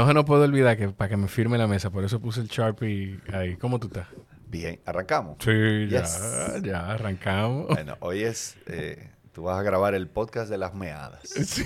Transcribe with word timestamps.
No 0.00 0.06
se 0.06 0.14
nos 0.14 0.24
puede 0.24 0.44
olvidar 0.44 0.78
que 0.78 0.88
para 0.88 1.10
que 1.10 1.18
me 1.18 1.28
firme 1.28 1.58
la 1.58 1.66
mesa, 1.66 1.90
por 1.90 2.02
eso 2.02 2.20
puse 2.20 2.40
el 2.40 2.48
Sharpie 2.48 3.20
ahí. 3.34 3.56
¿Cómo 3.56 3.78
tú 3.78 3.88
estás? 3.88 4.06
Bien, 4.46 4.80
arrancamos. 4.86 5.36
Sí, 5.40 5.88
ya, 5.90 6.06
ya 6.62 6.90
arrancamos. 6.92 7.66
Bueno, 7.68 7.98
hoy 8.00 8.22
es. 8.22 8.56
eh, 8.66 9.10
tú 9.32 9.42
vas 9.42 9.58
a 9.60 9.62
grabar 9.62 9.94
el 9.94 10.08
podcast 10.08 10.48
de 10.48 10.56
las 10.56 10.72
meadas. 10.72 11.20
Sí, 11.28 11.64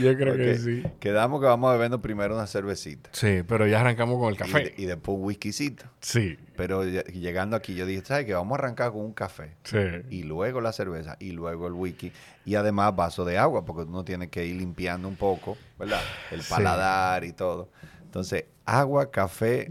Yo 0.00 0.16
creo 0.16 0.36
que 0.36 0.56
sí. 0.58 0.82
Quedamos 1.00 1.40
que 1.40 1.46
vamos 1.46 1.72
bebiendo 1.72 2.00
primero 2.00 2.34
una 2.34 2.46
cervecita. 2.46 3.10
Sí, 3.12 3.42
pero 3.46 3.66
ya 3.66 3.80
arrancamos 3.80 4.18
con 4.18 4.30
el 4.30 4.36
café. 4.36 4.74
y 4.76 4.84
después 4.86 5.16
un 5.18 5.24
whiskycito. 5.24 5.84
Sí, 6.00 6.38
Pero 6.56 6.84
ya- 6.84 7.04
llegando 7.04 7.56
aquí, 7.56 7.74
yo 7.74 7.86
dije, 7.86 8.02
¿sabes 8.04 8.26
qué? 8.26 8.34
Vamos 8.34 8.52
a 8.58 8.62
arrancar 8.62 8.92
con 8.92 9.00
un 9.02 9.12
café. 9.12 9.54
sí. 9.64 9.78
Y 10.10 10.22
luego 10.24 10.60
la 10.60 10.72
cerveza. 10.72 11.16
Y 11.20 11.32
luego 11.32 11.66
el 11.66 11.72
whisky. 11.74 12.12
Y 12.44 12.54
además 12.54 12.94
vaso 12.96 13.24
de 13.24 13.38
agua, 13.38 13.64
porque 13.64 13.82
uno 13.82 14.04
tiene 14.04 14.28
que 14.28 14.46
ir 14.46 14.56
limpiando 14.56 15.08
un 15.08 15.16
poco, 15.16 15.56
¿verdad? 15.78 16.00
El 16.30 16.42
Sí. 16.42 16.50
paladar 16.50 17.24
y 17.24 17.32
todo. 17.32 17.68
Entonces, 18.02 18.44
agua, 18.64 19.10
café, 19.10 19.70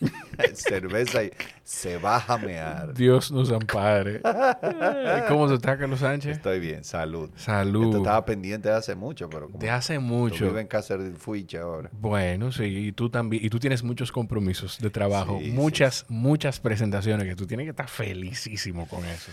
cerveza 0.54 1.24
y 1.24 1.30
se 1.62 1.96
va 1.98 2.22
a 2.26 2.36
mear. 2.38 2.94
Dios 2.94 3.30
nos 3.32 3.50
ampare. 3.50 4.20
¿Cómo 5.28 5.48
se 5.48 5.54
está, 5.54 5.78
Carlos 5.78 6.00
Sánchez? 6.00 6.36
Estoy 6.36 6.60
bien, 6.60 6.84
salud. 6.84 7.30
Esto 7.30 7.38
Salud. 7.44 7.96
estaba 7.96 8.24
pendiente 8.24 8.68
de 8.68 8.74
hace 8.74 8.94
mucho, 8.94 9.28
pero 9.30 9.46
como 9.46 9.58
De 9.58 9.70
hace 9.70 9.98
mucho. 9.98 10.46
vives 10.46 10.60
en 10.60 10.66
casa 10.66 10.96
del 10.96 11.16
Fuiche 11.16 11.58
ahora. 11.58 11.90
Bueno, 11.92 12.52
sí, 12.52 12.64
y 12.64 12.92
tú 12.92 13.08
también, 13.10 13.44
y 13.44 13.50
tú 13.50 13.58
tienes 13.58 13.82
muchos 13.82 14.12
compromisos 14.12 14.78
de 14.78 14.90
trabajo, 14.90 15.38
Sí, 15.42 15.50
muchas, 15.50 16.04
muchas 16.08 16.60
presentaciones 16.60 17.26
que 17.26 17.36
tú 17.36 17.46
tienes 17.46 17.64
que 17.64 17.70
estar 17.70 17.88
felicísimo 17.88 18.86
con 18.88 19.04
eso. 19.04 19.30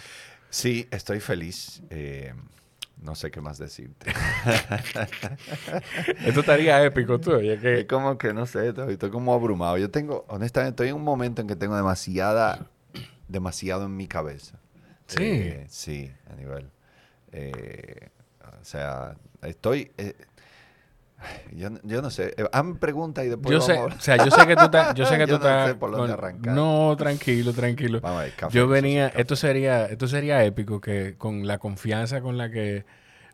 Sí, 0.49 0.88
estoy 0.91 1.19
feliz. 1.19 1.81
Eh, 1.89 2.33
no 3.02 3.16
sé 3.16 3.32
qué 3.32 3.41
más 3.41 3.58
decirte. 3.58 4.12
Esto 6.25 6.39
estaría 6.42 6.84
épico, 6.84 7.20
tú, 7.20 7.34
oye, 7.34 7.53
Es 7.53 7.62
que 7.62 7.88
como 7.88 8.17
que 8.17 8.34
no 8.34 8.45
sé, 8.45 8.70
estoy, 8.70 8.94
estoy 8.94 9.09
como 9.09 9.34
abrumado. 9.34 9.78
Yo 9.78 9.89
tengo, 9.89 10.25
honestamente, 10.28 10.72
estoy 10.72 10.89
en 10.89 10.95
un 10.95 11.03
momento 11.03 11.42
en 11.42 11.48
que 11.48 11.56
tengo 11.56 11.75
demasiada, 11.75 12.67
demasiado 13.28 13.86
en 13.86 13.95
mi 13.95 14.08
cabeza. 14.08 14.59
Sí. 15.08 15.23
Eh, 15.23 15.66
sí, 15.70 16.12
a 16.31 16.36
nivel. 16.36 16.70
eh, 17.31 18.09
o 18.62 18.64
sea, 18.64 19.16
estoy. 19.42 19.92
eh, 19.97 20.16
yo, 21.52 21.70
yo 21.84 22.02
no 22.02 22.09
sé. 22.09 22.34
Eh, 22.38 22.45
hazme 22.52 22.75
pregunta 22.75 23.23
y 23.23 23.30
después 23.30 23.52
yo 23.52 23.59
vamos 23.59 23.66
sé, 23.66 23.78
a 23.78 23.86
o 23.86 24.00
sea, 24.00 24.18
yo 24.18 24.31
sé 24.31 24.47
que 24.47 24.56
tú 24.56 24.64
estás, 24.66 24.94
yo 24.95 25.06
sé 25.06 25.18
que 25.18 25.25
tú 25.28 25.31
no 25.40 25.47
estás 25.47 25.70
sé 25.70 25.75
por 25.75 25.92
dónde 25.92 26.14
arrancar. 26.14 26.53
no, 26.56 26.95
tranquilo, 26.97 27.53
tranquilo. 27.53 28.00
Vamos 28.02 28.22
a 28.22 28.23
ver, 28.23 28.34
café, 28.36 28.56
Yo 28.58 28.68
venía, 28.68 29.09
café. 29.09 29.22
esto 29.22 29.36
sería, 29.36 29.86
esto 29.86 30.08
sería 30.08 30.44
épico 30.45 30.81
que 30.81 31.16
con 31.18 31.45
la 31.47 31.58
confianza 31.59 32.22
con 32.22 32.38
la 32.38 32.50
que 32.50 32.86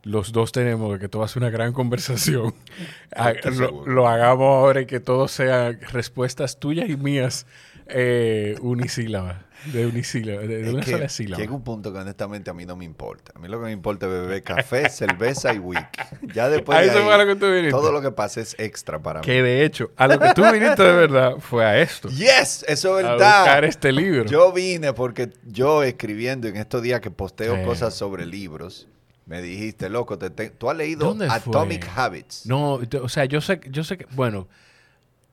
los 0.07 0.31
dos 0.31 0.51
tenemos 0.51 0.97
que 0.99 1.07
todo 1.09 1.23
a 1.23 1.27
ser 1.27 1.43
una 1.43 1.51
gran 1.51 1.73
conversación, 1.73 2.53
Estoy 3.35 3.55
lo, 3.57 3.85
lo 3.85 4.07
hagamos 4.07 4.45
ahora 4.47 4.81
y 4.81 4.85
que 4.85 4.99
todo 4.99 5.27
sean 5.27 5.79
respuestas 5.91 6.59
tuyas 6.59 6.89
y 6.89 6.95
mías 6.97 7.45
eh, 7.89 8.55
unisílabas, 8.61 9.37
de 9.71 9.85
unisílaba, 9.85 10.41
de, 10.41 10.61
de 10.63 10.73
una 10.73 10.83
que 10.83 10.91
sola 10.91 11.07
sílaba. 11.09 11.41
Llega 11.41 11.53
un 11.55 11.63
punto 11.63 11.93
que 11.93 11.99
honestamente 11.99 12.49
a 12.49 12.53
mí 12.53 12.65
no 12.65 12.75
me 12.75 12.83
importa. 12.85 13.31
A 13.35 13.39
mí 13.39 13.47
lo 13.47 13.59
que 13.59 13.65
me 13.65 13.71
importa 13.71 14.05
es 14.07 14.11
beber 14.11 14.43
café, 14.43 14.89
cerveza 14.89 15.53
y 15.53 15.59
whisky. 15.59 15.85
Ya 16.33 16.49
después 16.49 16.77
A 16.77 16.81
de 16.81 16.91
ahí, 16.91 16.97
a 17.09 17.17
lo 17.17 17.25
que 17.25 17.35
tú 17.37 17.45
viniste. 17.47 17.71
todo 17.71 17.91
lo 17.93 18.01
que 18.01 18.11
pasa 18.11 18.41
es 18.41 18.55
extra 18.59 18.99
para 19.01 19.21
mí. 19.21 19.25
Que 19.25 19.41
de 19.41 19.63
hecho, 19.63 19.91
a 19.95 20.07
lo 20.07 20.19
que 20.19 20.33
tú 20.33 20.43
viniste 20.51 20.83
de 20.83 20.93
verdad 20.93 21.35
fue 21.39 21.63
a 21.65 21.79
esto. 21.79 22.09
Yes, 22.09 22.65
eso 22.67 22.99
es 22.99 23.05
a 23.05 23.11
verdad. 23.13 23.39
buscar 23.39 23.65
este 23.65 23.91
libro. 23.93 24.25
Yo 24.25 24.51
vine 24.51 24.91
porque 24.93 25.29
yo 25.45 25.81
escribiendo 25.83 26.47
en 26.49 26.57
estos 26.57 26.81
días 26.81 26.99
que 26.99 27.09
posteo 27.11 27.55
Sí. 27.55 27.63
cosas 27.63 27.93
sobre 27.93 28.25
libros, 28.25 28.87
me 29.27 29.41
dijiste, 29.41 29.89
loco, 29.89 30.17
te 30.17 30.29
te- 30.31 30.49
tú 30.49 30.69
has 30.69 30.77
leído. 30.77 31.15
Atomic 31.29 31.87
Habits. 31.95 32.45
No, 32.47 32.79
o 33.01 33.09
sea, 33.09 33.25
yo 33.25 33.41
sé, 33.41 33.59
yo 33.69 33.83
sé 33.83 33.97
que, 33.97 34.05
bueno, 34.15 34.47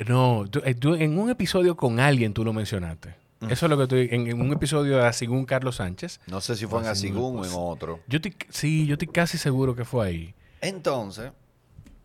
no, 0.07 0.45
tú- 0.51 0.61
eh, 0.65 0.75
tú 0.75 0.95
en 0.95 1.19
un 1.19 1.31
episodio 1.31 1.77
con 1.77 2.01
alguien 2.01 2.35
tú 2.35 2.45
lo 2.45 2.53
mencionaste. 2.53 3.15
Eso 3.49 3.67
es 3.67 3.71
lo 3.71 3.77
que 3.77 3.83
estoy, 3.83 4.09
en, 4.11 4.27
en 4.27 4.41
un 4.41 4.53
episodio 4.55 4.97
de 4.97 5.13
Según 5.13 5.45
Carlos 5.45 5.77
Sánchez. 5.77 6.19
No 6.27 6.41
sé 6.41 6.57
si 6.57 6.67
fue 6.67 6.81
en 6.81 6.87
Asigún 6.87 7.35
o 7.37 7.39
pues. 7.41 7.51
en 7.53 7.57
otro. 7.61 8.01
Yo 8.09 8.19
sí, 8.49 8.87
yo 8.87 8.95
estoy 8.95 9.09
casi 9.09 9.37
seguro 9.37 9.77
que 9.77 9.85
fue 9.85 10.07
ahí. 10.07 10.35
Entonces, 10.63 11.31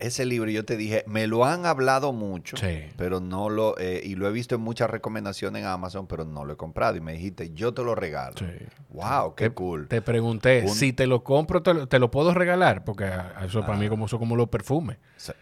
ese 0.00 0.24
libro 0.26 0.50
yo 0.50 0.64
te 0.64 0.76
dije, 0.76 1.04
me 1.06 1.26
lo 1.26 1.44
han 1.44 1.66
hablado 1.66 2.12
mucho, 2.12 2.56
Sí. 2.56 2.84
pero 2.96 3.20
no 3.20 3.48
lo, 3.48 3.78
eh, 3.78 4.00
y 4.04 4.14
lo 4.16 4.26
he 4.28 4.32
visto 4.32 4.54
en 4.54 4.60
muchas 4.62 4.90
recomendaciones 4.90 5.62
en 5.62 5.68
Amazon, 5.68 6.06
pero 6.06 6.24
no 6.24 6.44
lo 6.44 6.54
he 6.54 6.56
comprado. 6.56 6.96
Y 6.96 7.00
me 7.00 7.12
dijiste, 7.12 7.52
yo 7.52 7.72
te 7.74 7.82
lo 7.84 7.94
regalo. 7.94 8.34
Sí. 8.38 8.46
Wow, 8.90 9.34
qué 9.34 9.50
Te, 9.50 9.54
cool. 9.54 9.88
te 9.88 10.02
pregunté, 10.02 10.62
Un- 10.66 10.70
si 10.74 10.92
te 10.92 11.06
lo 11.06 11.22
compro, 11.22 11.62
te 11.62 11.74
lo, 11.74 11.86
te 11.86 11.98
lo 11.98 12.10
puedo 12.10 12.34
regalar, 12.34 12.84
porque 12.84 13.10
eso 13.44 13.60
para 13.60 13.78
mí 13.78 13.86
Ah. 13.86 13.90
como 13.90 14.08
son 14.08 14.18
como 14.18 14.36
los 14.36 14.48
perfumes. 14.48 14.96
Se- 15.16 15.34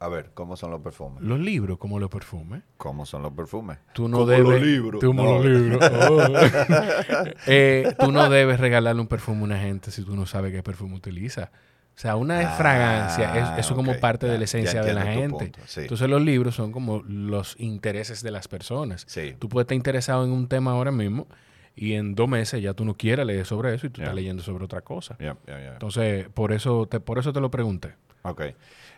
A 0.00 0.06
ver, 0.06 0.30
¿cómo 0.32 0.56
son 0.56 0.70
los 0.70 0.80
perfumes? 0.80 1.24
Los 1.24 1.40
libros 1.40 1.76
como 1.76 1.98
los 1.98 2.08
perfumes. 2.08 2.62
¿Cómo 2.76 3.04
son 3.04 3.20
los 3.22 3.32
perfumes? 3.32 3.78
Tú 3.92 4.06
no 4.08 4.18
Como 4.18 4.30
debes. 4.30 4.48
los 4.48 4.62
libros. 4.62 5.00
Tú 5.00 5.12
No. 5.12 5.24
los 5.24 5.44
libros. 5.44 5.80
Oh. 6.08 6.22
Eh, 7.46 7.94
tú 7.98 8.12
no 8.12 8.28
debes 8.30 8.60
regalarle 8.60 9.00
un 9.00 9.08
perfume 9.08 9.40
a 9.40 9.44
una 9.44 9.58
gente 9.58 9.90
si 9.90 10.04
tú 10.04 10.14
no 10.16 10.24
sabes 10.26 10.52
qué 10.52 10.62
perfume 10.62 10.94
utiliza. 10.94 11.50
O 11.98 12.00
sea, 12.00 12.14
una 12.14 12.38
Ah, 12.38 12.56
fragancia, 12.56 13.56
es, 13.56 13.66
eso 13.66 13.74
como 13.74 13.90
ok, 13.90 13.98
parte 13.98 14.28
de 14.28 14.38
la 14.38 14.44
esencia 14.44 14.82
de 14.84 14.94
la 14.94 15.02
gente. 15.02 15.50
sí. 15.66 15.80
Entonces 15.80 16.08
los 16.08 16.22
libros 16.22 16.54
son 16.54 16.70
como 16.70 17.02
los 17.02 17.56
intereses 17.58 18.22
de 18.22 18.30
las 18.30 18.46
personas. 18.46 19.02
Sí. 19.08 19.34
Tú 19.36 19.48
puedes 19.48 19.64
estar 19.64 19.74
interesado 19.74 20.24
en 20.24 20.30
un 20.30 20.46
tema 20.46 20.70
ahora 20.70 20.92
mismo 20.92 21.26
y 21.74 21.94
en 21.94 22.14
dos 22.14 22.28
meses 22.28 22.62
ya 22.62 22.72
tú 22.72 22.84
no 22.84 22.94
quieres 22.94 23.26
leer 23.26 23.44
sobre 23.46 23.74
eso 23.74 23.88
y 23.88 23.90
tú 23.90 24.00
estás 24.00 24.14
leyendo 24.14 24.44
sobre 24.44 24.64
otra 24.64 24.80
cosa. 24.80 25.16
Entonces, 25.48 26.28
por 26.28 26.52
eso 26.52 26.86
te, 26.86 27.00
por 27.00 27.18
eso 27.18 27.32
te 27.32 27.40
lo 27.40 27.50
pregunté. 27.50 27.96
Ok. 28.22 28.42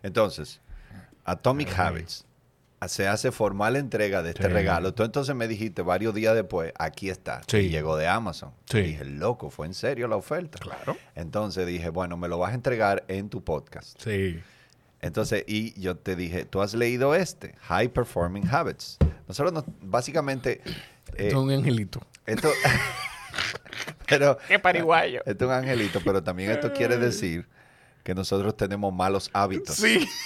Entonces, 0.02 0.60
Atomic 1.24 1.78
Habits. 1.78 2.26
Se 2.88 3.06
hace 3.08 3.30
formal 3.30 3.76
entrega 3.76 4.22
de 4.22 4.30
este 4.30 4.44
Sí. 4.44 4.48
regalo. 4.48 4.94
Tú 4.94 5.02
entonces 5.04 5.34
me 5.34 5.46
dijiste 5.48 5.82
varios 5.82 6.14
días 6.14 6.34
después, 6.34 6.72
aquí 6.78 7.10
está. 7.10 7.42
Sí. 7.46 7.58
Y 7.58 7.68
llegó 7.68 7.96
de 7.96 8.08
Amazon. 8.08 8.52
Sí. 8.70 8.78
Y 8.78 8.82
dije, 8.82 9.04
loco, 9.04 9.50
fue 9.50 9.66
en 9.66 9.74
serio 9.74 10.08
la 10.08 10.16
oferta. 10.16 10.58
Claro. 10.58 10.96
Entonces 11.14 11.66
dije, 11.66 11.90
bueno, 11.90 12.16
me 12.16 12.26
lo 12.28 12.38
vas 12.38 12.52
a 12.52 12.54
entregar 12.54 13.04
en 13.08 13.28
tu 13.28 13.44
podcast. 13.44 14.00
Sí. 14.02 14.40
Entonces, 15.02 15.44
y 15.46 15.78
yo 15.80 15.96
te 15.96 16.16
dije, 16.16 16.44
tú 16.46 16.62
has 16.62 16.74
leído 16.74 17.14
este, 17.14 17.54
High 17.68 17.88
Performing 17.88 18.48
Habits. 18.50 18.96
Nosotros 19.28 19.52
nos- 19.52 19.64
básicamente, 19.82 20.60
eh, 20.64 20.72
Esto 21.26 21.26
es 21.28 21.34
un 21.34 21.50
angelito. 21.52 22.00
esto, 22.26 22.50
pero, 24.08 24.38
¡Qué 24.48 24.58
pariguayo! 24.58 25.20
esto 25.26 25.44
es 25.44 25.48
un 25.50 25.54
angelito, 25.56 26.00
pero 26.04 26.22
también 26.22 26.50
esto 26.50 26.72
quiere 26.72 26.96
decir 26.96 27.46
que 28.02 28.14
nosotros 28.14 28.56
tenemos 28.56 28.92
malos 28.92 29.30
hábitos. 29.32 29.76
Sí. 29.76 30.06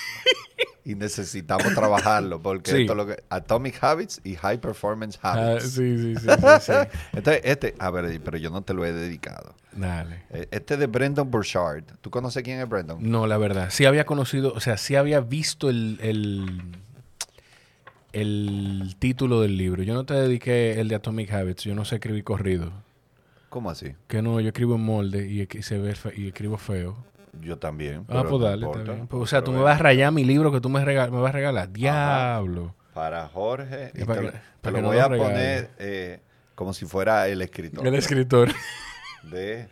y 0.84 0.94
necesitamos 0.94 1.72
trabajarlo 1.74 2.40
porque 2.42 2.70
Sí. 2.70 2.80
esto 2.82 2.92
es 2.92 2.96
lo 2.96 3.06
que 3.06 3.22
Atomic 3.30 3.82
Habits 3.82 4.20
y 4.24 4.34
High 4.34 4.58
Performance 4.60 5.18
Ah, 5.22 5.32
Habits. 5.52 5.70
sí, 5.72 5.96
sí, 5.98 6.14
sí, 6.16 6.20
sí, 6.20 6.26
sí. 6.60 6.72
Entonces, 7.14 7.40
este, 7.44 7.74
a 7.78 7.90
ver, 7.90 8.20
pero 8.22 8.36
yo 8.36 8.50
no 8.50 8.62
te 8.62 8.74
lo 8.74 8.84
he 8.84 8.92
dedicado. 8.92 9.54
Dale. 9.72 10.22
Eh, 10.30 10.46
Este 10.50 10.76
de 10.76 10.86
Brendan 10.86 11.30
Burchard. 11.30 11.84
¿Tú 12.00 12.10
conoces 12.10 12.42
quién 12.42 12.60
es 12.60 12.68
Brendan? 12.68 12.98
No, 13.00 13.26
la 13.26 13.38
verdad. 13.38 13.68
Sí 13.70 13.86
había 13.86 14.04
conocido, 14.06 14.52
o 14.52 14.60
sea, 14.60 14.76
sí 14.76 14.94
había 14.94 15.20
visto 15.20 15.70
el, 15.70 15.98
el, 16.02 16.60
el 18.12 18.94
título 18.98 19.40
del 19.40 19.56
libro. 19.56 19.82
Yo 19.82 19.94
no 19.94 20.04
te 20.04 20.14
dediqué 20.14 20.80
el 20.80 20.88
de 20.88 20.94
Atomic 20.96 21.32
Habits. 21.32 21.64
Yo 21.64 21.74
no 21.74 21.84
sé 21.84 21.96
escribir 21.96 22.24
corrido. 22.24 22.72
¿Cómo 23.48 23.70
así? 23.70 23.94
Que 24.08 24.20
no, 24.22 24.40
yo 24.40 24.48
escribo 24.48 24.74
en 24.76 24.82
molde 24.82 25.28
y, 25.30 25.62
se 25.62 25.78
ve 25.78 25.94
y 26.16 26.28
escribo 26.28 26.56
feo. 26.58 26.96
Yo 27.40 27.58
también. 27.58 28.04
Ah, 28.08 28.24
pues 28.28 28.42
dale, 28.42 28.66
importa. 28.66 28.94
Pues, 29.08 29.22
o 29.22 29.26
sea, 29.26 29.42
tú 29.42 29.52
me 29.52 29.60
vas 29.60 29.78
a 29.78 29.82
rayar 29.82 30.12
mi 30.12 30.24
libro 30.24 30.50
que 30.52 30.60
tú 30.60 30.68
me, 30.68 30.78
vas 30.84 31.28
a 31.28 31.32
regalar. 31.32 31.70
Diablo. 31.72 32.74
Para 32.94 33.26
Jorge. 33.28 33.90
y 33.94 34.04
para 34.04 34.20
te, 34.20 34.26
que- 34.26 34.32
te 34.32 34.40
para 34.60 34.80
lo 34.80 34.88
voy 34.88 34.98
a 34.98 35.08
regale. 35.08 35.30
poner 35.30 35.70
eh, 35.78 36.20
como 36.54 36.72
si 36.72 36.86
fuera 36.86 37.26
el 37.28 37.42
escritor. 37.42 37.86
El 37.86 37.94
escritor. 37.94 38.50
De 39.24 39.68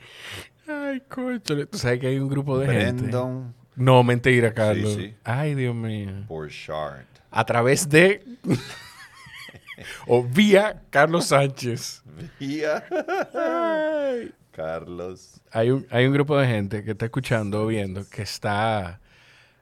Ay, 0.67 1.01
coche. 1.09 1.67
Tú 1.67 1.79
sabes 1.79 2.01
que 2.01 2.07
hay 2.09 2.19
un 2.19 2.29
grupo 2.29 2.59
de 2.59 2.67
gente. 2.67 3.03
Brendan 3.03 3.55
No, 3.77 4.03
mentira, 4.03 4.53
Carlos. 4.55 4.95
sí. 4.95 5.15
Ay, 5.25 5.55
Dios 5.55 5.75
mío. 5.75 6.11
Burchard. 6.27 7.05
A 7.31 7.45
través 7.45 7.89
de. 7.89 8.25
o 10.07 10.23
vía 10.23 10.83
Carlos 10.91 11.27
Sánchez. 11.27 12.03
Vía 12.41 12.85
Carlos. 14.53 15.41
Hay 15.51 15.71
un, 15.71 15.87
hay 15.91 16.07
un 16.07 16.13
grupo 16.13 16.39
de 16.39 16.47
gente 16.47 16.85
que 16.85 16.93
está 16.93 17.07
escuchando 17.07 17.65
o 17.65 17.67
viendo 17.67 18.09
que 18.09 18.23
está 18.23 19.01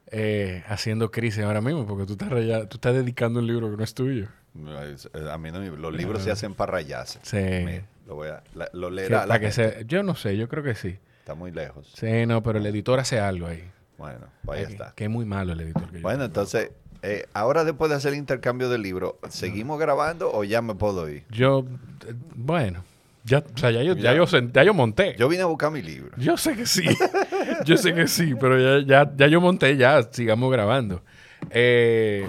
eh, 0.08 0.62
haciendo 0.68 1.10
crisis 1.10 1.44
ahora 1.44 1.60
mismo 1.60 1.86
porque 1.86 2.04
tú 2.06 2.12
estás, 2.12 2.28
raya- 2.30 2.68
tú 2.68 2.76
estás 2.76 2.94
dedicando 2.94 3.40
un 3.40 3.46
libro 3.46 3.70
que 3.70 3.76
no 3.76 3.84
es 3.84 3.94
tuyo. 3.94 4.26
Eh, 4.56 4.96
A 5.30 5.38
mí 5.38 5.50
no, 5.52 5.60
los 5.60 5.94
libros 5.94 6.22
se 6.22 6.30
hacen 6.30 6.54
para 6.54 6.72
rayarse. 6.72 7.20
Sí. 7.22 7.80
Lo, 8.06 8.16
voy 8.16 8.28
a, 8.28 8.42
la- 8.54 8.68
lo 8.72 8.90
leerá 8.90 9.26
la 9.26 9.38
que 9.38 9.52
se- 9.52 9.84
yo 9.86 10.02
no 10.02 10.14
sé, 10.16 10.36
yo 10.36 10.48
creo 10.48 10.64
que 10.64 10.74
sí. 10.74 10.98
Está 11.20 11.34
muy 11.34 11.52
lejos. 11.52 11.92
Sí, 11.94 12.26
no, 12.26 12.42
pero 12.42 12.58
el 12.58 12.66
editor 12.66 12.98
hace 12.98 13.20
algo 13.20 13.46
ahí. 13.46 13.62
Bueno, 13.98 14.26
pues 14.44 14.66
ahí 14.66 14.72
está. 14.72 14.92
Que 14.96 15.04
es 15.04 15.10
muy 15.10 15.24
malo 15.24 15.52
el 15.52 15.60
editor. 15.60 15.88
que 15.90 15.96
yo 15.98 16.02
Bueno, 16.02 16.24
entonces, 16.24 16.70
eh, 17.02 17.26
ahora 17.34 17.62
después 17.64 17.90
de 17.90 17.96
hacer 17.96 18.12
el 18.14 18.18
intercambio 18.18 18.68
del 18.68 18.82
libro, 18.82 19.18
¿seguimos 19.28 19.78
grabando 19.78 20.32
o 20.32 20.42
ya 20.42 20.60
me 20.62 20.74
puedo 20.74 21.08
ir? 21.08 21.24
Yo, 21.30 21.64
eh, 22.08 22.14
bueno, 22.34 22.82
Ya, 23.24 23.38
o 23.38 23.58
sea, 23.58 23.70
ya 23.70 23.82
yo, 23.82 23.94
ya 23.96 24.14
yo, 24.14 24.24
sen- 24.26 24.50
ya 24.52 24.62
yo 24.64 24.72
monté. 24.74 25.14
Yo 25.18 25.28
vine 25.28 25.42
a 25.42 25.46
buscar 25.46 25.70
mi 25.70 25.82
libro. 25.82 26.10
Yo 26.16 26.36
sé 26.36 26.56
que 26.56 26.64
sí. 26.66 26.84
yo 27.66 27.76
sé 27.76 27.94
que 27.94 28.06
sí, 28.08 28.34
pero 28.40 28.58
ya, 28.80 28.86
ya, 28.86 29.12
ya 29.16 29.26
yo 29.26 29.40
monté, 29.40 29.76
ya 29.76 30.02
sigamos 30.10 30.50
grabando. 30.50 31.02
Eh, 31.50 32.28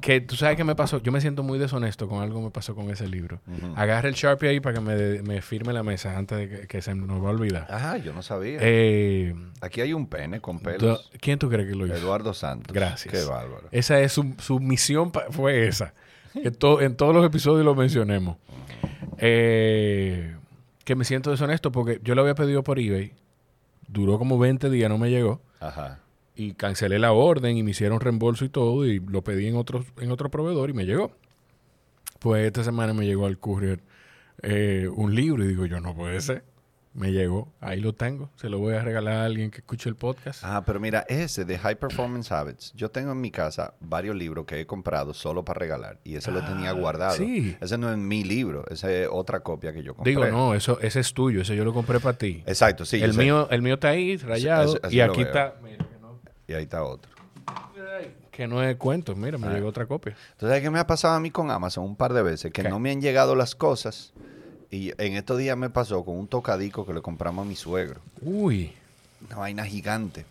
que 0.00 0.20
tú 0.20 0.34
sabes 0.36 0.56
qué 0.56 0.64
me 0.64 0.74
pasó. 0.74 1.02
Yo 1.02 1.12
me 1.12 1.20
siento 1.20 1.42
muy 1.42 1.58
deshonesto 1.58 2.08
con 2.08 2.22
algo 2.22 2.38
que 2.38 2.44
me 2.46 2.50
pasó 2.50 2.74
con 2.74 2.90
ese 2.90 3.06
libro. 3.06 3.40
Agarra 3.76 4.08
el 4.08 4.14
Sharpie 4.14 4.48
ahí 4.48 4.60
para 4.60 4.74
que 4.76 4.80
me, 4.80 5.22
me 5.22 5.42
firme 5.42 5.72
la 5.72 5.82
mesa 5.82 6.16
antes 6.16 6.38
de 6.38 6.48
que, 6.48 6.66
que 6.66 6.82
se 6.82 6.94
nos 6.94 7.22
va 7.22 7.28
a 7.28 7.32
olvidar. 7.32 7.66
Ah, 7.70 7.96
yo 7.98 8.12
no 8.12 8.22
sabía. 8.22 8.58
Eh, 8.60 9.34
Aquí 9.60 9.80
hay 9.80 9.92
un 9.92 10.06
pene 10.06 10.40
con 10.40 10.60
pelos. 10.60 11.10
¿Quién 11.20 11.38
tú 11.38 11.48
crees 11.50 11.68
que 11.68 11.74
lo 11.74 11.86
hizo? 11.86 11.96
Eduardo 11.96 12.32
Santos. 12.34 12.72
Gracias. 12.74 13.12
Qué 13.12 13.24
bárbaro. 13.24 13.68
Esa 13.72 14.00
es 14.00 14.12
su, 14.12 14.34
su 14.38 14.58
misión, 14.60 15.12
fue 15.30 15.66
esa. 15.66 15.92
Que 16.32 16.50
to- 16.50 16.80
en 16.82 16.96
todos 16.96 17.14
los 17.14 17.24
episodios 17.24 17.64
lo 17.64 17.74
mencionemos. 17.74 18.36
Eh, 19.18 20.36
que 20.84 20.94
me 20.94 21.04
siento 21.04 21.30
deshonesto 21.30 21.72
porque 21.72 22.00
yo 22.02 22.14
lo 22.14 22.22
había 22.22 22.34
pedido 22.34 22.62
por 22.62 22.78
eBay. 22.78 23.12
Duró 23.88 24.18
como 24.18 24.38
20 24.38 24.70
días, 24.70 24.88
no 24.88 24.98
me 24.98 25.10
llegó. 25.10 25.40
Ajá. 25.60 26.00
Y 26.34 26.52
cancelé 26.54 26.98
la 26.98 27.12
orden 27.12 27.56
y 27.56 27.62
me 27.62 27.70
hicieron 27.70 28.00
reembolso 28.00 28.44
y 28.44 28.48
todo. 28.48 28.86
Y 28.86 29.00
lo 29.00 29.22
pedí 29.22 29.46
en 29.46 29.56
otro, 29.56 29.84
en 29.98 30.10
otro 30.10 30.30
proveedor 30.30 30.70
y 30.70 30.74
me 30.74 30.84
llegó. 30.84 31.12
Pues 32.18 32.46
esta 32.46 32.64
semana 32.64 32.94
me 32.94 33.06
llegó 33.06 33.26
al 33.26 33.38
courier 33.38 33.80
eh, 34.42 34.88
un 34.94 35.14
libro 35.14 35.44
y 35.44 35.48
digo 35.48 35.66
yo, 35.66 35.80
no 35.80 35.94
puede 35.94 36.20
ser. 36.20 36.44
Me 36.96 37.12
llegó, 37.12 37.52
ahí 37.60 37.78
lo 37.80 37.94
tengo. 37.94 38.30
Se 38.36 38.48
lo 38.48 38.58
voy 38.58 38.72
a 38.74 38.80
regalar 38.80 39.14
a 39.18 39.24
alguien 39.26 39.50
que 39.50 39.58
escuche 39.58 39.88
el 39.90 39.96
podcast. 39.96 40.40
Ah, 40.42 40.62
pero 40.64 40.80
mira, 40.80 41.04
ese 41.10 41.44
de 41.44 41.58
High 41.58 41.76
Performance 41.78 42.32
Habits. 42.32 42.72
Yo 42.74 42.90
tengo 42.90 43.12
en 43.12 43.20
mi 43.20 43.30
casa 43.30 43.74
varios 43.80 44.16
libros 44.16 44.46
que 44.46 44.60
he 44.60 44.66
comprado 44.66 45.12
solo 45.12 45.44
para 45.44 45.58
regalar. 45.60 45.98
Y 46.04 46.16
ese 46.16 46.30
lo 46.32 46.42
tenía 46.42 46.70
Ah, 46.70 46.72
guardado. 46.72 47.16
sí. 47.16 47.54
Ese 47.60 47.76
no 47.76 47.90
es 47.92 47.98
mi 47.98 48.24
libro. 48.24 48.64
Ese 48.70 49.02
es 49.02 49.08
otra 49.12 49.40
copia 49.40 49.74
que 49.74 49.82
yo 49.82 49.94
compré. 49.94 50.10
Digo, 50.12 50.24
no, 50.28 50.54
eso, 50.54 50.80
ese 50.80 51.00
es 51.00 51.12
tuyo, 51.12 51.42
ese 51.42 51.54
yo 51.54 51.64
lo 51.66 51.74
compré 51.74 52.00
para 52.00 52.16
ti. 52.16 52.42
Exacto, 52.46 52.86
sí. 52.86 53.02
el, 53.02 53.12
sé. 53.12 53.18
mío, 53.22 53.46
el 53.50 53.60
mío 53.60 53.74
está 53.74 53.88
ahí, 53.90 54.16
rayado. 54.16 54.78
Ese 54.82 54.96
y 54.96 55.00
aquí 55.00 55.20
está. 55.20 55.56
Mira, 55.62 55.84
que 55.84 55.98
no, 56.00 56.18
Y 56.48 56.54
ahí 56.54 56.62
está 56.62 56.82
otro. 56.82 57.12
que 58.30 58.46
no 58.48 58.62
es 58.62 58.74
cuento. 58.76 59.14
Mira, 59.14 59.36
me 59.38 59.46
Ah. 59.48 59.52
llegó 59.52 59.68
otra 59.68 59.84
copia. 59.86 60.16
Entonces, 60.32 60.62
¿qué 60.62 60.70
me 60.70 60.78
ha 60.78 60.86
pasado 60.86 61.14
a 61.14 61.20
mí 61.20 61.30
con 61.30 61.50
Amazon 61.50 61.84
un 61.84 61.96
par 61.96 62.12
de 62.14 62.22
veces? 62.22 62.52
Que 62.52 62.62
¿Qué? 62.62 62.68
no 62.68 62.78
me 62.78 62.90
han 62.90 63.00
llegado 63.00 63.34
las 63.34 63.54
cosas. 63.54 64.12
Y 64.76 64.92
en 64.98 65.14
estos 65.14 65.38
días 65.38 65.56
me 65.56 65.70
pasó 65.70 66.04
con 66.04 66.18
un 66.18 66.28
tocadico 66.28 66.84
que 66.84 66.92
le 66.92 67.00
compramos 67.00 67.46
a 67.46 67.48
mi 67.48 67.56
suegro. 67.56 68.02
Uy. 68.20 68.74
Una 69.26 69.38
vaina 69.38 69.64
gigante. 69.64 70.26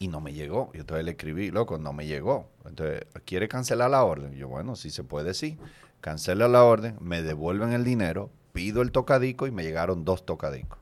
Y 0.00 0.08
no 0.08 0.20
me 0.20 0.32
llegó. 0.32 0.72
Y 0.74 0.78
entonces 0.78 1.04
le 1.04 1.12
escribí, 1.12 1.52
loco, 1.52 1.78
no 1.78 1.92
me 1.92 2.06
llegó. 2.06 2.48
Entonces, 2.66 3.04
¿quiere 3.24 3.46
cancelar 3.46 3.88
la 3.88 4.02
orden? 4.02 4.34
Yo, 4.34 4.48
bueno, 4.48 4.74
si 4.74 4.90
se 4.90 5.04
puede, 5.04 5.34
sí. 5.34 5.56
Cancela 6.00 6.48
la 6.48 6.64
orden, 6.64 6.96
me 7.00 7.22
devuelven 7.22 7.72
el 7.72 7.84
dinero, 7.84 8.30
pido 8.52 8.82
el 8.82 8.90
tocadico 8.90 9.46
y 9.46 9.52
me 9.52 9.62
llegaron 9.62 10.04
dos 10.04 10.26
tocadicos. 10.26 10.78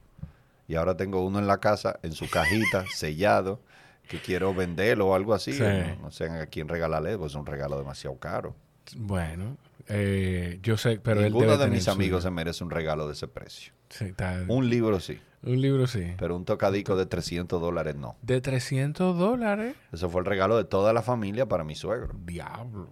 Y 0.68 0.76
ahora 0.76 0.96
tengo 0.96 1.26
uno 1.26 1.38
en 1.38 1.46
la 1.46 1.58
casa, 1.58 1.98
en 2.02 2.12
su 2.12 2.30
cajita, 2.30 2.86
sellado, 2.94 3.60
que 4.08 4.22
quiero 4.22 4.54
venderlo 4.54 5.08
o 5.08 5.14
algo 5.14 5.34
así. 5.34 5.52
Sí. 5.52 5.62
No, 5.62 6.04
no 6.04 6.10
sé 6.10 6.30
a 6.30 6.46
quién 6.46 6.66
regalarle, 6.66 7.18
pues 7.18 7.32
es 7.32 7.36
un 7.36 7.44
regalo 7.44 7.76
demasiado 7.76 8.16
caro. 8.16 8.54
Bueno, 8.96 9.58
eh, 9.88 10.58
yo 10.62 10.76
sé, 10.76 11.00
pero 11.02 11.20
él 11.20 11.26
Ninguno 11.26 11.44
debe 11.46 11.56
de 11.58 11.64
tener 11.64 11.74
mis 11.76 11.84
su- 11.84 11.90
amigos 11.90 12.22
se 12.22 12.30
merece 12.30 12.62
un 12.64 12.70
regalo 12.70 13.06
de 13.06 13.12
ese 13.14 13.28
precio. 13.28 13.72
Sí, 13.88 14.06
está- 14.06 14.44
Un 14.48 14.68
libro 14.68 15.00
sí, 15.00 15.18
un 15.42 15.60
libro 15.60 15.86
sí. 15.86 16.12
pero 16.18 16.36
un 16.36 16.44
tocadico 16.44 16.96
de 16.96 17.06
300 17.06 17.60
dólares 17.60 17.96
no. 17.96 18.16
De 18.22 18.40
300 18.40 19.16
dólares. 19.18 19.74
Eso 19.92 20.10
fue 20.10 20.20
el 20.20 20.26
regalo 20.26 20.56
de 20.56 20.64
toda 20.64 20.92
la 20.92 21.02
familia 21.02 21.46
para 21.46 21.64
mi 21.64 21.74
suegro. 21.74 22.14
Diablo. 22.24 22.88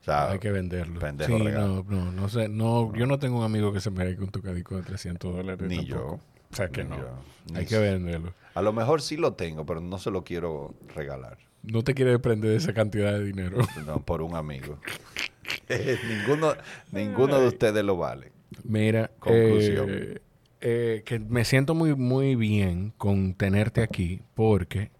O 0.00 0.04
sea, 0.04 0.30
Hay 0.32 0.38
que 0.40 0.50
venderlo. 0.50 1.00
sí, 1.24 1.32
no, 1.32 1.84
no, 1.84 2.10
no 2.12 2.28
sé. 2.28 2.48
No, 2.48 2.92
yo 2.96 3.06
no 3.06 3.18
tengo 3.20 3.38
un 3.38 3.44
amigo 3.44 3.72
que 3.72 3.80
se 3.80 3.90
merezca 3.90 4.22
un 4.24 4.30
tocadico 4.30 4.76
de 4.76 4.82
300 4.82 5.32
dólares. 5.32 5.68
Ni 5.68 5.76
tampoco. 5.76 5.96
yo. 6.16 6.20
O 6.50 6.56
sea 6.56 6.68
que 6.68 6.82
no. 6.84 6.96
yo. 6.98 7.08
Hay 7.54 7.66
que 7.66 7.78
venderlo. 7.78 8.34
a 8.54 8.62
lo 8.62 8.72
mejor 8.72 9.00
sí 9.00 9.16
lo 9.16 9.34
tengo, 9.34 9.64
pero 9.64 9.80
no 9.80 9.98
se 9.98 10.10
lo 10.10 10.22
quiero 10.24 10.74
regalar. 10.94 11.38
No 11.62 11.82
te 11.84 11.94
quieres 11.94 12.14
desprender 12.14 12.50
de 12.50 12.56
esa 12.56 12.74
cantidad 12.74 13.12
de 13.12 13.24
dinero. 13.24 13.58
No, 13.86 14.00
por 14.04 14.22
un 14.22 14.34
amigo. 14.36 14.78
ninguno 16.08 16.54
ninguno 16.90 17.40
de 17.40 17.48
ustedes 17.48 17.84
lo 17.84 17.96
vale. 17.96 18.32
Mira, 18.64 19.10
Conclusión. 19.18 19.86
eh, 19.90 20.18
eh, 20.60 21.02
que 21.04 21.18
me 21.18 21.44
siento 21.44 21.74
muy, 21.74 21.94
muy 21.94 22.34
bien 22.36 22.92
con 22.98 23.34
tenerte 23.34 23.82
aquí 23.82 24.20
porque, 24.34 24.90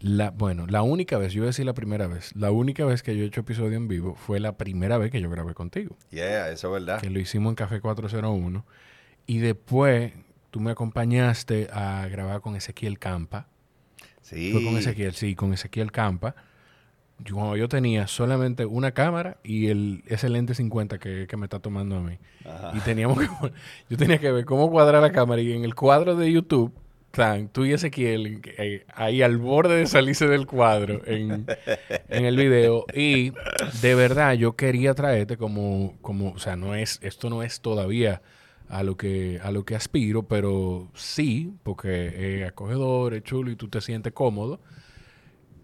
la, 0.00 0.30
bueno, 0.30 0.66
la 0.66 0.82
única 0.82 1.16
vez, 1.18 1.32
yo 1.32 1.38
iba 1.38 1.46
a 1.46 1.48
decir 1.48 1.64
la 1.64 1.72
primera 1.74 2.06
vez, 2.06 2.34
la 2.36 2.50
única 2.50 2.84
vez 2.84 3.02
que 3.02 3.16
yo 3.16 3.24
he 3.24 3.26
hecho 3.26 3.40
episodio 3.40 3.76
en 3.76 3.88
vivo 3.88 4.14
fue 4.14 4.40
la 4.40 4.56
primera 4.56 4.98
vez 4.98 5.10
que 5.10 5.20
yo 5.20 5.30
grabé 5.30 5.54
contigo, 5.54 5.96
Yeah, 6.10 6.50
eso 6.50 6.68
es 6.76 6.84
verdad. 6.84 7.00
que 7.00 7.10
lo 7.10 7.18
hicimos 7.20 7.50
en 7.50 7.54
Café 7.56 7.80
401 7.80 8.64
y 9.26 9.38
después 9.38 10.12
tú 10.50 10.60
me 10.60 10.70
acompañaste 10.72 11.68
a 11.72 12.06
grabar 12.08 12.40
con 12.40 12.56
Ezequiel 12.56 12.98
Campa. 12.98 13.48
Sí. 14.22 14.52
Fue 14.52 14.62
con 14.62 14.76
Ezequiel, 14.76 15.14
sí, 15.14 15.34
con 15.34 15.52
Ezequiel 15.54 15.90
Campa. 15.92 16.34
Yo, 17.24 17.34
cuando 17.34 17.56
yo 17.56 17.68
tenía 17.68 18.06
solamente 18.06 18.64
una 18.64 18.92
cámara 18.92 19.38
y 19.42 19.68
el, 19.68 20.04
ese 20.06 20.28
lente 20.28 20.54
50 20.54 20.98
que, 20.98 21.26
que 21.26 21.36
me 21.36 21.46
está 21.46 21.58
tomando 21.58 21.96
a 21.96 22.00
mí. 22.00 22.18
Ajá. 22.44 22.72
Y 22.74 22.80
teníamos 22.80 23.18
que, 23.18 23.26
yo 23.90 23.96
tenía 23.96 24.18
que 24.18 24.30
ver 24.30 24.44
cómo 24.44 24.70
cuadrar 24.70 25.02
la 25.02 25.12
cámara 25.12 25.42
y 25.42 25.52
en 25.52 25.64
el 25.64 25.74
cuadro 25.74 26.14
de 26.14 26.30
YouTube, 26.30 26.72
tan, 27.10 27.48
tú 27.48 27.64
y 27.64 27.72
Ezequiel 27.72 28.40
eh, 28.58 28.84
ahí 28.94 29.22
al 29.22 29.38
borde 29.38 29.76
de 29.76 29.86
salirse 29.86 30.28
del 30.28 30.46
cuadro 30.46 31.00
en, 31.06 31.46
en 32.08 32.24
el 32.24 32.36
video. 32.36 32.84
Y 32.94 33.32
de 33.82 33.94
verdad 33.94 34.34
yo 34.34 34.54
quería 34.56 34.94
traerte 34.94 35.36
como, 35.36 35.94
como, 36.00 36.32
o 36.32 36.38
sea, 36.38 36.56
no 36.56 36.74
es, 36.74 37.00
esto 37.02 37.30
no 37.30 37.42
es 37.42 37.60
todavía 37.60 38.22
a 38.68 38.82
lo 38.82 38.96
que, 38.96 39.40
a 39.42 39.50
lo 39.50 39.64
que 39.64 39.74
aspiro, 39.74 40.24
pero 40.24 40.88
sí, 40.94 41.54
porque 41.62 42.42
es 42.42 42.48
acogedor, 42.48 43.14
es 43.14 43.22
chulo 43.22 43.50
y 43.50 43.56
tú 43.56 43.68
te 43.68 43.80
sientes 43.80 44.12
cómodo. 44.12 44.60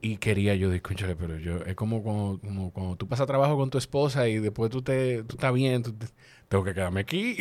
Y 0.06 0.18
quería 0.18 0.54
yo, 0.54 0.70
escúchale, 0.70 1.16
pero 1.16 1.38
yo, 1.38 1.56
es 1.64 1.74
como 1.74 2.02
cuando, 2.02 2.38
como 2.40 2.70
cuando 2.72 2.96
tú 2.96 3.08
pasas 3.08 3.26
trabajo 3.26 3.56
con 3.56 3.70
tu 3.70 3.78
esposa 3.78 4.28
y 4.28 4.38
después 4.38 4.70
tú, 4.70 4.82
te, 4.82 5.22
tú 5.22 5.36
estás 5.36 5.52
bien, 5.54 5.82
tú 5.82 5.94
te- 5.94 6.08
tengo 6.48 6.62
que 6.62 6.74
quedarme 6.74 7.00
aquí. 7.00 7.38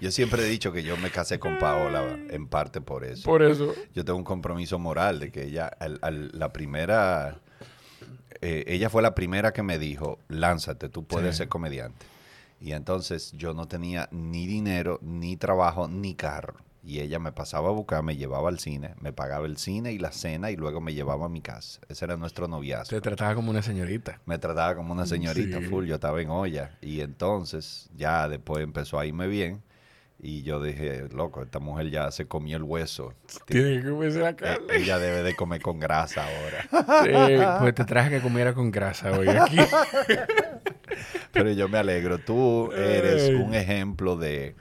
Yo 0.00 0.10
siempre 0.10 0.42
he 0.42 0.46
dicho 0.50 0.72
que 0.72 0.82
yo 0.82 0.96
me 0.98 1.08
casé 1.10 1.38
con 1.38 1.58
Paola 1.58 2.18
en 2.28 2.48
parte 2.48 2.82
por 2.82 3.02
eso. 3.04 3.22
Por 3.24 3.42
eso. 3.42 3.72
Yo 3.94 4.04
tengo 4.04 4.18
un 4.18 4.24
compromiso 4.24 4.78
moral 4.78 5.20
de 5.20 5.30
que 5.32 5.44
ella, 5.44 5.68
al- 5.68 5.98
al- 6.02 6.30
la 6.34 6.52
primera, 6.52 7.40
eh, 8.42 8.64
ella 8.66 8.90
fue 8.90 9.00
la 9.00 9.14
primera 9.14 9.54
que 9.54 9.62
me 9.62 9.78
dijo, 9.78 10.18
lánzate, 10.28 10.90
tú 10.90 11.04
puedes 11.06 11.36
Sí. 11.36 11.38
ser 11.38 11.48
comediante. 11.48 12.04
Y 12.60 12.72
entonces 12.72 13.32
yo 13.32 13.54
no 13.54 13.66
tenía 13.68 14.08
ni 14.10 14.46
dinero, 14.46 14.98
ni 15.00 15.36
trabajo, 15.38 15.88
ni 15.88 16.14
carro. 16.14 16.56
Y 16.86 17.00
ella 17.00 17.18
me 17.18 17.32
pasaba 17.32 17.70
a 17.70 17.72
buscar, 17.72 18.02
me 18.02 18.14
llevaba 18.16 18.50
al 18.50 18.58
cine, 18.58 18.94
me 19.00 19.10
pagaba 19.14 19.46
el 19.46 19.56
cine 19.56 19.92
y 19.94 19.98
la 19.98 20.12
cena 20.12 20.50
y 20.50 20.56
luego 20.56 20.82
me 20.82 20.92
llevaba 20.92 21.24
a 21.26 21.28
mi 21.30 21.40
casa. 21.40 21.80
Ese 21.88 22.04
era 22.04 22.18
nuestro 22.18 22.46
noviazgo. 22.46 22.90
Te 22.94 23.00
trataba 23.00 23.34
como 23.34 23.50
una 23.50 23.62
señorita. 23.62 24.20
Me 24.26 24.36
trataba 24.38 24.74
como 24.76 24.92
una 24.92 25.06
señorita 25.06 25.60
Sí. 25.60 25.64
full, 25.64 25.86
yo 25.86 25.94
estaba 25.94 26.20
en 26.20 26.28
olla. 26.28 26.76
Y 26.82 27.00
entonces 27.00 27.88
ya 27.96 28.28
después 28.28 28.62
empezó 28.62 28.98
a 28.98 29.06
irme 29.06 29.26
bien. 29.28 29.62
Y 30.20 30.42
yo 30.42 30.62
dije, 30.62 31.08
loco, 31.12 31.42
esta 31.42 31.58
mujer 31.58 31.90
ya 31.90 32.10
se 32.10 32.26
comió 32.26 32.56
el 32.58 32.62
hueso. 32.62 33.14
Tiene 33.46 33.82
que 33.82 33.90
comerse 33.90 34.20
la 34.20 34.30
Eh, 34.30 34.36
carne. 34.36 34.76
ella 34.76 34.98
debe 34.98 35.22
de 35.22 35.34
comer 35.34 35.60
con 35.62 35.80
grasa 35.80 36.24
ahora. 36.24 36.68
Sí, 37.04 37.42
pues 37.60 37.74
te 37.74 37.84
traje 37.84 38.10
que 38.10 38.20
comiera 38.20 38.52
con 38.54 38.70
grasa 38.70 39.10
hoy 39.18 39.28
aquí. 39.28 39.56
Pero 41.32 41.50
yo 41.52 41.68
me 41.68 41.78
alegro. 41.78 42.18
Tú 42.18 42.70
eres 42.72 43.28
un 43.30 43.54
ejemplo 43.54 44.16
de, 44.16 44.54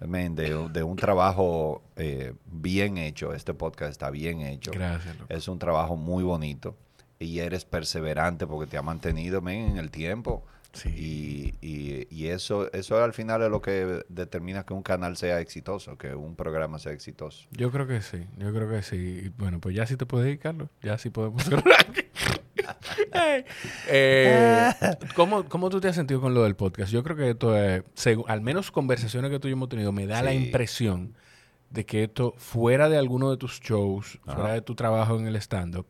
de, 0.00 0.68
de 0.72 0.82
un 0.82 0.96
trabajo 0.96 1.82
eh, 1.96 2.34
bien 2.46 2.98
hecho. 2.98 3.32
Este 3.34 3.54
podcast 3.54 3.90
está 3.90 4.10
bien 4.10 4.40
hecho. 4.40 4.70
Gracias, 4.72 5.16
loco. 5.18 5.32
Es 5.32 5.48
un 5.48 5.58
trabajo 5.58 5.96
muy 5.96 6.22
bonito. 6.24 6.76
Y 7.18 7.38
eres 7.38 7.64
perseverante 7.64 8.46
porque 8.46 8.70
te 8.70 8.76
ha 8.76 8.82
mantenido 8.82 9.40
men, 9.40 9.70
en 9.70 9.76
el 9.78 9.90
tiempo. 9.90 10.44
Sí. 10.74 10.90
Y, 10.90 11.66
y- 11.66 12.06
y 12.10 12.26
eso, 12.28 12.70
eso 12.74 13.02
al 13.02 13.14
final 13.14 13.40
es 13.42 13.48
lo 13.48 13.62
que 13.62 14.04
determina 14.10 14.64
que 14.66 14.74
un 14.74 14.82
canal 14.82 15.16
sea 15.16 15.40
exitoso, 15.40 15.96
que 15.96 16.14
un 16.14 16.36
programa 16.36 16.78
sea 16.78 16.92
exitoso. 16.92 17.46
Yo 17.52 17.70
creo 17.72 17.86
que 17.86 18.02
sí, 18.02 18.26
yo 18.36 18.52
creo 18.52 18.68
que 18.68 18.82
sí. 18.82 18.96
Y 19.24 19.28
Bueno, 19.30 19.58
pues 19.60 19.74
ya 19.74 19.86
sí 19.86 19.96
te 19.96 20.04
puedes 20.04 20.30
ir, 20.30 20.38
Carlos. 20.38 20.68
Ya 20.82 20.98
sí 20.98 21.08
podemos 21.08 21.42
cerrar. 21.44 21.86
Eh, 23.88 24.72
¿cómo, 25.14 25.44
¿Cómo 25.48 25.70
tú 25.70 25.80
te 25.80 25.88
has 25.88 25.94
sentido 25.96 26.20
con 26.20 26.34
lo 26.34 26.42
del 26.44 26.56
podcast? 26.56 26.90
Yo 26.92 27.02
creo 27.02 27.16
que 27.16 27.30
esto 27.30 27.56
es, 27.56 27.82
al 28.26 28.40
menos 28.40 28.70
conversaciones 28.70 29.30
que 29.30 29.38
tú 29.38 29.48
y 29.48 29.50
yo 29.50 29.56
hemos 29.56 29.68
tenido, 29.68 29.92
me 29.92 30.06
da 30.06 30.22
la 30.22 30.32
impresión 30.34 31.14
de 31.70 31.84
que 31.84 32.04
esto, 32.04 32.34
fuera 32.38 32.88
de 32.88 32.96
alguno 32.98 33.30
de 33.30 33.36
tus 33.36 33.60
shows, 33.60 34.18
Ajá. 34.26 34.36
fuera 34.36 34.52
de 34.54 34.62
tu 34.62 34.74
trabajo 34.74 35.18
en 35.18 35.26
el 35.26 35.36
stand-up, 35.36 35.86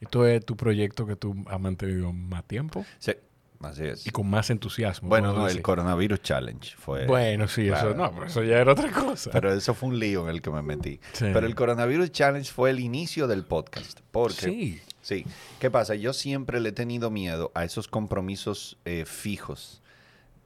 esto 0.00 0.26
es 0.26 0.44
tu 0.44 0.56
proyecto 0.56 1.06
que 1.06 1.16
tú 1.16 1.34
has 1.48 1.60
mantenido 1.60 2.12
más 2.12 2.44
tiempo 2.44 2.84
Sí, 2.98 3.12
así 3.60 3.84
es. 3.84 4.06
y 4.06 4.10
con 4.10 4.28
más 4.30 4.48
entusiasmo. 4.50 5.08
Bueno, 5.10 5.32
no, 5.34 5.46
el. 5.46 5.60
Coronavirus 5.60 6.22
Challenge 6.22 6.74
fue... 6.78 7.06
Bueno, 7.06 7.48
sí, 7.48 7.66
Claro. 7.66 7.90
eso 7.90 7.96
no, 7.98 8.10
pero 8.14 8.26
eso 8.26 8.42
ya 8.42 8.58
era 8.58 8.72
otra 8.72 8.90
cosa. 8.90 9.30
Pero 9.30 9.52
eso 9.52 9.74
fue 9.74 9.90
un 9.90 9.98
lío 9.98 10.22
en 10.24 10.30
el 10.34 10.40
que 10.42 10.50
me 10.50 10.62
metí. 10.62 11.00
Sí. 11.12 11.26
Pero 11.32 11.46
el 11.46 11.54
Coronavirus 11.54 12.10
Challenge 12.12 12.50
fue 12.50 12.70
el 12.70 12.80
inicio 12.80 13.26
del 13.28 13.44
podcast. 13.44 14.00
Porque, 14.10 14.34
sí. 14.40 14.80
Sí, 15.00 15.26
¿qué 15.58 15.70
pasa? 15.70 15.94
Yo 15.94 16.12
siempre 16.12 16.60
le 16.60 16.70
he 16.70 16.72
tenido 16.72 17.10
miedo 17.10 17.50
a 17.54 17.64
esos 17.64 17.88
compromisos 17.88 18.78
eh, 18.84 19.04
fijos. 19.06 19.82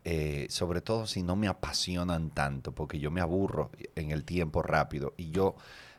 eh, 0.04 0.46
sobre 0.50 0.80
todo 0.82 1.06
si 1.06 1.23
no 1.23 1.37
me 1.37 1.49
apasionan 1.49 2.30
tanto, 2.30 2.73
porque 2.73 2.99
yo 3.00 3.11
me 3.11 3.20
aburro 3.23 3.70
en 3.96 4.11
el 4.11 4.25
tiempo 4.25 4.62
rápido. 4.62 5.14
Y 5.16 5.30
yo, 5.30 5.56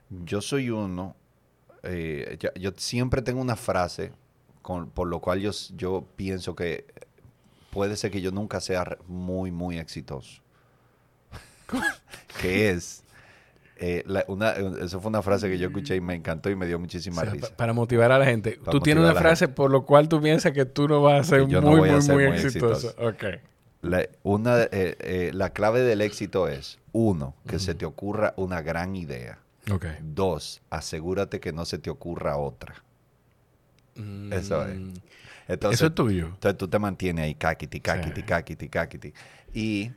yo 0.10 0.42
soy 0.42 0.70
uno, 0.70 1.16
eh, 1.84 2.38
yo, 2.60 2.72
siempre 2.78 3.22
tengo 3.24 3.42
una 3.42 3.56
frase 3.56 4.14
con- 4.62 4.90
por 4.92 5.08
lo 5.08 5.22
cual 5.22 5.42
yo, 5.42 5.52
yo 5.76 6.06
pienso 6.18 6.56
que 6.56 6.86
puede 7.72 7.98
ser 7.98 8.12
que 8.12 8.22
yo 8.22 8.32
nunca 8.32 8.62
sea 8.62 8.98
muy, 9.08 9.52
muy 9.52 9.80
exitoso. 9.80 10.42
que 12.42 12.70
es, 12.72 13.05
eh, 13.78 14.04
la- 14.06 14.24
una, 14.28 14.52
eso 14.52 15.00
fue 15.02 15.10
una 15.10 15.22
frase 15.22 15.50
que 15.50 15.58
yo 15.58 15.68
escuché 15.68 15.96
y 15.96 16.02
me 16.02 16.14
encantó 16.16 16.50
y 16.50 16.56
me 16.56 16.66
dio 16.66 16.78
O 16.78 16.80
muchísima 16.80 17.22
sea, 17.22 17.32
risa. 17.32 17.50
pa- 17.50 17.56
para 17.58 17.74
motivar 17.74 18.12
a 18.12 18.20
la 18.20 18.26
gente. 18.26 18.54
Para 18.54 18.72
tú 18.72 18.80
tienes 18.80 19.04
una 19.04 19.14
frase 19.16 19.48
por 19.48 19.70
lo 19.72 19.86
cual 19.86 20.08
tú 20.08 20.22
piensas 20.22 20.52
que 20.54 20.66
tú 20.66 20.88
no 20.88 21.02
vas 21.02 21.22
a 21.22 21.24
ser 21.30 21.48
yo 21.48 21.62
no 21.62 21.72
muy, 21.72 21.90
a 21.90 21.94
muy, 21.94 22.02
ser 22.02 22.16
muy, 22.16 22.28
muy 22.28 22.38
exitoso. 22.38 22.94
La, 23.82 24.08
una, 24.24 24.64
eh, 24.64 24.70
eh, 24.72 25.32
la 25.34 25.52
clave 25.52 25.82
del 25.82 26.02
éxito 26.02 26.48
es, 26.48 26.80
uno, 26.92 27.36
que 27.48 27.60
se 27.60 27.76
te 27.76 27.86
ocurra 27.86 28.34
una 28.38 28.62
gran 28.62 28.96
idea. 28.96 29.40
Dos, 30.02 30.62
asegúrate 30.70 31.40
que 31.40 31.52
no 31.54 31.66
se 31.66 31.78
te 31.78 31.90
ocurra 31.90 32.38
otra. 32.38 32.76
Eso 34.32 34.66
es. 34.68 34.76
Mm, 34.76 34.94
Entonces, 35.48 35.80
Eso 35.80 35.88
es 35.88 35.96
tuyo. 35.96 36.26
entonces 36.34 36.58
tú 36.58 36.68
te 36.68 36.80
mantienes 36.80 37.26
ahí, 37.26 37.36
caquiti, 37.36 37.80
caquiti, 37.80 38.22
Sí. 38.22 38.26
caquiti, 38.26 38.68
caquiti. 38.70 39.14
Y, 39.54 39.92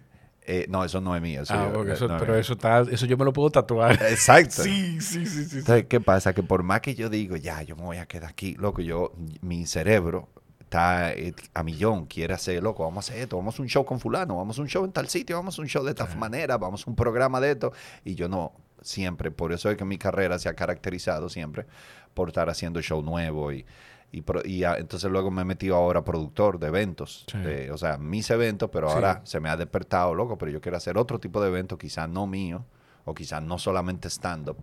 eh, 0.48 0.66
no, 0.68 0.84
eso 0.84 1.00
no 1.00 1.14
es 1.14 1.22
mío. 1.22 1.42
eso 1.42 1.54
Ah, 1.54 1.70
yo- 1.72 1.84
eh, 1.84 1.92
eso, 1.92 2.08
no 2.08 2.16
es 2.16 2.20
pero 2.20 2.32
mío. 2.32 2.40
eso 2.40 2.54
está, 2.54 2.80
eso 2.80 3.06
yo 3.06 3.16
me 3.16 3.24
lo 3.24 3.32
puedo 3.32 3.50
tatuar. 3.50 3.92
Exacto. 4.02 4.62
sí, 4.62 5.00
sí, 5.00 5.24
sí, 5.26 5.44
sí. 5.44 5.44
sí. 5.50 5.58
Entonces, 5.58 5.86
¿qué 5.88 6.00
pasa? 6.00 6.32
Que 6.34 6.42
por 6.42 6.62
más 6.62 6.80
que 6.80 6.94
yo 6.94 7.08
digo, 7.08 7.36
ya, 7.36 7.62
yo 7.62 7.76
me 7.76 7.82
voy 7.82 7.98
a 7.98 8.06
quedar 8.06 8.30
aquí, 8.30 8.54
loco, 8.54 8.80
yo, 8.82 9.12
mi 9.42 9.66
cerebro 9.66 10.28
está 10.60 11.12
eh, 11.12 11.34
a 11.54 11.62
millón, 11.62 12.06
quiere 12.06 12.34
hacer, 12.34 12.62
loco, 12.62 12.84
vamos 12.84 13.08
a 13.08 13.12
hacer 13.12 13.22
esto, 13.22 13.36
vamos 13.36 13.58
a 13.58 13.62
un 13.62 13.68
show 13.68 13.84
con 13.84 14.00
fulano, 14.00 14.36
vamos 14.36 14.58
a 14.58 14.62
un 14.62 14.68
show 14.68 14.84
en 14.84 14.92
tal 14.92 15.08
sitio, 15.08 15.36
vamos 15.36 15.58
a 15.58 15.62
un 15.62 15.68
show 15.68 15.82
de 15.84 15.90
esta 15.90 16.06
manera, 16.16 16.58
vamos 16.58 16.86
a 16.86 16.90
un 16.90 16.96
programa 16.96 17.40
de 17.40 17.52
esto. 17.52 17.72
Y 18.04 18.14
yo 18.16 18.28
no, 18.28 18.52
siempre, 18.82 19.30
por 19.30 19.52
eso 19.52 19.70
es 19.70 19.76
que 19.76 19.84
mi 19.84 19.96
carrera 19.98 20.38
se 20.38 20.48
ha 20.48 20.54
caracterizado 20.54 21.28
siempre 21.28 21.64
por 22.14 22.28
estar 22.28 22.48
haciendo 22.50 22.82
show 22.82 23.02
nuevo 23.02 23.52
y... 23.52 23.64
Y, 24.10 24.22
pro- 24.22 24.42
y 24.44 24.64
entonces 24.64 25.10
luego 25.10 25.30
me 25.30 25.42
he 25.42 25.44
metido 25.44 25.76
ahora 25.76 26.02
productor 26.02 26.58
de 26.58 26.68
eventos. 26.68 27.24
Sí. 27.30 27.38
de- 27.38 27.70
o 27.70 27.76
sea, 27.76 27.98
mis 27.98 28.30
eventos, 28.30 28.70
pero 28.72 28.88
Sí. 28.88 28.94
ahora 28.94 29.20
se 29.24 29.38
me 29.40 29.48
ha 29.50 29.56
despertado, 29.56 30.14
loco, 30.14 30.38
pero 30.38 30.50
yo 30.50 30.60
quiero 30.60 30.76
hacer 30.78 30.96
otro 30.96 31.18
tipo 31.18 31.42
de 31.42 31.48
evento, 31.48 31.76
quizás 31.76 32.08
no 32.08 32.26
mío, 32.26 32.64
o 33.04 33.14
quizás 33.14 33.42
no 33.42 33.58
solamente 33.58 34.08
stand-up. 34.08 34.56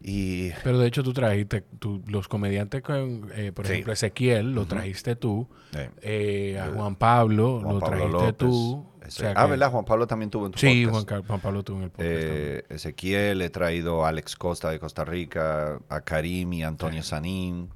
Y 0.00 0.50
Pero 0.62 0.78
de 0.78 0.86
hecho 0.86 1.02
tú 1.02 1.12
trajiste, 1.12 1.62
tú, 1.80 2.02
los 2.06 2.28
comediantes, 2.28 2.82
con, 2.82 3.28
eh, 3.34 3.50
por 3.52 3.66
Sí. 3.66 3.72
ejemplo, 3.72 3.92
Ezequiel, 3.92 4.54
lo 4.54 4.64
trajiste 4.66 5.16
tú. 5.16 5.48
eh, 5.74 5.90
eh, 6.00 6.58
a 6.58 6.68
Juan 6.72 6.94
Pablo, 6.96 7.60
Juan 7.60 7.74
lo 7.74 7.80
trajiste 7.80 8.32
tú. 8.34 8.86
O 9.06 9.10
sea 9.10 9.32
ah, 9.36 9.44
que- 9.44 9.50
¿verdad? 9.50 9.70
Juan 9.70 9.84
Pablo 9.84 10.06
también 10.06 10.30
tuvo 10.30 10.46
en 10.46 10.52
tu 10.52 10.58
Sí, 10.58 10.84
podcast. 10.86 10.92
Juan, 10.92 11.04
Car- 11.04 11.26
Juan 11.28 11.40
Pablo 11.40 11.62
tuvo 11.62 11.76
en 11.78 11.82
el 11.84 11.90
podcast. 11.90 12.10
Eh, 12.10 12.64
Ezequiel, 12.70 13.42
he 13.42 13.50
traído 13.50 14.04
a 14.04 14.08
Alex 14.08 14.36
Costa 14.36 14.70
de 14.70 14.78
Costa 14.78 15.04
Rica, 15.04 15.78
a 15.88 16.00
Karim 16.02 16.52
y 16.54 16.62
Antonio 16.62 17.02
Sanín. 17.02 17.68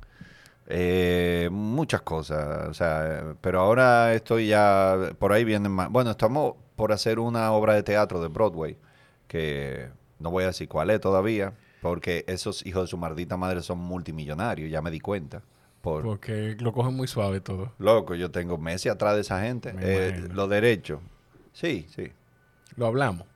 Eh, 0.75 1.51
muchas 1.53 2.01
cosas, 2.01 2.67
o 2.67 2.73
sea, 2.73 3.05
eh, 3.05 3.35
pero 3.43 3.61
ahora 3.61 4.15
estoy 4.15 4.47
ya, 4.47 4.97
por 5.19 5.33
ahí 5.33 5.45
vienen 5.45 5.71
más. 5.71 5.91
Bueno, 5.91 6.13
estamos 6.13 6.55
por 6.77 6.93
hacer 6.93 7.19
una 7.19 7.53
obra 7.53 7.75
de 7.75 7.83
teatro 7.83 8.23
de 8.23 8.29
Broadway, 8.29 8.79
que 9.29 9.91
no 10.19 10.31
voy 10.31 10.45
a 10.45 10.47
decir 10.47 10.71
cuál 10.71 10.89
es 10.89 10.99
todavía, 10.99 11.53
porque 11.83 12.25
esos 12.27 12.65
hijos 12.65 12.85
de 12.85 12.87
su 12.87 12.97
maldita 12.97 13.37
madre 13.37 13.61
son 13.61 13.81
multimillonarios, 13.81 14.71
ya 14.71 14.81
me 14.81 14.91
di 14.91 14.99
cuenta. 14.99 15.43
Por, 15.83 16.05
Porque 16.05 16.57
lo 16.59 16.73
cogen 16.73 16.95
muy 16.95 17.07
suave 17.07 17.41
todo. 17.41 17.73
Loco, 17.79 18.15
yo 18.15 18.31
tengo 18.31 18.57
meses 18.57 18.93
atrás 18.93 19.17
de 19.17 19.21
esa 19.23 19.43
gente. 19.43 19.75
Eh, 19.79 20.29
los 20.33 20.49
derechos. 20.49 21.01
Sí, 21.53 21.87
sí. 21.95 22.13
Lo 22.77 22.87
hablamos. 22.87 23.27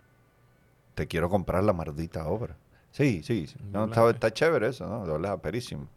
Te 0.95 1.07
quiero 1.07 1.29
comprar 1.29 1.65
la 1.65 1.75
maldita 1.75 2.27
obra. 2.29 2.57
Sí, 2.93 3.23
sí. 3.23 3.47
sí. 3.47 3.57
No, 3.73 3.87
está, 3.87 4.09
está 4.09 4.33
chévere 4.33 4.69
eso, 4.69 4.87
¿no? 4.87 5.05
Verdad, 5.05 5.39
perísimo. 5.41 5.89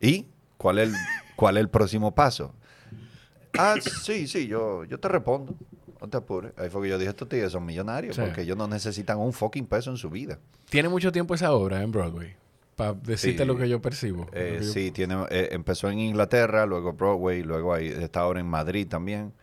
¿Y 0.00 0.26
cuál 0.56 0.78
es 0.78 0.88
el, 0.88 0.94
cuál 1.36 1.56
es 1.56 1.60
el 1.62 1.68
próximo 1.68 2.14
paso? 2.14 2.54
Ah, 3.58 3.74
sí, 3.80 4.26
sí, 4.26 4.46
yo, 4.46 4.84
yo 4.84 4.98
te 4.98 5.08
respondo. 5.08 5.54
No 6.00 6.08
te 6.08 6.16
apures. 6.16 6.52
Ahí 6.56 6.70
fue 6.70 6.82
que 6.82 6.88
yo 6.88 6.96
dije, 6.98 7.10
estos 7.10 7.28
tíos 7.28 7.52
son 7.52 7.64
millonarios 7.66 8.16
Sí. 8.16 8.22
porque 8.22 8.42
ellos 8.42 8.56
no 8.56 8.66
necesitan 8.66 9.18
un 9.18 9.32
fucking 9.34 9.66
peso 9.66 9.90
en 9.90 9.98
su 9.98 10.08
vida. 10.08 10.38
Tiene 10.70 10.88
mucho 10.88 11.12
tiempo 11.12 11.34
esa 11.34 11.52
obra 11.52 11.82
en 11.82 11.92
Broadway. 11.92 12.34
Para 12.74 12.94
decirte 12.94 13.42
Sí. 13.42 13.44
lo 13.46 13.58
que 13.58 13.68
yo 13.68 13.82
percibo. 13.82 14.26
Eh, 14.32 14.60
yo- 14.62 14.72
sí, 14.72 14.90
tiene, 14.92 15.26
eh, 15.28 15.48
empezó 15.52 15.90
en 15.90 15.98
Inglaterra, 15.98 16.64
luego 16.64 16.94
Broadway, 16.94 17.42
luego 17.42 17.74
ahí, 17.74 17.88
está 17.88 18.20
ahora 18.20 18.40
en 18.40 18.46
Madrid 18.46 18.86
también. 18.88 19.34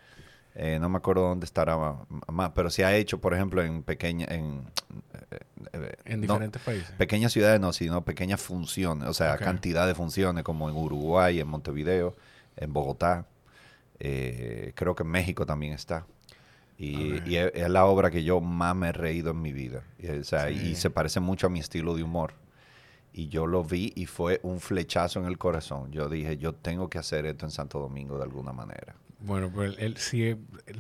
Eh, 0.56 0.80
no 0.82 0.90
me 0.90 0.98
acuerdo 0.98 1.22
dónde 1.22 1.46
estará 1.46 1.78
más, 2.32 2.52
pero 2.56 2.72
se 2.72 2.84
ha 2.84 2.96
hecho, 2.96 3.20
por 3.22 3.36
ejemplo, 3.36 3.64
en 3.64 3.84
pequeña, 3.84 4.26
en, 4.32 4.64
eh, 6.08 6.12
eh, 6.12 6.14
En 6.14 6.22
no, 6.22 6.34
diferentes 6.34 6.62
países. 6.62 6.92
pequeñas 6.98 7.32
ciudades 7.34 7.60
no, 7.60 7.74
sino 7.74 8.04
pequeñas 8.04 8.42
funciones, 8.42 9.08
o 9.08 9.14
sea, 9.14 9.38
cantidad 9.38 9.86
de 9.88 9.94
funciones 9.96 10.44
como 10.44 10.70
en 10.70 10.76
Uruguay, 10.76 11.40
en 11.40 11.48
Montevideo, 11.48 12.16
en 12.56 12.74
Bogotá, 12.74 13.26
eh, 14.00 14.72
creo 14.76 14.96
que 14.96 15.04
en 15.04 15.10
México 15.10 15.46
también 15.46 15.74
está. 15.74 16.06
Y, 16.78 17.22
y 17.28 17.38
es, 17.38 17.52
es 17.56 17.70
la 17.70 17.86
obra 17.86 18.12
que 18.12 18.24
yo 18.24 18.40
más 18.40 18.76
me 18.76 18.90
he 18.90 18.92
reído 18.92 19.32
en 19.32 19.42
mi 19.42 19.52
vida. 19.52 19.82
Y, 20.00 20.10
o 20.10 20.24
sea, 20.24 20.48
Sí. 20.50 20.70
y 20.72 20.76
se 20.76 20.90
parece 20.92 21.20
mucho 21.20 21.48
a 21.48 21.50
mi 21.50 21.60
estilo 21.60 21.96
de 21.96 22.04
humor. 22.04 22.34
Y 23.14 23.30
yo 23.30 23.48
lo 23.48 23.64
vi 23.64 23.94
y 23.96 24.06
fue 24.06 24.40
un 24.44 24.60
flechazo 24.60 25.20
en 25.20 25.26
el 25.26 25.40
corazón. 25.40 25.92
Yo 25.92 26.08
dije, 26.08 26.38
yo 26.38 26.54
tengo 26.54 26.88
que 26.88 27.00
hacer 27.00 27.26
esto 27.26 27.46
en 27.46 27.52
Santo 27.52 27.80
Domingo 27.80 28.18
de 28.18 28.24
alguna 28.26 28.54
manera. 28.54 28.96
Bueno, 29.22 29.50
pues 29.52 29.76
el, 29.80 29.98
si 29.98 30.22
el 30.24 30.38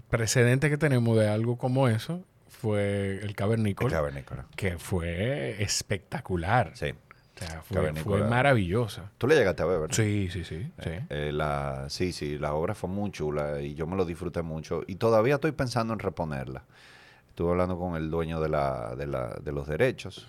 precedente 0.08 0.70
que 0.70 0.78
tenemos 0.78 1.18
de 1.18 1.28
algo 1.28 1.58
como 1.58 1.88
eso 1.88 2.22
fue 2.50 3.20
el 3.22 3.36
Cavernícola, 3.36 3.90
Cavernícola. 3.90 4.46
que 4.56 4.78
fue 4.78 5.62
espectacular. 5.62 6.72
Sí. 6.76 6.92
O 6.92 7.40
sea, 7.40 7.62
fue, 7.62 8.24
maravillosa. 8.24 9.12
Tú 9.20 9.28
le 9.28 9.36
llegaste 9.36 9.62
a 9.62 9.68
ver, 9.68 9.80
¿verdad? 9.82 9.96
Sí, 9.96 10.28
sí, 10.32 10.44
sí. 10.44 10.72
sí. 10.84 10.90
Eh, 11.10 11.32
la, 11.32 11.86
sí, 11.88 12.12
sí, 12.12 12.40
la 12.40 12.56
obra 12.56 12.74
fue 12.74 12.90
muy 12.90 13.12
chula 13.12 13.62
y 13.62 13.76
yo 13.76 13.86
me 13.86 13.96
lo 13.96 14.06
disfruté 14.06 14.42
mucho 14.42 14.82
y 14.88 14.96
todavía 14.96 15.36
estoy 15.36 15.52
pensando 15.52 15.94
en 15.94 16.00
reponerla. 16.00 16.64
Estuve 17.30 17.52
hablando 17.52 17.78
con 17.78 17.96
el 17.96 18.10
dueño 18.10 18.42
de, 18.42 18.50
la, 18.50 18.96
de, 18.96 19.06
la, 19.06 19.38
de 19.40 19.52
los 19.52 19.68
derechos. 19.68 20.28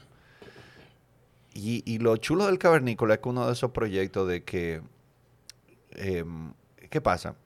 Y, 1.54 1.82
y 1.86 1.98
lo 1.98 2.18
chulo 2.18 2.44
del 2.44 2.58
Cavernícola 2.58 3.14
es 3.14 3.20
que 3.20 3.28
uno 3.30 3.46
de 3.46 3.54
esos 3.54 3.70
proyectos 3.70 4.28
de 4.28 4.44
que, 4.44 4.82
em, 5.92 6.52
¿qué 6.90 7.00
pasa? 7.00 7.36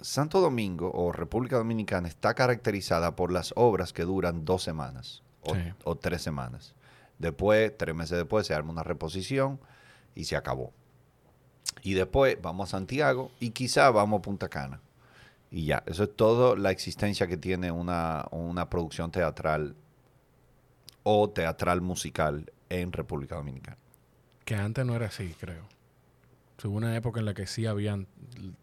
Santo 0.00 0.40
Domingo 0.40 0.90
o 0.94 1.10
República 1.12 1.56
Dominicana 1.56 2.06
está 2.08 2.34
caracterizada 2.34 3.16
por 3.16 3.32
las 3.32 3.52
obras 3.56 3.92
que 3.92 4.04
duran 4.04 4.44
dos 4.44 4.62
semanas 4.62 5.22
o, 5.42 5.54
Sí. 5.54 5.60
o 5.84 5.96
tres 5.96 6.22
semanas. 6.22 6.74
Después, 7.18 7.76
tres 7.76 7.94
meses 7.94 8.16
después, 8.18 8.46
se 8.46 8.54
arma 8.54 8.70
una 8.72 8.82
reposición 8.84 9.58
y 10.14 10.24
se 10.24 10.36
acabó. 10.36 10.72
Y 11.82 11.94
después 11.94 12.38
vamos 12.40 12.68
a 12.68 12.78
Santiago 12.78 13.30
y 13.40 13.50
quizá 13.50 13.90
vamos 13.90 14.18
a 14.20 14.22
Punta 14.22 14.48
Cana. 14.48 14.80
Y 15.50 15.66
ya, 15.66 15.82
eso 15.86 16.04
es 16.04 16.16
todo 16.16 16.56
la 16.56 16.70
existencia 16.70 17.26
que 17.26 17.36
tiene 17.36 17.70
una, 17.70 18.26
una 18.30 18.68
producción 18.70 19.10
teatral 19.10 19.74
o 21.02 21.30
teatral 21.30 21.80
musical 21.80 22.50
en 22.68 22.92
República 22.92 23.36
Dominicana. 23.36 23.76
Que 24.44 24.56
antes 24.56 24.84
no 24.84 24.94
era 24.96 25.06
así, 25.06 25.34
creo. 25.38 25.62
Hubo 26.62 26.76
una 26.76 26.94
época 26.96 27.20
en 27.20 27.26
la 27.26 27.34
que 27.34 27.46
sí 27.46 27.66
habían 27.66 28.06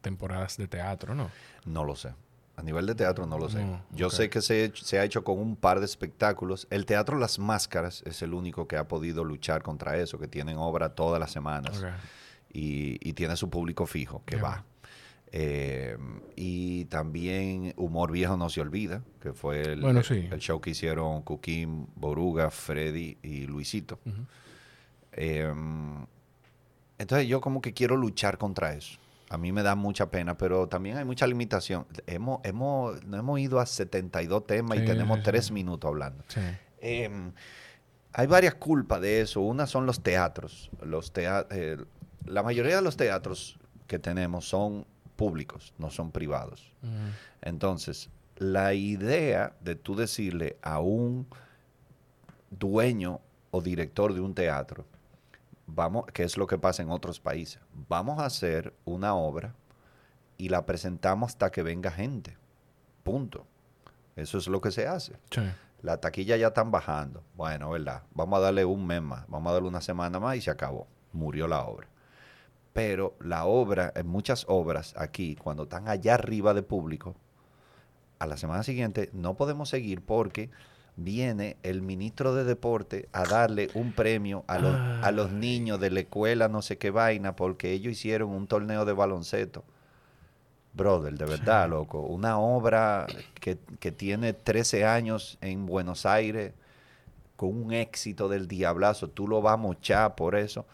temporadas 0.02 0.58
de 0.58 0.68
teatro, 0.68 1.14
¿no? 1.16 1.30
No 1.66 1.84
lo 1.84 1.96
sé. 1.96 2.14
A 2.58 2.64
nivel 2.64 2.86
de 2.86 2.96
teatro 2.96 3.26
no 3.26 3.38
lo 3.38 3.50
sé. 3.50 3.64
No, 3.64 3.82
Yo 3.92 4.10
sé 4.10 4.30
que 4.30 4.42
se, 4.42 4.72
se 4.76 5.00
ha 5.00 5.04
hecho 5.04 5.24
con 5.24 5.40
un 5.40 5.56
par 5.56 5.80
de 5.80 5.86
espectáculos. 5.86 6.68
El 6.70 6.86
Teatro 6.86 7.18
Las 7.18 7.40
Máscaras 7.40 8.04
es 8.06 8.22
el 8.22 8.34
único 8.34 8.68
que 8.68 8.78
ha 8.78 8.88
podido 8.88 9.24
luchar 9.24 9.64
contra 9.64 9.98
eso, 9.98 10.20
que 10.20 10.28
tienen 10.28 10.58
obra 10.58 10.90
todas 10.90 11.20
las 11.20 11.32
semanas. 11.32 11.84
Y, 12.54 12.98
y 13.08 13.14
tiene 13.14 13.36
su 13.38 13.50
público 13.50 13.86
fijo 13.88 14.22
que 14.26 14.36
va. 14.36 14.64
Eh, 15.32 15.98
y 16.36 16.86
también 16.86 17.74
Humor 17.78 18.12
Viejo 18.12 18.36
No 18.38 18.50
Se 18.50 18.60
Olvida, 18.62 19.02
que 19.22 19.32
fue 19.34 19.62
el, 19.62 19.82
Bueno, 19.82 20.00
el- 20.00 20.06
sí. 20.06 20.28
el 20.30 20.40
show 20.40 20.60
que 20.60 20.72
hicieron 20.72 21.22
Cuquín, 21.24 21.88
Boruga, 21.96 22.52
Freddy 22.52 23.18
y 23.24 23.48
Luisito. 23.48 23.98
Eh, 25.14 25.52
entonces 27.02 27.28
yo 27.28 27.42
como 27.42 27.62
que 27.62 27.74
quiero 27.74 27.98
luchar 27.98 28.38
contra 28.38 28.74
eso. 28.74 28.98
A 29.30 29.38
mí 29.38 29.52
me 29.52 29.64
da 29.64 29.76
mucha 29.76 30.10
pena, 30.12 30.38
pero 30.38 30.68
también 30.68 30.98
hay 30.98 31.06
mucha 31.06 31.26
limitación. 31.26 31.86
Hemos, 32.06 32.42
hemos, 32.44 33.02
no 33.06 33.18
hemos 33.18 33.40
ido 33.40 33.60
a 33.62 33.66
72 33.66 34.46
temas 34.46 34.78
y 34.78 34.86
tenemos 34.86 35.18
sí, 35.20 35.24
tres 35.24 35.46
sí. 35.46 35.54
minutos 35.54 35.88
hablando. 35.88 36.24
Eh, 36.80 37.10
hay 38.14 38.28
varias 38.28 38.56
culpas 38.56 39.00
de 39.00 39.22
eso. 39.22 39.40
Una 39.40 39.68
son 39.68 39.86
los 39.86 40.02
teatros. 40.04 40.70
Los 40.84 41.14
tea- 41.14 41.48
eh, 41.50 41.78
la 42.26 42.44
mayoría 42.44 42.76
de 42.76 42.82
los 42.82 42.98
teatros 42.98 43.58
que 43.88 44.00
tenemos 44.00 44.48
son 44.50 44.86
públicos, 45.16 45.74
no 45.78 45.90
son 45.92 46.12
privados. 46.12 46.72
Entonces, 47.42 48.10
la 48.38 48.74
idea 48.74 49.54
de 49.62 49.76
tú 49.76 49.96
decirle 49.96 50.58
a 50.62 50.80
un 50.82 51.26
dueño 52.50 53.22
o 53.52 53.62
director 53.62 54.14
de 54.14 54.20
un 54.20 54.34
teatro, 54.34 54.86
vamos, 55.74 56.06
que 56.14 56.24
es 56.24 56.38
lo 56.38 56.48
que 56.48 56.58
pasa 56.58 56.82
en 56.82 56.92
otros 56.92 57.20
países, 57.20 57.62
vamos 57.88 58.20
a 58.20 58.26
hacer 58.26 58.74
una 58.86 59.16
obra 59.16 59.56
y 60.38 60.50
la 60.50 60.66
presentamos 60.66 61.32
hasta 61.32 61.52
que 61.52 61.64
venga 61.64 61.92
gente. 61.92 62.38
Punto. 63.04 63.46
Eso 64.16 64.38
es 64.38 64.48
lo 64.48 64.62
que 64.62 64.72
se 64.72 64.88
hace. 64.88 65.14
Sí. 65.30 65.42
La 65.82 65.98
taquilla 65.98 66.38
ya 66.38 66.48
están 66.48 66.72
bajando. 66.72 67.24
Bueno, 67.36 67.72
¿verdad? 67.72 68.04
Vamos 68.14 68.38
a 68.38 68.42
darle 68.42 68.66
un 68.66 68.86
mes 68.86 69.02
más, 69.02 69.28
vamos 69.28 69.50
a 69.50 69.54
darle 69.54 69.70
una 69.70 69.82
semana 69.82 70.20
más 70.20 70.36
y 70.36 70.42
se 70.42 70.52
acabó. 70.52 70.88
Murió 71.14 71.48
la 71.48 71.64
obra. 71.64 71.88
Pero 72.74 73.16
la 73.20 73.46
obra, 73.46 73.92
en 73.96 74.08
muchas 74.08 74.46
obras 74.48 74.94
aquí, 74.98 75.36
cuando 75.36 75.64
están 75.64 75.88
allá 75.88 76.16
arriba 76.16 76.54
de 76.54 76.64
público, 76.64 77.16
a 78.20 78.28
la 78.28 78.38
semana 78.38 78.64
siguiente 78.64 79.10
no 79.14 79.36
podemos 79.36 79.70
seguir 79.70 80.02
porque 80.02 80.52
viene 80.96 81.58
el 81.64 81.82
ministro 81.82 82.34
de 82.36 82.44
deporte 82.44 83.10
a 83.14 83.26
darle 83.26 83.72
un 83.74 83.94
premio 83.94 84.44
a 84.48 84.60
los, 84.60 84.80
a 85.02 85.12
los 85.12 85.32
niños 85.32 85.80
de 85.80 85.92
la 85.92 86.02
escuela, 86.02 86.48
no 86.50 86.62
sé 86.62 86.78
qué 86.78 86.92
vaina, 86.92 87.36
porque 87.36 87.72
ellos 87.72 87.94
hicieron 87.94 88.30
un 88.32 88.48
torneo 88.48 88.86
de 88.86 88.94
baloncesto. 88.94 89.64
Brother, 90.74 91.18
de 91.18 91.26
verdad, 91.26 91.70
loco. 91.70 92.00
Una 92.02 92.40
obra 92.40 93.10
que, 93.34 93.58
que 93.80 93.92
tiene 93.92 94.32
13 94.34 94.86
años 94.86 95.38
en 95.42 95.66
Buenos 95.66 96.06
Aires, 96.06 96.54
con 97.38 97.50
un 97.62 97.74
éxito 97.74 98.30
del 98.30 98.48
diablazo, 98.48 99.10
tú 99.10 99.28
lo 99.28 99.42
vas 99.42 99.56
a 99.56 99.58
mochar 99.58 100.16
por 100.16 100.36
eso. 100.36 100.66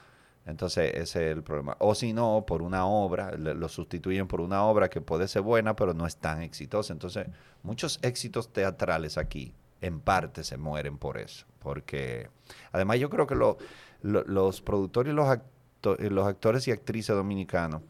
Entonces, 0.46 0.94
ese 0.96 1.32
es 1.32 1.38
el 1.38 1.44
problema. 1.44 1.78
O 1.80 1.96
si 1.96 2.14
no, 2.14 2.46
por 2.48 2.62
una 2.64 2.86
obra, 2.88 3.32
le- 3.38 3.56
lo 3.56 3.70
sustituyen 3.70 4.28
por 4.28 4.42
una 4.42 4.64
obra 4.66 4.90
que 4.90 5.02
puede 5.02 5.28
ser 5.28 5.44
buena, 5.44 5.76
pero 5.76 5.94
no 5.94 6.06
es 6.08 6.18
tan 6.18 6.42
exitosa. 6.44 6.94
Entonces, 6.94 7.28
muchos 7.64 8.00
éxitos 8.04 8.54
teatrales 8.54 9.18
aquí, 9.18 9.54
en 9.82 10.00
parte, 10.00 10.44
se 10.44 10.58
mueren 10.58 10.98
por 10.98 11.18
eso. 11.18 11.46
Porque, 11.60 12.30
además, 12.72 13.00
yo 13.00 13.10
creo 13.10 13.28
que 13.28 13.36
lo- 13.36 13.58
lo- 14.02 14.24
los 14.24 14.62
productores 14.62 15.12
y 15.12 15.16
los, 15.16 15.28
acto- 15.28 15.98
los 16.10 16.28
actores 16.28 16.68
y 16.68 16.72
actrices 16.72 17.16
dominicanos 17.16 17.82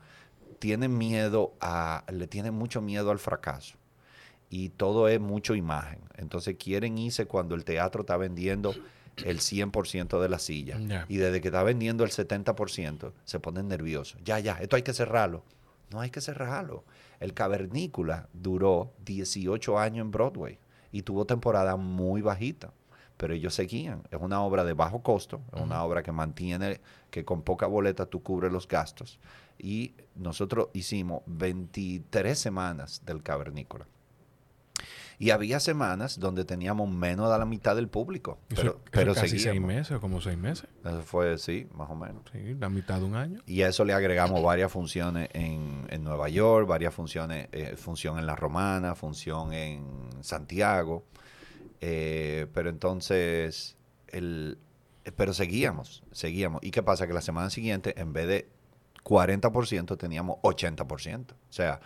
tienen 0.60 0.98
miedo 0.98 1.54
a, 1.62 2.04
le 2.12 2.28
tienen 2.28 2.54
mucho 2.54 2.82
miedo 2.82 3.12
al 3.12 3.20
fracaso. 3.20 3.78
Y 4.50 4.70
todo 4.70 5.08
es 5.10 5.20
mucho 5.20 5.56
imagen. 5.56 6.00
Entonces, 6.16 6.56
quieren 6.58 6.98
irse 6.98 7.26
cuando 7.26 7.54
el 7.56 7.64
teatro 7.66 8.02
está 8.02 8.16
vendiendo 8.18 8.74
el 9.26 9.40
100% 9.40 10.22
de 10.22 10.30
la 10.30 10.40
silla. 10.40 10.78
Y 11.10 11.18
desde 11.18 11.42
que 11.42 11.50
está 11.50 11.64
vendiendo 11.64 12.04
el 12.04 12.12
70%, 12.12 13.14
se 13.26 13.40
ponen 13.40 13.68
nerviosos. 13.68 14.20
Ya, 14.24 14.40
ya, 14.40 14.54
esto 14.62 14.76
hay 14.76 14.84
que 14.84 14.94
cerrarlo. 14.94 15.44
No 15.92 16.00
hay 16.02 16.10
que 16.12 16.22
cerrarlo. 16.22 16.84
El 17.20 17.34
Cavernícola 17.34 18.30
duró 18.34 18.94
18 19.06 19.80
años 19.80 20.04
en 20.06 20.12
Broadway 20.12 20.60
y 20.92 21.02
tuvo 21.04 21.26
temporada 21.26 21.76
muy 21.76 22.22
bajita. 22.22 22.72
Pero 23.18 23.34
ellos 23.34 23.56
seguían. 23.56 24.04
Es 24.12 24.22
una 24.22 24.42
obra 24.42 24.64
de 24.64 24.74
bajo 24.74 25.02
costo, 25.02 25.42
es 25.56 25.62
una 25.62 25.84
obra 25.84 26.04
que 26.04 26.12
mantiene, 26.12 26.82
que 27.10 27.26
con 27.26 27.42
poca 27.42 27.66
boleta 27.66 28.06
tú 28.06 28.22
cubres 28.22 28.52
los 28.52 28.68
gastos. 28.68 29.20
Y 29.58 29.94
nosotros 30.16 30.68
hicimos 30.74 31.24
23 31.26 32.38
semanas 32.38 33.02
del 33.06 33.24
Cavernícola. 33.24 33.88
Y 35.20 35.32
había 35.32 35.60
semanas 35.60 36.20
donde 36.20 36.46
teníamos 36.46 36.88
menos 36.90 37.32
de 37.32 37.40
la 37.40 37.46
mitad 37.46 37.76
del 37.76 37.88
público. 37.90 38.38
Eso- 38.50 38.56
Pero, 38.62 38.72
eso 38.72 38.82
pero 38.92 39.14
casi 39.16 39.40
seis 39.40 39.60
meses, 39.60 39.92
o 39.98 40.00
como 40.00 40.22
seis 40.22 40.38
meses. 40.38 40.68
Eso 40.86 41.02
fue, 41.02 41.38
sí, 41.40 41.68
más 41.74 41.90
o 41.90 41.96
menos. 41.96 42.22
Sí, 42.32 42.54
la 42.60 42.70
mitad 42.70 43.00
de 43.00 43.06
un 43.06 43.16
año. 43.16 43.42
Y 43.48 43.64
a 43.64 43.70
eso 43.70 43.84
le 43.84 43.94
agregamos 43.94 44.44
varias 44.44 44.72
funciones 44.72 45.30
en, 45.34 45.88
en 45.90 46.04
Nueva 46.04 46.30
York, 46.30 46.68
varias 46.68 46.94
funciones, 46.94 47.50
eh, 47.52 47.76
función 47.78 48.20
en 48.20 48.28
La 48.28 48.36
Romana, 48.36 48.94
función 48.94 49.54
en 49.54 49.84
Santiago. 50.22 51.04
Eh, 51.82 52.46
pero 52.54 52.70
entonces, 52.70 53.76
el, 54.10 54.58
eh, 55.04 55.12
pero 55.12 55.34
seguíamos, 55.34 56.04
seguíamos. 56.12 56.64
¿Y 56.64 56.70
qué 56.72 56.84
pasa? 56.84 57.08
Que 57.08 57.14
la 57.14 57.22
semana 57.22 57.50
siguiente, 57.50 58.00
en 58.00 58.14
vez 58.14 58.28
de 58.28 58.50
40%, 59.04 59.98
teníamos 59.98 60.38
80%. 60.44 61.32
O 61.32 61.36
sea, 61.50 61.80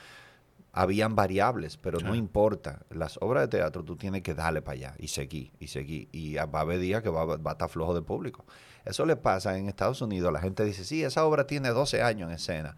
habían 0.73 1.15
variables, 1.15 1.77
pero 1.77 1.99
no 1.99 2.15
importa. 2.15 2.79
Las 2.89 3.17
obras 3.21 3.43
de 3.43 3.57
teatro 3.57 3.83
tú 3.83 3.95
tienes 3.97 4.21
que 4.23 4.33
darle 4.33 4.61
para 4.61 4.75
allá 4.75 4.95
y 4.97 5.07
seguir, 5.09 5.51
y 5.59 5.67
seguir. 5.67 6.07
Y 6.11 6.35
va 6.35 6.59
a 6.59 6.61
haber 6.61 6.79
días 6.79 7.01
que 7.03 7.09
va, 7.09 7.25
va 7.25 7.51
a 7.51 7.53
estar 7.53 7.69
flojo 7.69 7.93
de 7.93 8.01
público. 8.01 8.45
Eso 8.85 9.05
le 9.05 9.15
pasa 9.15 9.57
en 9.57 9.67
Estados 9.67 10.01
Unidos. 10.01 10.31
La 10.31 10.39
gente 10.39 10.63
dice, 10.63 10.83
sí, 10.85 11.03
esa 11.03 11.25
obra 11.25 11.45
tiene 11.45 11.69
12 11.69 12.01
años 12.01 12.29
en 12.29 12.35
escena. 12.35 12.77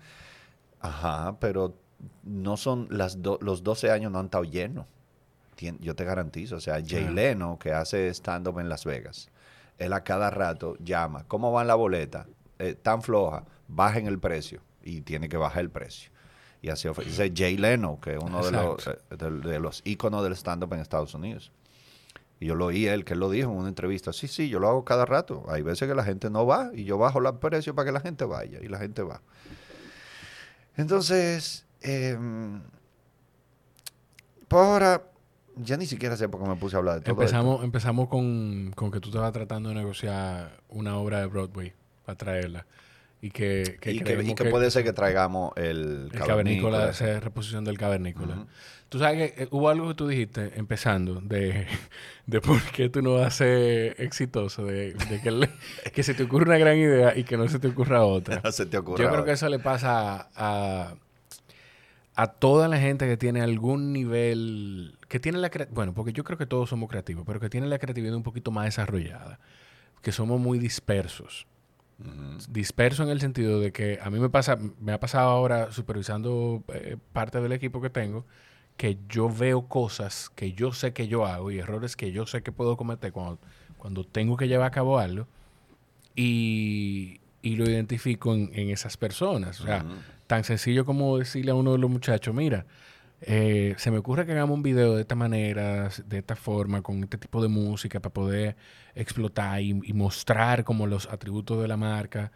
Ajá, 0.80 1.38
pero 1.40 1.76
no 2.24 2.58
son 2.58 2.88
las 2.90 3.22
do- 3.22 3.40
los 3.42 3.64
12 3.64 3.92
años 3.92 4.12
no 4.12 4.20
han 4.20 4.26
estado 4.26 4.44
llenos. 4.44 4.86
Tien- 5.58 5.80
yo 5.80 5.96
te 5.96 6.04
garantizo. 6.04 6.56
O 6.58 6.60
sea, 6.62 6.76
Jay. 6.86 7.08
Leno, 7.14 7.58
que 7.60 7.72
hace 7.74 8.10
stand-up 8.10 8.60
en 8.60 8.70
Las 8.70 8.84
Vegas, 8.86 9.30
él 9.78 9.94
a 9.94 10.04
cada 10.04 10.30
rato 10.30 10.76
llama, 10.80 11.24
¿cómo 11.28 11.52
va 11.52 11.64
la 11.64 11.76
boleta? 11.76 12.26
Eh, 12.60 12.74
tan 12.76 13.02
floja, 13.02 13.46
bajen 13.68 14.08
el 14.08 14.20
precio. 14.20 14.62
Y 14.84 15.02
tiene 15.02 15.30
que 15.30 15.38
bajar 15.38 15.62
el 15.62 15.70
precio. 15.70 16.12
Y 16.64 16.70
así 16.70 16.88
ofrece 16.88 17.34
Jay 17.36 17.58
Leno, 17.58 18.00
que 18.02 18.14
es 18.14 18.20
uno 18.24 18.44
de 18.44 18.52
los, 18.54 18.88
eh, 18.88 18.98
de, 19.18 19.30
de 19.32 19.60
los 19.60 19.82
íconos 19.84 20.24
del 20.24 20.32
stand-up 20.32 20.74
en 20.74 20.80
Estados 20.80 21.14
Unidos. 21.14 21.52
Y 22.40 22.46
yo 22.46 22.56
lo 22.56 22.68
oí 22.68 22.88
él, 22.88 23.04
que 23.04 23.14
él 23.14 23.20
lo 23.20 23.30
dijo 23.30 23.52
en 23.52 23.58
una 23.58 23.68
entrevista. 23.68 24.14
Sí, 24.14 24.30
sí, 24.30 24.48
yo 24.48 24.60
lo 24.60 24.70
hago 24.70 24.86
cada 24.86 25.06
rato. 25.06 25.44
Hay 25.50 25.62
veces 25.62 25.90
que 25.90 25.94
la 25.94 26.06
gente 26.06 26.30
no 26.30 26.46
va 26.46 26.72
y 26.74 26.86
yo 26.86 26.98
bajo 26.98 27.20
el 27.20 27.36
precio 27.36 27.76
para 27.76 27.88
que 27.88 27.92
la 27.92 28.00
gente 28.00 28.24
vaya. 28.24 28.60
Y 28.62 28.70
la 28.70 28.80
gente 28.80 29.02
va. 29.04 29.22
Entonces, 30.78 31.66
em, 31.82 32.62
pues 34.48 34.64
ahora, 34.64 35.04
ya 35.58 35.76
ni 35.76 35.86
siquiera 35.86 36.16
sé 36.16 36.30
por 36.30 36.42
qué 36.42 36.48
me 36.48 36.56
puse 36.56 36.78
a 36.78 36.80
hablar 36.80 36.96
de 36.96 37.02
todo 37.02 37.12
Empezamos, 37.12 37.62
empezamos 37.62 38.08
con, 38.08 38.72
con 38.74 38.90
que 38.90 39.02
tú 39.02 39.10
estabas 39.10 39.34
tratando 39.34 39.68
de 39.68 39.76
negociar 39.76 40.62
una 40.70 40.98
obra 40.98 41.20
de 41.20 41.26
Broadway 41.26 41.74
para 42.06 42.18
traerla. 42.18 42.66
Y 43.24 43.32
que, 43.32 43.78
que 43.80 43.92
Y 43.94 44.00
que, 44.02 44.22
y 44.22 44.36
que 44.36 44.44
puede 44.50 44.70
ser 44.70 44.84
que 44.84 44.92
traigamos 44.92 45.54
el, 45.56 46.10
el 46.12 46.20
cavernícola, 46.20 46.90
esa 46.90 47.22
reposición 47.22 47.64
del 47.64 47.78
cavernícola. 47.78 48.46
Tú 48.90 49.00
sabes 49.00 49.32
que 49.32 49.44
eh, 49.44 49.48
hubo 49.50 49.70
algo 49.70 49.88
que 49.88 49.94
tú 49.94 50.08
dijiste 50.10 50.52
empezando 50.56 51.22
de, 51.22 51.66
de 52.28 52.42
por 52.42 52.62
qué 52.74 52.90
tú 52.90 53.02
no 53.02 53.14
vas 53.14 53.28
a 53.28 53.32
ser 53.32 53.96
exitoso, 53.98 54.66
de, 54.66 54.94
de 54.94 55.22
que, 55.22 55.32
le- 55.32 55.50
que 55.94 56.04
se 56.04 56.14
te 56.14 56.24
ocurre 56.24 56.44
una 56.48 56.58
gran 56.58 56.76
idea 56.78 57.18
y 57.18 57.24
que 57.24 57.38
no 57.38 57.48
se 57.48 57.60
te 57.60 57.70
ocurra 57.70 58.04
otra. 58.04 58.42
No 58.44 58.52
se 58.52 58.66
te 58.66 58.76
Yo 58.76 58.84
creo 58.84 59.24
que 59.24 59.32
eso 59.32 59.48
le 59.48 59.60
pasa 59.60 60.28
a, 60.36 60.96
a 62.16 62.28
toda 62.28 62.68
la 62.68 62.78
gente 62.78 63.08
que 63.08 63.16
tiene 63.16 63.40
algún 63.40 63.94
nivel, 63.94 64.98
que 65.08 65.22
tiene 65.22 65.38
la 65.38 65.50
bueno, 65.72 65.94
porque 65.94 66.12
yo 66.12 66.26
creo 66.26 66.38
que 66.38 66.46
todos 66.46 66.70
somos 66.70 66.90
creativos, 66.90 67.24
pero 67.26 67.40
que 67.40 67.50
tiene 67.50 67.68
la 67.68 67.80
creatividad 67.80 68.16
un 68.16 68.24
poquito 68.24 68.52
más 68.52 68.66
desarrollada, 68.66 69.40
que 70.02 70.12
somos 70.12 70.42
muy 70.42 70.60
dispersos. 70.60 71.48
Disperso 72.50 73.04
en 73.04 73.10
el 73.10 73.20
sentido 73.22 73.60
de 73.60 73.72
que 73.72 74.00
a 74.02 74.10
mí 74.10 74.20
me 74.20 74.30
pasa, 74.30 74.58
me 74.80 74.92
ha 74.92 75.00
pasado 75.00 75.30
ahora 75.30 75.72
supervisando 75.72 76.64
eh, 76.74 76.98
parte 77.14 77.40
del 77.40 77.52
equipo 77.52 77.82
que 77.82 77.90
tengo, 77.90 78.26
que 78.78 78.98
yo 79.08 79.30
veo 79.30 79.68
cosas 79.68 80.30
que 80.36 80.54
yo 80.54 80.74
sé 80.74 80.94
que 80.94 81.08
yo 81.08 81.26
hago 81.26 81.52
y 81.52 81.60
errores 81.60 81.96
que 81.96 82.12
yo 82.12 82.26
sé 82.26 82.42
que 82.44 82.52
puedo 82.52 82.76
cometer 82.76 83.12
cuando, 83.12 83.40
cuando 83.78 84.04
tengo 84.04 84.36
que 84.36 84.48
llevar 84.48 84.68
a 84.68 84.72
cabo 84.72 85.00
algo 85.00 85.28
y, 86.16 87.22
y 87.42 87.56
lo 87.56 87.70
identifico 87.70 88.34
en, 88.34 88.50
en 88.54 88.70
esas 88.70 88.98
personas. 88.98 89.62
O 89.62 89.66
sea, 89.66 89.86
tan 90.28 90.44
sencillo 90.44 90.86
como 90.86 91.18
decirle 91.18 91.52
a 91.52 91.56
uno 91.56 91.74
de 91.74 91.78
los 91.78 91.90
muchachos, 91.90 92.34
mira, 92.34 92.66
eh, 93.26 93.76
se 93.78 93.92
me 93.92 93.98
ocurre 93.98 94.26
que 94.26 94.34
hagamos 94.34 94.56
un 94.56 94.64
video 94.64 94.96
de 94.96 95.02
esta 95.02 95.16
manera, 95.16 95.90
de 96.06 96.18
esta 96.18 96.36
forma, 96.36 96.82
con 96.82 97.04
este 97.04 97.18
tipo 97.18 97.42
de 97.42 97.48
música 97.48 98.00
para 98.00 98.14
poder 98.14 98.56
explotar 98.96 99.62
y, 99.62 99.80
y 99.84 99.94
mostrar 99.94 100.64
como 100.64 100.88
los 100.88 101.08
atributos 101.10 101.62
de 101.62 101.68
la 101.68 101.78
marca. 101.78 102.32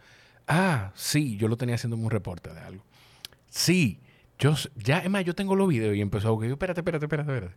Ah, 0.46 0.92
sí, 0.94 1.36
yo 1.36 1.48
lo 1.48 1.56
tenía 1.56 1.74
haciendo 1.74 1.96
un 1.96 2.10
reporte 2.10 2.52
de 2.52 2.60
algo. 2.60 2.84
Sí, 3.50 4.00
yo 4.38 4.54
ya, 4.76 4.98
es 4.98 5.10
más, 5.10 5.24
yo 5.24 5.34
tengo 5.34 5.56
los 5.56 5.68
videos 5.68 5.96
y 5.96 6.00
empezó 6.00 6.28
a 6.28 6.30
buscar. 6.30 6.48
Yo, 6.48 6.54
espérate, 6.54 6.80
espérate, 6.80 7.04
espérate, 7.04 7.32
espérate. 7.32 7.54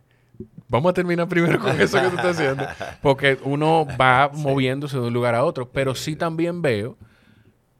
Vamos 0.68 0.90
a 0.90 0.94
terminar 0.94 1.28
primero 1.28 1.58
con 1.58 1.80
eso 1.80 2.00
que 2.00 2.08
tú 2.08 2.16
estás 2.16 2.38
haciendo. 2.38 2.66
Porque 3.00 3.38
uno 3.44 3.86
va 4.00 4.28
moviéndose 4.34 4.98
de 4.98 5.06
un 5.06 5.12
lugar 5.12 5.34
a 5.34 5.44
otro. 5.44 5.70
Pero 5.70 5.94
sí 5.94 6.16
también 6.16 6.62
veo 6.62 6.96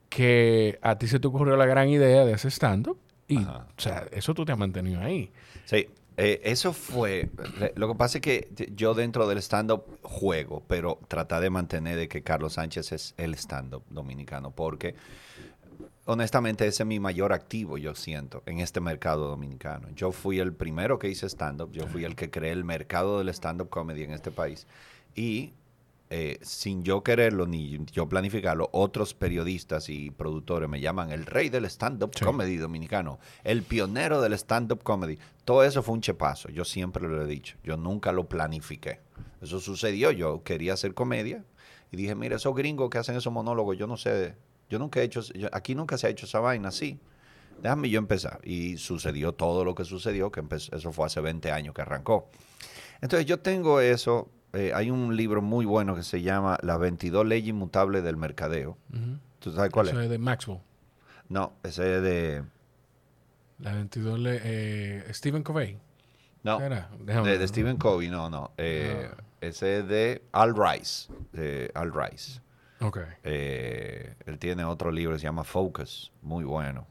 que 0.08 0.78
a 0.82 0.98
ti 0.98 1.08
se 1.08 1.18
te 1.18 1.26
ocurrió 1.26 1.56
la 1.56 1.66
gran 1.66 1.88
idea 1.88 2.24
de 2.24 2.32
ese 2.32 2.48
stand-up. 2.50 2.98
Y, 3.28 3.38
Ajá. 3.38 3.66
o 3.76 3.80
sea, 3.80 4.06
eso 4.12 4.34
tú 4.34 4.44
te 4.44 4.52
has 4.52 4.58
mantenido 4.58 5.00
ahí. 5.00 5.30
Sí, 5.64 5.88
eh, 6.16 6.40
eso 6.44 6.72
fue. 6.72 7.30
Lo 7.74 7.88
que 7.88 7.94
pasa 7.94 8.18
es 8.18 8.22
que 8.22 8.48
yo 8.74 8.94
dentro 8.94 9.26
del 9.26 9.38
stand-up 9.38 9.84
juego, 10.02 10.62
pero 10.66 10.98
trata 11.08 11.40
de 11.40 11.50
mantener 11.50 11.96
de 11.96 12.08
que 12.08 12.22
Carlos 12.22 12.54
Sánchez 12.54 12.92
es 12.92 13.14
el 13.16 13.34
stand-up 13.34 13.82
dominicano, 13.88 14.50
porque 14.50 14.94
honestamente 16.04 16.66
ese 16.66 16.82
es 16.82 16.86
mi 16.86 17.00
mayor 17.00 17.32
activo, 17.32 17.78
yo 17.78 17.94
siento, 17.94 18.42
en 18.46 18.58
este 18.58 18.80
mercado 18.80 19.28
dominicano. 19.28 19.88
Yo 19.94 20.12
fui 20.12 20.38
el 20.38 20.52
primero 20.52 20.98
que 20.98 21.08
hice 21.08 21.26
stand-up, 21.26 21.72
yo 21.72 21.86
fui 21.86 22.04
el 22.04 22.14
que 22.14 22.30
creé 22.30 22.52
el 22.52 22.64
mercado 22.64 23.18
del 23.18 23.30
stand-up 23.30 23.70
comedy 23.70 24.02
en 24.02 24.12
este 24.12 24.30
país. 24.30 24.66
Y 25.14 25.52
eh, 26.14 26.38
sin 26.42 26.82
yo 26.82 27.02
quererlo 27.02 27.46
ni 27.46 27.78
yo 27.90 28.06
planificarlo, 28.06 28.68
otros 28.72 29.14
periodistas 29.14 29.88
y 29.88 30.10
productores 30.10 30.68
me 30.68 30.78
llaman 30.78 31.10
el 31.10 31.24
rey 31.24 31.48
del 31.48 31.64
stand-up 31.64 32.10
Sí. 32.14 32.22
comedy 32.24 32.56
dominicano, 32.58 33.18
el 33.44 33.62
pionero 33.62 34.20
del 34.20 34.34
stand-up 34.34 34.82
comedy. 34.82 35.18
Todo 35.46 35.64
eso 35.64 35.82
fue 35.82 35.94
un 35.94 36.02
chepazo, 36.02 36.50
yo 36.50 36.64
siempre 36.66 37.08
lo 37.08 37.22
he 37.22 37.26
dicho, 37.26 37.56
yo 37.64 37.78
nunca 37.78 38.12
lo 38.12 38.24
planifiqué. 38.28 39.00
Eso 39.40 39.58
sucedió, 39.58 40.10
yo 40.10 40.42
quería 40.44 40.74
hacer 40.74 40.92
comedia 40.92 41.44
y 41.90 41.96
dije, 41.96 42.14
mira, 42.14 42.36
esos 42.36 42.54
gringos 42.54 42.90
que 42.90 42.98
hacen 42.98 43.16
esos 43.16 43.32
monólogos, 43.32 43.78
yo 43.78 43.86
no 43.86 43.96
sé, 43.96 44.34
yo 44.68 44.78
nunca 44.78 45.00
he 45.00 45.04
hecho, 45.04 45.22
yo- 45.34 45.48
aquí 45.52 45.74
nunca 45.74 45.96
se 45.96 46.06
ha 46.06 46.10
hecho 46.10 46.26
esa 46.26 46.40
vaina 46.40 46.68
así. 46.68 46.98
déjame 47.62 47.88
yo 47.90 47.98
empezar. 47.98 48.40
Y 48.44 48.76
sucedió 48.76 49.32
todo 49.34 49.64
lo 49.64 49.74
que 49.76 49.84
sucedió, 49.84 50.32
que 50.32 50.40
empezó, 50.40 50.74
eso 50.74 50.90
fue 50.90 51.06
hace 51.06 51.20
20 51.20 51.52
años 51.52 51.74
que 51.74 51.82
arrancó. 51.82 52.28
Entonces 53.00 53.24
yo 53.26 53.38
tengo 53.38 53.80
eso, 53.80 54.28
eh, 54.52 54.72
hay 54.74 54.90
un 54.90 55.16
libro 55.16 55.42
muy 55.42 55.64
bueno 55.64 55.94
que 55.94 56.02
se 56.02 56.22
llama 56.22 56.58
Las 56.62 56.78
22 56.78 57.26
leyes 57.26 57.48
inmutables 57.50 58.02
del 58.04 58.16
mercadeo. 58.16 58.76
¿Tú 59.38 59.52
sabes 59.52 59.70
cuál 59.70 59.88
Eso 59.88 59.98
es? 59.98 60.04
es 60.04 60.10
de 60.10 60.18
Maxwell. 60.18 60.60
No, 61.28 61.52
ese 61.62 61.96
es 61.96 62.02
de... 62.02 62.44
La 63.58 63.72
22 63.74 64.18
le, 64.18 64.40
eh, 64.42 65.04
Stephen 65.14 65.42
Covey. 65.42 65.78
No, 66.42 66.58
de, 66.58 67.38
de 67.38 67.48
Stephen 67.48 67.76
Covey, 67.76 68.08
no, 68.08 68.28
no. 68.28 68.50
Eh, 68.56 69.08
Ah. 69.12 69.22
Ese 69.40 69.80
es 69.80 69.88
de 69.88 70.22
Al 70.32 70.54
Rice. 70.56 71.12
De 71.32 71.70
Al 71.74 71.92
Rice. 71.92 72.40
Ok. 72.80 72.98
Eh, 73.24 74.14
él 74.26 74.38
tiene 74.38 74.64
otro 74.64 74.90
libro 74.92 75.14
que 75.14 75.18
se 75.18 75.24
llama 75.24 75.42
Focus, 75.44 76.12
muy 76.22 76.44
bueno. 76.44 76.86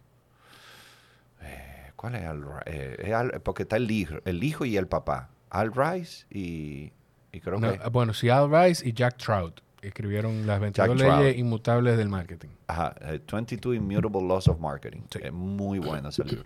¿Cuál 1.95 2.15
es 2.15 2.25
Al 2.25 2.41
Rice? 2.43 3.13
Al- 3.13 3.41
porque 3.41 3.63
está 3.63 3.77
el 3.77 3.89
hijo, 3.91 4.15
el 4.25 4.43
hijo 4.43 4.65
y 4.65 4.75
el 4.77 4.87
papá. 4.87 5.29
Al 5.49 5.71
Rice 5.73 6.25
y, 6.31 6.91
y 7.31 7.39
creo 7.39 7.59
No, 7.59 7.71
que... 7.71 7.79
ah, 7.81 7.89
bueno, 7.89 8.13
si 8.13 8.29
Al 8.29 8.49
Rice 8.51 8.87
y 8.87 8.93
Jack 8.93 9.17
Trout 9.17 9.61
escribieron 9.81 10.45
las 10.45 10.59
22 10.59 10.87
Jack 10.87 10.97
leyes 10.99 11.19
Trout. 11.33 11.37
inmutables 11.37 11.97
del 11.97 12.09
marketing. 12.09 12.49
Ajá, 12.67 12.93
eh, 13.01 13.19
22 13.31 13.75
Immutable 13.75 14.21
Laws 14.27 14.47
of 14.47 14.59
Marketing. 14.59 15.01
Sí. 15.11 15.19
Es 15.23 15.31
muy 15.33 15.79
bueno 15.79 16.09
ese 16.09 16.23
libro. 16.25 16.45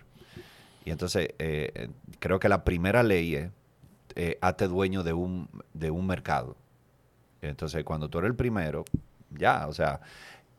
Y 0.84 0.90
entonces, 0.90 1.28
eh, 1.38 1.70
eh, 1.74 1.88
creo 2.18 2.38
que 2.38 2.48
la 2.48 2.64
primera 2.64 3.02
ley 3.02 3.34
es, 3.34 3.50
eh, 4.14 4.38
hazte 4.40 4.68
dueño 4.68 5.02
de 5.02 5.12
un, 5.12 5.48
de 5.74 5.90
un 5.90 6.06
mercado. 6.06 6.56
Entonces, 7.42 7.84
cuando 7.84 8.08
tú 8.08 8.18
eres 8.18 8.30
el 8.30 8.36
primero, 8.36 8.84
ya, 9.30 9.66
o 9.68 9.72
sea, 9.72 10.00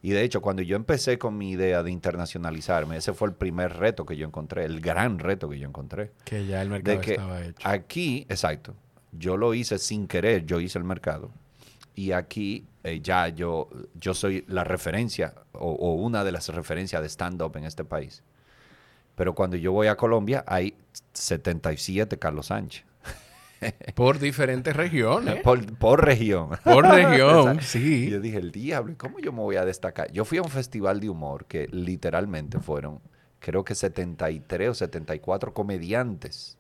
y 0.02 0.12
de 0.12 0.24
hecho, 0.24 0.42
cuando 0.42 0.62
yo 0.62 0.76
empecé 0.76 1.18
con 1.18 1.38
mi 1.38 1.52
idea 1.52 1.82
de 1.82 1.90
internacionalizarme, 1.92 2.98
ese 2.98 3.14
fue 3.14 3.30
el 3.30 3.34
primer 3.34 3.78
reto 3.78 4.06
que 4.06 4.16
yo 4.16 4.28
encontré, 4.28 4.66
el 4.66 4.80
gran 4.80 5.18
reto 5.18 5.50
que 5.50 5.58
yo 5.58 5.68
encontré. 5.68 6.12
Que 6.24 6.46
ya 6.46 6.62
el 6.62 6.70
mercado 6.70 6.98
De 6.98 7.04
que 7.04 7.12
estaba 7.14 7.42
hecho. 7.44 7.68
aquí, 7.68 8.26
exacto, 8.30 8.76
yo 9.12 9.38
lo 9.38 9.54
hice 9.54 9.80
sin 9.80 10.08
querer, 10.08 10.46
yo 10.46 10.60
hice 10.60 10.78
el 10.78 10.84
mercado. 10.84 11.32
Y 11.96 12.12
aquí 12.12 12.68
eh, 12.84 13.00
ya 13.02 13.28
yo, 13.30 13.70
yo 13.96 14.14
soy 14.14 14.46
la 14.48 14.64
referencia 14.64 15.34
o, 15.54 15.72
o 15.72 15.94
una 15.94 16.24
de 16.24 16.32
las 16.32 16.50
referencias 16.50 17.02
de 17.02 17.10
stand-up 17.10 17.56
en 17.58 17.66
este 17.66 17.84
país. 17.84 18.24
Pero 19.16 19.34
cuando 19.34 19.58
yo 19.58 19.72
voy 19.72 19.88
a 19.88 19.98
Colombia 19.98 20.44
hay 20.48 20.76
77 21.14 22.18
Carlos 22.20 22.48
Sánchez. 22.48 22.86
Por 23.96 24.20
diferentes 24.20 24.76
regiones. 24.76 25.42
Por, 25.44 25.78
por 25.78 26.06
región. 26.06 26.50
Por 26.64 26.86
región, 26.86 27.60
sí. 27.62 28.10
yo 28.10 28.20
dije, 28.20 28.38
el 28.38 28.52
diablo, 28.52 28.94
¿y 28.94 28.96
cómo 28.96 29.20
yo 29.20 29.32
me 29.32 29.40
voy 29.40 29.56
a 29.56 29.66
destacar? 29.66 30.12
Yo 30.12 30.26
fui 30.26 30.38
a 30.38 30.42
un 30.42 30.50
festival 30.50 31.00
de 31.00 31.10
humor 31.10 31.46
que 31.46 31.68
literalmente 31.68 32.60
fueron, 32.60 33.00
creo 33.40 33.64
que 33.64 33.76
73 33.76 34.70
o 34.70 34.74
74 34.74 35.54
comediantes. 35.54 36.57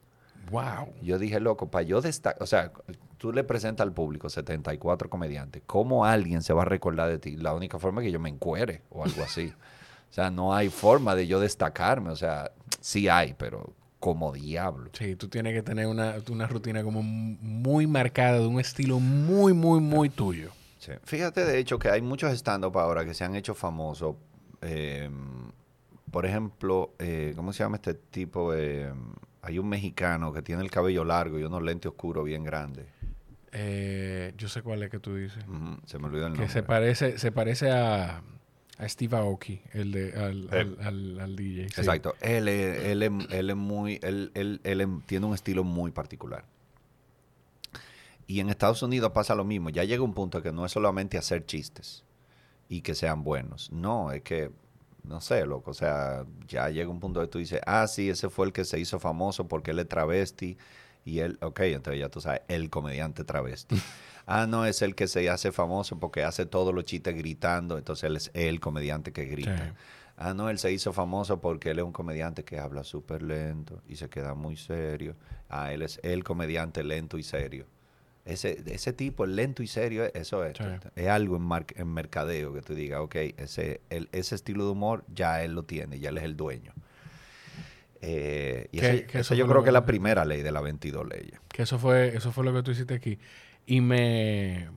Wow. 0.51 0.93
Yo 1.01 1.19
dije, 1.19 1.39
loco, 1.39 1.69
para 1.69 1.83
yo 1.83 2.01
destacar, 2.01 2.41
o 2.41 2.45
sea, 2.45 2.71
tú 3.17 3.31
le 3.31 3.43
presentas 3.43 3.85
al 3.85 3.93
público 3.93 4.29
74 4.29 5.09
comediantes, 5.09 5.63
¿cómo 5.65 6.05
alguien 6.05 6.41
se 6.41 6.53
va 6.53 6.63
a 6.63 6.65
recordar 6.65 7.09
de 7.09 7.19
ti? 7.19 7.35
La 7.35 7.53
única 7.53 7.79
forma 7.79 8.01
es 8.01 8.07
que 8.07 8.11
yo 8.11 8.19
me 8.19 8.29
encuere 8.29 8.81
o 8.89 9.03
algo 9.03 9.23
así. 9.23 9.53
o 10.09 10.13
sea, 10.13 10.29
no 10.29 10.53
hay 10.53 10.69
forma 10.69 11.15
de 11.15 11.27
yo 11.27 11.39
destacarme, 11.39 12.09
o 12.09 12.15
sea, 12.15 12.51
sí 12.79 13.07
hay, 13.07 13.33
pero 13.33 13.73
como 13.99 14.31
diablo. 14.31 14.89
Sí, 14.93 15.15
tú 15.15 15.27
tienes 15.27 15.53
que 15.53 15.63
tener 15.63 15.87
una, 15.87 16.15
una 16.29 16.47
rutina 16.47 16.83
como 16.83 17.01
muy 17.01 17.87
marcada, 17.87 18.39
de 18.39 18.47
un 18.47 18.59
estilo 18.59 18.99
muy, 18.99 19.53
muy, 19.53 19.79
muy 19.79 20.09
tuyo. 20.09 20.51
Sí. 20.79 20.91
Fíjate, 21.03 21.43
de 21.43 21.57
hecho, 21.57 21.79
que 21.79 21.89
hay 21.89 22.01
muchos 22.01 22.31
stand-up 22.33 22.77
ahora 22.77 23.03
que 23.03 23.13
se 23.13 23.23
han 23.23 23.35
hecho 23.35 23.55
famosos. 23.55 24.15
eh, 24.61 25.09
por 26.11 26.25
ejemplo, 26.25 26.93
eh, 26.99 27.33
¿cómo 27.35 27.51
se 27.53 27.63
llama 27.63 27.75
este 27.75 27.93
tipo? 27.93 28.53
Eh, 28.53 28.91
hay 29.47 29.59
un 29.59 29.69
mexicano 29.69 30.33
que 30.33 30.41
tiene 30.41 30.61
el 30.61 30.69
cabello 30.69 31.03
largo 31.03 31.39
y 31.39 31.43
unos 31.43 31.61
lentes 31.63 31.89
oscuros 31.89 32.25
bien 32.25 32.43
grandes. 32.43 32.85
Eh, 33.53 34.33
yo 34.37 34.49
sé 34.49 34.61
cuál 34.61 34.83
es 34.83 34.89
que 34.89 34.99
tú 34.99 35.15
dices. 35.15 35.43
Se 35.85 35.97
me 35.99 36.07
olvidó 36.07 36.27
el 36.27 36.33
Que 36.33 36.39
nombre. 36.39 36.53
se 36.53 36.63
parece, 36.63 37.17
se 37.17 37.31
parece 37.31 37.71
a, 37.71 38.21
a 38.77 38.89
Steve 38.89 39.15
Aoki, 39.17 39.61
el 39.73 39.91
de, 39.93 40.13
al, 40.13 40.49
Eh. 40.51 40.59
al, 40.59 40.77
al- 40.81 41.19
al 41.21 41.35
DJ. 41.35 41.69
sí. 41.69 41.81
Exacto. 41.81 42.13
Él 42.21 42.47
es, 42.49 42.83
él 42.85 43.03
es, 43.03 43.11
él 43.31 43.49
es 43.49 43.55
muy, 43.55 43.99
él, 44.03 44.31
él- 44.35 45.01
tiene 45.05 45.25
un 45.25 45.33
estilo 45.33 45.63
muy 45.63 45.91
particular. 45.91 46.43
Y 48.27 48.41
en 48.41 48.49
Estados 48.49 48.83
Unidos 48.83 49.11
pasa 49.13 49.33
lo 49.35 49.45
mismo. 49.45 49.69
Ya 49.69 49.85
llega 49.85 50.03
un 50.03 50.13
punto 50.13 50.41
que 50.43 50.51
no 50.51 50.65
es 50.65 50.71
solamente 50.73 51.17
hacer 51.17 51.45
chistes 51.45 52.03
y 52.67 52.81
que 52.81 52.93
sean 52.95 53.23
buenos. 53.23 53.71
No, 53.71 54.11
es 54.11 54.21
que, 54.23 54.51
no 55.07 55.21
sé, 55.21 55.45
loco. 55.45 55.71
O 55.71 55.73
sea, 55.73 56.25
ya 56.47 56.69
llega 56.69 56.89
un 56.89 56.99
punto 56.99 57.21
que 57.21 57.27
tú 57.27 57.39
dices, 57.39 57.61
ah, 57.65 57.87
sí, 57.87 58.09
ese 58.09 58.29
fue 58.29 58.47
el 58.47 58.53
que 58.53 58.65
se 58.65 58.79
hizo 58.79 58.99
famoso 58.99 59.47
porque 59.47 59.71
él 59.71 59.79
es 59.79 59.87
travesti. 59.87 60.57
Y 61.05 61.19
él, 61.19 61.37
ok, 61.41 61.61
entonces 61.61 62.01
ya 62.01 62.09
tú 62.09 62.19
sabes, 62.19 62.41
el 62.47 62.69
comediante 62.69 63.23
travesti. 63.23 63.81
ah, 64.25 64.45
no, 64.47 64.65
es 64.65 64.81
el 64.81 64.93
que 64.93 65.07
se 65.07 65.29
hace 65.29 65.51
famoso 65.51 65.99
porque 65.99 66.23
hace 66.23 66.45
todos 66.45 66.73
los 66.73 66.83
chistes 66.83 67.15
gritando. 67.15 67.77
Entonces 67.77 68.03
él 68.03 68.15
es 68.17 68.31
el 68.33 68.59
comediante 68.59 69.13
que 69.13 69.25
grita. 69.25 69.57
Sí. 69.57 69.73
Ah, 70.17 70.33
no, 70.33 70.49
él 70.49 70.57
se 70.57 70.71
hizo 70.71 70.93
famoso 70.93 71.39
porque 71.39 71.69
él 71.69 71.79
es 71.79 71.85
un 71.85 71.93
comediante 71.93 72.43
que 72.43 72.59
habla 72.59 72.83
súper 72.83 73.21
lento 73.21 73.81
y 73.87 73.97
se 73.97 74.09
queda 74.09 74.33
muy 74.33 74.57
serio. 74.57 75.15
Ah, 75.47 75.71
él 75.71 75.83
es 75.83 75.99
el 76.03 76.23
comediante 76.23 76.83
lento 76.83 77.17
y 77.17 77.23
serio. 77.23 77.67
Ese, 78.27 78.61
ese 78.67 78.93
tipo, 78.93 79.23
el 79.23 79.35
lento 79.35 79.63
y 79.63 79.67
serio, 79.67 80.05
eso 80.13 80.43
es. 80.45 80.57
Sí. 80.57 80.63
Es 80.95 81.07
algo 81.07 81.37
en, 81.37 81.43
mar- 81.43 81.65
en 81.75 81.87
mercadeo 81.93 82.53
que 82.53 82.61
tú 82.61 82.75
digas, 82.75 82.99
ok, 82.99 83.15
ese, 83.37 83.81
el- 83.89 84.09
ese 84.11 84.35
estilo 84.35 84.65
de 84.65 84.71
humor 84.71 85.03
ya 85.13 85.43
él 85.43 85.53
lo 85.53 85.63
tiene, 85.63 85.99
ya 85.99 86.09
él 86.09 86.17
es 86.17 86.23
el 86.25 86.35
dueño. 86.35 86.73
Eh, 88.01 88.67
y 88.71 88.79
¿Qué- 88.79 88.85
ese- 88.89 89.05
qué 89.05 89.11
eso 89.19 89.33
eso 89.33 89.35
yo 89.35 89.47
creo 89.47 89.63
que 89.63 89.69
es 89.69 89.73
la 89.73 89.85
primera 89.85 90.23
ley 90.25 90.41
de 90.43 90.51
las 90.51 90.61
22 90.63 91.07
leyes. 91.07 91.39
Que 91.47 91.63
eso 91.63 91.79
fue, 91.79 92.15
eso 92.15 92.31
fue 92.31 92.45
lo 92.45 92.53
que 92.53 92.63
tú 92.63 92.71
hiciste 92.71 92.93
aquí. 92.93 93.17
Y 93.65 93.81
me, 93.81 94.67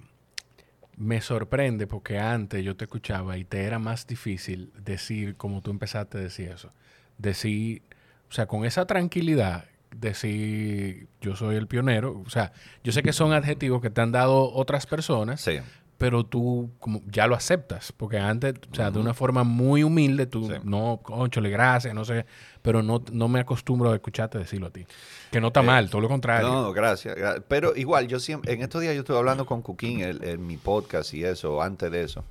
me 0.97 1.21
sorprende 1.21 1.87
porque 1.87 2.19
antes 2.19 2.65
yo 2.65 2.77
te 2.77 2.85
escuchaba 2.85 3.37
y 3.37 3.45
te 3.45 3.63
era 3.65 3.79
más 3.79 4.07
difícil 4.07 4.73
decir, 4.79 5.37
como 5.37 5.61
tú 5.61 5.71
empezaste 5.71 6.19
a 6.19 6.21
decir 6.21 6.49
eso. 6.51 6.73
Decir, 7.19 7.83
o 8.31 8.33
sea, 8.33 8.47
con 8.47 8.65
esa 8.65 8.87
tranquilidad, 8.87 9.67
decir 9.95 11.09
yo 11.21 11.37
soy 11.37 11.57
el 11.57 11.67
pionero. 11.67 12.23
O 12.27 12.31
sea, 12.31 12.53
yo 12.85 12.93
sé 12.93 13.03
que 13.03 13.13
son 13.13 13.33
adjetivos 13.33 13.81
que 13.83 13.91
te 13.91 14.01
han 14.01 14.13
dado 14.13 14.53
otras 14.53 14.87
personas, 14.87 15.41
Sí, 15.41 15.59
pero 15.99 16.25
tú 16.25 16.71
como 16.79 17.03
ya 17.07 17.27
lo 17.27 17.35
aceptas. 17.35 17.93
Porque 17.93 18.19
antes, 18.19 18.55
o 18.71 18.75
sea, 18.75 18.91
de 18.91 18.99
una 18.99 19.13
forma 19.15 19.45
muy 19.45 19.83
humilde, 19.83 20.27
tú, 20.27 20.47
Sí. 20.49 20.55
no, 20.65 21.01
conchole, 21.03 21.51
gracias, 21.51 21.95
no 21.95 22.05
sé, 22.07 22.25
pero 22.63 22.83
no, 22.83 23.03
no 23.13 23.29
me 23.29 23.41
acostumbro 23.41 23.91
a 23.91 23.95
escucharte 23.97 24.39
decirlo 24.39 24.69
a 24.69 24.71
ti. 24.71 24.87
Que 25.31 25.41
no 25.41 25.49
está 25.49 25.61
Eh, 25.61 25.65
mal, 25.65 25.91
todo 25.91 26.01
lo 26.01 26.09
contrario. 26.09 26.49
No, 26.49 26.73
gracias. 26.73 27.17
gra- 27.17 27.43
Pero 27.47 27.77
igual, 27.77 28.09
yo 28.09 28.19
siempre, 28.19 28.53
en 28.53 28.63
estos 28.63 28.81
días 28.81 28.95
yo 28.95 29.01
estuve 29.01 29.19
hablando 29.19 29.45
con 29.45 29.61
Cuquín 29.61 30.01
en, 30.01 30.25
en 30.27 30.47
mi 30.47 30.57
podcast 30.57 31.13
y 31.13 31.25
eso, 31.25 31.61
antes 31.61 31.91
de 31.91 32.03
eso, 32.05 32.25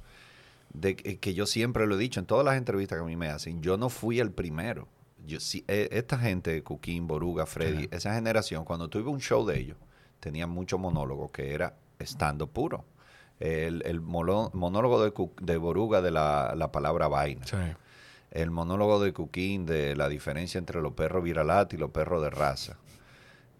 de 0.74 0.96
que, 0.96 1.18
que 1.18 1.34
yo 1.36 1.46
siempre 1.46 1.86
lo 1.88 1.96
he 1.96 1.98
dicho 2.00 2.20
en 2.20 2.26
todas 2.26 2.46
las 2.46 2.56
entrevistas 2.58 2.98
que 2.98 3.04
a 3.04 3.08
mí 3.08 3.16
me 3.16 3.28
hacen, 3.30 3.62
yo 3.62 3.78
no 3.78 3.90
fui 3.90 4.20
el 4.20 4.32
primero. 4.32 4.88
Yo, 5.30 5.40
sí, 5.40 5.64
eh, 5.68 5.88
esta 5.92 6.18
gente, 6.18 6.62
Cuquín, 6.64 7.08
Boruga, 7.08 7.46
Freddy, 7.46 7.88
esa 7.92 8.14
generación, 8.16 8.66
cuando 8.66 8.90
tuve 8.90 9.10
un 9.10 9.22
show 9.22 9.46
de 9.46 9.60
ellos, 9.60 9.78
tenían 10.20 10.50
mucho 10.50 10.78
monólogo 10.78 11.32
que 11.32 11.54
era 11.54 11.76
estando 12.00 12.48
puro. 12.48 12.84
El, 13.40 13.84
el 13.86 14.02
molo- 14.02 14.52
monólogo 14.54 15.02
de, 15.04 15.14
de 15.42 15.58
Boruga 15.58 16.02
de 16.02 16.12
la, 16.12 16.54
la 16.58 16.72
palabra 16.72 17.08
vaina. 17.08 17.46
Sí. 17.46 17.56
El 18.32 18.52
monólogo 18.52 19.00
de 19.02 19.14
Cuquín 19.14 19.66
de 19.66 19.96
la 19.96 20.10
diferencia 20.10 20.58
entre 20.58 20.82
los 20.82 20.94
perros 20.94 21.24
viralati 21.24 21.76
y 21.78 21.80
los 21.80 21.92
perros 21.92 22.22
de 22.22 22.30
raza. 22.30 22.78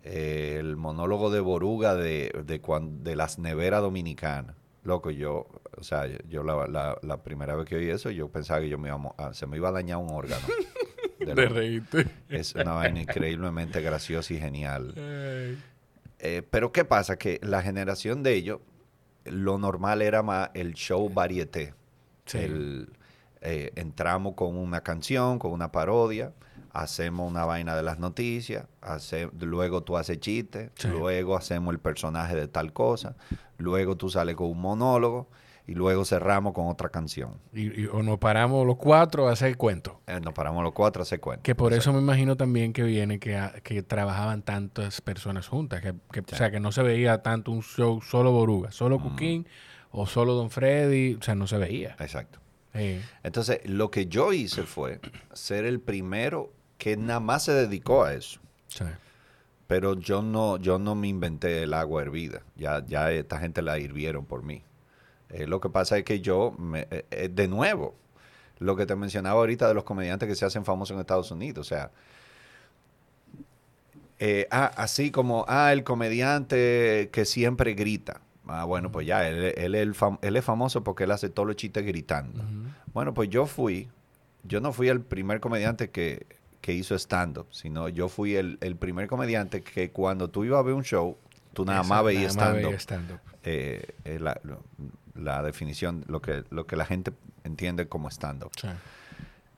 El 0.04 0.78
monólogo 0.78 1.30
de 1.30 1.40
Boruga 1.40 1.96
de, 1.96 2.32
de, 2.46 2.62
cuan- 2.62 3.04
de 3.04 3.16
las 3.16 3.38
neveras 3.40 3.82
dominicanas. 3.82 4.56
Loco, 4.84 5.12
yo, 5.12 5.48
o 5.78 5.84
sea, 5.84 6.06
yo 6.28 6.44
la, 6.44 6.68
la- 6.68 6.98
la 7.02 7.18
primera 7.24 7.56
vez 7.56 7.66
que 7.68 7.76
oí 7.76 7.90
eso, 7.90 8.10
yo 8.12 8.30
pensaba 8.30 8.62
que 8.62 8.70
yo 8.70 8.78
me 8.78 8.90
iba 8.90 9.14
a 9.18 9.34
se 9.34 9.46
me 9.46 9.58
iba 9.58 9.70
a 9.70 9.72
dañar 9.74 9.98
un 9.98 10.10
órgano. 10.10 10.46
De 11.36 11.48
reírte. 11.50 12.08
es 12.30 12.56
una 12.56 12.74
vaina 12.74 13.02
increíblemente 13.02 13.82
graciosa 13.82 14.34
y 14.34 14.40
genial. 14.40 14.94
Eh, 16.20 16.44
pero 16.50 16.72
¿qué 16.72 16.86
pasa? 16.86 17.18
Que 17.18 17.40
la 17.44 17.62
generación 17.62 18.24
de 18.24 18.34
ellos, 18.36 18.60
lo 19.26 19.58
normal 19.58 20.02
era 20.02 20.22
más 20.24 20.50
el 20.54 20.74
show 20.74 21.10
varieté. 21.10 21.74
Sí. 22.26 22.38
El, 22.40 22.90
eh, 23.42 23.72
entramos 23.76 24.34
con 24.36 24.56
una 24.58 24.82
canción, 24.82 25.40
con 25.40 25.52
una 25.52 25.72
parodia, 25.72 26.34
hacemos 26.72 27.30
una 27.30 27.46
vaina 27.46 27.76
de 27.76 27.84
las 27.84 28.00
noticias, 28.00 28.66
hace- 28.82 29.30
luego 29.40 29.82
tú 29.82 29.98
haces 29.98 30.20
chistes, 30.20 30.72
Sí. 30.76 30.88
luego 30.90 31.36
hacemos 31.38 31.74
el 31.74 31.80
personaje 31.80 32.36
de 32.36 32.48
tal 32.48 32.74
cosa, 32.74 33.16
luego 33.58 33.96
tú 33.98 34.10
sales 34.10 34.36
con 34.36 34.48
un 34.52 34.60
monólogo 34.62 35.30
y 35.70 35.76
luego 35.76 36.04
cerramos 36.04 36.54
con 36.54 36.68
otra 36.68 36.90
canción. 36.90 37.38
Y, 37.54 37.82
y- 37.84 37.86
o 37.88 38.02
nos 38.02 38.18
paramos 38.18 38.66
los 38.66 38.78
cuatro 38.78 39.28
a 39.28 39.34
hacer 39.34 39.56
cuento. 39.56 40.02
Eh, 40.08 40.20
nos 40.20 40.34
paramos 40.34 40.64
los 40.64 40.74
cuatro 40.74 41.02
a 41.02 41.04
hacer 41.04 41.20
cuenta. 41.20 41.44
Que 41.44 41.54
por 41.54 41.74
eso 41.74 41.94
me 41.94 42.00
imagino 42.00 42.36
también 42.38 42.74
que 42.74 42.82
viene 42.84 43.20
que, 43.20 43.38
a- 43.38 43.54
que 43.64 43.84
trabajaban 43.84 44.42
tantas 44.42 45.02
personas 45.02 45.48
juntas. 45.48 45.82
Que, 45.82 45.94
que- 46.12 46.22
O 46.22 46.36
sea, 46.38 46.50
que 46.50 46.60
no 46.60 46.72
se 46.72 46.82
veía 46.82 47.22
tanto 47.22 47.52
un 47.52 47.62
show 47.62 48.02
solo 48.02 48.32
Boruga, 48.32 48.72
solo 48.72 49.00
Cuquín 49.00 49.48
o 49.92 50.08
solo 50.08 50.34
Don 50.34 50.50
Freddy. 50.50 51.16
O 51.16 51.22
sea, 51.22 51.36
no 51.36 51.46
se 51.46 51.58
veía. 51.58 51.96
Exacto. 52.00 52.40
Sí. 52.74 53.00
Entonces, 53.24 53.60
lo 53.66 53.92
que 53.92 54.08
yo 54.08 54.34
hice 54.34 54.64
fue 54.64 55.00
ser 55.34 55.66
el 55.66 55.80
primero 55.80 56.52
que 56.78 56.98
nada 56.98 57.20
más 57.20 57.44
se 57.44 57.52
dedicó 57.54 58.04
a 58.06 58.14
eso. 58.14 58.40
Sí. 58.68 58.86
Pero 59.68 60.00
yo 60.00 60.22
no, 60.24 60.58
yo 60.58 60.80
no 60.80 60.96
me 60.96 61.08
inventé 61.08 61.62
el 61.64 61.74
agua 61.76 62.02
hervida. 62.02 62.42
Ya, 62.56 62.84
ya 62.88 63.12
esta 63.12 63.40
gente 63.40 63.62
la 63.62 63.78
hirvieron 63.78 64.26
por 64.26 64.42
mí. 64.44 64.64
Eh, 65.30 65.46
lo 65.48 65.60
que 65.60 65.70
pasa 65.70 65.98
es 65.98 66.04
que 66.04 66.22
yo, 66.22 66.52
me- 66.58 66.88
eh, 66.92 67.06
eh, 67.12 67.30
de 67.32 67.48
nuevo, 67.48 67.96
lo 68.60 68.76
que 68.76 68.86
te 68.86 68.96
mencionaba 68.96 69.40
ahorita 69.40 69.68
de 69.68 69.74
los 69.74 69.84
comediantes 69.84 70.28
que 70.28 70.36
se 70.36 70.46
hacen 70.46 70.66
famosos 70.66 70.96
en 70.96 71.00
Estados 71.02 71.32
Unidos. 71.32 71.66
O 71.66 71.70
sea, 71.70 71.92
eh, 74.20 74.48
ah, 74.52 74.72
así 74.76 75.12
como, 75.12 75.46
ah, 75.48 75.72
el 75.72 75.84
comediante 75.84 77.10
que 77.12 77.26
siempre 77.26 77.74
grita. 77.74 78.22
Ah, 78.48 78.66
bueno, 78.66 78.92
pues 78.92 79.06
ya, 79.08 79.28
él, 79.30 79.54
él 79.58 79.76
él 79.76 80.36
es 80.36 80.44
famoso 80.46 80.84
porque 80.84 81.04
él 81.06 81.12
hace 81.12 81.30
todos 81.30 81.48
los 81.48 81.56
chistes 81.56 81.86
gritando. 81.86 82.44
Bueno, 82.94 83.14
pues 83.14 83.30
yo 83.30 83.46
fui, 83.46 83.88
yo 84.44 84.60
no 84.60 84.74
fui 84.74 84.90
el 84.90 85.02
primer 85.02 85.40
comediante 85.40 85.90
que, 85.92 86.26
que 86.60 86.74
hizo 86.74 86.96
stand-up, 86.96 87.46
sino 87.52 87.88
yo 87.90 88.10
fui 88.10 88.36
el, 88.36 88.58
el 88.62 88.76
primer 88.76 89.08
comediante 89.08 89.62
que 89.62 89.92
cuando 89.92 90.30
tú 90.30 90.44
ibas 90.44 90.60
a 90.60 90.64
ver 90.64 90.74
un 90.74 90.84
show, 90.84 91.16
tú 91.54 91.64
nada 91.64 91.84
más 91.84 92.04
veías 92.04 92.32
stand-up. 92.32 92.72
Eh, 93.44 93.96
eh, 94.04 94.20
la, 95.20 95.44
definición, 95.44 96.04
lo 96.08 96.22
que, 96.22 96.44
lo 96.50 96.66
que 96.66 96.76
la 96.76 96.86
gente 96.86 97.12
entiende 97.44 97.88
como 97.88 98.10
stand-up. 98.10 98.52
Sí. 98.60 98.68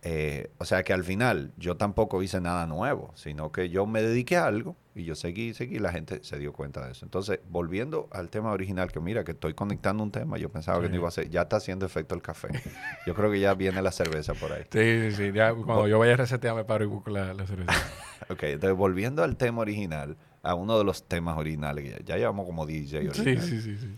Eh, 0.04 0.50
o 0.58 0.66
sea 0.66 0.82
que 0.82 0.94
al 0.94 1.04
final 1.04 1.52
yo 1.58 1.78
tampoco 1.78 2.24
hice 2.24 2.42
nada 2.42 2.66
nuevo, 2.66 3.12
sino 3.16 3.52
que 3.52 3.70
yo 3.70 3.86
me 3.86 4.02
dediqué 4.02 4.36
a 4.36 4.46
algo 4.46 4.76
y 4.96 5.04
yo 5.04 5.14
seguí, 5.14 5.54
seguí, 5.54 5.76
y 5.76 5.80
la 5.80 5.92
gente 5.92 6.24
se 6.24 6.40
dio 6.40 6.54
cuenta 6.54 6.84
de 6.84 6.94
eso. 6.94 7.06
Entonces, 7.06 7.40
volviendo 7.50 8.10
al 8.12 8.30
tema 8.30 8.52
original, 8.52 8.92
que 8.92 9.00
mira, 9.00 9.24
que 9.24 9.34
estoy 9.34 9.54
conectando 9.54 10.02
un 10.02 10.12
tema, 10.12 10.40
yo 10.40 10.50
pensaba 10.50 10.82
que 10.82 10.90
no 10.90 10.96
iba 10.96 11.08
a 11.08 11.12
ser, 11.12 11.30
ya 11.30 11.44
está 11.44 11.58
haciendo 11.58 11.86
efecto 11.86 12.16
el 12.16 12.24
café. 12.24 12.48
Yo 13.06 13.14
creo 13.14 13.32
que 13.32 13.40
ya 13.40 13.54
viene 13.54 13.82
la 13.82 13.92
cerveza 13.92 14.34
por 14.34 14.52
ahí. 14.52 14.64
Sí, 14.72 15.12
sí, 15.12 15.12
sí. 15.12 15.32
Ya 15.34 15.54
cuando 15.54 15.88
yo 15.88 16.00
vaya 16.00 16.14
a 16.14 16.18
resetear 16.18 16.56
me 16.56 16.64
paro 16.64 16.84
y 16.84 16.88
busco 16.88 17.10
la, 17.10 17.34
la 17.34 17.46
cerveza. 17.46 17.74
Ok, 18.30 18.44
entonces 18.44 18.78
volviendo 18.78 19.24
al 19.24 19.36
tema 19.36 19.62
original, 19.62 20.16
a 20.44 20.54
uno 20.54 20.78
de 20.78 20.84
los 20.84 21.04
temas 21.04 21.38
originales, 21.38 21.92
ya, 21.92 22.06
ya 22.06 22.18
llevamos 22.18 22.46
como 22.46 22.66
DJ 22.66 23.10
original. 23.10 23.42
sí, 23.42 23.62
sí, 23.62 23.62
sí, 23.62 23.78
sí. 23.78 23.96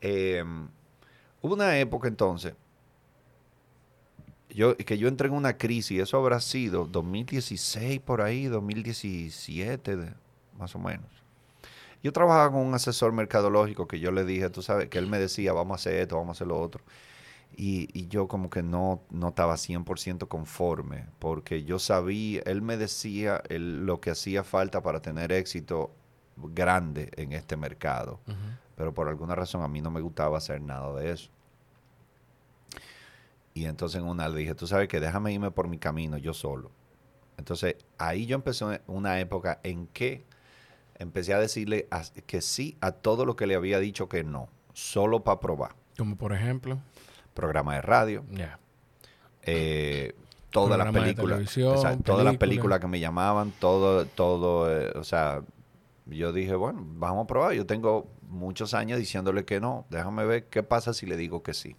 Eh, 0.00 0.44
una 1.54 1.78
época 1.78 2.08
entonces 2.08 2.54
yo, 4.50 4.76
que 4.76 4.96
yo 4.98 5.08
entré 5.08 5.28
en 5.28 5.34
una 5.34 5.56
crisis, 5.58 6.00
eso 6.00 6.16
habrá 6.16 6.40
sido 6.40 6.86
2016 6.86 8.00
por 8.00 8.22
ahí, 8.22 8.46
2017, 8.46 9.96
de- 9.96 10.14
más 10.58 10.74
o 10.74 10.78
menos. 10.78 11.06
Yo 12.02 12.12
trabajaba 12.12 12.50
con 12.52 12.60
un 12.60 12.74
asesor 12.74 13.12
mercadológico 13.12 13.86
que 13.86 14.00
yo 14.00 14.10
le 14.10 14.24
dije, 14.24 14.48
tú 14.50 14.62
sabes, 14.62 14.88
que 14.88 14.98
él 14.98 15.06
me 15.06 15.18
decía, 15.18 15.52
vamos 15.52 15.72
a 15.72 15.76
hacer 15.76 15.94
esto, 16.00 16.16
vamos 16.16 16.30
a 16.30 16.38
hacer 16.38 16.46
lo 16.46 16.58
otro. 16.60 16.82
Y, 17.56 17.88
y 17.92 18.06
yo 18.08 18.28
como 18.28 18.50
que 18.50 18.62
no, 18.62 19.02
no 19.10 19.28
estaba 19.28 19.56
100% 19.56 20.28
conforme, 20.28 21.06
porque 21.18 21.64
yo 21.64 21.78
sabía, 21.78 22.40
él 22.46 22.62
me 22.62 22.76
decía 22.76 23.42
el- 23.48 23.84
lo 23.84 24.00
que 24.00 24.10
hacía 24.10 24.44
falta 24.44 24.80
para 24.82 25.00
tener 25.02 25.32
éxito 25.32 25.90
grande 26.36 27.10
en 27.16 27.32
este 27.32 27.56
mercado 27.56 28.20
pero 28.76 28.94
por 28.94 29.08
alguna 29.08 29.34
razón 29.34 29.62
a 29.62 29.68
mí 29.68 29.80
no 29.80 29.90
me 29.90 30.00
gustaba 30.00 30.38
hacer 30.38 30.60
nada 30.60 30.94
de 30.94 31.10
eso. 31.10 31.30
Y 33.58 33.66
entonces 33.66 34.00
en 34.00 34.06
una 34.06 34.28
le 34.28 34.38
dije, 34.40 34.54
tú 34.54 34.66
sabes 34.66 34.88
que 34.88 35.00
déjame 35.00 35.32
irme 35.32 35.50
por 35.50 35.66
mi 35.68 35.78
camino 35.78 36.16
yo 36.16 36.32
solo. 36.34 36.70
Entonces 37.36 37.76
ahí 37.98 38.26
yo 38.26 38.34
empecé 38.36 38.80
una 38.86 39.18
época 39.20 39.60
en 39.62 39.86
que 39.88 40.24
empecé 40.96 41.32
a 41.34 41.38
decirle 41.40 41.86
a- 41.90 42.02
que 42.26 42.40
sí 42.40 42.76
a 42.80 42.92
todo 42.92 43.24
lo 43.24 43.36
que 43.36 43.46
le 43.46 43.54
había 43.54 43.78
dicho 43.78 44.08
que 44.08 44.22
no, 44.24 44.48
solo 44.72 45.24
para 45.24 45.40
probar. 45.40 45.74
Como 45.96 46.16
por 46.16 46.32
ejemplo, 46.32 46.78
Programa 47.34 47.74
de 47.76 47.82
radio, 47.82 48.24
eh, 49.42 50.14
todas 50.50 50.76
las 50.78 50.86
películas, 51.04 51.38
todas 52.02 52.24
las 52.24 52.36
películas. 52.38 52.80
que 52.80 52.86
me 52.88 53.00
llamaban, 53.00 53.52
todo, 53.60 54.06
todo, 54.06 54.70
eh, 54.76 54.92
o 54.96 55.04
sea, 55.04 55.42
yo 56.06 56.32
dije, 56.32 56.54
bueno, 56.54 56.84
vamos 56.84 57.24
a 57.24 57.26
probar. 57.26 57.52
Yo 57.52 57.66
tengo 57.66 58.08
muchos 58.28 58.74
años 58.74 58.98
diciéndole 58.98 59.44
que 59.44 59.60
no, 59.60 59.86
déjame 59.90 60.24
ver 60.24 60.46
qué 60.46 60.62
pasa 60.62 60.92
si 60.94 61.06
le 61.06 61.16
digo 61.16 61.42
que 61.42 61.54
sí. 61.54 61.76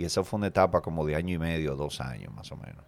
Y 0.00 0.06
esa 0.06 0.24
fue 0.24 0.38
una 0.38 0.46
etapa 0.46 0.80
como 0.80 1.04
de 1.04 1.14
año 1.14 1.34
y 1.34 1.38
medio, 1.38 1.76
dos 1.76 2.00
años 2.00 2.32
más 2.32 2.50
o 2.52 2.56
menos, 2.56 2.82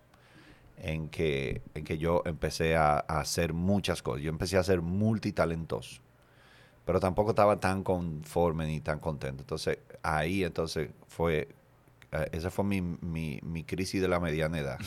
en 0.78 1.10
que, 1.10 1.60
en 1.74 1.84
que 1.84 1.98
yo 1.98 2.22
empecé 2.24 2.74
a, 2.74 3.04
a 3.06 3.20
hacer 3.20 3.52
muchas 3.52 4.00
cosas. 4.00 4.22
Yo 4.22 4.30
empecé 4.30 4.56
a 4.56 4.62
ser 4.62 4.80
multitalentoso, 4.80 6.00
pero 6.86 7.00
tampoco 7.00 7.32
estaba 7.32 7.60
tan 7.60 7.84
conforme 7.84 8.64
ni 8.64 8.80
tan 8.80 8.98
contento. 8.98 9.42
Entonces 9.42 9.76
ahí 10.02 10.42
entonces 10.42 10.88
fue, 11.06 11.48
eh, 12.12 12.28
esa 12.32 12.50
fue 12.50 12.64
mi, 12.64 12.80
mi, 12.80 13.40
mi 13.42 13.62
crisis 13.62 14.00
de 14.00 14.08
la 14.08 14.18
mediana 14.18 14.58
edad, 14.58 14.78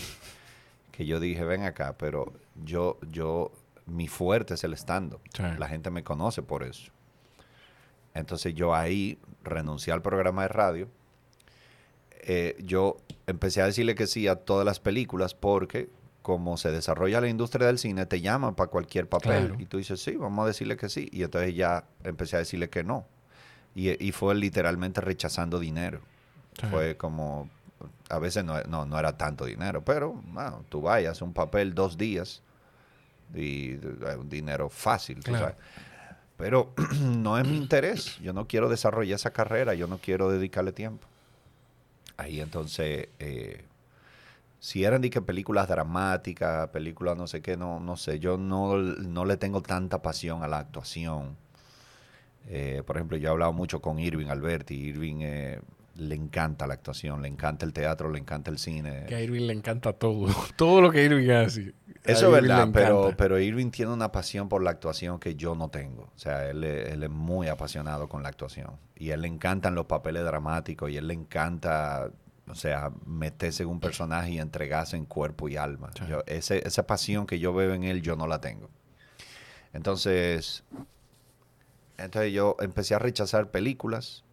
que 0.92 1.06
yo 1.06 1.20
dije, 1.20 1.44
ven 1.44 1.62
acá, 1.62 1.94
pero 1.96 2.34
yo, 2.64 2.98
yo, 3.12 3.52
mi 3.86 4.08
fuerte 4.08 4.56
es 4.56 4.64
el 4.64 4.74
stand-up. 4.74 5.22
Sí. 5.32 5.44
La 5.60 5.68
gente 5.68 5.92
me 5.92 6.04
conoce 6.04 6.42
por 6.42 6.64
eso. 6.64 6.92
Entonces 8.16 8.56
yo 8.56 8.74
ahí 8.74 9.20
renuncié 9.44 9.94
al 9.94 10.02
programa 10.02 10.42
de 10.42 10.48
radio. 10.48 10.90
Eh, 12.28 12.58
yo 12.64 12.98
empecé 13.28 13.62
a 13.62 13.66
decirle 13.68 13.94
que 13.96 14.08
sí 14.08 14.28
a 14.28 14.36
todas 14.36 14.66
las 14.66 14.80
películas 14.80 15.34
porque 15.36 15.90
como 16.22 16.58
se 16.58 16.72
desarrolla 16.72 17.22
la 17.22 17.28
industria 17.30 17.68
del 17.68 17.78
cine, 17.78 18.08
te 18.08 18.20
llaman 18.20 18.56
para 18.56 18.72
cualquier 18.72 19.08
papel. 19.08 19.46
Claro. 19.48 19.56
Y 19.60 19.68
tú 19.68 19.78
dices, 19.78 20.02
sí, 20.02 20.16
vamos 20.16 20.44
a 20.44 20.48
decirle 20.48 20.76
que 20.76 20.90
sí. 20.90 21.08
Y 21.12 21.22
entonces 21.22 21.54
ya 21.54 21.86
empecé 22.04 22.36
a 22.36 22.40
decirle 22.40 22.68
que 22.70 22.84
no. 22.84 23.06
Y, 23.76 24.04
y 24.04 24.12
fue 24.12 24.34
literalmente 24.34 25.02
rechazando 25.02 25.60
dinero. 25.60 26.00
Sí. 26.60 26.66
Fue 26.72 26.98
como, 26.98 27.48
a 28.10 28.18
veces 28.18 28.44
no, 28.44 28.60
no, 28.64 28.86
no 28.88 28.98
era 28.98 29.16
tanto 29.18 29.46
dinero, 29.46 29.84
pero 29.86 30.14
bueno, 30.14 30.64
tú 30.70 30.82
vayas 30.82 31.22
un 31.22 31.32
papel 31.34 31.76
dos 31.76 31.96
días 31.96 32.42
y 33.36 33.74
eh, 33.74 33.80
un 34.18 34.30
dinero 34.30 34.70
fácil, 34.70 35.18
tú 35.18 35.30
Claro. 35.32 35.46
sabes. 35.46 35.58
Pero 36.38 36.74
no 37.02 37.38
es 37.38 37.48
mi 37.48 37.56
interés. 37.58 38.18
Yo 38.20 38.34
no 38.34 38.48
quiero 38.48 38.68
desarrollar 38.68 39.16
esa 39.16 39.32
carrera, 39.32 39.74
yo 39.76 39.86
no 39.88 40.00
quiero 40.00 40.32
dedicarle 40.32 40.72
tiempo. 40.72 41.08
Ahí 42.18 42.40
entonces, 42.40 43.10
eh, 43.20 43.66
si 44.60 44.84
eran 44.84 45.02
películas 45.02 45.68
dramáticas, 45.68 46.70
películas 46.70 47.18
no 47.18 47.28
sé 47.28 47.42
qué, 47.42 47.58
no, 47.58 47.80
no 47.80 47.98
sé, 47.98 48.20
yo 48.20 48.38
no, 48.38 48.78
no 48.78 49.26
le 49.26 49.38
tengo 49.38 49.62
tanta 49.62 50.02
pasión 50.02 50.44
a 50.44 50.48
la 50.48 50.60
actuación. 50.60 51.38
Eh, 52.48 52.84
por 52.86 52.96
ejemplo, 52.98 53.18
yo 53.18 53.30
he 53.30 53.32
hablado 53.32 53.54
mucho 53.54 53.82
con 53.82 54.00
Irving 54.00 54.28
Alberti. 54.28 54.76
Irving 54.76 55.18
eh, 55.22 55.60
le 55.98 56.16
encanta 56.16 56.68
la 56.68 56.76
actuación, 56.76 57.22
le 57.22 57.28
encanta 57.28 57.66
el 57.66 57.74
teatro, 57.74 58.12
le 58.12 58.20
encanta 58.20 58.52
el 58.52 58.58
cine. 58.58 59.06
Que 59.08 59.16
a 59.16 59.22
Irving 59.22 59.48
le 59.48 59.54
encanta 59.54 59.94
todo. 59.94 60.28
todo 60.56 60.82
lo 60.82 60.92
que 60.92 61.04
Irving 61.04 61.30
hace. 61.30 61.74
Eso 62.06 62.28
es 62.28 62.32
verdad, 62.42 62.68
pero, 62.74 63.02
pero 63.18 63.40
Irving 63.40 63.72
tiene 63.72 63.92
una 63.92 64.12
pasión 64.12 64.48
por 64.50 64.62
la 64.64 64.70
actuación 64.72 65.20
que 65.20 65.36
yo 65.36 65.56
no 65.56 65.70
tengo. 65.70 66.04
O 66.16 66.18
sea, 66.20 66.50
él, 66.50 66.64
es- 66.64 66.90
él 66.94 67.04
es 67.04 67.10
muy 67.10 67.48
apasionado 67.48 68.08
con 68.10 68.22
la 68.24 68.30
actuación. 68.30 68.78
Y 68.96 69.12
a 69.12 69.16
él 69.16 69.22
le 69.22 69.28
encantan 69.28 69.74
los 69.76 69.86
papeles 69.86 70.24
dramáticos 70.24 70.90
y 70.92 70.96
a 70.98 71.00
él 71.00 71.08
le 71.08 71.14
encanta, 71.16 72.10
o 72.48 72.56
sea, 72.56 72.92
meterse 73.06 73.64
en 73.64 73.70
un 73.70 73.80
personaje 73.80 74.32
y 74.32 74.40
entregarse 74.40 74.96
en 74.98 75.06
cuerpo 75.06 75.50
y 75.50 75.58
alma. 75.58 75.90
Sí. 75.98 76.06
Yo- 76.10 76.24
ese- 76.28 76.68
esa 76.68 76.86
pasión 76.86 77.26
que 77.26 77.40
yo 77.40 77.54
veo 77.54 77.74
en 77.74 77.84
él, 77.84 78.02
yo 78.02 78.16
no 78.16 78.28
la 78.28 78.40
tengo. 78.42 78.70
Entonces, 79.74 80.64
entonces 81.98 82.34
yo 82.34 82.56
empecé 82.60 82.94
a 82.96 83.00
rechazar 83.00 83.52
películas, 83.52 84.25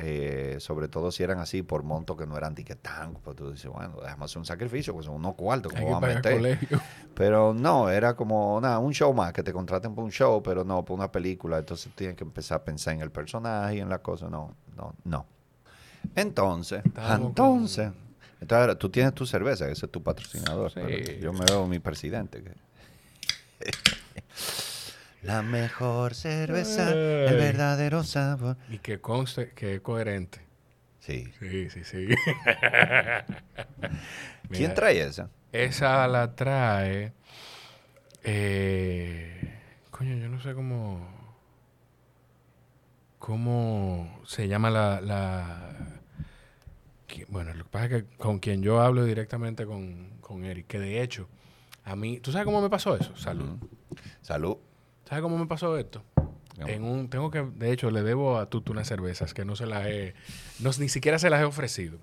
eh, 0.00 0.56
sobre 0.60 0.88
todo 0.88 1.10
si 1.10 1.22
eran 1.22 1.38
así 1.38 1.62
por 1.62 1.82
monto 1.82 2.16
que 2.16 2.26
no 2.26 2.36
eran 2.36 2.54
que 2.54 2.76
tan, 2.76 3.14
pues 3.14 3.36
tú 3.36 3.50
dices, 3.52 3.70
bueno, 3.70 3.96
déjame 4.02 4.24
hacer 4.24 4.38
un 4.38 4.44
sacrificio, 4.46 4.92
pues 4.94 5.06
son 5.06 5.16
unos 5.16 5.34
cuartos, 5.34 5.72
Hay 5.74 5.82
¿cómo 5.84 6.00
que 6.00 6.06
voy 6.06 6.12
a 6.12 6.14
meter? 6.16 6.32
colegio. 6.34 6.80
Pero 7.14 7.52
no, 7.54 7.90
era 7.90 8.14
como 8.14 8.60
nada, 8.60 8.78
un 8.78 8.92
show 8.94 9.12
más, 9.12 9.32
que 9.32 9.42
te 9.42 9.52
contraten 9.52 9.94
por 9.94 10.04
un 10.04 10.10
show, 10.12 10.42
pero 10.42 10.64
no, 10.64 10.84
por 10.84 10.96
una 10.96 11.10
película. 11.10 11.58
Entonces 11.58 11.90
tienes 11.94 12.16
que 12.16 12.24
empezar 12.24 12.60
a 12.60 12.64
pensar 12.64 12.94
en 12.94 13.00
el 13.00 13.10
personaje 13.10 13.76
y 13.76 13.80
en 13.80 13.88
la 13.88 13.98
cosa. 13.98 14.28
No, 14.28 14.54
no, 14.76 14.94
no. 15.04 15.26
Entonces, 16.14 16.82
entonces, 17.08 17.90
entonces 18.40 18.78
tú 18.78 18.88
tienes 18.88 19.14
tu 19.14 19.26
cerveza, 19.26 19.68
ese 19.68 19.86
es 19.86 19.92
tu 19.92 20.02
patrocinador. 20.02 20.70
Sí. 20.70 20.80
pero 20.82 21.20
yo 21.20 21.32
me 21.32 21.44
veo 21.44 21.66
mi 21.66 21.80
presidente. 21.80 22.42
que- 22.42 22.54
la 25.22 25.42
mejor 25.42 26.14
cerveza, 26.14 26.92
el 26.92 27.36
verdadero 27.36 28.04
sabor. 28.04 28.56
Y 28.70 28.78
que 28.78 29.00
conste 29.00 29.50
que 29.50 29.74
es 29.76 29.80
coherente. 29.80 30.40
Sí. 31.00 31.32
Sí, 31.40 31.70
sí, 31.70 31.84
sí. 31.84 32.08
¿Quién 34.50 34.74
trae 34.74 35.00
esa? 35.00 35.30
Esa 35.52 36.06
la 36.06 36.34
trae. 36.34 37.12
eh, 38.24 39.60
coño, 39.90 40.16
yo 40.16 40.28
no 40.28 40.40
sé 40.40 40.54
cómo. 40.54 41.16
¿Cómo 43.18 44.20
se 44.26 44.48
llama 44.48 44.70
la. 44.70 45.00
la 45.00 45.74
bueno, 47.28 47.52
lo 47.54 47.64
que 47.64 47.70
pasa 47.70 47.86
es 47.86 47.90
que 47.90 48.16
con 48.16 48.38
quien 48.38 48.62
yo 48.62 48.80
hablo 48.80 49.04
directamente 49.04 49.66
con, 49.66 50.18
con 50.20 50.44
Eric, 50.44 50.66
que 50.66 50.78
de 50.78 51.02
hecho, 51.02 51.28
a 51.84 51.96
mí. 51.96 52.20
¿Tú 52.20 52.32
sabes 52.32 52.44
cómo 52.44 52.60
me 52.60 52.70
pasó 52.70 52.96
eso? 52.96 53.16
Salud. 53.16 53.56
Salud. 54.20 54.58
¿Sabes 55.08 55.22
cómo 55.22 55.38
me 55.38 55.46
pasó 55.46 55.78
esto? 55.78 56.02
En 56.66 56.84
un, 56.84 57.08
tengo 57.08 57.30
que, 57.30 57.40
de 57.42 57.72
hecho, 57.72 57.90
le 57.90 58.02
debo 58.02 58.36
a 58.36 58.50
Tutu 58.50 58.72
unas 58.72 58.86
cervezas 58.86 59.32
que 59.32 59.46
no 59.46 59.56
se 59.56 59.64
las 59.64 59.86
he, 59.86 60.12
no, 60.58 60.70
ni 60.78 60.90
siquiera 60.90 61.18
se 61.18 61.30
las 61.30 61.40
he 61.40 61.44
ofrecido. 61.44 61.98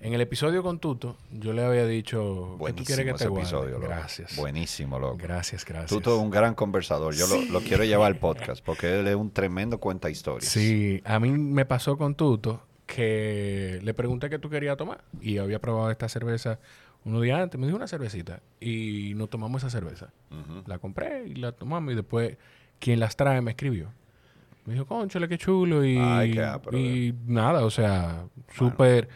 En 0.00 0.14
el 0.14 0.20
episodio 0.22 0.62
con 0.62 0.78
Tuto, 0.78 1.18
yo 1.30 1.52
le 1.52 1.62
había 1.62 1.84
dicho 1.86 2.56
que 2.64 2.72
tú 2.72 2.82
quieres 2.84 3.04
que 3.04 3.12
Buenísimo 3.12 3.16
te 3.16 3.24
ese 3.24 3.28
guarde. 3.28 3.42
episodio, 3.42 3.74
loco. 3.78 3.88
Gracias. 3.88 4.36
Buenísimo, 4.36 4.98
loco. 4.98 5.18
Gracias, 5.18 5.64
gracias. 5.66 5.90
Tuto 5.90 6.16
es 6.16 6.22
un 6.22 6.30
gran 6.30 6.54
conversador. 6.54 7.14
Yo 7.14 7.26
lo, 7.26 7.42
lo 7.42 7.60
quiero 7.60 7.84
llevar 7.84 8.06
al 8.06 8.18
podcast 8.18 8.64
porque 8.64 9.00
él 9.00 9.06
es 9.06 9.14
un 9.14 9.30
tremendo 9.30 9.78
cuenta 9.78 10.08
historias. 10.08 10.50
Sí, 10.50 11.02
a 11.04 11.20
mí 11.20 11.30
me 11.30 11.66
pasó 11.66 11.98
con 11.98 12.14
Tuto 12.14 12.62
que 12.86 13.80
le 13.82 13.94
pregunté 13.94 14.30
qué 14.30 14.38
tú 14.38 14.50
querías 14.50 14.76
tomar 14.76 15.04
y 15.20 15.38
había 15.38 15.60
probado 15.60 15.90
esta 15.90 16.08
cerveza 16.08 16.58
unos 17.04 17.22
días 17.22 17.40
antes. 17.40 17.58
Me 17.58 17.66
dijo 17.66 17.76
una 17.76 17.88
cervecita 17.88 18.40
y 18.60 19.12
nos 19.16 19.30
tomamos 19.30 19.62
esa 19.62 19.70
cerveza. 19.70 20.10
La 20.66 20.78
compré 20.78 21.26
y 21.26 21.34
la 21.34 21.52
tomamos 21.52 21.92
y 21.92 21.96
después 21.96 22.36
quien 22.78 23.00
las 23.00 23.16
trae 23.16 23.40
me 23.40 23.52
escribió. 23.52 23.88
Me 24.64 24.74
dijo, 24.74 24.86
conchale, 24.86 25.28
qué 25.28 25.38
chulo 25.38 25.84
y, 25.84 25.98
Ay, 25.98 26.32
qué 26.32 26.44
ápero, 26.44 26.78
y 26.78 27.14
nada, 27.26 27.64
o 27.64 27.70
sea, 27.70 28.26
súper... 28.54 29.08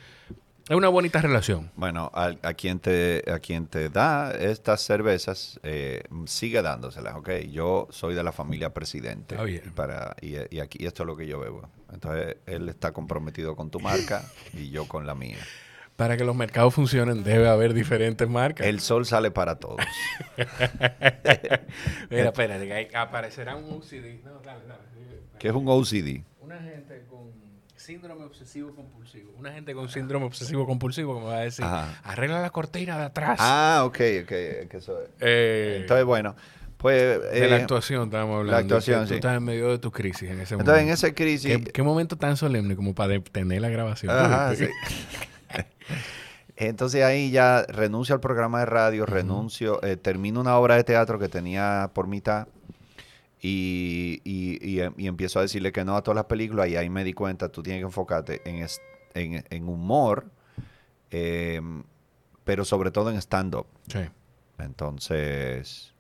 Es 0.69 0.75
una 0.75 0.89
bonita 0.89 1.23
relación. 1.23 1.71
Bueno, 1.77 2.11
a, 2.13 2.33
a 2.43 2.55
quien 2.55 2.81
te, 2.81 3.23
a 3.31 3.39
quien 3.39 3.69
te 3.69 3.89
da 3.89 4.33
estas 4.33 4.81
cervezas, 4.81 5.61
eh, 5.63 6.03
sigue 6.25 6.61
dándoselas, 6.61 7.15
¿ok? 7.15 7.31
Yo 7.53 7.87
soy 7.91 8.17
de 8.17 8.25
la 8.25 8.33
familia 8.33 8.75
presidente. 8.75 9.37
Bien. 9.45 9.63
Y, 9.65 9.71
para, 9.71 10.17
y, 10.21 10.35
y 10.51 10.59
aquí 10.59 10.85
esto 10.85 11.05
es 11.05 11.07
lo 11.07 11.17
que 11.17 11.29
yo 11.29 11.39
bebo. 11.39 11.69
Entonces, 11.93 12.39
él 12.47 12.69
está 12.69 12.93
comprometido 12.93 13.55
con 13.55 13.71
tu 13.71 13.79
marca 13.79 14.25
y 14.53 14.71
yo 14.71 14.89
con 14.89 15.07
la 15.07 15.15
mía. 15.15 15.39
Para 15.97 16.17
que 16.19 16.25
los 16.25 16.37
mercados 16.37 16.75
funcionen 16.75 17.25
debe 17.25 17.49
haber 17.49 17.73
diferentes 17.73 18.29
marcas. 18.29 18.67
El 18.67 18.81
sol 18.81 19.07
sale 19.07 19.31
para 19.31 19.57
todos. 19.59 19.79
Mira, 22.11 22.27
espérate, 22.27 22.67
que 22.69 22.97
aparecerá 22.97 23.57
un 23.57 23.65
OCD. 23.73 24.23
No, 24.25 24.41
dale, 24.45 24.61
dale. 24.69 24.83
¿Qué 25.39 25.49
es 25.49 25.55
un 25.55 25.69
OCD? 25.69 26.23
Una 26.41 26.59
gente 26.59 27.03
con 27.09 27.31
síndrome 27.77 28.25
obsesivo 28.25 28.75
compulsivo. 28.75 29.33
Una 29.39 29.53
gente 29.53 29.75
con 29.75 29.89
síndrome 29.89 30.27
obsesivo 30.27 30.67
compulsivo 30.67 31.15
que 31.15 31.21
me 31.21 31.27
va 31.27 31.39
a 31.39 31.43
decir, 31.43 31.65
Ajá. 31.65 32.01
arregla 32.05 32.41
la 32.41 32.51
cortina 32.51 32.99
de 32.99 33.05
atrás. 33.05 33.39
Ah, 33.41 33.83
ok, 33.85 33.99
ok. 34.23 34.29
que 34.29 34.69
eso 34.73 35.01
es. 35.03 35.09
Eh, 35.21 35.79
Entonces, 35.83 36.05
bueno, 36.05 36.37
pues... 36.77 37.21
de 37.33 37.49
la 37.49 37.57
eh, 37.57 37.61
actuación 37.63 38.05
estábamos 38.05 38.39
hablando. 38.41 38.53
la 38.53 38.59
actuación, 38.59 39.03
Tú 39.03 39.09
sí. 39.09 39.15
estás 39.15 39.37
en 39.37 39.45
medio 39.45 39.69
de 39.69 39.79
tu 39.79 39.91
crisis 39.93 40.31
en 40.31 40.41
ese 40.41 40.55
Entonces, 40.55 40.81
en 40.81 40.87
momento. 40.87 41.07
esa 41.07 41.15
crisis... 41.15 41.57
¿Qué, 41.59 41.65
qué 41.65 41.83
momento 41.83 42.17
tan 42.17 42.37
solemne 42.37 42.77
como 42.77 42.95
para 42.95 43.15
detener 43.15 43.61
la 43.61 43.69
grabación. 43.69 44.11
Ajá, 44.17 44.55
sí. 44.55 44.69
Entonces 46.57 47.05
ahí 47.05 47.31
ya 47.31 47.65
renuncio 47.69 48.15
al 48.15 48.21
programa 48.21 48.61
de 48.61 48.67
radio, 48.67 49.05
renuncio, 49.07 49.83
eh, 49.83 49.97
termino 49.97 50.41
una 50.41 50.57
obra 50.59 50.77
de 50.77 50.85
teatro 50.85 51.19
que 51.19 51.29
tenía 51.29 51.91
por 51.95 52.07
mitad 52.07 52.49
y, 53.43 54.21
y- 54.25 54.59
y, 54.67 54.81
em- 54.81 54.95
y 54.97 55.07
empiezo 55.07 55.39
a 55.39 55.43
decirle 55.43 55.71
que 55.73 55.85
no 55.85 55.97
a 55.97 56.03
todas 56.03 56.17
las 56.17 56.25
películas 56.25 56.69
y 56.69 56.77
ahí 56.77 56.89
me 56.89 57.05
di 57.05 57.13
cuenta, 57.13 57.51
tú 57.51 57.63
tienes 57.63 57.81
que 57.81 57.87
enfocarte 57.87 58.41
en, 58.49 58.57
es- 58.63 58.81
en, 59.15 59.45
en 59.51 59.69
humor, 59.69 60.31
em, 61.11 61.83
pero 62.45 62.65
sobre 62.65 62.91
todo 62.91 63.11
en 63.11 63.17
stand-up. 63.21 63.67
Sí. 63.89 64.01
Entonces, 64.59 65.93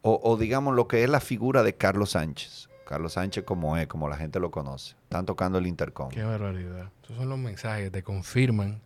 o, 0.00 0.18
o 0.22 0.36
digamos 0.36 0.74
lo 0.74 0.88
que 0.88 1.04
es 1.04 1.10
la 1.10 1.20
figura 1.20 1.62
de 1.62 1.74
Carlos 1.76 2.10
Sánchez. 2.12 2.68
Carlos 2.86 3.14
Sánchez 3.14 3.44
como 3.44 3.76
es, 3.76 3.86
como 3.86 4.08
la 4.08 4.16
gente 4.16 4.40
lo 4.40 4.50
conoce. 4.50 4.96
Están 5.04 5.26
tocando 5.26 5.58
el 5.58 5.66
intercom. 5.66 6.08
Qué 6.08 6.22
barbaridad. 6.22 6.90
Esos 7.04 7.16
son 7.16 7.28
los 7.28 7.38
mensajes 7.38 7.84
que 7.84 7.90
te 7.90 8.02
confirman 8.02 8.80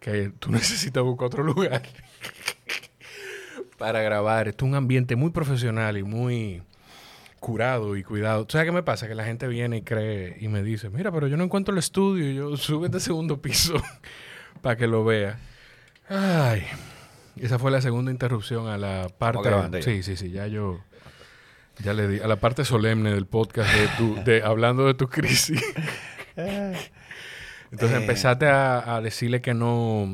que 0.00 0.32
tú 0.38 0.50
necesitas 0.50 1.02
buscar 1.02 1.26
otro 1.26 1.44
lugar 1.44 1.82
para 3.78 4.02
grabar. 4.02 4.48
Esto 4.48 4.64
es 4.64 4.70
un 4.70 4.74
ambiente 4.74 5.14
muy 5.16 5.30
profesional 5.30 5.96
y 5.96 6.02
muy 6.02 6.62
curado 7.38 7.96
y 7.96 8.02
cuidado. 8.02 8.46
¿Tú 8.46 8.52
sabes 8.52 8.66
qué 8.66 8.72
me 8.72 8.82
pasa? 8.82 9.08
Que 9.08 9.14
la 9.14 9.24
gente 9.24 9.46
viene 9.48 9.78
y 9.78 9.82
cree 9.82 10.36
y 10.40 10.48
me 10.48 10.62
dice, 10.62 10.90
mira, 10.90 11.10
pero 11.12 11.26
yo 11.28 11.36
no 11.36 11.44
encuentro 11.44 11.72
el 11.72 11.78
estudio. 11.78 12.30
Y 12.30 12.34
yo, 12.34 12.56
sube 12.56 12.88
de 12.88 13.00
segundo 13.00 13.40
piso 13.40 13.74
para 14.62 14.76
que 14.76 14.86
lo 14.86 15.04
vea. 15.04 15.38
Ay, 16.08 16.64
esa 17.36 17.58
fue 17.58 17.70
la 17.70 17.80
segunda 17.80 18.10
interrupción 18.10 18.68
a 18.68 18.76
la 18.76 19.08
parte... 19.16 19.82
Sí, 19.82 20.02
sí, 20.02 20.16
sí, 20.16 20.30
ya 20.30 20.46
yo... 20.46 20.80
Ya 21.82 21.94
le 21.94 22.08
di 22.08 22.20
a 22.20 22.26
la 22.26 22.36
parte 22.36 22.66
solemne 22.66 23.10
del 23.14 23.24
podcast 23.24 23.72
de 23.72 23.88
tu, 23.96 24.14
de 24.22 24.42
hablando 24.42 24.84
de 24.84 24.92
tu 24.92 25.08
crisis. 25.08 25.62
Entonces 27.70 27.98
Eh. 27.98 28.00
empezaste 28.00 28.46
a, 28.46 28.96
a 28.96 29.00
decirle 29.00 29.40
que 29.40 29.54
no. 29.54 30.08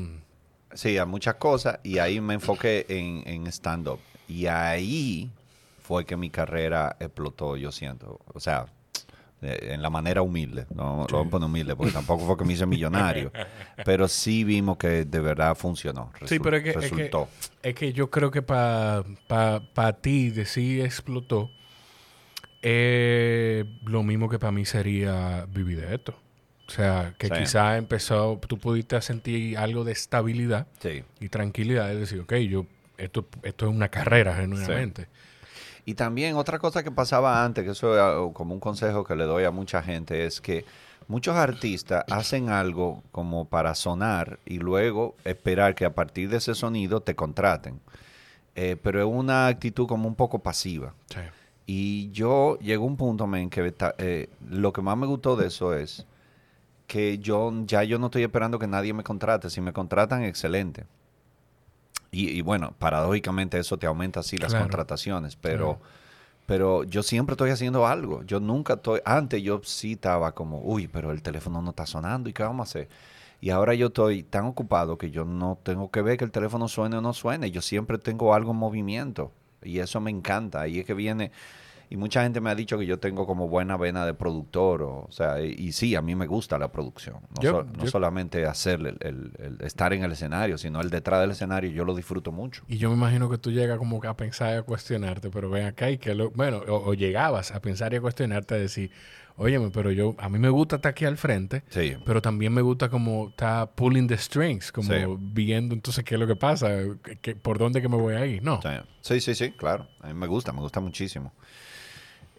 Sí, 0.73 0.97
a 0.97 1.05
muchas 1.05 1.35
cosas 1.35 1.79
y 1.83 1.97
ahí 1.97 2.21
me 2.21 2.35
enfoqué 2.35 2.85
en, 2.89 3.23
en 3.25 3.47
stand-up. 3.47 3.99
Y 4.27 4.45
ahí 4.47 5.31
fue 5.81 6.05
que 6.05 6.17
mi 6.17 6.29
carrera 6.29 6.97
explotó, 6.99 7.55
yo 7.57 7.71
siento. 7.71 8.19
O 8.33 8.39
sea, 8.39 8.65
eh, 9.41 9.69
en 9.71 9.81
la 9.81 9.89
manera 9.89 10.21
humilde. 10.21 10.65
No 10.75 11.07
lo 11.09 11.17
voy 11.19 11.27
a 11.27 11.29
poner 11.29 11.45
humilde 11.47 11.75
porque 11.75 11.93
tampoco 11.93 12.25
fue 12.27 12.37
que 12.37 12.43
me 12.43 12.53
hice 12.53 12.65
millonario. 12.65 13.31
Pero 13.85 14.07
sí 14.07 14.43
vimos 14.43 14.77
que 14.77 15.05
de 15.05 15.19
verdad 15.19 15.55
funcionó. 15.55 16.11
Sí, 16.25 16.39
pero 16.39 16.57
es 16.57 16.63
que- 16.63 16.69
es 16.71 16.75
que- 16.75 16.81
resultó. 16.81 17.29
Es 17.63 17.73
que 17.73 17.93
yo 17.93 18.09
creo 18.11 18.29
que 18.31 18.41
para 18.41 19.03
pa, 19.27 19.63
pa 19.73 19.93
ti 19.93 20.29
decir 20.29 20.81
explotó 20.81 21.49
eh, 22.61 23.65
lo 23.85 24.03
mismo 24.03 24.29
que 24.29 24.39
para 24.39 24.51
mí 24.51 24.65
sería 24.65 25.45
vivir 25.49 25.81
de 25.81 25.95
esto. 25.95 26.13
O 26.67 26.71
sea, 26.71 27.13
que 27.17 27.27
Sí. 27.27 27.33
quizás 27.39 27.77
empezó, 27.77 28.39
tú 28.47 28.57
pudiste 28.57 28.99
sentir 29.01 29.57
algo 29.57 29.83
de 29.83 29.93
estabilidad 29.93 30.67
Sí. 30.79 31.03
y 31.19 31.29
tranquilidad. 31.29 31.91
Es 31.91 31.99
decir, 31.99 32.19
ok, 32.21 32.33
yo, 32.49 32.65
esto, 32.97 33.25
esto 33.43 33.67
es 33.67 33.71
una 33.73 33.87
carrera 33.89 34.35
genuinamente. 34.35 35.07
Y 35.85 35.93
también 35.93 36.35
otra 36.35 36.59
cosa 36.59 36.83
que 36.83 36.91
pasaba 36.91 37.45
antes, 37.45 37.63
que 37.63 37.71
eso 37.71 38.27
es 38.27 38.33
como 38.33 38.53
un 38.53 38.59
consejo 38.59 39.05
que 39.05 39.15
le 39.15 39.23
doy 39.23 39.45
a 39.45 39.51
mucha 39.51 39.81
gente, 39.81 40.25
es 40.25 40.41
que 40.41 40.65
muchos 41.07 41.35
artistas 41.37 42.03
hacen 42.11 42.49
algo 42.49 43.01
como 43.13 43.45
para 43.45 43.73
sonar 43.73 44.39
y 44.45 44.59
luego 44.59 45.15
esperar 45.23 45.73
que 45.75 45.85
a 45.85 45.95
partir 45.95 46.27
de 46.29 46.37
ese 46.37 46.53
sonido 46.53 46.99
te 46.99 47.15
contraten. 47.15 47.79
Eh, 48.55 48.75
pero 48.83 48.99
es 48.99 49.05
una 49.07 49.47
actitud 49.47 49.87
como 49.87 50.09
un 50.09 50.15
poco 50.15 50.39
pasiva. 50.39 50.93
Sí. 51.09 51.19
Y 51.65 52.11
yo 52.11 52.57
llegó 52.59 52.85
un 52.85 52.97
punto, 52.97 53.25
men, 53.27 53.49
que 53.49 53.73
eh, 53.99 54.29
lo 54.49 54.73
que 54.73 54.81
más 54.81 54.97
me 54.97 55.05
gustó 55.07 55.37
de 55.37 55.47
eso 55.47 55.73
es 55.73 56.05
que 56.87 57.19
yo 57.19 57.51
ya 57.65 57.83
yo 57.83 57.99
no 57.99 58.07
estoy 58.07 58.23
esperando 58.23 58.57
que 58.59 58.67
nadie 58.67 58.93
me 58.93 59.03
contrate. 59.03 59.49
Si 59.49 59.61
me 59.61 59.73
contratan, 59.73 60.23
excelente. 60.23 60.85
Y, 62.11 62.29
y 62.29 62.41
bueno, 62.41 62.73
paradójicamente 62.79 63.59
eso 63.59 63.77
te 63.77 63.85
aumenta 63.85 64.21
así 64.21 64.37
las 64.37 64.51
Claro. 64.53 64.63
contrataciones, 64.65 65.35
pero, 65.35 65.75
Claro. 65.77 65.81
pero 66.45 66.83
yo 66.85 67.03
siempre 67.03 67.33
estoy 67.33 67.49
haciendo 67.51 67.85
algo. 67.85 68.23
Yo 68.23 68.39
nunca 68.39 68.75
estoy, 68.75 69.01
antes 69.05 69.43
yo 69.43 69.59
sí 69.63 69.93
estaba 69.93 70.31
como, 70.33 70.61
uy, 70.61 70.87
pero 70.87 71.11
el 71.11 71.21
teléfono 71.21 71.61
no 71.61 71.71
está 71.71 71.85
sonando 71.85 72.29
y 72.29 72.33
qué 72.33 72.43
vamos 72.43 72.67
a 72.67 72.69
hacer. 72.69 72.89
Y 73.41 73.49
ahora 73.51 73.73
yo 73.75 73.87
estoy 73.87 74.23
tan 74.23 74.45
ocupado 74.45 74.97
que 74.97 75.11
yo 75.11 75.25
no 75.25 75.59
tengo 75.61 75.91
que 75.91 76.01
ver 76.01 76.17
que 76.17 76.23
el 76.25 76.31
teléfono 76.31 76.67
suene 76.67 76.97
o 76.97 77.01
no 77.01 77.13
suene. 77.13 77.51
Yo 77.51 77.61
siempre 77.61 77.97
tengo 77.99 78.33
algo 78.33 78.51
en 78.51 78.57
movimiento. 78.57 79.31
Y 79.61 79.79
eso 79.79 79.99
me 79.99 80.09
encanta. 80.09 80.61
Ahí 80.61 80.79
es 80.79 80.85
que 80.85 80.93
viene. 80.95 81.31
Y 81.89 81.95
mucha 81.97 82.23
gente 82.23 82.41
me 82.41 82.49
ha 82.49 82.55
dicho 82.55 82.77
que 82.77 82.85
yo 82.85 82.99
tengo 82.99 83.25
como 83.25 83.47
buena 83.47 83.77
vena 83.77 84.05
de 84.05 84.13
productor. 84.13 84.81
O, 84.81 85.05
o 85.07 85.11
sea, 85.11 85.41
y, 85.41 85.53
y 85.57 85.71
sí, 85.71 85.95
a 85.95 86.01
mí 86.01 86.15
me 86.15 86.27
gusta 86.27 86.57
la 86.57 86.71
producción. 86.71 87.15
No, 87.35 87.41
Yo- 87.41 87.51
so- 87.51 87.63
no 87.63 87.83
yo- 87.85 87.89
solamente 87.91 88.45
hacer 88.45 88.79
el, 88.81 88.97
el- 88.99 89.31
el 89.39 89.65
estar 89.65 89.93
en 89.93 90.03
el 90.03 90.11
escenario, 90.11 90.57
sino 90.57 90.81
el 90.81 90.89
detrás 90.89 91.21
del 91.21 91.31
escenario. 91.31 91.71
Yo 91.71 91.85
lo 91.85 91.95
disfruto 91.95 92.31
mucho. 92.31 92.63
Y 92.67 92.77
yo 92.77 92.89
me 92.89 92.95
imagino 92.97 93.29
que 93.29 93.37
tú 93.37 93.51
llegas 93.51 93.77
como 93.77 93.99
que 94.01 94.07
a 94.07 94.17
pensar 94.17 94.53
y 94.55 94.57
a 94.57 94.63
cuestionarte, 94.63 95.29
pero 95.29 95.49
ven 95.49 95.65
acá 95.65 95.89
y 95.89 95.97
que 95.97 96.13
lo, 96.13 96.29
bueno, 96.31 96.57
o, 96.67 96.89
o 96.89 96.93
llegabas 96.93 97.51
a 97.51 97.61
pensar 97.61 97.93
y 97.93 97.97
a 97.97 98.01
cuestionarte 98.01 98.55
a 98.55 98.57
decir, 98.57 98.91
óyeme, 99.37 99.69
pero 99.69 99.91
yo, 99.91 100.15
a 100.17 100.27
mí 100.29 100.39
me 100.39 100.49
gusta 100.49 100.77
estar 100.77 100.89
aquí 100.89 101.05
al 101.05 101.15
frente, 101.15 101.63
Sí. 101.69 101.95
pero 102.05 102.21
también 102.21 102.51
me 102.53 102.61
gusta 102.63 102.89
como 102.89 103.29
estar 103.29 103.69
pulling 103.75 104.07
the 104.07 104.17
strings, 104.17 104.71
como 104.71 104.89
Sí. 104.91 104.99
viendo 105.19 105.75
entonces 105.75 106.03
qué 106.03 106.15
es 106.15 106.19
lo 106.19 106.25
que 106.27 106.35
pasa, 106.35 106.69
que- 107.21 107.35
por 107.35 107.59
dónde 107.59 107.81
que 107.81 107.87
me 107.87 107.97
voy 107.97 108.15
a 108.15 108.25
ir. 108.25 108.43
No. 108.43 108.59
Sí, 108.61 108.69
sí, 109.01 109.21
sí, 109.21 109.35
sí, 109.35 109.51
claro. 109.51 109.87
A 110.01 110.07
mí 110.07 110.13
me 110.15 110.27
gusta, 110.27 110.51
me 110.51 110.59
gusta 110.59 110.79
muchísimo. 110.81 111.31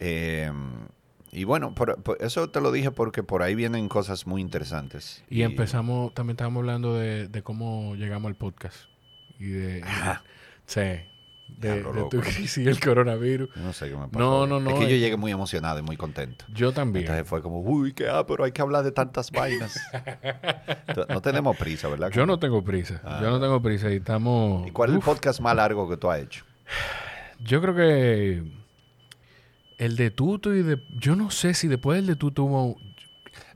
Eh, 0.01 0.51
y 1.31 1.45
bueno, 1.45 1.75
por- 1.75 2.03
por- 2.03 2.17
eso 2.23 2.49
te 2.51 2.61
lo 2.61 2.73
dije 2.73 2.91
porque 2.91 3.23
por 3.23 3.43
ahí 3.43 3.55
vienen 3.55 3.89
cosas 3.89 4.27
muy 4.27 4.41
interesantes. 4.41 5.23
Y 5.29 5.43
empezamos, 5.43 6.15
también 6.15 6.35
estábamos 6.35 6.61
hablando 6.61 6.95
de, 6.95 7.29
de 7.29 7.43
cómo 7.43 7.95
llegamos 7.97 8.29
al 8.31 8.37
podcast. 8.37 8.77
Y 9.39 9.49
de... 9.49 9.85
sí. 10.67 10.81
De, 11.49 11.83
tu 12.11 12.21
crisis 12.21 12.59
y 12.59 12.69
el 12.69 12.79
coronavirus. 12.79 13.49
Yo 13.57 13.63
No 13.63 13.73
sé 13.73 13.89
qué 13.89 13.97
me 13.97 14.07
pasó. 14.09 14.19
No, 14.19 14.47
no, 14.47 14.61
no, 14.61 14.69
Es 14.71 14.77
que 14.81 14.83
yo 14.91 14.95
es- 14.97 15.01
llegué 15.01 15.17
muy 15.17 15.33
emocionado 15.33 15.79
y 15.79 15.83
muy 15.83 15.97
contento. 15.97 16.45
Yo 16.53 16.73
también. 16.73 17.07
Entonces 17.07 17.27
fue 17.27 17.41
como, 17.41 17.61
uy, 17.63 17.95
qué 17.95 18.07
ah, 18.09 18.27
pero 18.27 18.45
hay 18.45 18.53
que 18.53 18.61
hablar 18.61 18.85
de 18.85 18.93
tantas 18.93 19.31
vainas. 19.31 19.75
No 21.09 21.21
tenemos 21.23 21.57
prisa, 21.57 21.89
¿verdad? 21.89 22.11
Yo 22.11 22.27
no 22.27 22.39
tengo 22.39 22.63
prisa. 22.63 23.01
Ah. 23.05 23.21
Yo 23.23 23.31
no 23.31 23.41
tengo 23.41 23.63
prisa 23.63 23.91
y 23.91 23.97
estamos... 23.97 24.67
¿Y 24.67 24.73
cuál 24.73 24.91
es 24.91 24.97
el 24.97 25.03
podcast 25.03 25.41
más 25.41 25.55
largo 25.57 25.89
que 25.89 25.97
tú 25.97 26.11
has 26.11 26.21
hecho? 26.21 26.45
Yo 27.41 27.61
creo 27.63 27.75
que 27.75 28.43
el 29.79 29.97
de 29.97 30.11
Tuto 30.11 30.55
y 30.55 30.63
de... 30.63 30.83
Yo 30.99 31.17
no 31.17 31.31
sé 31.31 31.55
si 31.55 31.69
después 31.69 31.97
del 31.97 32.07
de 32.07 32.17
Tuto 32.17 32.45
hubo... 32.45 32.77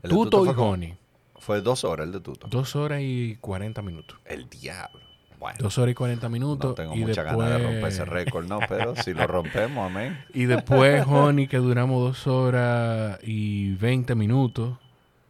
El 0.01 0.09
de 0.09 0.09
Tuto 0.09 0.45
y 0.45 0.53
fue 0.53 0.63
Honey. 0.63 0.97
Fue 1.37 1.61
dos 1.61 1.83
horas 1.83 2.07
el 2.07 2.13
de 2.13 2.19
Tuto. 2.21 2.47
Dos 2.47 2.75
horas 2.75 3.01
y 3.03 3.37
cuarenta 3.41 3.81
minutos. 3.81 4.17
El 4.25 4.49
diablo. 4.49 4.99
Bueno, 5.37 5.57
Dos 5.59 5.77
horas 5.77 5.91
y 5.91 5.95
cuarenta 5.95 6.29
minutos. 6.29 6.69
no 6.69 6.73
tengo 6.75 6.95
y 6.95 6.99
mucha 6.99 7.23
después, 7.23 7.49
ganas 7.49 7.61
de 7.61 7.67
romper 7.67 7.91
ese 7.91 8.05
récord, 8.05 8.47
¿no? 8.47 8.59
Pero 8.69 8.95
si 8.95 9.13
lo 9.13 9.27
rompemos, 9.27 9.85
amén. 9.91 10.17
Y 10.33 10.45
después 10.45 11.03
Honey, 11.05 11.47
que 11.47 11.57
duramos 11.57 12.01
dos 12.01 12.27
horas 12.27 13.19
y 13.23 13.73
veinte 13.75 14.15
minutos. 14.15 14.77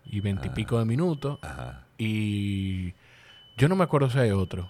Y 0.05 0.19
veintipico 0.19 0.77
de 0.77 0.85
minutos. 0.85 1.39
Ajá. 1.41 1.87
Y 1.97 2.93
Yo 3.57 3.67
no 3.67 3.75
me 3.75 3.83
acuerdo 3.83 4.11
si 4.11 4.19
hay 4.19 4.29
otro. 4.29 4.69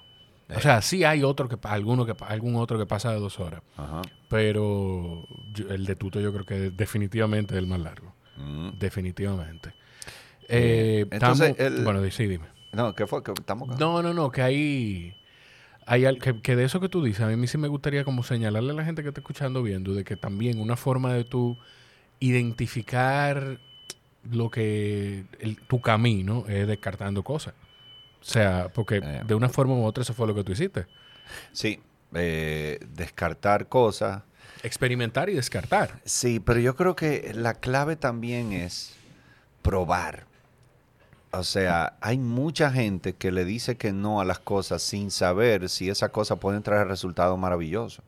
O 0.55 0.59
sea, 0.59 0.81
sí 0.81 1.03
hay 1.03 1.23
otro 1.23 1.47
que 1.49 1.57
alguno 1.67 2.05
que 2.05 2.13
algún 2.25 2.55
otro 2.57 2.77
que 2.77 2.85
pasa 2.85 3.11
de 3.11 3.19
dos 3.19 3.39
horas. 3.39 3.61
Ajá. 3.77 4.01
Pero 4.29 5.25
yo- 5.53 5.69
el 5.69 5.85
de 5.85 5.95
Tuto 5.95 6.19
yo 6.19 6.31
creo 6.33 6.45
que 6.45 6.69
definitivamente 6.71 7.53
es 7.55 7.59
el 7.59 7.67
más 7.67 7.79
largo. 7.79 8.13
Mm. 8.37 8.71
Definitivamente. 8.79 9.73
Eh, 10.49 11.05
Entonces, 11.09 11.55
el- 11.59 11.83
Bueno, 11.83 12.01
sí, 12.11 12.27
dime. 12.27 12.45
No, 12.73 12.93
¿qué 12.95 13.07
fue? 13.07 13.21
Estamos 13.37 13.79
No, 13.79 14.01
no, 14.01 14.13
no, 14.13 14.31
que 14.31 14.41
hay... 14.41 15.15
hay 15.85 16.17
que, 16.19 16.41
que 16.41 16.55
de 16.55 16.63
eso 16.65 16.79
que 16.79 16.89
tú 16.89 17.03
dices, 17.03 17.21
a 17.21 17.27
mí 17.27 17.47
sí 17.47 17.57
me 17.57 17.67
gustaría 17.67 18.03
como 18.03 18.23
señalarle 18.23 18.71
a 18.71 18.75
la 18.75 18.83
gente 18.85 19.01
que 19.03 19.09
está 19.09 19.21
escuchando 19.21 19.63
viendo 19.63 19.93
de 19.93 20.03
que 20.03 20.17
también 20.17 20.59
una 20.59 20.75
forma 20.75 21.13
de 21.13 21.23
tú 21.23 21.57
identificar 22.19 23.59
lo 24.31 24.49
que 24.49 25.25
el- 25.39 25.57
tu 25.67 25.81
camino 25.81 26.45
es 26.47 26.67
descartando 26.67 27.23
cosas. 27.23 27.53
O 28.23 28.25
sea, 28.25 28.69
porque 28.73 28.97
Eh. 29.03 29.21
de 29.25 29.35
una 29.35 29.49
forma 29.49 29.73
u 29.75 29.83
otra 29.85 30.01
eso 30.01 30.13
fue 30.13 30.25
lo 30.27 30.33
que 30.33 30.43
tú 30.43 30.53
hiciste. 30.53 30.87
Sí, 31.51 31.81
eh, 32.13 32.79
descartar 32.95 33.67
cosas. 33.67 34.23
Experimentar 34.63 35.29
y 35.29 35.33
descartar. 35.33 35.99
Sí, 36.05 36.39
pero 36.39 36.59
yo 36.59 36.75
creo 36.75 36.95
que 36.95 37.31
la 37.35 37.53
clave 37.55 37.95
también 37.97 38.53
es 38.53 38.95
probar. 39.61 40.25
O 41.31 41.43
sea, 41.43 41.97
hay 41.99 42.17
mucha 42.17 42.71
gente 42.71 43.13
que 43.13 43.31
le 43.31 43.43
dice 43.43 43.75
que 43.75 43.91
no 43.91 44.21
a 44.21 44.25
las 44.25 44.39
cosas 44.39 44.81
sin 44.83 45.09
saber 45.11 45.67
si 45.67 45.89
esa 45.89 46.09
cosa 46.09 46.35
puede 46.37 46.61
traer 46.61 46.87
resultados 46.87 47.37
maravillosos. 47.37 48.05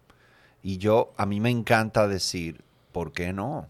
Y 0.64 0.78
yo, 0.78 1.12
a 1.18 1.26
mí 1.26 1.40
me 1.40 1.50
encanta 1.50 2.08
decir, 2.08 2.62
¿por 2.92 3.12
qué 3.12 3.34
no? 3.34 3.68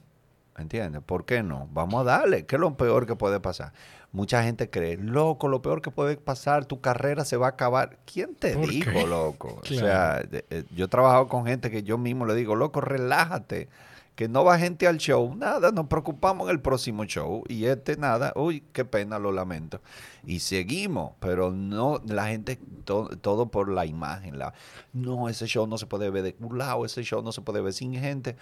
¿Entiendes? 0.57 1.01
¿Por 1.05 1.25
qué 1.25 1.41
no? 1.41 1.67
Vamos 1.73 2.01
a 2.01 2.03
darle. 2.03 2.45
¿Qué 2.45 2.55
es 2.55 2.59
lo 2.59 2.75
peor 2.77 3.07
que 3.07 3.15
puede 3.15 3.39
pasar? 3.39 3.73
Mucha 4.15 4.41
gente 4.43 4.69
cree, 4.69 4.95
loco, 4.95 5.49
lo 5.49 5.61
peor 5.61 5.81
que 5.81 5.91
puede 5.91 6.15
pasar, 6.15 6.63
tu 6.65 6.79
carrera 6.79 7.25
se 7.25 7.35
va 7.35 7.47
a 7.47 7.49
acabar. 7.49 7.97
¿Quién 8.05 8.33
te 8.33 8.55
¿Por 8.55 8.69
dijo, 8.69 8.89
qué? 8.91 9.05
loco? 9.05 9.59
O 9.61 9.65
sea, 9.65 10.21
de- 10.23 10.45
eh, 10.49 10.63
yo 10.73 10.85
he 10.85 10.87
trabajado 10.87 11.27
con 11.27 11.45
gente 11.45 11.69
que 11.69 11.83
yo 11.83 11.97
mismo 11.97 12.25
le 12.25 12.33
digo, 12.33 12.55
loco, 12.55 12.79
relájate, 12.79 13.67
que 14.15 14.29
no 14.29 14.45
va 14.45 14.57
gente 14.57 14.87
al 14.87 14.97
show, 14.99 15.35
nada, 15.35 15.71
nos 15.73 15.87
preocupamos 15.87 16.47
en 16.47 16.55
el 16.55 16.61
próximo 16.61 17.03
show 17.03 17.43
y 17.49 17.65
este 17.65 17.97
nada, 17.97 18.31
uy, 18.37 18.63
qué 18.71 18.85
pena, 18.85 19.19
lo 19.19 19.33
lamento. 19.33 19.81
Y 20.25 20.39
seguimos, 20.39 21.11
pero 21.19 21.51
no, 21.51 21.99
la 22.07 22.27
gente, 22.27 22.57
to- 22.85 23.09
todo 23.19 23.47
por 23.47 23.67
la 23.67 23.85
imagen, 23.85 24.39
la, 24.39 24.53
no, 24.93 25.27
ese 25.27 25.45
show 25.47 25.67
no 25.67 25.77
se 25.77 25.87
puede 25.87 26.09
ver 26.09 26.23
de 26.23 26.35
un 26.39 26.57
lado, 26.57 26.85
ese 26.85 27.03
show 27.03 27.21
no 27.21 27.33
se 27.33 27.41
puede 27.41 27.59
ver 27.59 27.73
sin 27.73 27.93
gente. 27.93 28.37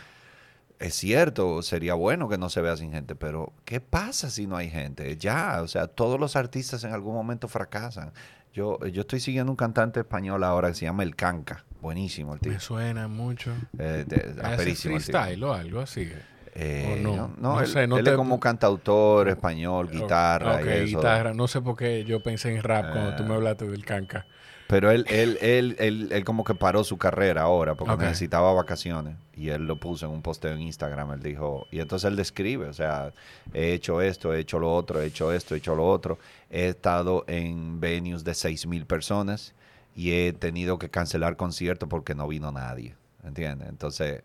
Es 0.84 0.96
cierto, 0.96 1.62
sería 1.62 1.94
bueno 1.94 2.28
que 2.28 2.38
no 2.38 2.50
se 2.50 2.60
vea 2.60 2.76
sin 2.76 2.92
gente, 2.92 3.16
pero 3.16 3.54
¿qué 3.64 3.80
pasa 3.80 4.30
si 4.30 4.48
no 4.48 4.58
hay 4.58 4.70
gente? 4.70 5.16
Ya, 5.16 5.62
o 5.62 5.68
sea, 5.70 5.88
todos 5.88 6.20
los 6.20 6.36
artistas 6.36 6.84
en 6.84 6.92
algún 6.92 7.14
momento 7.16 7.48
fracasan. 7.48 8.12
Yo, 8.54 8.78
yo 8.88 9.02
estoy 9.02 9.22
siguiendo 9.22 9.50
un 9.50 9.56
cantante 9.56 10.02
español 10.02 10.44
ahora 10.44 10.68
que 10.68 10.76
se 10.76 10.86
llama 10.86 11.04
El 11.04 11.16
Canca. 11.16 11.64
Buenísimo 11.82 12.34
el 12.34 12.42
tipo. 12.42 12.54
Me 12.54 12.60
suena 12.60 13.08
mucho. 13.08 13.52
Eh, 13.80 14.04
de- 14.06 14.36
Hace 14.44 14.76
freestyle 14.76 15.42
o 15.46 15.54
algo 15.54 15.80
así. 15.80 16.12
Eh, 16.54 16.98
¿O 17.00 17.02
no? 17.02 17.16
no, 17.16 17.54
No 17.54 17.62
él, 17.62 17.68
sé, 17.68 17.88
no 17.88 17.98
él 17.98 18.04
te- 18.04 18.12
es 18.12 18.16
como 18.18 18.40
cantautor 18.42 19.30
español, 19.30 19.90
guitarra 19.90 20.56
Ok, 20.58 20.66
y 20.66 20.70
eso. 20.70 20.98
guitarra. 20.98 21.34
No 21.34 21.48
sé 21.48 21.62
por 21.62 21.78
qué 21.78 22.04
yo 22.04 22.22
pensé 22.22 22.54
en 22.54 22.62
rap 22.62 22.92
cuando 22.92 23.16
tú 23.16 23.24
Eh. 23.24 23.26
me 23.28 23.36
hablaste 23.36 23.66
del 23.68 23.86
canca. 23.86 24.28
Pero 24.74 24.90
él, 24.90 25.06
él, 25.08 25.38
él, 25.40 25.76
él, 25.78 26.10
él 26.12 26.26
como 26.26 26.44
que 26.44 26.56
paró 26.56 26.84
su 26.84 26.98
carrera 26.98 27.44
ahora 27.44 27.76
porque 27.76 27.96
necesitaba 28.06 28.52
vacaciones. 28.54 29.16
Y 29.38 29.50
él 29.50 29.68
lo 29.68 29.76
puso 29.80 30.08
en 30.08 30.12
un 30.12 30.24
posteo 30.24 30.52
en 30.52 30.62
Instagram. 30.62 31.12
Él 31.12 31.22
dijo, 31.22 31.68
y 31.70 31.80
entonces 31.80 32.08
él 32.08 32.16
describe, 32.16 32.66
o 32.70 32.74
sea, 32.74 33.14
he 33.54 33.74
hecho 33.74 34.02
esto, 34.02 34.34
he 34.34 34.40
hecho 34.40 34.58
lo 34.58 34.74
otro, 34.74 35.00
he 35.00 35.06
hecho 35.06 35.32
esto, 35.32 35.54
he 35.54 35.60
hecho 35.60 35.76
lo 35.76 35.88
otro. 35.88 36.18
He 36.50 36.70
estado 36.70 37.24
en 37.28 37.80
venues 37.80 38.24
de 38.24 38.34
seis 38.34 38.66
mil 38.66 38.88
personas 38.88 39.54
y 39.96 40.14
he 40.14 40.34
tenido 40.34 40.80
que 40.80 40.90
cancelar 40.90 41.36
conciertos 41.36 41.88
porque 41.88 42.16
no 42.16 42.28
vino 42.28 42.52
nadie. 42.52 42.96
¿Entiendes? 43.24 43.70
Entonces, 43.70 44.24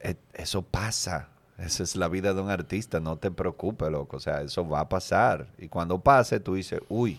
e- 0.00 0.16
eso 0.34 0.60
pasa. 0.60 1.28
Esa 1.56 1.84
es 1.84 1.96
la 1.96 2.08
vida 2.08 2.34
de 2.34 2.42
un 2.42 2.50
artista. 2.50 3.00
No 3.00 3.16
te 3.16 3.30
preocupes, 3.30 3.90
loco. 3.90 4.18
O 4.18 4.20
sea, 4.20 4.42
eso 4.42 4.68
va 4.68 4.80
a 4.80 4.88
pasar. 4.90 5.46
Y 5.56 5.68
cuando 5.68 5.98
pase, 5.98 6.38
tú 6.38 6.52
dices, 6.54 6.82
uy, 6.90 7.18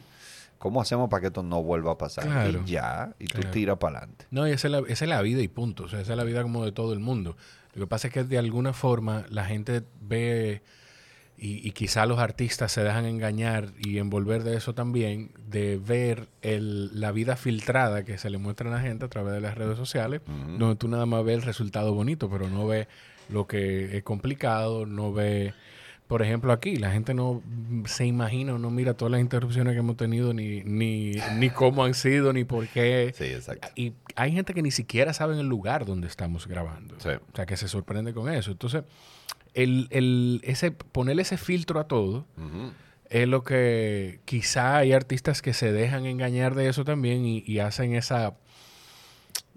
¿cómo 0.59 0.81
hacemos 0.81 1.09
para 1.09 1.21
que 1.21 1.27
esto 1.27 1.41
no 1.41 1.63
vuelva 1.63 1.93
a 1.93 1.97
pasar? 1.97 2.25
Claro. 2.25 2.61
Y 2.65 2.69
ya, 2.69 3.15
y 3.17 3.25
tú 3.25 3.39
Claro. 3.39 3.51
tiras 3.51 3.77
para 3.79 3.97
adelante. 3.97 4.25
No, 4.29 4.47
y 4.47 4.51
esa 4.51 4.67
es, 4.67 4.71
la, 4.71 4.79
esa 4.87 5.05
es 5.05 5.09
la 5.09 5.21
vida 5.23 5.41
y 5.41 5.47
punto. 5.47 5.85
O 5.85 5.87
sea, 5.89 5.99
esa 6.01 6.11
es 6.13 6.17
la 6.17 6.23
vida 6.23 6.43
como 6.43 6.63
de 6.63 6.71
todo 6.71 6.93
el 6.93 6.99
mundo. 6.99 7.35
Lo 7.73 7.81
que 7.85 7.87
pasa 7.87 8.07
es 8.07 8.13
que 8.13 8.23
de 8.23 8.37
alguna 8.37 8.73
forma 8.73 9.25
la 9.29 9.45
gente 9.45 9.83
ve, 10.01 10.61
y, 11.37 11.65
y 11.67 11.71
quizá 11.71 12.05
los 12.05 12.19
artistas 12.19 12.71
se 12.71 12.83
dejan 12.83 13.05
engañar 13.05 13.69
y 13.79 13.97
envolver 13.99 14.43
de 14.43 14.57
eso 14.57 14.73
también, 14.75 15.31
de 15.47 15.77
ver 15.77 16.27
el, 16.41 16.99
la 16.99 17.11
vida 17.13 17.35
filtrada 17.37 18.03
que 18.03 18.17
se 18.17 18.29
le 18.29 18.37
muestra 18.37 18.69
a 18.69 18.73
la 18.73 18.81
gente 18.81 19.05
a 19.05 19.07
través 19.07 19.33
de 19.33 19.39
las 19.39 19.55
redes 19.57 19.77
sociales, 19.77 20.21
donde 20.57 20.75
tú 20.75 20.87
nada 20.89 21.05
más 21.05 21.23
ves 21.23 21.35
el 21.37 21.43
resultado 21.43 21.93
bonito, 21.93 22.29
pero 22.29 22.49
no 22.49 22.67
ves 22.67 22.87
lo 23.29 23.47
que 23.47 23.95
es 23.97 24.03
complicado, 24.03 24.85
no 24.85 25.13
ve... 25.13 25.53
Por 26.09 26.23
ejemplo, 26.23 26.51
aquí 26.51 26.77
la 26.77 26.89
gente 26.89 27.13
no 27.13 27.43
se 27.85 28.03
imagina 28.03 28.55
o 28.55 28.57
no 28.57 28.71
mira 28.71 28.95
todas 28.95 29.11
las 29.11 29.21
interrupciones 29.21 29.73
que 29.73 29.79
hemos 29.79 29.95
tenido, 29.95 30.33
ni, 30.33 30.63
ni, 30.63 31.13
ni 31.37 31.51
cómo 31.51 31.83
han 31.83 31.93
sido, 31.93 32.33
ni 32.33 32.45
por 32.45 32.67
qué. 32.67 33.13
Sí, 33.15 33.25
exacto. 33.25 33.67
Y 33.75 33.93
hay 34.15 34.31
gente 34.31 34.55
que 34.55 34.63
ni 34.63 34.71
siquiera 34.71 35.13
sabe 35.13 35.39
el 35.39 35.45
lugar 35.45 35.85
donde 35.85 36.07
estamos 36.07 36.47
grabando. 36.47 36.95
Sí. 36.97 37.09
O 37.09 37.35
sea, 37.35 37.45
que 37.45 37.57
se 37.57 37.67
sorprende 37.67 38.11
con 38.15 38.27
eso. 38.27 38.49
Entonces, 38.49 38.85
el, 39.53 39.87
el, 39.91 40.41
ese, 40.45 40.71
ponerle 40.71 41.21
ese 41.21 41.37
filtro 41.37 41.79
a 41.79 41.83
todo 41.83 42.25
es 43.11 43.27
lo 43.27 43.43
que 43.43 44.19
quizá 44.25 44.77
hay 44.77 44.93
artistas 44.93 45.43
que 45.43 45.53
se 45.53 45.71
dejan 45.71 46.07
engañar 46.07 46.55
de 46.55 46.69
eso 46.69 46.83
también 46.85 47.23
y, 47.23 47.43
y 47.45 47.59
hacen 47.59 47.93
esa... 47.93 48.33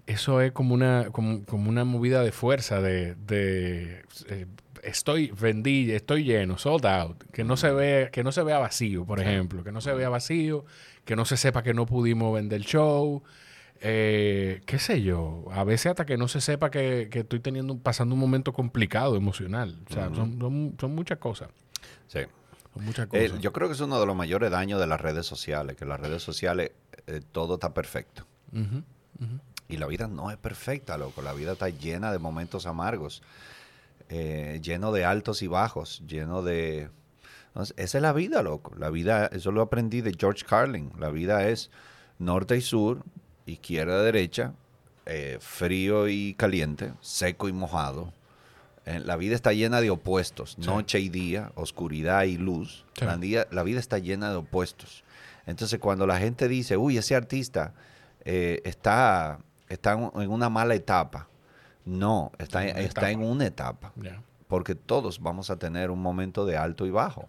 Eso 0.05 0.39
es 0.39 0.51
como 0.51 0.75
una, 0.75 1.07
como, 1.11 1.45
como 1.45 1.67
una 1.67 1.83
movida 1.83 2.21
de 2.21 2.31
fuerza, 2.31 2.79
de... 2.79 3.15
de 3.15 4.03
eh, 4.27 4.45
estoy 4.83 5.31
vendí, 5.31 5.91
estoy 5.91 6.23
lleno, 6.23 6.57
sold 6.57 6.85
out, 6.85 7.23
que 7.31 7.43
no 7.43 7.57
se 7.57 7.71
vea, 7.71 8.11
que 8.11 8.23
no 8.23 8.31
se 8.31 8.43
vea 8.43 8.59
vacío, 8.59 9.05
por 9.05 9.19
ejemplo, 9.19 9.63
que 9.63 9.71
no 9.71 9.81
se 9.81 9.93
vea 9.93 10.09
vacío, 10.09 10.65
que 11.05 11.15
no 11.15 11.25
se 11.25 11.37
sepa 11.37 11.63
que 11.63 11.73
no 11.73 11.85
pudimos 11.85 12.33
vender 12.33 12.57
el 12.61 12.65
show, 12.65 13.23
eh, 13.81 14.61
qué 14.65 14.79
sé 14.79 15.01
yo, 15.01 15.45
a 15.51 15.63
veces 15.63 15.87
hasta 15.87 16.05
que 16.05 16.17
no 16.17 16.27
se 16.27 16.39
sepa 16.41 16.71
que, 16.71 17.09
que 17.11 17.19
estoy 17.19 17.39
teniendo, 17.39 17.77
pasando 17.77 18.15
un 18.15 18.21
momento 18.21 18.53
complicado 18.53 19.15
emocional, 19.15 19.77
o 19.89 19.93
sea, 19.93 20.05
son, 20.13 20.39
son, 20.39 20.75
son 20.79 20.95
muchas 20.95 21.17
cosas, 21.17 21.49
Sí. 22.07 22.19
son 22.73 22.85
muchas 22.85 23.07
Eh, 23.11 23.27
cosas. 23.27 23.41
yo 23.41 23.51
creo 23.51 23.67
que 23.67 23.73
es 23.73 23.81
uno 23.81 23.99
de 23.99 24.05
los 24.05 24.15
mayores 24.15 24.51
daños 24.51 24.79
de 24.79 24.87
las 24.87 25.01
redes 25.01 25.25
sociales, 25.25 25.75
que 25.75 25.85
las 25.85 25.99
redes 25.99 26.21
sociales 26.23 26.71
eh, 27.07 27.19
todo 27.31 27.55
está 27.55 27.73
perfecto. 27.73 28.25
Y 29.69 29.77
la 29.77 29.87
vida 29.87 30.07
no 30.07 30.29
es 30.29 30.37
perfecta, 30.37 30.97
loco. 30.97 31.21
La 31.21 31.33
vida 31.33 31.53
está 31.53 31.69
llena 31.69 32.11
de 32.11 32.19
momentos 32.19 32.67
amargos, 32.67 33.23
eh, 34.09 34.59
lleno 34.61 34.91
de 34.91 35.05
altos 35.05 35.41
y 35.41 35.47
bajos, 35.47 36.03
lleno 36.07 36.41
de... 36.41 36.89
Entonces, 37.47 37.75
esa 37.77 37.97
es 37.99 38.01
la 38.01 38.13
vida, 38.13 38.41
loco. 38.41 38.73
La 38.77 38.89
vida, 38.89 39.27
eso 39.27 39.51
lo 39.51 39.61
aprendí 39.61 40.01
de 40.01 40.15
George 40.19 40.43
Carlin. 40.47 40.91
La 40.99 41.09
vida 41.09 41.47
es 41.47 41.69
norte 42.17 42.57
y 42.57 42.61
sur, 42.61 43.03
izquierda 43.45 44.01
y 44.01 44.05
derecha, 44.05 44.53
eh, 45.05 45.37
frío 45.39 46.07
y 46.07 46.33
caliente, 46.33 46.93
seco 47.01 47.47
y 47.47 47.53
mojado. 47.53 48.11
Eh, 48.85 48.99
la 49.05 49.15
vida 49.17 49.35
está 49.35 49.53
llena 49.53 49.81
de 49.81 49.91
opuestos, 49.91 50.57
Sí. 50.59 50.65
noche 50.65 50.99
y 50.99 51.09
día, 51.09 51.51
oscuridad 51.55 52.23
y 52.23 52.37
luz. 52.37 52.85
Sí. 52.97 53.05
La, 53.05 53.17
día- 53.17 53.47
la 53.51 53.63
vida 53.63 53.79
está 53.79 53.99
llena 53.99 54.29
de 54.31 54.37
opuestos. 54.37 55.03
Entonces, 55.45 55.79
cuando 55.79 56.07
la 56.07 56.17
gente 56.19 56.47
dice, 56.47 56.75
uy, 56.77 56.97
ese 56.97 57.15
artista 57.15 57.73
eh, 58.25 58.61
está, 58.65 59.39
está 59.69 59.93
en 59.93 60.31
una 60.31 60.49
mala 60.49 60.73
etapa, 60.75 61.27
no, 61.85 62.31
está, 62.39 62.65
En 62.67 62.75
una 62.75 62.79
está 62.85 63.11
en 63.11 63.19
etapa. 63.19 63.31
una 63.31 63.45
etapa 63.45 63.93
porque 64.47 64.75
todos 64.75 65.19
vamos 65.19 65.49
a 65.49 65.57
tener 65.57 65.89
un 65.91 66.01
momento 66.01 66.45
de 66.45 66.57
alto 66.57 66.85
y 66.85 66.91
bajo. 66.91 67.27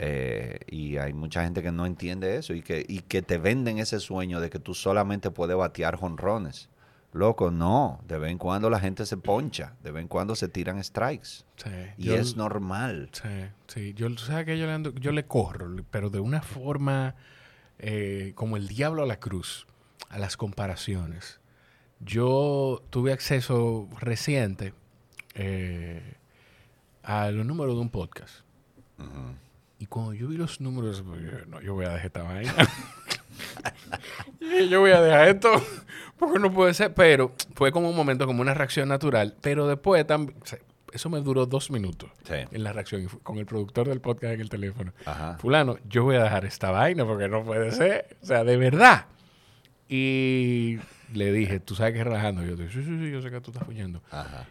Eh, 0.00 0.60
y 0.68 0.96
hay 0.96 1.12
mucha 1.12 1.42
gente 1.42 1.60
que 1.62 1.72
no 1.72 1.84
entiende 1.84 2.36
eso 2.36 2.54
y 2.54 2.62
que, 2.62 2.84
y 2.88 3.00
que 3.00 3.20
te 3.20 3.36
venden 3.38 3.78
ese 3.78 3.98
sueño 4.00 4.40
de 4.40 4.48
que 4.48 4.58
tú 4.58 4.72
solamente 4.74 5.30
puedes 5.30 5.56
batear 5.56 5.96
jonrones. 5.96 6.68
Loco, 7.12 7.50
no. 7.50 8.00
De 8.06 8.16
vez 8.18 8.30
en 8.30 8.38
cuando 8.38 8.70
la 8.70 8.78
gente 8.78 9.04
se 9.06 9.16
poncha, 9.16 9.74
de 9.82 9.90
vez 9.90 10.02
en 10.02 10.08
cuando 10.08 10.36
se 10.36 10.46
tiran 10.48 10.82
strikes. 10.84 11.44
Sí. 11.56 11.70
Y 11.96 12.04
Yo- 12.04 12.14
es 12.16 12.36
normal. 12.36 13.10
Sí, 13.12 13.28
sí. 13.66 13.94
Yo, 13.94 14.08
sabes 14.18 14.44
que 14.46 14.58
yo 14.58 14.66
le, 14.66 14.72
ando- 14.74 14.94
yo 15.00 15.10
le 15.12 15.24
corro, 15.26 15.74
pero 15.90 16.10
de 16.10 16.20
una 16.20 16.42
forma 16.42 17.14
eh, 17.78 18.32
como 18.36 18.56
el 18.56 18.68
diablo 18.68 19.02
a 19.02 19.06
la 19.06 19.18
cruz, 19.18 19.66
a 20.10 20.18
las 20.18 20.36
comparaciones. 20.36 21.40
Yo 22.00 22.82
tuve 22.90 23.12
acceso 23.12 23.88
reciente 24.00 24.72
eh, 25.34 26.14
a 27.02 27.30
los 27.30 27.44
números 27.44 27.74
de 27.74 27.80
un 27.80 27.90
podcast. 27.90 28.40
Y 29.78 29.86
cuando 29.86 30.12
yo 30.14 30.28
vi 30.28 30.36
los 30.36 30.60
números, 30.60 31.04
yo, 31.06 31.46
no, 31.46 31.60
yo 31.60 31.74
voy 31.74 31.86
a 31.86 31.90
dejar 31.90 32.06
esta 32.06 32.22
vaina. 32.22 32.54
Yo 34.70 34.80
voy 34.80 34.90
a 34.90 35.00
dejar 35.00 35.28
esto 35.28 35.50
porque 36.18 36.38
no 36.38 36.52
puede 36.52 36.74
ser. 36.74 36.92
Pero 36.94 37.32
fue 37.54 37.70
como 37.70 37.88
un 37.90 37.94
momento, 37.96 38.26
como 38.26 38.40
una 38.42 38.54
reacción 38.54 38.88
natural. 38.88 39.36
Pero 39.40 39.66
después 39.68 40.04
también, 40.06 40.36
eso 40.92 41.10
me 41.10 41.20
duró 41.20 41.46
dos 41.46 41.70
minutos 41.70 42.10
Sí. 42.24 42.34
en 42.50 42.64
la 42.64 42.72
reacción 42.72 43.06
con 43.22 43.38
el 43.38 43.46
productor 43.46 43.88
del 43.88 44.00
podcast 44.00 44.34
en 44.34 44.40
el 44.40 44.48
teléfono. 44.48 44.92
Ajá. 45.04 45.36
Fulano, 45.38 45.76
yo 45.88 46.04
voy 46.04 46.16
a 46.16 46.24
dejar 46.24 46.44
esta 46.44 46.70
vaina 46.70 47.04
porque 47.06 47.28
no 47.28 47.44
puede 47.44 47.70
ser. 47.72 48.16
O 48.22 48.26
sea, 48.26 48.42
de 48.42 48.56
verdad. 48.56 49.06
Y 49.88 50.78
le 51.14 51.32
dije, 51.32 51.60
tú 51.60 51.74
sabes 51.74 51.92
que 51.94 52.00
es 52.00 52.04
relajando. 52.04 52.44
Y 52.44 52.48
yo 52.48 52.56
dije, 52.56 52.70
sí, 52.72 52.82
sí, 52.84 52.98
sí, 52.98 53.10
yo 53.10 53.20
sé 53.22 53.30
que 53.30 53.40
tú 53.40 53.50
estás 53.50 53.64
fuñendo. 53.66 54.02
Ajá. 54.10 54.46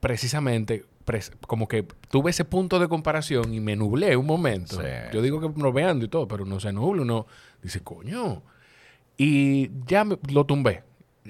Precisamente, 0.00 0.84
pres- 1.04 1.32
como 1.46 1.66
que 1.66 1.82
tuve 2.10 2.30
ese 2.30 2.44
punto 2.44 2.78
de 2.78 2.86
comparación 2.88 3.52
y 3.52 3.60
me 3.60 3.74
nublé 3.74 4.16
un 4.16 4.26
momento. 4.26 4.80
Sí. 4.80 4.86
Yo 5.12 5.22
digo 5.22 5.40
que 5.40 5.60
no 5.60 5.72
veando 5.72 6.04
y 6.04 6.08
todo, 6.08 6.28
pero 6.28 6.44
no 6.44 6.60
se 6.60 6.72
nubla. 6.72 7.02
Uno 7.02 7.26
dice, 7.62 7.80
coño. 7.80 8.42
Y 9.16 9.70
ya 9.86 10.04
me- 10.04 10.18
lo 10.32 10.46
tumbé. 10.46 10.84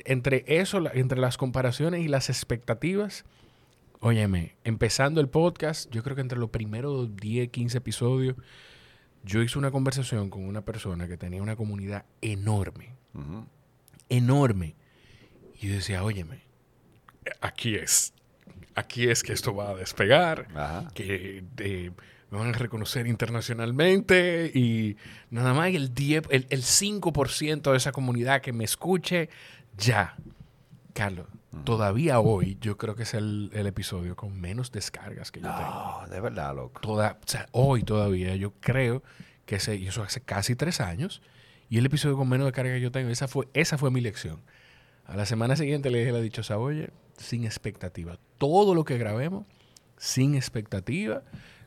Entre 0.04 0.44
eso, 0.46 0.80
la- 0.80 0.90
entre 0.92 1.18
las 1.18 1.38
comparaciones 1.38 2.02
y 2.04 2.08
las 2.08 2.28
expectativas, 2.28 3.24
óyeme, 4.00 4.54
empezando 4.64 5.20
el 5.22 5.28
podcast, 5.28 5.90
yo 5.90 6.02
creo 6.02 6.14
que 6.14 6.20
entre 6.22 6.38
los 6.38 6.50
primeros 6.50 7.16
10, 7.16 7.48
15 7.48 7.78
episodios, 7.78 8.36
yo 9.24 9.42
hice 9.42 9.58
una 9.58 9.70
conversación 9.70 10.28
con 10.30 10.44
una 10.44 10.60
persona 10.60 11.08
que 11.08 11.16
tenía 11.16 11.42
una 11.42 11.56
comunidad 11.56 12.04
enorme, 12.20 12.94
Ujú. 13.14 13.46
Enorme. 14.08 14.74
Y 15.60 15.68
yo 15.68 15.74
decía, 15.74 16.04
óyeme, 16.04 16.42
aquí 17.40 17.74
es, 17.74 18.12
aquí 18.74 19.08
es 19.08 19.22
que 19.22 19.32
esto 19.32 19.54
va 19.54 19.70
a 19.70 19.74
despegar 19.74 20.48
Ajá. 20.54 20.88
que 20.94 21.44
eh, 21.58 21.90
me 22.30 22.38
van 22.38 22.48
a 22.48 22.52
reconocer 22.52 23.06
internacionalmente 23.06 24.50
y 24.54 24.96
nada 25.30 25.54
más 25.54 25.68
el, 25.68 25.94
10, 25.94 26.24
el, 26.30 26.46
el 26.50 26.62
5% 26.62 27.70
de 27.70 27.76
esa 27.76 27.92
comunidad 27.92 28.40
que 28.40 28.52
me 28.52 28.64
escuche, 28.64 29.30
ya. 29.76 30.16
Carlos, 30.92 31.26
todavía 31.64 32.18
hoy 32.18 32.58
yo 32.60 32.76
creo 32.76 32.96
que 32.96 33.04
es 33.04 33.14
el, 33.14 33.50
el 33.54 33.66
episodio 33.66 34.16
con 34.16 34.38
menos 34.40 34.72
descargas 34.72 35.30
que 35.30 35.40
yo 35.40 35.48
tengo. 35.48 36.04
De 36.10 36.20
verdad, 36.20 36.54
loco. 36.54 36.80
Toda, 36.80 37.18
o 37.22 37.28
sea, 37.28 37.46
hoy 37.52 37.82
todavía 37.84 38.34
yo 38.36 38.52
creo 38.60 39.02
que 39.46 39.56
ese, 39.56 39.76
y 39.76 39.86
eso 39.86 40.02
hace 40.02 40.20
casi 40.20 40.56
tres 40.56 40.80
años, 40.80 41.22
y 41.68 41.78
el 41.78 41.86
episodio 41.86 42.16
con 42.16 42.28
menos 42.28 42.46
descargas 42.46 42.74
que 42.74 42.80
yo 42.80 42.90
tengo, 42.92 43.10
esa 43.10 43.28
fue, 43.28 43.48
esa 43.54 43.78
fue 43.78 43.90
mi 43.90 44.00
lección. 44.00 44.40
A 45.06 45.16
la 45.16 45.26
semana 45.26 45.56
siguiente 45.56 45.90
le 45.90 45.98
dije 45.98 46.10
a 46.10 46.14
la 46.14 46.20
dichosa, 46.20 46.58
oye, 46.58 46.90
sin 47.16 47.44
expectativa. 47.44 48.18
Todo 48.38 48.74
lo 48.74 48.84
que 48.84 48.98
grabemos, 48.98 49.44
sin 49.96 50.34
expectativa, 50.34 51.22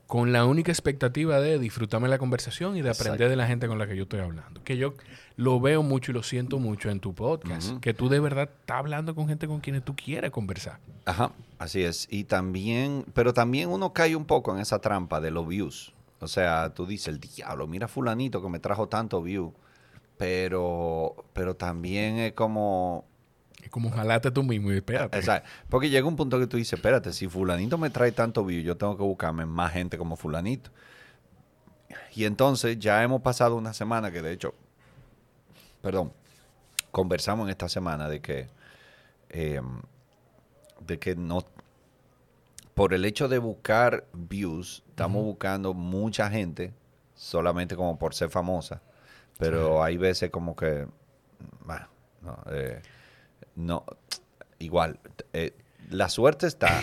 con 0.08 0.32
la 0.34 0.45
única 0.45 0.72
expectativa 0.72 1.39
de 1.39 1.58
disfrutarme 1.58 2.10
la 2.10 2.18
conversación 2.18 2.76
y 2.76 2.82
de 2.82 2.89
aprender 2.89 3.14
Exacto. 3.14 3.30
de 3.30 3.36
la 3.38 3.47
gente 3.47 3.68
con 3.68 3.80
la 3.80 3.88
que 3.88 3.95
yo 3.95 4.04
estoy 4.04 4.20
hablando. 4.20 4.62
Que 4.64 4.78
yo 4.78 4.93
lo 5.38 5.60
veo 5.62 5.84
mucho 5.84 6.12
y 6.12 6.14
lo 6.14 6.22
siento 6.22 6.60
mucho 6.60 6.89
en 6.89 6.99
tu 6.99 7.16
podcast. 7.16 7.72
Ujú. 7.72 7.80
Que 7.80 7.93
tú 7.93 8.10
de 8.10 8.20
verdad 8.20 8.49
estás 8.60 8.78
hablando 8.78 9.16
con 9.16 9.28
gente 9.28 9.47
con 9.47 9.62
quienes 9.62 9.84
tú 9.86 9.95
quieres 9.95 10.32
conversar. 10.32 10.80
Ajá, 11.06 11.32
así 11.60 11.82
es. 11.84 12.08
Y 12.12 12.26
también, 12.26 13.06
pero 13.14 13.34
también 13.34 13.70
uno 13.70 13.93
cae 13.93 14.16
un 14.16 14.26
poco 14.26 14.54
en 14.54 14.60
esa 14.62 14.80
trampa 14.80 15.22
de 15.22 15.32
los 15.32 15.47
views. 15.47 15.93
O 16.20 16.28
sea, 16.28 16.74
tú 16.74 16.86
dices, 16.86 17.08
el 17.08 17.20
diablo, 17.20 17.66
mira 17.66 17.88
fulanito 17.88 18.41
que 18.41 18.49
me 18.49 18.60
trajo 18.60 18.88
tanto 18.89 19.22
view. 19.24 19.54
Pero, 20.22 21.26
pero 21.34 21.56
también 21.56 22.20
es 22.20 22.34
como, 22.34 23.06
Es 23.64 23.72
como 23.72 23.90
jalate 23.90 24.30
tú 24.30 24.44
mismo 24.44 24.72
y 24.72 24.76
espérate. 24.76 25.18
Exacto. 25.18 25.50
Porque 25.68 25.90
llega 25.90 26.08
un 26.08 26.16
punto 26.16 26.38
que 26.38 26.46
tú 26.46 26.58
dices, 26.58 26.74
espérate, 26.74 27.12
si 27.12 27.28
fulanito 27.28 27.80
me 27.80 27.90
trae 27.90 28.12
tanto 28.12 28.46
view, 28.46 28.62
yo 28.62 28.78
tengo 28.78 28.96
que 28.96 29.02
buscarme 29.02 29.48
más 29.48 29.74
gente 29.74 29.98
como 29.98 30.16
fulanito. 30.16 30.70
Y 32.14 32.26
entonces 32.26 32.78
ya 32.78 33.02
hemos 33.02 33.24
pasado 33.24 33.56
una 33.56 33.74
semana 33.74 34.12
que 34.12 34.22
de 34.22 34.32
hecho, 34.32 34.54
perdón, 35.82 36.14
conversamos 36.92 37.46
en 37.48 37.50
esta 37.50 37.68
semana 37.68 38.08
de 38.08 38.22
que, 38.22 38.48
eh, 39.30 39.60
de 40.86 41.00
que 41.00 41.16
no, 41.16 41.44
por 42.76 42.94
el 42.94 43.06
hecho 43.06 43.28
de 43.28 43.40
buscar 43.40 44.06
views, 44.14 44.84
estamos 44.88 45.24
buscando 45.24 45.74
mucha 45.74 46.30
gente 46.30 46.76
solamente 47.16 47.76
como 47.76 47.98
por 47.98 48.14
ser 48.14 48.30
famosa. 48.30 48.84
Pero 49.42 49.84
hay 49.84 49.98
veces 49.98 50.30
como 50.30 50.56
que, 50.56 50.88
bueno, 51.66 51.88
no, 52.22 52.38
eh, 52.52 52.82
no, 53.56 53.84
igual, 54.60 55.00
eh, 55.34 55.54
la 55.89 56.08
suerte 56.10 56.48
está 56.48 56.82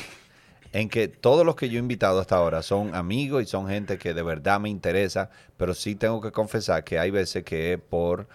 en 0.72 0.88
que 0.90 1.09
todos 1.09 1.46
los 1.46 1.56
que 1.56 1.68
yo 1.70 1.76
he 1.76 1.80
invitado 1.80 2.20
hasta 2.20 2.36
ahora 2.36 2.62
son 2.62 2.94
amigos 2.94 3.42
y 3.42 3.46
son 3.46 3.68
gente 3.68 3.96
que 3.98 4.12
de 4.12 4.22
verdad 4.22 4.61
me 4.61 4.68
interesa, 4.68 5.30
pero 5.56 5.72
sí 5.74 5.94
tengo 5.94 6.20
que 6.20 6.30
confesar 6.32 6.84
que 6.84 6.98
hay 6.98 7.11
veces 7.11 7.44
que 7.44 7.78
por, 7.78 8.28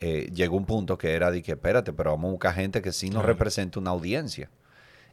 eh, 0.00 0.30
llegó 0.32 0.56
un 0.56 0.64
punto 0.66 0.96
que 0.96 1.12
era 1.14 1.30
de 1.30 1.42
que, 1.42 1.52
espérate, 1.52 1.92
pero 1.92 2.12
vamos 2.12 2.28
a 2.28 2.32
buscar 2.32 2.54
gente 2.54 2.80
que 2.80 2.92
sí 2.92 3.06
nos 3.10 3.16
Claro. 3.22 3.28
represente 3.28 3.78
una 3.78 3.90
audiencia. 3.90 4.50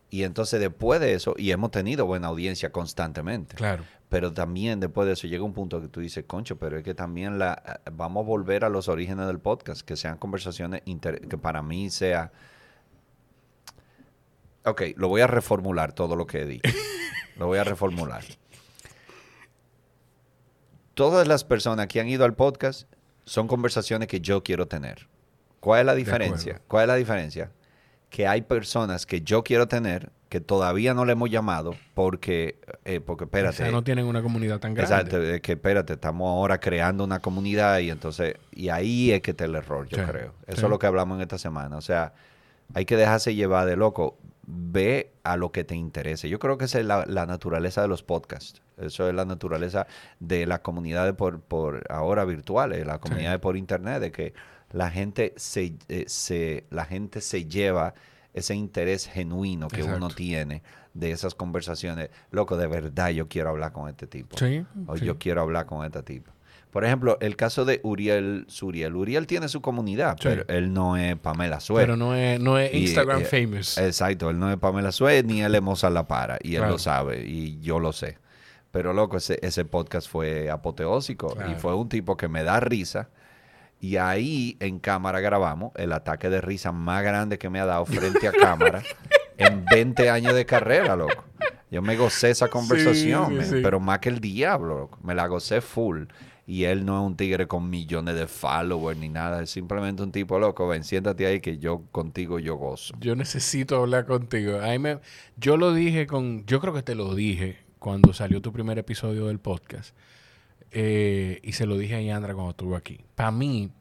Y 0.10 0.24
entonces 0.24 0.60
después 0.60 1.00
de 1.00 1.14
eso, 1.14 1.34
y 1.38 1.52
hemos 1.52 1.72
tenido 1.72 2.06
buena 2.06 2.28
audiencia 2.28 2.72
constantemente. 2.72 3.56
Claro. 3.56 3.84
Pero 4.12 4.34
también 4.34 4.82
después 4.82 5.08
de 5.08 5.14
eso 5.14 5.26
llega 5.26 5.42
un 5.46 5.54
punto 5.54 5.80
que 5.80 5.88
tú 5.88 6.02
dices, 6.02 6.26
concho, 6.28 6.58
pero 6.58 6.78
es 6.78 6.84
que 6.84 6.94
también 6.94 7.40
la 7.40 7.64
eh, 7.66 7.90
vamos 7.94 8.26
a 8.26 8.28
volver 8.28 8.66
a 8.66 8.70
los 8.70 8.90
orígenes 8.90 9.26
del 9.26 9.40
podcast, 9.40 9.84
que 9.84 9.96
sean 9.96 10.18
conversaciones 10.18 10.82
inter- 10.84 11.30
que 11.30 11.38
para 11.38 11.62
mí 11.62 11.90
sea... 11.90 12.34
Ok, 14.66 14.82
lo 14.98 15.08
voy 15.08 15.22
a 15.22 15.28
reformular 15.28 15.94
todo 15.94 16.18
lo 16.18 16.28
que 16.28 16.42
he 16.42 16.46
dicho. 16.46 16.70
lo 17.38 17.48
voy 17.48 17.60
a 17.60 17.64
reformular. 17.64 18.26
Todas 20.94 21.26
las 21.26 21.46
personas 21.46 21.88
que 21.88 22.02
han 22.02 22.10
ido 22.10 22.26
al 22.26 22.36
podcast 22.36 22.92
son 23.24 23.48
conversaciones 23.48 24.10
que 24.10 24.20
yo 24.20 24.44
quiero 24.44 24.68
tener. 24.68 25.08
¿Cuál 25.62 25.80
es 25.80 25.86
la 25.86 25.96
diferencia? 25.96 26.62
¿Cuál 26.68 26.84
es 26.84 26.88
la 26.90 26.96
diferencia? 26.96 27.50
Que 28.10 28.28
hay 28.28 28.42
personas 28.42 29.06
que 29.06 29.22
yo 29.22 29.42
quiero 29.42 29.70
tener 29.70 30.12
que 30.32 30.40
todavía 30.40 30.94
no 30.94 31.04
le 31.04 31.12
hemos 31.12 31.30
llamado 31.30 31.76
porque, 31.94 32.58
eh, 32.86 33.02
porque 33.02 33.26
espérate, 33.26 33.50
O 33.50 33.66
sea, 33.66 33.72
no 33.72 33.84
tienen 33.84 34.06
una 34.06 34.22
comunidad 34.22 34.60
tan 34.62 34.74
grande. 34.74 34.96
Exacto, 34.96 35.22
es 35.22 35.42
que 35.42 35.52
espérate, 35.52 35.92
estamos 35.92 36.30
ahora 36.30 36.58
creando 36.58 37.04
una 37.04 37.20
comunidad 37.20 37.80
y 37.80 37.90
entonces, 37.90 38.36
y 38.50 38.70
ahí 38.70 39.12
es 39.12 39.22
que 39.22 39.32
está 39.32 39.44
el 39.44 39.56
error, 39.56 39.90
yo 39.90 39.98
Sí, 39.98 40.04
creo. 40.10 40.34
Eso 40.48 40.60
sí. 40.60 40.64
es 40.64 40.70
lo 40.70 40.80
que 40.80 40.88
hablamos 40.88 41.18
en 41.18 41.24
esta 41.24 41.38
semana. 41.38 41.76
O 41.76 41.82
sea, 41.82 42.14
hay 42.74 42.86
que 42.86 42.96
dejarse 42.96 43.36
llevar 43.36 43.68
de 43.68 43.76
loco. 43.76 44.20
Ve 44.48 45.12
a 45.26 45.36
lo 45.36 45.52
que 45.52 45.66
te 45.66 45.76
interese. 45.76 46.30
Yo 46.30 46.40
creo 46.40 46.58
que 46.58 46.64
esa 46.64 46.80
es 46.80 46.86
la, 46.86 47.06
la 47.06 47.26
naturaleza 47.26 47.82
de 47.82 47.90
los 47.90 48.02
podcasts. 48.02 48.62
Eso 48.78 49.10
es 49.10 49.14
la 49.14 49.26
naturaleza 49.26 49.86
de 50.22 50.46
las 50.46 50.60
comunidades 50.62 51.14
por, 51.14 51.42
por 51.42 51.84
ahora 51.92 52.24
virtuales, 52.24 52.88
las 52.88 53.00
comunidades 53.00 53.40
por 53.42 53.58
internet, 53.58 54.00
de 54.00 54.14
que 54.14 54.34
la 54.72 54.90
gente 54.92 55.34
se, 55.36 55.74
eh, 55.90 56.06
se, 56.08 56.64
la 56.70 56.86
gente 56.86 57.20
se 57.20 57.44
lleva 57.48 57.94
ese 58.34 58.56
interés 58.56 59.08
genuino 59.08 59.68
que 59.68 59.84
uno 59.84 60.10
tiene 60.10 60.64
de 60.94 61.12
esas 61.12 61.36
conversaciones. 61.36 62.10
Loco, 62.32 62.58
de 62.58 62.68
verdad 62.68 63.10
yo 63.10 63.28
quiero 63.28 63.50
hablar 63.50 63.72
con 63.74 63.90
este 63.90 64.08
tipo. 64.08 64.38
Sí, 64.38 64.66
O 64.88 64.98
sí. 64.98 65.06
yo 65.06 65.18
quiero 65.18 65.42
hablar 65.42 65.66
con 65.66 65.86
esta 65.86 66.04
tipa. 66.04 66.32
Por 66.72 66.86
ejemplo, 66.86 67.18
el 67.20 67.36
caso 67.36 67.66
de 67.66 67.82
Uriel 67.84 68.46
Suriel. 68.48 68.96
Uriel 68.96 69.28
tiene 69.28 69.50
su 69.50 69.62
comunidad, 69.62 70.16
Sí. 70.18 70.30
pero 70.30 70.46
él 70.48 70.72
no 70.72 70.96
es 70.96 71.18
Pamela 71.18 71.60
Suez. 71.60 71.84
Pero 71.84 71.98
no 71.98 72.16
es, 72.16 72.40
no 72.40 72.58
es 72.58 72.74
Instagram 72.74 73.22
eh, 73.22 73.26
famous. 73.26 73.78
Exacto, 73.78 74.30
él 74.30 74.40
no 74.40 74.50
es 74.50 74.58
Pamela 74.58 74.94
Suez 74.94 75.26
ni 75.26 75.42
él 75.42 75.54
es 75.54 75.62
Mozart 75.62 75.94
La 75.94 76.08
Para. 76.08 76.38
Y 76.42 76.52
él 76.56 76.60
Claro. 76.60 76.72
lo 76.74 76.78
sabe 76.80 77.26
y 77.28 77.60
yo 77.60 77.80
lo 77.80 77.92
sé. 77.92 78.18
Pero 78.72 78.94
loco, 78.94 79.18
ese, 79.18 79.38
ese 79.42 79.66
podcast 79.66 80.08
fue 80.10 80.50
apoteósico 80.50 81.34
Claro. 81.36 81.52
y 81.52 81.56
fue 81.56 81.76
un 81.76 81.90
tipo 81.90 82.16
que 82.16 82.30
me 82.30 82.42
da 82.44 82.62
risa. 82.62 83.10
Y 83.82 83.98
ahí 83.98 84.58
en 84.60 84.78
cámara 84.78 85.20
grabamos 85.22 85.72
el 85.76 85.92
ataque 85.92 86.30
de 86.30 86.40
risa 86.40 86.72
más 86.72 87.04
grande 87.04 87.40
que 87.40 87.50
me 87.50 87.60
ha 87.60 87.66
dado 87.66 87.86
frente 87.88 88.28
a 88.28 88.32
cámara 88.32 88.84
en 89.38 89.66
20 89.66 90.08
años 90.12 90.36
de 90.36 90.46
carrera, 90.46 90.96
loco. 90.96 91.24
Yo 91.72 91.82
me 91.82 91.98
gocé 91.98 92.30
esa 92.30 92.48
conversación, 92.48 93.30
sí, 93.30 93.34
men, 93.34 93.46
sí. 93.46 93.60
pero 93.64 93.80
más 93.80 93.98
que 93.98 94.10
el 94.10 94.20
diablo, 94.20 94.78
loco. 94.78 95.00
Me 95.02 95.16
la 95.16 95.26
gocé 95.26 95.62
full. 95.62 96.04
Y 96.46 96.66
él 96.66 96.86
no 96.86 97.00
es 97.00 97.08
un 97.08 97.16
tigre 97.16 97.48
con 97.48 97.70
millones 97.70 98.14
de 98.16 98.28
followers 98.28 99.00
ni 99.00 99.10
nada. 99.10 99.42
Es 99.42 99.50
simplemente 99.50 100.04
un 100.04 100.12
tipo 100.12 100.38
loco. 100.38 100.68
Ven, 100.68 100.84
siéntate 100.84 101.26
ahí 101.26 101.40
que 101.40 101.58
yo 101.58 101.84
contigo 101.92 102.38
yo 102.38 102.58
gozo. 102.58 102.94
Yo 103.00 103.16
necesito 103.16 103.78
hablar 103.78 104.06
contigo. 104.06 104.60
Ahí 104.62 104.78
me, 104.78 105.00
yo 105.38 105.58
lo 105.58 105.74
dije 105.74 106.06
con, 106.06 106.46
yo 106.46 106.60
creo 106.60 106.74
que 106.74 106.84
te 106.84 106.94
lo 106.94 107.16
dije 107.16 107.58
cuando 107.80 108.14
salió 108.14 108.42
tu 108.42 108.54
primer 108.54 108.78
episodio 108.78 109.26
del 109.28 109.40
podcast. 109.40 109.96
Eh, 110.72 111.40
y 111.44 111.52
se 111.54 111.66
lo 111.66 111.78
dije 111.78 111.96
a 111.96 112.02
Yandra 112.02 112.34
cuando 112.34 112.52
estuvo 112.52 112.76
aquí. 112.76 113.00
Para 113.16 113.32
mí, 113.32 113.72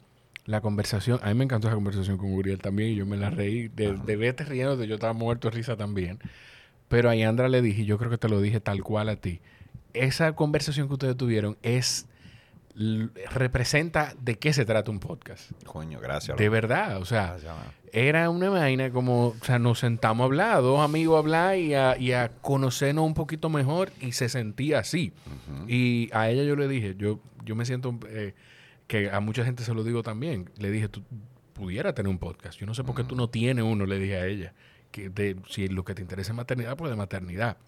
la 0.47 0.61
conversación, 0.61 1.21
a 1.23 1.29
mí 1.29 1.35
me 1.35 1.45
encantó 1.45 1.69
esa 1.69 1.77
conversación 1.77 2.19
con 2.19 2.33
Uriel 2.33 2.59
también 2.61 2.91
y 2.91 2.97
yo 2.97 3.07
me 3.07 3.17
la 3.17 3.31
reí. 3.31 3.69
De, 3.69 3.95
de 3.95 4.17
verte 4.17 4.45
riendo, 4.45 4.83
yo 4.85 4.95
estaba 4.95 5.13
muerto 5.13 5.49
de 5.49 5.57
risa 5.57 5.77
también. 5.77 6.19
Pero 6.89 7.09
a 7.09 7.15
Yandra 7.15 7.49
le 7.49 7.63
dije, 7.63 7.85
yo 7.85 7.99
creo 7.99 8.11
que 8.11 8.19
te 8.19 8.29
lo 8.29 8.41
dije 8.41 8.61
tal 8.61 8.83
cual 8.83 9.09
a 9.09 9.17
ti. 9.17 9.41
Esa 9.93 10.35
conversación 10.35 10.89
que 10.89 10.95
ustedes 10.95 11.17
tuvieron 11.17 11.57
es 11.63 12.07
representa 12.75 14.15
de 14.21 14.39
qué 14.39 14.53
se 14.53 14.65
trata 14.65 14.91
un 14.91 15.01
podcast. 15.01 15.51
Coño, 15.65 16.01
gracias. 16.01 16.37
De 16.37 16.49
verdad, 16.49 16.99
o 16.99 17.05
sea, 17.05 17.37
Gracias, 17.39 17.55
era 17.93 18.31
una 18.31 18.49
vaina 18.51 18.91
como, 18.91 19.29
o 19.29 19.45
sea, 19.45 19.59
nos 19.59 19.81
sentamos 19.81 20.23
a 20.23 20.27
hablar, 20.27 20.63
dos 20.63 20.81
amigos 20.81 21.17
a 21.17 21.19
hablar 21.19 21.59
y 21.59 21.75
a, 21.75 21.99
y 21.99 22.13
a 22.13 22.31
conocernos 22.41 23.05
un 23.05 23.15
poquito 23.15 23.49
mejor 23.49 23.91
y 24.01 24.13
se 24.13 24.29
sentía 24.29 24.79
así. 24.79 25.13
Y 25.67 26.09
a 26.13 26.31
ella 26.31 26.45
yo 26.45 26.57
le 26.57 26.69
dije, 26.69 26.95
yo, 26.97 27.21
yo 27.45 27.57
me 27.57 27.65
siento, 27.65 27.99
eh, 28.09 28.35
que 28.87 29.11
a 29.11 29.21
mucha 29.21 29.45
gente 29.45 29.65
se 29.65 29.75
lo 29.75 29.85
digo 29.85 30.03
también, 30.03 30.51
le 30.59 30.71
dije, 30.71 30.89
tú 30.89 31.03
pudieras 31.53 31.95
tener 31.95 32.11
un 32.11 32.19
podcast. 32.19 32.59
Yo 32.59 32.67
no 32.67 32.75
sé 32.75 32.85
por 32.85 32.95
qué 32.95 33.05
tú 33.05 33.17
no 33.17 33.29
tienes 33.29 33.65
uno, 33.65 33.87
le 33.87 33.99
dije 33.99 34.17
a 34.17 34.27
ella. 34.27 34.55
Que 34.91 35.11
de, 35.11 35.37
si 35.49 35.69
lo 35.69 35.85
que 35.85 35.95
te 35.95 36.03
interesa 36.03 36.33
es 36.33 36.37
maternidad, 36.37 36.77
pues 36.77 36.91
de 36.91 36.97
maternidad. 36.97 37.59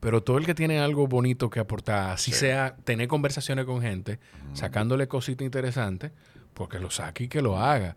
Pero 0.00 0.22
todo 0.22 0.38
el 0.38 0.46
que 0.46 0.54
tiene 0.54 0.80
algo 0.80 1.06
bonito 1.06 1.50
que 1.50 1.60
aportar, 1.60 2.10
así 2.10 2.32
sea 2.32 2.76
tener 2.84 3.08
conversaciones 3.08 3.64
con 3.64 3.82
gente, 3.82 4.18
sacándole 4.52 5.08
cositas 5.08 5.44
interesantes, 5.44 6.12
porque 6.54 6.78
lo 6.78 6.90
saque 6.90 7.24
y 7.24 7.28
que 7.28 7.42
lo 7.42 7.58
haga. 7.58 7.96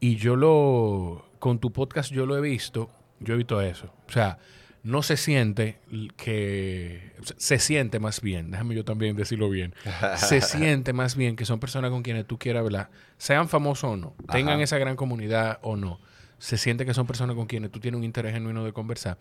Y 0.00 0.16
yo 0.16 0.36
lo, 0.36 1.30
con 1.38 1.58
tu 1.58 1.72
podcast 1.72 2.10
yo 2.12 2.26
lo 2.26 2.36
he 2.36 2.40
visto, 2.40 2.90
yo 3.20 3.34
he 3.34 3.36
visto 3.36 3.60
eso. 3.60 3.92
O 4.08 4.12
sea, 4.12 4.38
no 4.82 5.02
se 5.02 5.16
siente 5.16 5.78
que, 6.16 7.12
se 7.36 7.58
siente 7.58 7.98
más 7.98 8.20
bien, 8.20 8.50
déjame 8.50 8.74
yo 8.74 8.84
también 8.84 9.16
decirlo 9.16 9.50
bien, 9.50 9.74
se 10.16 10.40
siente 10.40 10.92
más 10.92 11.16
bien 11.16 11.36
que 11.36 11.44
son 11.44 11.60
personas 11.60 11.90
con 11.90 12.02
quienes 12.02 12.26
tú 12.26 12.38
quieras 12.38 12.60
hablar, 12.60 12.90
sean 13.18 13.48
famosos 13.48 13.92
o 13.92 13.96
no, 13.96 14.14
tengan 14.30 14.60
esa 14.60 14.78
gran 14.78 14.96
comunidad 14.96 15.58
o 15.62 15.76
no, 15.76 16.00
se 16.38 16.56
siente 16.56 16.86
que 16.86 16.94
son 16.94 17.06
personas 17.06 17.36
con 17.36 17.46
quienes 17.46 17.70
tú 17.70 17.80
tienes 17.80 17.98
un 17.98 18.04
interés 18.04 18.32
genuino 18.32 18.64
de 18.64 18.72
conversar. 18.72 19.18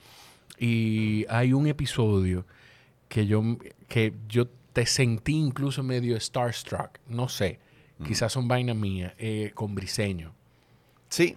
Y 0.60 1.26
hay 1.30 1.54
un 1.54 1.68
episodio 1.68 2.46
que 3.08 3.28
yo, 3.28 3.44
que 3.88 4.14
yo 4.28 4.48
te 4.74 4.86
sentí 4.86 5.36
incluso 5.36 5.84
medio 5.84 6.20
starstruck, 6.20 7.00
no 7.08 7.30
sé, 7.30 7.60
quizás 8.06 8.32
son 8.32 8.48
vainas 8.48 8.76
mías, 8.76 9.14
eh, 9.18 9.52
con 9.54 9.76
Briseño. 9.76 10.34
Sí, 11.10 11.36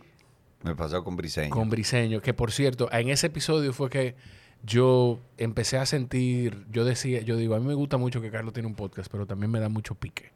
me 0.62 0.74
pasó 0.74 1.02
con 1.02 1.16
Briseño. 1.16 1.50
Con 1.50 1.70
Briseño, 1.70 2.20
que 2.20 2.34
por 2.34 2.52
cierto, 2.52 2.90
en 2.92 3.08
ese 3.08 3.28
episodio 3.28 3.72
fue 3.72 3.88
que 3.88 4.14
yo 4.62 5.20
empecé 5.38 5.78
a 5.78 5.86
sentir, 5.86 6.66
yo 6.70 6.84
decía, 6.84 7.22
yo 7.22 7.36
digo, 7.36 7.54
a 7.54 7.60
mí 7.60 7.66
me 7.66 7.74
gusta 7.74 7.96
mucho 7.96 8.20
que 8.20 8.30
Carlos 8.30 8.52
tiene 8.52 8.68
un 8.68 8.74
podcast, 8.74 9.10
pero 9.10 9.26
también 9.26 9.50
me 9.50 9.60
da 9.60 9.68
mucho 9.68 9.94
pique. 9.94 10.32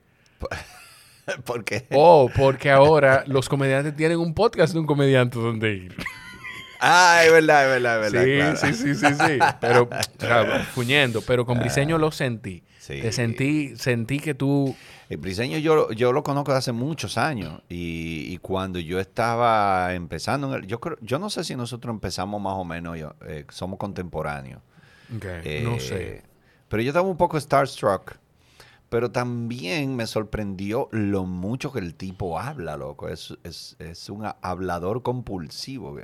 Porque 1.44 1.86
Oh, 1.92 2.30
porque 2.34 2.70
ahora 2.70 3.24
los 3.26 3.48
comediantes 3.48 3.94
tienen 3.96 4.18
un 4.18 4.34
podcast 4.34 4.72
de 4.72 4.80
un 4.80 4.86
comediante 4.86 5.38
donde 5.38 5.74
ir. 5.74 5.96
Ah, 6.86 7.22
es 7.24 7.32
verdad, 7.32 7.64
es 7.64 7.70
verdad, 7.82 8.04
es 8.06 8.12
verdad. 8.12 8.24
Sí, 8.56 8.58
claro. 8.60 8.76
sí, 8.76 8.94
sí, 8.94 8.94
sí, 8.94 9.14
sí. 9.14 9.38
Pero, 9.60 9.82
o 10.18 10.20
sea, 10.20 10.64
fuñendo, 10.74 11.22
pero 11.22 11.46
con 11.46 11.58
Briseño 11.58 11.96
lo 11.98 12.10
sentí. 12.10 12.62
Sí. 12.78 13.00
Te 13.00 13.12
sentí, 13.12 13.76
sentí 13.76 14.18
que 14.20 14.34
tú, 14.34 14.76
El 15.08 15.16
Briseño 15.16 15.56
yo, 15.58 15.90
yo 15.92 16.12
lo 16.12 16.22
conozco 16.22 16.52
de 16.52 16.58
hace 16.58 16.72
muchos 16.72 17.16
años 17.16 17.62
y, 17.70 18.26
y 18.34 18.38
cuando 18.38 18.78
yo 18.78 19.00
estaba 19.00 19.94
empezando, 19.94 20.48
en 20.54 20.62
el- 20.64 20.66
yo 20.68 20.80
creo, 20.80 20.98
yo 21.00 21.18
no 21.18 21.30
sé 21.30 21.44
si 21.44 21.56
nosotros 21.56 21.94
empezamos 21.94 22.42
más 22.42 22.54
o 22.54 22.64
menos, 22.64 22.98
yo, 22.98 23.14
eh, 23.26 23.46
somos 23.48 23.78
contemporáneos. 23.78 24.60
ok, 25.16 25.24
Eh, 25.44 25.60
no 25.64 25.80
sé. 25.80 26.22
Pero 26.68 26.82
yo 26.82 26.90
estaba 26.90 27.08
un 27.08 27.16
poco 27.16 27.38
starstruck. 27.40 28.16
Pero 28.90 29.10
también 29.10 29.96
me 29.96 30.06
sorprendió 30.06 30.88
lo 30.92 31.24
mucho 31.24 31.72
que 31.72 31.78
el 31.80 31.94
tipo 31.94 32.38
habla, 32.38 32.76
loco. 32.76 33.08
Es, 33.08 33.34
es, 33.42 33.76
es 33.80 34.08
un 34.10 34.26
hablador 34.42 35.02
compulsivo. 35.02 35.96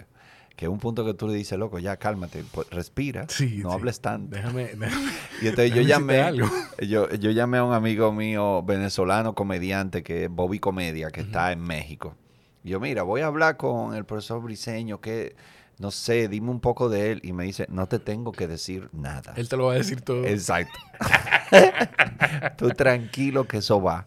Que 0.61 0.67
es 0.67 0.71
un 0.71 0.79
punto 0.79 1.07
que 1.07 1.15
tú 1.15 1.27
le 1.27 1.33
dices, 1.33 1.59
loco, 1.59 1.79
ya 1.79 1.97
cálmate, 1.97 2.45
pues, 2.53 2.69
respira, 2.69 3.25
Sí, 3.31 3.61
no 3.63 3.71
sí. 3.71 3.75
hables 3.77 4.03
tanto. 4.03 4.37
Déjame, 4.37 4.65
déjame. 4.77 5.11
Y 5.41 5.47
entonces 5.49 5.73
yo 5.75 5.81
llamé, 5.81 6.21
algo. 6.21 6.47
yo, 6.87 7.09
yo 7.09 7.31
llamé 7.31 7.57
a 7.57 7.65
un 7.65 7.73
amigo 7.73 8.13
mío 8.13 8.63
venezolano 8.63 9.35
comediante 9.35 10.03
que 10.03 10.25
es 10.25 10.31
Bobby 10.31 10.59
Comedia, 10.59 11.11
que 11.11 11.23
está 11.23 11.51
en 11.53 11.63
México. 11.63 12.15
Y 12.63 12.69
yo, 12.69 12.79
mira, 12.79 13.05
voy 13.05 13.23
a 13.23 13.27
hablar 13.29 13.57
con 13.57 13.95
el 13.95 14.05
profesor 14.05 14.43
Briseño, 14.43 15.01
que 15.01 15.35
no 15.79 15.91
sé, 15.91 16.29
dime 16.29 16.51
un 16.51 16.61
poco 16.61 16.91
de 16.91 17.13
él. 17.13 17.21
Y 17.25 17.33
me 17.33 17.45
dice, 17.45 17.67
no 17.71 17.87
te 17.87 17.99
tengo 17.99 18.31
que 18.31 18.47
decir 18.47 18.91
nada. 18.93 19.33
Él 19.37 19.49
te 19.49 19.57
lo 19.57 19.65
va 19.65 19.73
a 19.73 19.77
decir 19.77 20.03
todo. 20.03 20.27
Exacto. 20.27 20.79
Tú 22.59 22.69
tranquilo 22.73 23.49
que 23.49 23.57
eso 23.57 23.81
va. 23.81 24.07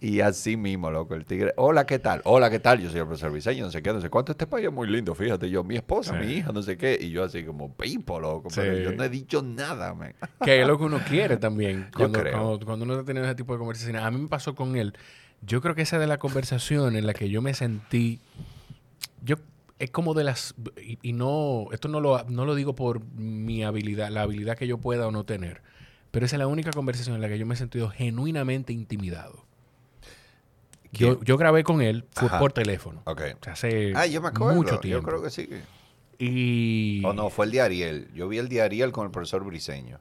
Y 0.00 0.20
así 0.20 0.56
mismo, 0.56 0.90
loco, 0.92 1.14
el 1.16 1.24
tigre. 1.24 1.52
Hola, 1.56 1.84
¿qué 1.84 1.98
tal? 1.98 2.20
Hola, 2.24 2.50
¿qué 2.50 2.60
tal? 2.60 2.80
Yo 2.80 2.88
soy 2.88 3.00
el 3.00 3.06
profesor 3.06 3.32
Briseño, 3.32 3.64
no 3.64 3.70
sé 3.72 3.82
qué, 3.82 3.92
no 3.92 4.00
sé 4.00 4.08
cuánto. 4.08 4.30
Este 4.30 4.46
país 4.46 4.66
es 4.66 4.72
muy 4.72 4.86
lindo, 4.88 5.12
fíjate. 5.14 5.50
Yo, 5.50 5.64
mi 5.64 5.74
esposa, 5.76 6.18
Sí. 6.20 6.24
mi 6.26 6.32
hija, 6.34 6.52
no 6.52 6.62
sé 6.62 6.76
qué. 6.76 6.96
Y 7.00 7.10
yo 7.10 7.24
así 7.24 7.42
como, 7.42 7.74
pipo, 7.74 8.20
loco. 8.20 8.48
Pero 8.54 8.78
yo 8.78 8.92
no 8.92 9.02
he 9.02 9.08
dicho 9.08 9.42
nada, 9.42 9.94
man. 9.94 10.14
que 10.44 10.60
es 10.60 10.66
lo 10.68 10.78
que 10.78 10.84
uno 10.84 11.00
quiere 11.08 11.36
también. 11.36 11.86
Yo 11.86 11.98
Cuando, 11.98 12.20
creo. 12.20 12.32
cuando, 12.32 12.66
cuando 12.66 12.84
uno 12.84 12.94
está 12.94 13.06
teniendo 13.06 13.26
ese 13.28 13.34
tipo 13.34 13.52
de 13.54 13.58
conversaciones. 13.58 14.02
A 14.02 14.10
mí 14.12 14.20
me 14.20 14.28
pasó 14.28 14.54
con 14.54 14.76
él. 14.76 14.94
Yo 15.42 15.60
creo 15.60 15.74
que 15.74 15.82
esa 15.82 15.98
de 15.98 16.06
la 16.06 16.18
conversación 16.18 16.94
en 16.94 17.04
la 17.06 17.12
que 17.14 17.28
yo 17.28 17.42
me 17.42 17.54
sentí. 17.54 18.20
Yo. 19.24 19.34
Es 19.80 19.90
como 19.90 20.14
de 20.14 20.22
las. 20.24 20.54
Y, 20.80 20.98
y 21.02 21.12
no. 21.12 21.66
Esto 21.72 21.88
no 21.88 21.98
lo, 22.00 22.22
no 22.28 22.44
lo 22.44 22.54
digo 22.54 22.74
por 22.76 23.04
mi 23.14 23.64
habilidad, 23.64 24.10
la 24.10 24.22
habilidad 24.22 24.56
que 24.56 24.66
yo 24.68 24.78
pueda 24.78 25.08
o 25.08 25.10
no 25.10 25.24
tener. 25.24 25.60
Pero 26.12 26.24
esa 26.24 26.36
es 26.36 26.38
la 26.38 26.46
única 26.46 26.70
conversación 26.70 27.16
en 27.16 27.22
la 27.22 27.28
que 27.28 27.38
yo 27.38 27.46
me 27.46 27.54
he 27.54 27.56
sentido 27.56 27.88
genuinamente 27.90 28.72
intimidado. 28.72 29.47
Yo, 30.92 31.22
yo 31.22 31.36
grabé 31.36 31.64
con 31.64 31.82
él 31.82 32.06
fue 32.12 32.28
Ajá. 32.28 32.38
por 32.38 32.52
teléfono. 32.52 33.02
Hace 33.46 33.92
Ah, 33.94 34.06
yo 34.06 34.20
me 34.22 34.28
acuerdo. 34.28 34.54
mucho 34.54 34.78
tiempo. 34.80 35.02
Yo 35.02 35.06
creo 35.06 35.22
que 35.22 35.30
sí. 35.30 35.48
Y. 36.18 37.02
O 37.04 37.12
no, 37.12 37.30
fue 37.30 37.46
el 37.46 37.52
de 37.52 37.60
Ariel. 37.60 38.08
Yo 38.14 38.28
vi 38.28 38.38
el 38.38 38.48
de 38.48 38.62
Ariel 38.62 38.90
con 38.92 39.04
el 39.04 39.10
profesor 39.10 39.44
Briseño. 39.44 39.98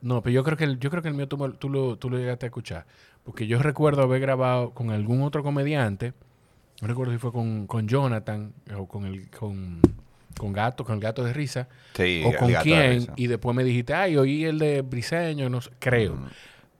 No, 0.00 0.22
pero 0.22 0.32
yo 0.34 0.44
creo 0.44 0.56
que 0.56 0.64
el, 0.64 0.78
yo 0.80 0.90
creo 0.90 1.02
que 1.02 1.08
el 1.08 1.14
mío 1.14 1.28
tú, 1.28 1.36
tú 1.52 1.68
lo, 1.68 1.96
tú 1.96 2.10
lo 2.10 2.18
llegaste 2.18 2.46
a 2.46 2.48
escuchar. 2.48 2.86
Porque 3.24 3.46
yo 3.46 3.60
recuerdo 3.60 4.02
haber 4.02 4.20
grabado 4.20 4.70
con 4.70 4.90
algún 4.90 5.22
otro 5.22 5.42
comediante. 5.42 6.14
No 6.80 6.88
recuerdo 6.88 7.12
si 7.12 7.18
fue 7.18 7.30
con, 7.32 7.66
con 7.66 7.86
Jonathan 7.86 8.54
o 8.76 8.88
con 8.88 9.04
el 9.04 9.28
con, 9.30 9.80
con 10.38 10.52
Gato, 10.54 10.84
con 10.84 10.94
el 10.94 11.00
Gato 11.00 11.22
de 11.22 11.34
Risa. 11.34 11.68
Sí, 11.94 12.22
o 12.24 12.34
con 12.34 12.50
quién. 12.62 13.06
Y 13.16 13.26
después 13.26 13.54
me 13.54 13.62
dijiste, 13.62 13.92
ay, 13.92 14.16
oí 14.16 14.44
el 14.46 14.58
de 14.58 14.80
Briseño, 14.80 15.50
no 15.50 15.60
sé, 15.60 15.70
creo. 15.78 16.14
Mm. 16.16 16.26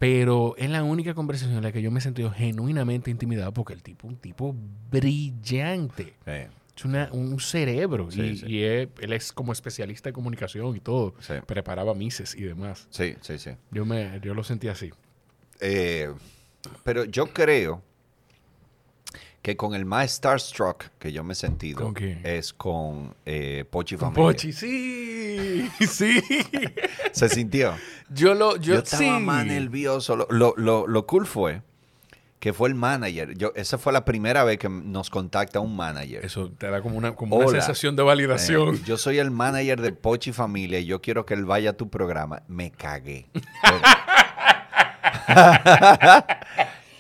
Pero 0.01 0.55
es 0.57 0.69
la 0.71 0.83
única 0.83 1.13
conversación 1.15 1.59
en 1.59 1.63
la 1.63 1.71
que 1.73 1.83
yo 1.83 1.91
me 1.91 1.99
he 1.99 2.03
sentido 2.03 2.31
genuinamente 2.33 3.11
intimidado 3.11 3.53
porque 3.53 3.75
el 3.75 3.83
tipo 3.83 4.09
un 4.09 4.17
tipo 4.17 4.57
brillante. 4.91 6.15
Sí, 6.25 6.33
Es 6.77 6.85
una- 6.87 7.11
un 7.13 7.39
cerebro. 7.39 8.11
Sí, 8.11 8.23
y 8.23 8.37
sí. 8.39 8.47
y 8.49 8.63
es- 8.63 8.89
él 9.01 9.13
es 9.13 9.31
como 9.33 9.53
especialista 9.53 10.09
en 10.09 10.15
comunicación 10.15 10.75
y 10.75 10.81
todo. 10.81 11.15
Preparaba 11.47 11.93
mises 11.95 12.35
y 12.35 12.43
demás. 12.45 12.87
sí, 12.91 13.15
sí, 13.21 13.39
sí. 13.39 13.51
Yo, 13.71 13.85
me, 13.85 14.19
yo 14.23 14.33
lo 14.35 14.43
sentí 14.43 14.69
así. 14.69 14.91
Eh, 15.61 16.11
pero 16.83 17.05
yo 17.05 17.27
creo 17.27 17.83
que 19.43 19.57
con 19.57 19.75
el 19.75 19.87
más 19.87 20.11
starstruck 20.11 20.91
que 20.99 21.13
yo 21.13 21.25
me 21.25 21.33
he 21.33 21.37
sentido 21.37 21.83
¿Con 21.83 21.95
quién? 21.95 22.21
es 22.25 22.53
con 22.53 23.15
eh, 23.25 23.65
Pochi 23.71 23.97
Familia. 23.97 24.23
Pochi, 24.23 24.53
sí, 24.53 25.71
sí. 25.89 26.21
Se 27.13 27.29
sintió. 27.29 27.75
Yo 28.11 28.35
lo, 28.35 28.57
yo, 28.57 28.75
Yo, 28.75 28.79
estaba 28.81 29.03
sí. 29.03 29.11
más 29.25 29.47
nervioso. 29.47 30.17
Lo, 30.17 30.27
lo, 30.31 30.55
lo- 30.57 30.87
lo 30.87 31.07
cool 31.07 31.27
fue 31.27 31.63
que 32.39 32.53
fue 32.55 32.69
el 32.71 32.75
manager. 32.75 33.37
Yo, 33.37 33.53
esa 33.55 33.77
fue 33.79 33.93
la 33.93 34.05
primera 34.05 34.45
vez 34.45 34.59
que 34.59 34.69
nos 34.69 35.11
contacta 35.11 35.61
un 35.61 35.77
manager. 35.77 36.25
Eso 36.25 36.51
te 36.51 36.69
da 36.71 36.81
como 36.83 36.97
una, 36.97 37.15
como 37.15 37.37
una 37.37 37.49
sensación 37.49 37.97
de 37.97 38.03
validación. 38.03 38.77
Eh, 38.77 38.81
yo 38.87 38.97
soy 38.97 39.19
el 39.19 39.31
manager 39.31 39.81
de 39.81 39.93
Pochi 39.93 40.33
Familia 40.33 40.79
y 40.81 40.87
yo 40.87 41.01
quiero 41.03 41.27
que 41.27 41.35
él 41.35 41.45
vaya 41.45 41.71
a 41.71 41.73
tu 41.75 41.89
programa. 41.91 42.43
Me 42.49 42.71
cagué. 42.71 43.27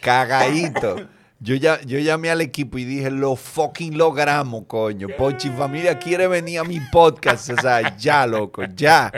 Cagadito. 0.00 1.06
Yo, 1.42 1.54
ya, 1.54 1.80
yo 1.80 1.98
llamé 1.98 2.28
al 2.30 2.42
equipo 2.42 2.76
y 2.76 2.84
dije, 2.84 3.10
lo 3.10 3.34
fucking 3.34 3.96
logramos, 3.96 4.64
coño. 4.66 5.08
Pochi 5.16 5.48
Familia 5.48 5.98
quiere 5.98 6.28
venir 6.28 6.58
a 6.58 6.64
mi 6.64 6.78
podcast. 6.92 7.48
O 7.48 7.56
sea, 7.56 7.96
ya, 7.96 8.26
loco, 8.26 8.62
ya. 8.74 9.10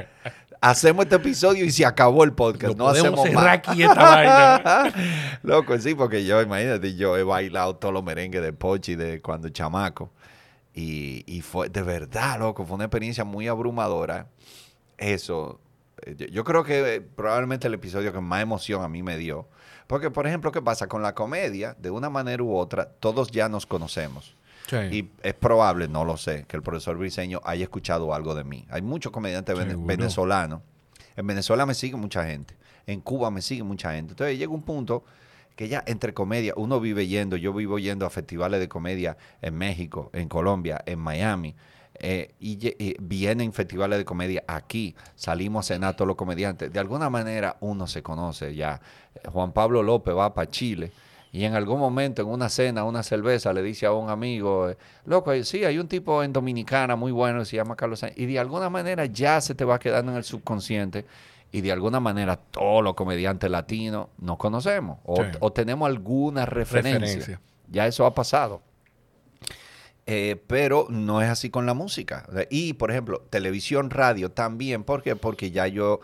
Hacemos 0.60 1.06
este 1.06 1.16
episodio 1.16 1.64
y 1.64 1.72
se 1.72 1.84
acabó 1.84 2.22
el 2.22 2.32
podcast. 2.32 2.78
Lo 2.78 2.84
no 2.84 2.88
hacemos 2.90 3.22
cerrar 3.22 3.44
más. 3.44 3.68
aquí 3.68 3.82
esta 3.82 3.94
vaina. 4.00 4.92
Loco, 5.42 5.76
sí, 5.80 5.96
porque 5.96 6.24
yo, 6.24 6.40
imagínate, 6.40 6.94
yo 6.94 7.16
he 7.16 7.24
bailado 7.24 7.74
todos 7.74 7.92
los 7.92 8.04
merengues 8.04 8.40
de 8.40 8.52
Pochi 8.52 8.94
de 8.94 9.20
cuando 9.20 9.48
chamaco. 9.48 10.12
Y, 10.72 11.24
y 11.26 11.40
fue, 11.40 11.68
de 11.70 11.82
verdad, 11.82 12.38
loco, 12.38 12.64
fue 12.64 12.76
una 12.76 12.84
experiencia 12.84 13.24
muy 13.24 13.48
abrumadora. 13.48 14.28
Eso, 14.96 15.60
eh, 16.02 16.14
yo, 16.16 16.26
yo 16.28 16.44
creo 16.44 16.62
que 16.62 16.94
eh, 16.94 17.00
probablemente 17.00 17.66
el 17.66 17.74
episodio 17.74 18.12
que 18.12 18.20
más 18.20 18.40
emoción 18.40 18.84
a 18.84 18.88
mí 18.88 19.02
me 19.02 19.18
dio. 19.18 19.48
Porque, 19.92 20.10
por 20.10 20.26
ejemplo, 20.26 20.50
¿qué 20.52 20.62
pasa? 20.62 20.88
Con 20.88 21.02
la 21.02 21.14
comedia, 21.14 21.76
de 21.78 21.90
una 21.90 22.08
manera 22.08 22.42
u 22.42 22.56
otra, 22.56 22.86
todos 22.86 23.30
ya 23.30 23.50
nos 23.50 23.66
conocemos. 23.66 24.34
Sí. 24.66 24.76
Y 24.90 25.10
es 25.22 25.34
probable, 25.34 25.86
no 25.86 26.06
lo 26.06 26.16
sé, 26.16 26.46
que 26.48 26.56
el 26.56 26.62
profesor 26.62 26.96
Briseño 26.96 27.42
haya 27.44 27.64
escuchado 27.64 28.14
algo 28.14 28.34
de 28.34 28.42
mí. 28.42 28.64
Hay 28.70 28.80
muchos 28.80 29.12
comediantes 29.12 29.54
Seguro. 29.54 29.84
venezolanos. 29.84 30.62
En 31.14 31.26
Venezuela 31.26 31.66
me 31.66 31.74
sigue 31.74 31.96
mucha 31.96 32.24
gente. 32.24 32.56
En 32.86 33.02
Cuba 33.02 33.30
me 33.30 33.42
sigue 33.42 33.64
mucha 33.64 33.92
gente. 33.92 34.12
Entonces 34.12 34.38
llega 34.38 34.50
un 34.50 34.62
punto 34.62 35.04
que 35.56 35.68
ya 35.68 35.84
entre 35.86 36.14
comedia, 36.14 36.54
uno 36.56 36.80
vive 36.80 37.06
yendo, 37.06 37.36
yo 37.36 37.52
vivo 37.52 37.78
yendo 37.78 38.06
a 38.06 38.08
festivales 38.08 38.60
de 38.60 38.70
comedia 38.70 39.18
en 39.42 39.58
México, 39.58 40.08
en 40.14 40.26
Colombia, 40.26 40.82
en 40.86 41.00
Miami. 41.00 41.54
Eh, 42.02 42.34
y, 42.40 42.58
y 42.84 42.96
vienen 43.00 43.52
festivales 43.52 43.98
de 43.98 44.04
comedia 44.04 44.42
aquí, 44.46 44.94
salimos 45.14 45.64
a 45.70 45.74
cenar 45.74 45.94
todos 45.94 46.08
los 46.08 46.16
comediantes. 46.16 46.72
De 46.72 46.80
alguna 46.80 47.08
manera 47.08 47.56
uno 47.60 47.86
se 47.86 48.02
conoce 48.02 48.54
ya. 48.54 48.80
Juan 49.32 49.52
Pablo 49.52 49.82
López 49.82 50.14
va 50.14 50.34
para 50.34 50.50
Chile 50.50 50.90
y 51.30 51.44
en 51.44 51.54
algún 51.54 51.78
momento 51.78 52.20
en 52.20 52.28
una 52.28 52.48
cena, 52.50 52.84
una 52.84 53.02
cerveza, 53.02 53.52
le 53.54 53.62
dice 53.62 53.86
a 53.86 53.92
un 53.92 54.10
amigo, 54.10 54.68
eh, 54.68 54.76
loco, 55.06 55.32
eh, 55.32 55.44
sí, 55.44 55.64
hay 55.64 55.78
un 55.78 55.88
tipo 55.88 56.22
en 56.22 56.32
Dominicana 56.32 56.94
muy 56.94 57.10
bueno 57.10 57.44
se 57.46 57.56
llama 57.56 57.74
Carlos 57.76 58.00
Sánchez. 58.00 58.18
Y 58.18 58.26
de 58.26 58.38
alguna 58.38 58.68
manera 58.68 59.06
ya 59.06 59.40
se 59.40 59.54
te 59.54 59.64
va 59.64 59.78
quedando 59.78 60.12
en 60.12 60.18
el 60.18 60.24
subconsciente 60.24 61.06
y 61.50 61.60
de 61.60 61.72
alguna 61.72 62.00
manera 62.00 62.36
todos 62.36 62.82
los 62.82 62.94
comediantes 62.94 63.50
latinos 63.50 64.08
nos 64.18 64.36
conocemos 64.38 64.98
o, 65.04 65.16
Sí. 65.16 65.30
o 65.40 65.52
tenemos 65.52 65.86
alguna 65.86 66.44
referencia. 66.46 66.98
Referencia. 66.98 67.40
Ya 67.70 67.86
eso 67.86 68.04
ha 68.04 68.14
pasado. 68.14 68.60
Eh, 70.06 70.42
pero 70.46 70.86
no 70.90 71.22
es 71.22 71.28
así 71.28 71.50
con 71.50 71.66
la 71.66 71.74
música. 71.74 72.26
Y, 72.50 72.74
por 72.74 72.90
ejemplo, 72.90 73.22
televisión, 73.30 73.90
radio 73.90 74.30
también. 74.30 74.84
¿Por 74.84 75.02
qué? 75.02 75.16
Porque 75.16 75.50
ya 75.50 75.66
yo 75.66 76.00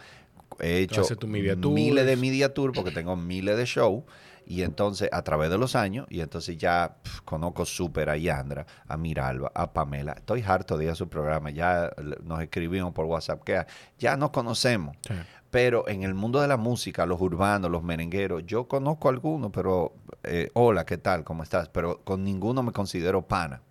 he 0.61 0.81
hecho 0.81 1.05
miles 1.27 2.07
de 2.07 2.17
media 2.17 2.55
tour 2.55 2.73
porque 2.73 2.91
tengo 2.91 3.17
miles 3.17 3.57
de 3.57 3.65
shows. 3.65 4.05
Y 4.47 4.63
entonces, 4.63 5.11
a 5.13 5.21
través 5.23 5.51
de 5.51 5.59
los 5.59 5.77
años, 5.77 6.07
y 6.09 6.21
entonces 6.21 6.57
ya 6.57 6.97
conozco 7.27 7.67
súper 7.67 8.09
a 8.09 8.17
Yandra, 8.17 8.67
a 8.87 8.97
Miralba, 8.97 9.53
a 9.55 9.75
Pamela. 9.75 10.13
Estoy 10.13 10.43
harto 10.47 10.79
de 10.79 10.87
ir 10.87 10.91
a 10.91 10.95
su 10.95 11.07
programa. 11.07 11.51
Ya 11.51 11.91
nos 12.25 12.41
escribimos 12.41 12.95
por 12.95 13.05
WhatsApp 13.05 13.43
que 13.45 13.67
ya 13.99 14.17
nos 14.17 14.31
conocemos. 14.31 14.97
Sí. 15.07 15.13
Pero 15.51 15.89
en 15.89 16.03
el 16.03 16.15
mundo 16.15 16.41
de 16.41 16.49
la 16.49 16.57
música, 16.57 17.07
los 17.07 17.21
urbanos, 17.21 17.71
los 17.71 17.83
merengueros, 17.83 18.45
yo 18.47 18.69
conozco 18.69 19.09
algunos, 19.09 19.51
pero 19.51 19.95
eh, 20.23 20.51
hola, 20.53 20.85
¿qué 20.85 20.99
tal? 20.99 21.25
¿Cómo 21.25 21.43
estás? 21.43 21.69
Pero 21.69 22.01
con 22.05 22.23
ninguno 22.23 22.63
me 22.63 22.73
considero 22.73 23.23
pana, 23.27 23.63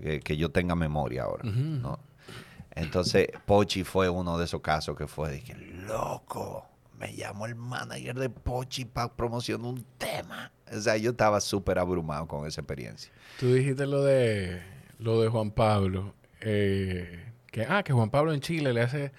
eh, 0.00 0.20
que 0.22 0.36
yo 0.36 0.50
tenga 0.50 0.74
memoria 0.74 1.24
ahora. 1.24 1.44
¿no? 1.44 1.98
Entonces, 2.74 3.28
Pochi 3.46 3.84
fue 3.84 4.08
uno 4.08 4.38
de 4.38 4.44
esos 4.46 4.60
casos 4.62 4.96
que 4.96 5.06
fue, 5.06 5.32
dije, 5.32 5.54
loco, 5.86 6.64
me 6.98 7.14
llamó 7.14 7.46
el 7.46 7.54
manager 7.54 8.18
de 8.18 8.30
Pochi 8.30 8.84
para 8.86 9.12
promocionar 9.12 9.66
un 9.66 9.84
tema. 9.98 10.50
O 10.74 10.80
sea, 10.80 10.96
yo 10.96 11.10
estaba 11.10 11.40
súper 11.40 11.78
abrumado 11.78 12.26
con 12.26 12.46
esa 12.46 12.60
experiencia. 12.62 13.12
Tú 13.38 13.52
dijiste 13.52 13.86
lo 13.86 14.02
de 14.02 14.62
lo 14.98 15.20
de 15.20 15.28
Juan 15.28 15.50
Pablo. 15.50 16.14
eh, 16.40 17.28
que, 17.50 17.66
ah, 17.68 17.82
que 17.82 17.92
Juan 17.92 18.08
Pablo 18.10 18.32
en 18.32 18.40
Chile 18.40 18.72
le 18.72 18.80
hace. 18.80 19.12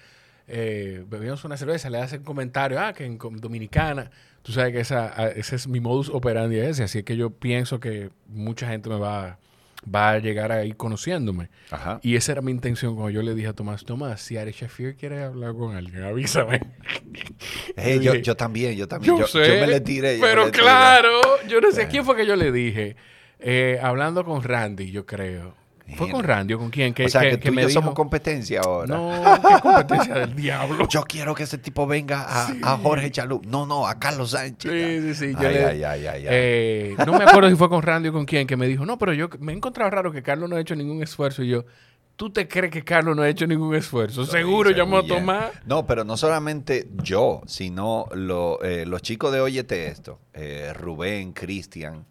Eh, 0.48 1.04
bebíamos 1.08 1.44
una 1.44 1.56
cerveza, 1.56 1.88
le 1.88 1.98
hace 2.00 2.18
un 2.18 2.24
comentario. 2.24 2.80
Ah, 2.80 2.92
que 2.92 3.04
en 3.06 3.18
Dominicana. 3.18 4.10
Tú 4.42 4.52
sabes 4.52 4.72
que 4.72 4.80
esa, 4.80 5.18
a- 5.18 5.28
ese 5.28 5.54
es 5.56 5.68
mi 5.68 5.78
modus 5.80 6.08
operandi 6.10 6.58
ese. 6.58 6.82
Así 6.82 7.02
que 7.04 7.16
yo 7.16 7.30
pienso 7.30 7.78
que 7.80 8.10
mucha 8.26 8.66
gente 8.68 8.88
me 8.90 8.98
va, 8.98 9.38
va 9.92 10.10
a 10.10 10.18
llegar 10.18 10.52
ahí 10.52 10.72
conociéndome. 10.72 11.50
Ajá. 11.70 12.00
Y 12.02 12.16
esa 12.16 12.32
era 12.32 12.42
mi 12.42 12.50
intención 12.50 12.94
cuando 12.94 13.10
yo 13.10 13.22
le 13.22 13.34
dije 13.34 13.48
a 13.48 13.52
Tomás: 13.52 13.84
Tomás, 13.84 14.20
si 14.20 14.36
Ari 14.36 14.52
Shafir 14.52 14.96
quiere 14.96 15.22
hablar 15.24 15.54
con 15.54 15.74
alguien, 15.76 16.02
avísame. 16.04 16.60
Eh, 17.76 17.98
Yo 18.00 18.14
yo, 18.14 18.36
también, 18.36 18.76
yo 18.76 18.86
también. 18.88 19.14
Yo, 19.14 19.20
Yo, 19.22 19.26
sé. 19.26 19.46
yo 19.46 19.60
me 19.60 19.66
le 19.66 19.80
tiré. 19.80 20.18
Pero 20.20 20.46
le 20.46 20.50
tiré. 20.50 20.62
claro, 20.62 21.20
yo 21.48 21.60
no 21.60 21.70
sé 21.72 21.82
a 21.82 21.88
quién 21.88 22.04
fue 22.04 22.16
que 22.16 22.26
yo 22.26 22.36
le 22.36 22.50
dije. 22.52 22.96
Eh, 23.40 23.78
hablando 23.82 24.24
con 24.24 24.42
Randy, 24.42 24.90
yo 24.90 25.04
creo. 25.06 25.54
¿Fue 25.96 26.10
con. 26.10 26.24
Randy 26.24 26.54
o 26.54 26.58
con 26.58 26.70
quién? 26.70 26.94
Que, 26.94 27.04
o 27.04 27.08
sea, 27.08 27.20
que, 27.22 27.30
que 27.32 27.38
tú 27.38 27.48
y 27.48 27.56
me 27.56 27.62
yo 27.62 27.68
dijo, 27.68 27.80
somos 27.80 27.94
competencia 27.94 28.60
ahora. 28.64 28.96
No, 28.96 29.10
qué 29.46 29.60
competencia 29.60 30.14
del 30.14 30.34
diablo. 30.36 30.88
Yo 30.88 31.02
quiero 31.04 31.34
que 31.34 31.42
ese 31.42 31.58
tipo 31.58 31.86
venga 31.86 32.22
a, 32.22 32.46
a 32.62 32.78
Jorge 32.78 33.10
Chalup. 33.10 33.44
No, 33.44 33.66
no, 33.66 33.86
a 33.86 33.98
Carlos 33.98 34.30
Sánchez. 34.30 34.70
Sí, 34.72 35.14
sí, 35.14 35.26
sí. 35.28 35.32
Yo 35.40 35.46
Ay, 35.48 35.54
le- 35.54 35.64
ay, 35.66 35.84
ay, 35.84 36.06
ay, 36.06 36.20
ay. 36.22 36.26
eh, 36.30 36.94
no 37.06 37.12
me 37.18 37.24
acuerdo 37.24 37.50
si 37.50 37.56
fue 37.56 37.68
con 37.68 37.82
Randy 37.82 38.08
o 38.08 38.12
con 38.12 38.24
quién, 38.24 38.46
que 38.46 38.56
me 38.56 38.66
dijo, 38.66 38.86
no, 38.86 38.96
pero 38.98 39.12
yo 39.12 39.28
me 39.40 39.52
he 39.52 39.56
encontrado 39.56 39.90
raro 39.90 40.10
que 40.10 40.22
Carlos 40.22 40.48
no 40.48 40.56
ha 40.56 40.60
hecho 40.60 40.74
ningún 40.74 41.02
esfuerzo. 41.02 41.42
Y 41.42 41.48
yo, 41.48 41.64
¿tú 42.16 42.30
te 42.30 42.48
crees 42.48 42.72
que 42.72 42.82
Carlos 42.82 43.14
no 43.14 43.22
ha 43.22 43.28
hecho 43.28 43.46
ningún 43.46 43.74
esfuerzo? 43.74 44.24
Seguro 44.24 44.70
Sí, 44.70 44.76
llamó 44.76 44.96
a 44.96 45.00
seguro, 45.02 45.16
ya. 45.16 45.20
Tomás. 45.20 45.50
No, 45.66 45.86
pero 45.86 46.04
no 46.04 46.16
solamente 46.16 46.88
yo, 47.02 47.42
sino 47.46 48.06
lo- 48.14 48.62
eh, 48.62 48.86
los 48.86 49.02
chicos 49.02 49.32
de 49.32 49.40
Óyete 49.42 49.88
Esto, 49.88 50.18
eh, 50.32 50.72
Rubén, 50.74 51.32
Cristian, 51.34 52.06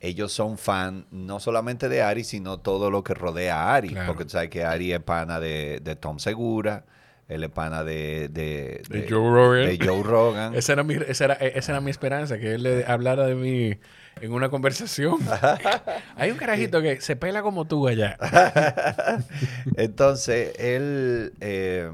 ellos 0.00 0.32
son 0.32 0.58
fan 0.58 1.06
no 1.10 1.40
solamente 1.40 1.88
de 1.88 2.02
Ari, 2.02 2.24
sino 2.24 2.58
todo 2.58 2.90
lo 2.90 3.02
que 3.02 3.14
rodea 3.14 3.62
a 3.62 3.74
Ari. 3.74 3.90
Claro. 3.90 4.06
Porque 4.08 4.24
tú 4.24 4.30
sabes 4.30 4.48
que 4.50 4.64
Ari 4.64 4.92
es 4.92 5.00
pana 5.00 5.40
de, 5.40 5.80
de 5.82 5.96
Tom 5.96 6.18
Segura, 6.18 6.84
él 7.28 7.44
es 7.44 7.50
pana 7.50 7.84
de, 7.84 8.28
de, 8.28 8.82
De 8.88 9.06
Joe 9.08 9.30
Rogan. 9.30 9.66
de 9.66 9.78
Joe 9.86 10.02
Rogan. 10.02 10.54
Esa 10.56 10.72
era, 10.74 10.82
mi, 10.84 10.94
esa, 10.94 11.24
era, 11.26 11.34
esa 11.34 11.72
era 11.72 11.80
mi 11.80 11.90
esperanza, 11.90 12.38
que 12.38 12.54
él 12.54 12.62
le 12.62 12.84
hablara 12.86 13.26
de 13.26 13.34
mí 13.34 13.78
en 14.20 14.32
una 14.32 14.48
conversación. 14.48 15.18
Hay 16.16 16.30
un 16.30 16.36
carajito 16.38 16.80
que 16.80 17.00
se 17.00 17.16
pela 17.16 17.42
como 17.42 17.64
tú 17.66 17.86
allá. 17.88 18.16
Entonces, 19.76 20.52
él. 20.58 21.32
eh, 21.40 21.90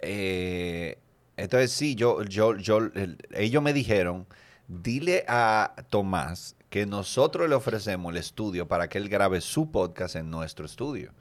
eh, 0.00 0.98
entonces, 1.36 1.70
sí, 1.72 1.94
yo, 1.94 2.22
yo, 2.24 2.56
yo, 2.56 2.78
el- 2.78 3.18
ellos 3.34 3.62
me 3.62 3.72
dijeron: 3.72 4.26
dile 4.68 5.24
a 5.28 5.74
Tomás 5.90 6.54
que 6.70 6.86
nosotros 6.86 7.48
le 7.48 7.54
ofrecemos 7.54 8.12
el 8.12 8.18
estudio 8.18 8.68
para 8.68 8.88
que 8.88 8.98
él 8.98 9.08
grabe 9.08 9.40
su 9.40 9.70
podcast 9.70 10.16
en 10.16 10.30
nuestro 10.30 10.66
estudio. 10.66 11.12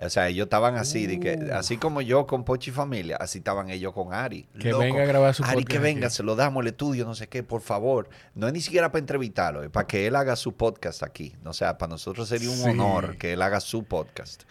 O 0.00 0.10
sea, 0.10 0.26
ellos 0.28 0.46
estaban 0.46 0.74
así, 0.76 1.06
de 1.06 1.20
que, 1.20 1.34
Uh. 1.36 1.54
así 1.54 1.76
como 1.76 2.00
yo 2.00 2.26
con 2.26 2.44
Pochi 2.44 2.72
Familia, 2.72 3.16
así 3.20 3.38
estaban 3.38 3.70
ellos 3.70 3.92
con 3.92 4.12
Ari. 4.12 4.48
Que 4.58 4.72
venga 4.74 5.02
a 5.04 5.06
grabar 5.06 5.34
su 5.34 5.44
Ari, 5.44 5.52
podcast 5.54 5.68
que 5.68 5.78
venga, 5.78 6.06
aquí. 6.08 6.16
se 6.16 6.22
lo 6.24 6.34
damos 6.34 6.62
el 6.62 6.68
estudio, 6.68 7.04
no 7.04 7.14
sé 7.14 7.28
qué, 7.28 7.44
por 7.44 7.60
favor. 7.60 8.08
No 8.34 8.48
es 8.48 8.52
ni 8.52 8.60
siquiera 8.60 8.90
para 8.90 8.98
entrevistarlo, 9.00 9.62
es 9.62 9.70
para 9.70 9.86
que 9.86 10.06
él 10.08 10.16
haga 10.16 10.34
su 10.34 10.52
podcast 10.52 11.04
aquí. 11.04 11.36
O 11.44 11.52
sea, 11.52 11.78
para 11.78 11.90
nosotros 11.90 12.28
sería 12.28 12.50
un 12.50 12.56
Sí. 12.56 12.68
honor 12.70 13.16
que 13.18 13.34
él 13.34 13.42
haga 13.42 13.60
su 13.60 13.84
podcast. 13.84 14.42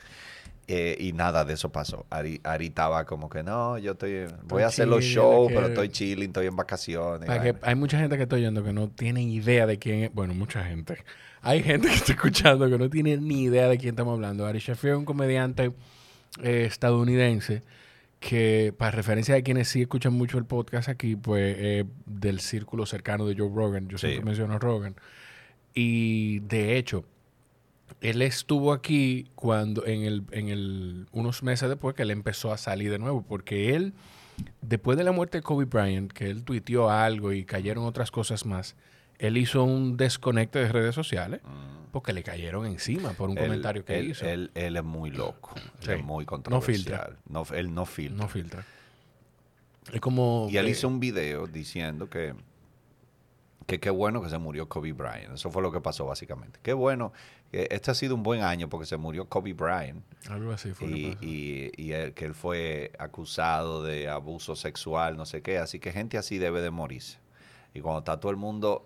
Eh, 0.68 0.96
y 0.98 1.12
nada 1.12 1.44
de 1.44 1.56
eso 1.56 1.72
pasó. 1.72 2.06
Ari, 2.10 2.40
Ari 2.44 2.68
estaba 2.68 3.06
como 3.06 3.30
que 3.30 3.44
no, 3.44 3.78
yo 3.78 3.92
estoy, 3.92 4.28
voy 4.44 4.64
a 4.64 4.68
hacer 4.68 4.88
los 4.88 5.04
shows, 5.04 5.52
pero 5.54 5.68
estoy 5.68 5.90
chilling, 5.90 6.28
estoy 6.30 6.48
en 6.48 6.56
vacaciones. 6.56 7.30
Que, 7.42 7.56
hay 7.62 7.76
mucha 7.76 8.00
gente 8.00 8.16
que 8.16 8.24
estoy 8.24 8.40
oyendo 8.42 8.64
que 8.64 8.72
no 8.72 8.90
tienen 8.90 9.30
idea 9.30 9.66
de 9.68 9.78
quién 9.78 10.04
es. 10.06 10.14
Bueno, 10.14 10.34
mucha 10.34 10.64
gente. 10.64 11.04
Hay 11.42 11.62
gente 11.62 11.90
que 11.90 11.96
está 11.96 12.14
escuchando 12.14 12.70
que 12.70 12.78
no 12.78 12.90
tiene 12.90 13.18
ni 13.18 13.44
idea 13.44 13.68
de 13.68 13.78
quién 13.78 13.90
estamos 13.96 14.14
hablando. 14.14 14.46
Ari 14.46 14.60
Shafir 14.60 14.92
es 14.92 14.98
un 14.98 15.04
comediante 15.06 15.74
eh, 16.42 16.64
estadounidense 16.66 17.62
que, 18.22 18.74
para 18.78 18.92
referencia 18.92 19.36
de 19.36 19.44
quienes 19.44 19.68
sí 19.68 19.82
escuchan 19.82 20.14
mucho 20.14 20.38
el 20.38 20.46
podcast 20.46 20.88
aquí, 20.88 21.18
pues 21.18 21.56
eh, 21.60 21.84
del 22.06 22.40
círculo 22.40 22.86
cercano 22.86 23.26
de 23.28 23.36
Joe 23.38 23.52
Rogan. 23.54 23.90
Yo 23.90 23.98
Sí. 23.98 24.08
siempre 24.08 24.28
menciono 24.28 24.54
a 24.54 24.60
Rogan. 24.60 24.96
Y 25.74 26.40
de 26.40 26.78
hecho, 26.78 27.04
él 28.02 28.22
estuvo 28.22 28.74
aquí 28.74 29.28
cuando, 29.36 29.86
en 29.86 30.04
el, 30.04 30.24
en 30.32 30.50
el, 30.50 31.08
unos 31.12 31.44
meses 31.44 31.70
después 31.70 31.96
que 31.96 32.04
él 32.04 32.12
empezó 32.12 32.52
a 32.52 32.58
salir 32.58 32.92
de 32.92 33.00
nuevo, 33.00 33.22
porque 33.22 33.76
él, 33.76 33.94
después 34.62 34.98
de 34.98 35.04
la 35.04 35.12
muerte 35.12 35.38
de 35.40 35.42
Kobe 35.44 35.66
Bryant, 35.66 36.12
que 36.12 36.30
él 36.30 36.44
tuiteó 36.44 36.90
algo 36.90 37.32
y 37.34 37.46
cayeron 37.46 37.86
otras 37.86 38.12
cosas 38.12 38.46
más, 38.46 38.76
él 39.20 39.38
hizo 39.38 39.64
un 39.64 39.96
desconecte 39.98 40.60
de 40.60 40.70
redes 40.70 40.96
sociales 40.96 41.42
porque 41.92 42.12
le 42.12 42.24
cayeron 42.24 42.66
encima 42.66 43.12
por 43.12 43.30
un 43.30 43.38
Él- 43.38 43.44
comentario 43.46 43.86
que 43.86 44.00
él, 44.00 44.10
hizo. 44.10 44.26
Él, 44.26 44.50
él 44.56 44.76
es 44.76 44.84
muy 44.84 45.12
loco, 45.12 45.54
él 45.84 45.90
es 45.92 46.04
muy 46.04 46.24
No 46.24 46.30
controversial. 46.30 47.18
No 47.30 47.46
él 47.54 47.74
no 47.74 47.86
filtra. 47.86 48.18
no 48.18 48.28
filtra. 48.28 48.66
Es 49.92 50.02
como... 50.02 50.48
Y 50.50 50.58
él 50.58 50.70
hizo 50.70 50.88
un 50.88 51.00
video 51.00 51.46
diciendo 51.46 52.10
que 52.10 52.34
que 53.66 53.80
qué 53.80 53.90
bueno 53.90 54.22
que 54.22 54.30
se 54.30 54.38
murió 54.38 54.68
Kobe 54.70 54.92
Bryant. 54.94 55.34
Eso 55.34 55.50
fue 55.52 55.62
lo 55.62 55.72
que 55.72 55.80
pasó 55.82 56.06
básicamente. 56.06 56.60
Qué 56.64 56.74
bueno. 56.74 57.14
Este 57.52 57.92
ha 57.92 57.94
sido 57.94 58.16
un 58.16 58.24
buen 58.24 58.42
año 58.42 58.68
porque 58.70 58.86
se 58.88 58.98
murió 58.98 59.30
Kobe 59.30 59.54
Bryant 59.54 60.04
Algo 60.30 60.52
así 60.52 60.72
fue. 60.74 60.88
y, 60.88 61.18
y- 61.22 61.72
y 61.78 61.92
él- 61.92 62.14
que 62.14 62.26
él 62.26 62.34
fue 62.34 62.92
acusado 62.98 63.84
de 63.84 64.10
abuso 64.10 64.56
sexual, 64.56 65.18
no 65.18 65.26
sé 65.26 65.42
qué. 65.42 65.60
Así 65.60 65.80
que 65.80 65.92
gente 65.92 66.18
así 66.18 66.38
debe 66.40 66.62
de 66.62 66.72
morirse. 66.72 67.20
Y 67.76 67.82
cuando 67.82 68.00
está 68.00 68.20
todo 68.20 68.32
el 68.32 68.38
mundo, 68.38 68.84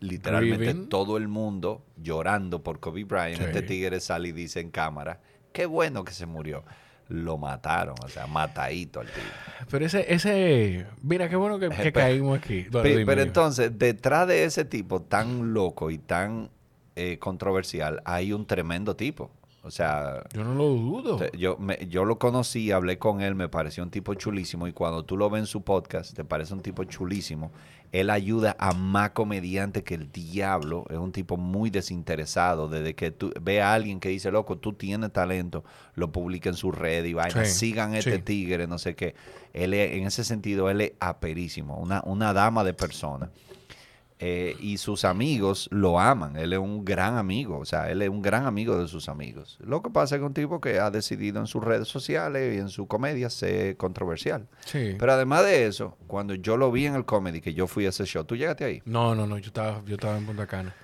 literalmente 0.00 0.64
Grieving. 0.66 0.88
todo 0.88 1.16
el 1.16 1.28
mundo 1.28 1.84
llorando 1.96 2.62
por 2.62 2.80
Kobe 2.80 3.04
Bryant, 3.04 3.38
Sí. 3.38 3.44
este 3.44 3.62
tigre 3.62 4.00
sale 4.00 4.28
y 4.28 4.32
dice 4.32 4.60
en 4.60 4.70
cámara, 4.70 5.20
qué 5.52 5.66
bueno 5.66 6.04
que 6.04 6.12
se 6.12 6.26
murió. 6.26 6.64
Lo 7.08 7.38
mataron, 7.38 7.94
o 8.04 8.08
sea, 8.08 8.26
matadito 8.26 9.00
al 9.00 9.06
tigre. 9.06 9.22
Pero 9.70 9.86
ese, 9.86 10.12
ese... 10.12 10.86
Mira, 11.02 11.28
qué 11.28 11.36
bueno 11.36 11.58
que, 11.58 11.68
que 11.70 11.76
Pero- 11.76 11.92
caímos 11.92 12.38
aquí. 12.38 12.66
Bueno, 12.70 12.88
dime, 12.88 13.06
pero 13.06 13.20
dime. 13.22 13.28
entonces, 13.28 13.78
detrás 13.78 14.28
de 14.28 14.44
ese 14.44 14.64
tipo 14.66 15.00
tan 15.00 15.54
loco 15.54 15.90
y 15.90 15.98
tan 15.98 16.50
eh, 16.96 17.18
controversial, 17.18 18.02
hay 18.04 18.32
un 18.32 18.46
tremendo 18.46 18.94
tipo. 18.94 19.30
O 19.62 19.70
sea, 19.70 20.22
Yo 20.32 20.44
no 20.44 20.54
lo 20.54 20.64
dudo. 20.68 21.16
te- 21.16 21.36
yo, 21.36 21.56
me- 21.58 21.78
yo 21.88 22.04
lo 22.04 22.18
conocí, 22.18 22.70
hablé 22.72 22.98
con 22.98 23.20
él, 23.20 23.34
me 23.34 23.48
pareció 23.48 23.82
un 23.82 23.90
tipo 23.90 24.14
chulísimo 24.14 24.66
y 24.68 24.72
cuando 24.72 25.04
tú 25.04 25.16
lo 25.16 25.28
ves 25.30 25.40
en 25.40 25.46
su 25.46 25.62
podcast, 25.62 26.14
te 26.14 26.24
parece 26.24 26.54
un 26.54 26.60
tipo 26.60 26.84
chulísimo. 26.84 27.50
Él 27.92 28.10
ayuda 28.10 28.54
a 28.58 28.72
más 28.72 29.10
comediante 29.10 29.82
que 29.82 29.94
el 29.94 30.12
diablo. 30.12 30.84
Es 30.90 30.98
un 30.98 31.12
tipo 31.12 31.36
muy 31.36 31.70
desinteresado. 31.70 32.68
Desde 32.68 32.94
que 32.94 33.10
tú 33.10 33.32
ve 33.40 33.60
a 33.62 33.72
alguien 33.74 33.98
que 34.00 34.08
dice, 34.10 34.30
loco, 34.30 34.58
tú 34.58 34.72
tienes 34.74 35.12
talento, 35.12 35.64
lo 35.94 36.12
publica 36.12 36.48
en 36.48 36.54
su 36.56 36.70
red 36.70 37.04
y 37.04 37.14
vaina. 37.14 37.44
Sí, 37.46 37.58
Sigan 37.58 37.94
este 37.94 38.10
tigre, 38.24 38.66
no 38.66 38.78
sé 38.78 38.94
qué. 38.94 39.14
Él 39.52 39.72
es- 39.74 39.92
en 39.92 40.06
ese 40.06 40.24
sentido, 40.24 40.68
él 40.70 40.80
es 40.82 40.92
aperísimo. 41.00 41.76
Una, 41.78 42.02
una 42.04 42.32
dama 42.32 42.62
de 42.64 42.74
persona. 42.74 43.30
Eh, 44.20 44.56
y 44.58 44.78
sus 44.78 45.04
amigos 45.04 45.68
lo 45.70 46.00
aman. 46.00 46.36
Él 46.36 46.52
es 46.52 46.58
un 46.58 46.84
gran 46.84 47.16
amigo. 47.16 47.58
O 47.58 47.64
sea, 47.64 47.88
él 47.90 48.02
es 48.02 48.08
un 48.08 48.20
gran 48.20 48.46
amigo 48.46 48.76
de 48.76 48.88
sus 48.88 49.08
amigos. 49.08 49.58
Lo 49.60 49.80
que 49.80 49.90
pasa 49.90 50.16
es 50.16 50.20
que 50.20 50.26
un 50.26 50.34
tipo 50.34 50.60
que 50.60 50.80
ha 50.80 50.90
decidido 50.90 51.38
en 51.38 51.46
sus 51.46 51.62
redes 51.62 51.86
sociales 51.86 52.56
y 52.56 52.58
en 52.58 52.68
su 52.68 52.88
comedia 52.88 53.30
ser 53.30 53.76
controversial. 53.76 54.48
Sí. 54.64 54.96
Pero 54.98 55.12
además 55.12 55.44
de 55.44 55.66
eso, 55.66 55.96
cuando 56.08 56.34
yo 56.34 56.56
lo 56.56 56.72
vi 56.72 56.86
en 56.86 56.96
el 56.96 57.04
comedy, 57.04 57.40
que 57.40 57.54
yo 57.54 57.68
fui 57.68 57.86
a 57.86 57.90
ese 57.90 58.06
show, 58.06 58.24
¿tú 58.24 58.34
llegaste 58.34 58.64
ahí? 58.64 58.82
No, 58.84 59.14
no, 59.14 59.26
no. 59.26 59.38
Yo 59.38 59.46
estaba, 59.48 59.82
yo 59.86 59.94
estaba 59.94 60.18
en 60.18 60.26
Punta 60.26 60.46
Cana. 60.48 60.74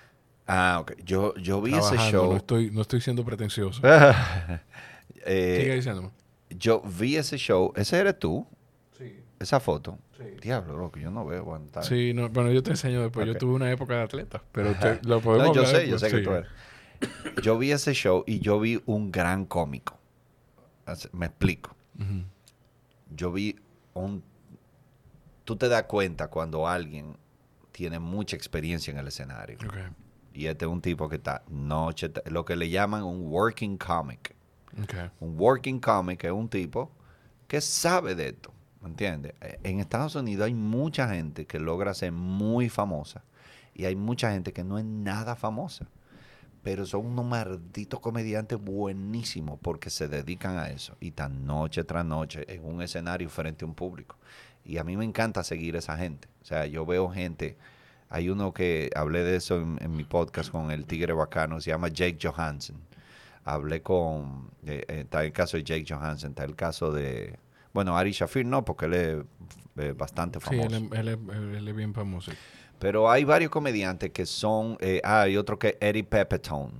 Ah, 0.46 0.78
ok. 0.80 0.92
Yo, 1.04 1.34
yo 1.36 1.60
vi 1.60 1.74
ese 1.74 1.96
show. 1.96 2.30
No 2.30 2.36
estoy, 2.36 2.70
no 2.70 2.82
estoy 2.82 3.00
siendo 3.00 3.24
pretencioso. 3.24 3.80
Eh, 5.26 5.58
Sigue 5.60 5.74
diciéndome. 5.76 6.10
yo 6.50 6.82
vi 6.82 7.16
ese 7.16 7.38
show. 7.38 7.72
¿Ese 7.76 7.98
eres 7.98 8.18
tú? 8.18 8.46
Sí. 8.98 9.20
Esa 9.40 9.58
foto. 9.58 9.98
Sí. 10.16 10.24
Diablo, 10.40 10.76
loco, 10.76 10.98
yo 10.98 11.10
no 11.10 11.24
veo 11.26 11.40
aguantar. 11.40 11.84
Sí, 11.84 12.12
no, 12.14 12.28
bueno, 12.28 12.50
yo 12.52 12.62
te 12.62 12.70
enseño 12.70 13.02
después. 13.02 13.26
Yo 13.26 13.36
tuve 13.36 13.54
una 13.54 13.70
época 13.70 13.94
de 13.94 14.02
atleta, 14.02 14.42
pero 14.52 14.72
te- 14.74 15.00
lo 15.06 15.20
podemos 15.20 15.48
No, 15.48 15.54
yo 15.54 15.66
sé, 15.66 15.88
yo 15.88 15.98
sé 15.98 16.10
que 16.10 16.18
sí. 16.18 16.22
tú 16.24 16.30
eres. 16.30 16.48
yo 17.42 17.58
vi 17.58 17.72
ese 17.72 17.92
show 17.94 18.22
y 18.26 18.38
yo 18.38 18.60
vi 18.60 18.80
un 18.86 19.10
gran 19.10 19.44
cómico. 19.44 19.98
Me 21.12 21.26
explico. 21.26 21.74
Yo 23.14 23.32
vi 23.32 23.56
un... 23.94 24.22
Tú 25.44 25.56
te 25.56 25.68
das 25.68 25.82
cuenta 25.84 26.28
cuando 26.28 26.66
alguien 26.68 27.16
tiene 27.72 27.98
mucha 27.98 28.36
experiencia 28.36 28.90
en 28.92 28.98
el 28.98 29.08
escenario. 29.08 29.58
Y 30.32 30.46
este 30.46 30.64
es 30.64 30.70
un 30.70 30.80
tipo 30.80 31.08
que 31.08 31.16
está 31.16 31.42
noche, 31.48 32.10
lo 32.26 32.44
que 32.44 32.56
le 32.56 32.68
llaman 32.70 33.02
un 33.02 33.26
working 33.26 33.76
comic. 33.78 34.34
Un 35.20 35.38
working 35.38 35.80
comic 35.80 36.24
es 36.24 36.32
un 36.32 36.48
tipo 36.48 36.90
que 37.46 37.60
sabe 37.60 38.14
de 38.14 38.28
esto. 38.28 38.52
¿Me 38.84 38.90
entiendes? 38.90 39.32
Eh, 39.40 39.58
en 39.64 39.80
Estados 39.80 40.14
Unidos 40.14 40.46
hay 40.46 40.54
mucha 40.54 41.08
gente 41.08 41.46
que 41.46 41.58
logra 41.58 41.94
ser 41.94 42.12
muy 42.12 42.68
famosa 42.68 43.24
y 43.74 43.86
hay 43.86 43.96
mucha 43.96 44.30
gente 44.30 44.52
que 44.52 44.62
no 44.62 44.78
es 44.78 44.84
nada 44.84 45.34
famosa. 45.34 45.88
Pero 46.62 46.86
son 46.86 47.06
unos 47.06 47.26
malditos 47.26 48.00
comediantes 48.00 48.58
buenísimos 48.58 49.58
porque 49.60 49.90
se 49.90 50.08
dedican 50.08 50.58
a 50.58 50.70
eso. 50.70 50.96
Y 51.00 51.10
tan 51.10 51.46
noche 51.46 51.84
tras 51.84 52.04
noche 52.06 52.44
en 52.48 52.64
un 52.64 52.80
escenario 52.80 53.28
frente 53.28 53.64
a 53.64 53.68
un 53.68 53.74
público. 53.74 54.16
Y 54.64 54.78
a 54.78 54.84
mí 54.84 54.96
me 54.96 55.04
encanta 55.04 55.44
seguir 55.44 55.76
a 55.76 55.80
esa 55.80 55.96
gente. 55.96 56.28
O 56.42 56.44
sea, 56.44 56.66
yo 56.66 56.86
veo 56.86 57.10
gente. 57.10 57.56
Hay 58.08 58.30
uno 58.30 58.54
que 58.54 58.90
hablé 58.94 59.24
de 59.24 59.36
eso 59.36 59.60
en, 59.60 59.96
mi 59.96 60.04
podcast 60.04 60.50
con 60.50 60.70
el 60.70 60.86
Tigre 60.86 61.12
Bacano, 61.12 61.60
se 61.60 61.70
llama 61.70 61.88
Jake 61.88 62.18
Johansson. 62.22 62.76
Hablé 63.44 63.82
con. 63.82 64.50
Eh, 64.64 64.84
eh, 64.88 65.00
está 65.00 65.22
el 65.24 65.32
caso 65.32 65.58
de 65.58 65.64
Jake 65.64 65.84
Johansson, 65.86 66.30
está 66.30 66.44
el 66.44 66.54
caso 66.54 66.92
de. 66.92 67.38
Bueno, 67.74 67.98
Ari 67.98 68.12
Shafir 68.12 68.46
no, 68.46 68.64
porque 68.64 68.86
él 68.86 68.94
es 68.94 69.24
eh, 69.76 69.92
bastante 69.96 70.38
famoso. 70.38 70.78
Sí, 70.78 70.88
él, 70.92 71.68
es 71.68 71.76
bien 71.76 71.92
famoso. 71.92 72.30
Pero 72.78 73.10
hay 73.10 73.24
varios 73.24 73.50
comediantes 73.50 74.10
que 74.12 74.24
son, 74.24 74.78
eh, 74.80 75.00
ah, 75.04 75.22
hay 75.22 75.36
otro 75.36 75.58
que 75.58 75.68
es 75.68 75.76
Eddie 75.80 76.04
Pepitone. 76.04 76.74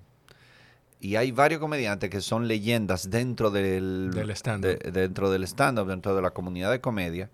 Y 1.01 1.17
hay 1.17 1.33
varios 1.33 1.61
comediantes 1.61 2.09
que 2.09 2.21
son 2.21 2.49
leyendas 2.49 3.11
dentro 3.11 3.51
del, 3.51 4.11
stand-up. 4.35 4.79
dentro 4.93 5.31
del 5.31 5.43
stand-up, 5.45 5.87
dentro 5.87 6.15
de 6.17 6.23
la 6.23 6.31
comunidad 6.31 6.71
de 6.71 6.81
comedia, 6.81 7.29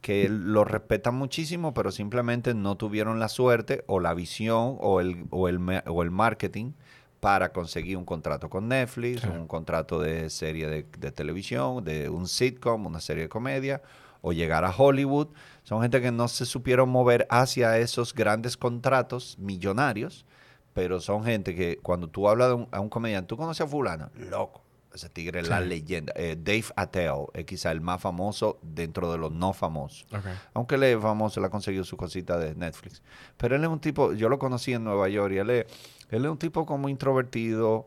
que 0.00 0.28
lo 0.28 0.64
respetan 0.64 1.14
muchísimo, 1.14 1.74
pero 1.74 1.90
simplemente 1.90 2.54
no 2.54 2.76
tuvieron 2.76 3.18
la 3.18 3.28
suerte 3.28 3.82
o 3.88 3.98
la 3.98 4.14
visión 4.14 4.76
o 4.78 5.00
el, 5.00 5.26
o 5.30 5.48
el, 5.48 5.58
o 5.86 6.02
el 6.02 6.10
marketing 6.10 6.72
para 7.20 7.52
conseguir 7.52 7.96
un 7.96 8.04
contrato 8.04 8.48
con 8.48 8.68
Netflix, 8.68 9.24
un 9.24 9.46
contrato 9.46 10.00
de 10.00 10.30
serie 10.30 10.68
de, 10.68 10.86
de, 10.98 11.12
televisión, 11.12 11.82
de 11.84 12.08
un 12.08 12.28
sitcom, 12.28 12.86
una 12.86 13.00
serie 13.00 13.24
de 13.24 13.28
comedia, 13.28 13.82
o 14.20 14.32
llegar 14.32 14.64
a 14.64 14.74
Hollywood. 14.76 15.28
Son 15.62 15.80
gente 15.82 16.00
que 16.00 16.12
no 16.12 16.28
se 16.28 16.46
supieron 16.46 16.88
mover 16.88 17.26
hacia 17.30 17.78
esos 17.78 18.14
grandes 18.14 18.56
contratos 18.56 19.38
millonarios, 19.38 20.26
pero 20.72 21.00
son 21.00 21.24
gente 21.24 21.54
que 21.54 21.78
cuando 21.78 22.08
tú 22.08 22.28
hablas 22.28 22.50
de 22.50 22.66
a 22.70 22.80
un 22.80 22.88
comediante, 22.88 23.28
¿tú 23.28 23.36
conoces 23.36 23.62
a 23.62 23.66
fulano? 23.66 24.10
Loco. 24.14 24.62
Ese 24.96 25.10
tigre 25.10 25.40
es 25.40 25.48
la 25.48 25.60
leyenda. 25.60 26.14
Eh, 26.16 26.36
Dave 26.38 26.64
Attell 26.74 27.26
es 27.34 27.44
quizá 27.44 27.70
el 27.70 27.82
más 27.82 28.00
famoso 28.00 28.58
dentro 28.62 29.12
de 29.12 29.18
los 29.18 29.30
no 29.30 29.52
famosos. 29.52 30.06
Aunque 30.54 30.76
él 30.76 30.84
es 30.84 30.98
famoso, 30.98 31.38
él 31.38 31.44
ha 31.44 31.50
conseguido 31.50 31.84
su 31.84 31.98
cosita 31.98 32.38
de 32.38 32.54
Netflix. 32.54 33.02
Pero 33.36 33.56
él 33.56 33.62
es 33.62 33.68
un 33.68 33.78
tipo, 33.78 34.14
yo 34.14 34.30
lo 34.30 34.38
conocí 34.38 34.72
en 34.72 34.84
Nueva 34.84 35.10
York 35.10 35.34
y 35.34 35.38
él 35.38 35.50
es, 35.50 35.66
él 36.10 36.24
es 36.24 36.30
un 36.30 36.38
tipo 36.38 36.66
como 36.66 36.88
introvertido, 36.88 37.86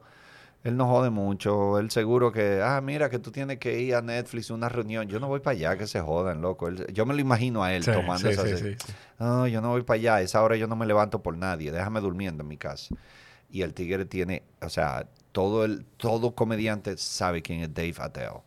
él 0.64 0.76
no 0.76 0.88
jode 0.88 1.10
mucho. 1.10 1.80
Él 1.80 1.90
seguro 1.90 2.32
que, 2.32 2.62
ah, 2.62 2.82
mira, 2.82 3.10
que 3.10 3.20
tú 3.20 3.32
tienes 3.32 3.60
que 3.60 3.80
ir 3.80 3.96
a 3.96 4.02
Netflix 4.02 4.50
una 4.50 4.68
reunión. 4.68 5.08
Yo 5.08 5.20
no 5.20 5.28
voy 5.28 5.40
para 5.40 5.56
allá, 5.56 5.78
que 5.78 5.88
se 5.88 6.02
jodan, 6.02 6.42
loco. 6.42 6.70
yo 6.70 7.06
me 7.06 7.14
lo 7.14 7.22
imagino 7.22 7.64
a 7.64 7.74
él 7.74 7.86
tomando 7.86 8.30
esa. 8.30 8.44
no, 9.20 9.48
yo 9.48 9.62
no 9.62 9.70
voy 9.70 9.84
para 9.84 9.96
allá. 9.96 10.22
esa 10.22 10.44
hora 10.44 10.58
yo 10.58 10.68
no 10.68 10.76
me 10.76 10.86
levanto 10.86 11.22
por 11.22 11.38
nadie. 11.38 11.72
Déjame 11.72 12.02
durmiendo 12.02 12.44
en 12.44 12.50
mi 12.50 12.58
casa. 12.58 12.94
Y 13.50 13.62
el 13.62 13.74
tigre 13.74 14.06
tiene, 14.06 14.44
o 14.62 14.70
sea, 14.70 15.08
todo 15.32 15.66
el 15.66 15.86
todo 15.98 16.36
comediante 16.36 16.98
sabe 16.98 17.42
quién 17.42 17.62
es 17.62 17.74
Dave 17.74 17.96
Attell. 17.98 18.42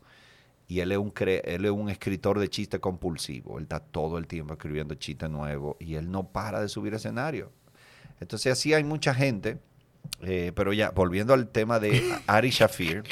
Y 0.67 0.79
él 0.79 0.91
es 0.91 0.97
un 0.97 1.11
él 1.17 1.65
es 1.65 1.71
un 1.71 1.89
escritor 1.89 2.39
de 2.39 2.47
chiste 2.47 2.79
compulsivo. 2.79 3.57
Él 3.57 3.63
está 3.63 3.79
todo 3.79 4.17
el 4.17 4.27
tiempo 4.27 4.53
escribiendo 4.53 4.95
chistes 4.95 5.29
nuevos 5.29 5.75
y 5.79 5.95
él 5.95 6.09
no 6.09 6.31
para 6.31 6.61
de 6.61 6.69
subir 6.69 6.93
escenario. 6.93 7.51
Entonces 8.23 8.51
así 8.51 8.73
hay 8.73 8.83
mucha 8.83 9.13
gente 9.13 9.59
eh, 10.21 10.51
pero 10.55 10.73
ya, 10.73 10.91
volviendo 10.91 11.33
al 11.33 11.49
tema 11.49 11.79
de 11.79 12.01
Ari 12.27 12.49
Shafir. 12.49 13.03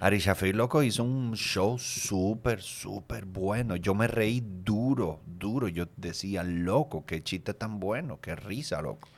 Ari 0.00 0.18
Shafir, 0.18 0.56
loco, 0.56 0.82
hizo 0.82 1.04
un 1.04 1.34
show 1.34 1.78
súper, 1.78 2.62
súper 2.62 3.26
bueno. 3.26 3.76
Yo 3.76 3.94
me 3.94 4.06
reí 4.06 4.42
duro, 4.42 5.20
duro. 5.26 5.68
Yo 5.68 5.86
decía, 5.96 6.42
loco, 6.42 7.04
qué 7.04 7.22
chiste 7.22 7.52
tan 7.52 7.78
bueno, 7.80 8.18
qué 8.20 8.34
risa, 8.34 8.80
loco. 8.80 9.08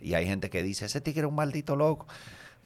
Y 0.00 0.14
hay 0.14 0.26
gente 0.26 0.50
que 0.50 0.62
dice, 0.62 0.84
ese 0.84 1.00
tigre 1.00 1.22
es 1.22 1.28
un 1.28 1.34
maldito 1.34 1.74
loco. 1.74 2.06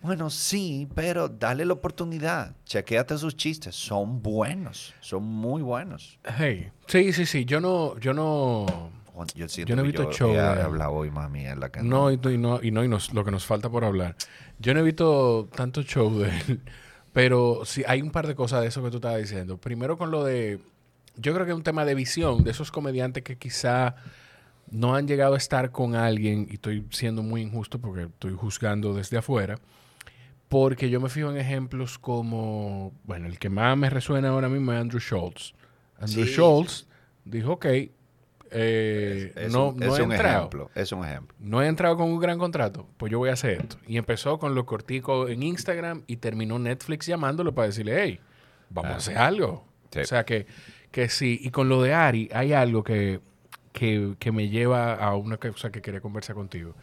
Bueno, 0.01 0.31
sí, 0.31 0.89
pero 0.97 1.29
dale 1.29 1.65
la 1.65 1.75
oportunidad. 1.75 2.57
Chequéate 2.65 3.17
sus 3.17 3.37
chistes. 3.37 3.77
Son 3.77 4.21
buenos. 4.21 4.93
Son 4.99 5.23
muy 5.23 5.63
buenos. 5.63 6.19
Hey, 6.25 6.73
sí, 6.89 7.13
sí, 7.13 7.25
sí. 7.25 7.45
Yo 7.45 7.61
no, 7.61 7.97
yo 8.01 8.13
no 8.13 8.91
yo, 9.35 9.77
no 9.77 9.83
he 9.83 9.87
visto 9.87 10.11
show. 10.13 10.33
He 10.33 10.41
hablado 10.41 10.93
hoy 10.93 11.11
más 11.11 11.31
mierda 11.31 11.71
que 11.71 11.83
no. 11.83 12.11
y, 12.11 12.17
no, 12.17 12.63
y 12.63 12.71
no, 12.71 12.85
y 12.85 12.89
lo 12.89 13.25
que 13.25 13.31
nos 13.31 13.45
falta 13.47 13.71
por 13.71 13.85
hablar. 13.85 14.17
Yo 14.59 14.75
no 14.75 14.81
he 14.81 14.83
visto 14.83 15.49
tanto 15.55 15.83
show 15.83 16.17
de 16.19 16.29
él, 16.29 16.61
pero 17.13 17.63
sí 17.65 17.83
hay 17.87 18.03
un 18.03 18.11
par 18.11 18.27
de 18.27 18.35
cosas 18.35 18.63
de 18.63 18.69
eso 18.69 18.83
que 18.83 18.91
tú 18.91 18.97
estabas 18.97 19.19
diciendo. 19.19 19.59
Primero 19.59 19.99
con 19.99 20.11
lo 20.11 20.25
de. 20.25 20.61
Yo 21.17 21.35
creo 21.35 21.45
que 21.45 21.53
es 21.53 21.57
un 21.57 21.63
tema 21.63 21.85
de 21.85 21.95
visión, 21.95 22.43
de 22.43 22.51
esos 22.53 22.71
comediantes 22.71 23.23
que 23.23 23.37
quizá 23.37 23.97
no 24.71 24.95
han 24.95 25.07
llegado 25.07 25.35
a 25.35 25.37
estar 25.37 25.71
con 25.71 25.95
alguien, 25.95 26.47
y 26.51 26.55
estoy 26.55 26.87
siendo 26.91 27.23
muy 27.23 27.43
injusto 27.43 27.79
porque 27.79 28.05
estoy 28.05 28.33
juzgando 28.33 28.95
desde 28.95 29.19
afuera, 29.19 29.59
porque 30.49 30.89
yo 30.89 31.01
me 31.01 31.11
fijo 31.11 31.31
en 31.31 31.37
ejemplos 31.37 31.99
como, 31.99 32.93
bueno, 33.05 33.27
el 33.27 33.39
que 33.39 33.51
más 33.51 33.77
me 33.77 33.91
resuena 33.91 34.31
ahora 34.31 34.49
mismo 34.49 34.73
es 34.73 34.81
Andrew 34.81 35.01
Schultz. 35.01 35.55
Andrew 36.01 36.25
Schultz 36.25 36.87
dijo, 37.25 37.53
ok, 37.53 37.67
eh, 38.55 39.49
no, 39.51 39.73
no 39.73 39.97
he 39.97 40.03
entrado. 40.03 40.39
Ejemplo, 40.39 40.71
es 40.75 40.93
un 40.93 41.05
ejemplo. 41.05 41.37
No 41.41 41.63
he 41.63 41.67
entrado 41.67 41.97
con 41.97 42.11
un 42.11 42.21
gran 42.21 42.39
contrato, 42.39 42.87
pues 42.97 43.11
yo 43.11 43.19
voy 43.19 43.31
a 43.31 43.33
hacer 43.33 43.61
esto. 43.63 43.79
Y 43.87 43.97
empezó 43.97 44.39
con 44.39 44.55
lo 44.55 44.67
cortico 44.67 45.29
en 45.29 45.43
Instagram 45.43 46.03
y 46.07 46.17
terminó 46.17 46.59
Netflix 46.59 47.07
llamándolo 47.07 47.55
para 47.55 47.69
decirle, 47.69 48.03
hey, 48.03 48.21
vamos 48.69 48.91
a 48.91 48.95
ah. 48.95 48.99
hacer 48.99 49.19
algo. 49.19 49.65
O 50.01 50.05
sea 50.05 50.25
que, 50.25 50.47
que 50.91 51.09
sí. 51.09 51.39
Y 51.43 51.51
con 51.51 51.69
lo 51.69 51.83
de 51.83 51.95
Ari, 51.95 52.29
hay 52.33 52.53
algo 52.53 52.85
que, 52.85 53.21
que, 53.73 54.33
me 54.33 54.49
lleva 54.49 54.95
a 54.95 55.17
una 55.17 55.39
cosa 55.39 55.71
que 55.71 55.81
quería 55.81 56.01
conversar 56.01 56.35
contigo. 56.35 56.75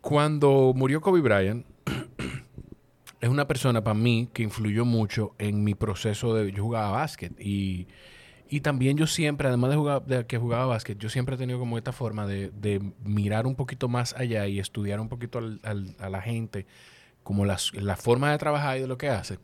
Cuando 0.00 0.72
murió 0.74 1.00
Kobe 1.00 1.20
Bryant, 1.20 1.66
es 3.20 3.28
una 3.28 3.46
persona 3.46 3.82
para 3.82 3.94
mí 3.94 4.28
que 4.32 4.42
influyó 4.42 4.84
mucho 4.84 5.34
en 5.38 5.64
mi 5.64 5.74
proceso 5.74 6.34
de... 6.34 6.52
Yo 6.52 6.62
jugaba 6.62 6.90
básquet 6.92 7.38
y 7.40 7.88
y 8.50 8.60
también 8.60 8.96
yo 8.96 9.06
siempre, 9.06 9.48
además 9.48 9.70
de, 9.70 9.76
jugar, 9.76 10.04
de 10.04 10.26
que 10.26 10.38
jugaba 10.38 10.66
básquet, 10.66 10.98
yo 10.98 11.10
siempre 11.10 11.34
he 11.34 11.38
tenido 11.38 11.58
como 11.58 11.76
esta 11.76 11.92
forma 11.92 12.26
de, 12.26 12.50
de 12.50 12.80
mirar 13.04 13.46
un 13.46 13.54
poquito 13.54 13.88
más 13.88 14.14
allá 14.14 14.46
y 14.46 14.58
estudiar 14.58 15.00
un 15.00 15.08
poquito 15.08 15.38
a 15.38 16.08
la 16.08 16.22
gente, 16.22 16.66
como 17.22 17.44
la, 17.44 17.58
la 17.74 17.96
forma 17.96 18.30
de 18.32 18.38
trabajar 18.38 18.78
y 18.78 18.80
de 18.80 18.86
lo 18.86 18.96
que 18.96 19.10
hace. 19.10 19.38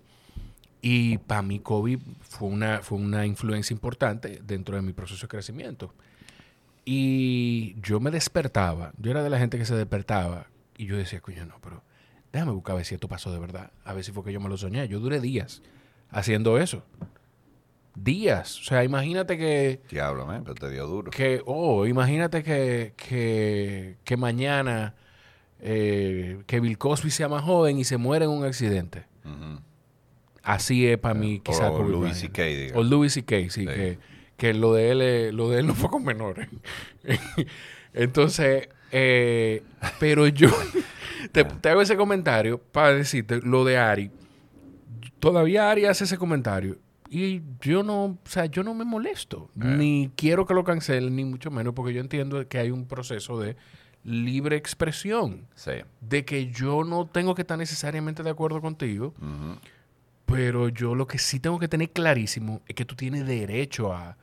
Y 0.80 1.18
para 1.18 1.42
mí 1.42 1.61
Kobe 1.61 1.98
fue 2.20 2.48
una, 2.48 2.80
fue 2.82 2.98
una 2.98 3.26
influencia 3.26 3.74
importante 3.74 4.40
dentro 4.42 4.76
de 4.76 4.82
mi 4.82 4.92
proceso 4.92 5.22
de 5.22 5.28
crecimiento. 5.28 5.92
Y 6.84 7.76
yo 7.80 8.00
me 8.00 8.11
despertaba, 8.11 8.92
yo 8.98 9.11
era 9.11 9.22
de 9.22 9.30
la 9.30 9.38
gente 9.38 9.59
que 9.59 9.64
se 9.64 9.74
despertaba 9.74 10.46
y 10.76 10.86
yo 10.86 10.96
decía, 10.96 11.20
coño, 11.20 11.46
no, 11.46 11.57
pero 11.62 11.82
déjame 12.32 12.52
buscar 12.52 12.74
a 12.74 12.76
ver 12.76 12.84
si 12.84 12.94
esto 12.94 13.09
pasó 13.09 13.32
de 13.32 13.38
verdad, 13.38 13.70
a 13.84 13.92
ver 13.94 14.05
si 14.05 14.12
fue 14.12 14.24
que 14.24 14.32
yo 14.32 14.40
me 14.40 14.48
lo 14.48 14.57
soñé. 14.57 14.86
Yo 14.88 15.00
duré 15.00 15.20
días 15.20 15.62
haciendo 16.11 16.59
eso 16.59 16.84
días. 17.95 18.61
O 18.61 18.64
sea, 18.64 18.84
imagínate 18.84 19.38
que... 19.38 19.80
Diablo, 19.90 20.26
pero 20.42 20.55
te 20.55 20.70
dio 20.70 20.86
duro. 20.86 21.11
Que, 21.11 21.42
oh, 21.47 21.86
imagínate 21.86 22.42
que, 22.42 22.95
que, 22.97 23.97
que 24.05 24.16
mañana 24.16 24.95
eh, 25.61 26.42
que 26.47 26.61
Bill 26.61 26.76
Cosby 26.76 27.11
sea 27.11 27.28
más 27.28 27.42
joven 27.42 27.78
y 27.78 27.84
se 27.84 27.97
muere 27.97 28.26
en 28.26 28.30
un 28.30 28.45
accidente. 28.45 29.05
Así 30.42 30.86
es 30.86 30.99
para 30.99 31.14
mí, 31.14 31.40
quizás. 31.40 31.70
O 31.70 31.82
Louis 31.82 32.18
C.K., 32.18 32.76
O 32.78 32.82
Louis 32.82 33.12
C.K., 33.12 33.36
sí, 33.49 33.64
Que, 33.64 33.99
que, 34.36 34.53
lo, 34.53 34.74
de 34.74 34.90
él, 34.90 35.36
lo 35.36 35.49
de 35.49 35.61
él 35.61 35.66
no 35.66 35.74
fue 35.74 35.88
con 35.88 36.05
menores. 36.05 36.49
Entonces, 37.95 38.68
eh, 38.92 39.62
pero 39.99 40.26
yo 40.26 40.51
te, 41.32 41.45
te, 41.45 41.68
hago 41.70 41.80
ese 41.80 41.97
comentario 41.97 42.59
para 42.59 42.92
decirte 42.95 43.40
lo 43.42 43.64
de 43.64 43.78
Ari. 43.78 44.11
Todavía 45.18 45.70
Ari 45.70 45.86
hace 45.86 46.05
ese 46.05 46.18
comentario 46.18 46.76
y 47.14 47.44
yo 47.60 47.84
no, 47.84 48.04
o 48.04 48.18
sea, 48.24 48.46
yo 48.46 48.64
no 48.64 48.74
me 48.74 48.84
molesto, 48.84 49.48
eh. 49.54 49.64
ni 49.64 50.10
quiero 50.16 50.46
que 50.46 50.54
lo 50.54 50.64
cancelen, 50.64 51.14
ni 51.14 51.24
mucho 51.24 51.48
menos, 51.48 51.72
porque 51.72 51.94
yo 51.94 52.00
entiendo 52.00 52.46
que 52.48 52.58
hay 52.58 52.72
un 52.72 52.86
proceso 52.86 53.38
de 53.38 53.56
libre 54.02 54.56
expresión. 54.56 55.46
De 56.00 56.24
que 56.24 56.50
yo 56.50 56.82
no 56.82 57.06
tengo 57.06 57.36
que 57.36 57.42
estar 57.42 57.56
necesariamente 57.56 58.24
de 58.24 58.30
acuerdo 58.30 58.60
contigo, 58.60 59.14
pero 60.26 60.68
yo 60.68 60.96
lo 60.96 61.06
que 61.06 61.18
sí 61.18 61.38
tengo 61.38 61.60
que 61.60 61.68
tener 61.68 61.90
clarísimo 61.90 62.62
es 62.66 62.74
que 62.74 62.84
tú 62.84 62.96
tienes 62.96 63.24
derecho 63.26 63.92
a, 63.92 64.16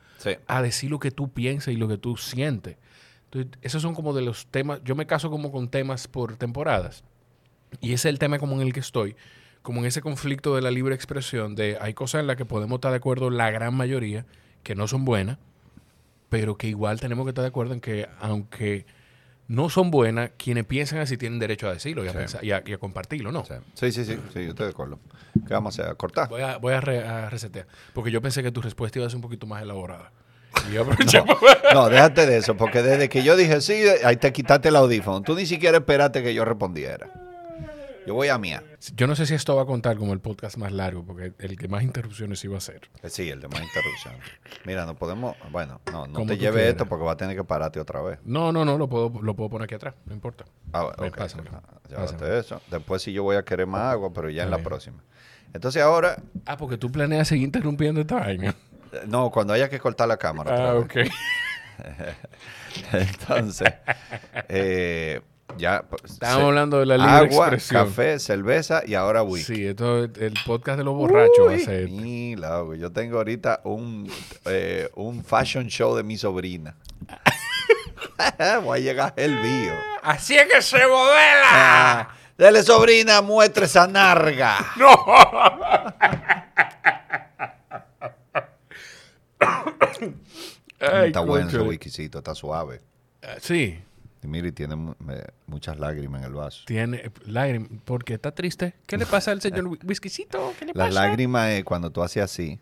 a 0.46 0.62
decir 0.62 0.90
lo 0.90 0.98
que 0.98 1.10
tú 1.10 1.32
piensas 1.32 1.72
y 1.72 1.78
lo 1.78 1.88
que 1.88 1.96
tú 1.96 2.18
sientes. 2.18 2.76
Entonces, 3.24 3.58
esos 3.62 3.80
son 3.80 3.94
como 3.94 4.12
de 4.12 4.20
los 4.20 4.46
temas, 4.48 4.80
yo 4.84 4.94
me 4.94 5.06
caso 5.06 5.30
como 5.30 5.50
con 5.50 5.70
temas 5.70 6.06
por 6.06 6.36
temporadas. 6.36 7.04
Y 7.80 7.94
ese 7.94 8.10
es 8.10 8.12
el 8.12 8.18
tema 8.18 8.38
como 8.38 8.56
en 8.56 8.66
el 8.66 8.74
que 8.74 8.80
estoy, 8.80 9.16
como 9.62 9.80
en 9.80 9.86
ese 9.86 10.00
conflicto 10.00 10.54
de 10.56 10.62
la 10.62 10.70
libre 10.70 10.94
expresión, 10.94 11.54
de 11.54 11.78
hay 11.80 11.94
cosas 11.94 12.20
en 12.20 12.26
las 12.26 12.36
que 12.36 12.44
podemos 12.44 12.76
estar 12.76 12.90
de 12.90 12.96
acuerdo 12.98 13.30
la 13.30 13.50
gran 13.50 13.74
mayoría, 13.74 14.26
que 14.62 14.74
no 14.74 14.88
son 14.88 15.04
buenas, 15.04 15.38
pero 16.28 16.56
que 16.56 16.66
igual 16.68 17.00
tenemos 17.00 17.24
que 17.24 17.30
estar 17.30 17.42
de 17.42 17.48
acuerdo 17.48 17.74
en 17.74 17.80
que 17.80 18.08
aunque 18.20 18.86
no 19.48 19.68
son 19.68 19.90
buenas, 19.90 20.30
quienes 20.38 20.64
piensan 20.64 20.98
así 21.00 21.16
tienen 21.16 21.38
derecho 21.38 21.68
a 21.68 21.72
decirlo 21.74 22.04
y 22.04 22.08
a, 22.08 22.12
Sí. 22.12 22.18
pensar- 22.18 22.44
y 22.44 22.52
a- 22.52 22.62
y 22.64 22.72
a 22.72 22.78
compartirlo, 22.78 23.32
¿no? 23.32 23.44
Sí, 23.44 23.54
sí, 23.74 23.92
sí, 23.92 24.04
sí, 24.04 24.18
sí, 24.32 24.44
yo 24.44 24.50
estoy 24.50 24.66
de 24.66 24.70
acuerdo. 24.70 24.98
¿Qué 25.46 25.52
vamos 25.54 25.78
a 25.78 25.82
hacer? 25.82 25.92
¿A 25.92 25.94
cortar? 25.96 26.28
Voy 26.28 26.40
a, 26.42 26.56
voy 26.56 26.72
a, 26.72 26.80
re- 26.80 27.06
a 27.06 27.28
resetear, 27.28 27.66
porque 27.92 28.10
yo 28.10 28.22
pensé 28.22 28.42
que 28.42 28.50
tu 28.50 28.62
respuesta 28.62 28.98
iba 28.98 29.06
a 29.06 29.10
ser 29.10 29.16
un 29.16 29.22
poquito 29.22 29.46
más 29.46 29.62
elaborada. 29.62 30.10
Y 30.72 30.76
aprovechamos. 30.76 31.36
No, 31.74 31.88
déjate 31.88 32.26
de 32.26 32.38
eso, 32.38 32.56
porque 32.56 32.82
desde 32.82 33.08
que 33.08 33.22
yo 33.22 33.36
dije 33.36 33.60
sí, 33.60 33.82
ahí 34.04 34.16
te 34.16 34.32
quitaste 34.32 34.68
el 34.68 34.76
audífono. 34.76 35.22
Tú 35.22 35.34
ni 35.34 35.44
siquiera 35.46 35.78
esperaste 35.78 36.22
que 36.22 36.34
yo 36.34 36.44
respondiera. 36.44 37.10
Yo 38.06 38.14
voy 38.14 38.28
a 38.28 38.38
mía. 38.38 38.64
Yo 38.96 39.06
no 39.06 39.14
sé 39.14 39.26
si 39.26 39.34
esto 39.34 39.54
va 39.54 39.62
a 39.62 39.66
contar 39.66 39.96
como 39.96 40.12
el 40.12 40.18
podcast 40.20 40.56
más 40.56 40.72
largo, 40.72 41.04
porque 41.04 41.34
el 41.38 41.56
que 41.56 41.68
más 41.68 41.84
interrupciones 41.84 42.42
iba 42.44 42.56
a 42.58 42.60
ser. 42.60 42.90
Eh, 43.02 43.08
Sí, 43.08 43.28
el 43.30 43.40
de 43.40 43.46
más 43.48 43.62
interrupción. 43.62 44.14
Mira, 44.64 44.84
no 44.86 44.96
podemos. 44.96 45.36
Bueno, 45.52 45.80
no, 45.92 46.06
no 46.08 46.26
te 46.26 46.36
quieras. 46.36 46.58
esto 46.62 46.86
porque 46.86 47.04
va 47.04 47.12
a 47.12 47.16
tener 47.16 47.36
que 47.36 47.44
pararte 47.44 47.78
otra 47.78 48.02
vez. 48.02 48.18
No, 48.24 48.50
no, 48.50 48.64
no, 48.64 48.76
lo 48.76 48.88
puedo, 48.88 49.12
lo 49.22 49.34
puedo 49.36 49.50
poner 49.50 49.64
aquí 49.66 49.76
atrás, 49.76 49.94
no 50.06 50.14
importa. 50.14 50.44
Ah, 50.72 50.90
Ven, 50.98 51.12
pásamelo, 51.12 51.50
Ah, 51.54 51.62
llévate 51.88 52.12
pásamelo. 52.14 52.38
eso. 52.38 52.60
Después 52.70 53.02
sí 53.02 53.12
yo 53.12 53.22
voy 53.22 53.36
a 53.36 53.44
querer 53.44 53.66
más 53.68 53.92
agua, 53.92 54.12
pero 54.12 54.28
ya 54.30 54.42
en 54.42 54.50
la 54.50 54.58
próxima. 54.58 55.02
Entonces 55.52 55.80
ahora, 55.82 56.16
Ah, 56.44 56.56
porque 56.56 56.78
tú 56.78 56.90
planeas 56.90 57.28
seguir 57.28 57.44
interrumpiendo 57.44 58.00
esta 58.00 58.16
vaina. 58.20 58.50
eh, 58.92 59.02
no, 59.06 59.30
cuando 59.30 59.52
haya 59.52 59.68
que 59.68 59.78
cortar 59.78 60.08
la 60.08 60.16
cámara. 60.16 60.70
Ah, 60.72 60.74
ok. 60.74 60.96
Entonces, 62.92 63.72
eh, 64.48 65.20
ya. 65.58 65.82
pues, 65.88 66.04
Estábamos 66.12 66.44
hablando 66.48 66.78
de 66.80 66.86
la 66.86 66.96
libre 66.96 67.12
agua, 67.12 67.46
expresión. 67.48 67.84
café, 67.86 68.18
cerveza 68.18 68.82
y 68.86 68.94
ahora 68.94 69.22
whisky. 69.22 69.54
Sí, 69.56 69.66
esto 69.66 70.04
es 70.04 70.10
el 70.18 70.34
podcast 70.46 70.78
de 70.78 70.84
los 70.84 70.94
borrachos 70.94 71.46
va 71.46 71.52
a 71.52 71.54
Uy, 71.54 71.60
ser. 71.64 71.88
Yo 72.78 72.92
tengo 72.92 73.18
ahorita 73.18 73.60
un, 73.64 74.10
eh, 74.46 74.88
un 74.94 75.24
fashion 75.24 75.68
show 75.68 75.94
de 75.96 76.02
mi 76.02 76.16
sobrina. 76.16 76.74
Voy 78.64 78.78
a 78.78 78.82
llegar 78.82 79.14
el 79.16 79.38
bio. 79.40 79.72
Así 80.02 80.34
es 80.36 80.46
que 80.52 80.60
se 80.62 80.78
modela. 80.78 81.42
Ah, 81.44 82.08
dele 82.36 82.62
sobrina, 82.62 83.22
muestre 83.22 83.66
esa 83.66 83.86
narga. 83.86 84.58
Ay, 90.80 91.08
está 91.08 91.20
bueno 91.20 91.48
ese 91.48 91.60
whiskycito, 91.60 92.18
está 92.18 92.34
suave. 92.34 92.80
Sí, 93.40 93.80
Y 94.22 94.52
tiene 94.52 94.76
muchas 95.46 95.78
lágrimas 95.78 96.20
en 96.22 96.28
el 96.28 96.34
vaso. 96.34 96.62
tiene 96.66 97.10
lágrimas. 97.26 97.68
porque 97.84 98.14
está 98.14 98.32
triste? 98.32 98.74
¿Qué 98.86 98.96
le 98.96 99.06
pasa 99.06 99.32
al 99.32 99.40
señor 99.40 99.64
Whi- 99.64 99.84
Whiskycito? 99.84 100.52
¿Qué 100.58 100.66
le 100.66 100.72
Las 100.74 100.88
pasa? 100.88 101.06
lágrimas 101.06 101.50
es 101.50 101.64
cuando 101.64 101.90
tú 101.90 102.02
haces 102.02 102.22
así. 102.22 102.60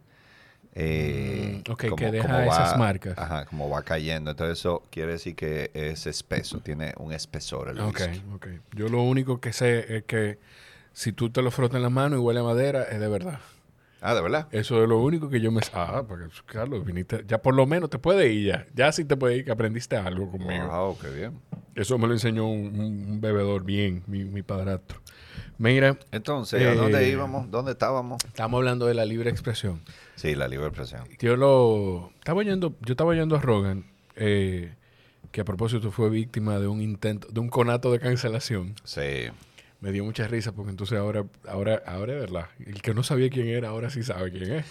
eh, 0.74 1.62
Mm, 1.66 1.70
ok, 1.72 1.84
que 1.96 2.10
deja 2.12 2.46
esas 2.46 2.78
marcas. 2.78 3.18
Ajá, 3.18 3.44
como 3.46 3.68
va 3.68 3.82
cayendo. 3.82 4.30
Entonces 4.30 4.58
eso 4.58 4.82
quiere 4.90 5.12
decir 5.12 5.34
que 5.34 5.70
es 5.74 6.06
espeso, 6.06 6.60
tiene 6.60 6.94
un 6.98 7.12
espesor 7.12 7.68
el 7.70 7.80
Ok, 7.80 8.00
whisky. 8.00 8.22
ok. 8.34 8.46
Yo 8.74 8.88
lo 8.88 9.02
único 9.02 9.40
que 9.40 9.52
sé 9.52 9.96
es 9.96 10.04
que 10.04 10.38
si 10.92 11.12
tú 11.12 11.30
te 11.30 11.42
lo 11.42 11.50
frotas 11.50 11.76
en 11.76 11.82
la 11.82 11.90
mano 11.90 12.16
y 12.16 12.20
huele 12.20 12.40
a 12.40 12.44
madera, 12.44 12.84
es 12.84 13.00
de 13.00 13.08
verdad. 13.08 13.40
Ah, 14.02 14.14
¿de 14.14 14.22
verdad? 14.22 14.48
Eso 14.50 14.82
es 14.82 14.88
lo 14.88 14.98
único 14.98 15.28
que 15.28 15.40
yo 15.40 15.50
me... 15.52 15.60
Ah, 15.74 16.04
porque 16.08 16.26
Carlos, 16.46 16.84
viniste... 16.84 17.24
Ya 17.26 17.38
por 17.42 17.54
lo 17.54 17.66
menos 17.66 17.90
te 17.90 17.98
puede 17.98 18.32
ir 18.32 18.46
ya. 18.46 18.66
Ya 18.74 18.92
sí 18.92 19.04
te 19.04 19.16
puede 19.16 19.36
ir 19.36 19.44
que 19.44 19.52
aprendiste 19.52 19.96
algo 19.96 20.30
conmigo. 20.30 20.66
Wow, 20.68 20.98
qué 20.98 21.10
bien. 21.10 21.40
Eso 21.74 21.98
me 21.98 22.06
lo 22.06 22.14
enseñó 22.14 22.48
un, 22.48 23.20
bebedor 23.20 23.64
bien, 23.64 24.02
mi, 24.06 24.24
mi 24.24 24.42
padrastro. 24.42 25.00
Mira, 25.58 25.98
Entonces, 26.10 26.66
¿a 26.66 26.74
dónde 26.74 27.04
Eh, 27.06 27.10
íbamos? 27.10 27.50
¿Dónde 27.50 27.72
estábamos? 27.72 28.24
estamos 28.24 28.58
hablando 28.58 28.86
de 28.86 28.94
la 28.94 29.04
libre 29.04 29.28
expresión. 29.28 29.82
Sí, 30.16 30.34
la 30.34 30.48
libre 30.48 30.66
expresión. 30.68 31.04
Yo 31.18 31.36
lo... 31.36 32.10
Estaba 32.18 32.40
oyendo... 32.40 32.74
Yo 32.80 32.92
estaba 32.92 33.10
oyendo 33.10 33.36
a 33.36 33.40
Rogan, 33.40 33.84
eh, 34.16 34.74
que 35.30 35.42
a 35.42 35.44
propósito 35.44 35.90
fue 35.90 36.08
víctima 36.08 36.58
de 36.58 36.66
un 36.66 36.80
intento, 36.80 37.28
de 37.30 37.40
un 37.40 37.50
conato 37.50 37.92
de 37.92 38.00
cancelación. 38.00 38.74
Sí. 38.84 39.28
Me 39.80 39.92
dio 39.92 40.04
mucha 40.04 40.26
risa 40.28 40.52
porque 40.52 40.70
entonces 40.70 40.98
ahora, 40.98 41.24
ahora, 41.48 41.82
ahora 41.86 42.12
es 42.14 42.20
verdad. 42.20 42.46
El 42.64 42.82
que 42.82 42.92
no 42.94 43.02
sabía 43.02 43.30
quién 43.30 43.48
era, 43.48 43.68
ahora 43.70 43.88
sí 43.90 44.02
sabe 44.02 44.30
quién 44.30 44.52
es. 44.52 44.66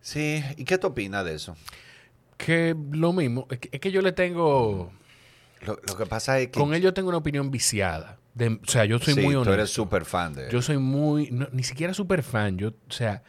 Sí, 0.00 0.42
¿y 0.56 0.64
qué 0.64 0.78
tú 0.78 0.88
opinas 0.88 1.24
de 1.24 1.34
eso? 1.34 1.56
Que 2.36 2.74
lo 2.92 3.12
mismo, 3.12 3.46
es 3.50 3.58
que, 3.60 3.68
es 3.72 3.80
que 3.80 3.90
yo 3.92 4.02
le 4.02 4.12
tengo... 4.12 4.92
Lo, 5.62 5.78
lo 5.88 5.96
que 5.96 6.06
pasa 6.06 6.38
es 6.38 6.48
que 6.48 6.58
Con 6.60 6.74
él 6.74 6.82
yo 6.82 6.92
tengo 6.92 7.08
una 7.08 7.18
opinión 7.18 7.50
viciada. 7.50 8.18
De- 8.34 8.48
o 8.62 8.66
sea, 8.70 8.84
yo 8.84 8.98
soy 8.98 9.14
sí, 9.14 9.20
muy 9.20 9.32
tú 9.34 9.40
honesto. 9.40 9.54
eres 9.54 9.70
súper 9.70 10.04
fan 10.04 10.34
de 10.34 10.44
él. 10.46 10.50
Yo 10.50 10.60
soy 10.60 10.76
muy, 10.78 11.30
no, 11.30 11.48
ni 11.52 11.62
siquiera 11.62 11.94
súper 11.94 12.22
fan. 12.22 12.58
Yo, 12.58 12.68
o 12.68 12.92
sea, 12.92 13.22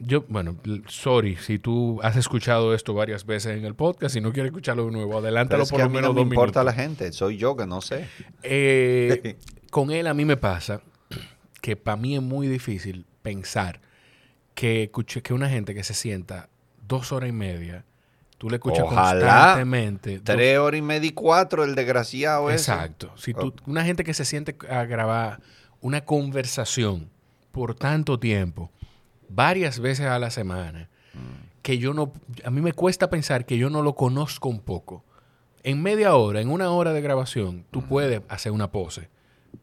yo, 0.00 0.24
bueno, 0.28 0.56
sorry 0.88 1.36
si 1.36 1.58
tú 1.58 2.00
has 2.02 2.16
escuchado 2.16 2.74
esto 2.74 2.94
varias 2.94 3.24
veces 3.26 3.56
en 3.56 3.64
el 3.64 3.74
podcast 3.74 4.16
y 4.16 4.20
no 4.20 4.32
quieres 4.32 4.50
escucharlo 4.50 4.86
de 4.86 4.92
nuevo, 4.92 5.08
Pero 5.10 5.18
adelántalo 5.20 5.62
es 5.62 5.70
por 5.70 5.76
que 5.78 5.82
a 5.82 5.84
lo 5.86 5.90
mí 5.90 5.96
menos 5.96 6.10
no 6.10 6.14
me 6.14 6.20
dos 6.20 6.32
importa 6.32 6.60
minutos. 6.60 6.76
la 6.76 6.82
gente, 6.82 7.12
soy 7.12 7.36
yo 7.38 7.56
que 7.56 7.66
no 7.66 7.80
sé. 7.80 8.06
Eh, 8.42 9.36
con 9.70 9.90
él 9.90 10.06
a 10.06 10.14
mí 10.14 10.24
me 10.24 10.36
pasa 10.36 10.80
que 11.60 11.76
para 11.76 11.96
mí 11.96 12.14
es 12.16 12.22
muy 12.22 12.46
difícil 12.48 13.04
pensar 13.22 13.80
que, 14.54 14.84
escuche, 14.84 15.22
que 15.22 15.34
una 15.34 15.48
gente 15.48 15.74
que 15.74 15.84
se 15.84 15.94
sienta 15.94 16.48
dos 16.86 17.12
horas 17.12 17.28
y 17.28 17.32
media, 17.32 17.84
tú 18.38 18.48
le 18.48 18.56
escuchas 18.56 18.84
Ojalá 18.86 19.10
constantemente. 19.20 20.16
dos- 20.16 20.24
Tres 20.24 20.58
horas 20.58 20.78
y 20.78 20.82
media 20.82 21.08
y 21.08 21.12
cuatro, 21.12 21.64
el 21.64 21.74
desgraciado 21.74 22.50
ese. 22.50 22.70
Exacto. 22.72 23.12
Si 23.16 23.34
tú, 23.34 23.54
una 23.66 23.84
gente 23.84 24.04
que 24.04 24.14
se 24.14 24.24
siente 24.24 24.56
a 24.70 24.84
grabar 24.84 25.40
una 25.80 26.04
conversación 26.04 27.10
por 27.52 27.74
tanto 27.74 28.18
tiempo, 28.18 28.70
varias 29.28 29.78
veces 29.80 30.06
a 30.06 30.18
la 30.18 30.30
semana, 30.30 30.88
que 31.62 31.78
yo 31.78 31.92
no, 31.92 32.12
a 32.44 32.50
mí 32.50 32.60
me 32.62 32.72
cuesta 32.72 33.10
pensar 33.10 33.44
que 33.44 33.58
yo 33.58 33.68
no 33.68 33.82
lo 33.82 33.94
conozco 33.94 34.48
un 34.48 34.60
poco. 34.60 35.04
En 35.64 35.82
media 35.82 36.14
hora, 36.14 36.40
en 36.40 36.48
una 36.50 36.70
hora 36.70 36.92
de 36.92 37.00
grabación, 37.02 37.64
tú 37.70 37.82
puedes 37.82 38.22
hacer 38.28 38.52
una 38.52 38.70
pose, 38.70 39.08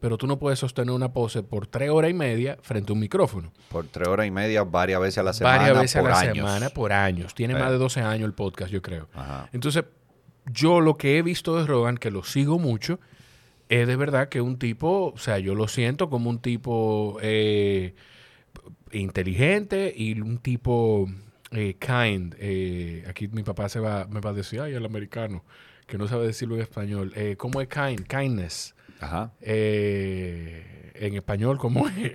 pero 0.06 0.18
tú 0.18 0.28
no 0.28 0.38
puedes 0.38 0.60
sostener 0.60 0.94
una 0.94 1.12
pose 1.12 1.42
por 1.42 1.66
tres 1.66 1.90
horas 1.90 2.12
y 2.12 2.14
media 2.14 2.58
frente 2.62 2.92
a 2.92 2.94
un 2.94 3.00
micrófono. 3.00 3.52
Por 3.68 3.88
tres 3.88 4.06
horas 4.06 4.24
y 4.24 4.30
media, 4.30 4.62
varias 4.62 5.00
veces 5.00 5.18
a 5.18 5.24
la 5.24 5.32
semana. 5.32 5.56
varias 5.56 5.80
veces 5.80 6.00
por 6.00 6.10
a 6.12 6.14
la 6.14 6.20
años. 6.20 6.36
semana 6.36 6.70
por 6.70 6.92
años. 6.92 7.34
Tiene 7.34 7.54
más 7.54 7.72
de 7.72 7.78
12 7.78 8.02
años 8.02 8.24
el 8.24 8.32
podcast, 8.32 8.70
yo 8.70 8.80
creo. 8.82 9.08
Ajá. 9.14 9.50
Entonces, 9.52 9.82
yo 10.44 10.80
lo 10.80 10.96
que 10.96 11.18
he 11.18 11.22
visto 11.22 11.58
de 11.58 11.66
Rogan, 11.66 11.98
que 11.98 12.12
lo 12.12 12.22
sigo 12.22 12.60
mucho, 12.60 13.00
es 13.68 13.88
de 13.88 13.96
verdad 13.96 14.28
que 14.28 14.40
un 14.40 14.60
tipo, 14.60 15.12
o 15.12 15.18
sea, 15.18 15.40
yo 15.40 15.56
lo 15.56 15.66
siento 15.66 16.08
como 16.08 16.30
un 16.30 16.38
tipo 16.38 17.18
eh, 17.20 17.96
inteligente 18.92 19.92
y 19.92 20.20
un 20.20 20.38
tipo 20.38 21.08
eh, 21.50 21.74
kind. 21.80 22.36
Eh, 22.38 23.02
aquí 23.08 23.26
mi 23.26 23.42
papá 23.42 23.68
se 23.68 23.80
va, 23.80 24.06
me 24.06 24.20
va 24.20 24.30
a 24.30 24.34
decir, 24.34 24.60
ay, 24.60 24.72
el 24.72 24.86
americano, 24.86 25.44
que 25.88 25.98
no 25.98 26.06
sabe 26.06 26.28
decirlo 26.28 26.54
en 26.54 26.60
español. 26.60 27.12
¿Cómo 27.38 27.60
es 27.60 27.66
kind? 27.66 28.06
Kindness. 28.06 28.75
Ajá. 29.00 29.32
Eh, 29.40 30.92
en 30.94 31.14
español, 31.14 31.58
¿cómo 31.58 31.86
es? 31.88 32.12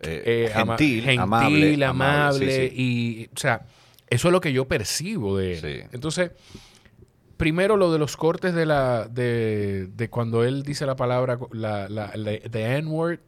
Eh, 0.00 0.46
Eh, 0.46 0.50
gentil, 0.54 1.18
amable, 1.18 1.84
amable, 1.84 2.50
sí, 2.50 2.68
sí. 2.68 2.82
y, 2.82 3.26
o 3.34 3.38
sea, 3.38 3.62
eso 4.08 4.28
es 4.28 4.32
lo 4.32 4.40
que 4.40 4.52
yo 4.52 4.66
percibo 4.68 5.36
de 5.36 5.54
él. 5.54 5.60
Sí. 5.60 5.88
Entonces, 5.92 6.30
primero 7.36 7.76
lo 7.76 7.92
de 7.92 7.98
los 7.98 8.16
cortes 8.16 8.54
de 8.54 8.66
la, 8.66 9.08
de, 9.08 9.86
de 9.94 10.08
cuando 10.10 10.44
él 10.44 10.62
dice 10.62 10.86
la 10.86 10.96
palabra, 10.96 11.38
la, 11.52 11.88
la, 11.88 12.12
la- 12.16 12.38
the 12.38 12.76
N-word, 12.78 13.20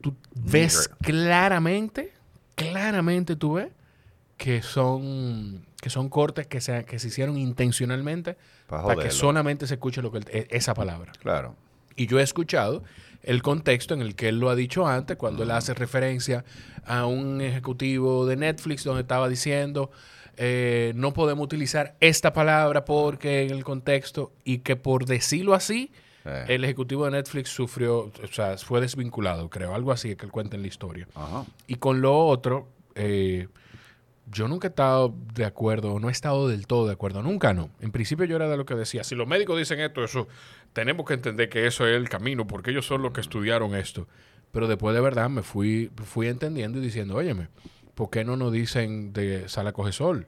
tú 0.00 0.14
ves 0.34 0.88
claramente, 1.00 2.12
claramente 2.54 3.36
tú 3.36 3.54
ves 3.54 3.68
que 4.36 4.62
son, 4.62 5.64
que 5.80 5.90
son 5.90 6.08
cortes 6.08 6.46
que 6.46 6.60
se, 6.60 6.84
que 6.84 6.98
se 6.98 7.08
hicieron 7.08 7.36
intencionalmente 7.38 8.36
Pa' 8.66 8.82
para 8.84 9.02
que 9.02 9.10
solamente 9.10 9.66
se 9.66 9.74
escuche 9.74 10.02
lo 10.02 10.10
que 10.10 10.18
él- 10.18 10.26
e- 10.30 10.48
esa 10.50 10.74
palabra. 10.74 11.12
Claro. 11.20 11.54
Y 11.96 12.06
yo 12.06 12.18
he 12.18 12.22
escuchado 12.22 12.82
el 13.22 13.42
contexto 13.42 13.94
en 13.94 14.00
el 14.02 14.14
que 14.14 14.28
él 14.28 14.38
lo 14.40 14.50
ha 14.50 14.54
dicho 14.56 14.86
antes, 14.86 15.16
cuando 15.16 15.42
él 15.42 15.50
hace 15.50 15.74
referencia 15.74 16.44
a 16.84 17.06
un 17.06 17.40
ejecutivo 17.40 18.26
de 18.26 18.36
Netflix 18.36 18.84
donde 18.84 19.02
estaba 19.02 19.28
diciendo, 19.28 19.90
eh, 20.36 20.92
no 20.94 21.12
podemos 21.12 21.44
utilizar 21.44 21.96
esta 22.00 22.32
palabra 22.32 22.84
porque 22.84 23.42
en 23.42 23.50
el 23.50 23.64
contexto, 23.64 24.32
y 24.44 24.58
que 24.58 24.76
por 24.76 25.04
decirlo 25.06 25.54
así, 25.54 25.90
Eh, 26.24 26.44
el 26.48 26.64
ejecutivo 26.64 27.04
de 27.06 27.12
Netflix 27.12 27.48
sufrió, 27.48 28.00
o 28.00 28.12
sea, 28.30 28.58
fue 28.58 28.80
desvinculado, 28.82 29.48
creo, 29.48 29.74
algo 29.74 29.92
así 29.92 30.14
que 30.16 30.26
él 30.26 30.32
cuenta 30.32 30.56
en 30.56 30.62
la 30.62 30.68
historia. 30.68 31.06
Ajá. 31.14 31.44
Y 31.66 31.76
con 31.76 32.02
lo 32.02 32.18
otro, 32.26 32.68
eh, 32.96 33.48
yo 34.30 34.48
nunca 34.48 34.68
he 34.68 34.70
estado 34.70 35.14
de 35.34 35.44
acuerdo, 35.44 35.98
no 36.00 36.08
he 36.08 36.12
estado 36.12 36.48
del 36.48 36.66
todo 36.66 36.86
de 36.86 36.92
acuerdo, 36.92 37.22
nunca 37.22 37.54
no. 37.54 37.70
En 37.80 37.90
principio 37.92 38.24
yo 38.26 38.36
era 38.36 38.48
de 38.48 38.56
lo 38.56 38.64
que 38.66 38.74
decía, 38.74 39.04
si 39.04 39.14
los 39.14 39.26
médicos 39.26 39.58
dicen 39.58 39.80
esto, 39.80 40.04
eso, 40.04 40.28
tenemos 40.72 41.06
que 41.06 41.14
entender 41.14 41.48
que 41.48 41.66
eso 41.66 41.86
es 41.86 41.96
el 41.96 42.08
camino, 42.08 42.46
porque 42.46 42.70
ellos 42.70 42.86
son 42.86 43.02
los 43.02 43.12
que 43.12 43.20
estudiaron 43.20 43.74
esto. 43.74 44.06
Pero 44.52 44.66
después 44.66 44.94
de 44.94 45.00
verdad 45.00 45.28
me 45.30 45.42
fui, 45.42 45.90
fui 46.04 46.26
entendiendo 46.28 46.78
y 46.78 46.82
diciendo, 46.82 47.14
óyeme, 47.16 47.48
¿por 47.94 48.10
qué 48.10 48.24
no 48.24 48.36
nos 48.36 48.52
dicen 48.52 49.12
de 49.12 49.48
sala 49.48 49.72
coge 49.72 49.92
sol? 49.92 50.26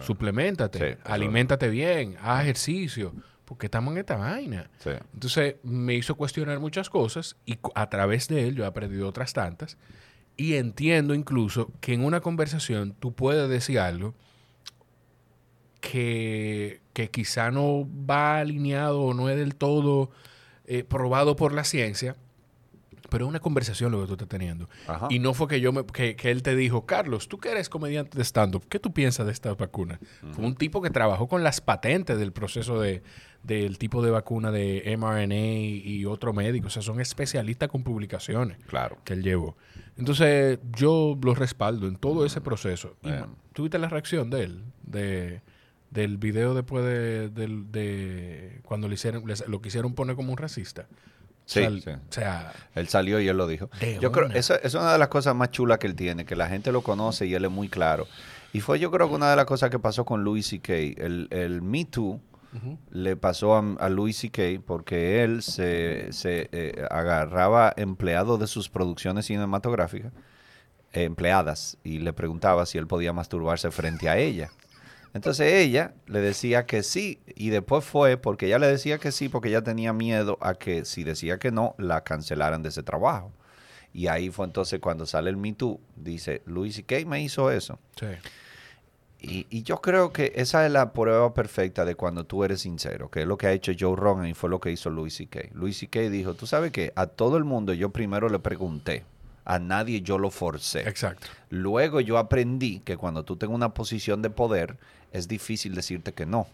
suplementate, 0.00 0.78
Sí, 0.78 0.84
eso- 0.84 0.98
aliméntate 1.04 1.68
bien, 1.68 2.16
haz 2.20 2.42
ejercicio, 2.42 3.14
porque 3.44 3.66
estamos 3.66 3.92
en 3.92 3.98
esta 3.98 4.16
vaina. 4.16 4.68
Sí. 4.78 4.90
Entonces 5.14 5.56
me 5.62 5.94
hizo 5.94 6.16
cuestionar 6.16 6.58
muchas 6.60 6.90
cosas 6.90 7.36
y 7.46 7.58
a 7.74 7.88
través 7.88 8.28
de 8.28 8.48
él 8.48 8.56
yo 8.56 8.64
he 8.64 8.66
aprendido 8.66 9.08
otras 9.08 9.32
tantas 9.32 9.78
y 10.36 10.54
entiendo 10.54 11.14
incluso 11.14 11.70
que 11.80 11.94
en 11.94 12.04
una 12.04 12.20
conversación 12.20 12.94
tú 12.98 13.12
puedes 13.12 13.48
decir 13.48 13.78
algo 13.78 14.14
que, 15.80 16.80
que 16.92 17.10
quizá 17.10 17.50
no 17.50 17.86
va 18.08 18.38
alineado 18.38 19.00
o 19.02 19.14
no 19.14 19.28
es 19.28 19.36
del 19.36 19.54
todo 19.54 20.10
eh, 20.66 20.84
probado 20.84 21.36
por 21.36 21.52
la 21.52 21.64
ciencia, 21.64 22.16
pero 23.10 23.24
es 23.24 23.28
una 23.28 23.40
conversación 23.40 23.92
lo 23.92 24.00
que 24.00 24.06
tú 24.06 24.12
estás 24.14 24.28
teniendo. 24.28 24.68
Ajá. 24.86 25.06
Y 25.10 25.18
no 25.18 25.34
fue 25.34 25.48
que 25.48 25.60
yo 25.60 25.72
me, 25.72 25.84
que, 25.86 26.16
que 26.16 26.30
él 26.30 26.42
te 26.42 26.54
dijo, 26.56 26.86
Carlos, 26.86 27.28
tú 27.28 27.38
que 27.38 27.50
eres 27.50 27.68
comediante 27.68 28.16
de 28.18 28.24
stand-up, 28.24 28.64
¿qué 28.68 28.78
tú 28.78 28.92
piensas 28.92 29.26
de 29.26 29.32
esta 29.32 29.52
vacuna? 29.54 29.98
Fue 30.32 30.44
un 30.44 30.54
tipo 30.54 30.80
que 30.82 30.90
trabajó 30.90 31.28
con 31.28 31.42
las 31.44 31.60
patentes 31.60 32.18
del 32.18 32.32
proceso 32.32 32.80
de, 32.80 33.02
del 33.42 33.78
tipo 33.78 34.02
de 34.02 34.10
vacuna 34.10 34.50
de 34.50 34.96
mRNA 34.98 35.34
y 35.34 36.04
otro 36.04 36.32
médico. 36.32 36.66
O 36.66 36.70
sea, 36.70 36.82
son 36.82 37.00
especialistas 37.00 37.68
con 37.68 37.82
publicaciones 37.82 38.58
Claro. 38.66 38.98
que 39.04 39.12
él 39.12 39.22
llevó. 39.22 39.56
Entonces, 39.96 40.58
yo 40.76 41.16
lo 41.22 41.34
respaldo 41.34 41.86
en 41.88 41.96
todo 41.96 42.26
ese 42.26 42.40
proceso. 42.40 42.96
Bien. 43.02 43.20
man, 43.20 43.36
¿Tuviste 43.52 43.78
la 43.78 43.88
reacción 43.88 44.28
de 44.28 44.42
él? 44.42 44.64
De, 44.82 45.40
del 45.90 46.18
video 46.18 46.52
después 46.54 46.84
de, 46.84 47.30
del- 47.30 47.70
de 47.72 48.60
cuando 48.64 48.88
le 48.88 48.94
hicieron, 48.94 49.26
les- 49.26 49.48
lo 49.48 49.62
quisieron 49.62 49.94
poner 49.94 50.14
como 50.16 50.32
un 50.32 50.36
racista. 50.36 50.86
Sí, 51.46 51.60
o 51.60 51.70
sea, 51.80 51.94
sí. 51.94 52.00
o 52.08 52.12
sea, 52.12 52.52
Él 52.74 52.88
salió 52.88 53.20
y 53.20 53.28
él 53.28 53.36
lo 53.36 53.46
dijo. 53.46 53.70
Yo 54.00 54.12
creo 54.12 54.26
una. 54.26 54.34
esa 54.34 54.56
esa 54.56 54.66
es 54.66 54.74
una 54.74 54.92
de 54.92 54.98
las 54.98 55.08
cosas 55.08 55.34
más 55.34 55.50
chulas 55.52 55.78
que 55.78 55.86
él 55.86 55.94
tiene, 55.94 56.24
que 56.24 56.36
la 56.36 56.48
gente 56.48 56.72
lo 56.72 56.82
conoce 56.82 57.26
y 57.26 57.34
él 57.34 57.44
es 57.44 57.50
muy 57.50 57.68
claro. 57.68 58.06
Y 58.52 58.60
fue 58.60 58.78
yo 58.78 58.90
creo 58.90 59.08
que 59.08 59.14
una 59.14 59.30
de 59.30 59.36
las 59.36 59.44
cosas 59.46 59.70
que 59.70 59.78
pasó 59.78 60.04
con 60.04 60.24
Louis 60.24 60.46
C.K. 60.46 60.72
El, 60.74 61.28
el 61.30 61.62
Me 61.62 61.84
Too 61.84 62.20
le 62.90 63.16
pasó 63.16 63.54
a, 63.54 63.64
a 63.78 63.88
Louis 63.88 64.16
C.K. 64.16 64.62
porque 64.66 65.22
él 65.22 65.42
se, 65.42 66.12
se, 66.12 66.48
eh, 66.52 66.86
agarraba 66.90 67.72
empleados 67.76 68.40
de 68.40 68.46
sus 68.46 68.68
producciones 68.68 69.26
cinematográficas, 69.26 70.12
eh, 70.92 71.04
empleadas, 71.04 71.76
y 71.84 71.98
le 71.98 72.12
preguntaba 72.12 72.64
si 72.66 72.78
él 72.78 72.86
podía 72.86 73.12
masturbarse 73.12 73.70
frente 73.70 74.08
a 74.08 74.16
ella. 74.16 74.50
Entonces 75.16 75.52
ella 75.52 75.94
le 76.06 76.20
decía 76.20 76.66
que 76.66 76.82
sí 76.82 77.20
y 77.34 77.48
después 77.50 77.84
fue 77.84 78.16
porque 78.16 78.46
ella 78.46 78.58
le 78.58 78.66
decía 78.68 78.98
que 78.98 79.12
sí 79.12 79.28
porque 79.28 79.48
ella 79.48 79.62
tenía 79.62 79.92
miedo 79.92 80.38
a 80.40 80.54
que 80.54 80.84
si 80.84 81.04
decía 81.04 81.38
que 81.38 81.50
no 81.50 81.74
la 81.78 82.04
cancelaran 82.04 82.62
de 82.62 82.68
ese 82.68 82.82
trabajo. 82.82 83.32
Y 83.92 84.08
ahí 84.08 84.30
fue 84.30 84.44
entonces 84.46 84.78
cuando 84.78 85.06
sale 85.06 85.30
el 85.30 85.36
Me 85.36 85.54
Too, 85.54 85.80
dice, 85.96 86.42
Luis 86.44 86.76
C.K. 86.76 87.06
me 87.06 87.22
hizo 87.22 87.50
eso. 87.50 87.78
sí. 87.98 88.06
Y, 89.18 89.46
y 89.48 89.62
yo 89.62 89.80
creo 89.80 90.12
que 90.12 90.32
esa 90.36 90.66
es 90.66 90.70
la 90.70 90.92
prueba 90.92 91.32
perfecta 91.32 91.86
de 91.86 91.94
cuando 91.94 92.24
tú 92.24 92.44
eres 92.44 92.60
sincero, 92.60 93.10
que 93.10 93.22
es 93.22 93.26
lo 93.26 93.38
que 93.38 93.46
ha 93.46 93.52
hecho 93.52 93.72
Joe 93.76 93.96
Rogan 93.96 94.26
y 94.26 94.34
fue 94.34 94.50
lo 94.50 94.60
que 94.60 94.70
hizo 94.70 94.90
Louis 94.90 95.14
C.K. 95.16 95.40
Louis 95.54 95.76
C.K. 95.76 96.00
dijo, 96.10 96.34
tú 96.34 96.46
sabes 96.46 96.70
que 96.70 96.92
a 96.94 97.06
todo 97.06 97.38
el 97.38 97.44
mundo 97.44 97.72
yo 97.72 97.88
primero 97.90 98.28
le 98.28 98.38
pregunté, 98.38 99.04
a 99.46 99.58
nadie 99.58 100.02
yo 100.02 100.18
lo 100.18 100.30
forcé. 100.30 100.80
Exacto. 100.86 101.28
Luego 101.48 102.00
yo 102.00 102.18
aprendí 102.18 102.80
que 102.80 102.98
cuando 102.98 103.24
tú 103.24 103.36
tengas 103.36 103.54
una 103.54 103.72
posición 103.72 104.20
de 104.20 104.28
poder 104.28 104.76
es 105.12 105.28
difícil 105.28 105.74
decirte 105.74 106.12
que 106.12 106.26
no. 106.26 106.46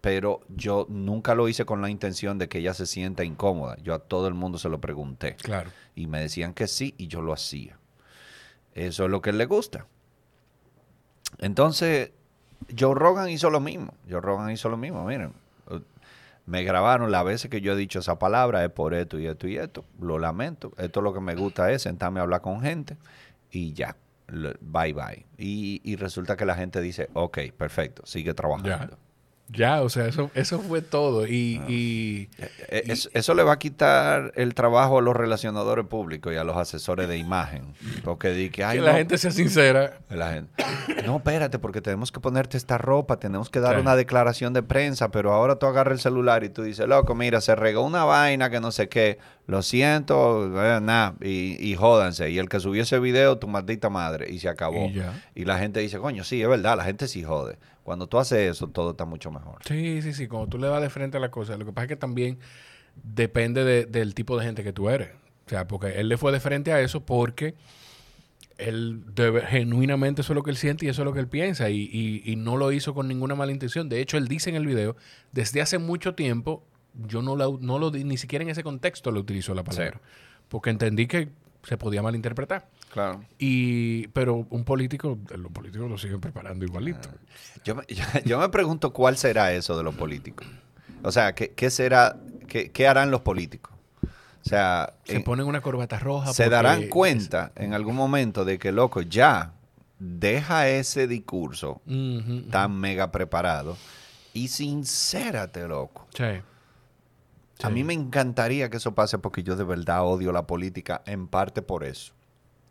Pero 0.00 0.40
yo 0.48 0.86
nunca 0.88 1.34
lo 1.34 1.48
hice 1.48 1.64
con 1.64 1.82
la 1.82 1.90
intención 1.90 2.38
de 2.38 2.48
que 2.48 2.58
ella 2.58 2.72
se 2.72 2.86
sienta 2.86 3.24
incómoda. 3.24 3.76
Yo 3.82 3.94
a 3.94 3.98
todo 3.98 4.28
el 4.28 4.34
mundo 4.34 4.58
se 4.58 4.68
lo 4.68 4.80
pregunté. 4.80 5.34
Claro. 5.36 5.70
Y 5.96 6.06
me 6.06 6.20
decían 6.20 6.54
que 6.54 6.68
sí 6.68 6.94
y 6.98 7.08
yo 7.08 7.20
lo 7.20 7.32
hacía. 7.32 7.78
Eso 8.74 9.04
es 9.04 9.10
lo 9.10 9.20
que 9.20 9.32
le 9.32 9.46
gusta. 9.46 9.86
Entonces, 11.38 12.12
Joe 12.78 12.94
Rogan 12.94 13.28
hizo 13.28 13.50
lo 13.50 13.60
mismo. 13.60 13.92
Joe 14.08 14.20
Rogan 14.20 14.50
hizo 14.50 14.68
lo 14.68 14.76
mismo. 14.76 15.04
Miren, 15.04 15.32
me 16.46 16.62
grabaron 16.62 17.10
las 17.10 17.24
veces 17.24 17.50
que 17.50 17.60
yo 17.60 17.72
he 17.72 17.76
dicho 17.76 17.98
esa 17.98 18.18
palabra, 18.18 18.64
es 18.64 18.70
por 18.70 18.94
esto 18.94 19.18
y 19.18 19.26
esto 19.26 19.48
y 19.48 19.58
esto. 19.58 19.84
Lo 20.00 20.18
lamento. 20.18 20.72
Esto 20.78 21.00
es 21.00 21.04
lo 21.04 21.12
que 21.12 21.20
me 21.20 21.34
gusta 21.34 21.70
es 21.72 21.82
sentarme 21.82 22.20
a 22.20 22.22
hablar 22.22 22.40
con 22.40 22.60
gente 22.62 22.96
y 23.50 23.72
ya. 23.74 23.96
Lo- 24.28 24.52
Bye 24.60 24.92
bye. 24.92 25.26
Y, 25.38 25.80
y 25.84 25.96
resulta 25.96 26.36
que 26.36 26.44
la 26.44 26.54
gente 26.54 26.80
dice, 26.80 27.08
ok, 27.14 27.38
perfecto, 27.56 28.02
sigue 28.06 28.34
trabajando. 28.34 28.96
Ya, 29.50 29.80
o 29.80 29.88
sea, 29.88 30.04
eso, 30.06 30.30
eso 30.34 30.58
fue 30.60 30.82
todo. 30.82 31.26
Y, 31.26 31.62
y 31.68 32.28
Eh, 32.68 32.82
es- 32.88 33.08
eso 33.14 33.32
le 33.32 33.42
va 33.42 33.52
a 33.54 33.58
quitar 33.58 34.30
el 34.36 34.52
trabajo 34.52 34.98
a 34.98 35.00
los 35.00 35.16
relacionadores 35.16 35.86
públicos 35.86 36.30
y 36.34 36.36
a 36.36 36.44
los 36.44 36.54
asesores 36.58 37.08
de 37.08 37.16
imagen. 37.16 37.62
Porque 38.04 38.28
di 38.32 38.50
que, 38.50 38.62
ay, 38.62 38.76
que 38.76 38.84
la 38.84 38.92
gente 38.92 39.16
sea 39.16 39.30
sincera. 39.30 40.00
la 40.10 40.34
gente, 40.34 40.52
no, 41.06 41.16
espérate, 41.16 41.58
porque 41.58 41.80
tenemos 41.80 42.12
que 42.12 42.20
ponerte 42.20 42.58
esta 42.58 42.76
ropa, 42.76 43.18
tenemos 43.18 43.48
que 43.48 43.60
dar 43.60 43.76
Sí. 43.76 43.80
una 43.80 43.96
declaración 43.96 44.52
de 44.52 44.62
prensa, 44.62 45.10
pero 45.10 45.32
ahora 45.32 45.56
tú 45.58 45.64
agarras 45.64 45.94
el 45.94 46.00
celular 46.00 46.44
y 46.44 46.50
tú 46.50 46.62
dices, 46.62 46.86
loco, 46.86 47.14
mira, 47.14 47.40
se 47.40 47.54
regó 47.54 47.80
una 47.86 48.04
vaina 48.04 48.50
que 48.50 48.60
no 48.60 48.70
sé 48.70 48.90
qué, 48.90 49.16
lo 49.48 49.62
siento, 49.62 50.44
eh, 50.62 50.80
nada, 50.80 51.14
y, 51.20 51.56
y 51.60 51.74
jódanse. 51.74 52.30
Y 52.30 52.38
el 52.38 52.48
que 52.48 52.60
subió 52.60 52.82
ese 52.82 53.00
video, 53.00 53.38
tu 53.38 53.48
maldita 53.48 53.88
madre, 53.90 54.30
y 54.30 54.38
se 54.38 54.48
acabó. 54.48 54.86
Y 54.86 54.92
ya. 54.92 55.20
Y 55.34 55.44
la 55.46 55.58
gente 55.58 55.80
dice, 55.80 55.98
coño, 55.98 56.22
sí, 56.22 56.40
es 56.40 56.48
verdad, 56.48 56.76
la 56.76 56.84
gente 56.84 57.08
sí 57.08 57.24
jode. 57.24 57.58
Cuando 57.82 58.06
tú 58.06 58.18
haces 58.18 58.50
eso, 58.50 58.68
todo 58.68 58.90
está 58.90 59.06
mucho 59.06 59.30
mejor. 59.32 59.62
Sí, 59.66 60.02
sí, 60.02 60.12
sí. 60.12 60.28
Cuando 60.28 60.48
tú 60.48 60.58
le 60.58 60.68
vas 60.68 60.80
de 60.82 60.90
frente 60.90 61.16
a 61.16 61.20
la 61.20 61.30
cosa. 61.30 61.56
Lo 61.56 61.64
que 61.64 61.72
pasa 61.72 61.84
es 61.86 61.88
que 61.88 61.96
también 61.96 62.38
depende 63.02 63.64
de- 63.64 63.86
del 63.86 64.14
tipo 64.14 64.38
de 64.38 64.44
gente 64.44 64.62
que 64.62 64.72
tú 64.74 64.90
eres. 64.90 65.08
O 65.46 65.48
sea, 65.48 65.66
porque 65.66 65.98
él 65.98 66.08
le 66.08 66.18
fue 66.18 66.30
de 66.30 66.40
frente 66.40 66.72
a 66.72 66.80
eso 66.82 67.00
porque 67.06 67.54
él 68.58 69.02
debe- 69.14 69.46
genuinamente 69.46 70.20
eso 70.22 70.32
es 70.32 70.34
lo 70.34 70.42
que 70.42 70.50
él 70.50 70.56
siente 70.56 70.84
y 70.84 70.88
eso 70.88 71.02
es 71.02 71.06
lo 71.06 71.12
que 71.14 71.20
él 71.20 71.28
piensa. 71.28 71.70
Y, 71.70 71.88
y- 71.90 72.22
y 72.30 72.36
no 72.36 72.56
lo 72.56 72.72
hizo 72.72 72.92
con 72.92 73.06
ninguna 73.08 73.34
mala 73.34 73.52
intención. 73.52 73.88
De 73.88 74.00
hecho, 74.00 74.16
él 74.18 74.28
dice 74.28 74.50
en 74.50 74.56
el 74.56 74.66
video, 74.66 74.96
desde 75.32 75.62
hace 75.62 75.78
mucho 75.78 76.14
tiempo, 76.14 76.64
yo 77.06 77.22
no, 77.22 77.36
la, 77.36 77.46
no 77.60 77.78
lo 77.78 77.90
ni 77.90 78.16
siquiera 78.16 78.42
en 78.42 78.50
ese 78.50 78.62
contexto 78.62 79.10
le 79.10 79.20
utilizó 79.20 79.54
la 79.54 79.64
palabra. 79.64 80.00
Porque 80.48 80.70
entendí 80.70 81.06
que 81.06 81.28
se 81.62 81.76
podía 81.76 82.02
malinterpretar. 82.02 82.68
Claro. 82.92 83.22
Y, 83.38 84.06
pero 84.08 84.46
un 84.50 84.64
político, 84.64 85.18
los 85.36 85.52
políticos 85.52 85.90
lo 85.90 85.98
siguen 85.98 86.20
preparando 86.20 86.64
igualito. 86.64 87.08
Yo 87.64 87.74
me, 87.74 87.82
yo, 87.88 88.02
yo 88.24 88.38
me 88.38 88.48
pregunto 88.48 88.92
cuál 88.92 89.16
será 89.16 89.52
eso 89.52 89.76
de 89.76 89.82
los 89.84 89.94
políticos. 89.94 90.46
O 91.02 91.12
sea, 91.12 91.34
¿qué, 91.34 91.50
qué 91.50 91.70
será, 91.70 92.16
qué, 92.48 92.70
qué 92.72 92.88
harán 92.88 93.10
los 93.10 93.20
políticos? 93.20 93.74
O 94.02 94.48
sea, 94.48 94.94
Se 95.04 95.16
en- 95.16 95.24
ponen 95.24 95.46
una 95.46 95.60
corbata 95.60 95.98
roja. 95.98 96.32
se 96.32 96.48
darán 96.48 96.88
cuenta 96.88 97.52
en 97.56 97.74
algún 97.74 97.94
momento 97.96 98.44
de 98.44 98.58
que, 98.58 98.72
loco, 98.72 99.02
ya 99.02 99.52
deja 99.98 100.68
ese 100.68 101.06
discurso 101.06 101.82
tan 102.50 102.78
mega 102.78 103.10
preparado 103.10 103.76
y 104.32 104.48
sincérate, 104.48 105.66
loco. 105.68 106.06
Sí. 106.14 106.24
A 107.62 107.70
mí 107.70 107.82
me 107.84 107.92
encantaría 107.94 108.70
que 108.70 108.76
eso 108.76 108.94
pase 108.94 109.18
porque 109.18 109.42
yo 109.42 109.56
de 109.56 109.64
verdad 109.64 110.04
odio 110.04 110.32
la 110.32 110.46
política 110.46 111.02
en 111.06 111.26
parte 111.26 111.60
por 111.62 111.84
eso, 111.84 112.12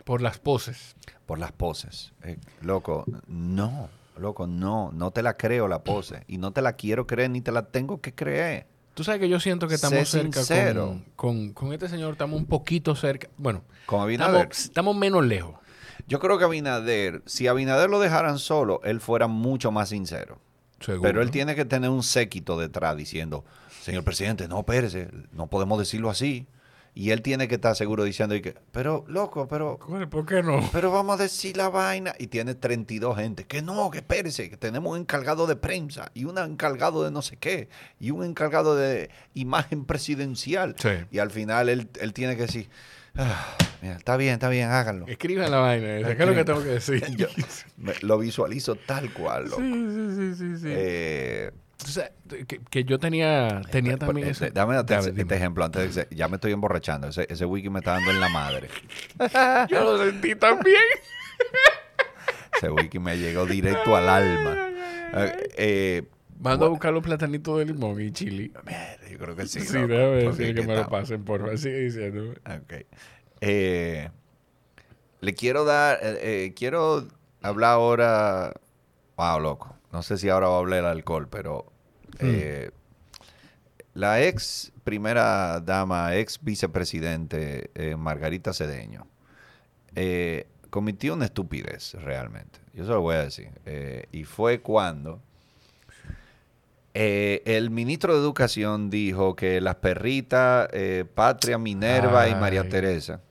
Por 0.05 0.21
las 0.21 0.37
poses. 0.39 0.95
por 1.25 1.39
las 1.39 1.51
poses. 1.51 2.13
Eh, 2.23 2.37
loco, 2.61 3.03
no, 3.27 3.89
loco, 4.17 4.47
no, 4.47 4.91
no 4.93 5.11
te 5.11 5.21
la 5.23 5.35
creo 5.35 5.67
la 5.67 5.83
pose 5.83 6.23
y 6.27 6.37
no 6.37 6.51
te 6.53 6.61
la 6.61 6.73
quiero 6.73 7.05
creer 7.05 7.29
ni 7.31 7.41
te 7.41 7.51
la 7.51 7.63
tengo 7.67 7.99
que 7.99 8.13
creer. 8.15 8.65
Tú 8.93 9.03
sabes 9.03 9.19
que 9.21 9.29
yo 9.29 9.39
siento 9.39 9.67
que 9.67 9.75
estamos 9.75 10.07
Sé 10.09 10.31
cerca 10.31 10.73
con, 10.73 11.05
con, 11.15 11.53
con 11.53 11.73
este 11.73 11.87
señor, 11.89 12.13
estamos 12.13 12.39
un 12.39 12.47
poquito 12.47 12.95
cerca. 12.95 13.27
Bueno, 13.37 13.63
Con 13.85 13.99
Abinader. 14.01 14.35
estamos, 14.35 14.59
estamos 14.59 14.95
menos 14.95 15.25
lejos. 15.25 15.55
Yo 16.07 16.19
creo 16.19 16.37
que 16.39 16.45
Abinader, 16.45 17.21
si 17.25 17.47
Abinader 17.47 17.89
lo 17.89 17.99
dejaran 17.99 18.39
solo, 18.39 18.79
él 18.85 18.99
fuera 19.01 19.27
mucho 19.27 19.71
más 19.71 19.89
sincero. 19.89 20.39
Seguro. 20.79 21.01
Pero 21.01 21.21
él 21.21 21.29
tiene 21.31 21.53
que 21.55 21.65
tener 21.65 21.89
un 21.89 22.01
séquito 22.03 22.57
detrás 22.57 22.95
diciendo, 22.95 23.43
señor 23.87 24.03
presidente, 24.03 24.47
no, 24.49 24.59
espérese, 24.59 25.07
no 25.31 25.47
podemos 25.47 25.79
decirlo 25.79 26.09
así. 26.09 26.45
Y 26.93 27.11
él 27.11 27.21
tiene 27.21 27.47
que 27.47 27.55
estar 27.55 27.75
seguro 27.75 28.03
diciendo, 28.03 28.33
y 28.35 28.41
que, 28.41 28.55
pero, 28.71 29.05
loco, 29.07 29.47
pero, 29.47 29.77
¿Por 30.09 30.25
qué 30.25 30.41
no? 30.43 30.67
pero 30.73 30.91
vamos 30.91 31.19
a 31.19 31.23
decir 31.23 31.55
la 31.55 31.69
vaina. 31.69 32.13
Y 32.17 32.25
tiene 32.27 32.53
32 32.55 33.15
gente. 33.15 33.45
Que 33.45 33.61
no, 33.61 33.89
que 33.91 33.99
espérese, 33.99 34.49
que 34.49 34.57
tenemos 34.57 34.91
un 34.91 34.99
encargado 35.01 35.45
de 35.47 35.55
prensa 35.55 36.11
y 36.15 36.25
un 36.25 36.37
encargado 36.39 37.03
de 37.03 37.11
no 37.11 37.21
sé 37.21 37.37
qué 37.37 37.69
y 37.99 38.09
un 38.11 38.23
encargado 38.25 38.75
de 38.75 39.09
imagen 39.35 39.85
presidencial. 39.85 40.75
Sí. 40.79 40.89
Y 41.11 41.19
al 41.19 41.29
final 41.31 41.69
él, 41.69 41.87
él 42.01 42.13
tiene 42.13 42.35
que 42.35 42.41
decir, 42.43 42.67
"Ah, 43.15 43.55
mira, 43.83 43.95
está 43.95 44.17
bien, 44.17 44.33
está 44.33 44.49
bien, 44.49 44.69
háganlo. 44.71 45.05
Escriban 45.07 45.51
la 45.51 45.59
vaina. 45.59 45.97
esa, 45.97 46.15
¿Qué 46.17 46.23
es 46.23 46.29
lo 46.29 46.33
que 46.35 46.45
tengo 46.45 46.63
que 46.63 46.69
decir? 46.69 47.05
Yo 47.15 47.27
me- 47.77 47.93
lo 48.01 48.17
visualizo 48.17 48.73
tal 48.75 49.13
cual, 49.13 49.45
loco. 49.49 49.61
sí, 49.61 49.71
sí, 49.71 50.15
sí, 50.15 50.35
sí. 50.35 50.57
sí. 50.61 50.67
Eh, 50.71 51.51
O 51.83 51.87
sea, 51.87 52.11
que, 52.47 52.59
que 52.59 52.83
yo 52.83 52.97
tenía, 52.99 53.61
tenía 53.71 53.93
Eh, 53.93 53.97
también 53.97 54.27
eh, 54.27 54.31
eso. 54.31 54.49
Dame 54.51 54.77
este, 54.79 54.95
este 54.97 55.11
dime. 55.11 55.35
ejemplo 55.35 55.63
antes 55.63 55.95
de 55.95 56.07
que 56.07 56.15
ya 56.15 56.27
me 56.27 56.35
estoy 56.35 56.51
emborrachando. 56.51 57.07
Ese, 57.07 57.27
ese 57.29 57.45
wiki 57.45 57.69
me 57.69 57.79
está 57.79 57.91
dando 57.93 58.11
en 58.11 58.19
la 58.19 58.29
madre. 58.29 58.69
Yo 59.69 59.83
lo 59.83 60.03
sentí 60.03 60.35
también. 60.35 60.81
Ese 62.55 62.69
wiki 62.71 62.99
me 62.99 63.17
llegó 63.17 63.45
directo 63.45 63.95
al 63.95 64.09
alma. 64.09 64.69
Eh, 65.13 65.49
eh, 65.57 66.03
Mando 66.39 66.65
a 66.65 66.69
buscar 66.69 66.93
los 66.93 67.03
platanitos 67.03 67.57
de 67.59 67.65
limón 67.65 67.99
y 68.01 68.11
chili. 68.11 68.51
mierda, 68.65 69.09
yo 69.09 69.17
creo 69.17 69.35
que 69.35 69.47
sí. 69.47 69.59
Sí, 69.61 69.73
déjame 69.73 69.95
decir 70.17 70.53
que 70.55 70.61
es 70.61 70.67
me 70.67 70.75
lo 70.75 70.87
pasen, 70.87 71.23
por 71.23 71.41
favor. 71.41 71.57
Sigue 71.57 71.79
diciendo. 71.79 72.31
Ok. 72.45 72.85
Eh, 73.41 74.09
le 75.21 75.33
quiero 75.33 75.65
dar, 75.65 75.99
eh, 76.01 76.17
eh, 76.45 76.53
quiero 76.55 77.07
hablar 77.41 77.71
ahora. 77.73 78.53
Wow, 79.15 79.39
loco. 79.39 79.76
No 79.91 80.03
sé 80.03 80.17
si 80.17 80.29
ahora 80.29 80.47
va 80.47 80.55
a 80.55 80.59
hablar 80.59 80.79
el 80.79 80.85
alcohol, 80.85 81.27
pero 81.29 81.71
eh, 82.19 82.71
la 83.93 84.23
ex 84.23 84.71
primera 84.83 85.59
dama, 85.59 86.15
ex 86.15 86.39
vicepresidente 86.41 87.71
eh, 87.75 87.95
Margarita 87.95 88.53
Cedeño, 88.53 89.07
eh, 89.95 90.47
cometió 90.69 91.13
una 91.13 91.25
estupidez 91.25 91.93
realmente. 91.93 92.59
Yo 92.73 92.85
se 92.85 92.91
lo 92.91 93.01
voy 93.01 93.15
a 93.15 93.23
decir. 93.23 93.49
Y 94.11 94.23
fue 94.23 94.61
cuando 94.61 95.21
el 96.93 97.69
ministro 97.69 98.13
de 98.13 98.19
Educación 98.19 98.89
dijo 98.89 99.35
que 99.35 99.61
las 99.61 99.75
perritas 99.75 100.67
eh, 100.73 101.05
Patria, 101.13 101.57
Minerva 101.57 102.27
y 102.27 102.35
María. 102.35 102.67
Teresa. 102.67 103.21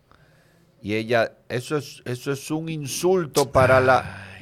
Y 0.82 0.94
ella, 0.94 1.32
eso 1.48 1.76
es, 1.76 2.00
eso 2.04 2.32
es 2.32 2.50
un 2.50 2.68
insulto 2.68 3.50
para 3.50 3.80
la... 3.80 4.35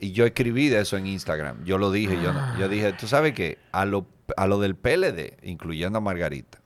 Y 0.00 0.12
yo 0.12 0.24
escribí 0.26 0.68
de 0.68 0.80
eso 0.80 0.96
en 0.96 1.06
Instagram. 1.06 1.64
Yo 1.64 1.78
lo 1.78 1.90
dije. 1.90 2.14
Yo, 2.22 2.32
no- 2.32 2.58
yo 2.58 2.68
dije, 2.68 2.92
tú 2.92 3.06
sabes 3.06 3.32
qué, 3.34 3.58
a 3.72 3.84
lo, 3.84 4.06
a 4.36 4.46
lo 4.46 4.60
del 4.60 4.76
PLD, 4.76 5.36
incluyendo 5.42 5.98
a 5.98 6.00
Margarita, 6.00 6.60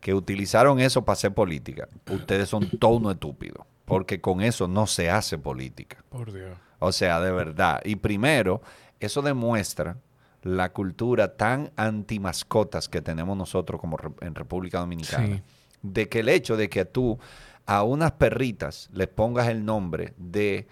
que 0.00 0.14
utilizaron 0.14 0.80
eso 0.80 1.04
para 1.04 1.14
hacer 1.14 1.34
política, 1.34 1.88
ustedes 2.10 2.48
son 2.48 2.68
todo 2.78 2.92
uno 2.92 3.10
estúpido. 3.10 3.66
Porque 3.84 4.20
con 4.20 4.40
eso 4.40 4.68
no 4.68 4.86
se 4.86 5.10
hace 5.10 5.36
política. 5.36 6.04
Por 6.10 6.32
Dios. 6.32 6.56
O 6.78 6.92
sea, 6.92 7.20
de 7.20 7.32
verdad. 7.32 7.80
Y 7.84 7.96
primero, 7.96 8.62
eso 9.00 9.20
demuestra 9.20 9.96
la 10.42 10.72
cultura 10.72 11.36
tan 11.36 11.72
anti-mascotas 11.76 12.88
que 12.88 13.02
tenemos 13.02 13.36
nosotros 13.36 13.80
como 13.80 13.96
re- 13.96 14.10
en 14.20 14.34
República 14.34 14.78
Dominicana. 14.78 15.26
Sí. 15.36 15.42
De 15.82 16.08
que 16.08 16.20
el 16.20 16.28
hecho 16.28 16.56
de 16.56 16.68
que 16.70 16.84
tú 16.84 17.18
a 17.66 17.82
unas 17.82 18.12
perritas 18.12 18.88
les 18.92 19.08
pongas 19.08 19.48
el 19.48 19.64
nombre 19.64 20.14
de 20.16 20.66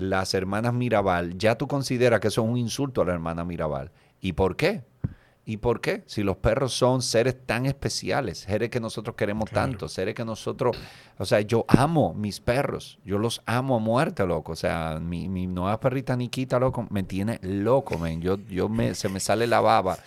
las 0.00 0.34
hermanas 0.34 0.72
Mirabal, 0.74 1.36
ya 1.38 1.56
tú 1.56 1.66
consideras 1.68 2.20
que 2.20 2.28
eso 2.28 2.42
es 2.42 2.48
un 2.48 2.56
insulto 2.56 3.02
a 3.02 3.04
la 3.04 3.12
hermana 3.12 3.44
Mirabal. 3.44 3.90
¿Y 4.20 4.32
por 4.32 4.56
qué? 4.56 4.82
¿Y 5.46 5.56
por 5.56 5.80
qué? 5.80 6.04
Si 6.06 6.22
los 6.22 6.36
perros 6.36 6.72
son 6.74 7.02
seres 7.02 7.34
tan 7.46 7.66
especiales, 7.66 8.38
seres 8.40 8.68
que 8.70 8.78
nosotros 8.78 9.16
queremos 9.16 9.48
Claro. 9.50 9.70
tanto, 9.70 9.88
seres 9.88 10.14
que 10.14 10.24
nosotros, 10.24 10.76
o 11.18 11.24
sea, 11.24 11.40
yo 11.40 11.64
amo 11.66 12.14
mis 12.14 12.40
perros, 12.40 12.98
yo 13.04 13.18
los 13.18 13.42
amo 13.46 13.76
a 13.76 13.78
muerte, 13.80 14.24
loco. 14.26 14.52
O 14.52 14.56
sea, 14.56 14.98
mi, 15.00 15.28
mi 15.28 15.46
nueva 15.46 15.80
perrita 15.80 16.14
Nikita, 16.14 16.58
loco, 16.60 16.86
me 16.90 17.02
tiene 17.02 17.40
loco, 17.42 17.98
men. 17.98 18.20
Yo, 18.20 18.36
yo 18.48 18.68
me, 18.68 18.94
se 18.94 19.08
me 19.08 19.18
sale 19.18 19.46
la 19.46 19.60
baba. 19.60 19.98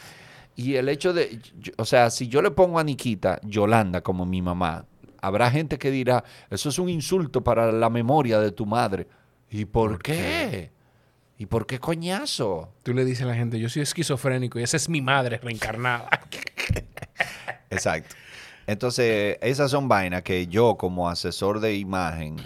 Y 0.55 0.75
el 0.75 0.87
hecho 0.87 1.11
de, 1.13 1.39
yo- 1.59 1.73
o 1.77 1.83
sea, 1.85 2.09
si 2.09 2.27
yo 2.27 2.41
le 2.41 2.51
pongo 2.51 2.79
a 2.79 2.83
Nikita 2.83 3.39
Yolanda 3.43 4.01
como 4.01 4.25
mi 4.25 4.41
mamá, 4.41 4.85
habrá 5.19 5.49
gente 5.49 5.77
que 5.79 5.89
dirá, 5.91 6.23
eso 6.51 6.69
es 6.69 6.77
un 6.79 6.89
insulto 6.89 7.43
para 7.43 7.71
la 7.71 7.89
memoria 7.89 8.39
de 8.39 8.51
tu 8.51 8.65
madre. 8.65 9.07
¿Y 9.53 9.65
por, 9.65 9.91
¿Por 9.91 10.01
qué? 10.01 10.13
qué? 10.13 10.71
¿Y 11.37 11.45
por 11.45 11.67
qué 11.67 11.79
coñazo? 11.79 12.73
Tú 12.81 12.93
le 12.93 13.05
dices 13.05 13.21
a 13.23 13.27
la 13.27 13.35
gente, 13.35 13.59
yo 13.59 13.69
soy 13.69 13.83
esquizofrénico 13.83 14.59
y 14.59 14.63
esa 14.63 14.77
es 14.77 14.89
mi 14.89 14.99
madre 14.99 15.37
reencarnada. 15.37 16.09
Exacto. 17.69 18.15
Entonces, 18.65 19.37
esas 19.41 19.69
son 19.69 19.87
vainas 19.87 20.23
que 20.23 20.47
yo 20.47 20.75
como 20.75 21.07
asesor 21.07 21.59
de 21.59 21.75
imagen, 21.75 22.37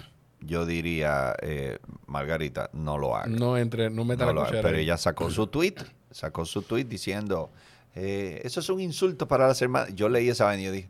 yo 0.42 0.66
diría, 0.66 1.34
eh, 1.42 1.78
Margarita, 2.08 2.70
no 2.74 2.98
lo 2.98 3.16
haga. 3.16 3.28
No 3.28 3.58
entre, 3.58 3.90
no 3.90 4.04
meta 4.04 4.26
No 4.26 4.34
la 4.34 4.42
cuchara 4.42 4.64
Pero 4.64 4.78
ella 4.78 4.98
sacó 4.98 5.32
su 5.32 5.48
tweet, 5.48 5.76
sacó 6.12 6.44
su 6.44 6.62
tweet 6.62 6.86
diciendo, 6.86 7.52
eh, 7.96 8.42
eso 8.44 8.60
es 8.60 8.70
un 8.70 8.82
insulto 8.82 9.30
para 9.30 9.48
las 9.48 9.62
hermanas. 9.62 9.96
Yo 9.96 10.10
leí 10.10 10.28
esa 10.28 10.44
vaina 10.44 10.64
y 10.64 10.66
yo 10.66 10.72
dije, 10.74 10.90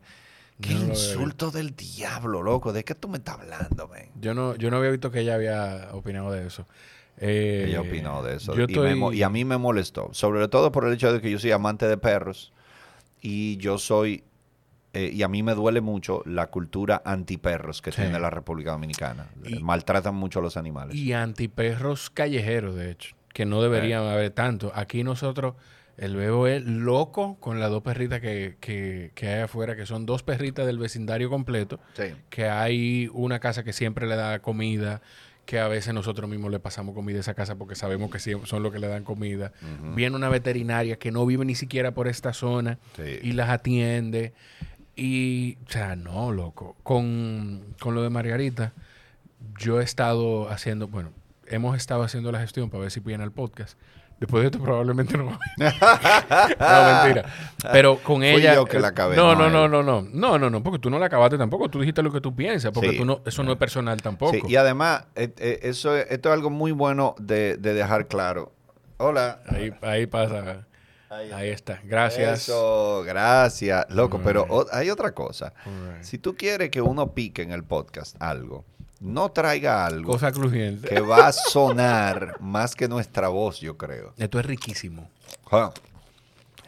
qué 0.60 0.74
No 0.74 0.86
insulto 0.86 1.50
del 1.50 1.74
diablo, 1.76 2.42
loco. 2.42 2.72
¿De 2.72 2.84
qué 2.84 2.94
tú 2.94 3.08
me 3.08 3.18
estás 3.18 3.38
hablando, 3.38 3.88
men? 3.88 4.10
Yo 4.20 4.34
no, 4.34 4.54
yo 4.56 4.70
no 4.70 4.78
había 4.78 4.90
visto 4.90 5.10
que 5.10 5.20
ella 5.20 5.34
había 5.34 5.88
opinado 5.92 6.30
de 6.32 6.46
eso. 6.46 6.66
Eh, 7.20 7.64
Ella 7.68 7.80
opinó 7.80 8.22
de 8.22 8.36
eso. 8.36 8.54
Yo 8.54 8.62
y, 8.68 8.72
estoy... 8.72 9.22
a 9.22 9.28
mí 9.28 9.44
me 9.44 9.56
molestó. 9.58 10.08
Sobre 10.12 10.46
todo 10.48 10.70
por 10.70 10.86
el 10.86 10.92
hecho 10.94 11.12
de 11.12 11.20
que 11.20 11.30
yo 11.30 11.38
soy 11.38 11.50
amante 11.50 11.86
de 11.88 11.96
perros 11.96 12.52
y 13.20 13.56
yo 13.58 13.78
soy. 13.78 14.22
eh, 14.94 15.10
y 15.12 15.22
a 15.22 15.28
mí 15.28 15.42
me 15.42 15.54
duele 15.54 15.80
mucho 15.80 16.22
la 16.24 16.46
cultura 16.46 17.02
antiperros 17.04 17.82
que 17.82 17.92
Sí. 17.92 18.00
tiene 18.02 18.18
la 18.18 18.30
República 18.30 18.70
Dominicana. 18.72 19.26
Y- 19.44 19.56
Eh, 19.56 19.60
Maltratan 19.60 20.14
mucho 20.14 20.38
a 20.38 20.42
los 20.42 20.56
animales. 20.56 20.94
Y 20.96 21.12
antiperros 21.12 22.08
callejeros, 22.10 22.74
de 22.74 22.92
hecho, 22.92 23.14
que 23.34 23.44
no 23.44 23.60
deberían 23.62 24.04
haber 24.04 24.30
tanto. 24.30 24.72
Aquí 24.74 25.02
nosotros, 25.04 25.54
el 25.98 26.16
bebo 26.16 26.46
es 26.46 26.64
loco 26.64 27.36
con 27.40 27.60
las 27.60 27.70
dos 27.70 27.82
perritas 27.82 28.20
que, 28.20 28.56
que, 28.60 29.10
que 29.14 29.28
hay 29.28 29.40
afuera, 29.42 29.76
que 29.76 29.84
son 29.84 30.06
dos 30.06 30.22
perritas 30.22 30.64
del 30.66 30.78
vecindario 30.78 31.28
completo, 31.28 31.78
Sí. 31.94 32.04
que 32.30 32.48
hay 32.48 33.10
una 33.12 33.38
casa 33.40 33.64
que 33.64 33.72
siempre 33.72 34.06
le 34.06 34.16
da 34.16 34.38
comida, 34.38 35.02
que 35.44 35.58
a 35.58 35.66
veces 35.68 35.94
nosotros 35.94 36.28
mismos 36.28 36.50
le 36.50 36.58
pasamos 36.60 36.94
comida 36.94 37.16
a 37.16 37.20
esa 37.20 37.34
casa 37.34 37.56
porque 37.56 37.74
sabemos 37.74 38.10
que 38.10 38.18
son 38.18 38.62
los 38.62 38.72
que 38.72 38.78
le 38.78 38.86
dan 38.86 39.02
comida. 39.04 39.52
Viene 39.94 40.14
una 40.14 40.28
veterinaria 40.28 40.98
que 40.98 41.10
no 41.10 41.24
vive 41.26 41.44
ni 41.46 41.54
siquiera 41.54 41.92
por 41.92 42.06
esta 42.06 42.32
zona 42.32 42.78
Sí. 42.96 43.18
y 43.22 43.32
las 43.32 43.48
atiende. 43.48 44.34
Y, 44.94 45.56
o 45.66 45.70
sea, 45.70 45.96
no, 45.96 46.32
loco. 46.32 46.76
Con, 46.82 47.62
con 47.80 47.94
lo 47.94 48.02
de 48.02 48.10
Margarita, 48.10 48.72
yo 49.58 49.80
he 49.80 49.84
estado 49.84 50.50
haciendo, 50.50 50.88
bueno, 50.88 51.12
hemos 51.46 51.76
estado 51.76 52.02
haciendo 52.02 52.30
la 52.32 52.40
gestión 52.40 52.68
para 52.68 52.82
ver 52.82 52.90
si 52.90 53.00
viene 53.00 53.22
al 53.24 53.32
podcast. 53.32 53.78
Después 54.20 54.42
de 54.42 54.46
esto 54.48 54.58
probablemente 54.62 55.16
no. 55.16 55.24
no, 55.56 57.02
mentira. 57.02 57.24
Pero 57.72 57.98
con 57.98 58.16
Fui 58.16 58.26
ella. 58.26 58.54
yo 58.54 58.64
que 58.64 58.78
la 58.80 58.88
acabé, 58.88 59.14
No, 59.16 59.34
no 59.34 59.48
no, 59.48 59.68
no, 59.68 59.82
no, 59.82 60.02
no. 60.02 60.38
No, 60.38 60.50
no, 60.50 60.62
porque 60.62 60.78
tú 60.78 60.90
no 60.90 60.98
la 60.98 61.06
acabaste 61.06 61.38
tampoco. 61.38 61.68
Tú 61.68 61.80
dijiste 61.80 62.02
lo 62.02 62.10
que 62.12 62.20
tú 62.20 62.34
piensas, 62.34 62.72
porque 62.72 62.92
tú 62.94 63.04
no, 63.04 63.20
eso 63.24 63.42
no 63.42 63.52
es 63.52 63.58
personal 63.58 64.00
tampoco. 64.02 64.32
Sí, 64.32 64.42
y 64.48 64.56
además, 64.56 65.04
eh, 65.14 65.32
eh, 65.38 65.60
eso, 65.62 65.96
es- 65.96 66.06
esto 66.10 66.28
es 66.30 66.32
algo 66.34 66.50
muy 66.50 66.72
bueno 66.72 67.14
de, 67.18 67.56
de 67.56 67.74
dejar 67.74 68.06
claro. 68.08 68.52
Hola. 68.96 69.40
Ahí, 69.46 69.72
ahí 69.82 70.06
pasa. 70.06 70.66
Ahí 71.10 71.48
está. 71.48 71.80
Gracias. 71.84 72.42
Eso, 72.42 73.02
gracias. 73.06 73.86
Loco, 73.88 74.20
pero 74.22 74.44
o- 74.48 74.66
hay 74.72 74.90
otra 74.90 75.12
cosa. 75.14 75.52
Si 76.00 76.18
tú 76.18 76.34
quieres 76.36 76.70
que 76.70 76.80
uno 76.82 77.12
pique 77.14 77.42
en 77.42 77.52
el 77.52 77.62
podcast 77.64 78.20
algo, 78.20 78.64
no 79.00 79.30
traiga 79.30 79.86
algo 79.86 80.12
Cosa 80.12 80.32
crujiente. 80.32 80.88
que 80.88 81.00
va 81.00 81.28
a 81.28 81.32
sonar 81.32 82.36
más 82.40 82.74
que 82.74 82.88
nuestra 82.88 83.28
voz, 83.28 83.60
yo 83.60 83.76
creo. 83.76 84.12
Esto 84.18 84.40
es 84.40 84.46
riquísimo. 84.46 85.08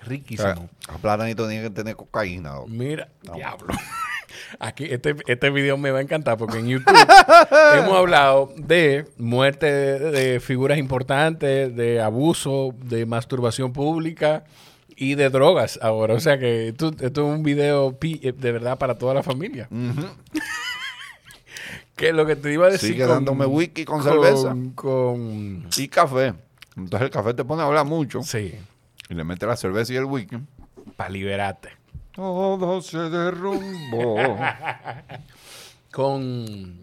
Riquísimo. 0.06 0.68
ah, 0.88 0.96
Platanito 1.00 1.46
tiene 1.48 1.64
que 1.64 1.70
tener 1.70 1.94
cocaína. 1.96 2.54
loco. 2.54 2.68
Mira, 2.68 3.08
diablo. 3.34 3.74
Aquí 4.58 4.84
este, 4.84 5.16
este 5.26 5.50
video 5.50 5.76
me 5.76 5.90
va 5.90 5.98
a 5.98 6.02
encantar 6.02 6.38
porque 6.38 6.58
en 6.58 6.68
YouTube 6.68 6.94
hemos 7.76 7.94
hablado 7.96 8.52
de 8.56 9.06
muerte 9.18 9.66
de, 9.70 9.98
de 10.10 10.40
figuras 10.40 10.78
importantes, 10.78 11.74
de 11.76 12.00
abuso, 12.00 12.74
de 12.84 13.06
masturbación 13.06 13.72
pública 13.72 14.44
y 14.96 15.14
de 15.16 15.28
drogas 15.30 15.78
ahora. 15.82 16.14
O 16.14 16.20
sea 16.20 16.38
que 16.38 16.68
esto, 16.68 16.88
esto 17.00 17.20
es 17.32 17.36
un 17.36 17.42
video 17.42 17.92
pi- 17.98 18.20
eh, 18.22 18.32
de 18.32 18.52
verdad 18.52 18.78
para 18.78 18.96
toda 18.96 19.14
la 19.14 19.22
familia. 19.22 19.68
Que 22.00 22.12
lo 22.14 22.24
que 22.24 22.34
te 22.36 22.50
iba 22.52 22.66
a 22.66 22.70
decir 22.70 22.92
Sigue 22.92 23.04
dándome 23.06 23.44
whisky 23.44 23.84
con 23.84 24.02
cerveza. 24.02 24.56
Con... 24.74 25.68
Y 25.76 25.88
café. 25.88 26.32
Entonces 26.76 27.02
el 27.02 27.10
café 27.10 27.34
te 27.34 27.44
pone 27.44 27.60
a 27.62 27.66
hablar 27.66 27.84
mucho 27.84 28.22
Sí, 28.22 28.54
y 29.08 29.14
le 29.14 29.22
mete 29.24 29.46
la 29.46 29.56
cerveza 29.56 29.92
y 29.92 29.96
el 29.96 30.04
whisky. 30.06 30.38
para 30.96 31.10
liberarte. 31.10 31.68
Todo 32.12 32.80
se 32.80 32.96
derrumbó. 32.98 34.16
con... 35.92 36.80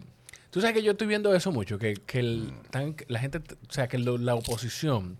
Tú 0.50 0.60
sabes 0.60 0.74
que 0.76 0.82
yo 0.82 0.92
estoy 0.92 1.06
viendo 1.06 1.34
eso 1.34 1.52
mucho, 1.52 1.78
que, 1.78 1.94
que 1.94 2.20
el- 2.20 2.52
tan- 2.70 2.96
la 3.08 3.18
gente, 3.20 3.38
o 3.38 3.72
sea, 3.72 3.86
que 3.88 3.98
lo- 3.98 4.18
la 4.18 4.34
oposición, 4.34 5.18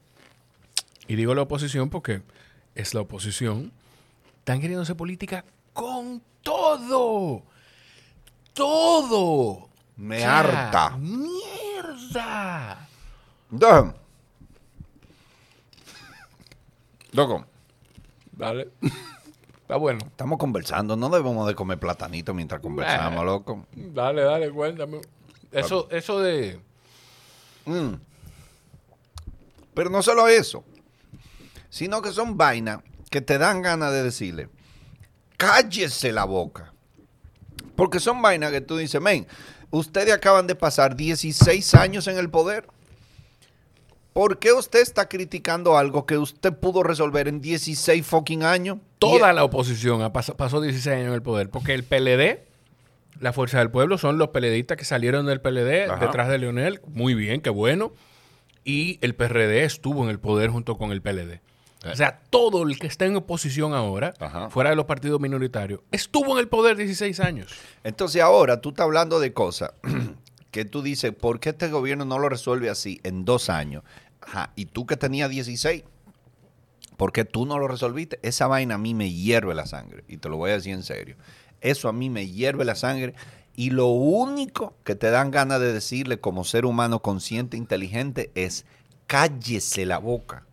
y 1.07 1.17
digo 1.17 1.35
la 1.35 1.43
oposición 1.43 1.91
porque 1.91 2.23
es 2.75 2.95
la 2.95 3.01
oposición, 3.03 3.73
están 4.39 4.61
queriendo 4.61 4.83
hacer 4.83 4.97
política 4.97 5.45
con 5.75 6.23
todo. 6.43 7.43
Todo. 8.55 9.68
Me 9.99 10.25
harta. 10.25 10.97
Mierda. 10.97 12.89
Entonces, 13.51 13.95
loco, 17.13 17.45
Vale. 18.33 18.69
Está 19.63 19.77
bueno. 19.77 19.99
estamos 20.07 20.39
conversando. 20.39 20.97
No 20.97 21.11
debemos 21.11 21.47
de 21.47 21.55
comer 21.55 21.79
platanito 21.79 22.33
mientras 22.33 22.61
conversamos, 22.61 23.25
loco. 23.25 23.67
Dale, 23.75 24.23
dale, 24.23 24.51
cuéntame. 24.51 25.01
Eso, 25.51 25.89
eso 25.91 26.21
de... 26.21 26.61
Mm. 27.67 27.95
Pero 29.75 29.91
no 29.91 30.03
solo 30.03 30.29
eso, 30.29 30.65
sino 31.69 32.01
que 32.01 32.13
son 32.13 32.37
vainas 32.37 32.81
que 33.11 33.21
te 33.21 33.39
dan 33.39 33.63
ganas 33.63 33.93
de 33.93 34.03
decirle, 34.03 34.49
cállese 35.37 36.13
la 36.13 36.25
boca. 36.25 36.73
Porque 37.77 38.01
son 38.01 38.21
vainas 38.23 38.51
que 38.51 38.61
tú 38.61 38.77
dices, 38.77 39.01
men, 39.01 39.27
ustedes 39.71 40.13
acaban 40.13 40.47
de 40.47 40.55
pasar 40.55 40.97
16 40.97 41.75
años 41.75 42.07
en 42.07 42.19
el 42.19 42.31
poder. 42.31 42.67
¿Por 44.13 44.39
qué 44.39 44.53
usted 44.53 44.81
está 44.81 45.09
criticando 45.09 45.79
algo 45.79 46.05
que 46.07 46.19
usted 46.19 46.53
pudo 46.53 46.83
resolver 46.83 47.29
en 47.29 47.41
16 47.41 48.05
fucking 48.05 48.43
años? 48.43 48.79
Toda 48.99 49.33
la 49.33 49.45
oposición 49.45 50.03
ha 50.03 50.13
pas- 50.13 50.35
pasó 50.35 50.61
16 50.61 50.95
años 50.97 51.09
en 51.09 51.13
el 51.15 51.23
poder, 51.23 51.51
porque 51.51 51.73
el 51.75 51.85
PLD, 51.85 52.41
la 53.21 53.33
Fuerza 53.33 53.59
del 53.59 53.71
Pueblo, 53.71 53.97
son 53.97 54.19
los 54.19 54.29
PLDistas 54.31 54.77
que 54.77 54.85
salieron 54.85 55.27
del 55.27 55.41
PLD 55.41 55.85
Ajá. 55.89 56.05
detrás 56.07 56.29
de 56.29 56.39
Leonel. 56.39 56.81
Muy 56.89 57.15
bien, 57.15 57.41
qué 57.41 57.51
bueno. 57.51 57.93
y 58.65 58.99
el 59.01 59.15
PRD 59.15 59.65
estuvo 59.65 60.05
en 60.05 60.11
el 60.11 60.19
poder 60.19 60.51
junto 60.51 60.77
con 60.77 60.93
el 60.93 61.01
PLD. 61.01 61.41
O 61.85 61.95
sea, 61.95 62.21
todo 62.31 62.65
el 62.65 62.79
que 62.79 62.89
está 62.89 63.07
en 63.07 63.17
oposición 63.17 63.73
ahora, 63.73 64.13
Ajá. 64.19 64.51
fuera 64.51 64.71
de 64.71 64.77
los 64.77 64.87
partidos 64.87 65.21
minoritarios, 65.21 65.81
estuvo 65.93 66.33
en 66.33 66.39
el 66.39 66.49
poder 66.49 66.77
16 66.77 67.21
años. 67.21 67.53
Entonces 67.85 68.21
ahora 68.21 68.61
tú 68.61 68.71
estás 68.71 68.85
hablando 68.85 69.21
de 69.21 69.33
cosas 69.33 69.73
que 70.51 70.65
tú 70.65 70.83
dices, 70.83 71.13
¿por 71.13 71.39
qué 71.39 71.51
este 71.51 71.69
gobierno 71.69 72.05
no 72.05 72.19
lo 72.19 72.29
resuelve 72.29 72.69
así 72.69 73.01
en 73.05 73.25
dos 73.25 73.49
años? 73.49 73.85
Ajá, 74.21 74.53
y 74.57 74.67
tú 74.67 74.87
que 74.87 74.97
tenías 74.97 75.31
16, 75.31 75.85
¿por 76.97 77.13
qué 77.13 77.25
tú 77.25 77.47
no 77.47 77.59
lo 77.59 77.69
resolviste? 77.69 78.19
Esa 78.23 78.49
vaina 78.49 78.75
a 78.75 78.79
mí 78.79 78.93
me 78.93 79.13
hierve 79.13 79.55
la 79.55 79.67
sangre, 79.67 80.03
y 80.09 80.17
te 80.17 80.29
lo 80.29 80.37
voy 80.37 80.51
a 80.51 80.55
decir 80.55 80.75
en 80.75 80.83
serio. 80.83 81.17
Eso 81.61 81.89
a 81.89 81.93
mí 81.93 82.11
me 82.11 82.27
hierve 82.27 82.65
la 82.65 82.75
sangre, 82.75 83.15
y 83.55 83.71
lo 83.71 83.87
único 83.87 84.75
que 84.85 84.97
te 84.97 85.11
dan 85.11 85.31
ganas 85.31 85.61
de 85.61 85.73
decirle 85.73 86.19
como 86.19 86.45
ser 86.45 86.67
humano 86.67 87.03
consciente, 87.03 87.57
inteligente, 87.57 88.33
es 88.35 88.67
cállese 89.07 89.87
la 89.87 89.99
boca. 89.99 90.45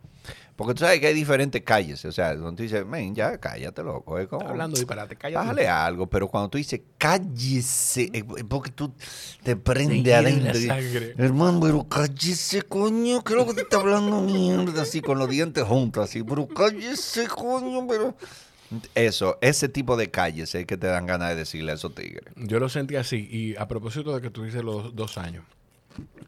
Porque 0.55 0.73
tú 0.73 0.79
sabes 0.85 1.01
que 1.01 1.07
hay 1.07 1.13
diferentes 1.13 1.61
calles. 1.63 2.05
O 2.05 2.11
sea, 2.11 2.33
donde 2.35 2.57
tú 2.57 2.63
dices, 2.63 2.85
men, 2.85 3.13
ya 3.13 3.37
cállate, 3.37 3.83
loco. 3.83 4.17
Es 4.17 4.27
como, 4.27 4.47
hablando 4.47 4.77
disparate, 4.77 5.17
cállate. 5.17 5.43
Bájale 5.43 5.67
algo, 5.67 6.07
pero 6.07 6.29
cuando 6.29 6.49
tú 6.49 6.57
dices 6.57 6.81
cállese, 6.97 8.09
eh, 8.13 8.23
porque 8.47 8.71
tú 8.71 8.93
te 9.43 9.57
prende 9.57 10.15
adentro. 10.15 10.57
Hermano, 11.17 11.59
pero 11.59 11.83
cállese, 11.87 12.61
coño, 12.61 13.21
¿qué 13.23 13.33
es 13.33 13.37
lo 13.37 13.45
que 13.45 13.53
te 13.53 13.61
está 13.61 13.77
hablando 13.77 14.21
mierda? 14.21 14.83
Así 14.83 15.01
con 15.01 15.19
los 15.19 15.29
dientes 15.29 15.63
juntos, 15.65 16.05
así, 16.05 16.23
pero 16.23 16.47
cállese, 16.47 17.27
coño, 17.27 17.85
pero. 17.87 18.15
Eso, 18.95 19.37
ese 19.41 19.69
tipo 19.69 19.95
de 19.97 20.09
calles 20.09 20.55
es 20.55 20.65
que 20.65 20.77
te 20.77 20.87
dan 20.87 21.05
ganas 21.05 21.29
de 21.29 21.35
decirle 21.35 21.73
a 21.73 21.75
esos 21.75 21.93
tigres. 21.93 22.33
Yo 22.35 22.59
lo 22.59 22.69
sentí 22.69 22.95
así. 22.95 23.27
Y 23.29 23.55
a 23.57 23.67
propósito 23.67 24.15
de 24.15 24.21
que 24.21 24.29
tú 24.29 24.43
dices 24.43 24.63
los 24.63 24.95
dos 24.95 25.17
años, 25.17 25.43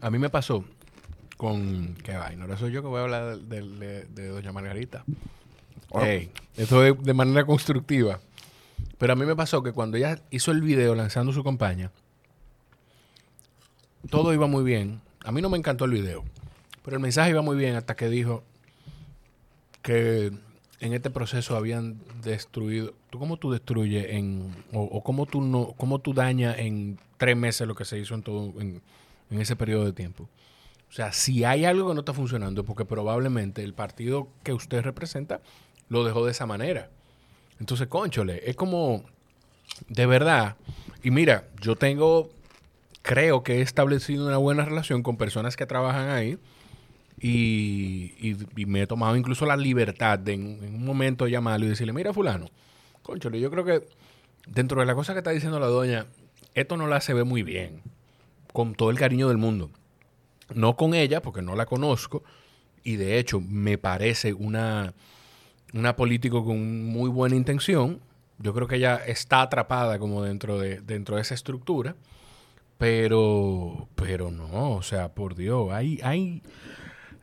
a 0.01 0.11
mí 0.11 0.19
me 0.19 0.29
pasó 0.29 0.63
con. 1.37 1.95
¿Qué 2.03 2.17
vaina? 2.17 2.43
Ahora 2.43 2.57
soy 2.57 2.71
yo 2.71 2.81
que 2.81 2.87
voy 2.87 2.99
a 2.99 3.03
hablar 3.03 3.37
de, 3.37 4.05
de- 4.07 4.27
Doña 4.27 4.51
Margarita. 4.51 5.03
Oh. 5.89 6.01
Esto 6.57 6.83
es 6.83 7.01
de 7.01 7.13
manera 7.13 7.45
constructiva. 7.45 8.19
Pero 8.97 9.13
a 9.13 9.15
mí 9.15 9.25
me 9.25 9.35
pasó 9.35 9.61
que 9.63 9.71
cuando 9.71 9.95
ella 9.97 10.19
hizo 10.31 10.51
el 10.51 10.61
video 10.61 10.95
lanzando 10.95 11.31
su 11.31 11.43
campaña, 11.43 11.91
todo 14.09 14.33
iba 14.33 14.47
muy 14.47 14.63
bien. 14.63 15.01
A 15.23 15.31
mí 15.31 15.41
no 15.41 15.49
me 15.49 15.57
encantó 15.57 15.85
el 15.85 15.91
video, 15.91 16.23
pero 16.83 16.97
el 16.97 17.01
mensaje 17.01 17.31
iba 17.31 17.41
muy 17.41 17.57
bien 17.57 17.75
hasta 17.75 17.95
que 17.95 18.09
dijo 18.09 18.43
que 19.81 20.31
en 20.79 20.93
este 20.93 21.09
proceso 21.09 21.55
habían 21.55 21.99
destruido. 22.23 22.93
¿Tú 23.09 23.19
cómo 23.19 23.37
tú 23.37 23.51
destruyes 23.51 24.07
en 24.11 24.55
o, 24.73 24.81
o 24.83 25.03
cómo 25.03 25.25
tú 25.25 25.41
no 25.41 25.73
cómo 25.77 25.99
tú 25.99 26.13
dañas 26.13 26.57
en 26.59 26.99
tres 27.17 27.35
meses 27.35 27.67
lo 27.67 27.75
que 27.75 27.85
se 27.85 27.97
hizo 27.99 28.15
en 28.15 28.23
todo 28.23 28.53
en, 28.61 28.81
en 29.29 29.41
ese 29.41 29.55
periodo 29.55 29.85
de 29.85 29.93
tiempo? 29.93 30.29
O 30.89 30.93
sea, 30.93 31.11
si 31.11 31.43
hay 31.43 31.65
algo 31.65 31.89
que 31.89 31.93
no 31.93 31.99
está 32.01 32.13
funcionando, 32.13 32.63
porque 32.63 32.85
probablemente 32.85 33.63
el 33.63 33.73
partido 33.73 34.29
que 34.43 34.53
usted 34.53 34.81
representa 34.81 35.41
lo 35.89 36.03
dejó 36.03 36.25
de 36.25 36.31
esa 36.31 36.45
manera. 36.45 36.89
Entonces, 37.59 37.87
conchole, 37.87 38.49
es 38.49 38.55
como, 38.55 39.03
de 39.89 40.05
verdad, 40.05 40.55
y 41.03 41.11
mira, 41.11 41.47
yo 41.61 41.75
tengo, 41.75 42.29
creo 43.01 43.43
que 43.43 43.57
he 43.57 43.61
establecido 43.61 44.27
una 44.27 44.37
buena 44.37 44.65
relación 44.65 45.03
con 45.03 45.17
personas 45.17 45.55
que 45.55 45.65
trabajan 45.65 46.09
ahí 46.09 46.37
y, 47.19 48.35
me 48.65 48.83
he 48.83 48.87
tomado 48.87 49.15
incluso 49.15 49.45
la 49.45 49.57
libertad 49.57 50.19
de 50.19 50.33
en, 50.33 50.63
en 50.63 50.75
un 50.75 50.85
momento 50.85 51.27
llamarlo 51.27 51.65
y 51.65 51.69
decirle, 51.69 51.93
mira 51.93 52.13
fulano, 52.13 52.49
conchole, 53.01 53.39
yo 53.39 53.49
creo 53.49 53.65
que 53.65 53.87
dentro 54.47 54.79
de 54.79 54.85
la 54.85 54.95
cosa 54.95 55.13
que 55.13 55.19
está 55.19 55.31
diciendo 55.31 55.59
la 55.59 55.67
doña, 55.67 56.05
esto 56.53 56.77
no 56.77 56.87
la 56.87 57.01
se 57.01 57.13
ve 57.13 57.23
muy 57.23 57.43
bien, 57.43 57.81
con 58.53 58.75
todo 58.75 58.89
el 58.89 58.97
cariño 58.97 59.27
del 59.27 59.37
mundo. 59.37 59.71
No 60.53 60.75
con 60.75 60.93
ella, 60.93 61.21
porque 61.21 61.41
no 61.41 61.55
la 61.55 61.65
conozco, 61.65 62.23
y 62.83 62.95
de 62.95 63.19
hecho 63.19 63.41
me 63.41 63.77
parece 63.77 64.33
una, 64.33 64.93
una 65.73 65.95
político 65.95 66.45
con 66.45 66.85
muy 66.85 67.09
buena 67.09 67.35
intención. 67.35 67.99
Yo 68.39 68.53
creo 68.53 68.67
que 68.67 68.75
ella 68.77 68.97
está 69.05 69.41
atrapada 69.41 69.99
como 69.99 70.23
dentro 70.23 70.59
de, 70.59 70.79
dentro 70.81 71.15
de 71.15 71.23
esa 71.23 71.33
estructura, 71.33 71.95
pero, 72.77 73.89
pero 73.95 74.31
no, 74.31 74.71
o 74.73 74.81
sea, 74.83 75.13
por 75.13 75.35
Dios, 75.35 75.71
hay, 75.71 75.99
hay, 76.03 76.43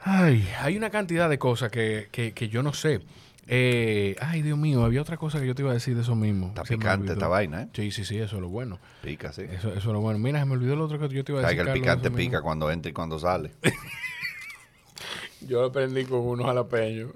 ay, 0.01 0.47
hay 0.61 0.77
una 0.77 0.91
cantidad 0.91 1.31
de 1.31 1.39
cosas 1.39 1.71
que, 1.71 2.09
que, 2.11 2.33
que 2.33 2.49
yo 2.49 2.63
no 2.63 2.73
sé. 2.73 3.01
Eh, 3.47 4.17
ay, 4.21 4.41
Dios 4.43 4.57
mío, 4.57 4.85
había 4.85 5.03
otra 5.03 5.17
cosa 5.19 5.39
que 5.41 5.47
yo 5.47 5.55
te 5.55 5.63
iba 5.63 5.71
a 5.71 5.75
decir 5.75 5.95
de 5.95 6.01
eso 6.03 6.15
mismo. 6.15 6.49
Está 6.49 6.65
Se 6.65 6.77
picante 6.79 7.13
esta 7.13 7.29
vaina, 7.29 7.63
¿eh? 7.65 7.69
Sí, 7.75 7.91
sí, 7.91 8.05
sí, 8.05 8.17
eso 8.19 8.37
es 8.37 8.43
lo 8.43 8.49
bueno. 8.49 8.79
Pica, 9.03 9.33
sí. 9.33 9.43
Eso, 9.43 9.69
eso 9.69 9.79
es 9.79 9.85
lo 9.85 10.01
bueno. 10.01 10.19
Mira, 10.19 10.39
se 10.41 10.47
me 10.47 10.53
olvidó 10.53 10.77
lo 10.77 10.85
otro 10.87 10.99
que 10.99 11.09
yo 11.15 11.25
te 11.25 11.33
iba 11.33 11.41
a 11.41 11.43
decir. 11.45 11.57
que 11.57 11.61
el 11.61 11.67
Carlos, 11.67 11.83
picante 11.83 12.11
mismo. 12.11 12.17
pica 12.31 12.41
cuando 12.43 12.71
entra 12.71 12.91
y 12.91 12.93
cuando 12.95 13.19
sale. 13.19 13.51
Yo 15.47 15.61
lo 15.61 15.67
aprendí 15.67 16.05
con 16.05 16.21
unos 16.21 16.47
jalapeños. 16.47 17.11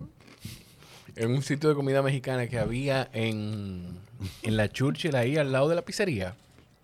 En 1.16 1.30
un 1.30 1.42
sitio 1.42 1.70
de 1.70 1.74
comida 1.74 2.02
mexicana 2.02 2.46
que 2.46 2.58
había 2.58 3.08
en, 3.14 3.98
en 4.42 4.56
la 4.58 4.68
Churchill, 4.68 5.16
ahí 5.16 5.38
al 5.38 5.50
lado 5.50 5.68
de 5.70 5.74
la 5.76 5.82
pizzería. 5.82 6.34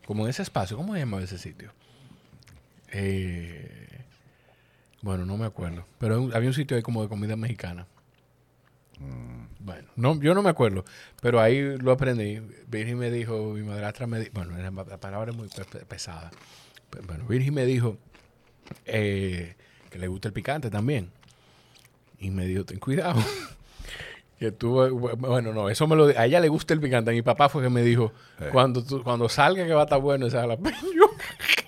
Como 0.07 0.25
en 0.25 0.31
ese 0.31 0.41
espacio. 0.43 0.77
¿Cómo 0.77 0.95
se 0.95 1.01
llamaba 1.01 1.23
ese 1.23 1.37
sitio? 1.39 1.71
Eh, 2.93 4.01
bueno, 5.03 5.27
no 5.27 5.37
me 5.37 5.45
acuerdo. 5.47 5.85
Pero 5.99 6.21
un- 6.23 6.35
había 6.35 6.49
un 6.49 6.55
sitio 6.55 6.77
ahí 6.77 6.83
como 6.83 7.03
de 7.03 7.09
comida 7.09 7.37
mexicana. 7.37 7.87
Bueno, 9.61 9.89
no, 9.97 10.21
yo 10.21 10.35
no 10.35 10.43
me 10.43 10.51
acuerdo. 10.51 10.85
Pero 11.21 11.41
ahí 11.41 11.77
lo 11.79 11.93
aprendí. 11.93 12.41
Virgin 12.69 12.99
me 12.99 13.11
dijo, 13.11 13.53
mi 13.55 13.63
madrastra 13.63 14.07
me 14.07 14.19
dijo, 14.21 14.33
bueno, 14.35 14.57
la 14.59 14.97
palabra 14.99 15.31
es 15.31 15.37
muy 15.37 15.49
pe- 15.49 15.65
pe- 15.65 15.85
pesada. 15.87 16.31
Pe- 16.91 17.01
Bueno, 17.01 17.25
Virgin 17.27 17.55
me 17.55 17.65
dijo 17.65 17.97
eh, 18.87 19.55
que 19.91 19.99
le 19.99 20.07
gusta 20.09 20.29
el 20.29 20.35
picante 20.35 20.71
también. 20.71 21.11
Y 22.19 22.31
me 22.31 22.47
dijo, 22.47 22.65
ten 22.65 22.79
cuidado. 22.79 23.21
que 24.39 24.53
tú, 24.53 24.71
bueno, 25.19 25.53
no, 25.53 25.69
eso 25.71 25.87
me 25.87 25.97
lo 25.97 26.07
a 26.07 26.27
ella 26.27 26.41
le 26.41 26.49
gusta 26.49 26.75
el 26.75 26.81
picante. 26.81 27.11
A 27.11 27.15
mi 27.15 27.23
papá 27.23 27.49
fue 27.49 27.63
que 27.63 27.71
me 27.71 27.83
dijo, 27.83 28.13
Eh. 28.41 28.49
cuando, 28.53 28.85
tú- 28.85 29.03
cuando 29.03 29.29
salga 29.29 29.67
que 29.67 29.73
va 29.73 29.83
a 29.83 29.85
estar 29.85 30.01
bueno 30.01 30.27
ese 30.27 30.37
jalapeño. 30.39 30.77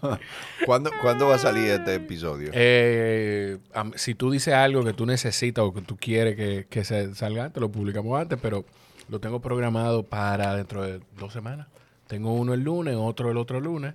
¿Cuándo, 0.66 0.90
¿Cuándo 1.02 1.28
va 1.28 1.36
a 1.36 1.38
salir 1.38 1.70
este 1.70 1.94
episodio? 1.94 2.50
Eh, 2.52 3.58
si 3.96 4.14
tú 4.14 4.30
dices 4.30 4.54
algo 4.54 4.84
que 4.84 4.92
tú 4.92 5.06
necesitas 5.06 5.64
o 5.64 5.72
que 5.72 5.82
tú 5.82 5.96
quieres 5.96 6.36
que, 6.36 6.66
que 6.68 6.84
se 6.84 7.14
salga, 7.14 7.50
te 7.50 7.60
lo 7.60 7.70
publicamos 7.70 8.20
antes, 8.20 8.38
pero 8.40 8.64
lo 9.08 9.20
tengo 9.20 9.40
programado 9.40 10.04
para 10.04 10.54
dentro 10.54 10.82
de 10.82 11.00
dos 11.18 11.32
semanas. 11.32 11.66
Tengo 12.06 12.32
uno 12.34 12.54
el 12.54 12.62
lunes, 12.62 12.96
otro 12.96 13.30
el 13.30 13.36
otro 13.36 13.60
lunes, 13.60 13.94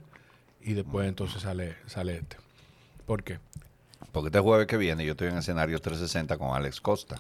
y 0.62 0.74
después 0.74 1.08
entonces 1.08 1.42
sale, 1.42 1.76
sale 1.86 2.18
este. 2.18 2.38
¿Por 3.06 3.24
qué? 3.24 3.40
Porque 4.16 4.28
este 4.28 4.40
jueves 4.40 4.66
que 4.66 4.78
viene 4.78 5.04
yo 5.04 5.12
estoy 5.12 5.28
en 5.28 5.40
escenario 5.40 5.78
360 5.78 6.38
con 6.38 6.56
Alex 6.56 6.80
Costa. 6.80 7.18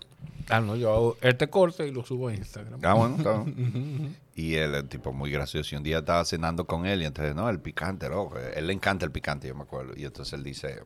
Ah, 0.47 0.61
no, 0.61 0.77
yo 0.77 0.93
hago 0.93 1.17
este 1.19 1.49
corte 1.49 1.85
y 1.85 1.91
lo 1.91 2.05
subo 2.05 2.29
a 2.29 2.33
Instagram. 2.33 2.79
Ah, 2.83 2.93
bueno, 2.93 3.17
está 3.17 3.37
bien. 3.45 4.15
Y 4.33 4.55
él 4.55 4.75
es 4.75 4.87
tipo 4.87 5.11
muy 5.11 5.29
gracioso. 5.29 5.75
Y 5.75 5.77
un 5.77 5.83
día 5.83 5.97
estaba 5.97 6.23
cenando 6.23 6.65
con 6.65 6.85
él 6.85 7.01
y 7.01 7.05
entonces, 7.05 7.35
no, 7.35 7.49
el 7.49 7.59
picante, 7.59 8.07
loco. 8.07 8.37
Él 8.39 8.67
le 8.67 8.71
encanta 8.71 9.03
el 9.03 9.11
picante, 9.11 9.49
yo 9.49 9.55
me 9.55 9.63
acuerdo. 9.63 9.91
Y 9.97 10.05
entonces 10.05 10.35
él 10.35 10.43
dice, 10.43 10.83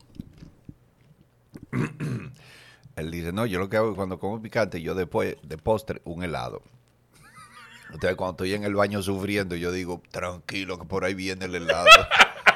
él 2.95 3.11
dice, 3.11 3.31
no, 3.31 3.45
yo 3.45 3.60
lo 3.60 3.69
que 3.69 3.77
hago 3.77 3.91
es 3.91 3.95
cuando 3.95 4.18
como 4.18 4.41
picante, 4.41 4.81
yo 4.81 4.95
después 4.95 5.38
de 5.44 5.57
postre 5.60 6.02
un 6.06 6.23
helado. 6.23 6.64
Entonces 7.94 8.15
cuando 8.15 8.31
estoy 8.31 8.56
en 8.56 8.64
el 8.64 8.73
baño 8.73 9.03
sufriendo, 9.03 9.56
yo 9.56 9.72
digo, 9.72 10.02
tranquilo, 10.10 10.80
que 10.80 10.86
por 10.86 11.06
ahí 11.06 11.14
viene 11.14 11.45
el 11.45 11.53
helado. 11.53 11.86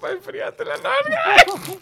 para 0.00 0.14
enfriarte 0.14 0.64
la 0.64 0.76
larga. 0.76 1.44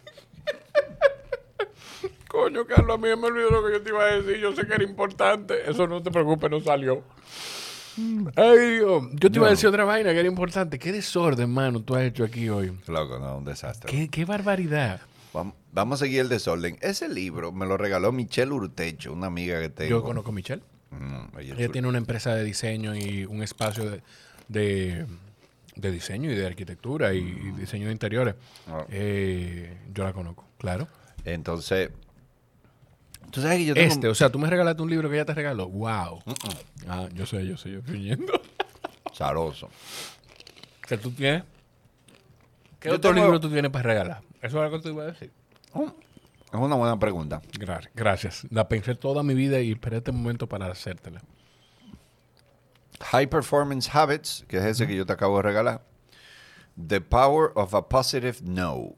Coño, 2.28 2.66
Carlos, 2.66 2.94
a 2.94 2.98
mí 2.98 3.08
me 3.08 3.26
olvidó 3.26 3.50
lo 3.50 3.66
que 3.66 3.72
yo 3.72 3.82
te 3.82 3.88
iba 3.88 4.04
a 4.04 4.20
decir. 4.20 4.36
Yo 4.38 4.54
sé 4.54 4.66
que 4.66 4.74
era 4.74 4.84
importante. 4.84 5.68
Eso 5.68 5.86
no 5.86 6.02
te 6.02 6.10
preocupes, 6.10 6.50
no 6.50 6.60
salió. 6.60 7.02
Ay, 8.36 8.76
Dios. 8.76 9.04
Yo 9.14 9.30
te 9.30 9.38
iba 9.38 9.46
a 9.48 9.50
decir 9.50 9.68
otra 9.68 9.84
vaina 9.84 10.12
que 10.12 10.18
era 10.20 10.28
importante. 10.28 10.78
Qué 10.78 10.92
desorden, 10.92 11.50
mano, 11.50 11.80
tú 11.82 11.96
has 11.96 12.02
hecho 12.02 12.24
aquí 12.24 12.48
hoy. 12.48 12.78
Loco, 12.86 13.18
no, 13.18 13.38
un 13.38 13.44
desastre. 13.44 13.90
Qué, 13.90 14.08
qué 14.08 14.24
barbaridad. 14.24 15.00
Vam- 15.32 15.54
Vamos 15.72 16.00
a 16.00 16.04
seguir 16.04 16.20
el 16.20 16.28
desorden. 16.28 16.76
Ese 16.80 17.08
libro 17.08 17.50
me 17.50 17.66
lo 17.66 17.76
regaló 17.76 18.12
Michelle 18.12 18.52
Urtecho, 18.52 19.12
una 19.12 19.26
amiga 19.28 19.60
que 19.60 19.68
tengo. 19.70 19.90
Yo 19.90 20.02
conozco 20.02 20.30
a 20.30 20.34
Michelle. 20.34 20.62
Mm, 20.90 21.04
ella 21.06 21.22
es 21.40 21.44
Ella 21.44 21.56
chula. 21.56 21.72
tiene 21.72 21.88
una 21.88 21.98
empresa 21.98 22.34
de 22.34 22.44
diseño 22.44 22.94
y 22.94 23.24
un 23.24 23.42
espacio 23.42 23.90
de, 23.90 24.02
de, 24.48 25.06
de 25.78 25.90
diseño 25.92 26.30
y 26.30 26.34
de 26.34 26.46
arquitectura 26.46 27.14
y, 27.14 27.18
y 27.18 27.50
diseño 27.58 27.86
de 27.86 27.92
interiores. 27.92 28.34
Ah. 28.66 28.84
Eh, 28.90 29.76
yo 29.94 30.04
la 30.04 30.12
conozco, 30.12 30.44
claro. 30.58 30.88
Entonces, 31.24 31.90
tú 33.30 33.40
sabes 33.40 33.58
que 33.58 33.64
yo 33.66 33.74
tengo... 33.74 33.86
Este, 33.92 34.08
o 34.08 34.14
sea, 34.14 34.30
tú 34.30 34.38
me 34.38 34.48
regalaste 34.50 34.82
un 34.82 34.90
libro 34.90 35.08
que 35.08 35.16
ella 35.16 35.24
te 35.24 35.34
regaló. 35.34 35.68
Wow. 35.68 36.22
Ah, 36.88 37.08
yo 37.14 37.26
sé, 37.26 37.46
yo 37.46 37.56
sé, 37.56 37.70
yo 37.72 37.78
estoy 37.80 38.02
yendo. 38.02 38.32
Zaroso. 39.14 39.68
¿Qué 40.88 40.96
tú 40.98 41.10
tienes? 41.10 41.42
¿Qué 42.80 42.88
Yo 42.88 42.94
otro 42.96 43.10
tengo- 43.12 43.24
libro 43.26 43.40
tú 43.40 43.50
tienes 43.50 43.70
para 43.70 43.82
regalar? 43.82 44.20
Eso 44.40 44.58
es 44.58 44.64
algo 44.64 44.76
que 44.78 44.82
te 44.84 44.88
iba 44.90 45.02
a 45.02 45.06
decir. 45.06 45.30
Es 45.74 46.54
una 46.60 46.76
buena 46.76 46.98
pregunta. 46.98 47.42
Gra- 47.58 47.90
Gracias. 47.94 48.46
La 48.50 48.68
pensé 48.68 48.94
toda 48.94 49.22
mi 49.22 49.34
vida 49.34 49.60
y 49.60 49.72
esperé 49.72 49.98
este 49.98 50.12
momento 50.12 50.46
para 50.48 50.66
hacértela. 50.70 51.20
High 53.00 53.28
Performance 53.28 53.88
Habits, 53.94 54.44
que 54.48 54.58
es 54.58 54.64
ese 54.64 54.86
que 54.86 54.96
yo 54.96 55.06
te 55.06 55.12
acabo 55.12 55.36
de 55.36 55.42
regalar. 55.42 55.84
The 56.86 57.00
Power 57.00 57.52
of 57.54 57.74
a 57.74 57.88
Positive 57.88 58.38
No. 58.42 58.94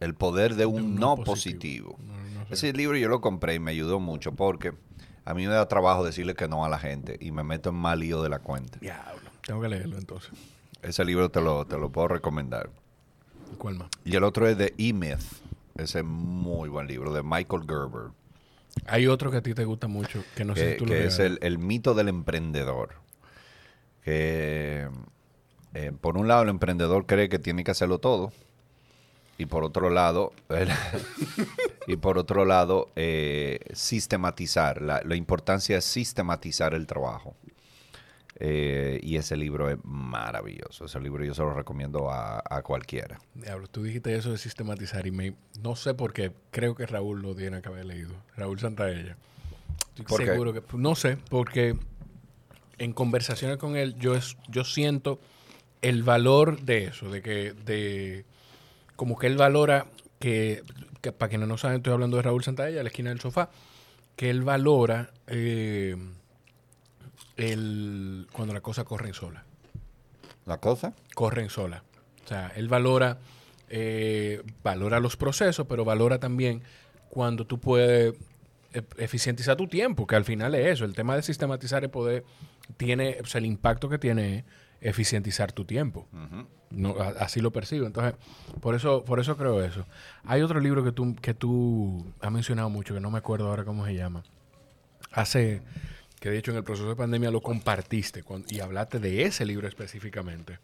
El 0.00 0.14
poder 0.14 0.54
de 0.54 0.66
un, 0.66 0.94
no, 0.94 1.16
positivo. 1.16 1.98
Ese 2.50 2.72
libro 2.72 2.96
yo 2.96 3.08
lo 3.08 3.20
compré 3.20 3.54
y 3.54 3.58
me 3.58 3.72
ayudó 3.72 3.98
mucho 3.98 4.32
porque 4.32 4.72
a 5.24 5.34
mí 5.34 5.46
me 5.46 5.52
da 5.52 5.66
trabajo 5.66 6.04
decirle 6.04 6.34
que 6.34 6.46
no 6.46 6.64
a 6.64 6.68
la 6.68 6.78
gente 6.78 7.18
y 7.20 7.32
me 7.32 7.42
meto 7.42 7.70
en 7.70 7.74
mal 7.74 7.98
lío 7.98 8.22
de 8.22 8.28
la 8.28 8.38
cuenta. 8.38 8.78
Diablo. 8.78 9.28
Tengo 9.44 9.60
que 9.60 9.68
leerlo 9.68 9.98
entonces. 9.98 10.30
Ese 10.82 11.04
libro 11.04 11.30
te 11.30 11.40
lo, 11.40 11.66
te 11.66 11.76
lo 11.76 11.90
puedo 11.90 12.08
recomendar. 12.08 12.70
¿Cuál 13.58 13.76
más? 13.76 13.88
Y 14.04 14.14
el 14.14 14.22
otro 14.22 14.46
es 14.46 14.56
de 14.56 14.72
E-Myth. 14.78 15.42
Ese 15.76 15.98
es 15.98 16.04
muy 16.04 16.68
buen 16.68 16.86
libro, 16.86 17.12
de 17.12 17.22
Michael 17.22 17.62
Gerber. 17.66 18.10
Hay 18.86 19.06
otro 19.06 19.30
que 19.30 19.38
a 19.38 19.42
ti 19.42 19.54
te 19.54 19.64
gusta 19.64 19.86
mucho, 19.88 20.22
que 20.34 20.44
no 20.44 20.54
sé 20.56 20.72
si 20.72 20.78
tú 20.78 20.86
lo 20.86 20.92
que 20.92 21.06
es 21.06 21.18
regalas. 21.18 21.38
el, 21.42 21.46
el 21.46 21.58
mito 21.58 21.94
del 21.94 22.08
emprendedor. 22.08 22.94
Que 24.02 24.88
eh, 25.74 25.92
por 26.00 26.16
un 26.16 26.28
lado 26.28 26.42
el 26.42 26.48
emprendedor 26.48 27.06
cree 27.06 27.28
que 27.28 27.38
tiene 27.38 27.64
que 27.64 27.70
hacerlo 27.70 27.98
todo. 27.98 28.32
Y 29.36 29.46
por 29.46 29.62
otro 29.62 29.88
lado, 29.88 30.32
y 31.86 31.96
por 31.96 32.18
otro 32.18 32.44
lado, 32.44 32.90
eh, 32.96 33.60
sistematizar. 33.72 34.82
La, 34.82 35.00
la 35.04 35.14
importancia 35.14 35.78
es 35.78 35.84
sistematizar 35.84 36.74
el 36.74 36.86
trabajo. 36.88 37.36
Eh, 38.40 39.00
y 39.02 39.16
ese 39.16 39.36
libro 39.36 39.68
es 39.68 39.78
maravilloso. 39.82 40.84
Ese 40.84 41.00
libro 41.00 41.24
yo 41.24 41.34
se 41.34 41.42
lo 41.42 41.52
recomiendo 41.52 42.10
a, 42.10 42.42
a 42.48 42.62
cualquiera. 42.62 43.18
Diablo, 43.34 43.66
tú 43.66 43.82
dijiste 43.82 44.14
eso 44.14 44.30
de 44.30 44.38
sistematizar 44.38 45.06
y 45.06 45.10
me, 45.10 45.34
no 45.60 45.74
sé 45.74 45.94
por 45.94 46.12
qué, 46.12 46.32
creo 46.52 46.76
que 46.76 46.86
Raúl 46.86 47.20
lo 47.20 47.34
tiene 47.34 47.60
que 47.60 47.68
haber 47.68 47.86
leído. 47.86 48.14
Raúl 48.36 48.60
Santaella. 48.60 49.16
Estoy 49.90 50.04
¿Por 50.04 50.20
qué? 50.20 50.26
seguro 50.26 50.52
que, 50.52 50.62
no 50.76 50.94
sé, 50.94 51.18
porque 51.28 51.76
en 52.78 52.92
conversaciones 52.92 53.56
con 53.56 53.76
él 53.76 53.96
yo, 53.98 54.14
es, 54.14 54.36
yo 54.48 54.62
siento 54.62 55.18
el 55.82 56.04
valor 56.04 56.60
de 56.60 56.84
eso, 56.84 57.10
de 57.10 57.22
que, 57.22 57.52
de, 57.52 58.24
como 58.94 59.18
que 59.18 59.26
él 59.26 59.36
valora 59.36 59.86
que, 60.20 60.62
que 61.00 61.10
para 61.10 61.28
quienes 61.28 61.48
no 61.48 61.58
saben, 61.58 61.78
estoy 61.78 61.92
hablando 61.92 62.16
de 62.16 62.22
Raúl 62.22 62.44
Santaella, 62.44 62.80
a 62.80 62.82
la 62.84 62.88
esquina 62.88 63.10
del 63.10 63.20
sofá, 63.20 63.50
que 64.14 64.30
él 64.30 64.42
valora 64.42 65.10
eh, 65.26 65.96
el, 67.38 68.26
cuando 68.32 68.52
las 68.52 68.62
cosas 68.62 68.84
corren 68.84 69.14
solas 69.14 69.42
¿La 70.44 70.58
cosa? 70.58 70.92
corren 71.14 71.48
sola. 71.50 71.82
O 72.24 72.28
sea, 72.28 72.52
él 72.56 72.68
valora, 72.68 73.18
eh, 73.68 74.42
valora 74.62 75.00
los 75.00 75.16
procesos, 75.16 75.66
pero 75.68 75.84
valora 75.84 76.18
también 76.18 76.62
cuando 77.10 77.46
tú 77.46 77.58
puedes 77.58 78.14
e- 78.74 78.82
eficientizar 78.98 79.56
tu 79.56 79.66
tiempo, 79.68 80.06
que 80.06 80.16
al 80.16 80.24
final 80.24 80.54
es 80.54 80.66
eso. 80.66 80.84
El 80.84 80.94
tema 80.94 81.16
de 81.16 81.22
sistematizar 81.22 81.84
el 81.84 81.90
poder 81.90 82.24
tiene, 82.76 83.18
o 83.22 83.26
sea, 83.26 83.38
el 83.40 83.46
impacto 83.46 83.88
que 83.88 83.98
tiene 83.98 84.44
eficientizar 84.80 85.52
tu 85.52 85.64
tiempo. 85.64 86.06
No, 86.70 86.96
a- 86.98 87.08
así 87.24 87.40
lo 87.40 87.50
percibo. 87.50 87.86
Entonces, 87.86 88.14
por 88.60 88.74
eso, 88.74 89.04
por 89.04 89.20
eso 89.20 89.36
creo 89.36 89.62
eso. 89.62 89.84
Hay 90.24 90.40
otro 90.42 90.60
libro 90.60 90.82
que 90.84 90.92
tú, 90.92 91.14
que 91.16 91.34
tú 91.34 92.06
has 92.20 92.30
mencionado 92.32 92.70
mucho, 92.70 92.94
que 92.94 93.00
no 93.00 93.10
me 93.10 93.18
acuerdo 93.18 93.48
ahora 93.48 93.64
cómo 93.64 93.84
se 93.86 93.94
llama. 93.94 94.22
Hace, 95.12 95.62
que 96.20 96.30
de 96.30 96.38
hecho 96.38 96.50
en 96.50 96.56
el 96.58 96.64
proceso 96.64 96.88
de 96.88 96.96
pandemia 96.96 97.30
lo 97.30 97.40
compartiste 97.40 98.24
y 98.48 98.60
hablaste 98.60 98.98
de 98.98 99.22
ese 99.22 99.44
libro 99.46 99.68
específicamente 99.68 100.58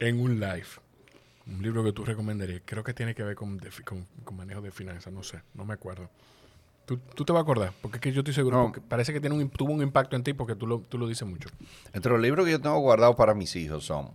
en 0.00 0.20
un 0.20 0.38
live. 0.40 0.66
Un 1.46 1.62
libro 1.62 1.82
que 1.82 1.92
tú 1.92 2.04
recomendarías. 2.04 2.60
Creo 2.64 2.84
que 2.84 2.92
tiene 2.92 3.14
que 3.14 3.22
ver 3.22 3.34
con, 3.34 3.58
con- 3.84 4.06
con 4.24 4.36
manejo 4.36 4.60
de 4.60 4.70
finanzas, 4.70 5.12
no 5.12 5.22
sé, 5.22 5.40
no 5.54 5.64
me 5.64 5.72
acuerdo. 5.74 6.10
¿Tú, 6.84 6.98
tú 7.14 7.24
te 7.24 7.32
vas 7.32 7.40
a 7.40 7.42
acordar, 7.42 7.72
porque 7.82 7.96
es 7.98 8.00
que 8.02 8.12
yo 8.12 8.20
estoy 8.20 8.32
seguro, 8.34 8.56
No. 8.58 8.62
porque 8.64 8.80
parece 8.80 9.12
que 9.12 9.20
tiene 9.20 9.36
un, 9.36 9.48
tuvo 9.50 9.72
un 9.72 9.82
impacto 9.82 10.16
en 10.16 10.22
ti 10.24 10.32
porque 10.32 10.54
tú 10.54 10.66
lo, 10.66 10.80
tú 10.80 10.96
lo 10.98 11.06
dices 11.06 11.26
mucho. 11.28 11.48
Entre 11.92 12.10
los 12.12 12.20
libros 12.20 12.44
que 12.46 12.52
yo 12.52 12.60
tengo 12.60 12.78
guardados 12.80 13.16
para 13.16 13.34
mis 13.34 13.54
hijos 13.56 13.84
son 13.84 14.10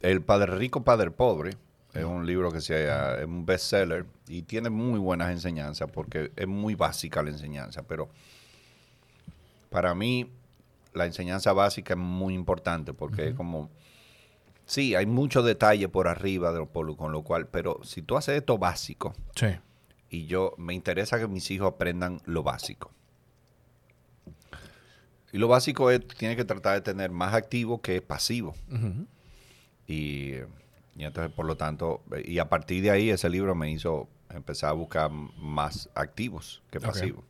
El 0.00 0.22
Padre 0.22 0.56
Rico, 0.56 0.82
Padre 0.82 1.10
Pobre. 1.10 1.56
Es 1.92 2.04
un 2.04 2.24
libro 2.24 2.52
que 2.52 2.60
se, 2.60 2.84
es 2.86 3.24
un 3.26 3.44
bestseller 3.44 4.06
y 4.28 4.42
tiene 4.42 4.70
muy 4.70 4.98
buenas 5.00 5.30
enseñanzas 5.32 5.90
porque 5.92 6.30
es 6.36 6.46
muy 6.46 6.76
básica 6.76 7.20
la 7.22 7.30
enseñanza, 7.30 7.82
pero 7.82 8.08
para 9.70 9.94
mí 9.94 10.30
la 10.92 11.06
enseñanza 11.06 11.52
básica 11.52 11.94
es 11.94 11.98
muy 12.00 12.34
importante 12.34 12.92
porque 12.92 13.28
es 13.28 13.34
como, 13.34 13.70
sí, 14.66 14.94
hay 14.94 15.06
mucho 15.06 15.42
detalle 15.42 15.88
por 15.88 16.08
arriba, 16.08 16.52
de 16.52 16.58
lo- 16.58 16.96
con 16.96 17.12
lo 17.12 17.22
cual, 17.22 17.46
pero 17.48 17.80
si 17.84 18.02
tú 18.02 18.16
haces 18.16 18.36
esto 18.38 18.58
básico, 18.58 19.14
Sí. 19.36 19.46
y 20.10 20.26
yo 20.26 20.54
me 20.58 20.74
interesa 20.74 21.18
que 21.18 21.28
mis 21.28 21.50
hijos 21.50 21.68
aprendan 21.72 22.20
lo 22.24 22.42
básico. 22.42 22.92
Y 25.32 25.38
lo 25.38 25.46
básico 25.46 25.90
es, 25.92 26.06
tiene 26.08 26.34
que 26.34 26.44
tratar 26.44 26.74
de 26.74 26.80
tener 26.80 27.10
más 27.12 27.34
activo 27.34 27.80
que 27.80 28.02
pasivo. 28.02 28.54
Y, 29.86 30.32
y 30.96 31.04
entonces, 31.04 31.32
por 31.32 31.46
lo 31.46 31.56
tanto, 31.56 32.02
y 32.24 32.38
a 32.40 32.48
partir 32.48 32.82
de 32.82 32.90
ahí 32.90 33.10
ese 33.10 33.30
libro 33.30 33.54
me 33.54 33.70
hizo 33.70 34.08
empezar 34.30 34.70
a 34.70 34.72
buscar 34.72 35.10
más 35.10 35.88
activos 35.94 36.62
que 36.70 36.80
pasivos. 36.80 37.24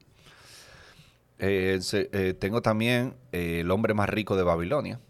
Eh, 1.41 1.79
se- 1.81 2.11
eh, 2.12 2.35
tengo 2.35 2.61
también 2.61 3.17
eh, 3.33 3.61
El 3.61 3.71
hombre 3.71 3.95
más 3.95 4.09
rico 4.09 4.37
de 4.37 4.43
Babilonia. 4.43 5.01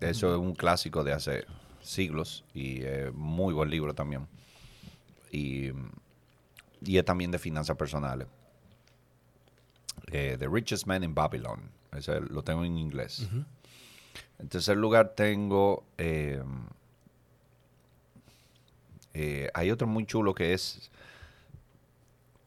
Eso 0.00 0.32
es 0.32 0.38
un 0.40 0.54
clásico 0.54 1.02
de 1.02 1.12
hace 1.12 1.44
siglos 1.82 2.44
y 2.54 2.82
muy 3.12 3.52
buen 3.52 3.68
libro 3.68 3.94
también. 3.94 4.28
Y, 5.32 5.70
y 6.82 6.98
es 6.98 7.04
también 7.04 7.30
de 7.32 7.38
finanzas 7.40 7.76
personales. 7.76 8.28
The 10.10 10.48
Richest 10.48 10.86
Man 10.86 11.02
in 11.02 11.14
Babylon. 11.14 11.70
Ese 11.92 12.20
lo 12.20 12.42
tengo 12.44 12.64
en 12.64 12.78
inglés. 12.78 13.28
En 14.38 14.48
tercer 14.48 14.76
lugar 14.76 15.14
tengo... 15.16 15.84
hay 19.54 19.70
otro 19.72 19.86
muy 19.88 20.06
chulo 20.06 20.34
que 20.34 20.52
es... 20.52 20.90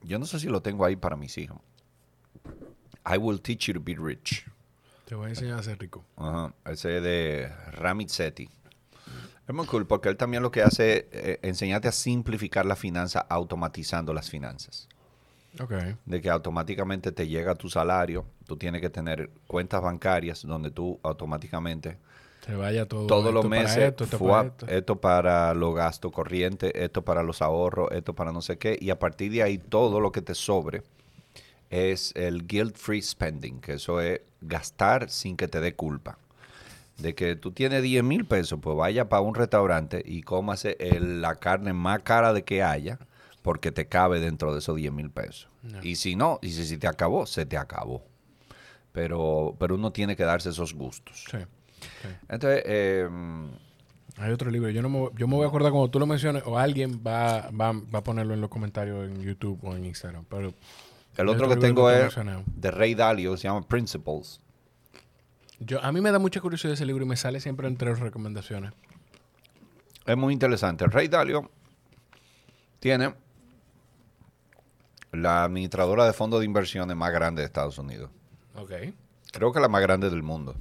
Yo 0.04 0.18
no 0.18 0.26
sé 0.26 0.40
si 0.40 0.48
lo 0.48 0.62
tengo 0.62 0.86
ahí 0.86 0.96
para 0.96 1.16
mis 1.18 1.38
hijos. 1.38 1.60
I 3.06 3.18
will 3.18 3.40
teach 3.42 3.68
you 3.68 3.74
to 3.74 3.80
be 3.80 3.96
rich. 3.96 4.46
Te 5.06 5.16
voy 5.16 5.28
a 5.28 5.30
enseñar 5.30 5.60
a 5.60 5.64
ser 5.64 5.78
rico. 5.80 6.04
Ajá, 6.18 6.54
ese 6.66 6.98
es 6.98 7.04
de 7.04 7.52
Ramit 7.74 8.10
Sethi. 8.10 8.50
Es 9.48 9.54
muy 9.56 9.66
cool 9.66 9.86
porque 9.86 10.08
él 10.08 10.16
también 10.18 10.44
lo 10.44 10.52
que 10.52 10.62
hace 10.62 11.10
es 11.12 11.26
eh, 11.26 11.40
enseñarte 11.42 11.88
a 11.88 11.92
simplificar 11.92 12.66
la 12.66 12.76
finanza 12.76 13.20
automatizando 13.28 14.14
las 14.14 14.30
finanzas. 14.30 14.88
Ok. 15.60 15.74
De 16.06 16.22
que 16.22 16.30
automáticamente 16.30 17.12
te 17.12 17.28
llega 17.28 17.56
tu 17.56 17.70
salario, 17.70 18.26
tú 18.48 18.56
tienes 18.56 18.80
que 18.80 18.90
tener 18.90 19.30
cuentas 19.48 19.82
bancarias 19.82 20.44
donde 20.44 20.72
tú 20.72 20.98
automáticamente 21.04 21.98
Se 22.46 22.56
vaya 22.56 22.86
todo. 22.88 23.08
todos 23.08 23.34
los 23.34 23.46
para 23.46 23.62
meses, 23.62 23.78
Esto, 23.80 24.06
esto 24.06 24.20
para 24.20 24.48
esto. 24.48 24.68
esto 24.68 25.02
para 25.02 25.54
los 25.54 25.76
gastos 25.76 26.12
corrientes, 26.14 26.72
esto 26.74 27.02
para 27.04 27.22
los 27.22 27.42
ahorros, 27.42 27.90
esto 27.92 28.14
para 28.16 28.32
no 28.32 28.42
sé 28.42 28.58
qué, 28.58 28.78
y 28.80 28.92
a 28.92 29.00
partir 29.00 29.32
de 29.34 29.44
ahí 29.44 29.58
todo 29.58 30.00
lo 30.00 30.14
que 30.14 30.22
te 30.22 30.36
sobre 30.36 30.84
es 31.72 32.12
el 32.16 32.46
guilt 32.46 32.76
free 32.78 33.02
spending, 33.02 33.60
que 33.62 33.74
eso 33.74 34.00
es 34.00 34.22
gastar 34.42 35.10
sin 35.10 35.36
que 35.38 35.48
te 35.48 35.60
dé 35.60 35.74
culpa. 35.74 36.18
De 36.98 37.16
que 37.16 37.36
tú 37.36 37.52
tienes 37.52 37.82
10 37.82 38.04
mil 38.04 38.26
pesos, 38.26 38.60
pues 38.62 38.78
vaya 38.78 39.10
para 39.10 39.22
un 39.22 39.34
restaurante 39.34 40.04
y 40.06 40.22
cómase 40.22 40.78
el- 40.80 41.22
la 41.22 41.36
carne 41.36 41.74
más 41.74 42.02
cara 42.04 42.34
de 42.34 42.44
que 42.44 42.62
haya, 42.62 43.00
porque 43.42 43.72
te 43.72 43.88
cabe 43.88 44.20
dentro 44.20 44.54
de 44.54 44.60
esos 44.60 44.76
10 44.76 44.92
mil 44.92 45.10
pesos. 45.10 45.48
No. 45.64 45.80
Y 45.82 45.96
si 45.96 46.16
no, 46.16 46.38
y 46.44 46.50
si, 46.52 46.66
si 46.66 46.78
te 46.78 46.88
acabó, 46.88 47.26
se 47.26 47.46
te 47.48 47.58
acabó. 47.58 48.04
Pero, 48.92 49.56
pero 49.60 49.76
uno 49.76 49.92
tiene 49.92 50.16
que 50.16 50.24
darse 50.24 50.50
esos 50.50 50.74
gustos. 50.74 51.26
Sí. 51.32 51.38
sí. 52.02 52.08
Entonces, 52.30 52.62
eh, 52.66 53.08
Hay 54.18 54.32
otro 54.32 54.52
libro. 54.52 54.70
Yo 54.70 54.82
no 54.82 54.90
me, 54.90 55.10
yo 55.18 55.28
me 55.28 55.36
voy 55.36 55.46
a 55.46 55.48
acordar 55.48 55.72
cuando 55.72 55.90
tú 55.90 55.98
lo 55.98 56.06
menciones 56.06 56.44
o 56.46 56.60
alguien 56.60 57.02
va, 57.06 57.50
va, 57.50 57.72
va 57.72 58.00
a 58.00 58.04
ponerlo 58.04 58.34
en 58.34 58.42
los 58.42 58.50
comentarios 58.50 59.08
en 59.10 59.22
YouTube 59.24 59.58
o 59.64 59.74
en 59.76 59.86
Instagram. 59.86 60.26
Pero 60.30 60.54
el 61.18 61.30
otro 61.30 61.50
que 61.50 61.58
tengo 61.58 61.90
es 61.90 62.16
de 62.56 62.72
Rey 62.72 62.96
Dalio, 62.96 63.38
se 63.38 63.44
llama 63.44 63.62
Principles. 63.68 64.42
Yo, 65.60 65.84
a 65.84 65.92
mí 65.92 66.02
me 66.02 66.12
da 66.12 66.20
mucha 66.20 66.42
curiosidad 66.42 66.74
ese 66.74 66.86
libro 66.86 67.06
y 67.06 67.08
me 67.08 67.18
sale 67.18 67.40
siempre 67.40 67.68
entre 67.68 67.90
las 67.90 68.00
recomendaciones. 68.00 68.74
Es 70.06 70.18
muy 70.18 70.34
interesante. 70.34 70.84
El 70.86 70.92
Rey 70.92 71.08
Dalio 71.08 71.52
tiene 72.80 73.14
la 75.12 75.44
administradora 75.44 76.06
de 76.06 76.14
fondos 76.14 76.40
de 76.40 76.46
inversiones 76.46 76.96
más 76.96 77.12
grande 77.12 77.42
de 77.42 77.46
Estados 77.46 77.78
Unidos. 77.78 78.10
Ok. 78.56 78.72
Creo 79.32 79.52
que 79.52 79.60
la 79.60 79.68
más 79.68 79.82
grande 79.82 80.10
del 80.10 80.24
mundo. 80.24 80.56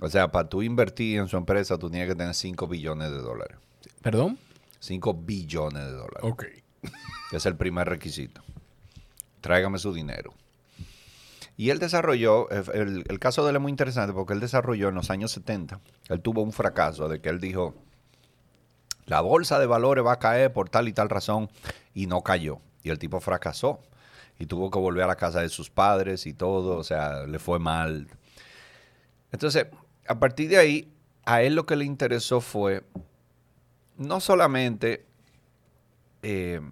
O 0.00 0.08
sea, 0.08 0.32
para 0.32 0.48
tú 0.48 0.62
invertir 0.62 1.18
en 1.18 1.28
su 1.28 1.36
empresa, 1.36 1.78
tú 1.78 1.88
tienes 1.88 2.08
que 2.08 2.14
tener 2.14 2.34
5 2.34 2.66
billones 2.66 3.10
de 3.10 3.18
dólares. 3.18 3.56
¿Perdón? 4.02 4.38
5 4.80 5.14
billones 5.14 5.84
de 5.84 5.92
dólares. 5.92 6.20
Ok. 6.22 6.44
es 7.32 7.46
el 7.46 7.56
primer 7.56 7.88
requisito. 7.88 8.42
Tráigame 9.44 9.78
su 9.78 9.92
dinero. 9.92 10.32
Y 11.58 11.68
él 11.68 11.78
desarrolló, 11.78 12.48
el, 12.48 13.04
el 13.06 13.18
caso 13.18 13.44
de 13.44 13.50
él 13.50 13.56
es 13.56 13.60
muy 13.60 13.68
interesante 13.68 14.14
porque 14.14 14.32
él 14.32 14.40
desarrolló 14.40 14.88
en 14.88 14.94
los 14.94 15.10
años 15.10 15.32
70, 15.32 15.80
él 16.08 16.20
tuvo 16.22 16.40
un 16.40 16.50
fracaso 16.50 17.10
de 17.10 17.20
que 17.20 17.28
él 17.28 17.40
dijo, 17.40 17.74
la 19.04 19.20
bolsa 19.20 19.58
de 19.58 19.66
valores 19.66 20.02
va 20.02 20.12
a 20.12 20.18
caer 20.18 20.50
por 20.50 20.70
tal 20.70 20.88
y 20.88 20.94
tal 20.94 21.10
razón, 21.10 21.50
y 21.92 22.06
no 22.06 22.22
cayó. 22.22 22.58
Y 22.82 22.88
el 22.88 22.98
tipo 22.98 23.20
fracasó 23.20 23.80
y 24.38 24.46
tuvo 24.46 24.70
que 24.70 24.78
volver 24.78 25.04
a 25.04 25.08
la 25.08 25.16
casa 25.16 25.42
de 25.42 25.50
sus 25.50 25.68
padres 25.68 26.24
y 26.24 26.32
todo, 26.32 26.78
o 26.78 26.82
sea, 26.82 27.26
le 27.26 27.38
fue 27.38 27.58
mal. 27.58 28.08
Entonces, 29.30 29.66
a 30.08 30.18
partir 30.18 30.48
de 30.48 30.56
ahí, 30.56 30.90
a 31.26 31.42
él 31.42 31.54
lo 31.54 31.66
que 31.66 31.76
le 31.76 31.84
interesó 31.84 32.40
fue 32.40 32.82
no 33.98 34.20
solamente 34.20 35.04
eh, 36.22 36.62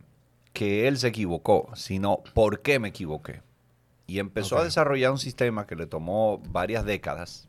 que 0.53 0.87
él 0.89 0.99
se 0.99 1.09
equivocó, 1.09 1.71
sino 1.75 2.23
por 2.35 2.61
qué 2.63 2.79
me 2.79 2.89
equivoqué. 2.89 3.43
Y 4.07 4.19
empezó 4.19 4.59
a 4.59 4.65
desarrollar 4.65 5.11
un 5.13 5.19
sistema 5.19 5.67
que 5.67 5.77
le 5.77 5.87
tomó 5.87 6.39
varias 6.51 6.85
décadas 6.85 7.47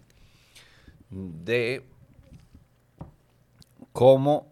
de 1.10 1.84
cómo 3.92 4.52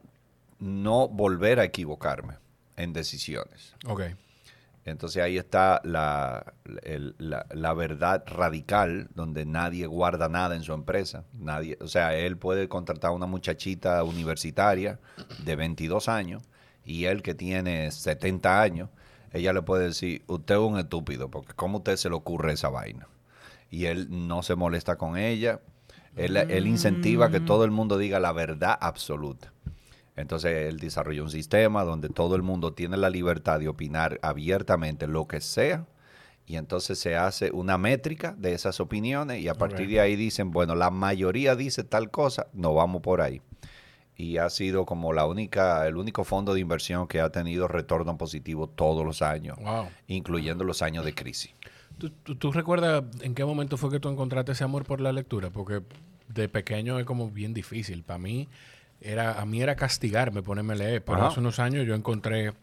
no 0.59 1.07
volver 1.07 1.59
a 1.59 1.63
equivocarme 1.63 2.35
en 2.77 2.93
decisiones. 2.93 3.75
Ok. 3.87 4.01
Entonces 4.83 5.21
ahí 5.21 5.37
está 5.37 5.79
la, 5.83 6.53
el- 6.83 7.15
la- 7.19 7.45
la 7.51 7.73
verdad 7.73 8.23
radical, 8.25 9.09
donde 9.13 9.45
nadie 9.45 9.85
guarda 9.85 10.27
nada 10.27 10.55
en 10.55 10.63
su 10.63 10.73
empresa. 10.73 11.23
Nadie, 11.33 11.77
o 11.81 11.87
sea, 11.87 12.15
él 12.15 12.37
puede 12.37 12.67
contratar 12.67 13.11
a 13.11 13.13
una 13.13 13.27
muchachita 13.27 14.03
universitaria 14.03 14.99
de 15.45 15.55
22 15.55 16.09
años 16.09 16.43
y 16.85 17.05
él 17.05 17.21
que 17.21 17.33
tiene 17.33 17.91
70 17.91 18.61
años, 18.61 18.89
ella 19.33 19.53
le 19.53 19.61
puede 19.61 19.87
decir, 19.87 20.23
usted 20.27 20.55
es 20.55 20.61
un 20.61 20.77
estúpido, 20.77 21.29
porque 21.29 21.53
¿cómo 21.53 21.77
a 21.77 21.79
usted 21.79 21.95
se 21.95 22.09
le 22.09 22.15
ocurre 22.15 22.53
esa 22.53 22.69
vaina? 22.69 23.07
Y 23.69 23.85
él 23.85 24.07
no 24.09 24.43
se 24.43 24.55
molesta 24.55 24.97
con 24.97 25.17
ella. 25.17 25.61
Él, 26.17 26.35
él 26.35 26.67
incentiva 26.67 27.31
que 27.31 27.39
todo 27.39 27.63
el 27.63 27.71
mundo 27.71 27.97
diga 27.97 28.19
la 28.19 28.33
verdad 28.33 28.77
absoluta. 28.81 29.53
Entonces 30.17 30.67
él 30.67 30.79
desarrolló 30.79 31.23
un 31.23 31.29
sistema 31.29 31.83
donde 31.85 32.09
todo 32.09 32.35
el 32.35 32.41
mundo 32.41 32.73
tiene 32.73 32.97
la 32.97 33.09
libertad 33.09 33.59
de 33.59 33.69
opinar 33.69 34.19
abiertamente 34.21 35.07
lo 35.07 35.27
que 35.27 35.39
sea. 35.39 35.85
Y 36.45 36.57
entonces 36.57 36.99
se 36.99 37.15
hace 37.15 37.51
una 37.51 37.77
métrica 37.77 38.35
de 38.37 38.53
esas 38.53 38.81
opiniones 38.81 39.39
y 39.39 39.47
a 39.47 39.53
partir 39.53 39.87
de 39.87 40.01
ahí 40.01 40.17
dicen, 40.17 40.51
bueno, 40.51 40.75
la 40.75 40.89
mayoría 40.89 41.55
dice 41.55 41.83
tal 41.83 42.11
cosa, 42.11 42.47
no 42.51 42.73
vamos 42.73 43.01
por 43.01 43.21
ahí. 43.21 43.41
Y 44.21 44.37
ha 44.37 44.49
sido 44.51 44.85
como 44.85 45.13
la 45.13 45.25
única, 45.25 45.87
el 45.87 45.97
único 45.97 46.23
fondo 46.23 46.53
de 46.53 46.59
inversión 46.59 47.07
que 47.07 47.19
ha 47.21 47.31
tenido 47.31 47.67
retorno 47.67 48.17
positivo 48.17 48.67
todos 48.67 49.03
los 49.03 49.21
años, 49.23 49.57
Wow. 49.59 49.87
incluyendo 50.07 50.63
los 50.63 50.81
años 50.83 51.03
de 51.05 51.15
crisis. 51.15 51.51
¿Tú, 51.97 52.09
tú, 52.11 52.35
tú 52.35 52.51
recuerdas 52.51 53.03
en 53.21 53.33
qué 53.33 53.43
momento 53.45 53.77
fue 53.77 53.89
que 53.89 53.99
tú 53.99 54.09
encontraste 54.09 54.51
ese 54.51 54.63
amor 54.63 54.85
por 54.85 55.01
la 55.01 55.11
lectura? 55.11 55.49
Porque 55.49 55.81
de 56.27 56.47
pequeño 56.49 56.99
es 56.99 57.05
como 57.05 57.31
bien 57.31 57.53
difícil. 57.53 58.03
Para 58.03 58.19
mí, 58.19 58.47
era, 59.01 59.41
a 59.41 59.45
mí 59.45 59.61
era 59.61 59.75
castigarme 59.75 60.43
ponerme 60.43 60.73
a 60.73 60.75
leer. 60.77 61.03
Pero 61.03 61.17
Ajá. 61.17 61.27
hace 61.29 61.39
unos 61.39 61.57
años 61.59 61.87
yo 61.87 61.95
encontré, 61.95 62.53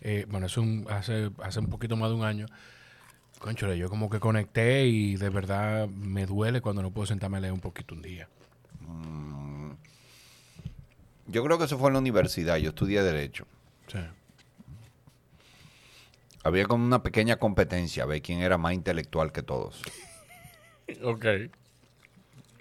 eh, 0.00 0.26
bueno, 0.28 0.46
es 0.46 0.56
un, 0.56 0.86
hace, 0.90 1.30
hace 1.42 1.58
un 1.58 1.66
poquito 1.66 1.96
más 1.96 2.10
de 2.10 2.14
un 2.16 2.24
año, 2.24 2.46
conchole, 3.40 3.76
yo 3.78 3.88
como 3.88 4.08
que 4.10 4.20
conecté 4.20 4.86
y 4.86 5.16
de 5.16 5.28
verdad 5.30 5.88
me 5.88 6.26
duele 6.26 6.60
cuando 6.60 6.82
no 6.82 6.90
puedo 6.92 7.06
sentarme 7.06 7.38
a 7.38 7.40
leer 7.40 7.52
un 7.52 7.60
poquito 7.60 7.94
un 7.96 8.02
día. 8.02 8.28
Yo 11.30 11.44
creo 11.44 11.58
que 11.58 11.64
eso 11.64 11.78
fue 11.78 11.88
en 11.88 11.94
la 11.94 11.98
universidad, 12.00 12.56
yo 12.56 12.70
estudié 12.70 13.02
Derecho. 13.02 13.46
Sí. 13.86 13.98
Había 16.42 16.64
como 16.66 16.84
una 16.84 17.02
pequeña 17.02 17.36
competencia, 17.36 18.04
a 18.04 18.06
ver 18.06 18.22
quién 18.22 18.40
era 18.40 18.56
más 18.58 18.72
intelectual 18.72 19.30
que 19.32 19.42
todos. 19.42 19.82
Ok. 21.02 21.24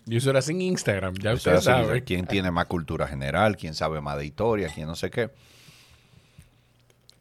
Y 0.05 0.17
eso 0.17 0.29
era 0.31 0.41
sin 0.41 0.61
Instagram, 0.61 1.13
ya 1.15 1.31
Eso 1.31 1.49
usted 1.51 1.61
sabe. 1.61 2.03
quién 2.03 2.25
tiene 2.25 2.51
más 2.51 2.65
cultura 2.65 3.07
general, 3.07 3.55
quién 3.57 3.73
sabe 3.75 4.01
más 4.01 4.17
de 4.17 4.25
historia, 4.25 4.69
quién 4.73 4.87
no 4.87 4.95
sé 4.95 5.09
qué. 5.09 5.29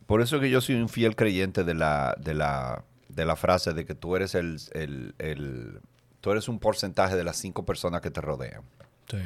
Por 0.06 0.22
eso 0.22 0.40
que 0.40 0.48
yo 0.50 0.60
soy 0.60 0.76
un 0.76 0.88
fiel 0.88 1.14
creyente 1.14 1.64
de 1.64 1.74
la, 1.74 2.14
de 2.18 2.34
la, 2.34 2.82
de 3.08 3.24
la 3.26 3.36
frase 3.36 3.74
de 3.74 3.84
que 3.84 3.94
tú 3.94 4.16
eres 4.16 4.34
el, 4.34 4.58
el- 4.72 5.14
el- 5.18 5.80
tú 6.20 6.30
eres 6.32 6.48
un 6.48 6.58
porcentaje 6.58 7.14
de 7.14 7.24
las 7.24 7.36
cinco 7.36 7.64
personas 7.66 8.00
que 8.00 8.10
te 8.10 8.20
rodean. 8.22 8.62
Sí. 9.10 9.18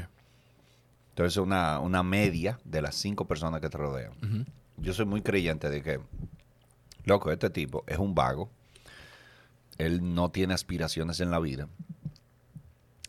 Entonces 1.12 1.36
una, 1.36 1.78
una 1.78 2.02
media 2.02 2.58
de 2.64 2.80
las 2.80 2.94
cinco 2.94 3.26
personas 3.26 3.60
que 3.60 3.68
te 3.68 3.76
rodean. 3.76 4.12
Yo 4.78 4.94
soy 4.94 5.04
muy 5.04 5.20
creyente 5.20 5.68
de 5.68 5.82
que, 5.82 6.00
loco, 7.04 7.30
este 7.30 7.50
tipo 7.50 7.84
es 7.86 7.98
un 7.98 8.14
vago. 8.14 8.48
Él 9.76 10.14
no 10.14 10.30
tiene 10.30 10.54
aspiraciones 10.54 11.20
en 11.20 11.30
la 11.30 11.38
vida. 11.38 11.68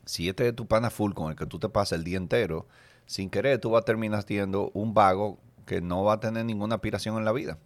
Si 0.06 0.28
este 0.28 0.50
es 0.50 0.56
tu 0.56 0.68
pana 0.68 0.90
full 0.90 1.14
con 1.14 1.32
el 1.32 1.38
que 1.38 1.46
tú 1.46 1.60
te 1.60 1.70
pasas 1.70 1.98
el 1.98 2.04
día 2.04 2.18
entero, 2.18 2.68
sin 3.06 3.30
querer 3.30 3.60
tú 3.60 3.70
vas 3.70 3.84
a 3.84 3.86
terminar 3.86 4.24
siendo 4.24 4.70
un 4.74 4.94
vago 4.94 5.40
que 5.66 5.80
no 5.80 6.04
va 6.04 6.16
a 6.16 6.20
tener 6.20 6.44
ninguna 6.44 6.76
aspiración 6.76 7.18
en 7.18 7.24
la 7.24 7.32
vida. 7.32 7.58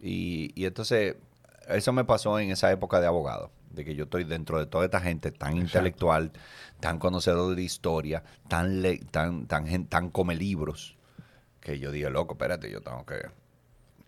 Y, 0.00 0.50
y 0.60 0.64
entonces, 0.66 1.14
eso 1.68 1.92
me 1.92 2.04
pasó 2.04 2.40
en 2.40 2.50
esa 2.50 2.72
época 2.72 2.98
de 2.98 3.06
abogado, 3.06 3.52
de 3.70 3.84
que 3.84 3.94
yo 3.94 4.04
estoy 4.04 4.24
dentro 4.24 4.58
de 4.58 4.66
toda 4.66 4.84
esta 4.86 5.00
gente 5.00 5.30
tan 5.32 5.56
intelectual, 5.56 6.32
tan 6.80 6.98
conocedor 6.98 7.54
de 7.54 7.62
historia, 7.62 8.22
tan, 8.48 8.82
le- 8.82 8.98
tan, 8.98 9.46
tan, 9.46 10.10
come 10.10 10.34
libros, 10.34 10.96
que 11.60 11.78
yo 11.78 11.90
dije, 11.92 12.08
loco, 12.10 12.34
espérate, 12.34 12.70
yo 12.70 12.80
tengo 12.80 13.04
que, 13.04 13.16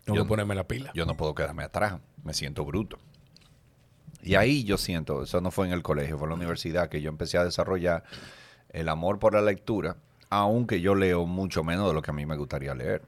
Tengo 0.05 0.15
Yo- 0.17 0.23
que 0.23 0.27
ponerme 0.29 0.55
la 0.55 0.63
pila. 0.67 0.91
yo 0.95 1.05
no 1.05 1.15
puedo 1.15 1.35
quedarme 1.35 1.63
atrás, 1.63 1.99
me 2.23 2.33
siento 2.33 2.65
bruto. 2.65 2.97
Y 4.23 4.35
ahí 4.35 4.63
yo 4.63 4.77
siento, 4.77 5.23
eso 5.23 5.39
no 5.39 5.51
fue 5.51 5.67
en 5.67 5.73
el 5.73 5.83
colegio, 5.83 6.17
fue 6.17 6.25
en 6.25 6.29
la 6.31 6.35
universidad 6.35 6.89
que 6.89 7.01
yo 7.01 7.09
empecé 7.09 7.37
a 7.37 7.43
desarrollar 7.45 8.03
el 8.69 8.89
amor 8.89 9.19
por 9.19 9.33
la 9.33 9.41
lectura, 9.41 9.97
aunque 10.29 10.81
yo 10.81 10.95
leo 10.95 11.25
mucho 11.25 11.63
menos 11.63 11.87
de 11.87 11.93
lo 11.93 12.01
que 12.01 12.11
a 12.11 12.13
mí 12.13 12.25
me 12.25 12.35
gustaría 12.37 12.73
leer. 12.75 13.01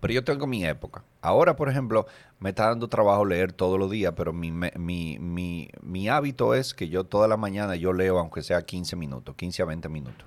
Pero 0.00 0.14
yo 0.14 0.24
tengo 0.24 0.46
mi 0.46 0.64
época. 0.64 1.04
Ahora, 1.20 1.56
por 1.56 1.68
ejemplo, 1.68 2.06
me 2.38 2.50
está 2.50 2.68
dando 2.68 2.88
trabajo 2.88 3.24
leer 3.24 3.52
todos 3.52 3.78
los 3.78 3.90
días, 3.90 4.14
pero 4.16 4.32
mi, 4.32 4.52
mi, 4.52 5.18
mi, 5.18 5.68
mi 5.82 6.08
hábito 6.08 6.54
es 6.54 6.74
que 6.74 6.88
yo 6.88 7.04
toda 7.04 7.26
la 7.26 7.36
mañana 7.36 7.74
yo 7.76 7.92
leo 7.92 8.18
aunque 8.18 8.42
sea 8.42 8.62
15 8.62 8.96
minutos, 8.96 9.34
15 9.34 9.62
a 9.62 9.64
20 9.64 9.88
minutos. 9.88 10.26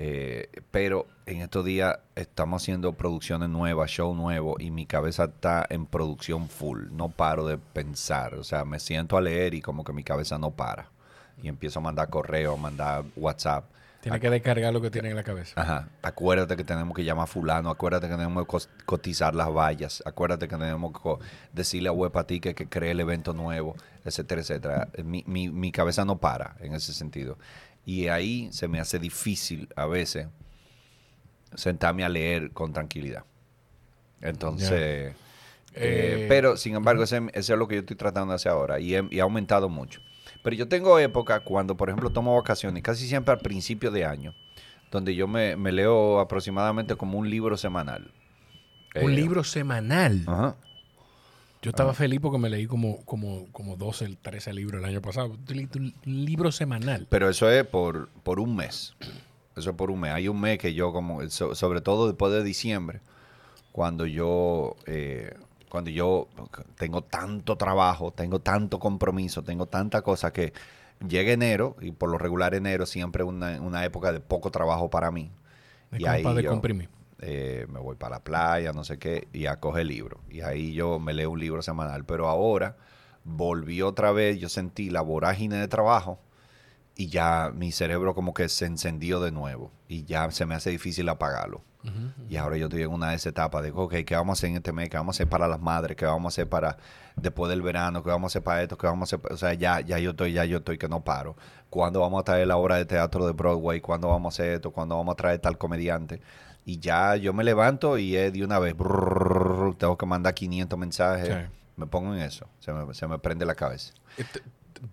Eh, 0.00 0.48
pero 0.70 1.08
en 1.26 1.40
estos 1.40 1.64
días 1.64 1.98
estamos 2.14 2.62
haciendo 2.62 2.92
producciones 2.92 3.48
nuevas, 3.48 3.90
show 3.90 4.14
nuevo, 4.14 4.56
y 4.60 4.70
mi 4.70 4.86
cabeza 4.86 5.24
está 5.24 5.66
en 5.70 5.86
producción 5.86 6.48
full. 6.48 6.86
No 6.92 7.08
paro 7.08 7.46
de 7.46 7.58
pensar. 7.58 8.34
O 8.34 8.44
sea, 8.44 8.64
me 8.64 8.78
siento 8.78 9.16
a 9.16 9.20
leer 9.20 9.54
y 9.54 9.60
como 9.60 9.82
que 9.82 9.92
mi 9.92 10.04
cabeza 10.04 10.38
no 10.38 10.52
para. 10.52 10.90
Y 11.42 11.48
empiezo 11.48 11.80
a 11.80 11.82
mandar 11.82 12.10
correo, 12.10 12.54
a 12.54 12.56
mandar 12.56 13.04
WhatsApp. 13.16 13.64
Tiene 14.00 14.20
que 14.20 14.30
descargar 14.30 14.72
lo 14.72 14.80
que 14.80 14.90
tiene 14.90 15.10
en 15.10 15.16
la 15.16 15.24
cabeza. 15.24 15.60
Ajá. 15.60 15.88
Acuérdate 16.02 16.56
que 16.56 16.62
tenemos 16.64 16.94
que 16.96 17.02
llamar 17.04 17.24
a 17.24 17.26
fulano, 17.26 17.68
acuérdate 17.68 18.06
que 18.08 18.14
tenemos 18.14 18.46
que 18.46 18.58
cotizar 18.86 19.34
las 19.34 19.48
vallas, 19.52 20.02
acuérdate 20.06 20.46
que 20.46 20.56
tenemos 20.56 20.92
que 20.92 21.24
decirle 21.52 21.88
a 21.88 21.92
Huepatique 21.92 22.54
que 22.54 22.68
cree 22.68 22.92
el 22.92 23.00
evento 23.00 23.32
nuevo, 23.32 23.74
etcétera, 24.04 24.40
etcétera. 24.40 24.88
Mi, 25.04 25.24
mi, 25.26 25.48
mi 25.50 25.72
cabeza 25.72 26.04
no 26.04 26.18
para 26.18 26.56
en 26.60 26.74
ese 26.74 26.92
sentido. 26.94 27.38
Y 27.84 28.06
ahí 28.08 28.48
se 28.52 28.68
me 28.68 28.78
hace 28.80 28.98
difícil 29.00 29.68
a 29.74 29.86
veces 29.86 30.28
sentarme 31.54 32.04
a 32.04 32.08
leer 32.08 32.52
con 32.52 32.72
tranquilidad. 32.72 33.24
Entonces, 34.20 34.70
eh, 34.72 35.14
Eh, 35.74 36.26
pero 36.28 36.56
sin 36.56 36.74
embargo, 36.74 37.02
ese, 37.04 37.20
ese 37.34 37.52
es 37.52 37.58
lo 37.58 37.68
que 37.68 37.76
yo 37.76 37.80
estoy 37.80 37.96
tratando 37.96 38.32
de 38.32 38.36
hacer 38.36 38.50
ahora 38.52 38.80
y, 38.80 38.94
he- 38.94 39.06
y 39.10 39.20
ha 39.20 39.22
aumentado 39.24 39.68
mucho. 39.68 40.00
Pero 40.42 40.56
yo 40.56 40.68
tengo 40.68 40.98
época 40.98 41.40
cuando, 41.40 41.76
por 41.76 41.88
ejemplo, 41.88 42.10
tomo 42.10 42.34
vacaciones, 42.36 42.82
casi 42.82 43.06
siempre 43.08 43.32
al 43.32 43.40
principio 43.40 43.90
de 43.90 44.04
año, 44.04 44.34
donde 44.90 45.14
yo 45.14 45.26
me, 45.28 45.56
me 45.56 45.72
leo 45.72 46.20
aproximadamente 46.20 46.94
como 46.96 47.18
un 47.18 47.28
libro 47.28 47.56
semanal. 47.56 48.12
Un 48.94 49.12
Eh, 49.12 49.14
libro 49.14 49.44
semanal. 49.44 50.22
Ajá. 50.26 50.56
Yo 51.60 51.70
estaba 51.70 51.92
feliz 51.92 52.20
porque 52.20 52.38
me 52.38 52.48
leí 52.48 52.66
como, 52.66 53.04
como, 53.04 53.46
como 53.50 53.76
12, 53.76 54.16
13 54.22 54.52
libros 54.52 54.80
el 54.80 54.88
año 54.88 55.02
pasado. 55.02 55.36
Un 55.50 55.92
libro 56.04 56.52
semanal. 56.52 57.06
Pero 57.10 57.28
eso 57.28 57.50
es 57.50 57.66
por, 57.66 58.08
por 58.22 58.38
un 58.38 58.54
mes. 58.54 58.94
Eso 59.56 59.70
es 59.70 59.76
por 59.76 59.90
un 59.90 59.98
mes. 59.98 60.12
Hay 60.12 60.28
un 60.28 60.40
mes 60.40 60.58
que 60.58 60.72
yo, 60.72 60.92
como 60.92 61.28
so- 61.30 61.56
sobre 61.56 61.80
todo 61.80 62.06
después 62.06 62.32
de 62.32 62.44
diciembre, 62.44 63.00
cuando 63.72 64.06
yo, 64.06 64.76
eh, 64.86 65.34
cuando 65.70 65.90
yo 65.90 66.28
tengo 66.76 67.02
tanto 67.02 67.56
trabajo, 67.56 68.10
tengo 68.12 68.40
tanto 68.40 68.78
compromiso, 68.78 69.42
tengo 69.42 69.66
tanta 69.66 70.02
cosa 70.02 70.32
que 70.32 70.52
llega 71.06 71.32
enero, 71.32 71.76
y 71.80 71.92
por 71.92 72.10
lo 72.10 72.18
regular 72.18 72.54
enero 72.54 72.86
siempre 72.86 73.22
es 73.22 73.28
una, 73.28 73.60
una 73.60 73.84
época 73.84 74.12
de 74.12 74.20
poco 74.20 74.50
trabajo 74.50 74.90
para 74.90 75.10
mí. 75.10 75.30
Es 75.92 76.00
Y 76.00 76.06
ahí 76.06 76.22
para 76.22 76.34
yo- 76.36 76.42
descomprimir. 76.42 76.88
eh, 77.20 77.66
me 77.70 77.80
voy 77.80 77.96
para 77.96 78.16
la 78.16 78.24
playa, 78.24 78.72
no 78.72 78.84
sé 78.84 78.98
qué, 78.98 79.28
y 79.32 79.46
a 79.46 79.58
coger 79.60 79.86
libro. 79.86 80.20
Y 80.30 80.40
ahí 80.42 80.72
yo 80.74 80.98
me 80.98 81.12
leo 81.14 81.30
un 81.30 81.40
libro 81.40 81.62
semanal. 81.62 82.04
Pero 82.04 82.28
ahora 82.28 82.76
volví 83.24 83.82
otra 83.82 84.12
vez, 84.12 84.38
yo 84.38 84.48
sentí 84.48 84.90
la 84.90 85.00
vorágine 85.02 85.56
de 85.56 85.68
trabajo 85.68 86.18
y 86.96 87.08
ya 87.08 87.52
mi 87.54 87.72
cerebro 87.72 88.14
como 88.14 88.34
que 88.34 88.48
se 88.48 88.66
encendió 88.66 89.20
de 89.20 89.30
nuevo 89.32 89.70
y 89.88 90.04
ya 90.04 90.30
se 90.30 90.46
me 90.46 90.54
hace 90.54 90.70
difícil 90.70 91.08
apagarlo. 91.08 91.62
Y 92.28 92.36
ahora 92.36 92.56
yo 92.56 92.66
estoy 92.66 92.82
en 92.82 92.90
una 92.90 93.10
de 93.10 93.16
esas 93.16 93.26
etapas 93.28 93.62
de, 93.62 93.70
ok, 93.70 93.94
¿qué 94.04 94.14
vamos 94.14 94.36
a 94.36 94.40
hacer 94.40 94.50
en 94.50 94.56
este 94.56 94.72
mes? 94.72 94.90
¿Qué 94.90 94.96
vamos 94.96 95.14
a 95.14 95.16
hacer 95.16 95.28
para 95.28 95.48
las 95.48 95.60
madres? 95.60 95.96
¿Qué 95.96 96.04
vamos 96.04 96.26
a 96.26 96.28
hacer 96.34 96.48
para 96.48 96.76
después 97.16 97.48
del 97.48 97.62
verano? 97.62 98.02
¿Qué 98.02 98.10
vamos 98.10 98.30
a 98.30 98.32
hacer 98.32 98.42
para 98.42 98.62
esto? 98.62 98.76
¿Qué 98.76 98.86
vamos 98.86 99.12
a 99.12 99.16
hacer? 99.16 99.20
pa-?" 99.20 99.34
O 99.34 99.36
sea, 99.36 99.54
ya, 99.54 99.80
ya 99.80 99.98
yo 99.98 100.10
estoy, 100.10 100.32
ya 100.32 100.44
yo 100.44 100.58
estoy 100.58 100.76
que 100.76 100.88
no 100.88 101.02
paro. 101.04 101.36
¿Cuándo 101.70 102.00
vamos 102.00 102.20
a 102.20 102.24
traer 102.24 102.46
la 102.46 102.56
obra 102.56 102.76
de 102.76 102.84
teatro 102.84 103.26
de 103.26 103.32
Broadway? 103.32 103.80
¿Cuándo 103.80 104.08
vamos 104.08 104.34
a 104.34 104.42
hacer 104.42 104.54
esto? 104.54 104.70
¿Cuándo 104.70 104.96
vamos 104.96 105.12
a 105.12 105.16
traer 105.16 105.38
tal 105.40 105.56
comediante? 105.56 106.20
Y 106.64 106.78
ya 106.80 107.16
yo 107.16 107.32
me 107.32 107.44
levanto 107.44 107.96
y 107.96 108.14
es 108.16 108.32
de 108.32 108.44
una 108.44 108.58
vez, 108.58 108.76
brrr, 108.76 109.76
tengo 109.78 109.96
que 109.96 110.04
mandar 110.04 110.34
500 110.34 110.78
mensajes. 110.78 111.48
Me 111.76 111.86
pongo 111.86 112.12
en 112.12 112.20
eso, 112.20 112.46
se 112.58 112.72
me, 112.72 112.92
se 112.92 113.06
me 113.06 113.18
prende 113.18 113.46
la 113.46 113.54
cabeza. 113.54 113.94
Este, 114.16 114.42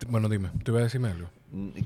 Bueno, 0.08 0.28
dime, 0.28 0.50
tú 0.64 0.70
ibas 0.70 0.82
a 0.82 0.84
decirme 0.84 1.08
algo. 1.10 1.28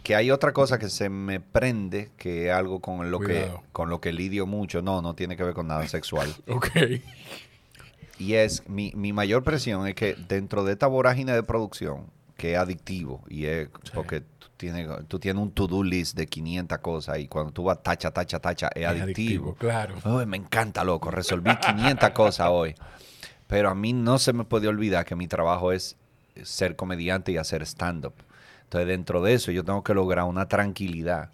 Que 0.03 0.17
hay 0.17 0.31
otra 0.31 0.53
cosa 0.53 0.79
que 0.79 0.89
se 0.89 1.09
me 1.11 1.41
prende, 1.41 2.11
que 2.17 2.49
es 2.49 2.53
algo 2.53 2.81
con 2.81 3.11
lo 3.11 3.21
que 3.21 3.51
con 3.73 3.91
lo 3.91 4.01
que 4.01 4.13
lidio 4.13 4.47
mucho. 4.47 4.83
No, 4.83 5.03
no 5.03 5.15
tiene 5.15 5.37
que 5.37 5.45
ver 5.45 5.55
con 5.55 5.69
nada 5.69 5.87
sexual. 5.87 6.35
Ok. 6.49 6.69
Y 8.19 8.35
es, 8.35 8.69
mi, 8.69 8.93
mi 8.95 9.15
mayor 9.15 9.43
presión 9.43 9.87
es 9.87 9.95
que 9.95 10.15
dentro 10.29 10.63
de 10.63 10.73
esta 10.73 10.87
vorágine 10.87 11.33
de 11.33 11.43
producción, 11.43 12.05
que 12.37 12.53
es 12.53 12.59
adictivo, 12.59 13.25
y 13.29 13.47
es 13.47 13.69
porque 13.95 14.21
tú 14.21 14.49
tienes, 14.59 14.89
tú 15.09 15.19
tienes 15.19 15.43
un 15.43 15.51
to-do 15.53 15.83
list 15.83 16.19
de 16.19 16.27
500 16.27 16.79
cosas, 16.81 17.19
y 17.19 17.29
cuando 17.29 17.51
tú 17.51 17.65
vas 17.65 17.83
tacha, 17.83 18.11
tacha, 18.11 18.39
tacha, 18.39 18.69
es, 18.75 18.87
adictivo. 18.87 19.55
Claro. 19.55 19.95
Ay, 20.05 20.27
me 20.27 20.37
encanta, 20.37 20.85
loco, 20.85 21.11
resolví 21.11 21.51
500 21.57 22.11
cosas 22.11 22.49
hoy. 22.51 22.75
Pero 23.47 23.71
a 23.71 23.75
mí 23.75 23.95
no 23.95 24.19
se 24.19 24.35
me 24.35 24.45
puede 24.45 24.69
olvidar 24.69 25.07
que 25.07 25.17
mi 25.17 25.27
trabajo 25.27 25.73
es 25.73 25.97
ser 26.43 26.77
comediante 26.77 27.33
y 27.33 27.39
hacer 27.39 27.63
stand-up. 27.63 28.15
Entonces, 28.71 28.87
dentro 28.87 29.21
de 29.21 29.35
eso, 29.35 29.51
yo 29.51 29.65
tengo 29.65 29.83
que 29.83 29.93
lograr 29.95 30.27
una 30.27 30.47
tranquilidad 30.47 31.31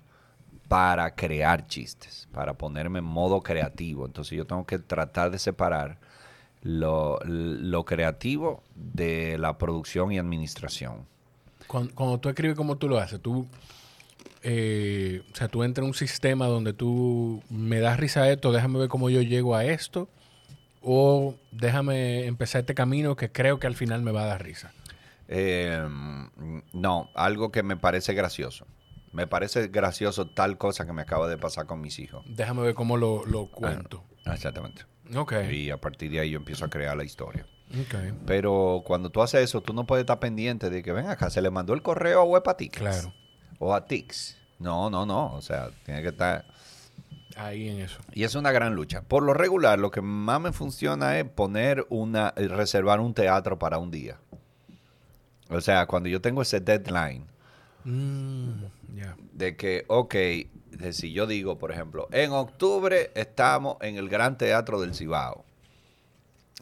para 0.68 1.14
crear 1.14 1.66
chistes, 1.66 2.26
para 2.32 2.54
ponerme 2.54 3.00
en 3.00 3.04
modo 3.04 3.42
creativo. 3.42 4.06
Entonces, 4.06 4.38
yo 4.38 4.46
tengo 4.46 4.64
que 4.64 4.78
tratar 4.78 5.30
de 5.30 5.38
separar 5.38 5.98
lo, 6.62 7.84
creativo 7.84 8.62
de 8.74 9.36
la 9.36 9.58
producción 9.58 10.12
y 10.12 10.18
administración. 10.18 11.04
Cuando, 11.66 12.18
tú 12.20 12.30
escribes 12.30 12.56
como 12.56 12.76
tú 12.78 12.88
lo 12.88 12.96
haces, 12.96 13.20
tú, 13.20 13.46
eh, 14.42 15.20
o 15.30 15.36
sea, 15.36 15.48
tú 15.48 15.62
entras 15.62 15.82
en 15.82 15.88
un 15.88 15.94
sistema 15.94 16.46
donde 16.46 16.72
tú 16.72 17.42
me 17.50 17.80
das 17.80 18.00
risa 18.00 18.30
esto, 18.30 18.50
déjame 18.50 18.78
ver 18.78 18.88
cómo 18.88 19.10
yo 19.10 19.20
llego 19.20 19.54
a 19.54 19.66
esto, 19.66 20.08
o 20.80 21.34
déjame 21.52 22.24
empezar 22.24 22.60
este 22.60 22.74
camino 22.74 23.14
que 23.14 23.30
creo 23.30 23.58
que 23.58 23.66
al 23.66 23.74
final 23.74 24.00
me 24.00 24.10
va 24.10 24.22
a 24.22 24.26
dar 24.26 24.42
risa. 24.42 24.72
Eh, 25.28 25.86
no, 26.72 27.10
algo 27.14 27.50
que 27.50 27.62
me 27.62 27.76
parece 27.76 28.14
gracioso. 28.14 28.66
Me 29.12 29.26
parece 29.26 29.68
gracioso 29.68 30.26
tal 30.28 30.58
cosa 30.58 30.84
que 30.84 30.92
me 30.92 31.02
acaba 31.02 31.26
de 31.26 31.38
pasar 31.38 31.66
con 31.66 31.80
mis 31.80 31.98
hijos. 31.98 32.24
Déjame 32.28 32.62
ver 32.62 32.74
cómo 32.74 32.96
lo, 32.96 33.24
lo 33.24 33.50
cuento. 33.50 34.04
Exactamente. 34.26 34.84
Ok. 35.14 35.34
Y 35.50 35.70
a 35.70 35.78
partir 35.80 36.10
de 36.10 36.20
ahí 36.20 36.30
yo 36.30 36.38
empiezo 36.38 36.64
a 36.64 36.68
crear 36.68 36.96
la 36.96 37.04
historia. 37.04 37.46
Ok. 37.70 37.94
Pero 38.26 38.82
cuando 38.84 39.10
tú 39.10 39.22
haces 39.22 39.42
eso, 39.42 39.60
tú 39.62 39.72
no 39.72 39.86
puedes 39.86 40.02
estar 40.02 40.18
pendiente 40.18 40.68
de 40.68 40.82
que, 40.82 40.92
ven 40.92 41.06
acá, 41.06 41.30
se 41.30 41.40
le 41.40 41.50
mandó 41.50 41.72
el 41.74 41.82
correo 41.82 42.20
a 42.20 42.24
Webatics. 42.24 42.78
Claro. 42.78 43.14
O 43.58 43.74
a 43.74 43.86
Tix. 43.86 44.36
No, 44.58 44.90
no, 44.90 45.06
no. 45.06 45.32
O 45.34 45.40
sea, 45.40 45.70
tiene 45.84 46.02
que 46.02 46.08
estar... 46.08 46.44
Ahí 47.36 47.68
en 47.68 47.80
eso. 47.80 48.00
Y 48.12 48.24
es 48.24 48.34
una 48.34 48.50
gran 48.50 48.74
lucha. 48.74 49.02
Por 49.02 49.22
lo 49.22 49.34
regular, 49.34 49.78
lo 49.78 49.90
que 49.90 50.00
más 50.00 50.40
me 50.40 50.52
funciona 50.52 51.18
es 51.18 51.24
poner 51.24 51.86
una... 51.90 52.32
eh, 52.36 52.48
reservar 52.48 53.00
un 53.00 53.14
teatro 53.14 53.58
para 53.58 53.78
un 53.78 53.90
día. 53.90 54.18
O 55.48 55.60
sea, 55.60 55.86
cuando 55.86 56.08
yo 56.08 56.20
tengo 56.20 56.42
ese 56.42 56.60
deadline 56.60 57.24
Mm, 57.86 58.64
de 59.32 59.56
que, 59.56 59.84
ok, 59.86 60.14
de 60.14 60.92
si 60.92 61.12
yo 61.12 61.28
digo, 61.28 61.56
por 61.56 61.70
ejemplo, 61.70 62.08
en 62.10 62.32
octubre 62.32 63.12
estamos 63.14 63.76
en 63.80 63.96
el 63.96 64.08
Gran 64.08 64.36
Teatro 64.36 64.80
del 64.80 64.92
Cibao. 64.92 65.44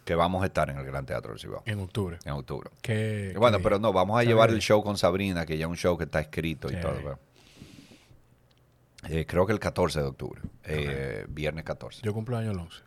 Que 0.04 0.14
vamos 0.14 0.42
a 0.42 0.46
estar 0.46 0.68
en 0.68 0.76
el 0.76 0.84
Gran 0.84 1.06
Teatro 1.06 1.30
del 1.30 1.40
Cibao. 1.40 1.62
En 1.64 1.80
octubre. 1.80 2.18
En 2.26 2.32
octubre. 2.32 2.68
¿Qué, 2.82 3.34
Bueno, 3.38 3.58
pero 3.62 3.78
no, 3.78 3.90
vamos 3.90 4.20
a 4.20 4.24
llevar 4.24 4.50
el 4.50 4.60
show 4.60 4.82
con 4.82 4.98
Sabrina, 4.98 5.46
que 5.46 5.56
ya 5.56 5.64
es 5.64 5.70
un 5.70 5.78
show 5.78 5.96
que 5.96 6.04
está 6.04 6.20
escrito 6.20 6.70
y 6.70 6.78
todo. 6.78 7.18
Eh, 9.08 9.24
creo 9.26 9.46
que 9.46 9.52
el 9.54 9.60
14 9.60 10.00
de 10.00 10.06
octubre, 10.06 10.42
eh, 10.64 11.24
viernes 11.28 11.64
14. 11.64 12.02
Yo 12.02 12.12
cumplo 12.12 12.36
año 12.36 12.50
el 12.50 12.58
11. 12.58 12.82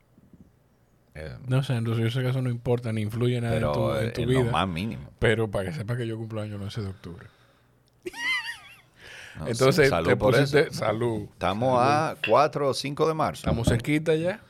Eh, 1.20 1.36
No 1.48 1.64
sé, 1.64 1.74
entonces 1.76 2.04
yo 2.04 2.12
sé 2.12 2.22
que 2.22 2.30
eso 2.30 2.42
no 2.44 2.50
importa 2.52 2.92
ni 2.94 3.02
influye 3.02 3.42
nada 3.42 3.56
en 3.58 3.64
tu, 3.72 3.92
en 3.96 4.14
en 4.16 4.28
vida. 4.30 4.44
lo 4.44 4.52
más 4.52 4.68
mínimo. 4.68 5.10
Pero 5.20 5.50
para 5.50 5.70
que 5.70 5.76
sepas 5.76 5.98
que 5.98 6.06
yo 6.06 6.16
cumplo 6.18 6.42
año 6.42 6.56
el 6.58 6.62
11 6.62 6.82
de 6.82 6.88
octubre. 6.88 7.26
No, 9.40 9.48
Entonces, 9.48 9.86
sí, 9.86 9.90
salud 9.90 10.08
te 10.10 10.16
por 10.18 10.34
pusiste- 10.34 10.68
eso. 10.68 10.74
Salud. 10.74 11.24
Estamos 11.32 11.80
a 11.82 12.16
4 12.28 12.70
o 12.70 12.74
5 12.74 13.08
de 13.08 13.14
marzo. 13.14 13.42
Estamos 13.42 13.68
cerquita 13.68 14.16
ya. 14.16 14.42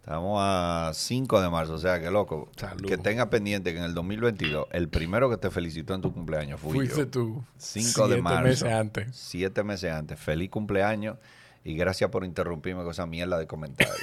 Estamos 0.00 0.38
a 0.42 0.92
5 0.94 1.40
de 1.42 1.50
marzo, 1.50 1.74
o 1.74 1.78
sea, 1.78 2.00
que 2.00 2.10
loco. 2.10 2.50
Salud. 2.56 2.86
Que 2.86 2.96
tenga 2.98 3.28
pendiente 3.30 3.72
que 3.72 3.78
en 3.78 3.84
el 3.84 3.94
2022, 3.94 4.66
el 4.72 4.88
primero 4.88 5.28
que 5.30 5.36
te 5.36 5.50
felicitó 5.50 5.94
en 5.94 6.00
tu 6.02 6.12
cumpleaños 6.12 6.58
fui 6.60 6.72
Fuiste 6.72 7.00
yo. 7.00 7.08
tú. 7.08 7.44
5 7.58 8.02
de 8.08 8.14
Siete 8.14 8.22
marzo. 8.22 8.42
meses 8.44 8.72
antes. 8.72 9.16
Siete 9.16 9.62
meses 9.62 9.92
antes. 9.92 10.18
Feliz 10.18 10.50
cumpleaños 10.50 11.16
y 11.62 11.74
gracias 11.76 12.10
por 12.10 12.24
interrumpirme 12.24 12.82
con 12.82 12.92
esa 12.92 13.06
mierda 13.06 13.38
de 13.38 13.46
comentarios. 13.46 13.96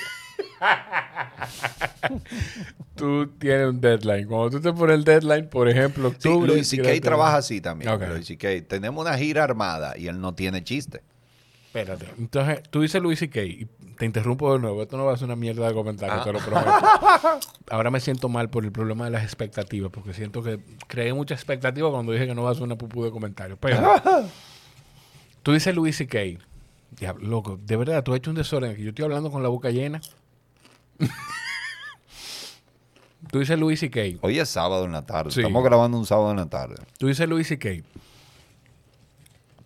Tú 2.95 3.27
tienes 3.39 3.69
un 3.69 3.81
deadline. 3.81 4.27
Cuando 4.27 4.49
tú 4.51 4.61
te 4.61 4.73
pones 4.73 4.95
el 4.97 5.03
deadline, 5.03 5.47
por 5.49 5.68
ejemplo, 5.69 6.09
Sí, 6.09 6.15
octubre. 6.27 6.53
Luis 6.53 6.68
C.K. 6.69 7.01
trabaja 7.01 7.38
así 7.38 7.61
también. 7.61 7.91
Ok. 7.91 8.03
Luis 8.09 8.27
C.K. 8.27 8.68
Tenemos 8.68 9.01
una 9.05 9.18
gira 9.18 9.43
armada 9.43 9.97
y 9.97 10.07
él 10.07 10.19
no 10.19 10.34
tiene 10.35 10.63
chiste. 10.63 11.01
Espérate. 11.68 12.05
Entonces, 12.18 12.61
tú 12.69 12.81
dices 12.81 13.01
Luis 13.01 13.19
C.K. 13.19 13.41
y 13.43 13.68
te 13.97 14.05
interrumpo 14.05 14.53
de 14.53 14.59
nuevo. 14.59 14.81
Esto 14.84 14.97
no 14.97 15.05
va 15.05 15.13
a 15.13 15.18
ser 15.18 15.26
una 15.26 15.35
mierda 15.35 15.68
de 15.68 15.73
comentarios, 15.73 16.19
Ah. 16.19 16.23
te 16.23 16.34
lo 16.34 16.39
prometo. 16.39 16.69
Ahora 17.72 17.89
me 17.91 17.99
siento 18.01 18.27
mal 18.30 18.49
por 18.49 18.65
el 18.65 18.72
problema 18.72 19.05
de 19.05 19.11
las 19.11 19.23
expectativas, 19.23 19.89
porque 19.91 20.13
siento 20.13 20.43
que 20.43 20.59
creé 20.88 21.13
mucha 21.13 21.34
expectativa 21.34 21.89
cuando 21.89 22.11
dije 22.11 22.27
que 22.27 22.35
no 22.35 22.43
va 22.43 22.51
a 22.51 22.53
ser 22.53 22.63
una 22.63 22.77
pupú 22.77 23.03
de 23.05 23.11
comentarios. 23.11 23.57
Pero 23.61 23.80
tú 25.43 25.53
dices 25.53 25.73
Luis 25.73 25.95
C.K. 25.97 26.19
Diablo, 26.99 27.27
loco, 27.30 27.57
de 27.63 27.77
verdad, 27.77 28.03
tú 28.03 28.11
has 28.11 28.18
hecho 28.18 28.31
un 28.31 28.35
desorden 28.35 28.72
aquí. 28.72 28.84
Yo 28.84 28.89
estoy 28.89 29.05
hablando 29.05 29.31
con 29.31 29.41
la 29.41 29.49
boca 29.49 29.69
llena. 29.72 30.01
tú 33.32 33.40
dices 33.40 33.57
Luis 33.57 33.80
C.K. 33.80 34.19
Hoy 34.22 34.40
es 34.40 34.49
sábado 34.49 34.86
en 34.86 34.91
la 34.91 35.06
tarde. 35.06 35.32
Sí. 35.32 35.41
Estamos 35.41 35.64
grabando 35.64 35.98
un 35.98 36.06
sábado 36.06 36.32
en 36.32 36.38
la 36.38 36.48
tarde. 36.48 36.76
Tú 36.98 37.07
dices 37.07 37.28
Luis 37.28 37.48
C.K. 37.48 37.69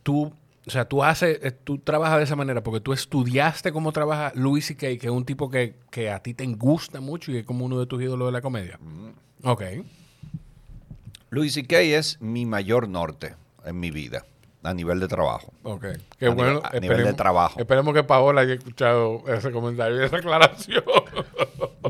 Tú, 0.03 0.31
o 0.67 0.69
sea, 0.69 0.85
tú 0.85 1.03
haces, 1.03 1.39
eh, 1.41 1.51
tú 1.51 1.79
trabajas 1.79 2.17
de 2.17 2.23
esa 2.25 2.35
manera 2.35 2.61
porque 2.61 2.79
tú 2.79 2.93
estudiaste 2.93 3.71
cómo 3.71 3.91
trabaja 3.91 4.31
Luis 4.35 4.67
C.K., 4.67 4.97
que 4.97 5.07
es 5.07 5.11
un 5.11 5.25
tipo 5.25 5.49
que, 5.49 5.75
que 5.89 6.11
a 6.11 6.19
ti 6.19 6.33
te 6.33 6.45
gusta 6.47 7.01
mucho 7.01 7.31
y 7.31 7.37
es 7.37 7.45
como 7.45 7.65
uno 7.65 7.79
de 7.79 7.85
tus 7.85 8.01
ídolos 8.01 8.27
de 8.27 8.31
la 8.31 8.41
comedia. 8.41 8.79
Ok. 9.43 9.63
Luis 11.29 11.53
C.K. 11.53 11.81
es 11.81 12.21
mi 12.21 12.45
mayor 12.45 12.87
norte 12.87 13.35
en 13.65 13.79
mi 13.79 13.91
vida 13.91 14.23
a 14.65 14.73
nivel 14.73 14.99
de 14.99 15.07
trabajo. 15.07 15.53
Ok. 15.63 15.85
Qué 16.17 16.27
A 16.27 16.29
bueno. 16.33 16.59
nivel- 16.61 16.77
a 16.77 16.79
nivel 16.79 17.03
de 17.05 17.13
trabajo. 17.13 17.59
Esperemos 17.59 17.93
que 17.93 18.03
Paola 18.03 18.41
haya 18.41 18.53
escuchado 18.55 19.23
ese 19.27 19.51
comentario 19.51 20.01
y 20.01 20.05
esa 20.05 20.17
aclaración. 20.17 20.83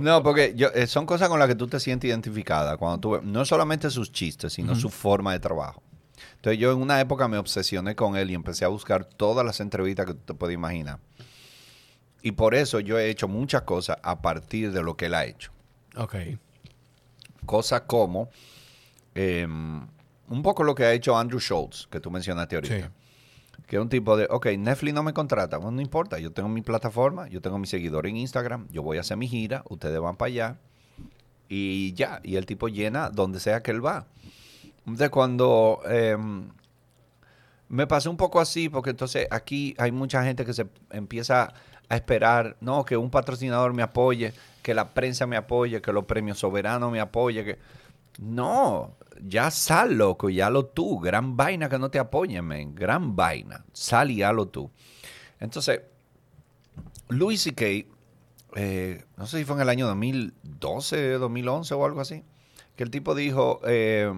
No, 0.02 0.22
porque 0.22 0.54
yo, 0.58 0.68
eh, 0.76 0.88
son 0.88 1.06
cosas 1.06 1.30
con 1.30 1.40
las 1.40 1.48
que 1.48 1.56
tú 1.56 1.68
te 1.68 1.80
sientes 1.80 2.10
identificada. 2.10 2.76
Cuando 2.76 3.00
tú 3.00 3.22
no 3.24 3.46
solamente 3.46 3.90
sus 3.90 4.12
chistes, 4.12 4.52
sino 4.52 4.76
su 4.76 4.90
forma 4.90 5.32
de 5.32 5.40
trabajo. 5.40 5.82
Entonces 6.36 6.60
yo 6.60 6.74
en 6.74 6.82
una 6.82 7.00
época 7.00 7.30
me 7.30 7.38
obsesioné 7.38 7.96
con 7.96 8.18
él 8.18 8.30
y 8.30 8.34
empecé 8.34 8.66
a 8.66 8.68
buscar 8.68 9.06
todas 9.06 9.46
las 9.46 9.62
entrevistas 9.62 10.06
que 10.06 10.14
tú 10.14 10.20
te 10.26 10.34
puedes 10.34 10.54
imaginar. 10.54 11.00
Y 12.22 12.34
por 12.34 12.56
eso 12.56 12.82
yo 12.82 13.00
he 13.00 13.10
hecho 13.10 13.30
muchas 13.30 13.62
cosas 13.62 13.96
a 14.04 14.22
partir 14.22 14.74
de 14.74 14.84
lo 14.84 14.98
que 14.98 15.06
él 15.06 15.14
ha 15.14 15.24
hecho. 15.26 15.52
ok. 15.96 16.16
Cosas 17.46 17.82
como 17.88 18.30
eh, 19.16 19.48
un 20.30 20.42
poco 20.42 20.64
lo 20.64 20.76
que 20.76 20.84
ha 20.86 20.94
hecho 20.94 21.18
Andrew 21.18 21.40
Schultz, 21.40 21.88
que 21.88 22.00
tú 22.00 22.12
mencionaste 22.12 22.56
ahorita. 22.56 22.78
Sí. 22.78 22.84
Que 23.68 23.78
es 23.78 23.82
un 23.82 23.90
tipo 23.90 24.16
de, 24.18 24.28
ok, 24.30 24.48
Netflix 24.58 24.94
no 24.94 25.04
me 25.04 25.14
contrata. 25.14 25.58
Bueno, 25.58 25.72
no 25.72 25.82
importa, 25.82 26.20
yo 26.20 26.32
tengo 26.32 26.50
mi 26.50 26.62
plataforma, 26.62 27.28
yo 27.30 27.42
tengo 27.42 27.58
mi 27.58 27.68
seguidor 27.68 28.06
en 28.06 28.18
Instagram, 28.18 28.68
yo 28.70 28.84
voy 28.84 28.98
a 28.98 29.02
hacer 29.02 29.18
mi 29.18 29.28
gira, 29.28 29.64
ustedes 29.70 30.00
van 30.00 30.18
para 30.18 30.28
allá 30.28 30.58
y 31.50 31.94
ya. 31.94 32.20
Y 32.24 32.36
el 32.36 32.46
tipo 32.46 32.68
llena 32.68 33.10
donde 33.10 33.40
sea 33.40 33.62
que 33.62 33.72
él 33.72 33.84
va. 33.84 34.08
Entonces, 34.80 35.10
cuando 35.10 35.82
eh, 35.88 36.18
me 37.70 37.88
pasé 37.88 38.10
un 38.10 38.18
poco 38.18 38.40
así, 38.40 38.70
porque 38.70 38.92
entonces 38.92 39.28
aquí 39.32 39.74
hay 39.78 39.92
mucha 39.92 40.24
gente 40.24 40.46
que 40.46 40.54
se 40.54 40.68
empieza 40.92 41.54
a 41.90 41.96
esperar, 41.96 42.58
no, 42.62 42.86
que 42.86 42.98
un 42.98 43.10
patrocinador 43.10 43.74
me 43.74 43.84
apoye, 43.84 44.34
que 44.62 44.74
la 44.74 44.94
prensa 44.94 45.28
me 45.28 45.38
apoye, 45.38 45.82
que 45.82 45.92
los 45.92 46.06
premios 46.06 46.40
soberanos 46.40 46.92
me 46.92 47.00
apoye, 47.00 47.44
que... 47.44 47.60
No, 48.18 48.96
ya 49.22 49.52
sal, 49.52 49.96
loco, 49.98 50.30
y 50.30 50.42
hazlo 50.42 50.66
tú. 50.66 51.00
Gran 51.00 51.38
vaina 51.38 51.70
que 51.70 51.80
no 51.80 51.90
te 51.90 52.00
apoyen, 52.00 52.46
men. 52.46 52.76
Gran 52.76 53.16
vaina. 53.16 53.66
Sal 53.74 54.12
y 54.12 54.24
hazlo 54.24 54.48
tú. 54.48 54.72
Entonces, 55.40 55.82
Louis 57.10 57.42
C.K., 57.42 57.66
eh, 58.56 59.04
no 59.18 59.28
sé 59.28 59.40
si 59.40 59.46
fue 59.46 59.56
en 59.56 59.62
el 59.62 59.70
año 59.70 59.88
2012, 59.88 61.14
2011 61.14 61.74
o 61.74 61.86
algo 61.86 62.02
así, 62.02 62.24
que 62.76 62.84
el 62.84 62.90
tipo 62.90 63.14
dijo, 63.14 63.60
eh, 63.66 64.12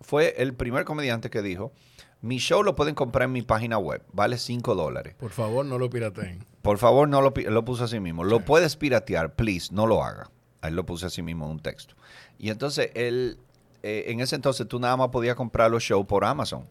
fue 0.00 0.34
el 0.38 0.54
primer 0.54 0.84
comediante 0.84 1.30
que 1.30 1.40
dijo, 1.40 1.72
mi 2.20 2.38
show 2.38 2.62
lo 2.62 2.74
pueden 2.74 2.94
comprar 2.94 3.26
en 3.26 3.32
mi 3.32 3.42
página 3.42 3.78
web, 3.78 4.02
vale 4.12 4.38
5 4.38 4.74
dólares. 4.74 5.14
Por 5.18 5.30
favor, 5.30 5.64
no 5.64 5.78
lo 5.78 5.90
pirateen. 5.90 6.44
Por 6.62 6.78
favor, 6.78 7.08
no 7.08 7.20
lo, 7.20 7.32
lo 7.36 7.64
puso 7.64 7.84
así 7.84 8.00
mismo. 8.00 8.24
Lo 8.24 8.40
puedes 8.40 8.76
piratear, 8.76 9.34
please, 9.34 9.72
no 9.74 9.86
lo 9.86 10.02
haga. 10.02 10.30
Ahí 10.62 10.72
lo 10.72 10.86
puse 10.86 11.06
así 11.06 11.20
mismo 11.20 11.44
en 11.44 11.52
un 11.52 11.60
texto. 11.60 11.94
Y 12.38 12.48
entonces, 12.48 12.90
él, 12.94 13.38
eh, 13.84 14.10
en 14.10 14.20
ese 14.20 14.34
entonces 14.34 14.66
tú 14.66 14.80
nada 14.80 14.96
más 14.96 15.10
podías 15.10 15.36
comprar 15.36 15.70
los 15.70 15.82
shows 15.82 16.06
por 16.06 16.24
Amazon 16.24 16.66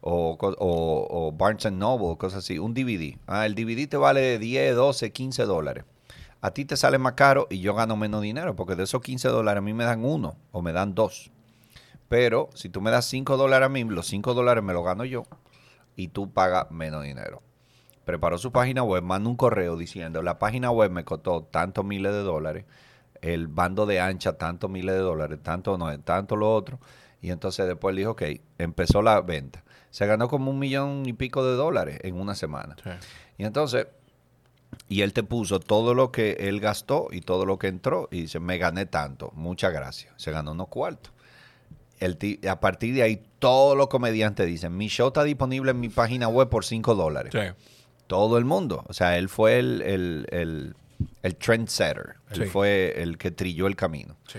o, 0.00 0.38
o, 0.40 1.08
o 1.10 1.32
Barnes 1.32 1.70
Noble, 1.70 2.16
cosas 2.16 2.38
así. 2.38 2.58
Un 2.58 2.72
DVD. 2.72 3.18
Ah, 3.26 3.44
el 3.44 3.54
DVD 3.54 3.86
te 3.86 3.98
vale 3.98 4.38
10, 4.38 4.74
12, 4.74 5.12
15 5.12 5.44
dólares. 5.44 5.84
A 6.40 6.52
ti 6.52 6.64
te 6.64 6.76
sale 6.76 6.98
más 6.98 7.12
caro 7.12 7.46
y 7.50 7.60
yo 7.60 7.74
gano 7.74 7.96
menos 7.96 8.22
dinero 8.22 8.56
porque 8.56 8.76
de 8.76 8.84
esos 8.84 9.02
15 9.02 9.28
dólares 9.28 9.58
a 9.58 9.62
mí 9.62 9.74
me 9.74 9.84
dan 9.84 10.04
uno 10.04 10.36
o 10.52 10.62
me 10.62 10.72
dan 10.72 10.94
dos. 10.94 11.30
Pero 12.08 12.48
si 12.54 12.68
tú 12.68 12.80
me 12.80 12.90
das 12.90 13.04
5 13.06 13.36
dólares 13.36 13.66
a 13.66 13.68
mí, 13.68 13.84
los 13.84 14.06
5 14.06 14.34
dólares 14.34 14.64
me 14.64 14.72
los 14.72 14.84
gano 14.84 15.04
yo 15.04 15.24
y 15.96 16.08
tú 16.08 16.32
pagas 16.32 16.70
menos 16.70 17.02
dinero. 17.02 17.42
Preparó 18.04 18.36
su 18.38 18.52
página 18.52 18.82
web, 18.82 19.02
manda 19.02 19.30
un 19.30 19.36
correo 19.36 19.76
diciendo, 19.76 20.22
la 20.22 20.38
página 20.38 20.70
web 20.70 20.90
me 20.90 21.04
costó 21.04 21.42
tantos 21.44 21.84
miles 21.84 22.12
de 22.12 22.22
dólares, 22.22 22.64
el 23.24 23.48
bando 23.48 23.86
de 23.86 24.00
ancha 24.00 24.34
tantos 24.34 24.70
miles 24.70 24.94
de 24.94 25.00
dólares, 25.00 25.38
tanto 25.42 25.78
no, 25.78 25.98
tanto 26.00 26.36
lo 26.36 26.54
otro. 26.54 26.78
Y 27.22 27.30
entonces 27.30 27.66
después 27.66 27.96
dijo, 27.96 28.10
ok, 28.10 28.22
empezó 28.58 29.00
la 29.00 29.20
venta. 29.22 29.64
Se 29.90 30.06
ganó 30.06 30.28
como 30.28 30.50
un 30.50 30.58
millón 30.58 31.06
y 31.06 31.14
pico 31.14 31.42
de 31.42 31.56
dólares 31.56 31.98
en 32.02 32.16
una 32.16 32.34
semana. 32.34 32.76
Sí. 32.82 32.90
Y 33.38 33.44
entonces, 33.44 33.86
y 34.88 35.00
él 35.00 35.14
te 35.14 35.22
puso 35.22 35.58
todo 35.58 35.94
lo 35.94 36.12
que 36.12 36.32
él 36.32 36.60
gastó 36.60 37.08
y 37.10 37.22
todo 37.22 37.46
lo 37.46 37.58
que 37.58 37.68
entró 37.68 38.08
y 38.10 38.22
dice, 38.22 38.40
me 38.40 38.58
gané 38.58 38.84
tanto, 38.84 39.32
muchas 39.34 39.72
gracias. 39.72 40.12
Se 40.16 40.30
ganó 40.30 40.52
unos 40.52 40.68
cuartos. 40.68 41.12
El 42.00 42.18
a 42.46 42.60
partir 42.60 42.94
de 42.94 43.04
ahí, 43.04 43.22
todos 43.38 43.74
los 43.74 43.88
comediantes 43.88 44.46
dicen, 44.46 44.76
mi 44.76 44.88
show 44.88 45.06
está 45.06 45.24
disponible 45.24 45.70
en 45.70 45.80
mi 45.80 45.88
página 45.88 46.28
web 46.28 46.50
por 46.50 46.66
5 46.66 46.94
dólares. 46.94 47.32
Sí. 47.32 47.54
Todo 48.06 48.36
el 48.36 48.44
mundo. 48.44 48.84
O 48.88 48.92
sea, 48.92 49.16
él 49.16 49.30
fue 49.30 49.58
el, 49.58 49.80
el, 49.80 50.26
el, 50.30 50.76
el 51.22 51.36
trendsetter. 51.36 52.16
Él 52.30 52.44
Sí. 52.44 52.46
fue 52.46 52.94
el 53.02 53.18
que 53.18 53.30
trilló 53.30 53.66
el 53.66 53.76
camino. 53.76 54.16
Sí. 54.28 54.38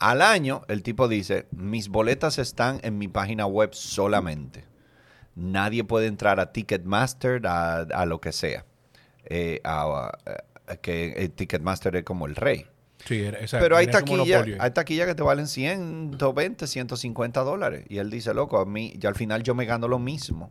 Al 0.00 0.22
año, 0.22 0.62
el 0.68 0.82
tipo 0.82 1.08
dice, 1.08 1.46
mis 1.50 1.88
boletas 1.88 2.38
están 2.38 2.80
en 2.82 2.98
mi 2.98 3.08
página 3.08 3.46
web 3.46 3.74
solamente. 3.74 4.64
Nadie 5.34 5.84
puede 5.84 6.06
entrar 6.06 6.40
a 6.40 6.52
Ticketmaster, 6.52 7.46
a, 7.46 7.78
a 7.80 8.06
lo 8.06 8.20
que 8.20 8.32
sea. 8.32 8.64
Eh, 9.24 9.60
a- 9.64 10.10
a- 10.66 10.76
que 10.76 11.14
eh, 11.16 11.28
Ticketmaster 11.28 11.96
es 11.96 12.04
como 12.04 12.26
el 12.26 12.36
rey. 12.36 12.66
Sí, 13.04 13.24
Pero 13.52 13.76
hay 13.76 13.86
taquillas 13.86 14.44
hay 14.58 14.70
taquillas 14.72 15.06
que 15.06 15.14
te 15.14 15.22
valen 15.22 15.46
120, 15.46 16.66
150 16.66 17.40
dólares. 17.42 17.84
Y 17.88 17.98
él 17.98 18.10
dice, 18.10 18.34
loco, 18.34 18.58
a 18.58 18.66
mí, 18.66 18.94
ya 18.98 19.08
al 19.08 19.14
final 19.14 19.42
yo 19.42 19.54
me 19.54 19.64
gano 19.64 19.88
lo 19.88 19.98
mismo. 19.98 20.50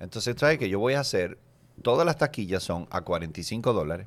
Entonces, 0.00 0.34
¿sabes 0.38 0.58
que 0.58 0.68
Yo 0.68 0.78
voy 0.80 0.94
a 0.94 1.00
hacer, 1.00 1.38
todas 1.82 2.04
las 2.06 2.16
taquillas 2.18 2.62
son 2.62 2.88
a 2.90 3.02
45 3.02 3.72
dólares 3.72 4.06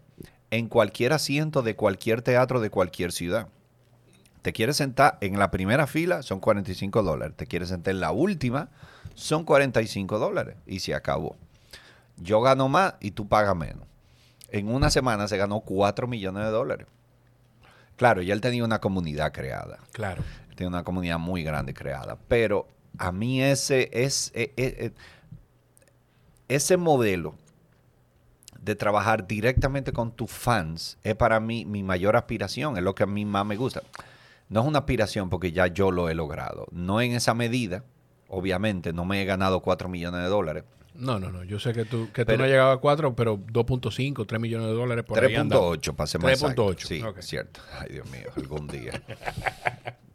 en 0.55 0.69
cualquier 0.69 1.11
asiento 1.11 1.61
de 1.63 1.75
cualquier 1.75 2.21
teatro 2.21 2.61
de 2.61 2.69
cualquier 2.69 3.11
ciudad. 3.11 3.49
Te 4.41 4.53
quieres 4.53 4.77
sentar 4.77 5.17
en 5.19 5.37
la 5.37 5.51
primera 5.51 5.85
fila, 5.85 6.21
son 6.21 6.39
45 6.39 7.03
dólares. 7.03 7.35
Te 7.35 7.45
quieres 7.45 7.69
sentar 7.69 7.93
en 7.93 7.99
la 7.99 8.11
última, 8.11 8.69
son 9.15 9.43
45 9.43 10.17
dólares. 10.17 10.55
Y 10.65 10.79
se 10.79 10.95
acabó. 10.95 11.35
Yo 12.17 12.41
gano 12.41 12.69
más 12.69 12.93
y 13.01 13.11
tú 13.11 13.27
pagas 13.27 13.55
menos. 13.55 13.85
En 14.49 14.69
una 14.69 14.89
semana 14.89 15.27
se 15.27 15.35
ganó 15.35 15.59
4 15.59 16.07
millones 16.07 16.45
de 16.45 16.51
dólares. 16.51 16.87
Claro, 17.97 18.21
ya 18.21 18.33
él 18.33 18.39
tenía 18.39 18.63
una 18.63 18.79
comunidad 18.79 19.33
creada. 19.33 19.79
Claro. 19.91 20.23
Tiene 20.55 20.69
una 20.69 20.83
comunidad 20.83 21.19
muy 21.19 21.43
grande 21.43 21.73
creada. 21.73 22.17
Pero 22.29 22.67
a 22.97 23.11
mí 23.11 23.41
ese, 23.41 23.89
es, 23.91 24.31
eh, 24.35 24.53
eh, 24.55 24.75
eh, 24.79 24.91
ese 26.47 26.77
modelo 26.77 27.35
de 28.65 28.75
trabajar 28.75 29.27
directamente 29.27 29.93
con 29.93 30.11
tus 30.11 30.31
fans 30.31 30.97
es 31.03 31.15
para 31.15 31.39
mí 31.39 31.65
mi 31.65 31.83
mayor 31.83 32.15
aspiración. 32.15 32.77
Es 32.77 32.83
lo 32.83 32.95
que 32.95 33.03
a 33.03 33.05
mí 33.05 33.23
más 33.23 33.45
me 33.45 33.55
gusta. 33.55 33.83
No 34.49 34.61
es 34.61 34.65
una 34.67 34.79
aspiración 34.79 35.29
porque 35.29 35.51
ya 35.51 35.67
yo 35.67 35.91
lo 35.91 36.09
he 36.09 36.15
logrado. 36.15 36.65
No 36.71 36.99
en 36.99 37.13
esa 37.13 37.33
medida. 37.33 37.83
Obviamente, 38.27 38.91
no 38.91 39.05
me 39.05 39.21
he 39.21 39.25
ganado 39.25 39.59
4 39.61 39.87
millones 39.87 40.21
de 40.23 40.27
dólares. 40.29 40.63
No, 40.95 41.19
no, 41.19 41.31
no. 41.31 41.43
Yo 41.43 41.59
sé 41.59 41.73
que 41.73 41.85
tú, 41.85 42.09
que 42.11 42.25
tú 42.25 42.35
no 42.37 42.43
has 42.43 42.49
llegado 42.49 42.71
a 42.71 42.81
4, 42.81 43.15
pero 43.15 43.37
2.5, 43.37 44.25
3 44.25 44.41
millones 44.41 44.67
de 44.67 44.73
dólares 44.73 45.05
por 45.05 45.23
ahí 45.23 45.35
anda. 45.35 45.57
3.8 45.57 45.93
para 45.95 46.07
ser 46.07 46.21
más 46.21 46.31
exacto. 46.33 46.73
3.8, 46.73 46.79
Sí, 46.87 47.01
ok. 47.03 47.19
cierto. 47.21 47.59
Ay, 47.79 47.89
Dios 47.93 48.09
mío, 48.09 48.29
algún 48.35 48.67
día. 48.67 48.99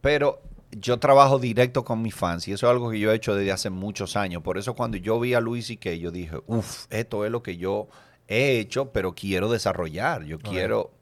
Pero 0.00 0.40
yo 0.72 0.98
trabajo 0.98 1.38
directo 1.38 1.84
con 1.84 2.02
mis 2.02 2.14
fans 2.14 2.48
y 2.48 2.52
eso 2.52 2.66
es 2.66 2.70
algo 2.70 2.90
que 2.90 2.98
yo 2.98 3.12
he 3.12 3.14
hecho 3.14 3.34
desde 3.34 3.52
hace 3.52 3.70
muchos 3.70 4.16
años. 4.16 4.42
Por 4.42 4.58
eso 4.58 4.74
cuando 4.74 4.96
yo 4.96 5.20
vi 5.20 5.34
a 5.34 5.40
Luis 5.40 5.70
y 5.70 5.76
que 5.76 5.98
yo 5.98 6.10
dije, 6.10 6.38
uff, 6.46 6.86
esto 6.90 7.24
es 7.24 7.30
lo 7.30 7.42
que 7.42 7.56
yo 7.56 7.88
he 8.30 8.58
hecho, 8.58 8.92
pero 8.92 9.14
quiero 9.14 9.50
desarrollar. 9.50 10.24
Yo 10.24 10.38
quiero... 10.38 10.92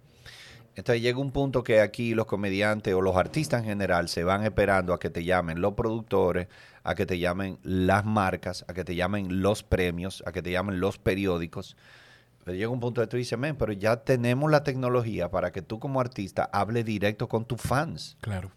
Entonces 0.75 1.03
llega 1.03 1.19
un 1.19 1.33
punto 1.33 1.65
que 1.65 1.81
aquí 1.81 2.15
los 2.15 2.27
comediantes 2.27 2.95
o 2.95 3.01
los 3.03 3.17
artistas 3.17 3.63
en 3.63 3.69
general 3.69 4.09
se 4.09 4.23
van 4.23 4.45
esperando 4.45 4.93
a 4.93 5.01
que 5.01 5.11
te 5.11 5.25
llamen 5.25 5.61
los 5.61 5.75
productores, 5.75 6.47
a 6.85 6.95
que 6.95 7.05
te 7.05 7.19
llamen 7.19 7.59
las 7.65 8.05
marcas, 8.05 8.65
a 8.69 8.75
que 8.75 8.85
te 8.85 8.95
llamen 8.95 9.43
los 9.43 9.65
premios, 9.65 10.23
a 10.25 10.31
que 10.31 10.41
te 10.41 10.53
llamen 10.53 10.79
los 10.79 10.99
periódicos. 10.99 11.77
Pero 12.45 12.57
llega 12.57 12.71
un 12.71 12.79
punto 12.79 13.01
de 13.01 13.09
tú 13.09 13.17
dices, 13.17 13.37
men, 13.37 13.57
pero 13.57 13.73
ya 13.73 13.97
tenemos 14.05 14.51
la 14.51 14.63
tecnología 14.63 15.31
para 15.31 15.51
que 15.51 15.63
tú 15.63 15.81
como 15.81 16.01
artista 16.01 16.49
hable 16.53 16.85
directo 16.85 17.29
con 17.29 17.45
tus 17.45 17.61
fans. 17.61 18.17
Claro. 18.21 18.53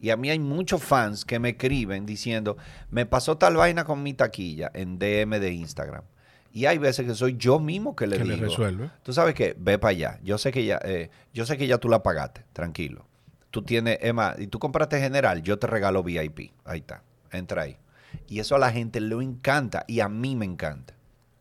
Y 0.00 0.08
a 0.08 0.16
mí 0.16 0.30
hay 0.30 0.38
muchos 0.38 0.82
fans 0.82 1.24
que 1.24 1.38
me 1.38 1.50
escriben 1.50 2.06
diciendo, 2.06 2.56
me 2.90 3.06
pasó 3.06 3.36
tal 3.36 3.56
vaina 3.56 3.84
con 3.84 4.02
mi 4.02 4.14
taquilla 4.14 4.70
en 4.74 4.98
DM 4.98 5.38
de 5.38 5.52
Instagram. 5.52 6.02
Y 6.52 6.66
hay 6.66 6.78
veces 6.78 7.06
que 7.06 7.14
soy 7.14 7.36
yo 7.36 7.58
mismo 7.58 7.96
que 7.96 8.06
le 8.06 8.18
Que 8.18 8.24
le 8.24 8.34
digo, 8.34 8.46
resuelve. 8.46 8.90
tú 9.02 9.12
sabes 9.12 9.34
que 9.34 9.54
ve 9.58 9.78
para 9.78 9.90
allá. 9.90 10.20
Yo 10.22 10.36
sé 10.38 10.52
que 10.52 10.64
ya, 10.64 10.78
eh, 10.84 11.10
yo 11.32 11.46
sé 11.46 11.56
que 11.56 11.66
ya 11.66 11.78
tú 11.78 11.88
la 11.88 12.02
pagaste, 12.02 12.44
tranquilo. 12.52 13.06
Tú 13.50 13.62
tienes, 13.62 13.98
Emma, 14.00 14.34
y 14.38 14.46
tú 14.46 14.58
compraste 14.58 15.00
general, 15.00 15.42
yo 15.42 15.58
te 15.58 15.66
regalo 15.66 16.02
VIP. 16.02 16.52
Ahí 16.64 16.80
está, 16.80 17.02
entra 17.30 17.62
ahí. 17.62 17.76
Y 18.28 18.40
eso 18.40 18.54
a 18.56 18.58
la 18.58 18.70
gente 18.70 19.00
le 19.00 19.14
encanta 19.22 19.84
y 19.88 20.00
a 20.00 20.08
mí 20.08 20.36
me 20.36 20.44
encanta. 20.44 20.94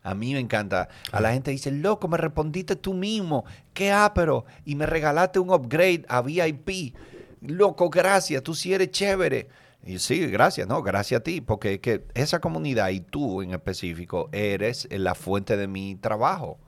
A 0.04 0.16
mí 0.16 0.34
me 0.34 0.40
encanta. 0.40 0.90
A 1.12 1.22
la 1.22 1.32
gente 1.34 1.52
dice, 1.52 1.72
loco, 1.72 2.08
me 2.08 2.18
respondiste 2.18 2.76
tú 2.76 2.94
mismo. 2.94 3.46
Qué 3.74 3.92
ápero. 3.92 4.46
Y 4.66 4.76
me 4.76 4.86
regalaste 4.86 5.40
un 5.40 5.52
upgrade 5.52 6.06
a 6.08 6.22
VIP. 6.22 6.96
Loco, 7.42 7.90
gracias. 7.90 8.42
Tú 8.42 8.56
sí 8.56 8.74
eres 8.74 8.92
chévere. 8.92 9.48
Y 9.86 10.00
sí, 10.00 10.28
gracias, 10.28 10.68
no, 10.68 10.84
gracias 10.84 11.22
a 11.22 11.24
ti, 11.24 11.42
porque 11.42 11.80
que 11.80 12.06
esa 12.14 12.40
comunidad 12.40 12.90
y 12.90 13.00
tú 13.00 13.42
en 13.42 13.52
específico 13.52 14.30
eres 14.32 14.88
la 14.92 15.16
fuente 15.16 15.58
de 15.58 15.68
mi 15.68 15.96
trabajo. 15.96 16.60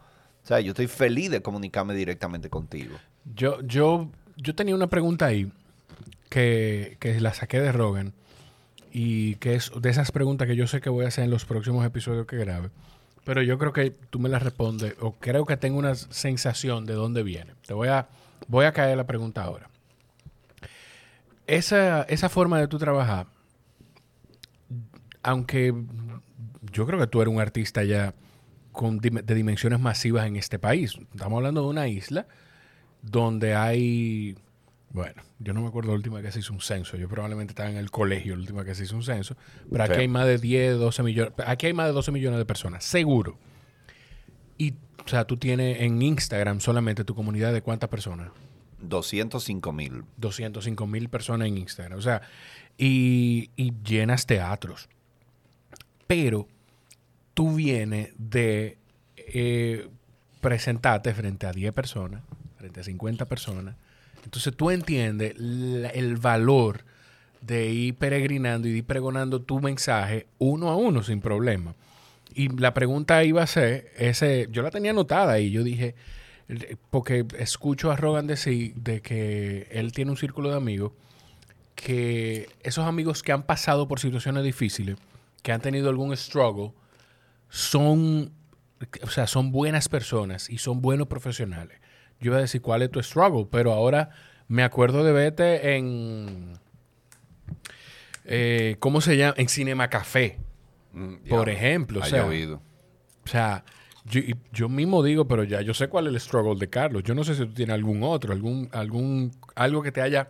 O 0.44 0.48
sea, 0.48 0.60
yo 0.60 0.72
estoy 0.72 0.88
feliz 0.88 1.30
de 1.30 1.42
comunicarme 1.42 1.94
directamente 1.94 2.50
contigo. 2.50 2.98
Yo, 3.36 3.62
yo, 3.62 4.10
yo 4.36 4.56
tenía 4.56 4.76
una 4.76 4.88
pregunta 4.88 5.28
ahí 5.28 5.52
que, 6.30 6.98
que 7.00 7.20
la 7.22 7.34
saqué 7.34 7.62
de 7.62 7.72
Rogan 7.72 8.14
y 8.92 9.36
que 9.36 9.56
es 9.56 9.72
de 9.80 9.90
esas 9.90 10.12
preguntas 10.12 10.48
que 10.48 10.56
yo 10.56 10.68
sé 10.68 10.82
que 10.82 10.90
voy 10.90 11.06
a 11.06 11.08
hacer 11.08 11.24
en 11.24 11.30
los 11.30 11.46
próximos 11.46 11.86
episodios 11.86 12.26
que 12.26 12.38
grabe. 12.38 12.70
Pero 13.24 13.42
yo 13.42 13.58
creo 13.58 13.72
que 13.72 13.92
tú 13.92 14.20
me 14.20 14.28
las 14.28 14.44
respondes 14.44 14.96
o 15.00 15.14
creo 15.14 15.46
que 15.46 15.56
tengo 15.56 15.80
una 15.80 15.96
sensación 15.96 16.86
de 16.86 16.94
dónde 16.94 17.24
viene. 17.24 17.54
Te 17.66 17.74
voy 17.74 17.88
a, 17.88 18.08
voy 18.48 18.66
a 18.66 18.74
caer 18.74 18.98
la 18.98 19.08
pregunta 19.08 19.44
ahora. 19.44 19.70
Esa, 21.48 22.04
esa 22.04 22.30
forma 22.30 22.60
de 22.60 22.68
tú 22.68 22.78
trabajar, 22.78 23.28
aunque 25.22 25.74
yo 26.72 26.86
creo 26.86 27.00
que 27.00 27.08
tú 27.08 27.22
eres 27.22 27.34
un 27.34 27.42
artista 27.42 27.84
ya 27.84 28.14
con 28.72 28.98
de 29.00 29.36
dimensiones 29.36 29.80
masivas 29.80 30.26
en 30.26 30.36
este 30.36 30.58
país. 30.60 30.98
Estamos 31.14 31.38
hablando 31.38 31.62
de 31.62 31.68
una 31.68 31.88
isla 31.88 32.26
donde 33.02 33.54
hay, 33.56 34.36
bueno, 34.92 35.22
yo 35.40 35.54
no 35.54 35.62
me 35.62 35.68
acuerdo 35.68 35.90
la 35.92 35.96
última 35.98 36.16
vez 36.18 36.26
que 36.26 36.32
se 36.32 36.40
hizo 36.40 36.54
un 36.54 36.62
censo, 36.62 36.98
yo 36.98 37.08
probablemente 37.08 37.52
estaba 37.52 37.70
en 37.70 37.78
el 37.78 37.92
colegio 37.92 38.36
la 38.36 38.42
última 38.42 38.64
que 38.66 38.74
se 38.74 38.84
hizo 38.86 38.96
un 38.96 39.04
censo, 39.04 39.36
pero 39.70 39.84
aquí 39.84 39.96
Sí. 39.96 40.00
hay 40.02 40.08
más 40.08 40.26
de 40.26 40.38
10, 40.38 40.78
12 40.80 41.04
millones, 41.04 41.34
aquí 41.46 41.68
hay 41.68 41.74
más 41.74 41.88
de 41.88 41.92
12 41.94 42.12
millones 42.12 42.40
de 42.40 42.46
personas, 42.46 42.84
seguro. 42.84 43.38
Y, 44.58 44.72
o 45.06 45.08
sea, 45.08 45.26
tú 45.26 45.38
tienes 45.38 45.82
en 45.82 46.02
Instagram 46.02 46.60
solamente 46.62 47.04
tu 47.04 47.14
comunidad 47.14 47.52
de 47.54 47.62
cuántas 47.62 47.90
personas? 47.90 48.30
205 48.84 49.74
mil. 49.74 50.04
205 50.18 50.88
mil 50.88 51.10
personas 51.10 51.48
en 51.48 51.58
Instagram. 51.58 51.98
O 51.98 52.02
sea, 52.02 52.22
y, 52.78 53.50
y 53.56 53.74
llenas 53.84 54.26
teatros. 54.26 54.90
Pero 56.08 56.48
tú 57.34 57.56
vienes 57.56 58.14
de 58.18 58.78
eh, 59.18 59.88
presentarte 60.42 61.14
frente 61.14 61.48
a 61.48 61.52
10 61.52 61.74
personas, 61.74 62.22
frente 62.58 62.82
a 62.82 62.84
50 62.84 63.26
personas. 63.26 63.76
Entonces 64.24 64.56
tú 64.56 64.70
entiendes 64.70 65.36
el 65.38 66.18
valor 66.18 66.86
de 67.42 67.70
ir 67.70 67.96
peregrinando 67.96 68.68
y 68.68 68.72
ir 68.72 68.86
pregonando 68.86 69.42
tu 69.42 69.60
mensaje 69.60 70.28
uno 70.38 70.70
a 70.70 70.76
uno 70.76 71.04
sin 71.04 71.20
problema. 71.20 71.76
Y 72.34 72.50
la 72.50 72.74
pregunta 72.74 73.24
iba 73.24 73.44
a 73.44 73.48
ser, 73.48 73.92
ese, 73.98 74.48
yo 74.52 74.62
la 74.62 74.72
tenía 74.72 74.92
anotada 74.92 75.40
y 75.40 75.52
yo 75.52 75.64
dije, 75.64 75.96
porque 76.90 77.26
escucho 77.40 77.92
a 77.92 77.96
Rogan 77.96 78.28
decir 78.28 78.76
de 78.76 79.02
que 79.02 79.68
él 79.72 79.92
tiene 79.92 80.12
un 80.12 80.18
círculo 80.18 80.50
de 80.50 80.58
amigos 80.58 80.92
que 81.76 82.50
esos 82.62 82.86
amigos 82.86 83.24
que 83.24 83.32
han 83.32 83.44
pasado 83.44 83.88
por 83.88 84.00
situaciones 84.00 84.44
difíciles, 84.44 84.98
que 85.42 85.52
han 85.52 85.62
tenido 85.62 85.90
algún 85.90 86.16
struggle, 86.16 86.72
son, 87.50 88.32
o 89.02 89.08
sea, 89.08 89.28
son 89.28 89.52
buenas 89.52 89.90
personas 89.90 90.50
y 90.50 90.60
son 90.60 90.82
buenos 90.82 91.08
profesionales. 91.08 91.80
Yo 92.20 92.32
iba 92.32 92.38
a 92.38 92.42
decir 92.42 92.62
cuál 92.62 92.84
es 92.84 92.92
tu 92.92 93.02
struggle, 93.02 93.48
pero 93.52 93.74
ahora 93.74 94.12
me 94.48 94.64
acuerdo 94.64 95.04
de 95.04 95.12
verte 95.12 95.76
en, 95.76 96.58
eh, 98.26 98.78
¿cómo 98.80 99.02
se 99.02 99.18
llama? 99.18 99.34
En 99.38 99.50
Cinema 99.50 99.90
Café, 99.90 100.40
por 101.28 101.50
ejemplo. 101.50 102.00
O 102.00 102.06
sea, 102.06 102.24
llovido. 102.24 102.62
o 103.26 103.28
sea, 103.28 103.66
yo, 104.06 104.22
yo 104.52 104.70
mismo 104.70 105.02
digo, 105.04 105.28
pero 105.28 105.44
ya 105.44 105.62
yo 105.62 105.74
sé 105.74 105.88
cuál 105.88 106.08
es 106.08 106.14
el 106.14 106.20
struggle 106.20 106.60
de 106.60 106.70
Carlos. 106.70 107.04
Yo 107.04 107.16
no 107.16 107.24
sé 107.24 107.36
si 107.36 107.46
tú 107.46 107.54
tienes 107.54 107.74
algún 107.74 108.04
otro, 108.04 108.34
algún, 108.34 108.70
algún, 108.72 109.32
algo 109.56 109.82
que 109.82 109.92
te 109.92 110.02
haya 110.02 110.28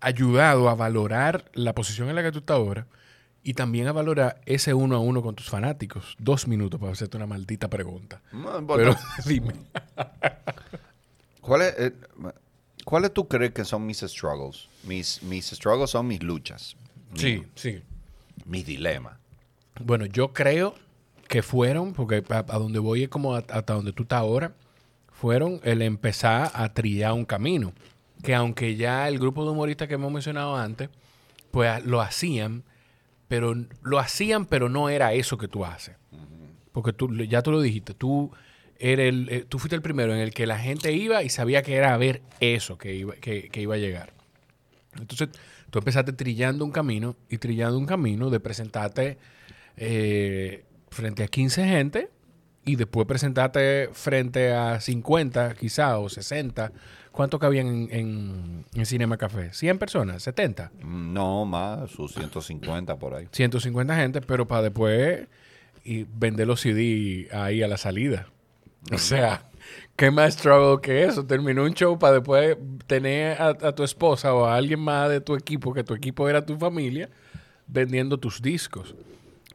ayudado 0.00 0.68
a 0.68 0.74
valorar 0.74 1.50
la 1.54 1.74
posición 1.74 2.08
en 2.08 2.14
la 2.14 2.22
que 2.22 2.32
tú 2.32 2.38
estás 2.38 2.56
ahora 2.56 2.86
y 3.42 3.54
también 3.54 3.86
a 3.86 3.92
valorar 3.92 4.40
ese 4.46 4.74
uno 4.74 4.96
a 4.96 5.00
uno 5.00 5.22
con 5.22 5.34
tus 5.34 5.48
fanáticos. 5.48 6.16
Dos 6.18 6.46
minutos 6.46 6.78
para 6.80 6.92
hacerte 6.92 7.16
una 7.16 7.26
maldita 7.26 7.68
pregunta. 7.68 8.20
Bueno, 8.32 8.66
Pero 8.76 8.96
dime. 9.26 9.54
¿Cuáles 11.40 11.74
eh, 11.78 11.92
¿cuáles 12.84 13.12
tú 13.12 13.26
crees 13.28 13.52
que 13.52 13.64
son 13.64 13.86
mis 13.86 13.98
struggles? 14.00 14.68
Mis, 14.84 15.22
mis 15.22 15.46
struggles 15.46 15.90
son 15.90 16.06
mis 16.06 16.22
luchas, 16.22 16.76
Sí, 17.14 17.44
sí. 17.54 17.82
mis 18.44 18.64
dilemas. 18.66 19.16
Bueno, 19.82 20.06
yo 20.06 20.32
creo 20.32 20.74
que 21.30 21.42
fueron, 21.42 21.92
porque 21.94 22.22
a, 22.28 22.38
a 22.38 22.58
donde 22.58 22.78
voy 22.80 23.04
es 23.04 23.08
como 23.08 23.34
a- 23.34 23.44
hasta 23.48 23.72
donde 23.74 23.92
tú 23.92 24.02
estás 24.02 24.18
ahora, 24.18 24.52
fueron 25.12 25.60
el 25.62 25.80
empezar 25.80 26.50
a 26.54 26.72
trillar 26.74 27.12
un 27.12 27.24
camino. 27.24 27.72
Que 28.22 28.34
aunque 28.34 28.76
ya 28.76 29.08
el 29.08 29.18
grupo 29.18 29.44
de 29.44 29.52
humoristas 29.52 29.88
que 29.88 29.94
hemos 29.94 30.12
mencionado 30.12 30.56
antes, 30.56 30.90
pues 31.50 31.84
lo 31.86 32.00
hacían, 32.02 32.64
pero 33.28 33.54
lo 33.82 33.98
hacían, 33.98 34.44
pero 34.44 34.68
no 34.68 34.88
era 34.90 35.12
eso 35.14 35.38
que 35.38 35.48
tú 35.48 35.64
haces. 35.64 35.96
Porque 36.72 36.92
tú, 36.92 37.14
ya 37.24 37.42
tú 37.42 37.50
lo 37.52 37.60
dijiste, 37.60 37.94
tú, 37.94 38.30
eres 38.78 39.08
el, 39.08 39.28
eh, 39.30 39.44
tú 39.48 39.58
fuiste 39.58 39.76
el 39.76 39.82
primero 39.82 40.12
en 40.14 40.20
el 40.20 40.32
que 40.34 40.46
la 40.46 40.58
gente 40.58 40.92
iba 40.92 41.22
y 41.22 41.28
sabía 41.28 41.62
que 41.62 41.74
era 41.76 41.94
a 41.94 41.96
ver 41.96 42.22
eso 42.40 42.76
que 42.76 42.94
iba, 42.94 43.14
que, 43.14 43.48
que 43.48 43.60
iba 43.62 43.74
a 43.76 43.78
llegar. 43.78 44.12
Entonces, 44.98 45.28
tú 45.70 45.78
empezaste 45.78 46.12
trillando 46.12 46.64
un 46.64 46.72
camino 46.72 47.16
y 47.28 47.38
trillando 47.38 47.78
un 47.78 47.86
camino 47.86 48.30
de 48.30 48.40
presentarte 48.40 49.18
eh, 49.76 50.64
frente 50.90 51.22
a 51.22 51.28
15 51.28 51.64
gente 51.64 52.10
y 52.64 52.76
después 52.76 53.06
presentarte 53.06 53.88
frente 53.92 54.52
a 54.52 54.80
50 54.80 55.54
quizá 55.54 55.98
o 55.98 56.08
60. 56.08 56.72
¿Cuánto 57.12 57.38
cabían 57.38 57.66
en, 57.66 57.88
en, 57.90 58.64
en 58.74 58.86
Cinema 58.86 59.16
Café? 59.16 59.50
¿100 59.50 59.78
personas? 59.78 60.26
¿70? 60.26 60.70
No 60.82 61.44
más, 61.44 61.90
sus 61.90 62.14
150 62.14 62.98
por 62.98 63.14
ahí. 63.14 63.28
150 63.32 63.96
gente, 63.96 64.20
pero 64.20 64.46
para 64.46 64.62
después 64.62 65.26
y 65.84 66.04
vender 66.04 66.46
los 66.46 66.60
CD 66.60 67.28
ahí 67.32 67.62
a 67.62 67.68
la 67.68 67.78
salida. 67.78 68.26
O 68.92 68.98
sea, 68.98 69.42
¿qué 69.96 70.10
más 70.10 70.34
struggle 70.34 70.80
que 70.80 71.04
eso? 71.04 71.24
Terminó 71.26 71.64
un 71.64 71.74
show 71.74 71.98
para 71.98 72.14
después 72.14 72.56
tener 72.86 73.40
a, 73.40 73.48
a 73.48 73.74
tu 73.74 73.82
esposa 73.82 74.32
o 74.34 74.44
a 74.44 74.56
alguien 74.56 74.80
más 74.80 75.08
de 75.10 75.20
tu 75.20 75.34
equipo, 75.34 75.74
que 75.74 75.82
tu 75.82 75.94
equipo 75.94 76.28
era 76.28 76.44
tu 76.44 76.56
familia, 76.56 77.08
vendiendo 77.66 78.18
tus 78.18 78.40
discos. 78.40 78.94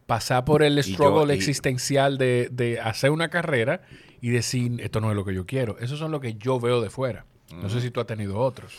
Pasar 0.06 0.46
por 0.46 0.62
el 0.64 0.76
yo- 0.78 0.84
struggle 0.84 1.34
y- 1.34 1.38
existencial 1.38 2.18
de, 2.18 2.50
de 2.52 2.80
hacer 2.80 3.12
una 3.12 3.30
carrera 3.30 3.82
y 4.22 4.30
decir, 4.30 4.80
esto 4.82 5.02
no 5.02 5.10
es 5.10 5.16
lo 5.16 5.26
que 5.26 5.34
yo 5.34 5.46
quiero. 5.46 5.78
Esos 5.80 5.98
son 6.00 6.12
lo 6.12 6.20
que 6.20 6.36
yo 6.36 6.60
veo 6.60 6.82
de 6.82 6.90
fuera. 6.90 7.26
No 7.54 7.70
sé 7.70 7.82
si 7.82 7.92
tú 7.92 8.00
has 8.00 8.08
tenido 8.08 8.40
otros. 8.40 8.74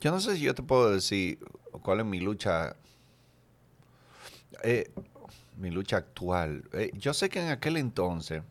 Yo 0.00 0.10
no 0.10 0.20
sé 0.20 0.36
si 0.36 0.42
yo 0.42 0.54
te 0.54 0.62
puedo 0.62 0.90
decir 0.90 1.38
cuál 1.82 2.00
es 2.00 2.06
mi 2.06 2.20
lucha. 2.20 2.76
eh, 4.62 4.90
mi 5.56 5.70
lucha 5.70 5.98
actual. 5.98 6.64
Eh, 6.72 6.90
yo 6.94 7.12
sé 7.14 7.28
que 7.28 7.40
en 7.42 7.48
aquel 7.50 7.76
entonces. 7.76 8.42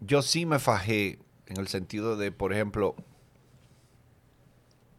Yo 0.00 0.20
sí 0.22 0.44
me 0.44 0.58
fajé 0.58 1.18
en 1.46 1.58
el 1.58 1.68
sentido 1.68 2.16
de, 2.16 2.30
por 2.32 2.52
ejemplo. 2.52 2.94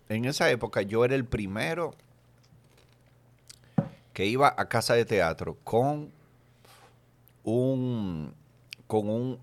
En 0.10 0.26
esa 0.26 0.49
época 0.52 0.82
yo 0.82 1.03
era 1.06 1.15
el 1.15 1.26
primero 1.26 1.95
que 4.16 4.26
iba 4.26 4.56
a 4.58 4.68
casa 4.68 4.96
de 4.96 5.06
teatro 5.06 5.58
con 5.64 6.10
un. 7.44 8.34
con 8.88 9.10
un. 9.10 9.40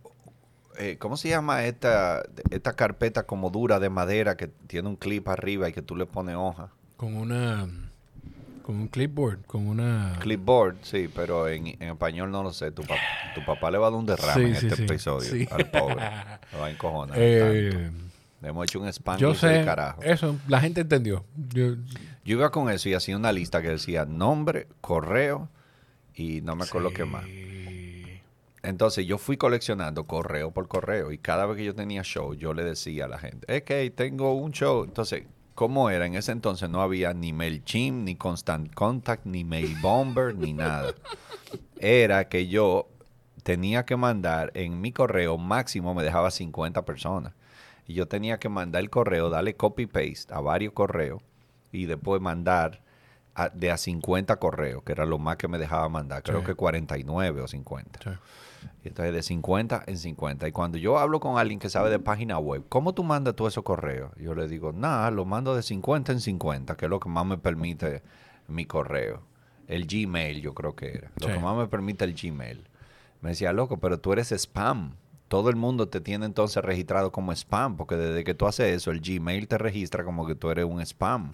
eh, 0.79 0.97
¿Cómo 0.99 1.17
se 1.17 1.29
llama 1.29 1.65
esta, 1.65 2.23
esta 2.51 2.73
carpeta 2.73 3.25
como 3.25 3.51
dura 3.51 3.79
de 3.79 3.91
madera 3.91 4.37
que 4.37 4.49
tiene 4.49 4.89
un 4.89 4.97
clip 4.97 5.29
arriba 5.29 5.69
y 5.69 5.73
que 5.73 5.83
tú 5.83 5.95
le 5.95 6.07
pones 6.07 6.35
hoja? 6.37 6.71
Con 6.97 7.15
una... 7.17 7.69
Con 8.63 8.77
un 8.77 8.87
clipboard, 8.87 9.45
con 9.45 9.67
una... 9.67 10.17
Clipboard, 10.21 10.77
sí, 10.83 11.11
pero 11.13 11.49
en, 11.49 11.67
en 11.67 11.83
español 11.83 12.31
no 12.31 12.45
lo 12.45 12.53
sé. 12.53 12.71
Tu, 12.71 12.83
pa- 12.83 12.95
tu 13.35 13.45
papá 13.45 13.73
le 13.73 13.79
va 13.79 13.89
a 13.89 13.91
dar 13.91 13.99
un 13.99 14.07
derrame 14.07 14.35
Sí, 14.35 14.41
en 14.51 14.57
sí, 14.57 14.67
este 14.69 14.77
sí. 14.77 14.83
episodio 14.85 15.49
al 15.51 15.69
pobre. 15.71 15.97
Lo 16.53 16.59
va 16.61 16.67
a 16.67 16.71
encojonar. 16.71 17.17
Eh. 17.19 17.91
Le 18.41 18.49
hemos 18.49 18.65
hecho 18.65 18.81
un 18.81 18.87
spam 18.89 19.19
yo 19.19 19.35
sé, 19.35 19.65
carajo. 19.65 20.01
eso, 20.03 20.37
la 20.47 20.61
gente 20.61 20.81
entendió. 20.83 21.25
Yo- 21.53 21.75
Yo 22.25 22.37
iba 22.37 22.51
con 22.51 22.71
eso 22.71 22.89
y 22.89 22.95
hacía 22.95 23.17
una 23.17 23.33
lista 23.33 23.63
que 23.63 23.69
decía 23.69 24.05
nombre, 24.05 24.69
correo 24.81 25.49
y 26.15 26.41
no 26.43 26.55
me 26.55 26.65
acuerdo 26.65 26.93
qué 26.93 27.05
más. 27.05 27.25
Entonces 28.63 29.07
yo 29.07 29.19
fui 29.19 29.37
coleccionando 29.37 30.05
correo 30.05 30.53
por 30.53 30.69
correo 30.69 31.11
y 31.11 31.19
cada 31.19 31.47
vez 31.47 31.57
que 31.57 31.65
yo 31.65 31.75
tenía 31.75 32.03
show 32.05 32.35
yo 32.35 32.55
le 32.55 32.63
decía 32.63 33.07
a 33.07 33.09
la 33.09 33.19
gente, 33.19 33.45
es 33.53 33.63
que 33.63 33.91
tengo 33.91 34.35
un 34.35 34.53
show. 34.53 34.85
Entonces, 34.85 35.25
¿cómo 35.57 35.91
era? 35.91 36.07
En 36.07 36.15
ese 36.15 36.31
entonces 36.31 36.71
no 36.71 36.81
había 36.81 37.13
ni 37.13 37.33
MailChimp, 37.33 38.05
ni 38.05 38.15
Constant 38.15 38.73
Contact, 38.73 39.27
ni 39.27 39.43
Mail 39.43 39.75
Bomber, 39.83 40.33
ni 40.33 40.53
nada. 40.53 40.95
Era 41.81 42.29
que 42.29 42.47
yo 42.47 42.89
tenía 43.43 43.85
que 43.85 43.97
mandar 43.97 44.53
en 44.55 44.81
mi 44.81 44.93
correo 44.93 45.39
máximo 45.39 45.93
me 45.93 46.05
dejaba 46.05 46.31
50 46.31 46.85
personas. 46.85 47.33
Y 47.89 47.95
yo 47.95 48.07
tenía 48.07 48.39
que 48.39 48.49
mandar 48.49 48.81
el 48.81 48.91
correo, 48.91 49.29
darle 49.29 49.57
copy-paste 49.57 50.33
a 50.33 50.41
varios 50.41 50.73
correos 50.73 51.21
y 51.73 51.87
después 51.87 52.21
mandar 52.21 52.81
a- 53.35 53.49
de 53.49 53.71
a 53.71 53.79
50 53.79 54.37
correos, 54.37 54.83
que 54.83 54.93
era 54.93 55.07
lo 55.07 55.19
más 55.19 55.37
que 55.37 55.49
me 55.49 55.59
dejaba 55.59 55.89
mandar. 55.89 56.23
Creo 56.23 56.41
Sí. 56.41 56.47
que 56.47 56.55
49 56.55 57.41
o 57.41 57.49
50. 57.49 57.99
Sí. 58.05 58.11
Y 58.85 58.89
Entonces, 58.89 59.13
de 59.15 59.23
50 59.23 59.83
en 59.87 59.97
50. 59.99 60.47
Y 60.47 60.53
cuando 60.53 60.77
yo 60.79 60.99
hablo 60.99 61.19
con 61.19 61.39
alguien 61.39 61.59
que 61.59 61.69
sabe 61.71 61.89
de 61.91 61.99
página 61.99 62.39
web, 62.39 62.65
¿cómo 62.69 62.93
tú 62.95 63.03
mandas 63.03 63.35
tú 63.35 63.47
esos 63.47 63.65
correos? 63.65 64.13
Yo 64.19 64.35
le 64.35 64.47
digo, 64.49 64.73
nada, 64.73 65.11
lo 65.11 65.25
mando 65.25 65.57
de 65.57 65.63
50 65.63 66.13
en 66.13 66.21
50, 66.21 66.77
que 66.77 66.85
es 66.87 66.91
lo 66.91 67.01
que 67.01 67.09
más 67.09 67.25
me 67.27 67.39
permite 67.39 68.03
mi 68.49 68.67
correo. 68.67 69.23
El 69.67 69.87
Gmail, 69.87 70.43
yo 70.43 70.55
creo 70.55 70.77
que 70.77 70.91
era. 70.91 71.11
Lo 71.21 71.29
Sí. 71.29 71.33
que 71.35 71.39
más 71.41 71.57
me 71.57 71.67
permite 71.69 72.05
el 72.05 72.15
Gmail. 72.15 72.69
Me 73.21 73.31
decía, 73.31 73.53
loco, 73.53 73.79
pero 73.79 73.99
tú 73.99 74.13
eres 74.13 74.31
spam. 74.33 74.95
Todo 75.33 75.49
el 75.49 75.57
mundo 75.57 75.89
te 75.89 76.03
tiene 76.03 76.27
entonces 76.27 76.63
registrado 76.63 77.11
como 77.11 77.33
spam, 77.33 77.79
porque 77.79 77.97
desde 77.97 78.23
que 78.23 78.35
tú 78.35 78.47
haces 78.47 78.77
eso, 78.77 78.91
el 78.91 79.01
Gmail 79.01 79.49
te 79.49 79.57
registra 79.57 80.05
como 80.05 80.27
que 80.27 80.35
tú 80.35 80.51
eres 80.51 80.67
un 80.67 80.79
spam. 80.83 81.33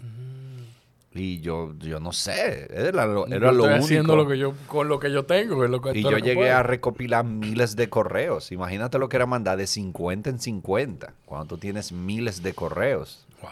Y 1.12 1.41
yo, 1.41 1.75
yo 1.81 1.99
no 1.99 2.12
sé, 2.12 2.69
era 2.70 3.05
lo, 3.07 3.27
era 3.27 3.39
Yo 3.39 3.41
lo 3.41 3.51
estoy 3.51 3.66
único. 3.70 3.85
haciendo 3.85 4.15
lo 4.15 4.29
que 4.29 4.39
yo, 4.39 4.53
con 4.69 4.87
lo 4.87 5.01
que 5.01 5.11
yo 5.11 5.25
tengo. 5.25 5.65
es 5.65 5.70
lo 5.70 5.81
que- 5.81 5.99
Y 5.99 6.03
yo 6.05 6.12
lo 6.12 6.16
que 6.19 6.23
llegué 6.23 6.35
puedo. 6.37 6.57
a 6.57 6.62
recopilar 6.62 7.25
miles 7.25 7.75
de 7.75 7.89
correos. 7.89 8.53
Imagínate 8.53 9.01
lo 9.01 9.09
que 9.09 9.16
era 9.16 9.27
mandar 9.27 9.59
de 9.59 9.66
50 9.66 10.31
en 10.31 10.39
50, 10.39 11.15
cuando 11.25 11.47
tú 11.47 11.59
tienes 11.59 11.91
miles 11.91 12.41
de 12.45 12.55
correos. 12.55 13.27
Wow. 13.43 13.51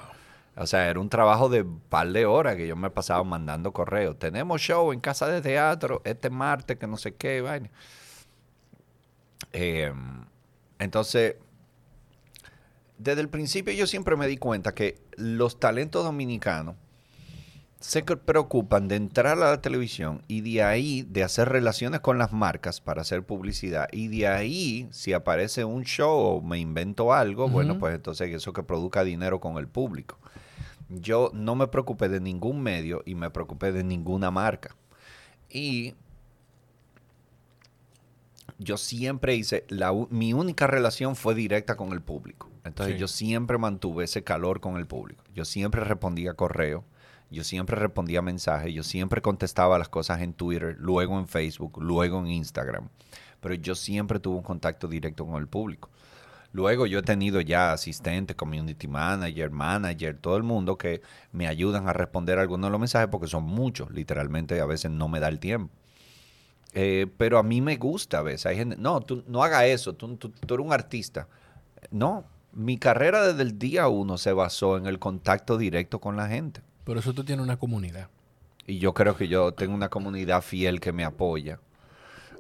O 0.62 0.66
sea, 0.68 0.88
era 0.88 1.00
un 1.00 1.08
trabajo 1.08 1.48
de 1.48 1.64
par 1.88 2.12
de 2.12 2.24
horas 2.24 2.54
que 2.54 2.68
yo 2.68 2.76
me 2.76 2.90
pasaba 2.90 3.24
mandando 3.24 3.72
correos. 3.72 4.16
Tenemos 4.16 4.60
show 4.60 4.92
en 4.92 5.00
casa 5.00 5.26
de 5.26 5.40
teatro 5.40 6.02
este 6.04 6.30
martes, 6.30 6.78
que 6.78 6.86
no 6.86 6.98
sé 6.98 7.16
qué, 7.16 7.40
vaina. 7.40 7.68
Eh, 9.52 9.92
entonces, 10.78 11.36
desde 12.98 13.20
el 13.20 13.28
principio 13.28 13.72
yo 13.74 13.86
siempre 13.86 14.16
me 14.16 14.26
di 14.26 14.36
cuenta 14.36 14.74
que 14.74 15.00
los 15.16 15.60
talentos 15.60 16.04
dominicanos 16.04 16.76
se 17.80 18.02
preocupan 18.02 18.88
de 18.88 18.96
entrar 18.96 19.38
a 19.38 19.50
la 19.50 19.60
televisión 19.60 20.22
y 20.28 20.40
de 20.40 20.62
ahí 20.62 21.02
de 21.02 21.22
hacer 21.22 21.50
relaciones 21.50 22.00
con 22.00 22.18
las 22.18 22.32
marcas 22.32 22.80
para 22.80 23.02
hacer 23.02 23.24
publicidad 23.24 23.88
y 23.92 24.08
de 24.08 24.26
ahí 24.26 24.88
si 24.90 25.12
aparece 25.12 25.64
un 25.64 25.84
show 25.84 26.18
o 26.18 26.42
me 26.42 26.58
invento 26.58 27.12
algo, 27.12 27.48
bueno, 27.48 27.78
pues 27.78 27.94
entonces 27.94 28.34
eso 28.34 28.52
que 28.52 28.62
produzca 28.62 29.04
dinero 29.04 29.40
con 29.40 29.58
el 29.58 29.68
público. 29.68 30.18
Yo 30.88 31.30
no 31.34 31.54
me 31.54 31.66
preocupé 31.66 32.08
de 32.08 32.20
ningún 32.20 32.62
medio 32.62 33.02
y 33.04 33.14
me 33.14 33.30
preocupé 33.30 33.72
de 33.72 33.84
ninguna 33.84 34.30
marca. 34.30 34.74
Y 35.50 35.94
yo 38.58 38.76
siempre 38.76 39.34
hice, 39.34 39.64
la, 39.68 39.92
mi 40.10 40.32
única 40.32 40.66
relación 40.66 41.16
fue 41.16 41.34
directa 41.34 41.76
con 41.76 41.92
el 41.92 42.00
público. 42.00 42.50
Entonces 42.64 42.94
Sí. 42.94 43.00
yo 43.00 43.08
siempre 43.08 43.58
mantuve 43.58 44.04
ese 44.04 44.24
calor 44.24 44.60
con 44.60 44.76
el 44.76 44.86
público. 44.86 45.22
Yo 45.34 45.44
siempre 45.44 45.82
respondía 45.84 46.34
correo, 46.34 46.84
yo 47.30 47.44
siempre 47.44 47.76
respondía 47.76 48.22
mensajes, 48.22 48.72
yo 48.72 48.82
siempre 48.82 49.20
contestaba 49.20 49.78
las 49.78 49.88
cosas 49.88 50.20
en 50.22 50.32
Twitter, 50.32 50.76
luego 50.78 51.18
en 51.18 51.28
Facebook, 51.28 51.78
luego 51.82 52.18
en 52.20 52.28
Instagram. 52.28 52.88
Pero 53.40 53.54
yo 53.54 53.74
siempre 53.74 54.18
tuve 54.18 54.36
un 54.36 54.42
contacto 54.42 54.88
directo 54.88 55.26
con 55.26 55.36
el 55.40 55.46
público. 55.46 55.90
Luego 56.52 56.86
yo 56.86 57.00
he 57.00 57.02
tenido 57.02 57.40
ya 57.42 57.72
asistentes, 57.72 58.34
community 58.34 58.88
manager, 58.88 59.50
manager, 59.50 60.16
todo 60.16 60.36
el 60.38 60.42
mundo 60.42 60.78
que 60.78 61.02
me 61.30 61.46
ayudan 61.48 61.86
a 61.88 61.92
responder 61.92 62.38
algunos 62.38 62.68
de 62.68 62.72
los 62.72 62.80
mensajes 62.80 63.08
porque 63.10 63.26
son 63.26 63.42
muchos, 63.44 63.90
literalmente 63.90 64.58
a 64.60 64.64
veces 64.64 64.90
no 64.90 65.08
me 65.08 65.20
da 65.20 65.28
el 65.28 65.38
tiempo. 65.38 65.74
Eh, 66.78 67.06
pero 67.16 67.38
a 67.38 67.42
mí 67.42 67.62
me 67.62 67.76
gusta 67.76 68.18
a 68.18 68.22
veces. 68.22 68.44
Hay 68.46 68.56
gente, 68.56 68.76
no, 68.78 69.00
tú 69.00 69.24
no 69.26 69.42
hagas 69.42 69.64
eso, 69.64 69.94
tú, 69.94 70.14
tú- 70.16 70.28
tú 70.28 70.54
eres 70.54 70.66
un 70.66 70.74
artista. 70.74 71.26
No, 71.90 72.24
mi 72.52 72.76
carrera 72.76 73.26
desde 73.26 73.42
el 73.42 73.58
día 73.58 73.88
uno 73.88 74.18
se 74.18 74.32
basó 74.34 74.76
en 74.76 74.84
el 74.86 74.98
contacto 74.98 75.56
directo 75.56 76.00
con 76.00 76.16
la 76.16 76.28
gente. 76.28 76.60
Por 76.84 76.98
eso 76.98 77.14
tú 77.14 77.24
tienes 77.24 77.42
una 77.42 77.56
comunidad. 77.56 78.08
Y 78.66 78.78
yo 78.78 78.92
creo 78.92 79.16
que 79.16 79.26
yo 79.26 79.52
tengo 79.52 79.74
una 79.74 79.88
comunidad 79.88 80.42
fiel 80.42 80.78
que 80.80 80.92
me 80.92 81.04
apoya. 81.04 81.60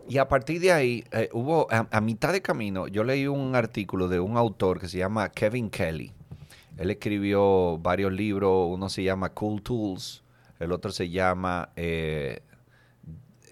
Y 0.08 0.18
a 0.18 0.28
partir 0.28 0.60
de 0.60 0.70
ahí, 0.70 1.04
eh, 1.12 1.30
hubo, 1.32 1.66
a, 1.70 1.88
a 1.90 2.00
mitad 2.02 2.32
de 2.32 2.42
camino, 2.42 2.88
yo 2.88 3.04
leí 3.04 3.26
un 3.26 3.54
artículo 3.56 4.06
de 4.06 4.20
un 4.20 4.36
autor 4.36 4.78
que 4.80 4.88
se 4.88 4.98
llama 4.98 5.30
Kevin 5.30 5.70
Kelly. 5.70 6.12
Él 6.76 6.90
escribió 6.90 7.78
varios 7.78 8.12
libros, 8.12 8.68
uno 8.70 8.90
se 8.90 9.02
llama 9.02 9.30
Cool 9.30 9.62
Tools, 9.62 10.22
el 10.60 10.72
otro 10.72 10.92
se 10.92 11.08
llama 11.08 11.70
eh, 11.74 12.40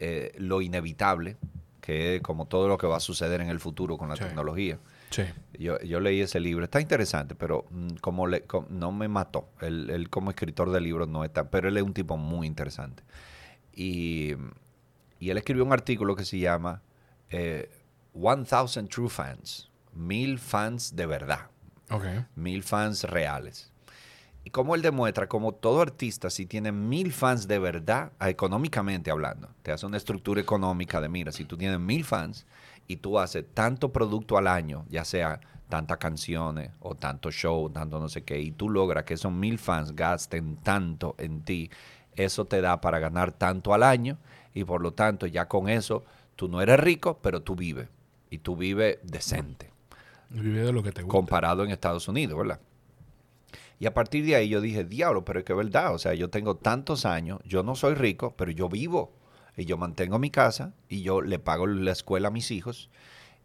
eh, 0.01 0.33
Lo 0.39 0.61
Inevitable, 0.63 1.37
que 1.81 2.17
es 2.17 2.23
como 2.23 2.47
todo 2.47 2.69
lo 2.69 2.79
que 2.79 2.87
va 2.87 2.97
a 2.97 3.01
suceder 3.01 3.41
en 3.41 3.49
el 3.49 3.61
futuro 3.61 3.97
con 3.99 4.09
la 4.09 4.17
Sí. 4.17 4.25
tecnología. 4.25 4.79
Sí. 5.11 5.23
Yo, 5.59 5.79
yo 5.81 6.01
leí 6.01 6.21
ese 6.21 6.41
libro, 6.41 6.65
está 6.65 6.81
interesante, 6.81 7.35
pero 7.35 7.67
mm, 7.71 7.97
como, 8.01 8.27
le, 8.27 8.45
no 8.71 8.91
me 8.91 9.07
mató. 9.09 9.49
Él, 9.61 9.91
él 9.91 10.09
como 10.11 10.31
escritor 10.31 10.71
de 10.73 10.81
libros 10.81 11.09
no 11.09 11.25
está, 11.25 11.51
pero 11.51 11.69
él 11.69 11.77
es 11.77 11.83
un 11.83 11.93
tipo 11.95 12.17
muy 12.17 12.47
interesante. 12.47 13.03
Y, 13.73 14.33
y 15.21 15.31
él 15.31 15.37
escribió 15.39 15.65
un 15.65 15.73
artículo 15.73 16.17
que 16.17 16.25
se 16.25 16.39
llama 16.39 16.83
eh, 17.31 17.71
1000 18.15 18.89
True 18.89 19.09
Fans, 19.09 19.71
mil 19.93 20.39
fans 20.39 20.97
de 20.97 21.07
verdad, 21.07 21.47
Ok. 21.91 22.05
mil 22.37 22.63
fans 22.63 23.05
reales. 23.05 23.71
Y 24.45 24.51
como 24.51 24.75
él 24.75 24.83
demuestra, 24.83 25.27
como 25.27 25.53
todo 25.53 25.81
artista, 25.81 26.29
si 26.29 26.45
tiene 26.45 26.71
mil 26.71 27.13
fans 27.13 27.49
de 27.49 27.59
verdad, 27.59 28.13
económicamente 28.21 29.11
hablando, 29.11 29.49
te 29.63 29.73
hace 29.73 29.87
una 29.87 29.97
estructura 29.97 30.41
económica 30.41 31.01
de, 31.01 31.09
mira, 31.09 31.33
si 31.33 31.47
tú 31.47 31.57
tienes 31.57 31.81
mil 31.81 32.05
fans 32.05 32.47
y 32.87 32.97
tú 32.97 33.19
haces 33.19 33.47
tanto 33.55 33.91
producto 33.91 34.37
al 34.37 34.47
año, 34.47 34.85
ya 34.91 35.05
sea 35.05 35.41
tantas 35.71 35.97
canciones 35.97 36.71
o 36.81 36.95
tanto 36.95 37.31
show, 37.31 37.71
tanto 37.71 37.99
no 37.99 38.09
sé 38.11 38.23
qué, 38.23 38.39
y 38.39 38.51
tú 38.51 38.69
logras 38.69 39.05
que 39.05 39.15
esos 39.15 39.33
mil 39.33 39.59
fans 39.59 39.97
gasten 39.97 40.57
tanto 40.57 41.15
en 41.17 41.41
ti, 41.41 41.71
eso 42.15 42.45
te 42.45 42.61
da 42.61 42.81
para 42.83 42.99
ganar 42.99 43.33
tanto 43.33 43.73
al 43.73 43.83
año 43.83 44.19
y 44.53 44.65
por 44.65 44.83
lo 44.83 44.93
tanto 44.93 45.27
ya 45.27 45.49
con 45.49 45.71
eso 45.71 46.05
tú 46.37 46.49
no 46.49 46.61
eres 46.61 46.79
rico, 46.79 47.19
pero 47.23 47.41
tú 47.41 47.57
vives 47.57 47.89
y 48.31 48.39
tú 48.39 48.57
vives 48.57 48.99
decente 49.03 49.71
Vive 50.31 50.63
de 50.63 50.73
lo 50.73 50.83
que 50.83 50.93
te 50.93 51.03
gusta. 51.03 51.17
comparado 51.17 51.65
en 51.65 51.71
Estados 51.71 52.09
Unidos, 52.09 52.37
¿verdad? 52.37 52.61
Y 53.85 53.87
a 53.87 53.93
partir 53.93 54.25
de 54.25 54.35
ahí 54.35 54.49
yo 54.49 54.63
dije, 54.63 54.83
diablo, 54.85 55.27
pero 55.27 55.41
es 55.41 55.45
que 55.45 55.53
es 55.53 55.59
verdad, 55.59 55.95
o 55.95 55.99
sea, 55.99 56.15
yo 56.15 56.31
tengo 56.31 56.57
tantos 56.57 57.05
años, 57.05 57.39
yo 57.45 57.63
no 57.63 57.77
soy 57.77 57.95
rico, 57.95 58.33
pero 58.35 58.51
yo 58.51 58.71
vivo 58.71 59.13
y 59.59 59.67
yo 59.67 59.77
mantengo 59.77 60.19
mi 60.19 60.31
casa 60.31 60.73
y 60.89 61.03
yo 61.03 61.21
le 61.21 61.39
pago 61.39 61.67
la 61.67 61.93
escuela 61.93 62.29
a 62.29 62.31
mis 62.31 62.51
hijos 62.51 62.89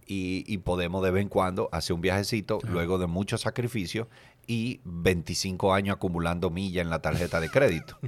y, 0.06 0.46
y 0.48 0.60
podemos 0.60 1.04
de 1.04 1.12
vez 1.12 1.24
en 1.24 1.28
cuando 1.28 1.68
hacer 1.74 1.94
un 1.94 2.00
viajecito 2.00 2.60
luego 2.70 2.98
de 3.00 3.08
mucho 3.08 3.38
sacrificio 3.38 4.08
y 4.48 4.80
25 4.86 5.74
años 5.74 5.98
acumulando 5.98 6.50
millas 6.50 6.84
en 6.86 6.90
la 6.90 7.02
tarjeta 7.02 7.42
de 7.42 7.50
crédito. 7.50 8.00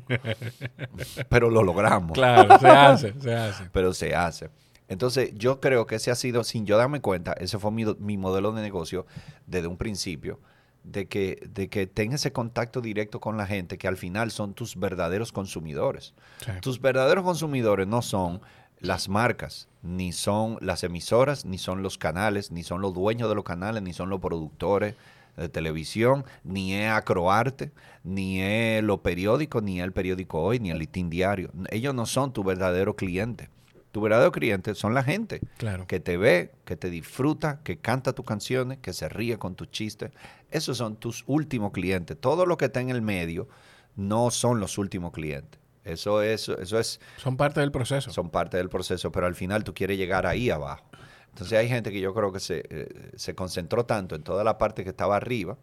pero 1.29 1.49
lo 1.49 1.63
logramos 1.63 2.13
Claro, 2.13 2.57
se 2.59 2.67
hace, 2.69 3.13
se 3.19 3.35
hace. 3.35 3.69
pero 3.73 3.93
se 3.93 4.15
hace. 4.15 4.49
Entonces, 4.87 5.33
yo 5.35 5.59
creo 5.59 5.85
que 5.85 5.95
ese 5.95 6.11
ha 6.11 6.15
sido, 6.15 6.45
sin 6.45 6.65
yo 6.65 6.77
darme 6.77 7.01
cuenta, 7.01 7.33
ese 7.33 7.59
fue 7.59 7.71
mi, 7.71 7.83
mi 7.99 8.15
modelo 8.15 8.53
de 8.53 8.61
negocio 8.61 9.05
desde 9.47 9.67
un 9.67 9.75
principio, 9.75 10.39
de 10.83 11.07
que, 11.07 11.47
de 11.53 11.69
que 11.69 11.87
tengas 11.87 12.21
ese 12.21 12.31
contacto 12.31 12.81
directo 12.81 13.19
con 13.19 13.37
la 13.37 13.45
gente, 13.45 13.77
que 13.77 13.87
al 13.87 13.97
final 13.97 14.31
son 14.31 14.53
tus 14.53 14.75
verdaderos 14.75 15.31
consumidores. 15.31 16.13
Sí. 16.45 16.51
Tus 16.61 16.81
verdaderos 16.81 17.23
consumidores 17.23 17.87
no 17.87 18.01
son 18.01 18.41
las 18.79 19.09
marcas, 19.09 19.67
ni 19.83 20.11
son 20.11 20.57
las 20.59 20.83
emisoras, 20.83 21.45
ni 21.45 21.57
son 21.57 21.83
los 21.83 21.97
canales, 21.97 22.51
ni 22.51 22.63
son 22.63 22.81
los 22.81 22.93
dueños 22.93 23.29
de 23.29 23.35
los 23.35 23.43
canales, 23.43 23.83
ni 23.83 23.93
son 23.93 24.09
los 24.09 24.19
productores 24.19 24.95
de 25.37 25.49
televisión, 25.49 26.25
ni 26.43 26.73
es 26.73 26.91
Acroarte, 26.91 27.71
ni 28.03 28.41
es 28.41 28.83
los 28.83 28.99
periódicos, 28.99 29.63
ni 29.63 29.79
es 29.79 29.85
el 29.85 29.93
periódico 29.93 30.41
Hoy, 30.41 30.59
ni 30.59 30.71
el 30.71 30.79
Listín 30.79 31.09
Diario. 31.09 31.51
Ellos 31.69 31.93
no 31.93 32.05
son 32.05 32.33
tu 32.33 32.43
verdadero 32.43 32.95
cliente. 32.95 33.49
Tu 33.91 33.99
verdadero 34.01 34.31
cliente 34.31 34.73
son 34.75 34.93
la 34.93 35.03
gente 35.03 35.41
Claro. 35.57 35.85
que 35.87 35.99
te 35.99 36.15
ve, 36.17 36.51
que 36.65 36.77
te 36.77 36.89
disfruta, 36.89 37.59
que 37.63 37.77
canta 37.77 38.13
tus 38.13 38.25
canciones, 38.25 38.77
que 38.79 38.93
se 38.93 39.09
ríe 39.09 39.37
con 39.37 39.55
tus 39.55 39.69
chistes. 39.69 40.11
Esos 40.49 40.77
son 40.77 40.95
tus 40.95 41.23
últimos 41.27 41.71
clientes. 41.71 42.17
Todo 42.19 42.45
lo 42.45 42.57
que 42.57 42.65
está 42.65 42.79
en 42.79 42.89
el 42.89 43.01
medio 43.01 43.47
no 43.95 44.31
son 44.31 44.59
los 44.59 44.77
últimos 44.77 45.11
clientes. 45.11 45.59
Eso 45.83 46.21
es, 46.21 46.47
eso 46.47 46.79
es, 46.79 47.01
Son 47.17 47.35
parte 47.37 47.59
del 47.59 47.71
proceso. 47.71 48.11
son 48.11 48.29
parte 48.29 48.55
del 48.57 48.69
proceso, 48.69 49.11
pero 49.11 49.25
al 49.25 49.35
final 49.35 49.63
tú 49.63 49.73
quieres 49.73 49.97
llegar 49.97 50.25
ahí 50.27 50.49
abajo. 50.49 50.85
Entonces 51.29 51.57
hay 51.57 51.67
gente 51.67 51.91
que 51.91 51.99
yo 51.99 52.13
creo 52.13 52.31
que 52.31 52.39
se, 52.39 52.63
eh, 52.69 53.11
se 53.15 53.35
concentró 53.35 53.85
tanto 53.85 54.15
en 54.15 54.23
toda 54.23 54.43
la 54.43 54.57
parte 54.57 54.83
que 54.83 54.89
estaba 54.91 55.15
arriba 55.17 55.57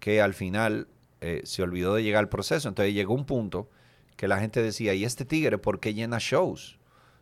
que 0.00 0.20
al 0.20 0.34
final 0.34 0.88
eh, 1.20 1.40
se 1.44 1.62
olvidó 1.62 1.94
de 1.94 2.02
llegar 2.02 2.20
al 2.24 2.28
proceso. 2.28 2.68
Entonces 2.68 2.92
llegó 2.94 3.14
un 3.14 3.24
punto 3.26 3.70
que 4.16 4.28
la 4.28 4.38
gente 4.40 4.60
decía, 4.62 4.92
¿y 4.94 5.04
este 5.04 5.24
tigre 5.24 5.56
por 5.58 5.78
qué 5.80 5.94
llena 5.94 6.18
shows? 6.20 6.78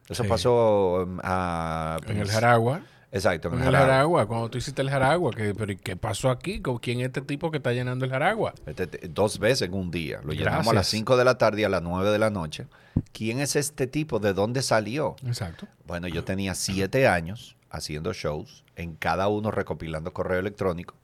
Eso 0.09 0.23
Sí. 0.24 0.29
pasó 0.29 1.05
um, 1.05 1.19
a... 1.23 1.99
En 2.07 2.19
el 2.19 2.29
Jaragua. 2.31 2.83
Exacto, 3.15 3.49
en 3.49 3.55
En 3.55 3.61
el 3.61 3.66
el 3.69 3.73
Jaragua. 3.74 3.93
Jaragua, 3.95 4.27
cuando 4.27 4.49
tú 4.51 4.59
hiciste 4.59 4.81
el 4.83 4.89
Jaragua, 4.91 5.33
que, 5.33 5.55
pero 5.55 5.70
¿y 5.73 5.77
qué 5.77 5.97
pasó 5.97 6.31
aquí? 6.31 6.61
¿Con 6.62 6.79
quién 6.79 7.01
es 7.01 7.07
este 7.09 7.20
tipo 7.20 7.51
que 7.51 7.59
está 7.59 7.73
llenando 7.73 8.05
el 8.07 8.11
Jaragua? 8.11 8.55
Este- 8.66 8.87
te- 8.87 9.09
dos 9.09 9.39
veces 9.39 9.69
en 9.69 9.74
un 9.74 9.91
día. 9.91 10.20
Lo 10.24 10.33
llenamos 10.33 10.61
a 10.69 10.73
las 10.73 10.74
Gracias. 10.74 10.89
5 10.99 11.16
de 11.19 11.24
la 11.27 11.37
tarde 11.37 11.61
y 11.61 11.65
a 11.65 11.69
las 11.69 11.83
9 11.83 12.11
de 12.11 12.19
la 12.19 12.31
noche. 12.31 12.66
¿Quién 13.12 13.41
es 13.41 13.55
este 13.57 13.87
tipo? 13.87 14.19
¿De 14.19 14.33
dónde 14.33 14.62
salió? 14.62 15.16
Exacto. 15.27 15.66
Bueno, 15.87 16.09
yo 16.09 16.24
tenía 16.24 16.55
siete 16.55 17.07
años 17.07 17.57
haciendo 17.70 18.12
shows, 18.15 18.65
en 18.77 18.95
cada 18.97 19.29
uno 19.29 19.51
recopilando 19.51 20.12
correo 20.15 20.39
electrónico. 20.41 20.95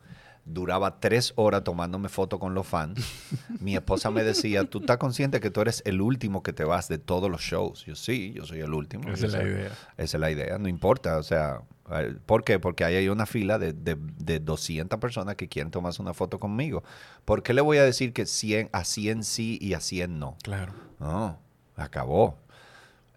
Duraba 0.50 0.98
tres 1.00 1.32
horas 1.36 1.62
tomándome 1.64 2.08
fotos 2.08 2.40
con 2.40 2.54
los 2.54 2.66
fans. 2.66 3.00
Mi 3.60 3.74
esposa 3.74 4.10
me 4.10 4.24
decía, 4.24 4.64
¿tú 4.64 4.78
estás 4.80 4.96
consciente 4.96 5.40
que 5.40 5.50
tú 5.50 5.60
eres 5.60 5.82
el 5.84 6.00
último 6.00 6.42
que 6.42 6.52
te 6.52 6.64
vas 6.64 6.88
de 6.88 6.98
todos 6.98 7.30
los 7.30 7.42
shows? 7.42 7.84
Yo 7.84 7.94
sí, 7.94 8.32
yo 8.34 8.44
soy 8.44 8.60
el 8.60 8.72
último. 8.72 9.08
Esa 9.10 9.26
es 9.26 9.32
la 9.32 9.42
idea. 9.42 9.70
Esa 9.96 10.16
es 10.16 10.20
la 10.20 10.30
idea, 10.30 10.58
no 10.58 10.68
importa, 10.68 11.18
o 11.18 11.22
sea, 11.22 11.60
eh, 11.90 12.16
¿por 12.26 12.44
qué? 12.44 12.58
Porque 12.58 12.84
ahí 12.84 12.96
hay 12.96 13.08
una 13.08 13.26
fila 13.26 13.58
de, 13.58 13.72
de, 13.72 13.96
de 14.18 14.40
200 14.40 14.98
personas 14.98 15.36
que 15.36 15.48
quieren 15.48 15.70
tomarse 15.70 16.02
una 16.02 16.14
foto 16.14 16.38
conmigo. 16.38 16.82
¿Por 17.24 17.42
qué 17.42 17.54
le 17.54 17.60
voy 17.60 17.78
a 17.78 17.84
decir 17.84 18.12
que 18.12 18.26
100, 18.26 18.70
a 18.72 18.84
100 18.84 19.24
sí 19.24 19.58
y 19.60 19.74
a 19.74 19.80
100 19.80 20.18
no? 20.18 20.36
Claro. 20.42 20.72
No, 20.98 21.38
acabó. 21.76 22.38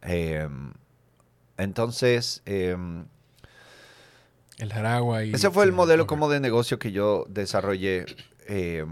Eh, 0.02 0.48
entonces, 1.58 2.42
eh, 2.46 2.76
El 4.62 4.72
Jaragua 4.72 5.24
y... 5.24 5.34
ese 5.34 5.50
fue 5.50 5.66
el 5.66 5.72
modelo 5.72 6.06
como 6.06 6.30
de 6.30 6.40
negocio 6.40 6.78
que 6.78 6.92
yo 6.92 7.26
desarrollé. 7.28 8.06
eh, 8.48 8.86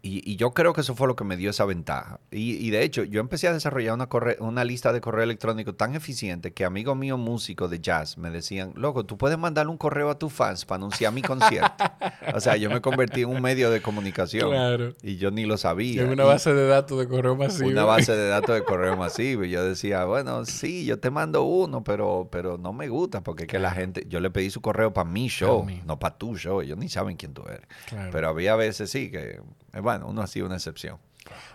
y, 0.00 0.30
y 0.30 0.36
yo 0.36 0.52
creo 0.52 0.72
que 0.72 0.82
eso 0.82 0.94
fue 0.94 1.08
lo 1.08 1.16
que 1.16 1.24
me 1.24 1.36
dio 1.36 1.50
esa 1.50 1.64
ventaja. 1.64 2.20
Y, 2.30 2.54
y 2.64 2.70
de 2.70 2.84
hecho, 2.84 3.02
yo 3.02 3.20
empecé 3.20 3.48
a 3.48 3.52
desarrollar 3.52 3.94
una, 3.94 4.08
corre- 4.08 4.36
una 4.38 4.62
lista 4.64 4.92
de 4.92 5.00
correo 5.00 5.24
electrónico 5.24 5.74
tan 5.74 5.94
eficiente 5.96 6.52
que 6.52 6.64
amigos 6.64 6.96
míos 6.96 7.18
músicos 7.18 7.68
de 7.70 7.80
jazz 7.80 8.16
me 8.16 8.30
decían, 8.30 8.72
loco, 8.76 9.04
tú 9.04 9.18
puedes 9.18 9.36
mandar 9.38 9.66
un 9.66 9.76
correo 9.76 10.08
a 10.10 10.18
tus 10.18 10.32
fans 10.32 10.64
para 10.64 10.76
anunciar 10.76 11.12
mi 11.12 11.22
concierto. 11.22 11.84
o 12.34 12.40
sea, 12.40 12.56
yo 12.56 12.70
me 12.70 12.80
convertí 12.80 13.22
en 13.22 13.30
un 13.30 13.42
medio 13.42 13.70
de 13.70 13.82
comunicación. 13.82 14.50
Claro. 14.50 14.94
Y 15.02 15.16
yo 15.16 15.30
ni 15.32 15.46
lo 15.46 15.56
sabía. 15.56 16.02
En 16.02 16.10
una 16.10 16.24
base 16.24 16.54
de 16.54 16.66
datos 16.68 16.98
de 16.98 17.08
correo 17.08 17.34
masivo. 17.34 17.68
una 17.68 17.84
base 17.84 18.14
de 18.14 18.28
datos 18.28 18.54
de 18.54 18.62
correo 18.62 18.96
masivo. 18.96 19.44
Y 19.44 19.50
yo 19.50 19.64
decía, 19.64 20.04
bueno, 20.04 20.44
sí, 20.44 20.84
yo 20.84 21.00
te 21.00 21.10
mando 21.10 21.42
uno, 21.42 21.82
pero, 21.82 22.28
pero 22.30 22.56
no 22.56 22.72
me 22.72 22.88
gusta 22.88 23.22
porque 23.24 23.42
es 23.44 23.48
que 23.48 23.58
la 23.58 23.72
gente, 23.72 24.04
yo 24.08 24.20
le 24.20 24.30
pedí 24.30 24.50
su 24.50 24.60
correo 24.60 24.92
para 24.92 25.10
mi 25.10 25.26
show, 25.28 25.66
no 25.84 25.98
para 25.98 26.16
tu 26.16 26.36
show. 26.36 26.60
Ellos 26.60 26.78
ni 26.78 26.88
saben 26.88 27.16
quién 27.16 27.34
tú 27.34 27.42
eres. 27.48 27.66
Claro. 27.88 28.10
Pero 28.12 28.28
había 28.28 28.54
veces 28.54 28.90
sí 28.90 29.10
que, 29.10 29.40
bueno, 29.82 30.06
uno 30.08 30.22
hacía 30.22 30.44
una 30.44 30.56
excepción. 30.56 30.98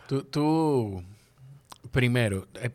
Tú, 0.07 0.23
tú 0.23 1.03
primero, 1.91 2.47
eh, 2.61 2.71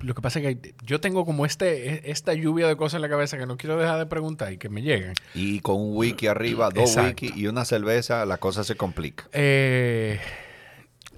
lo 0.00 0.14
que 0.14 0.20
pasa 0.22 0.38
es 0.40 0.56
que 0.58 0.74
yo 0.84 1.00
tengo 1.00 1.24
como 1.24 1.46
este, 1.46 1.94
e- 1.94 2.10
esta 2.10 2.34
lluvia 2.34 2.66
de 2.68 2.76
cosas 2.76 2.96
en 2.96 3.02
la 3.02 3.08
cabeza 3.08 3.38
que 3.38 3.46
no 3.46 3.56
quiero 3.56 3.76
dejar 3.78 3.98
de 3.98 4.06
preguntar 4.06 4.52
y 4.52 4.58
que 4.58 4.68
me 4.68 4.82
llegan. 4.82 5.14
Y 5.34 5.60
con 5.60 5.80
un 5.80 5.96
wiki 5.96 6.26
arriba, 6.26 6.70
dos 6.70 6.90
Exacto. 6.96 7.24
wiki 7.26 7.40
y 7.40 7.46
una 7.46 7.64
cerveza, 7.64 8.24
la 8.26 8.38
cosa 8.38 8.64
se 8.64 8.76
complica. 8.76 9.24
Eh, 9.32 10.20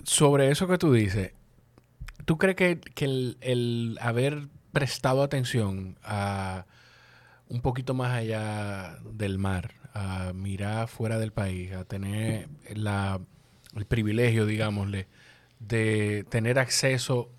sobre 0.05 0.51
eso 0.51 0.67
que 0.69 0.79
tú 0.79 0.93
dices, 0.93 1.33
¿tú 2.25 2.39
crees 2.39 2.57
que, 2.57 2.81
que 2.81 3.05
el, 3.05 3.37
el 3.41 3.99
haber 4.01 4.49
prestado 4.73 5.23
atención 5.23 5.99
a 6.03 6.67
un 7.49 7.61
poquito 7.61 7.95
más 7.95 8.13
allá 8.13 8.99
del 9.05 9.39
mar, 9.39 9.75
a 9.93 10.33
mirar 10.35 10.89
fuera 10.89 11.19
del 11.19 11.33
país, 11.33 11.73
a 11.73 11.85
tener 11.85 12.49
la, 12.75 13.21
el 13.77 13.87
privilegio, 13.87 14.47
digámosle, 14.47 15.07
de 15.59 16.25
tener 16.29 16.59
acceso 16.59 17.31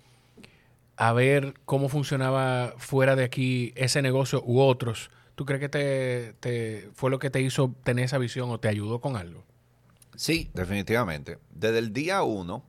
a 0.96 1.12
ver 1.12 1.54
cómo 1.64 1.88
funcionaba 1.88 2.74
fuera 2.78 3.16
de 3.16 3.24
aquí 3.24 3.72
ese 3.76 4.02
negocio 4.02 4.42
u 4.44 4.60
otros, 4.60 5.10
¿tú 5.34 5.44
crees 5.44 5.60
que 5.60 5.68
te, 5.68 6.32
te 6.40 6.90
fue 6.94 7.10
lo 7.10 7.18
que 7.18 7.30
te 7.30 7.40
hizo 7.40 7.74
tener 7.84 8.06
esa 8.06 8.18
visión 8.18 8.50
o 8.50 8.58
te 8.58 8.68
ayudó 8.68 9.00
con 9.00 9.16
algo? 9.16 9.44
Sí, 10.16 10.50
definitivamente. 10.54 11.38
Desde 11.50 11.78
el 11.78 11.92
día 11.92 12.22
uno, 12.22 12.64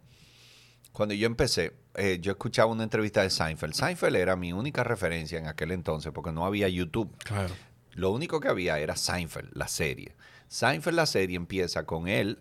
cuando 0.92 1.16
yo 1.16 1.28
empecé, 1.28 1.74
eh, 1.96 2.20
yo 2.22 2.32
escuchaba 2.34 2.72
una 2.72 2.84
entrevista 2.84 3.22
de 3.22 3.30
Seinfeld. 3.30 3.74
Seinfeld 3.74 4.16
era 4.18 4.36
mi 4.36 4.52
única 4.52 4.84
referencia 4.84 5.40
en 5.40 5.48
aquel 5.48 5.72
entonces 5.72 6.12
porque 6.14 6.32
no 6.32 6.46
había 6.46 6.68
YouTube. 6.68 7.16
Claro. 7.24 7.54
Lo 7.94 8.12
único 8.12 8.40
que 8.40 8.50
había 8.50 8.78
era 8.80 8.96
Seinfeld, 8.96 9.50
la 9.54 9.68
serie. 9.68 10.14
Seinfeld, 10.50 10.96
la 10.96 11.06
serie, 11.06 11.36
empieza 11.38 11.86
con 11.86 12.08
él 12.08 12.38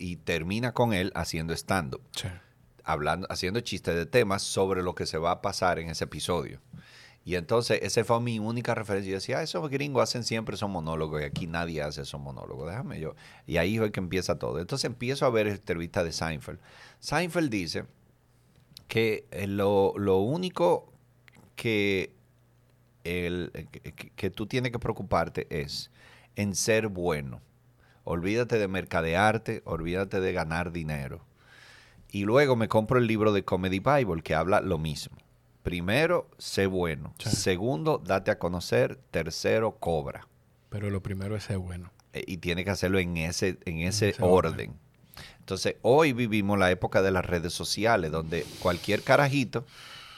y 0.00 0.16
termina 0.16 0.72
con 0.72 0.92
él 0.92 1.12
haciendo 1.14 1.52
stand-up, 1.54 2.00
Sí. 2.16 2.26
hablando, 2.82 3.26
haciendo 3.30 3.60
chistes 3.60 3.94
de 3.94 4.06
temas 4.06 4.42
sobre 4.42 4.82
lo 4.82 4.94
que 4.96 5.06
se 5.06 5.18
va 5.18 5.30
a 5.30 5.42
pasar 5.42 5.78
en 5.78 5.90
ese 5.90 6.04
episodio. 6.04 6.60
Y 7.22 7.34
entonces, 7.34 7.78
esa 7.82 8.02
fue 8.02 8.18
mi 8.22 8.38
única 8.38 8.74
referencia. 8.74 9.10
Yo 9.10 9.16
decía, 9.18 9.38
ah, 9.38 9.42
esos 9.42 9.68
gringos 9.68 10.02
hacen 10.02 10.24
siempre 10.24 10.54
esos 10.54 10.70
monólogos 10.70 11.20
y 11.20 11.24
aquí 11.24 11.46
nadie 11.46 11.82
hace 11.82 12.00
esos 12.00 12.18
monólogos. 12.18 12.66
Déjame 12.70 12.98
yo. 12.98 13.14
Y 13.46 13.58
ahí 13.58 13.76
es 13.76 13.90
que 13.90 14.00
empieza 14.00 14.38
todo. 14.38 14.58
Entonces 14.58 14.86
empiezo 14.86 15.26
a 15.26 15.30
ver 15.30 15.46
entrevistas 15.46 16.04
de 16.04 16.12
Seinfeld. 16.12 16.58
Seinfeld 16.98 17.50
dice 17.50 17.84
que 18.88 19.26
eh, 19.30 19.46
lo, 19.46 19.92
lo 19.98 20.16
único 20.18 20.90
que, 21.56 22.14
el, 23.04 23.52
que, 23.70 24.10
que 24.16 24.30
tú 24.30 24.46
tienes 24.46 24.72
que 24.72 24.78
preocuparte 24.78 25.46
es 25.50 25.90
en 26.36 26.54
ser 26.54 26.88
bueno. 26.88 27.42
Olvídate 28.10 28.58
de 28.58 28.66
mercadearte, 28.66 29.62
olvídate 29.64 30.20
de 30.20 30.32
ganar 30.32 30.72
dinero. 30.72 31.24
Y 32.10 32.24
luego 32.24 32.56
me 32.56 32.66
compro 32.66 32.98
el 32.98 33.06
libro 33.06 33.32
de 33.32 33.44
Comedy 33.44 33.78
Bible 33.78 34.22
que 34.22 34.34
habla 34.34 34.60
lo 34.60 34.78
mismo. 34.78 35.16
Primero, 35.62 36.28
sé 36.36 36.66
bueno. 36.66 37.14
Sí. 37.18 37.30
Segundo, 37.30 38.02
date 38.04 38.32
a 38.32 38.38
conocer. 38.40 38.98
Tercero, 39.12 39.76
cobra. 39.78 40.26
Pero 40.70 40.90
lo 40.90 41.02
primero 41.02 41.36
es 41.36 41.44
ser 41.44 41.58
bueno. 41.58 41.92
Eh, 42.12 42.24
Y 42.26 42.38
tiene 42.38 42.64
que 42.64 42.70
hacerlo 42.70 42.98
en 42.98 43.16
ese, 43.16 43.58
en 43.64 43.78
ese 43.78 44.08
ese 44.08 44.22
orden. 44.24 44.52
orden. 44.52 44.74
Entonces, 45.38 45.76
hoy 45.82 46.12
vivimos 46.12 46.58
la 46.58 46.72
época 46.72 47.02
de 47.02 47.12
las 47.12 47.24
redes 47.24 47.52
sociales, 47.52 48.10
donde 48.10 48.44
cualquier 48.60 49.02
carajito 49.02 49.64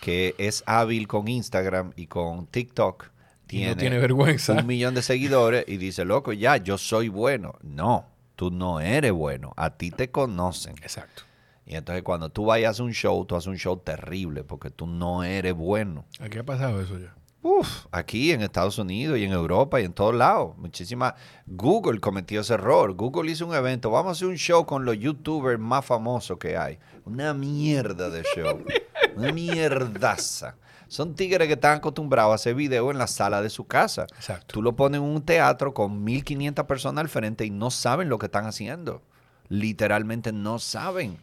que 0.00 0.34
es 0.38 0.62
hábil 0.64 1.06
con 1.08 1.28
Instagram 1.28 1.92
y 1.94 2.06
con 2.06 2.46
TikTok 2.46 3.11
tiene, 3.58 3.74
no 3.74 3.76
tiene 3.76 3.98
vergüenza. 3.98 4.52
un 4.54 4.66
millón 4.66 4.94
de 4.94 5.02
seguidores 5.02 5.64
y 5.66 5.76
dice, 5.76 6.04
loco, 6.04 6.32
ya, 6.32 6.56
yo 6.56 6.78
soy 6.78 7.08
bueno. 7.08 7.54
No, 7.62 8.06
tú 8.36 8.50
no 8.50 8.80
eres 8.80 9.12
bueno. 9.12 9.52
A 9.56 9.70
ti 9.70 9.90
te 9.90 10.10
conocen. 10.10 10.74
Exacto. 10.82 11.22
Y 11.64 11.76
entonces 11.76 12.02
cuando 12.02 12.28
tú 12.30 12.46
vayas 12.46 12.80
a 12.80 12.82
un 12.82 12.92
show, 12.92 13.24
tú 13.24 13.36
haces 13.36 13.46
un 13.46 13.56
show 13.56 13.76
terrible 13.76 14.44
porque 14.44 14.70
tú 14.70 14.86
no 14.86 15.22
eres 15.24 15.54
bueno. 15.54 16.04
Aquí 16.20 16.38
ha 16.38 16.44
pasado 16.44 16.80
eso 16.80 16.98
ya. 16.98 17.14
Uf, 17.44 17.86
aquí 17.90 18.30
en 18.30 18.40
Estados 18.42 18.78
Unidos 18.78 19.18
y 19.18 19.24
en 19.24 19.32
Europa 19.32 19.80
y 19.80 19.84
en 19.84 19.92
todos 19.92 20.14
lados. 20.14 20.56
Muchísimas. 20.58 21.14
Google 21.46 21.98
cometió 21.98 22.40
ese 22.40 22.54
error. 22.54 22.94
Google 22.94 23.30
hizo 23.32 23.46
un 23.46 23.54
evento. 23.54 23.90
Vamos 23.90 24.10
a 24.10 24.12
hacer 24.12 24.28
un 24.28 24.36
show 24.36 24.64
con 24.64 24.84
los 24.84 24.96
youtubers 24.96 25.58
más 25.58 25.84
famosos 25.84 26.38
que 26.38 26.56
hay. 26.56 26.78
Una 27.04 27.34
mierda 27.34 28.10
de 28.10 28.22
show. 28.36 28.64
Una 29.16 29.32
mierdaza. 29.32 30.54
Son 30.92 31.14
tigres 31.14 31.48
que 31.48 31.54
están 31.54 31.78
acostumbrados 31.78 32.32
a 32.32 32.34
hacer 32.34 32.54
video 32.54 32.90
en 32.90 32.98
la 32.98 33.06
sala 33.06 33.40
de 33.40 33.48
su 33.48 33.66
casa. 33.66 34.02
Exacto. 34.14 34.52
Tú 34.52 34.60
lo 34.60 34.76
pones 34.76 35.00
en 35.00 35.06
un 35.06 35.22
teatro 35.22 35.72
con 35.72 36.04
1500 36.04 36.66
personas 36.66 37.00
al 37.00 37.08
frente 37.08 37.46
y 37.46 37.50
no 37.50 37.70
saben 37.70 38.10
lo 38.10 38.18
que 38.18 38.26
están 38.26 38.44
haciendo. 38.44 39.00
Literalmente 39.48 40.32
no 40.32 40.58
saben. 40.58 41.16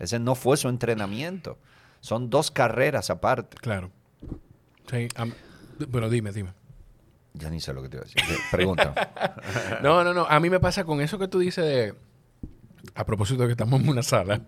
Ese 0.00 0.18
no 0.18 0.34
fue 0.34 0.56
su 0.56 0.68
entrenamiento. 0.68 1.56
Son 2.00 2.30
dos 2.30 2.50
carreras 2.50 3.10
aparte. 3.10 3.58
Claro. 3.58 3.92
Sí, 4.90 5.06
bueno, 5.88 6.10
dime, 6.10 6.32
dime. 6.32 6.52
Ya 7.34 7.48
ni 7.48 7.60
sé 7.60 7.72
lo 7.72 7.80
que 7.80 7.90
te 7.90 7.98
iba 7.98 8.04
a 8.04 8.08
decir. 8.08 8.22
Pregunta. 8.50 9.38
No, 9.84 10.02
no, 10.02 10.12
no. 10.12 10.26
A 10.28 10.40
mí 10.40 10.50
me 10.50 10.58
pasa 10.58 10.82
con 10.82 11.00
eso 11.00 11.20
que 11.20 11.28
tú 11.28 11.38
dices 11.38 11.64
de... 11.64 11.94
A 12.96 13.06
propósito 13.06 13.42
de 13.42 13.46
que 13.46 13.52
estamos 13.52 13.80
en 13.80 13.88
una 13.88 14.02
sala. 14.02 14.42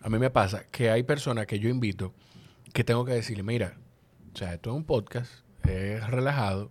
A 0.00 0.08
mí 0.08 0.20
me 0.20 0.30
pasa 0.30 0.62
que 0.70 0.90
hay 0.90 1.02
personas 1.02 1.46
que 1.46 1.58
yo 1.58 1.68
invito 1.68 2.14
que 2.72 2.84
tengo 2.84 3.04
que 3.04 3.12
decirle, 3.12 3.42
mira, 3.42 3.81
o 4.32 4.36
sea, 4.36 4.54
esto 4.54 4.70
es 4.70 4.76
un 4.76 4.84
podcast, 4.84 5.30
es 5.64 6.06
relajado, 6.08 6.70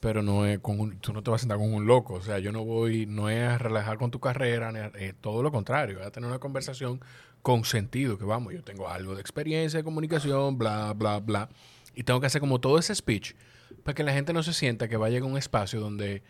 pero 0.00 0.22
no 0.22 0.46
es 0.46 0.58
con 0.58 0.80
un, 0.80 0.98
tú 0.98 1.12
no 1.12 1.22
te 1.22 1.30
vas 1.30 1.40
a 1.40 1.42
sentar 1.42 1.58
con 1.58 1.72
un 1.72 1.86
loco. 1.86 2.14
O 2.14 2.22
sea, 2.22 2.38
yo 2.38 2.52
no 2.52 2.64
voy, 2.64 3.06
no 3.06 3.28
es 3.30 3.48
a 3.48 3.58
relajar 3.58 3.98
con 3.98 4.10
tu 4.10 4.20
carrera, 4.20 4.70
ni 4.70 4.78
es 5.00 5.14
todo 5.20 5.42
lo 5.42 5.50
contrario. 5.50 5.98
Voy 5.98 6.06
a 6.06 6.10
tener 6.10 6.28
una 6.28 6.38
conversación 6.38 7.00
con 7.42 7.64
sentido, 7.64 8.18
que 8.18 8.24
vamos, 8.24 8.52
yo 8.52 8.62
tengo 8.62 8.88
algo 8.88 9.14
de 9.14 9.20
experiencia 9.20 9.78
de 9.78 9.84
comunicación, 9.84 10.58
bla, 10.58 10.92
bla, 10.92 11.20
bla. 11.20 11.48
Y 11.94 12.02
tengo 12.04 12.20
que 12.20 12.26
hacer 12.26 12.40
como 12.40 12.60
todo 12.60 12.78
ese 12.78 12.94
speech 12.94 13.34
para 13.82 13.94
que 13.94 14.02
la 14.02 14.12
gente 14.12 14.32
no 14.32 14.42
se 14.42 14.52
sienta 14.52 14.88
que 14.88 14.96
va 14.96 15.06
a 15.06 15.10
llegar 15.10 15.28
a 15.28 15.32
un 15.32 15.38
espacio 15.38 15.80
donde 15.80 16.22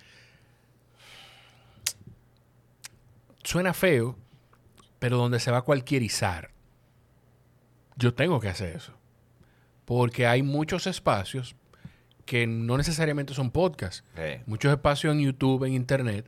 suena 3.43 3.75
feo, 3.75 4.17
pero 4.99 5.17
donde 5.17 5.41
se 5.41 5.51
va 5.51 5.59
a 5.59 5.63
cualquierizar. 5.63 6.51
Yo 7.97 8.15
tengo 8.15 8.41
que 8.41 8.49
hacer 8.49 8.77
eso. 8.77 8.98
Porque 9.89 10.27
hay 10.27 10.43
muchos 10.43 10.87
espacios 10.87 11.57
que 12.27 12.47
no 12.47 12.77
necesariamente 12.77 13.33
son 13.33 13.51
podcasts. 13.51 14.05
Sí. 14.15 14.43
Muchos 14.45 14.71
espacios 14.71 15.15
en 15.15 15.21
YouTube, 15.21 15.65
en 15.65 15.73
Internet, 15.73 16.27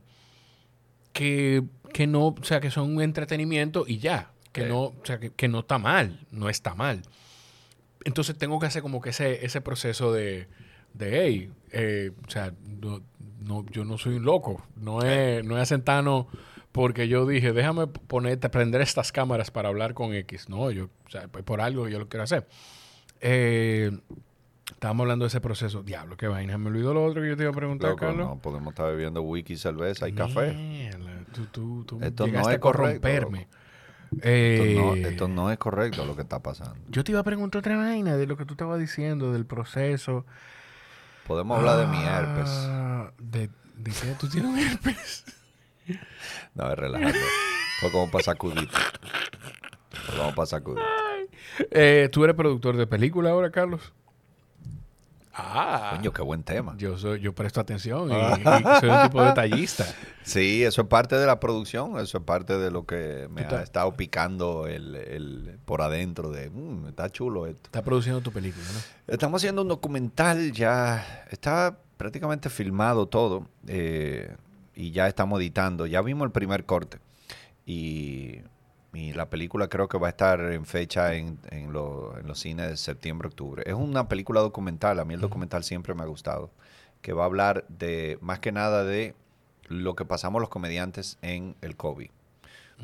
que, 1.13 1.63
que 1.93 2.07
no, 2.07 2.29
o 2.29 2.43
sea, 2.43 2.59
que 2.59 2.71
son 2.71 2.95
un 2.95 3.03
entretenimiento 3.03 3.85
y 3.87 3.99
ya. 3.99 4.31
Que 4.51 4.63
Sí. 4.63 4.67
no, 4.69 4.79
o 4.85 4.95
sea, 5.03 5.19
que, 5.19 5.29
que 5.29 5.47
no 5.47 5.59
está 5.59 5.77
mal, 5.77 6.25
no 6.31 6.49
está 6.49 6.73
mal. 6.73 7.03
Entonces 8.03 8.35
tengo 8.35 8.59
que 8.59 8.65
hacer 8.65 8.81
como 8.81 8.99
que 8.99 9.11
ese, 9.11 9.45
ese 9.45 9.61
proceso 9.61 10.11
de, 10.11 10.47
de 10.95 11.21
hey, 11.23 11.51
eh, 11.71 12.11
o 12.27 12.31
sea, 12.31 12.51
no, 12.81 13.03
no- 13.41 13.63
yo 13.69 13.85
no 13.85 13.99
soy 13.99 14.15
un 14.15 14.23
loco. 14.23 14.65
No 14.75 15.03
es, 15.03 15.45
no 15.45 15.61
es 15.61 15.69
sentarnos 15.69 16.25
porque 16.71 17.07
yo 17.07 17.27
dije, 17.27 17.53
déjame 17.53 17.85
ponerte, 17.85 18.49
prender 18.49 18.81
estas 18.81 19.11
cámaras 19.11 19.51
para 19.51 19.69
hablar 19.69 19.93
con 19.93 20.15
X. 20.15 20.49
No, 20.49 20.71
yo, 20.71 20.85
o 21.05 21.09
sea, 21.11 21.27
pues 21.27 21.43
por 21.43 21.61
algo 21.61 21.87
yo 21.87 21.99
lo 21.99 22.09
quiero 22.09 22.23
hacer. 22.23 22.47
Eh, 23.21 23.91
estábamos 24.71 25.03
hablando 25.05 25.25
de 25.25 25.27
ese 25.27 25.41
proceso. 25.41 25.83
Diablo, 25.83 26.17
qué 26.17 26.27
vaina. 26.27 26.57
Me 26.57 26.67
olvidó 26.69 26.93
lo 26.93 27.05
otro 27.05 27.21
que 27.21 27.29
yo 27.29 27.37
te 27.37 27.43
iba 27.43 27.51
a 27.51 27.55
preguntar, 27.55 27.91
Loco, 27.91 27.99
Carlos. 28.05 28.27
no 28.27 28.37
podemos 28.39 28.71
estar 28.71 28.87
bebiendo 28.87 29.21
whisky, 29.21 29.55
cerveza 29.57 30.07
y 30.09 30.13
café. 30.13 30.53
Mierda, 30.53 31.23
tú, 31.33 31.45
tú, 31.47 31.83
tú 31.85 31.99
Esto 32.01 32.23
no 32.23 32.27
llegaste 32.27 32.51
es 32.51 32.57
a 32.57 32.59
correcto, 32.59 33.01
corromperme. 33.01 33.47
Esto 34.11 34.21
Eh, 34.23 34.75
no, 34.77 34.95
esto 34.95 35.27
no 35.29 35.51
es 35.51 35.57
correcto 35.57 36.05
lo 36.05 36.15
que 36.15 36.23
está 36.23 36.39
pasando. 36.39 36.75
Yo 36.89 37.03
te 37.03 37.11
iba 37.11 37.21
a 37.21 37.23
preguntar 37.23 37.59
otra 37.59 37.77
vaina 37.77 38.17
de 38.17 38.27
lo 38.27 38.35
que 38.35 38.45
tú 38.45 38.55
estabas 38.55 38.79
diciendo, 38.79 39.31
del 39.31 39.45
proceso. 39.45 40.25
Podemos 41.27 41.57
hablar 41.59 41.77
de 41.77 41.87
mi 41.87 42.03
herpes. 42.03 42.49
Ah, 42.49 43.11
De, 43.19 43.49
de 43.77 43.91
que 43.91 44.15
tú 44.19 44.27
tienes 44.27 44.51
un 44.51 44.59
herpes. 44.59 45.23
No, 46.55 46.71
es 46.71 46.77
relajante. 46.77 47.19
Fue 47.79 47.91
como 47.91 48.11
para 48.11 48.23
sacudir. 48.23 48.67
Fue 49.91 50.17
como 50.17 50.33
para 50.35 50.45
sacudir. 50.45 50.83
Eh, 51.71 52.09
¿Tú 52.11 52.23
eres 52.23 52.35
productor 52.35 52.77
de 52.77 52.87
película 52.87 53.31
ahora, 53.31 53.51
Carlos? 53.51 53.93
Ah, 55.33 55.93
Coño, 55.95 56.11
qué 56.11 56.21
buen 56.21 56.43
tema. 56.43 56.75
yo, 56.77 56.97
soy, 56.97 57.21
yo 57.21 57.33
presto 57.33 57.61
atención 57.61 58.11
y, 58.11 58.13
y 58.15 58.79
soy 58.81 58.89
un 58.89 59.01
tipo 59.03 59.23
detallista. 59.23 59.85
Sí, 60.23 60.61
eso 60.63 60.81
es 60.81 60.87
parte 60.89 61.15
de 61.15 61.25
la 61.25 61.39
producción, 61.39 61.97
eso 61.99 62.17
es 62.17 62.23
parte 62.25 62.57
de 62.57 62.69
lo 62.69 62.85
que 62.85 63.29
me 63.31 63.41
ha 63.43 63.61
estado 63.63 63.93
picando 63.95 64.67
el, 64.67 64.93
el- 64.95 65.57
por 65.63 65.81
adentro 65.81 66.31
de, 66.31 66.49
"Mm, 66.49 66.87
está 66.89 67.09
chulo 67.09 67.47
esto. 67.47 67.61
Estás 67.63 67.81
produciendo 67.81 68.19
tu 68.21 68.31
película, 68.33 68.65
¿no? 68.73 69.13
Estamos 69.13 69.41
haciendo 69.41 69.61
un 69.61 69.69
documental 69.69 70.51
ya, 70.51 71.23
está 71.31 71.77
prácticamente 71.95 72.49
filmado 72.49 73.07
todo 73.07 73.47
eh, 73.67 74.35
y 74.75 74.91
ya 74.91 75.07
estamos 75.07 75.39
editando. 75.39 75.85
Ya 75.85 76.01
vimos 76.01 76.25
el 76.25 76.31
primer 76.31 76.65
corte 76.65 76.97
y, 77.65 78.41
y 78.93 79.13
la 79.13 79.29
película 79.29 79.67
creo 79.69 79.87
que 79.87 79.97
va 79.97 80.07
a 80.07 80.09
estar 80.11 80.39
en 80.51 80.65
fecha 80.65 81.13
en, 81.15 81.37
en, 81.49 81.71
lo- 81.73 82.17
en 82.19 82.27
los 82.27 82.39
cines 82.39 82.69
de 82.69 82.77
septiembre, 82.77 83.27
octubre. 83.29 83.63
Es 83.65 83.73
una 83.73 84.07
película 84.09 84.41
documental, 84.41 84.99
a 84.99 85.05
mí 85.05 85.13
el 85.13 85.21
documental 85.21 85.63
siempre 85.63 85.93
me 85.93 86.03
ha 86.03 86.07
gustado, 86.07 86.49
que 87.01 87.13
va 87.13 87.23
a 87.23 87.25
hablar 87.27 87.65
de, 87.69 88.17
más 88.21 88.39
que 88.39 88.51
nada 88.51 88.83
de 88.83 89.15
lo 89.67 89.95
que 89.95 90.03
pasamos 90.05 90.41
los 90.41 90.49
comediantes 90.49 91.17
en 91.21 91.55
el 91.61 91.75
COVID. 91.77 92.09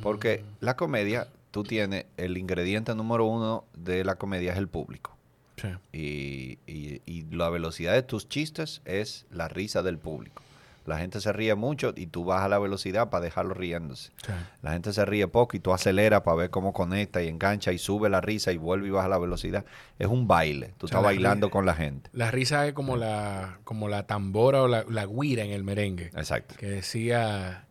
Porque 0.02 0.46
la 0.60 0.76
comedia, 0.76 1.28
tú 1.52 1.64
tienes 1.64 2.06
el 2.18 2.38
ingrediente 2.38 2.94
número 2.96 3.26
uno 3.26 3.66
de 3.76 4.04
la 4.06 4.16
comedia 4.16 4.52
es 4.54 4.58
el 4.60 4.68
público. 4.68 5.16
Sí. 5.60 5.70
Y, 5.92 6.60
y- 6.72 7.02
y 7.06 7.24
la 7.36 7.50
velocidad 7.50 7.94
de 7.94 8.04
tus 8.04 8.30
chistes 8.30 8.82
es 8.86 9.26
la 9.32 9.48
risa 9.48 9.82
del 9.82 9.98
público. 9.98 10.44
La 10.88 10.98
gente 10.98 11.22
se 11.22 11.32
ríe 11.34 11.54
mucho 11.54 11.94
y 11.96 12.08
tú 12.08 12.24
bajas 12.26 12.50
la 12.50 12.58
velocidad 12.60 13.10
para 13.10 13.24
dejarlo 13.26 13.54
riéndose. 13.54 14.12
sí. 14.26 14.32
La 14.62 14.72
gente 14.72 14.92
se 14.94 15.06
ríe 15.06 15.28
poco 15.28 15.56
y 15.56 15.60
tú 15.60 15.74
aceleras 15.74 16.22
para 16.22 16.38
ver 16.38 16.50
cómo 16.50 16.74
conecta 16.74 17.22
y 17.22 17.28
engancha 17.28 17.72
y 17.74 17.78
sube 17.78 18.10
la 18.10 18.22
risa 18.22 18.52
y 18.52 18.58
vuelve 18.58 18.88
y 18.88 18.92
baja 18.92 19.08
la 19.08 19.18
velocidad. 19.20 19.66
Es 20.00 20.08
un 20.08 20.28
baile. 20.28 20.74
Tú 20.78 20.86
O 20.86 20.88
sea, 20.88 20.98
estás 20.98 21.02
la 21.02 21.08
bailando 21.08 21.50
con 21.52 21.66
la 21.66 21.76
gente. 21.76 22.10
La 22.14 22.32
risa 22.32 22.66
es 22.68 22.74
como 22.74 22.98
la, 22.98 23.60
como 23.66 23.88
la 23.90 24.08
tambora 24.08 24.64
o 24.64 24.68
la, 24.68 24.84
la 24.90 25.06
guira 25.06 25.44
en 25.44 25.52
el 25.52 25.64
merengue. 25.64 26.08
Exacto. 26.16 26.56
Que 26.58 26.68
decía, 26.68 27.66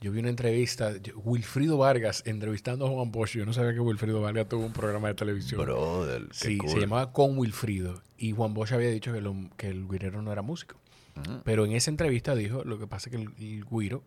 yo 0.00 0.12
vi 0.12 0.20
una 0.20 0.28
entrevista, 0.28 0.92
Wilfrido 1.24 1.78
Vargas 1.78 2.22
entrevistando 2.26 2.86
a 2.86 2.90
Juan 2.90 3.10
Bosch. 3.10 3.32
Yo 3.36 3.46
no 3.46 3.52
sabía 3.52 3.72
que 3.72 3.80
Wilfrido 3.80 4.20
Vargas 4.20 4.48
tuvo 4.48 4.64
un 4.66 4.72
programa 4.72 5.08
de 5.08 5.14
televisión. 5.14 5.60
Brother, 5.62 6.26
Sí, 6.32 6.58
cool. 6.58 6.70
se 6.70 6.80
llamaba 6.80 7.12
Con 7.12 7.38
Wilfrido. 7.38 8.02
Y 8.18 8.32
Juan 8.32 8.52
Bosch 8.54 8.72
había 8.72 8.90
dicho 8.90 9.12
que, 9.12 9.20
lo- 9.20 9.34
que 9.56 9.68
el 9.68 9.88
guirero 9.88 10.22
no 10.22 10.32
era 10.32 10.42
músico. 10.42 10.76
Pero 11.44 11.64
en 11.64 11.72
esa 11.72 11.90
entrevista 11.90 12.34
dijo, 12.34 12.64
lo 12.64 12.78
que 12.78 12.86
pasa 12.86 13.08
es 13.10 13.16
que 13.16 13.22
el, 13.22 13.28
el 13.38 13.64
guiro 13.70 14.02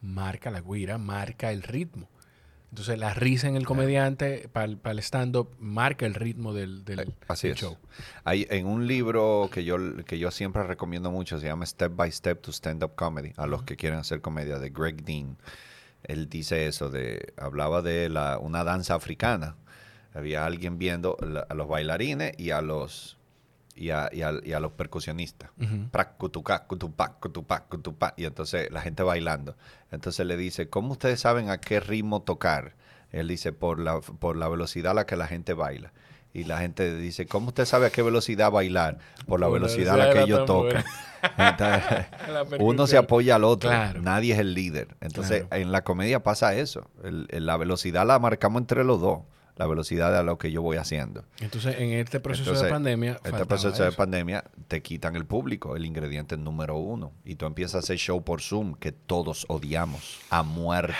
marca 0.00 0.50
la 0.50 0.60
guira, 0.60 0.98
marca 0.98 1.52
el 1.52 1.62
ritmo. 1.62 2.08
Entonces 2.70 2.98
la 2.98 3.12
risa 3.12 3.48
en 3.48 3.56
el 3.56 3.66
comediante 3.66 4.48
para 4.50 4.64
el, 4.64 4.98
stand-up 5.00 5.50
marca 5.58 6.06
el 6.06 6.14
ritmo 6.14 6.54
del, 6.54 6.86
del- 6.86 7.12
Así 7.28 7.48
del 7.48 7.54
es. 7.56 7.60
show. 7.60 7.76
Hay, 8.24 8.46
en 8.48 8.66
un 8.66 8.86
libro 8.86 9.50
que 9.52 9.62
yo, 9.64 9.76
que 10.06 10.18
yo 10.18 10.30
siempre 10.30 10.62
recomiendo 10.62 11.10
mucho, 11.10 11.38
se 11.38 11.46
llama 11.46 11.66
Step 11.66 11.94
by 11.94 12.10
Step 12.10 12.40
to 12.40 12.50
Stand 12.50 12.82
Up 12.82 12.94
Comedy, 12.94 13.32
a 13.36 13.46
los 13.46 13.62
que 13.64 13.76
quieren 13.76 13.98
hacer 13.98 14.22
comedia, 14.22 14.58
de 14.58 14.70
Greg 14.70 15.04
Dean. 15.04 15.36
Él 16.04 16.30
dice 16.30 16.66
eso, 16.66 16.88
de, 16.88 17.34
hablaba 17.36 17.82
de 17.82 18.08
la, 18.08 18.38
una 18.38 18.64
danza 18.64 18.94
africana. 18.94 19.54
Había 20.14 20.46
alguien 20.46 20.78
viendo 20.78 21.18
la- 21.20 21.40
a 21.48 21.52
los 21.54 21.68
bailarines 21.68 22.32
y 22.38 22.50
a 22.52 22.62
los, 22.62 23.18
y 23.82 23.90
a, 23.90 24.08
y 24.12 24.22
a- 24.22 24.40
y 24.44 24.52
a 24.52 24.60
los 24.60 24.72
percusionistas. 24.72 25.50
Y 28.16 28.24
entonces 28.24 28.70
la 28.70 28.80
gente 28.80 29.02
bailando. 29.02 29.56
Entonces 29.90 30.26
le 30.26 30.36
dice, 30.36 30.68
¿cómo 30.68 30.92
ustedes 30.92 31.20
saben 31.20 31.50
a 31.50 31.58
qué 31.58 31.80
ritmo 31.80 32.22
tocar? 32.22 32.74
Él 33.10 33.28
dice, 33.28 33.52
por 33.52 33.78
la, 33.78 34.00
por 34.00 34.36
la 34.36 34.48
velocidad 34.48 34.92
a 34.92 34.94
la 34.94 35.06
que 35.06 35.16
la 35.16 35.26
gente 35.26 35.52
baila. 35.52 35.92
Y 36.34 36.44
la 36.44 36.58
gente 36.60 36.96
dice, 36.96 37.26
¿cómo 37.26 37.48
usted 37.48 37.66
sabe 37.66 37.86
a 37.86 37.90
qué 37.90 38.00
velocidad 38.02 38.50
bailar? 38.50 38.98
Por 39.26 39.38
la 39.40 39.48
velocidad 39.48 39.94
a 40.00 40.06
la 40.06 40.12
que 40.12 40.14
la 40.20 40.22
ellos 40.24 40.46
tocan. 40.46 40.82
Entonces, 41.36 42.06
uno 42.58 42.86
se 42.86 42.96
apoya 42.96 43.34
al 43.36 43.44
otro. 43.44 43.68
Claro. 43.68 44.00
Nadie 44.00 44.32
es 44.32 44.38
el 44.38 44.54
líder. 44.54 44.88
Entonces, 45.00 45.44
Claro. 45.44 45.62
en 45.62 45.72
la 45.72 45.82
comedia 45.84 46.22
pasa 46.22 46.54
eso. 46.54 46.88
El- 47.04 47.26
el- 47.30 47.44
la 47.46 47.56
velocidad 47.58 48.06
la 48.06 48.18
marcamos 48.18 48.60
entre 48.62 48.82
los 48.84 49.00
dos. 49.00 49.20
La 49.56 49.66
velocidad 49.66 50.16
de 50.16 50.24
lo 50.24 50.38
que 50.38 50.50
yo 50.50 50.62
voy 50.62 50.78
haciendo. 50.78 51.24
Entonces, 51.40 51.76
en 51.78 51.92
este 51.92 52.20
proceso 52.20 52.50
Entonces, 52.50 52.64
de 52.64 52.70
pandemia, 52.70 53.20
Este 53.22 53.44
proceso 53.44 53.84
de 53.84 53.92
pandemia 53.92 54.44
te 54.68 54.80
quitan 54.82 55.14
el 55.14 55.26
público, 55.26 55.76
el 55.76 55.84
ingrediente 55.84 56.36
número 56.36 56.76
uno. 56.76 57.12
Y 57.24 57.34
tú 57.34 57.46
empiezas 57.46 57.74
a 57.76 57.78
hacer 57.80 57.98
show 57.98 58.24
por 58.24 58.40
Zoom 58.40 58.74
que 58.74 58.92
todos 58.92 59.44
odiamos 59.48 60.20
a 60.30 60.42
muerte. 60.42 60.96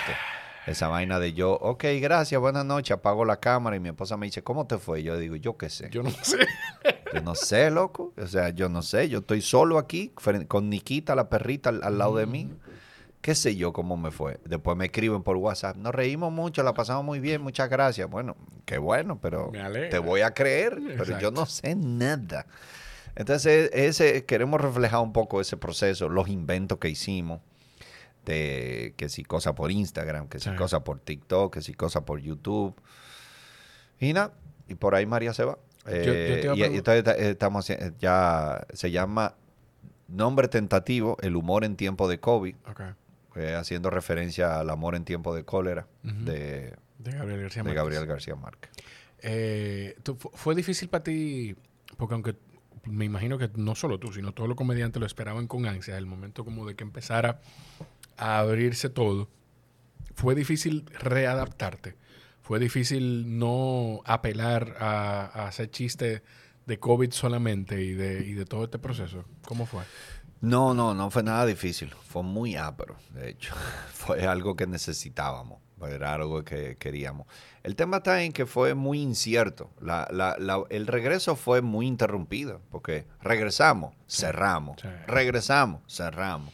Esa 0.65 0.87
vaina 0.87 1.19
de 1.19 1.33
yo, 1.33 1.51
ok, 1.53 1.83
gracias, 1.99 2.39
buenas 2.39 2.63
noches, 2.63 2.91
apago 2.91 3.25
la 3.25 3.37
cámara 3.37 3.75
y 3.75 3.81
mi 3.81 3.89
esposa 3.89 4.15
me 4.15 4.27
dice, 4.27 4.43
¿cómo 4.43 4.65
te 4.65 4.77
fue? 4.77 5.01
Y 5.01 5.03
yo 5.03 5.17
digo, 5.17 5.35
yo 5.35 5.57
qué 5.57 5.69
sé. 5.69 5.89
Yo 5.91 6.03
no 6.03 6.11
sé. 6.11 6.37
Yo 7.13 7.21
no 7.21 7.35
sé, 7.35 7.69
loco. 7.69 8.11
O 8.17 8.25
sea, 8.25 8.49
yo 8.49 8.69
no 8.69 8.81
sé. 8.81 9.07
Yo 9.07 9.19
estoy 9.19 9.41
solo 9.41 9.77
aquí 9.77 10.11
con 10.47 10.69
Nikita, 10.71 11.13
la 11.13 11.29
perrita, 11.29 11.69
al, 11.69 11.83
al 11.83 11.99
lado 11.99 12.17
de 12.17 12.25
mí. 12.25 12.49
¿Qué 13.23 13.35
sé 13.35 13.55
yo 13.55 13.71
cómo 13.71 13.95
me 13.95 14.11
fue? 14.11 14.37
Después 14.43 14.75
me 14.75 14.83
escriben 14.85 15.23
por 15.23 15.37
WhatsApp. 15.37 15.77
Nos 15.77 15.95
reímos 15.95 16.31
mucho, 16.33 16.61
la 16.61 16.73
pasamos 16.73 17.05
muy 17.05 17.21
bien, 17.21 17.41
muchas 17.41 17.69
gracias. 17.69 18.09
Bueno, 18.09 18.35
qué 18.65 18.77
bueno, 18.77 19.17
pero 19.21 19.49
te 19.89 19.97
voy 19.97 20.19
a 20.21 20.33
creer, 20.33 20.77
pero 20.97 21.17
yo 21.19 21.31
no 21.31 21.45
sé 21.45 21.73
nada. 21.73 22.45
Entonces, 23.15 23.69
ese, 23.73 24.25
queremos 24.25 24.59
reflejar 24.59 24.99
un 24.99 25.13
poco 25.13 25.39
ese 25.39 25.55
proceso, 25.55 26.09
los 26.09 26.27
inventos 26.27 26.79
que 26.79 26.89
hicimos, 26.89 27.39
de 28.25 28.93
que 28.97 29.07
si 29.07 29.23
cosa 29.23 29.55
por 29.55 29.71
Instagram, 29.71 30.27
que 30.27 30.39
si 30.39 30.49
Sí. 30.49 30.55
cosa 30.57 30.83
por 30.83 30.99
TikTok, 30.99 31.53
que 31.53 31.61
si 31.61 31.73
cosa 31.73 32.03
por 32.05 32.19
YouTube. 32.19 32.75
Y 34.01 34.11
nada, 34.11 34.33
y 34.67 34.75
por 34.75 34.95
ahí 34.95 35.05
María 35.05 35.33
se 35.33 35.45
va. 35.45 35.57
yo 35.85 35.91
te 35.91 36.41
iba 36.43 36.53
a 36.53 36.55
Eh, 36.55 36.59
y- 36.71 36.73
y 36.73 36.77
entonces 36.77 37.05
eh, 37.17 37.29
estamos 37.31 37.71
ya 37.99 38.65
se 38.73 38.91
llama 38.91 39.35
nombre 40.09 40.47
tentativo, 40.49 41.15
el 41.21 41.35
humor 41.37 41.63
en 41.63 41.75
tiempo 41.77 42.07
de 42.09 42.19
COVID, 42.19 42.55
Ok. 42.69 42.81
Eh, 43.35 43.55
haciendo 43.55 43.89
referencia 43.89 44.59
al 44.59 44.69
amor 44.69 44.95
en 44.95 45.05
tiempo 45.05 45.35
de 45.35 45.43
cólera 45.43 45.87
de, 46.03 46.73
De 46.99 47.11
Gabriel 47.11 47.41
García 47.41 47.63
Márquez. 47.63 47.75
Gabriel 47.81 48.05
García 48.05 48.35
Márquez. 48.35 48.71
Eh, 49.21 49.95
tú- 50.03 50.17
¿Fue 50.17 50.53
difícil 50.55 50.89
para 50.89 51.03
ti? 51.03 51.55
Porque 51.97 52.13
aunque 52.13 52.35
me 52.85 53.05
imagino 53.05 53.37
que 53.37 53.49
no 53.55 53.75
solo 53.75 53.97
tú, 53.99 54.11
sino 54.11 54.33
todos 54.33 54.49
los 54.49 54.57
comediantes 54.57 54.99
lo 54.99 55.05
esperaban 55.05 55.47
con 55.47 55.65
ansia, 55.65 55.97
el 55.97 56.05
momento 56.05 56.43
como 56.43 56.65
de 56.67 56.75
que 56.75 56.83
empezara 56.83 57.39
a 58.17 58.39
abrirse 58.39 58.89
todo, 58.89 59.29
¿fue 60.15 60.35
difícil 60.35 60.85
readaptarte? 60.99 61.95
¿Fue 62.41 62.59
difícil 62.59 63.39
no 63.39 64.01
apelar 64.05 64.75
a, 64.79 65.25
a 65.33 65.47
hacer 65.47 65.71
chistes 65.71 66.21
de 66.65 66.77
COVID 66.79 67.11
solamente 67.11 67.81
y 67.81 67.93
de, 67.93 68.25
y 68.25 68.33
de 68.33 68.45
todo 68.45 68.65
este 68.65 68.79
proceso? 68.79 69.23
¿Cómo 69.47 69.65
fue? 69.65 69.83
No, 70.43 70.73
no, 70.73 70.93
no 70.93 71.09
fue 71.09 71.23
nada 71.23 71.45
difícil. 71.45 71.89
Fue 72.09 72.21
muy 72.21 72.55
ápero, 72.55 72.95
de 73.11 73.29
hecho. 73.29 73.53
Fue 73.93 74.27
algo 74.27 74.55
que 74.55 74.67
necesitábamos. 74.67 75.59
Era 75.89 76.13
algo 76.13 76.43
que 76.43 76.77
queríamos. 76.77 77.27
El 77.63 77.75
tema 77.75 77.97
está 77.97 78.21
en 78.23 78.31
que 78.33 78.45
fue 78.45 78.73
muy 78.73 79.01
incierto. 79.01 79.69
La- 79.81 80.07
la- 80.11 80.35
la- 80.39 80.63
el 80.69 80.87
regreso 80.87 81.35
fue 81.37 81.61
muy 81.61 81.87
interrumpido, 81.87 82.61
porque 82.71 83.05
regresamos, 83.21 83.93
cerramos. 84.09 84.79
Sí. 84.81 84.87
Regresamos, 85.07 85.81
cerramos. 85.93 86.53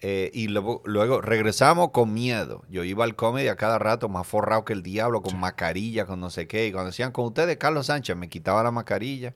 Eh, 0.00 0.30
y 0.34 0.48
luego, 0.48 0.82
luego 0.84 1.20
regresamos 1.20 1.90
con 1.90 2.12
miedo. 2.12 2.62
Yo 2.68 2.84
iba 2.84 3.04
al 3.04 3.14
comedy 3.16 3.48
a 3.48 3.56
cada 3.56 3.78
rato 3.78 4.08
más 4.08 4.26
forrado 4.26 4.64
que 4.64 4.72
el 4.74 4.82
diablo, 4.82 5.22
con 5.22 5.38
mascarilla, 5.40 6.04
con 6.06 6.20
no 6.20 6.30
sé 6.30 6.46
qué. 6.46 6.66
Y 6.66 6.72
cuando 6.72 6.90
decían 6.90 7.12
con 7.12 7.24
ustedes, 7.26 7.56
Carlos 7.56 7.86
Sánchez, 7.86 8.16
me 8.16 8.28
quitaba 8.28 8.62
la 8.62 8.70
mascarilla. 8.72 9.34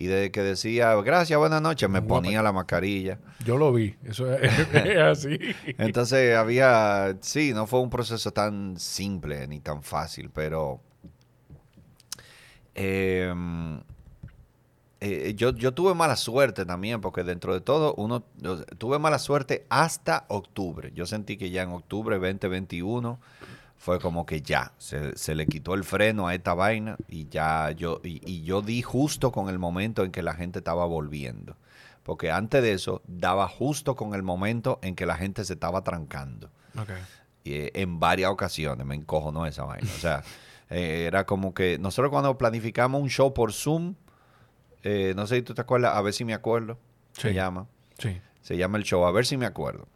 Y 0.00 0.06
desde 0.06 0.30
que 0.30 0.40
decía, 0.40 0.94
gracias, 1.02 1.38
buenas 1.38 1.60
noches, 1.60 1.86
me 1.90 2.00
ponía 2.00 2.42
la 2.42 2.52
mascarilla. 2.52 3.18
Yo 3.44 3.58
lo 3.58 3.70
vi, 3.70 3.96
eso 4.02 4.32
es, 4.32 4.50
es 4.74 4.96
así. 4.96 5.38
Entonces 5.76 6.34
había, 6.38 7.18
sí, 7.20 7.52
no 7.52 7.66
fue 7.66 7.80
un 7.80 7.90
proceso 7.90 8.30
tan 8.30 8.78
simple 8.78 9.46
ni 9.46 9.60
tan 9.60 9.82
fácil, 9.82 10.30
pero 10.30 10.80
em, 12.74 13.82
eh, 15.00 15.34
yo, 15.36 15.50
yo 15.50 15.74
tuve 15.74 15.92
mala 15.92 16.16
suerte 16.16 16.64
también, 16.64 17.02
porque 17.02 17.22
dentro 17.22 17.52
de 17.52 17.60
todo, 17.60 17.92
uno 17.96 18.24
tuve 18.78 18.98
mala 18.98 19.18
suerte 19.18 19.66
hasta 19.68 20.24
octubre. 20.28 20.92
Yo 20.94 21.04
sentí 21.04 21.36
que 21.36 21.50
ya 21.50 21.60
en 21.60 21.72
octubre 21.72 22.18
2021 22.18 23.20
fue 23.80 23.98
como 23.98 24.26
que 24.26 24.42
ya, 24.42 24.74
se, 24.76 25.16
se 25.16 25.34
le 25.34 25.46
quitó 25.46 25.72
el 25.72 25.84
freno 25.84 26.28
a 26.28 26.34
esta 26.34 26.52
vaina 26.52 26.98
y 27.08 27.28
ya 27.28 27.70
yo, 27.70 28.02
y, 28.04 28.20
y 28.30 28.42
yo 28.42 28.60
di 28.60 28.82
justo 28.82 29.32
con 29.32 29.48
el 29.48 29.58
momento 29.58 30.04
en 30.04 30.12
que 30.12 30.22
la 30.22 30.34
gente 30.34 30.58
estaba 30.58 30.84
volviendo. 30.84 31.56
Porque 32.02 32.30
antes 32.30 32.62
de 32.62 32.74
eso, 32.74 33.00
daba 33.06 33.48
justo 33.48 33.96
con 33.96 34.14
el 34.14 34.22
momento 34.22 34.80
en 34.82 34.94
que 34.94 35.06
la 35.06 35.16
gente 35.16 35.46
se 35.46 35.54
estaba 35.54 35.82
trancando. 35.82 36.50
Ok. 36.78 36.90
Y, 37.42 37.54
eh, 37.54 37.70
en 37.72 37.98
varias 37.98 38.30
ocasiones 38.30 38.86
me 38.86 38.94
encojonó 38.94 39.46
esa 39.46 39.64
vaina. 39.64 39.88
O 39.96 39.98
sea, 39.98 40.24
eh, 40.68 41.04
era 41.06 41.24
como 41.24 41.54
que 41.54 41.78
nosotros 41.78 42.10
cuando 42.10 42.36
planificamos 42.36 43.00
un 43.00 43.08
show 43.08 43.32
por 43.32 43.54
Zoom, 43.54 43.94
eh, 44.82 45.14
no 45.16 45.26
sé 45.26 45.36
si 45.36 45.42
tú 45.42 45.54
te 45.54 45.62
acuerdas, 45.62 45.96
a 45.96 46.02
ver 46.02 46.12
si 46.12 46.26
me 46.26 46.34
acuerdo, 46.34 46.78
se 47.12 47.32
llama. 47.32 47.66
Sí. 47.98 48.20
Se 48.42 48.58
llama 48.58 48.76
el 48.76 48.84
show, 48.84 49.06
a 49.06 49.10
ver 49.10 49.24
si 49.24 49.38
me 49.38 49.46
acuerdo. 49.46 49.88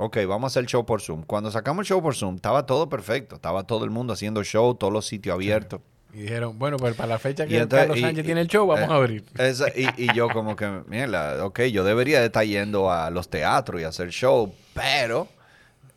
Ok, 0.00 0.16
vamos 0.28 0.44
a 0.44 0.46
hacer 0.52 0.60
el 0.62 0.68
show 0.68 0.86
por 0.86 1.00
Zoom. 1.02 1.22
Cuando 1.24 1.50
sacamos 1.50 1.80
el 1.82 1.86
show 1.86 2.00
por 2.02 2.14
Zoom, 2.14 2.36
estaba 2.36 2.64
todo 2.66 2.88
perfecto. 2.88 3.34
Estaba 3.34 3.64
todo 3.64 3.84
el 3.84 3.90
mundo 3.90 4.12
haciendo 4.12 4.42
show, 4.44 4.74
todos 4.74 4.92
los 4.92 5.06
sitios 5.06 5.34
abiertos. 5.34 5.80
Y 6.14 6.18
dijeron, 6.22 6.58
bueno, 6.58 6.76
pues 6.78 6.94
para 6.94 7.08
la 7.08 7.18
fecha 7.18 7.46
que 7.46 7.58
entonces- 7.58 7.88
Carlos 7.88 8.00
Sánchez 8.00 8.22
y- 8.24 8.26
tiene 8.26 8.40
el 8.40 8.46
show, 8.48 8.66
vamos 8.66 8.88
eh, 8.88 8.92
a 8.92 8.96
abrir. 8.96 9.24
Esa- 9.36 9.68
y, 9.68 9.88
y 9.96 10.14
yo 10.14 10.28
como 10.30 10.56
que, 10.56 10.66
mierda, 10.86 11.44
ok, 11.44 11.62
yo 11.64 11.84
debería 11.84 12.20
de 12.20 12.26
estar 12.26 12.44
yendo 12.46 12.90
a 12.90 13.10
los 13.10 13.28
teatros 13.28 13.80
y 13.80 13.84
hacer 13.84 14.08
show, 14.10 14.54
pero 14.72 15.28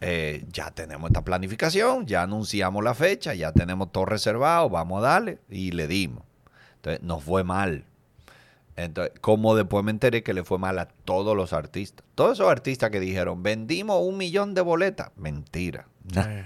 eh, 0.01 0.43
ya 0.51 0.71
tenemos 0.71 1.09
esta 1.11 1.23
planificación, 1.23 2.05
ya 2.07 2.23
anunciamos 2.23 2.83
la 2.83 2.93
fecha, 2.95 3.35
ya 3.35 3.51
tenemos 3.53 3.91
todo 3.91 4.05
reservado, 4.05 4.67
vamos 4.69 4.97
a 5.03 5.07
darle 5.07 5.37
y 5.49 5.71
le 5.71 5.87
dimos. 5.87 6.23
Entonces, 6.77 7.03
nos 7.03 7.23
fue 7.23 7.43
mal. 7.43 7.85
Entonces, 8.83 9.13
como 9.21 9.55
después 9.55 9.83
me 9.83 9.91
enteré 9.91 10.23
que 10.23 10.33
le 10.33 10.43
fue 10.43 10.57
mal 10.57 10.79
a 10.79 10.87
todos 10.87 11.35
los 11.35 11.53
artistas. 11.53 12.05
Todos 12.15 12.33
esos 12.39 12.49
artistas 12.49 12.89
que 12.89 12.99
dijeron, 12.99 13.43
vendimos 13.43 14.01
un 14.01 14.17
millón 14.17 14.53
de 14.53 14.61
boletas. 14.61 15.11
Mentira. 15.15 15.87
Eh, 16.15 16.45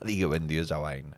Nadie 0.00 0.26
vendió 0.26 0.62
esa 0.62 0.78
vaina. 0.78 1.16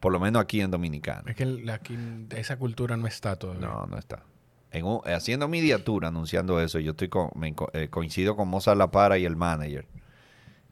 Por 0.00 0.12
lo 0.12 0.20
menos 0.20 0.40
aquí 0.42 0.60
en 0.60 0.70
Dominicana. 0.70 1.24
es 1.30 1.36
que 1.36 1.42
el- 1.42 1.68
aquí 1.70 1.98
esa 2.36 2.56
cultura 2.58 2.96
no 2.96 3.06
está 3.06 3.36
todavía. 3.36 3.66
No, 3.66 3.86
no 3.86 3.98
está. 3.98 4.22
En 4.70 4.84
un- 4.84 5.00
haciendo 5.06 5.48
mi 5.48 5.60
diatura, 5.60 6.08
anunciando 6.08 6.60
eso, 6.60 6.78
yo 6.78 6.90
estoy 6.92 7.08
con, 7.08 7.30
me 7.34 7.54
eh, 7.72 7.88
coincido 7.88 8.36
con 8.36 8.48
Mozart 8.48 8.76
La 8.78 8.90
Para 8.90 9.16
y 9.18 9.24
el 9.24 9.34
manager. 9.36 9.86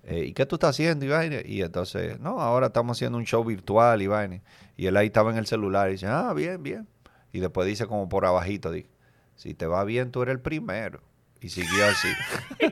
Eh, 0.05 0.27
¿Y 0.27 0.33
qué 0.35 0.45
tú 0.45 0.57
estás 0.57 0.71
haciendo, 0.71 1.07
Iván? 1.07 1.33
Y 1.47 1.63
entonces, 1.63 2.21
no, 2.21 2.41
ahora 2.41 2.67
estamos 2.67 2.99
haciendo 2.99 3.17
un 3.17 3.25
show 3.25 3.43
virtual, 3.43 4.03
Iván. 4.03 4.43
Y 4.77 4.87
él 4.87 4.97
ahí 4.99 5.07
estaba 5.07 5.31
en 5.31 5.39
el 5.39 5.47
celular 5.47 5.89
y 5.89 5.93
dice, 5.93 6.07
ah, 6.07 6.33
bien, 6.35 6.63
bien. 6.63 6.87
Y 7.33 7.41
después 7.41 7.67
dice 7.67 7.87
como 7.87 8.09
por 8.09 8.27
abajito, 8.27 8.71
dice, 8.71 8.89
si 9.37 9.55
te 9.55 9.67
va 9.67 9.85
bien, 9.85 10.11
tú 10.11 10.23
eres 10.23 10.35
el 10.35 10.41
primero. 10.41 11.01
Y 11.41 11.49
siguió 11.51 11.85
así. 11.87 12.09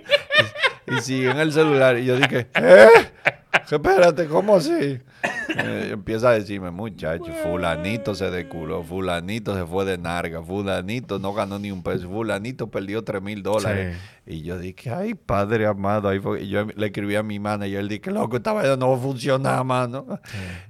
y, 0.88 0.94
y 0.96 1.00
siguió 1.00 1.30
en 1.32 1.38
el 1.40 1.52
celular. 1.52 1.98
Y 1.98 2.06
yo 2.06 2.16
dije, 2.16 2.48
¿eh? 2.54 2.88
Espérate, 3.70 4.26
¿cómo 4.26 4.56
así? 4.56 5.00
Eh, 5.56 5.88
empieza 5.92 6.30
a 6.30 6.32
decirme, 6.32 6.70
muchacho, 6.70 7.32
fulanito 7.42 8.14
se 8.14 8.30
deculó, 8.30 8.82
fulanito 8.82 9.54
se 9.56 9.64
fue 9.66 9.84
de 9.84 9.96
narga, 9.98 10.42
fulanito 10.42 11.18
no 11.18 11.32
ganó 11.32 11.58
ni 11.58 11.70
un 11.70 11.82
peso, 11.82 12.08
fulanito 12.08 12.70
perdió 12.70 13.02
tres 13.04 13.22
mil 13.22 13.42
dólares. 13.42 13.96
Y 14.26 14.42
yo 14.42 14.58
dije, 14.58 14.90
ay, 14.90 15.14
padre 15.14 15.66
amado, 15.66 16.08
ahí 16.08 16.18
fue- 16.18 16.42
y 16.42 16.48
yo 16.48 16.64
le 16.64 16.86
escribí 16.86 17.14
a 17.16 17.22
mi 17.22 17.38
manager, 17.38 17.78
él 17.80 17.88
dije, 17.88 18.10
loco, 18.10 18.36
esta 18.36 18.52
vaina 18.52 18.76
no 18.76 18.96
funciona, 18.98 19.62
mano. 19.64 20.06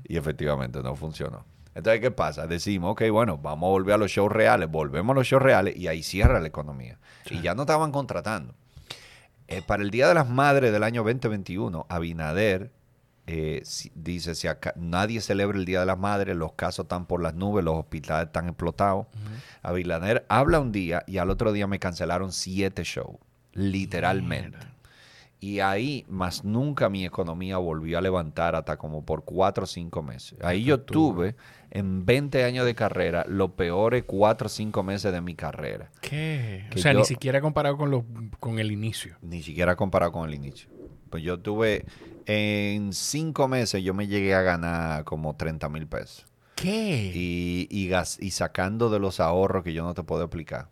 Y 0.05 0.17
efectivamente 0.17 0.81
no 0.83 0.95
funcionó. 0.95 1.45
Entonces, 1.75 2.01
¿qué 2.01 2.11
pasa? 2.11 2.47
Decimos, 2.47 2.93
ok, 2.93 3.05
bueno, 3.11 3.39
vamos 3.39 3.69
a 3.69 3.71
volver 3.71 3.95
a 3.95 3.99
los 3.99 4.11
shows 4.11 4.31
reales, 4.31 4.71
volvemos 4.71 5.15
a 5.15 5.19
los 5.19 5.27
shows 5.27 5.43
reales 5.43 5.77
y 5.77 5.89
ahí 5.89 6.03
cierra 6.03 6.41
la 6.41 6.49
economía. 6.49 6.99
Y 7.31 7.41
ya 7.41 7.55
no 7.55 7.63
estaban 7.63 7.93
contratando. 7.93 8.55
Eh, 9.49 9.63
para 9.67 9.83
el 9.83 9.91
Día 9.91 10.09
de 10.09 10.15
las 10.15 10.29
Madres 10.29 10.73
del 10.73 10.83
año 10.83 11.03
2021, 11.03 11.87
Abinader 11.89 12.73
eh, 13.27 13.63
dice, 13.95 14.35
si 14.35 14.49
acá, 14.49 14.75
nadie 14.77 15.21
celebra 15.21 15.57
el 15.57 15.65
Día 15.65 15.81
de 15.81 15.87
las 15.87 15.99
Madres, 15.99 16.37
los 16.37 16.53
casos 16.53 16.85
están 16.85 17.07
por 17.07 17.23
las 17.23 17.35
nubes, 17.35 17.65
los 17.65 17.79
hospitales 17.79 18.27
están 18.27 18.49
explotados. 18.49 19.07
Abinader 19.63 20.27
habla 20.29 20.61
un 20.61 20.73
día 20.73 21.05
y 21.07 21.19
al 21.19 21.31
otro 21.31 21.53
día 21.53 21.67
me 21.67 21.79
cancelaron 21.79 22.33
siete 22.33 22.83
shows, 22.85 23.17
literalmente. 23.53 24.59
Mierda. 24.59 24.75
Y 25.43 25.59
ahí, 25.59 26.05
más 26.09 26.45
nunca 26.45 26.89
mi 26.89 27.05
economía 27.05 27.59
volvió 27.59 27.99
a 27.99 28.01
levantar 28.01 28.55
hasta 28.55 28.77
como 28.77 29.05
por 29.05 29.25
cuatro 29.25 29.65
o 29.65 29.67
cinco 29.67 30.01
meses. 30.01 30.39
Ahí 30.41 30.63
yo 30.63 30.79
tuve, 30.81 31.35
en 31.73 32.07
20 32.07 32.45
años 32.45 32.65
de 32.65 32.77
carrera, 32.77 33.25
los 33.27 33.51
peores 33.51 34.05
cuatro 34.07 34.47
o 34.47 34.49
cinco 34.49 34.85
meses 34.85 35.13
de 35.13 35.21
mi 35.21 35.35
carrera. 35.35 35.91
¿Qué? 36.01 36.67
Que 36.71 36.79
o 36.79 36.83
sea, 36.83 36.93
yo- 36.93 37.01
ni 37.01 37.05
siquiera 37.05 37.41
comparado 37.41 37.77
con, 37.77 37.91
los, 37.91 38.05
con 38.39 38.61
el 38.61 38.71
inicio. 38.71 39.17
Ni 39.21 39.43
siquiera 39.43 39.75
comparado 39.75 40.13
con 40.13 40.29
el 40.29 40.35
inicio. 40.37 40.69
Pues 41.11 41.25
yo 41.25 41.41
tuve, 41.41 41.87
en 42.27 42.93
cinco 42.93 43.49
meses 43.49 43.83
yo 43.83 43.95
me 43.95 44.07
llegué 44.07 44.37
a 44.37 44.43
ganar 44.43 45.03
como 45.03 45.35
30 45.35 45.69
mil 45.69 45.89
pesos. 45.89 46.25
¿Qué? 46.55 47.11
y, 47.13 47.67
y, 47.69 47.89
gas- 47.89 48.19
y 48.21 48.31
sacando 48.31 48.91
de 48.91 49.01
los 49.01 49.19
ahorros 49.19 49.65
que 49.65 49.73
yo 49.73 49.83
no 49.83 49.95
te 49.95 50.05
puedo 50.05 50.23
explicar. 50.23 50.69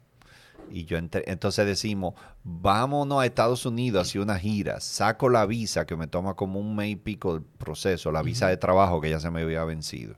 Y 0.71 0.85
yo 0.85 0.97
entré- 0.99 1.25
entonces 1.27 1.67
decimos, 1.67 2.15
vámonos 2.45 3.21
a 3.23 3.27
Estados 3.27 3.67
Unidos 3.67 3.99
a 3.99 4.03
hacer 4.09 4.21
una 4.21 4.39
gira, 4.39 4.81
saco 4.81 5.29
la 5.29 5.47
visa 5.47 5.85
que 5.87 5.97
me 5.97 6.07
toma 6.07 6.35
como 6.35 6.61
un 6.61 6.77
mes 6.77 6.91
y 6.91 6.97
pico 6.97 7.35
el 7.37 7.43
proceso, 7.43 8.13
la 8.13 8.23
visa 8.23 8.49
de 8.49 8.57
trabajo 8.57 9.01
que 9.01 9.11
ya 9.11 9.21
se 9.21 9.31
me 9.31 9.43
había 9.43 9.65
vencido. 9.65 10.15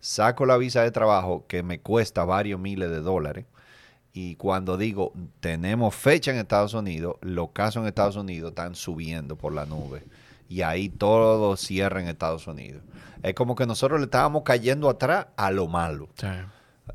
Saco 0.00 0.46
la 0.46 0.56
visa 0.56 0.82
de 0.82 0.90
trabajo 0.90 1.44
que 1.46 1.62
me 1.62 1.80
cuesta 1.80 2.24
varios 2.24 2.58
miles 2.58 2.90
de 2.90 3.00
dólares. 3.00 3.46
Y 4.12 4.34
cuando 4.34 4.76
digo, 4.76 5.12
tenemos 5.40 5.94
fecha 5.94 6.32
en 6.32 6.36
Estados 6.38 6.74
Unidos, 6.74 7.16
los 7.22 7.50
casos 7.52 7.82
en 7.82 7.86
Estados 7.88 8.16
Unidos 8.16 8.50
están 8.50 8.74
subiendo 8.74 9.36
por 9.36 9.54
la 9.54 9.64
nube. 9.64 10.02
Y 10.48 10.60
ahí 10.62 10.88
todo 10.90 11.56
cierra 11.56 12.02
en 12.02 12.08
Estados 12.08 12.46
Unidos. 12.46 12.82
Es 13.22 13.34
como 13.34 13.54
que 13.54 13.64
nosotros 13.64 14.00
le 14.00 14.04
estábamos 14.06 14.42
cayendo 14.42 14.90
atrás 14.90 15.28
a 15.36 15.50
lo 15.50 15.66
malo. 15.68 16.08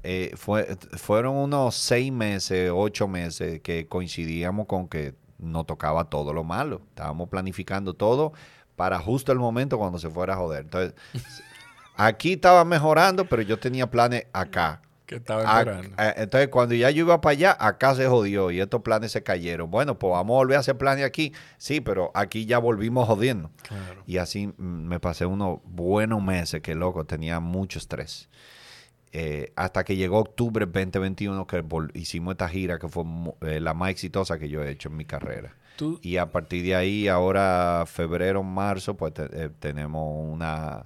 Eh, 0.04 0.34
fue, 0.36 0.78
fueron 0.94 1.36
unos 1.36 1.76
seis 1.76 2.12
meses, 2.12 2.72
ocho 2.74 3.08
meses 3.08 3.62
que 3.62 3.88
coincidíamos 3.88 4.68
con 4.68 4.88
que 4.88 5.16
nos 5.38 5.66
tocaba 5.66 6.06
todo 6.06 6.34
lo 6.34 6.44
malo. 6.44 6.82
Estábamos 6.90 7.30
planificando 7.30 7.94
todo 7.94 8.34
para 8.76 9.00
justo 9.00 9.32
el 9.32 9.40
momento 9.40 9.78
cuando 9.78 10.00
se 10.00 10.10
fuera 10.10 10.34
a 10.34 10.38
joder. 10.38 10.64
Entonces, 10.64 10.94
aquí 11.96 12.34
estaba 12.34 12.66
mejorando, 12.66 13.26
pero 13.26 13.42
yo 13.42 13.58
tenía 13.60 13.90
planes 13.90 14.26
acá. 14.34 14.82
que 15.06 15.16
estaba 15.16 15.64
eh, 15.64 16.14
entonces, 16.18 16.50
cuando 16.50 16.76
ya 16.76 16.90
yo 16.92 17.06
iba 17.06 17.22
para 17.22 17.32
allá, 17.32 17.58
acá 17.60 17.96
se 17.96 18.08
jodió 18.08 18.52
y 18.52 18.60
estos 18.60 18.82
planes 18.82 19.12
se 19.12 19.24
cayeron. 19.24 19.72
Bueno, 19.72 19.98
pues 19.98 20.12
vamos 20.12 20.36
a 20.36 20.38
volver 20.38 20.58
a 20.58 20.60
hacer 20.60 20.78
planes 20.78 21.06
aquí. 21.06 21.34
Sí, 21.58 21.82
pero 21.82 22.12
aquí 22.14 22.46
ya 22.46 22.60
volvimos 22.60 23.08
jodiendo. 23.08 23.52
Claro. 23.64 24.04
Y 24.06 24.18
así 24.18 24.48
mm, 24.48 24.54
me 24.58 25.00
pasé 25.00 25.26
unos 25.26 25.60
buenos 25.64 26.22
meses 26.22 26.62
que, 26.62 26.76
loco, 26.76 27.06
tenía 27.06 27.40
mucho 27.40 27.80
estrés. 27.80 28.30
Eh, 29.20 29.52
hasta 29.56 29.84
que 29.84 29.96
llegó 29.96 30.20
octubre 30.20 30.68
2021 30.68 31.48
que 31.48 31.64
hicimos 31.96 32.34
esta 32.34 32.48
gira 32.48 32.78
que 32.78 32.88
fue 32.88 33.04
eh, 33.42 33.60
la 33.60 33.74
más 33.74 33.90
exitosa 33.90 34.38
que 34.38 34.48
yo 34.48 34.62
he 34.64 34.70
hecho 34.70 34.90
en 34.90 34.98
mi 34.98 35.06
carrera. 35.06 35.56
Tú, 35.76 36.00
Y 36.04 36.18
a 36.18 36.32
partir 36.32 36.64
de 36.64 36.76
ahí, 36.76 37.08
ahora 37.08 37.86
febrero, 37.88 38.44
marzo, 38.44 38.96
pues 38.96 39.14
te- 39.16 39.26
eh, 39.46 39.50
tenemos 39.60 40.06
una 40.32 40.86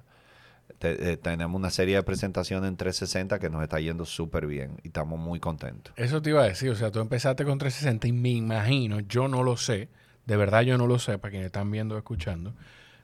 te- 0.78 1.16
tenemos 1.18 1.56
una 1.58 1.70
serie 1.70 1.96
de 1.96 2.02
presentaciones 2.02 2.68
en 2.68 2.76
360 2.76 3.38
que 3.38 3.48
nos 3.50 3.62
está 3.62 3.78
yendo 3.80 4.04
súper 4.04 4.46
bien 4.46 4.78
y 4.82 4.88
estamos 4.88 5.18
muy 5.18 5.38
contentos. 5.38 5.92
Eso 5.96 6.20
te 6.22 6.30
iba 6.30 6.42
a 6.42 6.48
decir, 6.48 6.70
o 6.70 6.74
sea, 6.74 6.90
tú 6.90 7.00
empezaste 7.00 7.44
con 7.44 7.58
360 7.58 8.08
y 8.08 8.12
me 8.12 8.30
imagino, 8.30 8.98
yo 9.00 9.28
no 9.28 9.42
lo 9.42 9.56
sé, 9.56 9.88
de 10.26 10.36
verdad 10.36 10.62
yo 10.62 10.78
no 10.78 10.86
lo 10.86 10.98
sé, 10.98 11.18
para 11.18 11.30
quienes 11.30 11.46
están 11.46 11.70
viendo 11.70 11.94
o 11.94 11.98
escuchando, 11.98 12.54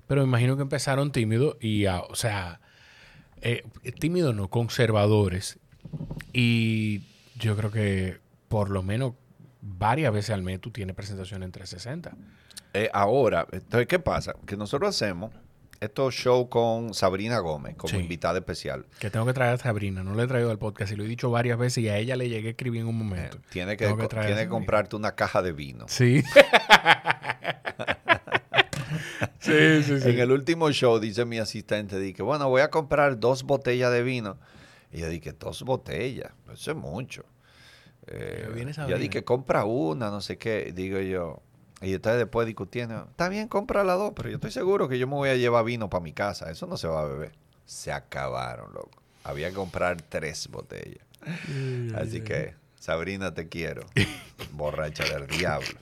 pero 0.06 0.22
me 0.22 0.28
imagino 0.28 0.56
que 0.56 0.62
empezaron 0.62 1.12
tímidos 1.12 1.56
y, 1.60 1.86
ah, 1.86 2.00
o 2.08 2.14
sea, 2.16 2.60
eh, 3.42 3.62
tímidos 3.98 4.34
no, 4.34 4.48
conservadores. 4.48 5.58
Y 6.32 7.02
yo 7.36 7.56
creo 7.56 7.70
que 7.70 8.18
por 8.48 8.70
lo 8.70 8.82
menos 8.82 9.14
varias 9.60 10.12
veces 10.12 10.30
al 10.30 10.42
mes 10.42 10.60
tú 10.60 10.70
tienes 10.70 10.94
presentación 10.96 11.42
en 11.42 11.52
360. 11.52 12.16
Eh, 12.74 12.90
ahora, 12.92 13.46
entonces, 13.52 13.86
¿qué 13.88 13.98
pasa? 13.98 14.34
Que 14.46 14.56
nosotros 14.56 14.90
hacemos 14.94 15.32
estos 15.80 16.14
shows 16.14 16.48
con 16.50 16.92
Sabrina 16.92 17.38
Gómez 17.38 17.76
como 17.76 17.90
Sí. 17.90 17.96
invitada 17.98 18.38
especial. 18.38 18.84
Que 18.98 19.10
tengo 19.10 19.24
que 19.26 19.32
traer 19.32 19.54
a 19.54 19.58
Sabrina, 19.58 20.02
no 20.02 20.14
le 20.14 20.24
he 20.24 20.26
traído 20.26 20.50
al 20.50 20.58
podcast 20.58 20.92
y 20.92 20.96
lo 20.96 21.04
he 21.04 21.06
dicho 21.06 21.30
varias 21.30 21.56
veces 21.58 21.84
y 21.84 21.88
a 21.88 21.96
ella 21.98 22.16
le 22.16 22.28
llegué 22.28 22.48
a 22.48 22.50
escribir 22.50 22.80
en 22.82 22.88
un 22.88 22.96
Eh, 22.96 22.98
momento. 23.04 23.38
tiene 23.50 23.76
que, 23.76 23.86
tiene 23.86 24.42
que 24.42 24.48
comprarte 24.48 24.96
una 24.96 25.14
caja 25.14 25.40
de 25.40 25.52
vino. 25.52 25.86
Sí. 25.88 26.22
sí, 29.38 29.82
sí, 29.82 30.00
sí. 30.00 30.10
En 30.10 30.18
el 30.18 30.32
último 30.32 30.70
show 30.72 30.98
dice 30.98 31.24
mi 31.24 31.38
asistente, 31.38 31.98
dije, 31.98 32.22
bueno, 32.22 32.48
voy 32.48 32.62
a 32.62 32.70
comprar 32.70 33.18
dos 33.18 33.42
botellas 33.42 33.92
de 33.92 34.02
vino. 34.02 34.38
Y 34.92 35.00
yo 35.00 35.08
dije, 35.08 35.32
dos 35.32 35.62
botellas, 35.62 36.32
eso 36.52 36.70
es 36.70 36.76
mucho. 36.76 37.24
Eh, 38.06 38.72
yo 38.88 38.98
dije, 38.98 39.22
compra 39.24 39.64
una, 39.64 40.10
no 40.10 40.20
sé 40.20 40.38
qué. 40.38 40.72
Digo 40.74 40.98
yo, 41.00 41.42
y 41.80 41.92
entonces 41.94 42.18
después 42.18 42.46
discutiendo, 42.46 43.06
está 43.10 43.28
bien, 43.28 43.48
compra 43.48 43.84
las 43.84 43.98
dos, 43.98 44.12
pero 44.16 44.30
yo 44.30 44.36
estoy 44.36 44.50
seguro 44.50 44.88
que 44.88 44.98
yo 44.98 45.06
me 45.06 45.14
voy 45.14 45.28
a 45.28 45.36
llevar 45.36 45.64
vino 45.64 45.88
para 45.88 46.02
mi 46.02 46.12
casa. 46.12 46.50
Eso 46.50 46.66
no 46.66 46.76
se 46.76 46.88
va 46.88 47.02
a 47.02 47.04
beber. 47.04 47.32
Se 47.66 47.92
acabaron, 47.92 48.72
loco. 48.72 49.02
Había 49.24 49.50
que 49.50 49.54
comprar 49.54 50.00
tres 50.00 50.48
botellas. 50.48 51.04
Así 51.94 52.22
que, 52.22 52.54
Sabrina, 52.78 53.34
te 53.34 53.48
quiero. 53.48 53.84
Borracha 54.52 55.04
del 55.04 55.26
diablo. 55.26 55.78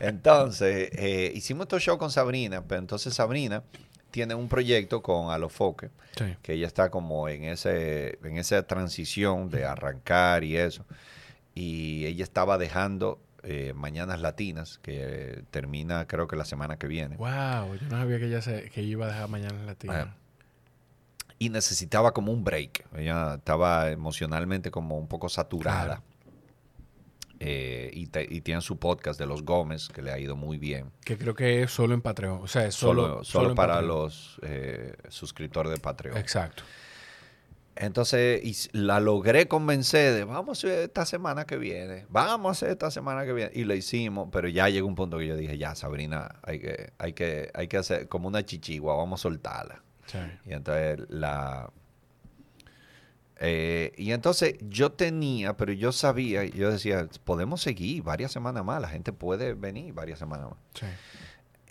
Entonces, 0.00 0.90
eh, 0.92 1.32
hicimos 1.34 1.64
estos 1.64 1.82
show 1.82 1.98
con 1.98 2.10
Sabrina, 2.10 2.62
pero 2.66 2.78
entonces 2.80 3.14
Sabrina 3.14 3.62
tiene 4.10 4.34
un 4.34 4.48
proyecto 4.48 5.02
con 5.02 5.30
Alofoque, 5.30 5.90
Sí. 6.16 6.36
que 6.42 6.52
ella 6.54 6.66
está 6.66 6.90
como 6.90 7.28
en 7.28 7.44
ese 7.44 8.18
en 8.22 8.36
esa 8.36 8.62
transición 8.66 9.48
de 9.50 9.64
arrancar 9.64 10.44
y 10.44 10.56
eso. 10.56 10.84
Y 11.54 12.04
ella 12.06 12.24
estaba 12.24 12.58
dejando 12.58 13.18
eh, 13.44 13.72
Mañanas 13.74 14.20
Latinas, 14.20 14.78
que 14.82 15.42
termina 15.50 16.06
creo 16.06 16.28
que 16.28 16.36
la 16.36 16.44
semana 16.44 16.76
que 16.76 16.86
viene. 16.86 17.16
Wow, 17.16 17.74
yo 17.74 17.88
no 17.88 17.98
sabía 17.98 18.18
que 18.18 18.26
ella, 18.26 18.40
se, 18.42 18.70
que 18.70 18.82
iba 18.82 19.06
a 19.06 19.08
dejar 19.08 19.28
mañana 19.28 19.58
en 19.58 19.66
latina. 19.66 20.14
Ah, 20.14 20.16
y 21.38 21.48
necesitaba 21.48 22.12
como 22.12 22.30
un 22.30 22.44
break. 22.44 22.86
Ella 22.96 23.34
estaba 23.34 23.90
emocionalmente 23.90 24.70
como 24.70 24.96
un 24.96 25.08
poco 25.08 25.28
saturada. 25.28 25.84
Claro. 25.86 26.02
Eh, 27.44 27.90
y, 27.92 28.06
te- 28.06 28.26
y 28.30 28.40
tiene 28.42 28.60
su 28.60 28.78
podcast 28.78 29.18
de 29.18 29.26
los 29.26 29.42
Gómez, 29.44 29.88
que 29.88 30.00
le 30.00 30.12
ha 30.12 30.18
ido 30.18 30.36
muy 30.36 30.58
bien. 30.58 30.90
Que 31.04 31.18
creo 31.18 31.34
que 31.34 31.62
es 31.64 31.70
solo 31.72 31.92
en 31.94 32.00
Patreon. 32.00 32.40
O 32.42 32.46
sea, 32.46 32.66
es 32.66 32.74
Solo, 32.76 33.02
solo, 33.02 33.24
solo, 33.24 33.48
en 33.50 33.54
para 33.56 33.74
Patreon. 33.74 33.88
los 33.88 34.38
eh, 34.42 34.94
suscriptores 35.08 35.72
de 35.72 35.78
Patreon. 35.78 36.16
Exacto. 36.16 36.62
Entonces 37.74 38.42
y 38.44 38.78
la 38.78 39.00
logré 39.00 39.48
convencer 39.48 40.12
de 40.14 40.24
vamos 40.24 40.50
a 40.64 40.68
hacer 40.68 40.78
esta 40.84 41.06
semana 41.06 41.46
que 41.46 41.56
viene, 41.56 42.04
vamos 42.10 42.50
a 42.50 42.52
hacer 42.52 42.70
esta 42.70 42.90
semana 42.90 43.24
que 43.24 43.32
viene. 43.32 43.50
Y 43.54 43.64
lo 43.64 43.74
hicimos, 43.74 44.28
pero 44.30 44.46
ya 44.48 44.68
llegó 44.68 44.86
un 44.86 44.94
punto 44.94 45.16
que 45.18 45.26
yo 45.26 45.36
dije, 45.36 45.56
ya 45.56 45.74
Sabrina, 45.74 46.36
hay 46.42 46.60
que, 46.60 46.92
hay 46.98 47.14
que, 47.14 47.50
hay 47.54 47.68
que 47.68 47.78
hacer 47.78 48.08
como 48.08 48.28
una 48.28 48.44
chichigua, 48.44 48.94
vamos 48.96 49.20
a 49.20 49.22
soltarla. 49.22 49.82
Sí. 50.06 50.18
Y 50.46 50.52
entonces 50.52 51.00
la... 51.08 51.70
eh, 53.44 53.92
y 53.96 54.12
entonces 54.12 54.54
yo 54.60 54.92
tenía, 54.92 55.56
pero 55.56 55.72
yo 55.72 55.90
sabía, 55.90 56.44
yo 56.44 56.70
decía, 56.70 57.08
podemos 57.24 57.60
seguir 57.60 58.04
varias 58.04 58.30
semanas 58.30 58.64
más, 58.64 58.80
la 58.80 58.86
gente 58.86 59.12
puede 59.12 59.54
venir 59.54 59.92
varias 59.92 60.20
semanas 60.20 60.50
más. 60.50 60.58
Sí. 60.74 60.86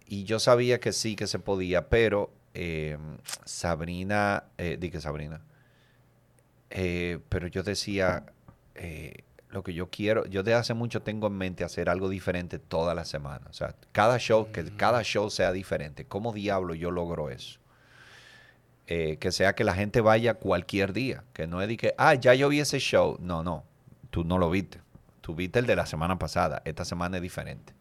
Y 0.05 0.25
yo 0.25 0.37
sabía 0.39 0.81
que 0.81 0.91
sí, 0.91 1.15
que 1.15 1.27
se 1.27 1.39
podía, 1.39 1.87
pero 1.87 2.29
eh, 2.53 2.97
Sabrina, 3.45 4.43
eh, 4.57 4.75
di 4.77 4.91
que 4.91 4.99
Sabrina, 4.99 5.39
eh, 6.71 7.19
pero 7.29 7.47
yo 7.47 7.63
decía, 7.63 8.25
eh, 8.75 9.23
lo 9.47 9.63
que 9.63 9.73
yo 9.73 9.89
quiero, 9.89 10.25
yo 10.25 10.43
de 10.43 10.53
hace 10.53 10.73
mucho 10.73 11.01
tengo 11.01 11.27
en 11.27 11.37
mente 11.37 11.63
hacer 11.63 11.87
algo 11.87 12.09
diferente 12.09 12.59
toda 12.59 12.93
la 12.93 13.05
semana. 13.05 13.47
O 13.49 13.53
sea, 13.53 13.77
cada 13.93 14.17
show, 14.17 14.51
que 14.51 14.65
cada 14.75 15.03
show 15.03 15.29
sea 15.29 15.53
diferente. 15.53 16.03
¿Cómo 16.03 16.33
diablo 16.33 16.73
yo 16.73 16.91
logro 16.91 17.29
eso? 17.29 17.60
Eh, 18.93 19.15
que 19.19 19.31
sea 19.31 19.55
que 19.55 19.63
la 19.63 19.73
gente 19.73 20.01
vaya 20.01 20.33
cualquier 20.33 20.91
día. 20.91 21.23
Que 21.31 21.47
no 21.47 21.61
es 21.61 21.69
de 21.69 21.77
que, 21.77 21.93
ah, 21.97 22.13
ya 22.15 22.33
yo 22.33 22.49
vi 22.49 22.59
ese 22.59 22.79
show. 22.79 23.17
No, 23.21 23.41
no. 23.41 23.63
Tú 24.09 24.25
no 24.25 24.37
lo 24.37 24.49
viste. 24.49 24.81
Tú 25.21 25.33
viste 25.33 25.59
el 25.59 25.65
de 25.65 25.77
la 25.77 25.85
semana 25.85 26.19
pasada. 26.19 26.61
Esta 26.65 26.83
semana 26.83 27.15
es 27.15 27.23
diferente. 27.23 27.73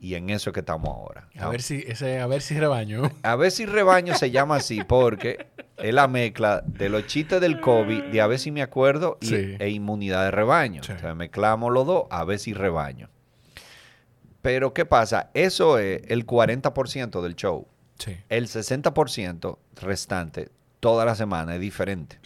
Y 0.00 0.16
en 0.16 0.30
eso 0.30 0.50
es 0.50 0.54
que 0.54 0.60
estamos 0.60 0.88
ahora. 0.88 1.28
A 1.38 1.48
ver 1.48 1.62
si 1.62 1.84
ese, 1.86 2.18
a 2.20 2.26
ver 2.26 2.42
si 2.42 2.58
rebaño. 2.58 3.02
A 3.22 3.36
ver 3.36 3.52
si 3.52 3.64
rebaño 3.64 4.16
se 4.16 4.32
llama 4.32 4.56
así 4.56 4.82
porque 4.82 5.46
es 5.76 5.94
la 5.94 6.08
mezcla 6.08 6.62
de 6.66 6.88
los 6.88 7.06
chistes 7.06 7.40
del 7.40 7.60
COVID, 7.60 8.06
de 8.06 8.20
a 8.20 8.26
ver 8.26 8.40
si 8.40 8.50
me 8.50 8.60
acuerdo, 8.62 9.18
y, 9.20 9.26
Sí. 9.26 9.56
e 9.60 9.68
inmunidad 9.70 10.24
de 10.24 10.30
rebaño. 10.32 10.82
Sí. 10.82 10.94
Sea, 11.00 11.14
mezclamos 11.14 11.72
los 11.72 11.86
dos, 11.86 12.04
a 12.10 12.24
ver 12.24 12.40
si 12.40 12.54
rebaño. 12.54 13.08
Pero 14.42 14.74
¿qué 14.74 14.84
pasa? 14.84 15.30
Eso 15.32 15.78
es 15.78 16.02
el 16.08 16.26
40% 16.26 17.22
del 17.22 17.36
show. 17.36 17.68
Sí. 17.98 18.16
El 18.28 18.46
60% 18.48 19.58
restante 19.80 20.50
toda 20.80 21.04
la 21.04 21.14
semana 21.14 21.54
es 21.54 21.60
diferente. 21.60 22.18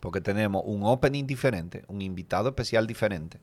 Porque 0.00 0.20
tenemos 0.20 0.62
un 0.64 0.82
opening 0.82 1.24
diferente, 1.26 1.84
un 1.88 2.00
invitado 2.00 2.48
especial 2.48 2.86
diferente. 2.86 3.38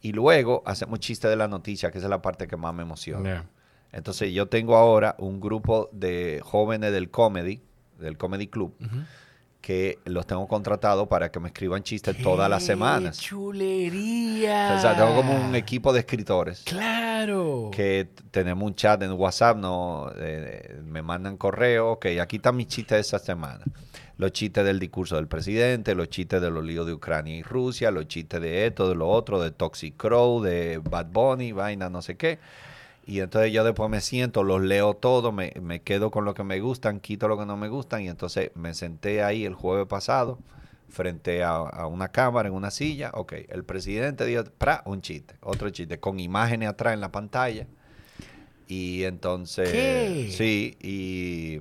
Y 0.00 0.12
luego 0.12 0.62
hacemos 0.64 1.00
chiste 1.00 1.28
de 1.28 1.36
la 1.36 1.48
noticia, 1.48 1.90
que 1.90 1.98
esa 1.98 2.06
es 2.06 2.10
la 2.10 2.22
parte 2.22 2.46
que 2.46 2.56
más 2.56 2.74
me 2.74 2.82
emociona. 2.82 3.22
Yeah. 3.22 3.46
Entonces 3.92 4.32
yo 4.32 4.48
tengo 4.48 4.76
ahora 4.76 5.14
un 5.18 5.40
grupo 5.40 5.90
de 5.92 6.40
jóvenes 6.42 6.92
del 6.92 7.10
comedy, 7.10 7.60
del 7.98 8.16
comedy 8.16 8.46
club. 8.46 8.74
Que 9.62 10.00
los 10.04 10.26
tengo 10.26 10.46
contratados 10.48 11.06
para 11.06 11.30
que 11.30 11.38
me 11.38 11.48
escriban 11.48 11.84
chistes 11.84 12.20
todas 12.20 12.50
las 12.50 12.64
semanas. 12.64 13.16
chulería! 13.18 14.74
O 14.76 14.80
sea, 14.80 14.96
tengo 14.96 15.14
como 15.14 15.34
un 15.34 15.54
equipo 15.54 15.92
de 15.92 16.00
escritores. 16.00 16.64
¡Claro! 16.64 17.70
Que 17.72 18.08
tenemos 18.32 18.66
un 18.66 18.74
chat 18.74 19.00
en 19.02 19.12
WhatsApp, 19.12 19.56
no, 19.56 20.10
eh, 20.16 20.80
me 20.84 21.00
mandan 21.00 21.36
correo, 21.36 21.92
ok, 21.92 22.06
aquí 22.20 22.36
están 22.36 22.56
mis 22.56 22.66
chistes 22.66 22.96
de 22.96 23.00
esta 23.00 23.20
semana. 23.20 23.64
Los 24.18 24.32
chistes 24.32 24.64
del 24.64 24.80
discurso 24.80 25.14
del 25.14 25.28
presidente, 25.28 25.94
los 25.94 26.08
chistes 26.08 26.42
de 26.42 26.50
los 26.50 26.64
líos 26.64 26.84
de 26.84 26.94
Ucrania 26.94 27.36
y 27.36 27.42
Rusia, 27.42 27.92
los 27.92 28.08
chistes 28.08 28.40
de 28.40 28.66
esto, 28.66 28.88
de 28.88 28.96
lo 28.96 29.08
otro, 29.08 29.40
de 29.40 29.52
Toxic 29.52 29.96
Crow, 29.96 30.42
de 30.42 30.78
Bad 30.82 31.06
Bunny, 31.06 31.52
vaina, 31.52 31.88
no 31.88 32.02
sé 32.02 32.16
qué. 32.16 32.40
Y 33.04 33.20
entonces 33.20 33.52
yo 33.52 33.64
después 33.64 33.90
me 33.90 34.00
siento, 34.00 34.44
los 34.44 34.62
leo 34.62 34.94
todo, 34.94 35.32
me, 35.32 35.52
me 35.60 35.82
quedo 35.82 36.10
con 36.10 36.24
lo 36.24 36.34
que 36.34 36.44
me 36.44 36.60
gustan, 36.60 37.00
quito 37.00 37.26
lo 37.28 37.36
que 37.36 37.46
no 37.46 37.56
me 37.56 37.68
gustan. 37.68 38.02
Y 38.02 38.08
entonces 38.08 38.50
me 38.54 38.74
senté 38.74 39.22
ahí 39.24 39.44
el 39.44 39.54
jueves 39.54 39.86
pasado, 39.88 40.38
frente 40.88 41.42
a, 41.42 41.56
a 41.56 41.86
una 41.86 42.08
cámara, 42.08 42.48
en 42.48 42.54
una 42.54 42.70
silla. 42.70 43.10
Ok, 43.14 43.32
el 43.48 43.64
presidente 43.64 44.24
dio, 44.24 44.44
pra, 44.44 44.82
un 44.86 45.00
chiste, 45.00 45.34
otro 45.40 45.68
chiste, 45.70 45.98
con 45.98 46.20
imágenes 46.20 46.68
atrás 46.68 46.94
en 46.94 47.00
la 47.00 47.10
pantalla. 47.10 47.66
Y 48.68 49.02
entonces, 49.04 49.70
¿Qué? 49.70 50.30
sí, 50.30 50.76
y 50.80 51.60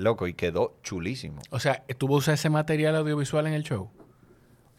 loco, 0.00 0.26
y 0.26 0.34
quedó 0.34 0.76
chulísimo. 0.82 1.42
O 1.50 1.58
sea, 1.58 1.84
¿tú 1.98 2.12
usar 2.14 2.34
ese 2.34 2.50
material 2.50 2.96
audiovisual 2.96 3.46
en 3.46 3.54
el 3.54 3.64
show? 3.64 3.90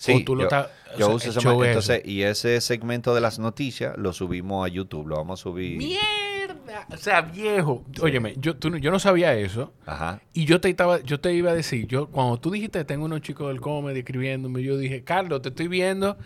Sí, 0.04 0.12
O 0.12 0.24
tú 0.26 0.36
lo 0.36 0.42
yo, 0.42 0.48
estás- 0.48 0.68
o 0.96 1.00
yo 1.00 1.06
sea, 1.06 1.16
uso 1.16 1.30
ese 1.40 1.50
entonces, 1.70 2.02
y 2.04 2.24
ese 2.24 2.60
segmento 2.60 3.16
de 3.16 3.22
las 3.22 3.40
noticias 3.40 3.98
lo 3.98 4.12
subimos 4.12 4.66
a 4.66 4.70
YouTube, 4.70 5.08
lo 5.08 5.16
vamos 5.16 5.40
a 5.40 5.44
subir. 5.44 5.78
¡Mierda! 5.78 6.86
O 6.92 6.98
sea, 6.98 7.22
viejo. 7.22 7.86
Óyeme, 8.02 8.34
yo, 8.38 8.58
tú 8.58 8.70
no- 8.70 8.76
yo 8.78 8.92
no 8.92 9.00
sabía 9.00 9.34
eso. 9.34 9.72
Ajá. 9.86 10.22
Y 10.34 10.44
yo 10.44 10.60
te, 10.60 10.70
estaba, 10.70 11.00
yo 11.02 11.22
te 11.22 11.34
iba 11.34 11.52
a 11.52 11.56
decir, 11.56 11.88
yo 11.88 12.08
cuando 12.08 12.38
tú 12.38 12.52
dijiste 12.52 12.84
tengo 12.84 13.06
unos 13.06 13.22
chicos 13.22 13.48
del 13.48 13.62
comedy 13.62 14.00
escribiéndome, 14.00 14.62
yo 14.62 14.76
dije, 14.78 15.06
Carlos, 15.06 15.42
te 15.42 15.50
estoy 15.50 15.70
viendo 15.70 16.18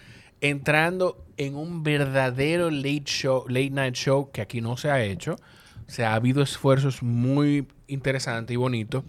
entrando 0.41 1.23
en 1.37 1.55
un 1.55 1.83
verdadero 1.83 2.69
late 2.71 3.03
show, 3.05 3.45
late 3.47 3.69
night 3.69 3.93
show 3.95 4.31
que 4.31 4.41
aquí 4.41 4.59
no 4.59 4.75
se 4.77 4.89
ha 4.89 5.03
hecho. 5.03 5.33
O 5.87 5.91
sea, 5.91 6.13
ha 6.13 6.15
habido 6.15 6.41
esfuerzos 6.41 7.03
muy 7.03 7.67
interesantes 7.87 8.53
y 8.53 8.57
bonitos, 8.57 9.03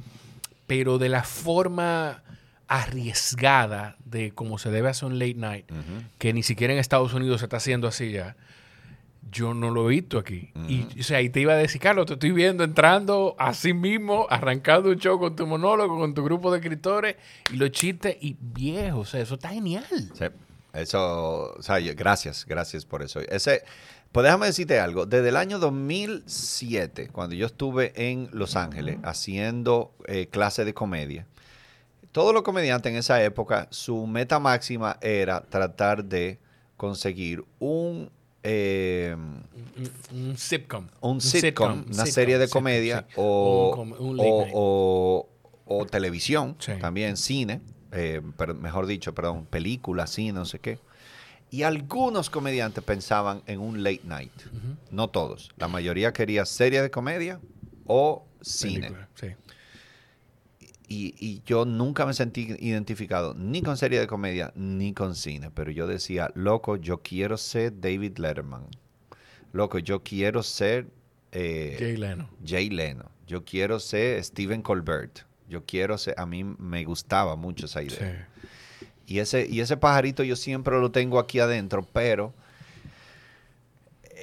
pero 0.66 0.98
de 0.98 1.08
la 1.08 1.22
forma 1.24 2.22
arriesgada 2.68 3.96
de 4.04 4.32
cómo 4.32 4.58
se 4.58 4.70
debe 4.70 4.88
hacer 4.90 5.06
un 5.08 5.18
late 5.18 5.34
night, 5.34 5.66
que 6.18 6.32
ni 6.32 6.42
siquiera 6.42 6.72
en 6.72 6.78
Estados 6.78 7.12
Unidos 7.14 7.40
se 7.40 7.46
está 7.46 7.56
haciendo 7.58 7.88
así 7.88 8.12
ya. 8.12 8.36
Yo 9.30 9.52
no 9.52 9.70
lo 9.70 9.86
he 9.90 9.94
visto 9.94 10.18
aquí. 10.18 10.52
Y, 10.68 10.86
o 11.00 11.02
sea, 11.02 11.20
y 11.20 11.28
te 11.28 11.40
iba 11.40 11.52
a 11.52 11.56
decir, 11.56 11.80
Carlos, 11.82 12.06
te 12.06 12.14
estoy 12.14 12.30
viendo 12.32 12.64
entrando 12.64 13.36
así 13.38 13.74
mismo, 13.74 14.26
arrancando 14.30 14.88
un 14.88 14.96
show 14.96 15.18
con 15.18 15.36
tu 15.36 15.46
monólogo, 15.46 15.98
con 15.98 16.14
tu 16.14 16.24
grupo 16.24 16.50
de 16.50 16.58
escritores 16.58 17.16
y 17.52 17.56
los 17.56 17.70
chistes 17.70 18.16
y 18.20 18.36
viejo. 18.40 19.00
O 19.00 19.04
sea, 19.04 19.20
eso 19.20 19.34
está 19.34 19.50
genial. 19.50 19.84
Sí, 19.90 20.24
eso, 20.72 21.52
o 21.58 21.62
sea, 21.62 21.78
yo- 21.78 21.92
gracias, 21.94 22.46
gracias 22.46 22.86
por 22.86 23.02
eso. 23.02 23.20
Ese, 23.20 23.64
pues 24.12 24.24
déjame 24.24 24.46
decirte 24.46 24.80
algo. 24.80 25.04
Desde 25.04 25.28
el 25.28 25.36
año 25.36 25.58
2007, 25.58 27.08
cuando 27.12 27.34
yo 27.36 27.44
estuve 27.46 27.92
en 27.96 28.30
Los 28.32 28.56
Ángeles 28.56 28.96
haciendo 29.02 29.92
eh, 30.06 30.28
clase 30.30 30.64
de 30.64 30.72
comedia, 30.72 31.26
todos 32.12 32.32
los 32.34 32.42
comediantes 32.42 32.90
en 32.92 32.98
esa 32.98 33.22
época, 33.22 33.68
su 33.70 34.06
meta 34.06 34.38
máxima 34.38 34.98
era 35.00 35.40
tratar 35.42 36.04
de 36.04 36.38
conseguir 36.76 37.44
un, 37.58 38.10
eh, 38.42 39.14
Un, 39.16 39.90
un 40.28 40.38
sitcom. 40.38 40.86
un 41.00 41.20
sitcom, 41.20 41.72
una 41.72 41.84
sitcom, 41.92 42.06
serie 42.06 42.38
de 42.38 42.48
comedia 42.48 43.06
o, 43.16 43.72
com- 43.74 43.92
o- 43.98 44.14
night. 44.14 44.50
o- 44.54 45.28
o 45.66 45.86
televisión, 45.86 46.56
Sí. 46.58 46.72
también 46.80 47.16
cine, 47.16 47.60
eh, 47.92 48.22
pero 48.36 48.54
mejor 48.54 48.86
dicho, 48.86 49.14
perdón, 49.14 49.44
película, 49.46 50.06
cine, 50.06 50.32
no 50.32 50.44
sé 50.46 50.58
qué. 50.60 50.78
Y 51.50 51.62
algunos 51.62 52.30
comediantes 52.30 52.84
pensaban 52.84 53.42
en 53.46 53.60
un 53.60 53.82
late 53.82 54.02
night. 54.04 54.32
No 54.90 55.08
todos. 55.08 55.50
La 55.56 55.66
mayoría 55.68 56.12
quería 56.12 56.44
serie 56.46 56.80
de 56.82 56.90
comedia 56.90 57.40
o 57.86 58.24
cine. 58.42 58.80
Película, 58.90 59.08
sí. 59.14 59.26
Y, 60.90 61.14
y 61.18 61.42
yo 61.44 61.66
nunca 61.66 62.06
me 62.06 62.14
sentí 62.14 62.56
identificado 62.60 63.34
ni 63.34 63.60
con 63.60 63.76
serie 63.76 64.00
de 64.00 64.06
comedia 64.06 64.52
ni 64.54 64.94
con 64.94 65.14
cine. 65.14 65.50
Pero 65.50 65.70
yo 65.70 65.86
decía, 65.86 66.30
loco, 66.34 66.76
yo 66.76 67.02
quiero 67.02 67.36
ser 67.36 67.78
David 67.80 68.16
Letterman. 68.18 68.64
Loco, 69.52 69.78
yo 69.78 70.02
quiero 70.02 70.42
ser 70.42 70.86
eh, 71.32 71.76
Jay 71.78 71.96
Leno. 71.96 72.30
Jay 72.46 72.70
Leno. 72.70 73.04
Yo 73.26 73.44
quiero 73.44 73.78
ser 73.80 74.22
Stephen 74.24 74.62
Colbert. 74.62 75.20
Yo 75.48 75.64
quiero 75.66 75.98
ser, 75.98 76.14
a 76.18 76.24
mí 76.26 76.42
me 76.44 76.84
gustaba 76.84 77.36
mucho 77.36 77.66
esa 77.66 77.82
idea. 77.82 78.28
Sí. 78.80 78.86
Y 79.06 79.18
ese, 79.20 79.46
y 79.46 79.60
ese 79.60 79.76
pajarito 79.76 80.22
yo 80.22 80.36
siempre 80.36 80.78
lo 80.80 80.90
tengo 80.90 81.18
aquí 81.18 81.38
adentro, 81.38 81.86
pero 81.92 82.32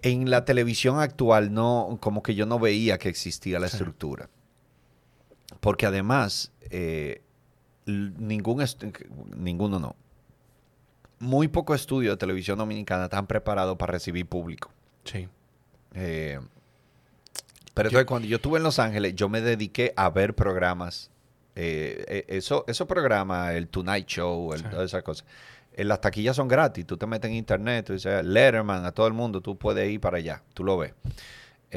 en 0.04 0.30
la 0.30 0.46
televisión 0.46 1.00
actual 1.00 1.54
no, 1.54 1.98
como 2.02 2.22
que 2.22 2.36
yo 2.36 2.46
no 2.46 2.60
veía 2.60 2.98
que 2.98 3.10
existía 3.10 3.60
la 3.60 3.68
Sí. 3.70 3.78
estructura. 3.78 4.30
Porque 5.66 5.88
además, 5.88 6.52
eh, 6.70 7.24
ningún 7.88 8.64
ninguno 9.36 9.80
no. 9.80 9.96
Muy 11.18 11.48
poco 11.48 11.74
estudio 11.74 12.12
de 12.12 12.18
televisión 12.18 12.60
dominicana 12.60 13.06
están 13.06 13.26
preparados 13.26 13.76
para 13.76 13.94
recibir 13.94 14.28
público. 14.28 14.70
Sí. 15.06 15.28
Eh, 15.96 16.40
pero 17.74 17.90
entonces 17.90 18.06
cuando 18.06 18.28
yo 18.28 18.36
estuve 18.36 18.58
en 18.60 18.64
Los 18.64 18.78
Ángeles, 18.78 19.16
yo 19.16 19.28
me 19.28 19.42
dediqué 19.42 19.92
a 19.96 20.10
ver 20.12 20.36
programas. 20.36 21.10
eh, 21.56 22.04
eh, 22.10 22.26
eso, 22.28 22.64
esos 22.68 22.86
programas, 22.86 23.54
el 23.56 23.68
Tonight 23.70 24.06
Show, 24.08 24.52
el- 24.54 24.60
Sí. 24.60 24.66
todas 24.70 24.86
esas 24.86 25.02
cosas. 25.04 25.26
Las 25.78 26.00
taquillas 26.02 26.36
son 26.36 26.48
gratis. 26.50 26.86
Tú 26.86 26.96
te 26.98 27.08
metes 27.08 27.32
en 27.32 27.38
internet, 27.38 27.86
tú 27.88 27.94
dices 27.94 28.24
Letterman, 28.26 28.86
a 28.86 28.92
todo 28.92 29.08
el 29.08 29.14
mundo, 29.14 29.42
tú 29.42 29.58
puedes 29.58 29.90
ir 29.90 30.00
para 30.02 30.18
allá. 30.18 30.44
Tú 30.54 30.64
lo 30.66 30.78
ves. 30.78 30.94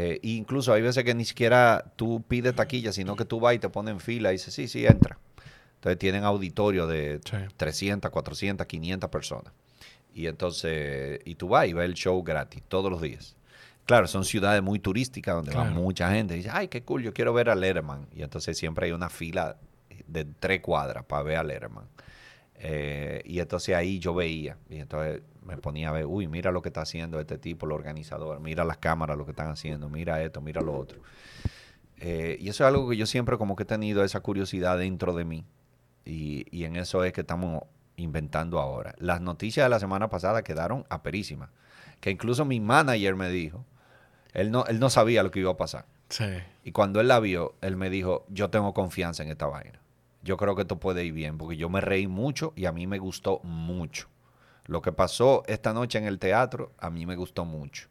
Eh, 0.00 0.20
incluso 0.22 0.72
hay 0.72 0.80
veces 0.80 1.02
que 1.02 1.12
ni 1.12 1.24
siquiera 1.24 1.84
tú 1.96 2.22
pides 2.22 2.54
taquilla, 2.54 2.92
sino 2.92 3.16
que 3.16 3.24
tú 3.24 3.40
vas 3.40 3.56
y 3.56 3.58
te 3.58 3.68
pones 3.68 3.94
en 3.94 3.98
fila 3.98 4.30
y 4.30 4.34
dices, 4.34 4.54
sí, 4.54 4.68
sí, 4.68 4.86
entra. 4.86 5.18
Entonces 5.74 5.98
tienen 5.98 6.22
auditorio 6.22 6.86
de 6.86 7.20
Sí. 7.24 7.36
300, 7.56 8.08
400, 8.08 8.64
500 8.64 9.10
personas. 9.10 9.52
Y 10.14 10.28
entonces, 10.28 11.18
y 11.24 11.34
tú 11.34 11.48
vas 11.48 11.66
y 11.66 11.72
ves 11.72 11.84
el 11.86 11.94
show 11.94 12.22
gratis 12.22 12.62
todos 12.68 12.92
los 12.92 13.02
días. 13.02 13.34
Claro, 13.86 14.06
son 14.06 14.24
ciudades 14.24 14.62
muy 14.62 14.78
turísticas 14.78 15.34
donde 15.34 15.52
va 15.52 15.64
mucha 15.64 16.12
gente. 16.12 16.34
Y 16.34 16.38
dice, 16.38 16.50
ay, 16.52 16.68
qué 16.68 16.82
cool, 16.84 17.02
yo 17.02 17.12
quiero 17.12 17.32
ver 17.32 17.50
a 17.50 17.56
Letterman. 17.56 18.06
Y 18.14 18.22
entonces 18.22 18.56
siempre 18.56 18.86
hay 18.86 18.92
una 18.92 19.08
fila 19.08 19.56
de 20.06 20.26
tres 20.38 20.60
cuadras 20.60 21.04
para 21.06 21.24
ver 21.24 21.38
a 21.38 21.42
Letterman. 21.42 21.86
Eh, 22.60 23.22
y 23.24 23.40
entonces 23.40 23.74
ahí 23.74 23.98
yo 23.98 24.14
veía. 24.14 24.56
Y 24.68 24.76
entonces 24.78 25.22
me 25.44 25.56
ponía 25.56 25.90
a 25.90 25.92
ver, 25.92 26.06
uy, 26.06 26.28
mira 26.28 26.50
lo 26.50 26.62
que 26.62 26.68
está 26.68 26.82
haciendo 26.82 27.20
este 27.20 27.38
tipo, 27.38 27.66
el 27.66 27.72
organizador. 27.72 28.40
Mira 28.40 28.64
las 28.64 28.78
cámaras, 28.78 29.16
lo 29.16 29.24
que 29.24 29.30
están 29.32 29.48
haciendo. 29.48 29.88
Mira 29.88 30.22
esto, 30.22 30.40
mira 30.40 30.60
lo 30.60 30.76
otro. 30.76 31.00
Eh, 32.00 32.36
y 32.40 32.48
eso 32.48 32.64
es 32.64 32.68
algo 32.68 32.88
que 32.88 32.96
yo 32.96 33.06
siempre 33.06 33.38
como 33.38 33.56
que 33.56 33.62
he 33.62 33.66
tenido 33.66 34.04
esa 34.04 34.20
curiosidad 34.20 34.78
dentro 34.78 35.14
de 35.14 35.24
mí. 35.24 35.44
Y, 36.04 36.46
y 36.50 36.64
en 36.64 36.76
eso 36.76 37.04
es 37.04 37.12
que 37.12 37.22
estamos 37.22 37.62
inventando 37.96 38.58
ahora. 38.58 38.94
Las 38.98 39.20
noticias 39.20 39.64
de 39.64 39.70
la 39.70 39.80
semana 39.80 40.08
pasada 40.08 40.42
quedaron 40.42 40.84
aperísimas. 40.88 41.50
Que 42.00 42.10
incluso 42.10 42.44
mi 42.44 42.60
manager 42.60 43.16
me 43.16 43.28
dijo, 43.28 43.64
él 44.32 44.50
no, 44.50 44.64
él 44.66 44.78
no 44.78 44.90
sabía 44.90 45.22
lo 45.22 45.30
que 45.30 45.40
iba 45.40 45.50
a 45.50 45.56
pasar. 45.56 45.86
Sí. 46.08 46.24
Y 46.64 46.72
cuando 46.72 47.00
él 47.00 47.08
la 47.08 47.20
vio, 47.20 47.54
él 47.60 47.76
me 47.76 47.90
dijo, 47.90 48.24
yo 48.28 48.50
tengo 48.50 48.72
confianza 48.72 49.22
en 49.22 49.30
esta 49.30 49.46
vaina. 49.46 49.80
Yo 50.28 50.36
creo 50.36 50.54
que 50.54 50.60
esto 50.60 50.78
puede 50.78 51.06
ir 51.06 51.14
bien, 51.14 51.38
porque 51.38 51.56
yo 51.56 51.70
me 51.70 51.80
reí 51.80 52.06
mucho 52.06 52.52
y 52.54 52.66
a 52.66 52.72
mí 52.72 52.86
me 52.86 52.98
gustó 52.98 53.40
mucho. 53.44 54.08
Lo 54.66 54.82
que 54.82 54.92
pasó 54.92 55.42
esta 55.46 55.72
noche 55.72 55.96
en 55.96 56.04
el 56.04 56.18
teatro, 56.18 56.72
a 56.76 56.90
mí 56.90 57.06
me 57.06 57.16
gustó 57.16 57.46
mucho. 57.46 57.88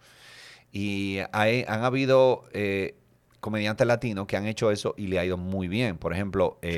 Y 0.72 1.18
hay- 1.32 1.66
han 1.68 1.84
habido 1.84 2.44
eh, 2.54 2.94
comediantes 3.40 3.88
latinos 3.88 4.28
que 4.28 4.38
han 4.38 4.46
hecho 4.46 4.70
eso 4.70 4.94
y 4.98 5.08
le 5.08 5.18
ha 5.18 5.26
ido 5.26 5.38
muy 5.38 5.68
bien. 5.68 5.98
Por 5.98 6.14
ejemplo, 6.14 6.60
eh. 6.62 6.76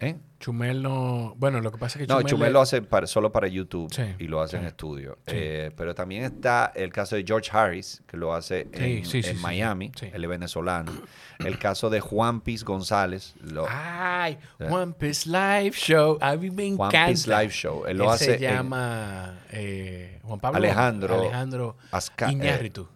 ¿Eh? 0.00 0.16
Chumel 0.40 0.82
no. 0.82 1.34
Bueno, 1.38 1.60
lo 1.60 1.72
que 1.72 1.78
pasa 1.78 1.98
es 1.98 2.06
que 2.06 2.12
No, 2.12 2.20
Chumel. 2.22 2.52
Lo 2.52 2.60
hace 2.60 2.82
para- 2.82 3.06
solo 3.06 3.32
para 3.32 3.48
YouTube 3.48 3.92
Sí, 3.94 4.02
y 4.18 4.26
lo 4.26 4.42
hace 4.42 4.58
en 4.58 4.64
estudio. 4.66 5.16
sí. 5.26 5.32
Eh, 5.36 5.70
pero 5.76 5.94
también 5.94 6.24
está 6.24 6.70
el 6.74 6.92
caso 6.92 7.16
de 7.16 7.24
George 7.26 7.50
Harris, 7.52 8.02
que 8.06 8.16
lo 8.16 8.34
hace 8.34 8.68
en, 8.72 9.40
Miami, 9.40 9.90
él 10.12 10.22
es 10.24 10.28
venezolano. 10.30 10.92
El 11.40 11.58
caso 11.58 11.90
de 11.90 12.00
Juan 12.00 12.40
Piz 12.40 12.62
González, 12.64 13.34
lo, 13.42 13.66
Ay, 13.68 14.38
Sí. 14.58 14.64
One 14.70 14.92
Piece 14.92 15.28
Live 15.28 15.72
Show. 15.72 16.16
A 16.20 16.36
mí 16.36 16.48
me 16.50 16.74
Juan 16.76 16.90
encanta. 16.90 17.10
Piz 17.10 17.26
Live 17.26 17.48
Show. 17.50 17.86
Él 17.86 17.98
lo 17.98 18.04
Él 18.04 18.10
hace 18.10 18.24
se 18.24 18.34
en 18.34 18.40
llama 18.40 19.40
eh, 19.50 20.20
Juan 20.22 20.38
Pablo 20.38 20.58
Alejandro 20.58 21.20
Alejandro 21.20 21.76
eh, 21.92 22.30
Iñárritu. 22.30 22.88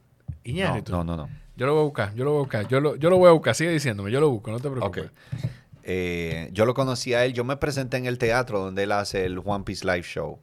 Iñárritu. 0.45 0.93
no, 0.93 1.03
no, 1.05 1.17
no. 1.17 1.27
no. 1.27 1.39
Yo 1.57 1.67
lo 1.67 1.73
voy 1.75 1.81
a 1.81 1.85
buscar, 1.85 2.15
yo 2.15 2.25
lo 2.25 2.31
voy 2.31 2.39
a 2.39 2.43
buscar. 2.43 2.69
Yo 2.69 2.81
lo, 2.81 2.95
yo 2.95 3.11
lo 3.11 3.17
voy 3.19 3.29
a 3.29 3.33
buscar. 3.33 3.53
Sigue 3.57 3.71
diciéndome, 3.71 4.13
yo 4.13 4.21
lo 4.21 4.31
busco, 4.31 4.53
no 4.53 4.61
te 4.61 4.71
preocupes. 4.71 5.07
Ok. 5.07 5.51
Eh, 5.91 6.51
yo 6.53 6.67
lo 6.67 6.75
conocí 6.75 7.15
a 7.15 7.25
él, 7.25 7.33
yo 7.33 7.45
me 7.45 7.57
presenté 7.57 7.97
en 7.97 8.05
el 8.05 8.19
teatro 8.19 8.61
donde 8.61 8.83
él 8.83 8.93
hace 8.93 9.25
el 9.25 9.41
One 9.43 9.65
Piece 9.65 9.87
Live 9.87 10.03
Show. 10.03 10.39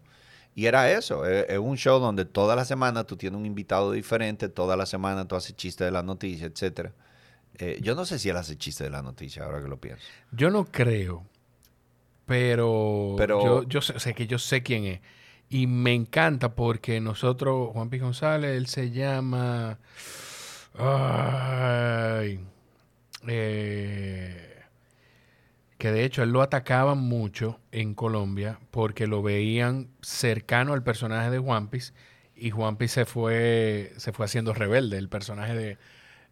Y 0.55 0.65
era 0.65 0.89
eso, 0.91 1.26
es, 1.27 1.45
es 1.49 1.59
un 1.59 1.77
show 1.77 1.99
donde 1.99 2.26
toda 2.26 2.55
la 2.55 2.65
semana 2.65 3.03
tú 3.03 3.15
tienes 3.15 3.38
un 3.38 3.45
invitado 3.45 3.91
diferente, 3.91 4.49
toda 4.49 4.76
la 4.76 4.85
semana 4.88 5.27
tú 5.27 5.35
haces 5.35 5.55
chistes 5.55 5.85
de 5.85 5.91
la 5.91 6.01
noticia, 6.01 6.47
etcétera. 6.47 6.93
Eh, 7.59 7.77
yo 7.81 7.93
no 7.93 8.05
sé 8.05 8.17
si 8.17 8.30
él 8.30 8.38
hace 8.38 8.57
chistes 8.57 8.85
de 8.85 8.89
la 8.89 9.01
noticia, 9.03 9.43
ahora 9.43 9.61
que 9.61 9.67
lo 9.67 9.80
pienso. 9.80 10.03
Yo 10.31 10.49
no 10.49 10.65
creo 10.65 11.26
pero, 12.26 13.15
Pero- 13.17 13.43
yo, 13.43 13.63
yo 13.67 13.81
sé, 13.81 13.99
sé 13.99 14.13
que 14.13 14.27
yo 14.27 14.39
sé 14.39 14.63
quién 14.63 14.85
es. 14.85 14.99
Y 15.49 15.67
me 15.67 15.93
encanta 15.93 16.55
porque 16.55 16.99
nosotros, 16.99 17.69
Juan 17.72 17.89
P. 17.89 17.99
González, 17.99 18.57
él 18.57 18.67
se 18.67 18.89
llama... 18.91 19.77
Ay, 20.77 22.39
eh, 23.27 24.55
que 25.77 25.91
de 25.91 26.03
hecho 26.06 26.23
él 26.23 26.31
lo 26.31 26.41
atacaban 26.41 26.97
mucho 26.99 27.60
en 27.72 27.93
Colombia 27.95 28.60
porque 28.72 29.07
lo 29.07 29.22
veían 29.22 29.89
cercano 30.02 30.73
al 30.73 30.84
personaje 30.84 31.30
de 31.30 31.38
One 31.39 31.68
Piece 31.69 31.93
y 32.35 32.52
One 32.52 32.77
Piece 32.77 32.93
se 32.95 33.06
fue, 33.06 33.93
se 33.97 34.11
fue 34.14 34.26
haciendo 34.26 34.53
rebelde. 34.53 34.97
El 34.97 35.10
personaje 35.10 35.53
de 35.53 35.77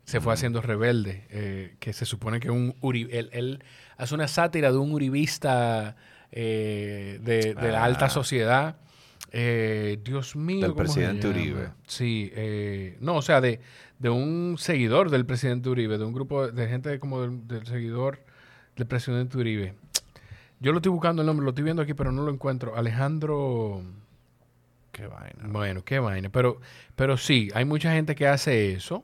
se 0.06 0.20
fue 0.20 0.34
haciendo 0.34 0.62
rebelde, 0.62 1.26
eh, 1.30 1.76
que 1.80 1.94
se 1.94 2.06
supone 2.06 2.42
que 2.42 2.50
un 2.52 2.74
uri- 2.82 3.08
él, 3.12 3.30
él 3.32 3.64
hace 3.96 4.14
una 4.14 4.28
sátira 4.28 4.70
de 4.72 4.78
un 4.78 4.92
uribista 4.92 5.96
eh, 6.32 7.20
de, 7.22 7.54
de 7.54 7.72
la 7.72 7.84
alta 7.86 8.06
Ah. 8.06 8.10
sociedad. 8.10 8.76
Eh, 9.32 10.00
Dios 10.04 10.36
mío. 10.36 10.62
Del 10.62 10.74
¿cómo 10.74 10.86
se 10.88 10.94
presidente? 10.94 11.28
Uribe. 11.28 11.70
Sí, 11.88 12.32
eh, 12.36 12.98
no, 13.00 13.16
o 13.16 13.22
sea, 13.22 13.40
de, 13.40 13.62
de 14.00 14.10
un 14.10 14.58
seguidor 14.60 15.10
del 15.10 15.26
presidente 15.26 15.70
Uribe, 15.70 15.98
de 15.98 16.04
un 16.04 16.14
grupo 16.14 16.50
de 16.50 16.68
gente 16.68 17.00
como 17.00 17.22
del, 17.22 17.48
del 17.48 17.66
seguidor 17.66 18.23
del 18.76 18.88
presidente 18.88 19.38
Uribe. 19.38 19.76
Yo 20.60 20.72
lo 20.72 20.78
estoy 20.78 20.92
buscando 20.92 21.22
el 21.22 21.26
nombre, 21.26 21.44
lo 21.44 21.50
estoy 21.50 21.64
viendo 21.64 21.82
aquí, 21.82 21.94
pero 21.94 22.12
no 22.12 22.24
lo 22.24 22.32
encuentro. 22.32 22.76
Alejandro. 22.76 23.82
Qué 24.92 25.08
vaina. 25.08 25.48
Bueno, 25.48 25.84
qué 25.84 26.00
vaina. 26.00 26.30
Pero, 26.30 26.60
pero 26.96 27.18
sí, 27.18 27.50
hay 27.54 27.66
mucha 27.66 27.92
gente 27.92 28.16
que 28.16 28.28
hace 28.28 28.74
eso. 28.74 29.04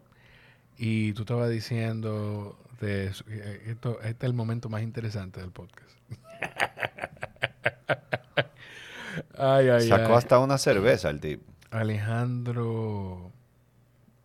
Y 0.78 1.12
tú 1.14 1.24
estabas 1.24 1.50
diciendo 1.50 2.58
de 2.80 3.08
eso. 3.08 3.26
Eh, 3.28 3.64
Esto, 3.68 4.00
este 4.02 4.26
es 4.26 4.30
el 4.30 4.34
momento 4.34 4.70
más 4.70 4.82
interesante 4.82 5.42
del 5.42 5.52
podcast. 5.52 5.90
ay, 9.38 9.70
ay, 9.70 9.88
Sacó 9.88 10.12
ay. 10.12 10.18
hasta 10.18 10.40
una 10.40 10.58
cerveza 10.58 11.10
el 11.10 11.20
tipo. 11.20 11.44
Alejandro. 11.72 13.32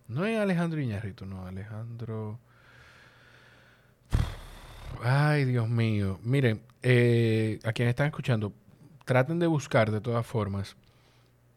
No 0.07 0.25
es 0.25 0.39
Alejandro 0.39 0.79
Iñárritu, 0.79 1.25
no, 1.25 1.45
Alejandro. 1.47 2.39
Ay, 5.03 5.45
Dios 5.45 5.69
mío. 5.69 6.19
Miren, 6.23 6.61
eh, 6.81 7.59
a 7.63 7.73
quienes 7.73 7.91
están 7.91 8.07
escuchando, 8.07 8.53
traten 9.05 9.39
de 9.39 9.47
buscar 9.47 9.91
de 9.91 10.01
todas 10.01 10.25
formas 10.25 10.75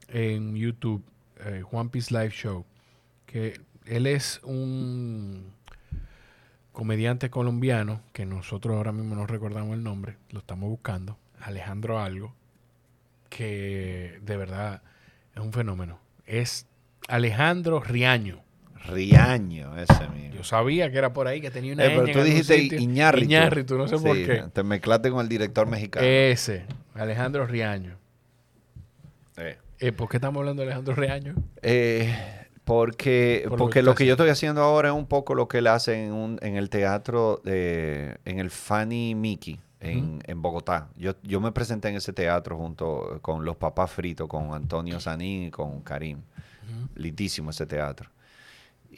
en 0.09 0.55
YouTube 0.55 1.05
eh, 1.41 1.63
Juan 1.63 1.91
Piece 1.91 2.13
Live 2.13 2.31
Show, 2.31 2.65
que 3.27 3.61
él 3.87 4.07
es 4.07 4.41
un 4.43 5.53
comediante 6.73 7.31
colombiano 7.31 8.03
que 8.13 8.25
nosotros 8.25 8.77
ahora 8.77 8.93
mismo 8.93 9.15
no 9.15 9.27
recordamos 9.27 9.75
el 9.75 9.83
nombre, 9.83 10.17
lo 10.31 10.41
estamos 10.41 10.69
buscando, 10.69 11.19
Alejandro 11.41 11.99
Algo, 11.99 12.35
que 13.29 14.21
de 14.23 14.37
verdad 14.37 14.83
es 15.35 15.43
un 15.43 15.53
fenómeno. 15.53 15.99
Es 16.27 16.67
Alejandro 17.09 17.81
Riaño. 17.81 18.43
Riaño, 18.87 19.77
ese 19.77 20.09
mismo. 20.09 20.35
Yo 20.35 20.45
sabía 20.45 20.91
que 20.91 20.99
era 20.99 21.13
por 21.13 21.27
ahí, 21.27 21.41
que 21.41 21.51
tenía 21.51 21.73
una 21.75 21.85
Eh, 21.85 21.93
pero 21.99 22.13
tú 22.13 22.23
dijiste. 22.25 22.57
Iñárritu. 22.77 23.25
Iñárritu, 23.27 23.77
no 23.79 23.89
sé 23.89 23.97
por 23.99 24.17
qué. 24.17 24.45
Te 24.53 24.63
mezclaste 24.63 25.11
con 25.11 25.21
el 25.21 25.29
director 25.29 25.67
mexicano. 25.67 26.07
Ese, 26.07 26.65
Alejandro 26.95 27.47
Riaño. 27.47 27.97
Eh. 29.37 29.59
Eh, 29.81 29.93
¿Por 29.93 30.09
qué 30.09 30.17
estamos 30.17 30.41
hablando 30.41 30.63
de 30.63 30.69
Alejandro 30.69 30.95
Riaño? 30.95 31.35
Eh, 31.63 32.13
porque 32.65 33.43
Por 33.45 33.53
lo 33.53 33.59
porque 33.65 33.79
que 33.81 33.83
lo 33.83 33.95
que 33.95 34.07
yo 34.07 34.15
estoy 34.15 34.31
haciendo 34.31 34.63
ahora 34.63 34.89
es 34.89 34.95
un 34.95 35.07
poco 35.07 35.35
lo 35.35 35.49
que 35.49 35.59
él 35.59 35.69
hace 35.69 36.05
en, 36.07 36.13
un- 36.13 36.39
en 36.43 36.57
el 36.57 36.69
teatro, 36.69 37.41
de, 37.45 38.19
en 38.25 38.41
el 38.41 38.51
Fanny 38.51 39.15
Mickey, 39.15 39.59
en, 39.81 40.21
en 40.27 40.43
Bogotá. 40.43 40.89
Yo, 40.97 41.15
yo 41.23 41.41
me 41.41 41.53
presenté 41.53 41.89
en 41.89 41.97
ese 41.97 42.13
teatro 42.13 42.57
junto 42.57 43.21
con 43.23 43.45
los 43.45 43.57
papás 43.57 43.91
fritos, 43.93 44.29
con 44.29 44.53
Antonio 44.53 44.99
Sanín 45.01 45.45
y 45.45 45.51
con 45.51 45.81
Karim. 45.83 46.19
Lindísimo 46.97 47.51
ese 47.51 47.65
teatro. 47.67 48.11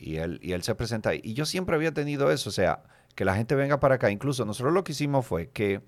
Y 0.00 0.16
él, 0.16 0.38
y 0.42 0.52
él 0.52 0.62
se 0.62 0.74
presenta 0.74 1.10
ahí. 1.10 1.20
Y 1.22 1.34
yo 1.34 1.44
siempre 1.44 1.76
había 1.76 1.92
tenido 1.92 2.30
eso, 2.30 2.48
o 2.48 2.52
sea, 2.52 2.82
que 3.14 3.24
la 3.24 3.34
gente 3.36 3.54
venga 3.54 3.78
para 3.80 3.96
acá. 3.96 4.10
Incluso 4.10 4.44
nosotros 4.44 4.72
lo 4.72 4.82
que 4.82 4.92
hicimos 4.92 5.26
fue 5.26 5.48
que 5.50 5.80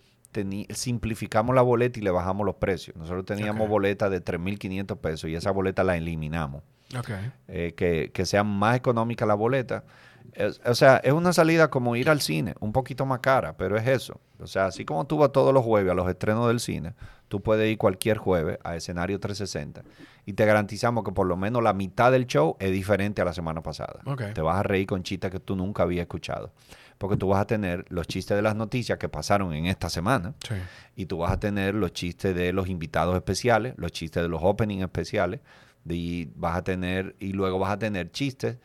simplificamos 0.70 1.54
la 1.54 1.62
boleta 1.62 1.98
y 1.98 2.02
le 2.02 2.10
bajamos 2.10 2.46
los 2.46 2.56
precios. 2.56 2.96
Nosotros 2.96 3.24
teníamos 3.24 3.64
Ok. 3.64 3.68
boletas 3.70 4.10
de 4.10 4.22
3.500 4.24 4.96
pesos 4.98 5.30
y 5.30 5.34
esa 5.34 5.50
boleta 5.50 5.84
la 5.84 5.96
eliminamos 5.96 6.62
Ok. 6.98 7.10
eh, 7.48 7.74
que, 7.76 8.10
que 8.12 8.26
sea 8.26 8.44
más 8.44 8.76
económica 8.76 9.26
la 9.26 9.34
boleta. 9.34 9.84
Es- 10.32 10.60
o 10.64 10.74
sea, 10.74 10.96
es 10.98 11.12
una 11.12 11.32
salida 11.32 11.68
como 11.70 11.96
ir 11.96 12.08
al 12.10 12.20
cine, 12.20 12.54
un 12.60 12.72
poquito 12.72 13.04
más 13.06 13.20
cara, 13.20 13.56
pero 13.56 13.76
es 13.76 13.86
eso. 13.86 14.20
O 14.40 14.46
sea, 14.46 14.66
así 14.66 14.84
como 14.84 15.06
tú 15.06 15.18
vas 15.18 15.30
todos 15.32 15.52
los 15.54 15.64
jueves 15.64 15.90
a 15.92 15.94
los 15.94 16.08
estrenos 16.08 16.48
del 16.48 16.58
cine, 16.60 16.94
tú 17.28 17.40
puedes 17.40 17.70
ir 17.70 17.78
cualquier 17.78 18.18
jueves 18.18 18.58
a 18.64 18.74
escenario 18.76 19.18
360 19.20 19.82
y 20.26 20.32
te 20.32 20.44
garantizamos 20.44 21.04
que 21.04 21.12
por 21.12 21.26
lo 21.26 21.36
menos 21.36 21.62
la 21.62 21.72
mitad 21.72 22.10
del 22.12 22.26
show 22.26 22.56
es 22.58 22.72
diferente 22.72 23.22
a 23.22 23.24
la 23.24 23.32
semana 23.32 23.62
pasada. 23.62 24.00
Te 24.34 24.40
vas 24.42 24.56
a 24.58 24.62
reír 24.62 24.86
con 24.86 25.02
chistes 25.02 25.30
que 25.30 25.40
tú 25.40 25.54
nunca 25.56 25.82
habías 25.84 26.02
escuchado. 26.02 26.52
Porque 26.98 27.16
tú 27.16 27.28
vas 27.28 27.40
a 27.40 27.46
tener 27.46 27.84
los 27.88 28.06
chistes 28.06 28.36
de 28.36 28.42
las 28.42 28.54
noticias 28.54 28.96
que 28.98 29.08
pasaron 29.08 29.52
en 29.54 29.66
esta 29.66 29.88
semana 29.90 30.34
Sí. 30.46 30.54
y 30.94 31.06
tú 31.06 31.18
vas 31.18 31.32
a 31.32 31.40
tener 31.40 31.74
los 31.74 31.92
chistes 31.92 32.34
de 32.34 32.52
los 32.52 32.68
invitados 32.68 33.16
especiales, 33.16 33.74
los 33.76 33.90
chistes 33.92 34.22
de 34.22 34.28
los 34.28 34.40
openings 34.42 34.82
especiales, 34.84 35.40
y 35.88 36.26
vas 36.36 36.56
a 36.56 36.62
tener, 36.62 37.16
y 37.18 37.32
luego 37.32 37.58
vas 37.58 37.72
a 37.72 37.78
tener 37.78 38.12
chistes 38.12 38.58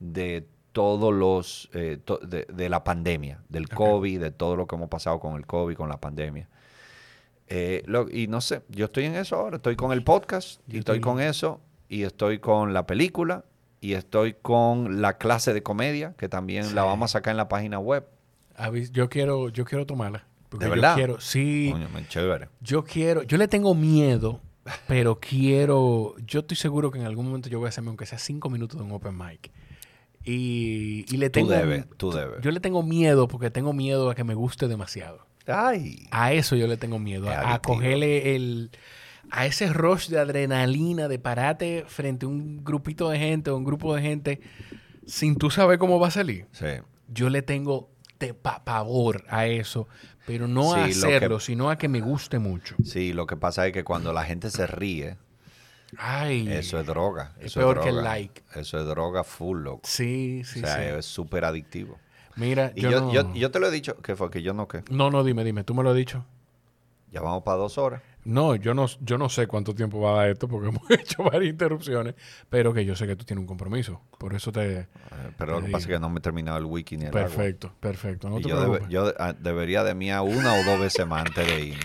de 0.00 0.48
todos 0.74 1.14
los, 1.14 1.70
eh, 1.72 1.98
to- 2.04 2.18
de, 2.18 2.44
de 2.52 2.68
la 2.68 2.84
pandemia, 2.84 3.40
del. 3.48 3.68
COVID, 3.70 4.20
de 4.20 4.30
todo 4.32 4.56
lo 4.56 4.66
que 4.66 4.74
hemos 4.76 4.90
pasado 4.90 5.18
con 5.20 5.36
el 5.36 5.46
COVID, 5.46 5.76
con 5.76 5.88
la 5.88 5.98
pandemia. 5.98 6.48
Eh, 7.46 7.82
lo- 7.86 8.10
y 8.10 8.26
no 8.26 8.40
sé, 8.40 8.62
yo 8.68 8.86
estoy 8.86 9.04
en 9.04 9.14
eso 9.14 9.36
ahora, 9.36 9.56
estoy 9.56 9.76
con 9.76 9.92
el 9.92 10.02
podcast, 10.02 10.60
y 10.68 10.72
Yo 10.74 10.78
estoy 10.80 11.00
con 11.00 11.20
eso, 11.20 11.60
y 11.88 12.02
estoy 12.02 12.38
con 12.40 12.72
la 12.74 12.86
película, 12.86 13.44
y 13.80 13.92
estoy 13.94 14.34
con 14.34 15.00
la 15.00 15.16
clase 15.18 15.52
de 15.54 15.62
comedia, 15.62 16.14
que 16.18 16.28
también 16.28 16.74
la 16.74 16.82
vamos 16.84 17.10
a 17.10 17.18
sacar 17.18 17.30
en 17.32 17.36
la 17.36 17.48
página 17.48 17.78
web. 17.78 18.06
Yo 18.92 19.08
quiero, 19.08 19.48
yo 19.50 19.64
quiero 19.64 19.86
tomarla. 19.86 20.26
Porque 20.48 20.64
¿De 20.64 20.70
yo 20.70 20.74
verdad? 20.74 20.94
quiero, 20.96 21.20
sí. 21.20 21.68
Coño, 21.72 21.88
man, 21.90 22.06
chévere. 22.08 22.48
Yo 22.60 22.84
quiero, 22.84 23.22
yo 23.22 23.36
le 23.36 23.46
tengo 23.48 23.74
miedo, 23.74 24.40
pero 24.88 25.18
quiero, 25.20 26.14
yo 26.26 26.40
estoy 26.40 26.56
seguro 26.56 26.90
que 26.90 26.98
en 26.98 27.04
algún 27.06 27.26
momento 27.26 27.48
yo 27.48 27.58
voy 27.58 27.66
a 27.66 27.68
hacerme 27.68 27.88
aunque 27.90 28.06
sea 28.06 28.18
cinco 28.18 28.48
minutos 28.50 28.78
de 28.78 28.84
un 28.84 28.92
open 28.92 29.16
mic. 29.16 29.50
Y, 30.24 31.04
y 31.12 31.16
le 31.18 31.28
Tú 31.30 31.40
tengo, 31.40 31.50
debes, 31.50 31.86
tú 31.96 32.10
debes. 32.10 32.40
yo 32.40 32.50
le 32.50 32.60
tengo 32.60 32.82
miedo 32.82 33.28
porque 33.28 33.50
tengo 33.50 33.72
miedo 33.72 34.10
a 34.10 34.14
que 34.14 34.24
me 34.24 34.34
guste 34.34 34.68
demasiado. 34.68 35.26
Ay. 35.46 36.06
A 36.10 36.32
eso 36.32 36.56
yo 36.56 36.66
le 36.66 36.76
tengo 36.78 36.98
miedo, 36.98 37.28
a, 37.30 37.60
cogerle 37.60 38.34
el, 38.34 38.70
a 39.30 39.44
ese 39.44 39.70
rush 39.72 40.08
de 40.08 40.18
adrenalina, 40.18 41.08
de 41.08 41.18
pararte 41.18 41.84
frente 41.86 42.24
a 42.24 42.30
un 42.30 42.64
grupito 42.64 43.10
de 43.10 43.18
gente 43.18 43.50
o 43.50 43.56
un 43.56 43.64
grupo 43.64 43.94
de 43.94 44.00
gente 44.02 44.40
sin 45.06 45.36
tú 45.36 45.50
saber 45.50 45.78
cómo 45.78 46.00
va 46.00 46.08
a 46.08 46.12
salir. 46.12 46.46
Sí. 46.52 46.66
Yo 47.08 47.28
le 47.28 47.42
tengo 47.42 47.90
te- 48.16 48.32
pa- 48.32 48.64
pavor 48.64 49.24
a 49.28 49.46
eso, 49.46 49.86
pero 50.26 50.48
no 50.48 50.72
a 50.72 50.84
que- 50.86 50.92
hacerlo, 50.92 51.38
sino 51.40 51.68
a 51.68 51.76
que 51.76 51.88
me 51.88 52.00
guste 52.00 52.38
mucho. 52.38 52.76
Sí, 52.82 53.12
lo 53.12 53.26
que 53.26 53.36
pasa 53.36 53.66
es 53.66 53.74
que 53.74 53.84
cuando 53.84 54.14
la 54.14 54.24
gente 54.24 54.50
se 54.50 54.66
ríe, 54.66 55.18
Ay, 55.98 56.48
eso 56.50 56.78
es 56.80 56.86
droga. 56.86 57.32
es 57.40 57.54
peor 57.54 57.78
es 57.78 57.84
que 57.84 57.90
el 57.90 58.02
like. 58.02 58.42
Eso 58.54 58.78
es 58.78 58.86
droga 58.86 59.24
full, 59.24 59.62
loco. 59.62 59.82
Sí, 59.84 60.42
sí, 60.44 60.60
o 60.62 60.66
sea, 60.66 60.76
sí. 60.76 60.98
es 60.98 61.06
súper 61.06 61.44
adictivo. 61.44 61.98
Mira, 62.36 62.72
Y 62.74 62.80
yo, 62.82 62.90
yo, 62.90 63.00
no... 63.00 63.12
yo, 63.12 63.34
yo 63.34 63.50
te 63.50 63.60
lo 63.60 63.68
he 63.68 63.70
dicho, 63.70 63.96
que 63.98 64.16
fue 64.16 64.30
que 64.30 64.42
yo 64.42 64.54
no, 64.54 64.66
que 64.66 64.82
No, 64.90 65.10
no, 65.10 65.22
dime, 65.22 65.44
dime, 65.44 65.62
tú 65.64 65.74
me 65.74 65.82
lo 65.84 65.90
has 65.90 65.96
dicho. 65.96 66.24
ya 67.12 67.20
vamos 67.20 67.42
para 67.44 67.58
dos 67.58 67.78
horas. 67.78 68.02
No, 68.24 68.56
yo 68.56 68.72
no, 68.72 68.86
yo 69.02 69.18
no 69.18 69.28
sé 69.28 69.46
cuánto 69.46 69.74
tiempo 69.74 70.00
va 70.00 70.12
a 70.12 70.16
dar 70.16 70.28
esto 70.30 70.48
porque 70.48 70.68
hemos 70.70 70.90
hecho 70.90 71.22
varias 71.22 71.50
interrupciones, 71.52 72.14
pero 72.48 72.72
que 72.72 72.84
yo 72.84 72.96
sé 72.96 73.06
que 73.06 73.14
tú 73.16 73.24
tienes 73.24 73.42
un 73.42 73.46
compromiso. 73.46 74.00
Por 74.18 74.34
eso 74.34 74.50
te... 74.50 74.78
Eh, 74.80 74.86
Pero 75.38 75.60
lo 75.60 75.66
que 75.66 75.70
pasa 75.72 75.84
es 75.84 75.94
que 75.94 75.98
no 76.00 76.08
me 76.08 76.18
he 76.18 76.22
terminado 76.22 76.56
el 76.58 76.64
wiki 76.64 76.96
ni 76.96 77.02
el 77.04 77.08
agua. 77.08 77.20
Perfecto, 77.20 77.72
perfecto. 77.78 78.28
No 78.30 78.36
te 78.40 78.48
yo, 78.48 78.60
debe- 78.60 78.88
yo 78.88 79.12
ah, 79.18 79.34
debería 79.38 79.84
de 79.84 79.94
mí 79.94 80.10
a 80.10 80.22
una 80.22 80.54
o 80.54 80.64
dos 80.64 80.80
veces 80.80 81.06
más 81.06 81.26
antes 81.26 81.46
de 81.46 81.60
irme. 81.66 81.80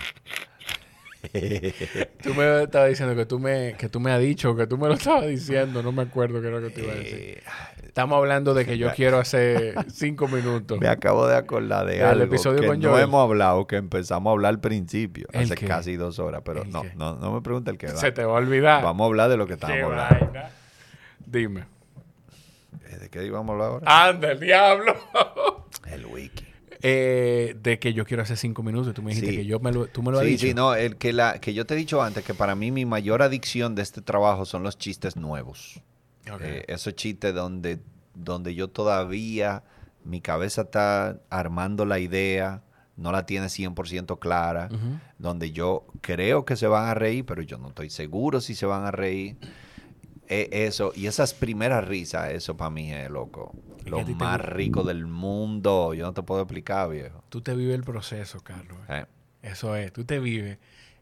Tú 2.23 2.33
me 2.33 2.63
estabas 2.63 2.89
diciendo 2.89 3.15
que 3.15 3.25
tú 3.25 3.39
me, 3.39 3.75
que 3.77 3.89
tú 3.89 3.99
me 3.99 4.11
has 4.11 4.19
dicho, 4.21 4.55
que 4.55 4.67
tú 4.67 4.77
me 4.77 4.87
lo 4.87 4.93
estabas 4.93 5.27
diciendo, 5.27 5.83
no 5.83 5.91
me 5.91 6.03
acuerdo 6.03 6.41
qué 6.41 6.47
era 6.47 6.59
lo 6.59 6.67
que 6.67 6.73
te 6.73 6.81
iba 6.83 6.93
a 6.93 6.95
decir. 6.95 7.15
Eh, 7.19 7.43
Estamos 7.85 8.17
hablando 8.17 8.53
de 8.53 8.65
que 8.65 8.77
yo 8.77 8.91
quiero 8.93 9.17
hacer 9.19 9.75
cinco 9.91 10.27
minutos. 10.27 10.79
me 10.79 10.87
acabo 10.87 11.27
de 11.27 11.35
acordar 11.35 11.85
de 11.87 11.97
El 11.97 12.03
algo 12.05 12.23
episodio 12.25 12.61
que 12.61 12.67
con 12.67 12.79
no 12.79 12.91
Joel. 12.91 13.03
hemos 13.03 13.21
hablado, 13.23 13.67
que 13.67 13.75
empezamos 13.77 14.29
a 14.29 14.33
hablar 14.33 14.49
al 14.51 14.59
principio, 14.61 15.27
¿El 15.33 15.43
hace 15.45 15.55
qué? 15.55 15.65
casi 15.65 15.95
dos 15.97 16.19
horas, 16.19 16.41
pero 16.45 16.61
¿El 16.63 16.69
no, 16.71 16.83
qué? 16.83 16.91
no, 16.95 17.15
no 17.17 17.33
me 17.33 17.41
pregunta 17.41 17.71
el 17.71 17.77
que 17.77 17.89
Se 17.89 18.11
te 18.11 18.23
va 18.23 18.33
a 18.33 18.37
olvidar. 18.37 18.83
Vamos 18.83 19.03
a 19.03 19.07
hablar 19.07 19.29
de 19.29 19.37
lo 19.37 19.47
que 19.47 19.53
estábamos 19.53 19.83
hablando. 19.91 20.25
vaina. 20.31 20.49
Dime. 21.25 21.65
Eh, 22.89 22.97
¿De 22.99 23.09
qué 23.09 23.25
íbamos 23.25 23.49
a 23.49 23.53
hablar 23.53 23.67
ahora? 23.71 24.07
Anda, 24.09 24.31
el 24.31 24.39
diablo. 24.39 24.95
El 25.91 26.05
wiki. 26.05 26.45
Eh, 26.81 27.55
de 27.61 27.77
que 27.79 27.93
yo 27.93 28.05
quiero 28.05 28.23
hacer 28.23 28.37
cinco 28.37 28.63
minutos. 28.63 28.93
Tú 28.93 29.01
me 29.01 29.09
dijiste 29.11 29.31
Sí. 29.31 29.37
que 29.37 29.45
yo 29.45 29.59
me 29.59 29.71
lo, 29.71 29.87
tú 29.87 30.01
me 30.01 30.11
lo 30.11 30.19
has 30.19 30.23
Sí, 30.25 30.31
dicho. 30.31 30.47
sí, 30.47 30.53
no, 30.53 30.75
el 30.75 30.95
que, 30.95 31.11
la, 31.13 31.39
que 31.41 31.53
yo 31.53 31.65
te 31.65 31.73
he 31.73 31.77
dicho 31.77 32.01
antes 32.01 32.23
que 32.23 32.33
para 32.33 32.55
mí 32.55 32.71
mi 32.71 32.85
mayor 32.85 33.21
adicción 33.21 33.75
de 33.75 33.81
este 33.81 34.01
trabajo 34.01 34.45
son 34.45 34.63
los 34.63 34.77
chistes 34.77 35.15
nuevos. 35.17 35.81
Ok. 36.31 36.41
Eh, 36.41 36.65
esos 36.67 36.95
chistes 36.95 37.33
donde, 37.35 37.79
donde 38.15 38.55
yo 38.55 38.69
todavía, 38.69 39.63
mi 40.05 40.21
cabeza 40.21 40.61
está 40.63 41.19
armando 41.29 41.85
la 41.85 41.99
idea 41.99 42.63
no 42.95 43.13
la 43.13 43.25
tiene 43.25 43.47
100% 43.47 44.19
clara, 44.19 44.67
donde 45.17 45.51
yo 45.53 45.85
creo 46.01 46.43
que 46.43 46.57
se 46.57 46.67
van 46.67 46.87
a 46.89 46.93
reír, 46.93 47.25
pero 47.25 47.41
yo 47.41 47.57
no 47.57 47.69
estoy 47.69 47.89
seguro 47.89 48.41
si 48.41 48.55
se 48.55 48.65
van 48.65 48.83
a 48.83 48.91
reír. 48.91 49.37
E- 50.27 50.49
eso, 50.51 50.91
y 50.93 51.07
esas 51.07 51.33
primeras 51.33 51.87
risas, 51.87 52.31
eso 52.31 52.57
para 52.57 52.69
mí 52.69 52.91
es 52.91 53.09
loco. 53.09 53.55
Lo 53.89 54.05
te 54.05 54.13
más 54.15 54.39
rico 54.41 54.83
del 54.83 55.05
mundo. 55.05 55.93
Yo 55.93 56.05
no 56.05 56.13
te 56.13 56.21
puedo 56.23 56.41
explicar, 56.41 56.89
viejo. 56.89 57.23
Tú 57.29 57.41
te 57.41 57.55
vives 57.55 57.75
el 57.75 57.83
proceso, 57.83 58.39
Carlos. 58.41 58.77
Eh, 58.89 59.05
Eso 59.41 59.75
es, 59.75 59.91
tú 59.93 60.03
te 60.05 60.19
vives 60.19 60.57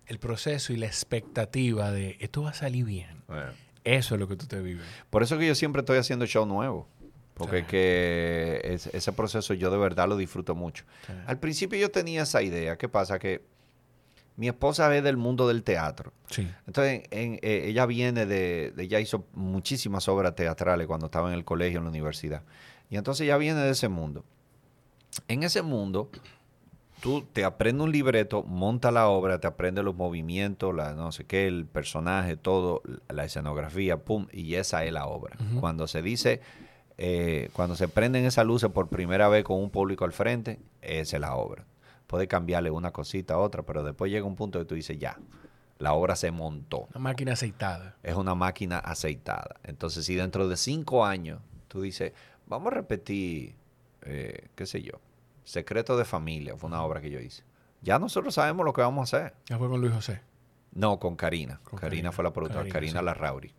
el 0.06 0.20
proceso 0.20 0.72
y 0.74 0.78
la 0.78 0.86
expectativa 0.86 1.92
de 1.92 2.18
esto 2.20 2.44
va 2.44 2.52
a 2.52 2.54
salir 2.54 2.86
bien. 2.86 3.24
eh. 3.30 3.52
Eso 3.84 4.16
es 4.16 4.20
lo 4.20 4.28
que 4.28 4.36
tú 4.36 4.46
te 4.48 4.62
vives. 4.62 4.86
Por 5.10 5.24
eso 5.24 5.38
que 5.38 5.48
yo 5.48 5.56
siempre 5.56 5.80
estoy 5.80 5.98
haciendo 5.98 6.26
show 6.26 6.46
nuevo. 6.46 6.88
Porque 7.36 7.60
Sí. 7.62 7.66
que 7.68 8.62
es- 8.64 8.88
ese 8.88 9.12
proceso 9.14 9.54
yo 9.54 9.70
de 9.70 9.78
verdad 9.78 10.08
lo 10.10 10.18
disfruto 10.18 10.56
mucho. 10.56 10.84
Sí. 11.06 11.14
Al 11.28 11.38
principio 11.40 11.78
yo 11.80 11.90
tenía 11.92 12.24
esa 12.24 12.42
idea. 12.42 12.78
¿Qué 12.78 12.90
pasa? 12.90 13.20
Que 13.20 13.44
mi 14.36 14.48
esposa 14.48 14.94
es 14.96 15.04
del 15.04 15.18
mundo 15.18 15.48
del 15.48 15.64
teatro. 15.64 16.12
Sí. 16.30 16.48
Entonces, 16.66 17.04
en- 17.12 17.36
eh, 17.44 17.66
ella 17.68 17.86
viene 17.86 18.26
de, 18.26 18.72
de- 18.76 18.84
Ella 18.84 19.00
hizo 19.00 19.26
muchísimas 19.34 20.08
obras 20.08 20.36
teatrales 20.36 20.86
cuando 20.88 21.06
estaba 21.08 21.30
en 21.30 21.36
el 21.36 21.46
colegio, 21.46 21.78
en 21.78 21.84
la 21.86 21.90
universidad. 21.92 22.42
Y 22.90 22.98
entonces 22.98 23.26
ella 23.26 23.38
viene 23.38 23.60
de 23.62 23.72
ese 23.72 23.90
mundo. 23.90 24.24
En 25.28 25.44
ese 25.44 25.62
mundo, 25.62 26.10
tú 27.02 27.26
te 27.34 27.44
aprendes 27.44 27.84
un 27.86 27.92
libreto, 27.92 28.44
monta 28.44 28.92
la 28.92 29.08
obra, 29.08 29.40
te 29.40 29.48
aprendes 29.48 29.84
los 29.84 29.96
movimientos, 29.96 30.74
la 30.74 30.94
no 30.94 31.12
sé 31.12 31.26
qué, 31.26 31.48
el 31.48 31.66
personaje, 31.66 32.38
todo, 32.38 32.82
la 33.10 33.26
escenografía, 33.26 33.98
pum, 33.98 34.28
y 34.32 34.56
esa 34.56 34.84
es 34.86 34.94
la 34.94 35.06
obra. 35.06 35.38
Cuando 35.60 35.88
se 35.88 36.02
dice, 36.02 36.42
eh, 36.98 37.50
cuando 37.54 37.76
se 37.76 37.88
prenden 37.88 38.26
esas 38.26 38.46
luces 38.46 38.70
por 38.70 38.88
primera 38.90 39.28
vez 39.28 39.44
con 39.44 39.60
un 39.60 39.70
público 39.70 40.06
al 40.06 40.14
frente, 40.14 40.60
esa 40.82 41.18
es 41.18 41.22
la 41.22 41.36
obra. 41.36 41.66
Puede 42.08 42.28
cambiarle 42.28 42.72
una 42.72 42.92
cosita 42.92 43.34
a 43.34 43.38
otra, 43.40 43.64
pero 43.64 43.84
después 43.84 44.12
llega 44.12 44.26
un 44.26 44.36
punto 44.36 44.60
que 44.60 44.66
tú 44.66 44.76
dices, 44.76 44.98
ya, 44.98 45.18
la 45.78 45.94
obra 45.94 46.16
se 46.16 46.32
montó 46.32 46.88
Una 46.92 47.00
máquina 47.00 47.34
aceitada. 47.34 47.96
es 48.02 48.16
una 48.16 48.34
máquina 48.34 48.80
aceitada. 48.80 49.58
Entonces, 49.64 50.06
si 50.06 50.16
dentro 50.16 50.48
de 50.48 50.58
cinco 50.58 51.06
años 51.06 51.40
tú 51.68 51.82
dices, 51.82 52.14
vamos 52.48 52.72
a 52.72 52.76
repetir, 52.76 53.56
eh, 54.02 54.48
qué 54.56 54.66
sé 54.66 54.82
yo, 54.82 54.94
Secreto 55.44 55.98
de 55.98 56.06
Familia, 56.06 56.56
fue 56.58 56.68
una 56.68 56.82
obra 56.84 57.00
que 57.02 57.10
yo 57.10 57.20
hice. 57.20 57.44
Ya 57.82 58.00
nosotros 58.00 58.34
sabemos 58.34 58.66
lo 58.66 58.74
que 58.74 58.82
vamos 58.82 59.14
a 59.14 59.18
hacer. 59.18 59.34
Ya 59.46 59.58
fue 59.58 59.70
con 59.70 59.80
Luis 59.80 59.94
José. 59.94 60.22
No, 60.74 61.00
con 61.00 61.16
Karina. 61.16 61.60
Con 61.64 61.80
Karina, 61.80 61.90
Karina. 61.90 62.12
fue 62.12 62.24
la 62.24 62.34
productora, 62.34 62.62
Karina, 62.64 62.74
Karina, 62.74 63.00
sí. 63.00 63.06
Larrauri. 63.06 63.52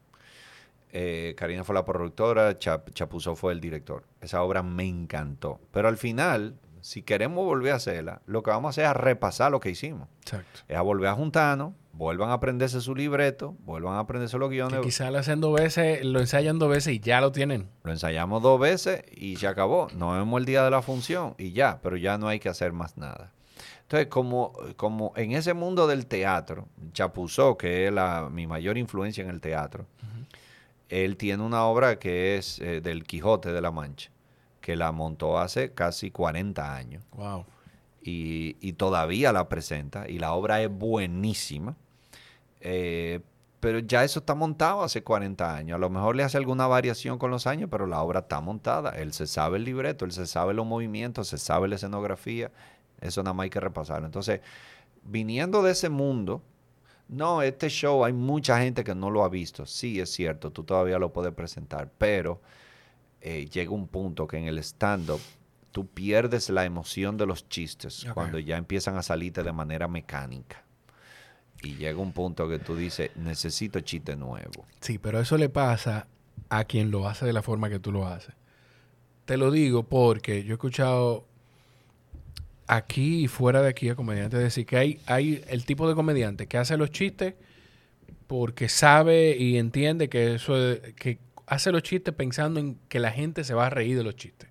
Eh, 0.93 1.35
Karina 1.37 1.65
fue 1.65 1.75
la 1.75 1.85
productora, 1.85 2.59
Chap- 2.59 2.93
Chapuzó 2.93 3.37
fue 3.37 3.53
el 3.53 3.61
director. 3.61 4.05
Esa 4.21 4.43
obra 4.43 4.63
me 4.63 4.85
encantó. 4.87 5.61
Pero 5.71 5.89
al 5.89 5.97
final, 5.97 6.57
si 6.89 7.03
queremos 7.03 7.45
volver 7.45 7.73
a 7.73 7.77
hacerla, 7.77 8.23
lo 8.25 8.43
que 8.43 8.49
vamos 8.49 8.67
a 8.67 8.71
hacer 8.71 8.85
es 8.85 8.91
a 8.91 8.95
repasar 8.95 9.51
lo 9.53 9.61
que 9.61 9.69
hicimos. 9.69 10.09
Exacto. 10.23 10.61
Es 10.69 10.75
a 10.75 10.81
volver 10.81 11.11
a 11.11 11.15
juntarnos, 11.15 11.75
vuelvan 11.93 12.31
a 12.31 12.33
aprenderse 12.33 12.81
su 12.81 12.95
libreto, 12.95 13.55
vuelvan 13.67 13.97
a 13.97 13.99
aprenderse 13.99 14.39
los 14.39 14.49
guiones. 14.49 14.81
quizá 14.81 15.11
lo 15.11 15.19
hacen 15.19 15.43
dos 15.43 15.53
veces, 15.53 16.03
lo 16.03 16.19
ensayan 16.19 16.59
dos 16.59 16.71
veces 16.71 16.95
y 16.95 17.01
ya 17.01 17.21
lo 17.21 17.31
tienen. 17.31 17.69
Lo 17.83 17.93
ensayamos 17.93 18.43
dos 18.43 18.59
veces 18.59 19.03
y 19.15 19.37
se 19.37 19.47
acabó. 19.47 19.89
Nos 19.99 20.17
vemos 20.17 20.41
el 20.41 20.47
día 20.47 20.65
de 20.65 20.71
la 20.71 20.81
función 20.81 21.35
y 21.37 21.53
ya, 21.53 21.79
pero 21.83 21.99
ya 21.99 22.17
no 22.17 22.27
hay 22.27 22.41
que 22.41 22.49
hacer 22.49 22.73
más 22.73 22.97
nada. 22.97 23.33
Entonces, 23.83 24.09
como, 24.09 24.55
como 24.77 25.13
en 25.17 25.33
ese 25.33 25.53
mundo 25.53 25.87
del 25.89 26.07
teatro, 26.07 26.69
Chapuzó, 26.95 27.59
que 27.59 27.89
es 27.89 27.93
la, 27.93 28.31
mi 28.33 28.47
mayor 28.47 28.79
influencia 28.79 29.23
en 29.23 29.29
el 29.29 29.43
teatro, 29.43 29.85
él 30.89 31.19
tiene 31.19 31.43
una 31.43 31.65
obra 31.65 31.99
que 31.99 32.39
es 32.39 32.61
eh, 32.61 32.81
del 32.81 33.05
Quijote 33.05 33.53
de 33.53 33.61
la 33.61 33.73
Mancha, 33.73 34.11
que 34.69 34.77
la 34.77 34.93
montó 34.93 35.39
hace 35.39 35.73
casi 35.73 36.11
40 36.11 36.75
años 36.77 37.03
Wow. 37.13 37.47
y, 38.03 38.57
y 38.61 38.75
todavía 38.75 39.33
la 39.33 39.49
presenta 39.49 40.07
y 40.11 40.19
la 40.19 40.35
obra 40.35 40.61
es 40.61 40.69
buenísima. 40.71 41.75
Eh, 42.61 43.21
pero 43.61 43.79
ya 43.79 44.05
eso 44.05 44.19
está 44.21 44.35
montado 44.35 44.83
hace 44.83 45.03
40 45.03 45.57
años. 45.57 45.77
A 45.77 45.79
lo 45.79 45.89
mejor 45.89 46.15
le 46.17 46.23
hace 46.23 46.37
alguna 46.37 46.67
variación 46.67 47.19
con 47.19 47.31
los 47.31 47.47
años, 47.47 47.71
pero 47.71 47.87
la 47.87 48.03
obra 48.03 48.21
está 48.21 48.43
montada. 48.43 48.91
Él 48.91 49.15
se 49.15 49.27
sabe 49.27 49.57
el 49.57 49.65
libreto, 49.65 50.05
él 50.05 50.13
se 50.13 50.27
sabe 50.27 50.53
los 50.53 50.67
movimientos, 50.67 51.29
se 51.29 51.39
sabe 51.39 51.67
la 51.67 51.77
escenografía. 51.77 52.51
Eso 53.01 53.23
nada 53.23 53.33
más 53.33 53.45
hay 53.45 53.51
que 53.51 53.61
repasarlo. 53.61 54.05
Entonces, 54.05 54.43
viniendo 55.03 55.63
de 55.63 55.73
ese 55.73 55.89
mundo, 55.89 56.43
no, 57.09 57.41
este 57.41 57.71
show 57.71 58.05
hay 58.05 58.13
mucha 58.13 58.61
gente 58.61 58.85
que 58.85 58.95
no 58.95 59.09
lo 59.11 59.25
ha 59.25 59.31
visto. 59.31 59.65
Sí, 59.65 59.99
es 59.99 60.11
cierto, 60.13 60.53
tú 60.53 60.63
todavía 60.63 60.99
lo 60.99 61.11
puedes 61.11 61.33
presentar, 61.33 61.89
pero 61.97 62.43
eh, 63.21 63.47
llega 63.53 63.71
un 63.71 63.89
punto 63.89 64.27
que 64.27 64.37
en 64.39 64.45
el 64.45 64.59
stand-up 64.59 65.21
tú 65.73 65.87
pierdes 65.87 66.49
la 66.51 66.65
emoción 66.65 67.17
de 67.17 67.27
los 67.27 67.49
chistes 67.49 68.07
cuando 68.15 68.39
ya 68.39 68.57
empiezan 68.57 68.97
a 68.97 69.03
salirte 69.03 69.43
de 69.43 69.53
manera 69.53 69.87
mecánica. 69.89 70.65
Y 71.63 71.75
llega 71.75 71.99
un 71.99 72.13
punto 72.13 72.49
que 72.49 72.59
tú 72.59 72.77
dices, 72.77 73.11
necesito 73.17 73.81
chiste 73.81 74.15
nuevo. 74.17 74.65
Sí, 74.81 74.99
pero 74.99 75.21
eso 75.21 75.37
le 75.37 75.49
pasa 75.49 76.07
a 76.49 76.65
quien 76.65 76.91
lo 76.91 77.09
hace 77.09 77.27
de 77.27 77.33
la 77.33 77.43
forma 77.43 77.69
que 77.69 77.81
tú 77.81 77.91
lo 77.93 78.07
haces. 78.07 78.35
Te 79.25 79.37
lo 79.37 79.51
digo 79.51 79.83
porque 79.83 80.45
yo 80.45 80.51
he 80.51 80.55
escuchado 80.55 81.27
aquí 82.67 83.25
y 83.25 83.29
fuera 83.29 83.63
de 83.63 83.69
aquí 83.69 83.89
a 83.89 83.95
comediantes 83.95 84.41
decir 84.41 84.67
que 84.67 84.77
hay, 84.77 85.01
hay 85.07 85.43
el 85.49 85.65
tipo 85.65 85.89
de 85.89 85.95
comediante 85.95 86.47
que 86.47 86.59
hace 86.59 86.77
los 86.77 86.91
chistes 86.91 87.35
porque 88.27 88.69
sabe 88.69 89.37
y 89.39 89.57
entiende 89.57 90.09
que 90.09 90.35
eso 90.35 90.57
es- 90.73 90.95
que 90.95 91.19
hace 91.49 91.73
los 91.73 91.83
chistes 91.83 92.15
pensando 92.15 92.61
en 92.61 92.79
que 92.89 93.01
la 93.01 93.11
gente 93.11 93.43
se 93.43 93.55
va 93.55 93.67
a 93.67 93.71
reír 93.71 93.97
de 93.97 94.05
los 94.05 94.17
chistes. 94.17 94.51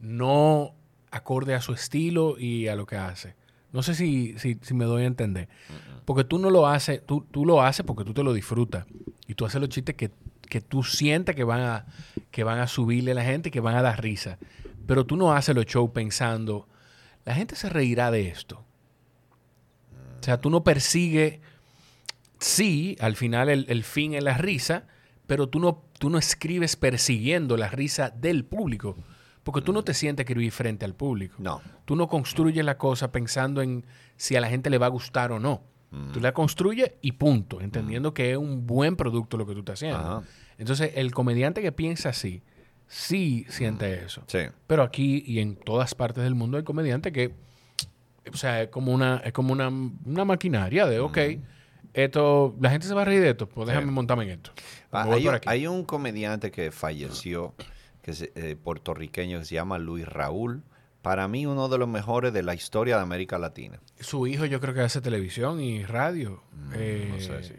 No 0.00 0.74
acorde 1.10 1.54
a 1.54 1.60
su 1.60 1.72
estilo 1.72 2.38
y 2.38 2.68
a 2.68 2.76
lo 2.76 2.86
que 2.86 2.96
hace. 2.96 3.34
No 3.72 3.82
sé 3.82 3.94
si, 3.94 4.36
si, 4.38 4.58
si 4.60 4.74
me 4.74 4.84
doy 4.84 5.04
a 5.04 5.06
entender. 5.06 5.48
Porque 6.04 6.24
tú 6.24 6.38
no 6.38 6.50
lo 6.50 6.66
haces, 6.66 7.04
tú, 7.06 7.26
tú 7.30 7.44
lo 7.44 7.62
haces 7.62 7.84
porque 7.86 8.04
tú 8.04 8.14
te 8.14 8.22
lo 8.22 8.32
disfrutas. 8.32 8.84
Y 9.26 9.34
tú 9.34 9.46
haces 9.46 9.60
los 9.60 9.70
chistes 9.70 9.94
que, 9.94 10.10
que 10.48 10.60
tú 10.60 10.82
sientes 10.82 11.36
que 11.36 11.44
van, 11.44 11.60
a, 11.60 11.86
que 12.30 12.44
van 12.44 12.58
a 12.58 12.66
subirle 12.66 13.12
a 13.12 13.14
la 13.14 13.24
gente 13.24 13.50
y 13.50 13.52
que 13.52 13.60
van 13.60 13.76
a 13.76 13.82
dar 13.82 14.02
risa. 14.02 14.38
Pero 14.86 15.06
tú 15.06 15.16
no 15.16 15.32
haces 15.32 15.54
los 15.54 15.66
shows 15.66 15.90
pensando, 15.90 16.66
la 17.24 17.34
gente 17.34 17.56
se 17.56 17.68
reirá 17.68 18.10
de 18.10 18.28
esto. 18.28 18.64
O 20.20 20.22
sea, 20.22 20.40
tú 20.40 20.50
no 20.50 20.64
persigues, 20.64 21.40
sí, 22.40 22.96
al 23.00 23.14
final 23.14 23.50
el, 23.50 23.66
el 23.68 23.84
fin 23.84 24.14
es 24.14 24.24
la 24.24 24.36
risa, 24.36 24.86
pero 25.26 25.48
tú 25.48 25.60
no, 25.60 25.84
tú 25.98 26.10
no 26.10 26.18
escribes 26.18 26.76
persiguiendo 26.76 27.56
la 27.56 27.68
risa 27.68 28.10
del 28.10 28.44
público. 28.44 28.96
Porque 29.42 29.62
tú 29.62 29.72
no 29.72 29.82
te 29.82 29.94
sientes 29.94 30.24
escribir 30.24 30.52
frente 30.52 30.84
al 30.84 30.94
público. 30.94 31.36
No. 31.38 31.62
Tú 31.84 31.96
no 31.96 32.08
construyes 32.08 32.64
la 32.64 32.76
cosa 32.76 33.10
pensando 33.12 33.62
en 33.62 33.84
si 34.16 34.36
a 34.36 34.40
la 34.40 34.48
gente 34.48 34.68
le 34.68 34.78
va 34.78 34.86
a 34.86 34.90
gustar 34.90 35.32
o 35.32 35.38
no. 35.38 35.62
Mm. 35.90 36.12
Tú 36.12 36.20
la 36.20 36.32
construyes 36.32 36.92
y 37.00 37.12
punto, 37.12 37.60
entendiendo 37.60 38.12
que 38.12 38.32
es 38.32 38.36
un 38.36 38.66
buen 38.66 38.96
producto 38.96 39.38
lo 39.38 39.46
que 39.46 39.54
tú 39.54 39.60
estás 39.60 39.78
haciendo. 39.78 39.98
Ajá. 39.98 40.22
Entonces, 40.58 40.92
el 40.96 41.12
comediante 41.12 41.62
que 41.62 41.72
piensa 41.72 42.10
así, 42.10 42.42
sí 42.88 43.46
siente 43.48 44.04
eso. 44.04 44.22
Sí. 44.26 44.40
Pero 44.66 44.82
aquí 44.82 45.22
y 45.26 45.38
en 45.38 45.56
todas 45.56 45.94
partes 45.94 46.24
del 46.24 46.34
mundo 46.34 46.58
hay 46.58 46.64
comediante 46.64 47.12
que, 47.12 47.34
o 48.30 48.36
sea, 48.36 48.62
es 48.62 48.68
como 48.68 48.92
una, 48.92 49.18
es 49.18 49.32
como 49.32 49.52
una, 49.52 49.68
una 49.68 50.24
maquinaria 50.24 50.84
de, 50.86 50.98
ok, 50.98 51.18
esto, 51.94 52.54
la 52.60 52.70
gente 52.70 52.86
se 52.86 52.94
va 52.94 53.02
a 53.02 53.04
reír 53.04 53.20
de 53.20 53.30
esto, 53.30 53.48
pues 53.48 53.66
déjame 53.68 53.90
montarme 53.90 54.24
en 54.24 54.30
esto. 54.30 54.50
Ah, 54.92 55.04
hay, 55.10 55.26
un- 55.28 55.34
aquí. 55.34 55.48
hay 55.48 55.66
un 55.66 55.84
comediante 55.84 56.50
que 56.50 56.70
falleció, 56.70 57.54
que 58.02 58.10
es 58.12 58.22
eh, 58.34 58.56
puertorriqueño, 58.62 59.38
que 59.40 59.44
se 59.44 59.54
llama 59.54 59.78
Luis 59.78 60.06
Raúl. 60.06 60.62
Para 61.02 61.28
mí, 61.28 61.46
uno 61.46 61.68
de 61.68 61.78
los 61.78 61.88
mejores 61.88 62.32
de 62.32 62.42
la 62.42 62.54
historia 62.54 62.96
de 62.96 63.02
América 63.02 63.38
Latina. 63.38 63.78
Su 64.00 64.26
hijo 64.26 64.44
yo 64.46 64.60
creo 64.60 64.74
que 64.74 64.80
hace 64.80 65.00
televisión 65.00 65.60
y 65.60 65.84
radio. 65.84 66.42
Eh, 66.74 67.08
no 67.10 67.20
sé 67.20 67.42
si- 67.44 67.54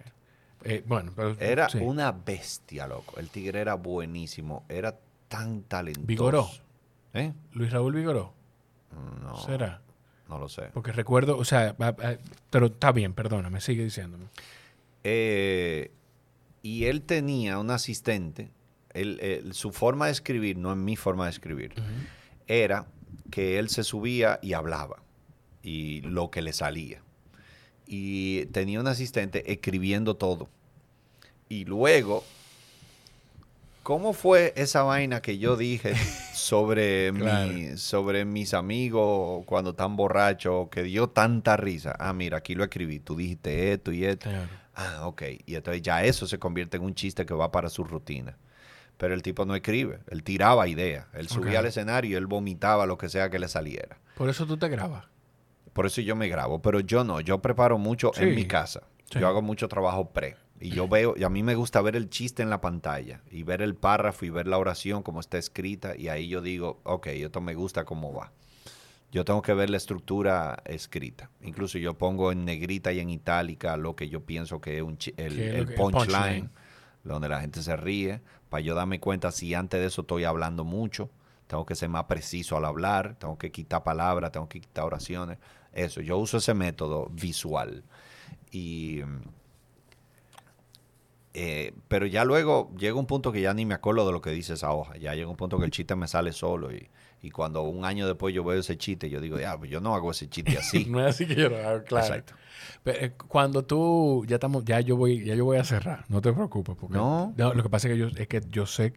eh, 0.66 0.83
bueno, 0.85 1.14
pero 1.16 1.35
Era 1.40 1.69
sí. 1.69 1.77
una 1.80 2.11
bestia, 2.11 2.85
loco. 2.85 3.17
El 3.19 3.30
tigre 3.30 3.61
era 3.61 3.75
buenísimo. 3.75 4.66
Era 4.67 4.99
tan 5.30 5.61
talentoso. 5.64 6.06
Vigoró. 6.06 6.48
¿Eh? 7.14 7.32
Luis 7.53 7.72
Raúl 7.72 7.93
Vigoró. 7.93 8.33
No, 9.24 9.38
¿Será? 9.38 9.82
No 10.30 10.38
lo 10.40 10.48
sé. 10.48 10.69
Porque 10.74 10.91
recuerdo, 10.91 11.38
o 11.38 11.43
sea, 11.43 11.75
pero 12.49 12.67
está 12.67 12.91
bien, 12.91 13.14
perdóname, 13.14 13.59
sigue 13.61 13.83
diciéndome. 13.83 14.25
Eh, 15.03 15.91
y 16.61 16.85
él 16.85 17.01
tenía 17.01 17.58
un 17.59 17.72
asistente. 17.72 18.51
Él- 18.93 19.19
él- 19.22 19.53
su 19.53 19.72
forma 19.72 20.06
de 20.08 20.11
escribir, 20.14 20.58
no 20.58 20.72
es 20.72 20.77
mi 20.77 20.95
forma 20.95 21.25
de 21.25 21.32
escribir, 21.32 21.74
era 22.48 22.88
que 23.32 23.59
él 23.59 23.69
se 23.69 23.83
subía 23.83 24.40
y 24.41 24.53
hablaba. 24.53 25.01
Y 25.61 26.01
lo 26.01 26.32
que 26.32 26.41
le 26.41 26.53
salía. 26.53 27.01
Y 27.85 28.45
tenía 28.48 28.80
un 28.80 28.88
asistente 28.88 29.51
escribiendo 29.51 30.16
todo. 30.16 30.48
Y 31.49 31.66
luego, 31.66 32.24
¿cómo 33.83 34.14
fue 34.14 34.53
esa 34.56 34.83
vaina 34.83 35.22
que 35.22 35.38
yo 35.38 35.56
dije 35.58 35.93
sobre, 36.33 37.11
Claro. 37.17 37.51
mi, 37.51 37.77
sobre 37.77 38.25
mis 38.25 38.53
amigos 38.53 39.43
cuando 39.45 39.72
están 39.72 39.95
borrachos, 39.95 40.69
que 40.69 40.83
dio 40.83 41.09
tanta 41.09 41.58
risa? 41.58 41.95
Ah, 41.99 42.14
mira, 42.14 42.38
aquí 42.38 42.56
lo 42.56 42.64
escribí. 42.64 42.99
Tú 42.99 43.16
dijiste 43.16 43.74
esto 43.74 43.91
y 43.91 44.06
esto. 44.06 44.30
Claro. 44.30 44.49
Ah, 44.75 45.08
ok. 45.08 45.24
Y 45.45 45.56
entonces 45.56 45.82
ya 45.82 46.03
eso 46.03 46.25
se 46.27 46.40
convierte 46.40 46.77
en 46.77 46.83
un 46.83 46.95
chiste 46.95 47.25
que 47.25 47.33
va 47.33 47.51
para 47.51 47.69
su 47.69 47.83
rutina. 47.83 48.38
Pero 48.98 49.14
el 49.14 49.22
tipo 49.22 49.45
no 49.45 49.56
escribe, 49.56 49.99
él 50.09 50.24
tiraba 50.24 50.67
ideas. 50.67 51.06
Él 51.14 51.30
subía 51.30 51.59
al 51.59 51.66
escenario 51.66 52.11
y 52.11 52.16
él 52.16 52.27
vomitaba 52.27 52.85
lo 52.85 52.98
que 52.98 53.08
sea 53.08 53.30
que 53.30 53.40
le 53.40 53.48
saliera. 53.48 53.98
Por 54.16 54.30
eso 54.30 54.45
tú 54.45 54.58
te 54.58 54.67
grabas. 54.67 55.06
Por 55.72 55.85
eso 55.85 56.01
yo 56.01 56.17
me 56.17 56.27
grabo. 56.27 56.61
Pero 56.61 56.82
yo 56.82 57.06
no, 57.06 57.22
yo 57.22 57.41
preparo 57.41 57.77
mucho 57.77 58.11
en 58.17 58.35
mi 58.35 58.45
casa. 58.45 58.82
Sí. 59.09 59.19
Yo 59.19 59.27
hago 59.27 59.41
mucho 59.41 59.69
trabajo 59.69 60.09
pre. 60.09 60.35
Y 60.61 60.71
yo 60.71 60.88
veo, 60.88 61.15
y 61.17 61.23
a 61.23 61.29
mí 61.29 61.41
me 61.41 61.55
gusta 61.55 61.81
ver 61.81 61.95
el 61.95 62.09
chiste 62.09 62.43
en 62.43 62.49
la 62.49 62.59
pantalla 62.59 63.21
y 63.31 63.43
ver 63.43 63.61
el 63.61 63.75
párrafo 63.75 64.25
y 64.25 64.29
ver 64.29 64.45
la 64.47 64.57
oración 64.57 65.03
como 65.03 65.21
está 65.21 65.38
escrita. 65.38 65.95
Y 65.95 66.09
ahí 66.09 66.27
yo 66.27 66.41
digo, 66.41 66.81
ok, 66.83 67.07
esto 67.07 67.39
me 67.39 67.53
gusta 67.55 67.85
cómo 67.85 68.13
va. 68.13 68.31
Yo 69.11 69.25
tengo 69.25 69.41
que 69.41 69.53
ver 69.53 69.69
la 69.69 69.77
estructura 69.77 70.61
escrita. 70.65 71.29
Incluso 71.41 71.77
yo 71.77 71.97
pongo 71.97 72.31
en 72.31 72.45
negrita 72.45 72.91
y 72.91 72.99
en 72.99 73.09
itálica 73.09 73.77
lo 73.77 73.95
que 73.95 74.09
yo 74.09 74.21
pienso 74.25 74.59
que 74.59 74.77
es 74.77 74.83
un 74.83 74.97
el, 75.17 75.39
el 75.39 75.73
punchline. 75.73 76.49
donde 77.03 77.29
la 77.29 77.39
gente 77.39 77.63
se 77.63 77.75
ríe, 77.77 78.21
para 78.49 78.61
yo 78.61 78.75
darme 78.75 78.99
cuenta 78.99 79.31
si 79.31 79.53
antes 79.53 79.79
de 79.79 79.88
eso 79.88 80.01
estoy 80.01 80.25
hablando 80.25 80.65
mucho. 80.65 81.09
Tengo 81.47 81.65
que 81.65 81.73
ser 81.73 81.89
más 81.89 82.03
preciso 82.03 82.57
al 82.57 82.65
hablar, 82.65 83.15
tengo 83.17 83.38
que 83.38 83.51
quitar 83.51 83.81
palabras, 83.81 84.31
tengo 84.31 84.47
que 84.47 84.61
quitar 84.61 84.83
oraciones. 84.83 85.39
Eso, 85.71 86.01
yo 86.01 86.17
uso 86.17 86.38
ese 86.38 86.53
método 86.53 87.07
visual. 87.11 87.83
Y, 88.51 89.01
mm, 89.03 89.39
eh, 91.33 91.74
pero 91.88 92.06
ya 92.06 92.24
luego 92.25 92.72
llega 92.77 92.95
un 92.98 93.06
punto 93.06 93.32
que 93.32 93.41
ya 93.41 93.53
ni 93.53 93.66
me 93.66 93.75
acuerdo 93.75 94.06
de 94.06 94.11
lo 94.11 94.22
que 94.22 94.32
dice 94.32 94.53
esa 94.53 94.72
hoja. 94.72 94.98
Ya 94.98 95.14
llega 95.16 95.30
un 95.30 95.35
punto 95.38 95.59
que 95.59 95.66
el 95.66 95.72
chiste 95.72 95.95
me 95.95 96.08
sale 96.08 96.32
solo. 96.33 96.72
Y, 96.74 96.90
y 97.22 97.30
cuando 97.32 97.64
un 97.64 97.85
año 97.85 98.08
después 98.08 98.33
yo 98.33 98.43
veo 98.43 98.59
ese 98.59 98.77
chiste, 98.77 99.09
yo 99.09 99.22
digo, 99.22 99.40
ya, 99.40 99.58
pues 99.58 99.69
yo 99.69 99.80
no 99.82 99.93
hago 99.95 100.11
ese 100.11 100.27
chiste 100.30 100.58
así. 100.58 100.85
no 100.90 100.99
es 101.06 101.16
así 101.16 101.27
que 101.27 101.35
yo 101.35 101.49
lo 101.49 101.58
hago, 101.58 101.83
claro. 101.83 102.06
Exacto. 102.08 102.33
Pero, 102.83 102.99
eh, 103.06 103.11
cuando 103.27 103.64
tú 103.64 104.25
ya 104.27 104.35
estamos, 104.38 104.64
ya 104.66 104.80
yo 104.80 104.95
voy, 104.98 105.24
ya 105.24 105.35
yo 105.35 105.45
voy 105.45 105.58
a 105.58 105.64
cerrar, 105.64 106.06
no 106.09 106.22
te 106.22 106.32
preocupes, 106.33 106.75
porque 106.80 106.95
No. 106.95 107.33
lo 107.38 107.64
que 107.64 107.69
pasa 107.69 107.88
es 107.88 107.93
que 107.93 107.99
yo 107.99 108.08
es 108.08 108.27
que 108.27 108.41
yo 108.49 108.66
sé, 108.66 108.93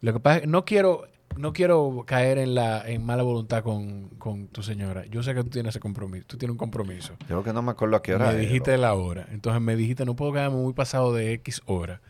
lo 0.00 0.12
que 0.12 0.20
pasa 0.20 0.36
es 0.36 0.40
que 0.42 0.46
no 0.48 0.64
quiero, 0.64 1.06
no 1.36 1.52
quiero 1.52 2.04
caer 2.06 2.38
en 2.38 2.54
la, 2.54 2.88
en 2.88 3.04
mala 3.04 3.22
voluntad 3.22 3.62
con, 3.62 4.08
con 4.18 4.48
tu 4.48 4.62
señora. 4.62 5.06
Yo 5.06 5.22
sé 5.22 5.34
que 5.34 5.42
tú 5.44 5.50
tienes 5.50 5.70
ese 5.70 5.80
compromiso, 5.80 6.24
tú 6.26 6.36
tienes 6.36 6.52
un 6.52 6.58
compromiso. 6.58 7.14
Yo 7.20 7.26
creo 7.26 7.44
que 7.44 7.52
no 7.52 7.62
me 7.62 7.72
acuerdo 7.72 7.96
a 7.96 8.02
qué 8.02 8.14
hora 8.14 8.32
me 8.32 8.38
dijiste 8.38 8.76
la 8.78 8.94
hora, 8.94 9.26
entonces 9.30 9.62
me 9.62 9.76
dijiste 9.76 10.04
no 10.04 10.16
puedo 10.16 10.32
quedarme 10.32 10.56
muy 10.56 10.72
pasado 10.72 11.12
de 11.12 11.32
X 11.34 11.62
hora, 11.66 12.00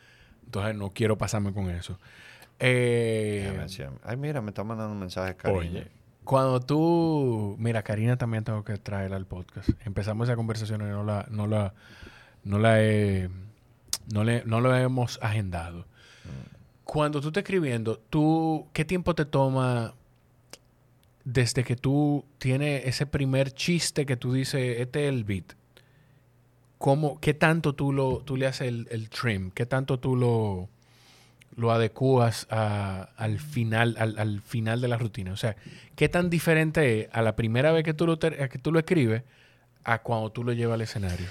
entonces 0.44 0.74
no 0.74 0.90
quiero 0.90 1.18
pasarme 1.18 1.52
con 1.52 1.70
eso. 1.70 1.98
Eh. 2.60 3.66
Ay, 4.02 4.16
mira, 4.16 4.40
me 4.40 4.48
está 4.48 4.64
mandando 4.64 4.92
un 4.92 4.98
mensaje, 4.98 5.36
cariño. 5.36 5.60
Oye, 5.60 5.86
cuando 6.28 6.60
tú. 6.60 7.56
Mira, 7.58 7.82
Karina 7.82 8.16
también 8.18 8.44
tengo 8.44 8.62
que 8.62 8.76
traerla 8.76 9.16
al 9.16 9.26
podcast. 9.26 9.70
Empezamos 9.86 10.28
esa 10.28 10.36
conversación 10.36 10.82
y 10.82 10.84
no 10.84 11.02
la, 11.02 11.26
no 11.30 11.47
la, 11.47 11.72
no 12.44 12.58
la 12.58 12.82
he, 12.82 13.30
no 14.12 14.24
le, 14.24 14.44
no 14.44 14.60
lo 14.60 14.76
hemos 14.76 15.18
agendado. 15.22 15.86
Cuando 16.91 17.20
tú 17.20 17.28
estás 17.28 17.42
escribiendo, 17.42 17.99
tú, 18.08 18.67
¿qué 18.73 18.86
tiempo 18.86 19.15
te 19.15 19.26
toma 19.26 19.92
desde 21.23 21.62
que 21.62 21.76
tú 21.76 22.25
tienes 22.39 22.86
ese 22.86 23.05
primer 23.05 23.52
chiste 23.52 24.07
que 24.07 24.17
tú 24.17 24.33
dices, 24.33 24.81
este 24.81 25.05
es 25.05 25.10
el 25.10 25.25
beat? 25.25 25.52
¿Cómo, 26.78 27.20
¿Qué 27.20 27.34
tanto 27.34 27.75
tú, 27.75 27.92
lo, 27.92 28.23
tú 28.25 28.39
le 28.39 28.47
haces 28.47 28.68
el, 28.68 28.89
el 28.91 29.10
trim? 29.10 29.50
¿Qué 29.50 29.67
tanto 29.67 29.99
tú 29.99 30.17
lo, 30.17 30.70
lo 31.57 31.73
adecuas 31.73 32.47
al 32.49 33.39
final 33.39 33.97
al, 33.99 34.18
al 34.18 34.41
final 34.41 34.81
de 34.81 34.89
la 34.89 34.97
rutina. 34.97 35.33
O 35.33 35.36
sea, 35.36 35.57
¿qué 35.94 36.08
tan 36.08 36.31
diferente 36.31 37.00
es 37.00 37.08
a 37.12 37.20
la 37.20 37.36
primera 37.36 37.70
vez 37.70 37.84
que 37.84 37.92
tú 37.92 38.07
lo, 38.07 38.18
que 38.18 38.58
tú 38.62 38.73
lo 38.73 38.78
escribes 38.78 39.25
a 39.84 39.99
cuando 39.99 40.33
tú 40.33 40.42
lo 40.42 40.55
llevas 40.55 40.76
al 40.76 40.81
escenario? 40.81 41.26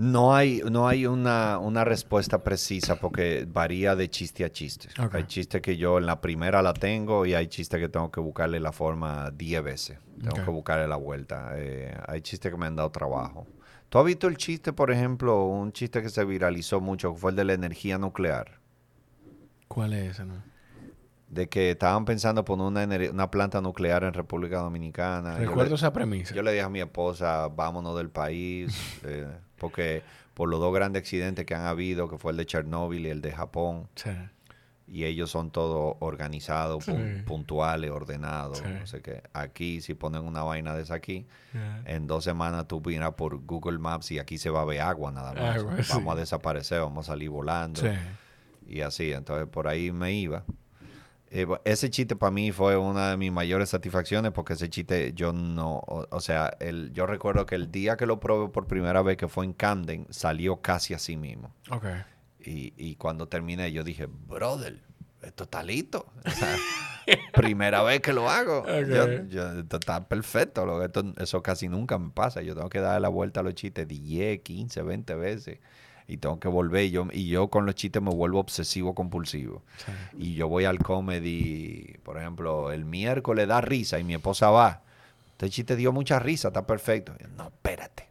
No 0.00 0.34
hay, 0.34 0.62
no 0.64 0.88
hay 0.88 1.04
una, 1.04 1.58
una 1.58 1.84
respuesta 1.84 2.42
precisa 2.42 2.96
porque 2.96 3.46
varía 3.46 3.94
de 3.94 4.08
chiste 4.08 4.46
a 4.46 4.50
chiste. 4.50 4.88
Hay 5.12 5.24
chistes 5.24 5.60
que 5.60 5.76
yo 5.76 5.98
en 5.98 6.06
la 6.06 6.22
primera 6.22 6.62
la 6.62 6.72
tengo 6.72 7.26
y 7.26 7.34
hay 7.34 7.48
chistes 7.48 7.78
que 7.78 7.90
tengo 7.90 8.10
que 8.10 8.18
buscarle 8.18 8.60
la 8.60 8.72
forma 8.72 9.30
10 9.30 9.62
veces. 9.62 9.98
Tengo 10.18 10.42
que 10.42 10.50
buscarle 10.50 10.88
la 10.88 10.96
vuelta. 10.96 11.50
Eh, 11.56 11.94
hay 12.08 12.22
chistes 12.22 12.50
que 12.50 12.56
me 12.56 12.64
han 12.64 12.76
dado 12.76 12.90
trabajo. 12.90 13.46
¿Tú 13.90 13.98
has 13.98 14.06
visto 14.06 14.26
el 14.26 14.38
chiste, 14.38 14.72
por 14.72 14.90
ejemplo, 14.90 15.44
un 15.44 15.70
chiste 15.70 16.00
que 16.00 16.08
se 16.08 16.24
viralizó 16.24 16.80
mucho, 16.80 17.12
que 17.12 17.20
fue 17.20 17.32
el 17.32 17.36
de 17.36 17.44
la 17.44 17.52
energía 17.52 17.98
nuclear? 17.98 18.58
¿Cuál 19.68 19.92
es 19.92 20.12
ese? 20.12 20.24
No? 20.24 20.42
De 21.30 21.48
que 21.48 21.70
estaban 21.70 22.04
pensando 22.04 22.44
poner 22.44 22.66
una, 22.66 23.10
una 23.12 23.30
planta 23.30 23.60
nuclear 23.60 24.02
en 24.04 24.12
República 24.12 24.58
Dominicana. 24.58 25.34
Yo 25.34 25.38
le- 25.40 25.46
Recuerdo 25.46 25.76
esa 25.76 25.92
premisa. 25.92 26.34
Yo 26.34 26.42
le 26.42 26.50
dije 26.50 26.62
a 26.64 26.68
mi 26.68 26.80
esposa, 26.80 27.46
vámonos 27.48 27.96
del 27.96 28.10
país, 28.10 28.76
eh, 29.04 29.28
porque 29.56 30.02
por 30.34 30.48
los 30.48 30.58
dos 30.58 30.74
grandes 30.74 31.00
accidentes 31.02 31.46
que 31.46 31.54
han 31.54 31.66
habido, 31.66 32.08
que 32.08 32.18
fue 32.18 32.32
el 32.32 32.36
de 32.38 32.46
Chernóbil 32.46 33.06
y 33.06 33.10
el 33.10 33.20
de 33.20 33.30
Japón, 33.30 33.86
Sí. 33.94 34.10
y 34.88 35.04
ellos 35.04 35.30
son 35.30 35.52
todos 35.52 35.94
organizados, 36.00 36.84
pun- 36.88 37.18
Sí. 37.18 37.22
puntuales, 37.22 37.92
ordenados, 37.92 38.58
Sí. 38.58 38.64
no 38.80 38.86
sé 38.88 39.00
qué. 39.00 39.22
Aquí, 39.32 39.80
si 39.82 39.94
ponen 39.94 40.22
una 40.24 40.42
vaina 40.42 40.74
de 40.74 40.82
esa 40.82 40.94
aquí, 40.94 41.26
en 41.84 42.08
dos 42.08 42.24
semanas 42.24 42.66
tú 42.66 42.82
miras 42.84 43.12
por 43.14 43.38
Google 43.44 43.78
Maps 43.78 44.10
y 44.10 44.18
aquí 44.18 44.36
se 44.36 44.50
va 44.50 44.62
a 44.62 44.64
ver 44.64 44.80
agua 44.80 45.12
nada 45.12 45.32
más. 45.32 45.58
Agua. 45.58 45.76
Vamos 45.90 46.16
a 46.16 46.18
desaparecer, 46.18 46.80
vamos 46.80 47.08
a 47.08 47.12
salir 47.12 47.30
volando 47.30 47.82
y 48.66 48.80
así. 48.80 49.12
Entonces 49.12 49.46
por 49.46 49.68
ahí 49.68 49.92
me 49.92 50.12
iba. 50.12 50.42
Eh, 51.32 51.46
ese 51.64 51.90
chiste 51.90 52.16
para 52.16 52.32
mí 52.32 52.50
fue 52.50 52.76
una 52.76 53.10
de 53.10 53.16
mis 53.16 53.30
mayores 53.30 53.68
satisfacciones 53.68 54.32
porque 54.32 54.54
ese 54.54 54.68
chiste 54.68 55.12
yo 55.14 55.32
no, 55.32 55.76
o, 55.86 56.06
o 56.10 56.20
sea, 56.20 56.56
el, 56.58 56.92
yo 56.92 57.06
recuerdo 57.06 57.46
que 57.46 57.54
el 57.54 57.70
día 57.70 57.96
que 57.96 58.04
lo 58.06 58.18
probé 58.18 58.48
por 58.48 58.66
primera 58.66 59.00
vez 59.02 59.16
que 59.16 59.28
fue 59.28 59.44
en 59.44 59.52
Camden 59.52 60.06
salió 60.10 60.56
casi 60.60 60.92
así 60.92 61.16
mismo. 61.16 61.54
Ok. 61.70 61.86
Y, 62.44 62.72
y 62.76 62.96
cuando 62.96 63.28
terminé 63.28 63.70
yo 63.70 63.84
dije, 63.84 64.06
brother, 64.06 64.80
esto 65.22 65.44
está 65.44 65.62
listo. 65.62 66.06
O 66.26 66.30
sea, 66.30 66.56
primera 67.34 67.82
vez 67.82 68.00
que 68.00 68.12
lo 68.12 68.28
hago. 68.28 68.64
Yo- 69.28 69.52
esto 69.60 69.76
está 69.76 70.08
perfecto. 70.08 70.66
lo- 70.66 70.84
esto- 70.84 71.12
eso 71.18 71.42
casi 71.42 71.68
nunca 71.68 71.98
me 71.98 72.10
pasa. 72.10 72.42
Yo 72.42 72.54
tengo 72.54 72.68
que 72.70 72.80
darle 72.80 73.00
la 73.00 73.08
vuelta 73.08 73.40
a 73.40 73.42
los 73.42 73.54
chistes 73.54 73.86
10, 73.86 74.40
15, 74.40 74.82
20 74.82 75.14
veces. 75.14 75.58
Y 76.10 76.16
tengo 76.16 76.40
que 76.40 76.48
volver. 76.48 76.84
Y 76.84 76.90
yo, 76.90 77.06
y 77.12 77.28
yo 77.28 77.48
con 77.48 77.66
los 77.66 77.74
chistes 77.76 78.02
me 78.02 78.10
vuelvo 78.10 78.40
obsesivo 78.40 78.94
compulsivo. 78.94 79.62
Sí. 79.78 79.92
Y 80.18 80.34
yo 80.34 80.48
voy 80.48 80.64
al 80.64 80.78
comedy, 80.78 81.98
por 82.02 82.18
ejemplo, 82.18 82.72
el 82.72 82.84
miércoles 82.84 83.46
da 83.46 83.60
risa 83.60 83.98
y 83.98 84.04
mi 84.04 84.14
esposa 84.14 84.50
va. 84.50 84.82
Este 85.32 85.48
chiste 85.48 85.76
dio 85.76 85.92
mucha 85.92 86.18
risa, 86.18 86.48
está 86.48 86.66
perfecto. 86.66 87.14
Yo, 87.18 87.28
no, 87.36 87.44
espérate. 87.44 88.08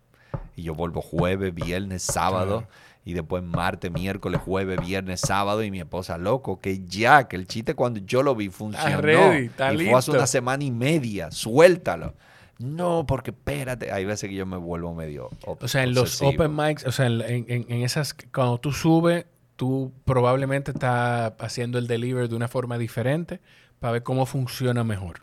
Y 0.55 0.63
yo 0.63 0.73
vuelvo 0.75 1.01
jueves, 1.01 1.53
viernes, 1.53 2.01
sábado. 2.01 2.65
Y 3.05 3.13
después 3.13 3.43
martes, 3.43 3.91
miércoles, 3.91 4.41
jueves, 4.43 4.79
viernes, 4.79 5.19
sábado. 5.21 5.61
Y 5.63 5.69
mi 5.69 5.79
esposa, 5.79 6.17
loco, 6.17 6.59
que 6.59 6.85
ya, 6.85 7.27
que 7.27 7.35
el 7.35 7.47
chiste 7.47 7.75
cuando 7.75 7.99
yo 7.99 8.23
lo 8.23 8.33
vi 8.33 8.49
funcionó. 8.49 9.01
ready, 9.01 9.45
y 9.45 9.89
fue 9.89 9.93
hace 9.93 10.11
una 10.11 10.25
semana 10.25 10.63
y 10.63 10.71
media. 10.71 11.31
Suéltalo. 11.31 12.13
No, 12.59 13.05
porque 13.07 13.31
espérate. 13.31 13.91
Hay 13.91 14.05
veces 14.05 14.29
que 14.29 14.35
yo 14.35 14.45
me 14.45 14.57
vuelvo 14.57 14.93
medio. 14.93 15.29
O 15.45 15.67
sea, 15.67 15.83
en 15.83 15.93
los 15.93 16.03
obsesivo. 16.21 16.29
open 16.43 16.55
mics, 16.55 16.85
o 16.85 16.91
sea, 16.91 17.07
en, 17.07 17.21
en- 17.21 17.65
en 17.69 17.81
esas, 17.83 18.13
cuando 18.33 18.59
tú 18.59 18.71
subes, 18.73 19.25
tú 19.55 19.91
probablemente 20.05 20.71
estás 20.71 21.33
haciendo 21.39 21.77
el 21.79 21.87
delivery 21.87 22.27
de 22.27 22.35
una 22.35 22.47
forma 22.47 22.77
diferente 22.77 23.39
para 23.79 23.93
ver 23.93 24.03
cómo 24.03 24.25
funciona 24.25 24.83
mejor. 24.83 25.21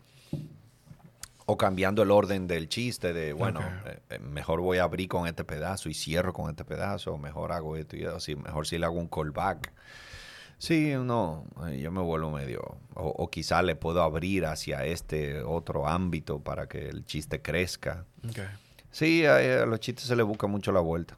O 1.45 1.55
cambiando 1.57 2.01
el 2.03 2.11
orden 2.11 2.45
del 2.47 2.67
chiste 2.67 3.13
de, 3.13 3.31
bueno, 3.31 3.61
eh, 3.85 3.99
eh, 4.09 4.19
mejor 4.19 4.59
voy 4.59 4.79
a 4.79 4.83
abrir 4.83 5.07
con 5.07 5.27
este 5.27 5.45
pedazo 5.45 5.87
y 5.87 5.93
cierro 5.93 6.33
con 6.33 6.49
este 6.49 6.65
pedazo, 6.65 7.13
o 7.13 7.17
mejor 7.17 7.53
hago 7.53 7.77
esto 7.77 7.95
y 7.95 8.03
así, 8.03 8.35
mejor 8.35 8.67
si 8.67 8.77
le 8.77 8.85
hago 8.85 8.99
un 8.99 9.07
callback. 9.07 9.71
Sí, 10.59 10.93
no, 10.97 11.45
eh, 11.67 11.79
yo 11.79 11.91
me 11.91 12.01
vuelvo 12.01 12.31
medio, 12.31 12.77
o, 12.95 13.07
o 13.09 13.29
quizá 13.29 13.61
le 13.61 13.75
puedo 13.75 14.01
abrir 14.01 14.45
hacia 14.45 14.85
este 14.85 15.41
otro 15.43 15.87
ámbito 15.87 16.39
para 16.39 16.67
que 16.67 16.89
el 16.89 17.05
chiste 17.05 17.41
crezca. 17.41 18.05
Sí, 18.91 19.25
a, 19.25 19.35
a 19.61 19.65
los 19.67 19.79
chistes 19.79 20.05
se 20.05 20.15
le 20.15 20.23
busca 20.23 20.47
mucho 20.47 20.71
la 20.71 20.79
vuelta. 20.79 21.17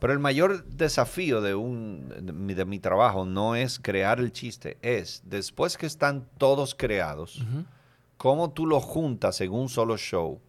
Pero 0.00 0.12
el 0.12 0.18
mayor 0.18 0.64
desafío 0.64 1.40
de, 1.40 1.54
un, 1.54 2.08
de, 2.08 2.32
mi, 2.32 2.54
de 2.54 2.64
mi 2.64 2.80
trabajo 2.80 3.24
no 3.24 3.54
es 3.54 3.78
crear 3.78 4.18
el 4.18 4.32
chiste, 4.32 4.78
es 4.82 5.22
después 5.26 5.76
que 5.76 5.86
están 5.86 6.26
todos 6.38 6.74
creados, 6.74 7.44
cómo 8.16 8.50
tú 8.50 8.66
lo 8.66 8.80
juntas 8.80 9.40
en 9.42 9.52
un 9.52 9.68
solo 9.68 9.96
show 9.96 10.40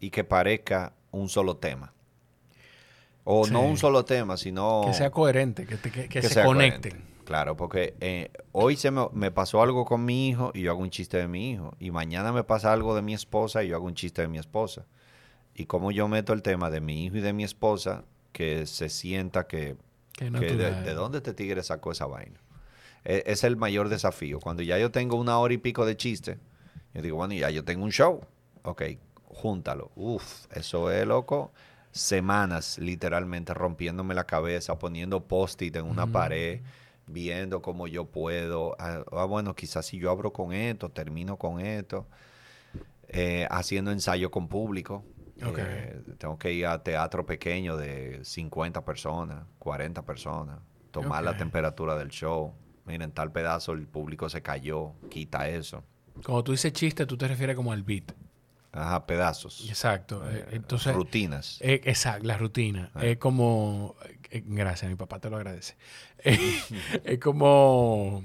y 0.00 0.10
que 0.10 0.24
parezca 0.24 0.92
un 1.12 1.28
solo 1.28 1.56
tema. 1.58 1.92
O 3.24 3.44
Sí. 3.44 3.52
no 3.52 3.60
un 3.60 3.76
solo 3.76 4.04
tema, 4.04 4.36
sino 4.38 4.82
Que 4.86 4.94
sea 4.94 5.10
coherente, 5.10 5.66
que, 5.66 5.76
te- 5.76 5.90
que- 5.92 6.08
que 6.08 6.22
se 6.22 6.42
conecten. 6.42 6.92
coherente. 6.92 7.17
Claro, 7.28 7.58
porque 7.58 7.94
eh, 8.00 8.30
hoy 8.52 8.76
se 8.76 8.90
me, 8.90 9.06
me 9.12 9.30
pasó 9.30 9.60
algo 9.60 9.84
con 9.84 10.02
mi 10.02 10.28
hijo 10.28 10.50
y 10.54 10.62
yo 10.62 10.70
hago 10.70 10.80
un 10.80 10.88
chiste 10.88 11.18
de 11.18 11.28
mi 11.28 11.50
hijo. 11.50 11.74
Y 11.78 11.90
mañana 11.90 12.32
me 12.32 12.42
pasa 12.42 12.72
algo 12.72 12.94
de 12.94 13.02
mi 13.02 13.12
esposa 13.12 13.62
y 13.62 13.68
yo 13.68 13.76
hago 13.76 13.84
un 13.84 13.92
chiste 13.92 14.22
de 14.22 14.28
mi 14.28 14.38
esposa. 14.38 14.86
Y 15.54 15.66
como 15.66 15.92
yo 15.92 16.08
meto 16.08 16.32
el 16.32 16.40
tema 16.40 16.70
de 16.70 16.80
mi 16.80 17.04
hijo 17.04 17.18
y 17.18 17.20
de 17.20 17.34
mi 17.34 17.44
esposa, 17.44 18.06
que 18.32 18.64
se 18.64 18.88
sienta 18.88 19.46
que, 19.46 19.76
de, 20.18 20.94
dónde 20.94 21.18
este 21.18 21.34
tigre 21.34 21.62
sacó 21.62 21.92
esa 21.92 22.06
vaina. 22.06 22.40
E- 23.04 23.24
es 23.26 23.44
el 23.44 23.58
mayor 23.58 23.90
desafío. 23.90 24.40
Cuando 24.40 24.62
ya 24.62 24.78
yo 24.78 24.90
tengo 24.90 25.16
una 25.16 25.38
hora 25.38 25.52
y 25.52 25.58
pico 25.58 25.84
de 25.84 25.98
chiste, 25.98 26.38
yo 26.94 27.02
digo, 27.02 27.16
bueno, 27.18 27.34
ya 27.34 27.50
yo 27.50 27.62
tengo 27.62 27.84
un 27.84 27.92
show. 27.92 28.22
Ok, 28.62 28.84
júntalo. 29.26 29.90
Uf, 29.96 30.46
eso 30.56 30.90
es 30.90 31.06
loco. 31.06 31.52
Semanas 31.92 32.78
literalmente 32.78 33.52
rompiéndome 33.52 34.14
la 34.14 34.24
cabeza, 34.24 34.78
poniendo 34.78 35.24
post-it 35.24 35.76
en 35.76 35.84
una 35.84 36.06
pared, 36.06 36.62
viendo 37.08 37.62
cómo 37.62 37.86
yo 37.86 38.06
puedo. 38.06 38.76
Ah, 38.78 39.04
ah, 39.12 39.24
bueno, 39.24 39.54
quizás 39.54 39.86
si 39.86 39.98
yo 39.98 40.10
abro 40.10 40.32
con 40.32 40.52
esto, 40.52 40.90
termino 40.90 41.36
con 41.36 41.60
esto. 41.60 42.06
Eh, 43.08 43.46
haciendo 43.50 43.90
ensayo 43.90 44.30
con 44.30 44.48
público. 44.48 45.04
Ok. 45.44 45.58
Eh, 45.58 46.00
tengo 46.18 46.38
que 46.38 46.52
ir 46.52 46.66
a 46.66 46.82
teatro 46.82 47.24
pequeño 47.24 47.76
de 47.76 48.20
50 48.24 48.84
personas, 48.84 49.44
40 49.58 50.04
personas, 50.04 50.60
tomar 50.90 51.24
la 51.24 51.36
temperatura 51.36 51.96
del 51.96 52.08
show. 52.08 52.52
Miren, 52.84 53.12
tal 53.12 53.30
pedazo 53.30 53.72
el 53.72 53.86
público 53.86 54.28
se 54.28 54.42
cayó, 54.42 54.94
quita 55.10 55.48
eso. 55.48 55.84
Cuando 56.24 56.44
tú 56.44 56.52
dices 56.52 56.72
chiste, 56.72 57.06
tú 57.06 57.16
te 57.16 57.28
refieres 57.28 57.54
como 57.54 57.72
al 57.72 57.82
beat. 57.82 58.12
Ajá, 58.72 59.06
pedazos. 59.06 59.66
Exacto. 59.68 60.22
Eh, 60.30 60.46
Entonces, 60.52 60.94
Rutinas. 60.94 61.58
eh, 61.60 61.80
exacto, 61.84 62.26
la 62.26 62.36
rutina. 62.36 62.90
Ah. 62.94 63.04
Es 63.04 63.16
como... 63.18 63.96
eh, 64.30 64.42
gracias, 64.46 64.90
mi 64.90 64.96
papá 64.96 65.18
te 65.20 65.30
lo 65.30 65.36
agradece. 65.36 65.76
Eh, 66.24 66.38
es 67.04 67.18
como... 67.18 68.22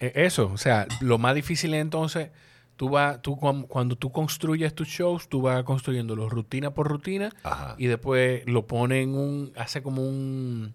eh, 0.00 0.12
Eso, 0.16 0.50
o 0.52 0.56
sea, 0.58 0.86
lo 1.00 1.18
más 1.18 1.34
difícil 1.34 1.74
es 1.74 1.80
entonces... 1.82 2.30
Tú 2.76 2.88
vas, 2.88 3.22
tú 3.22 3.36
cuan- 3.36 3.62
cuando 3.68 3.94
tú 3.94 4.10
construyes 4.10 4.74
tus 4.74 4.88
shows, 4.88 5.28
tú 5.28 5.40
vas 5.42 5.62
construyéndolo 5.62 6.28
rutina 6.28 6.74
por 6.74 6.88
rutina 6.88 7.30
Ajá. 7.44 7.76
y 7.78 7.86
después 7.86 8.42
lo 8.46 8.66
pone 8.66 9.00
en 9.00 9.14
un, 9.14 9.52
hace 9.54 9.80
como 9.80 10.02
un, 10.02 10.74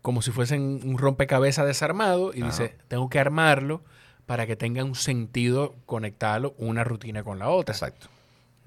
como 0.00 0.22
si 0.22 0.30
fuesen 0.30 0.80
un 0.84 0.96
rompecabezas 0.96 1.66
desarmado 1.66 2.32
y 2.34 2.38
Ajá. 2.40 2.46
dice, 2.46 2.78
tengo 2.88 3.10
que 3.10 3.18
armarlo 3.18 3.82
para 4.28 4.46
que 4.46 4.56
tenga 4.56 4.84
un 4.84 4.94
sentido 4.94 5.74
conectarlo 5.86 6.54
una 6.58 6.84
rutina 6.84 7.24
con 7.24 7.38
la 7.38 7.48
otra. 7.48 7.74
Exacto. 7.74 8.08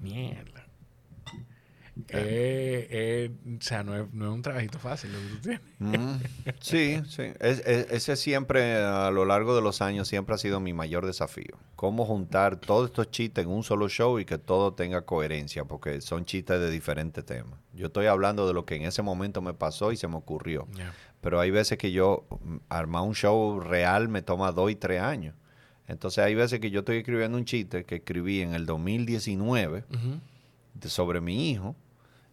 Mierda. 0.00 0.66
Eh, 2.08 2.88
eh, 2.90 3.30
o 3.58 3.62
sea, 3.62 3.84
no 3.84 3.94
es, 3.94 4.12
no 4.14 4.24
es 4.26 4.32
un 4.32 4.42
trabajito 4.42 4.78
fácil 4.78 5.12
lo 5.12 5.20
que 5.20 5.26
tú 5.26 5.36
tienes. 5.38 5.60
Mm, 5.78 6.20
sí, 6.60 7.00
sí. 7.06 7.22
Es- 7.38 7.60
es- 7.66 7.90
ese 7.92 8.16
siempre, 8.16 8.74
a 8.76 9.10
lo 9.12 9.24
largo 9.24 9.54
de 9.54 9.62
los 9.62 9.82
años, 9.82 10.08
siempre 10.08 10.34
ha 10.34 10.38
sido 10.38 10.58
mi 10.58 10.72
mayor 10.72 11.06
desafío. 11.06 11.56
Cómo 11.76 12.06
juntar 12.06 12.56
todos 12.56 12.86
estos 12.90 13.10
chistes 13.10 13.44
en 13.44 13.50
un 13.50 13.62
solo 13.62 13.88
show 13.88 14.18
y 14.18 14.24
que 14.24 14.38
todo 14.38 14.72
tenga 14.72 15.02
coherencia, 15.02 15.64
porque 15.64 16.00
son 16.00 16.24
chistes 16.24 16.58
de 16.58 16.70
diferentes 16.70 17.24
temas. 17.24 17.60
Yo 17.74 17.86
estoy 17.86 18.06
hablando 18.06 18.48
de 18.48 18.54
lo 18.54 18.64
que 18.64 18.74
en 18.76 18.82
ese 18.82 19.02
momento 19.02 19.42
me 19.42 19.54
pasó 19.54 19.92
y 19.92 19.96
se 19.96 20.08
me 20.08 20.16
ocurrió. 20.16 20.66
Pero 21.20 21.38
hay 21.40 21.50
veces 21.52 21.78
que 21.78 21.92
yo, 21.92 22.24
mm, 22.42 22.56
armar 22.68 23.02
un 23.02 23.14
show 23.14 23.60
real 23.60 24.08
me 24.08 24.22
toma 24.22 24.50
dos 24.50 24.70
y 24.72 24.74
tres 24.76 25.00
años. 25.02 25.36
Entonces 25.92 26.24
hay 26.24 26.34
veces 26.34 26.58
que 26.60 26.70
yo 26.70 26.80
estoy 26.80 26.96
escribiendo 26.98 27.36
un 27.38 27.44
chiste 27.44 27.84
que 27.84 27.96
escribí 27.96 28.40
en 28.40 28.54
el 28.54 28.64
2019 28.66 29.84
Ujú. 29.90 30.20
de- 30.74 30.88
sobre 30.88 31.20
mi 31.20 31.50
hijo 31.50 31.76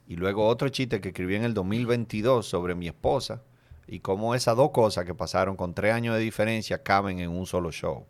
y 0.07 0.15
luego 0.15 0.47
otro 0.47 0.69
chiste 0.69 1.01
que 1.01 1.09
escribí 1.09 1.35
en 1.35 1.43
el 1.43 1.53
2022 1.53 2.47
sobre 2.47 2.73
mi 2.73 2.87
esposa 2.87 3.41
y 3.85 3.99
cómo 3.99 4.33
esas 4.33 4.55
dos 4.55 4.71
cosas 4.71 5.03
que 5.05 5.13
pasaron 5.13 5.55
con 5.55 5.73
tres 5.73 5.93
años 5.93 6.15
de 6.15 6.21
diferencia 6.21 6.81
caben 6.81 7.19
en 7.19 7.29
un 7.31 7.45
solo 7.45 7.71
show. 7.71 8.05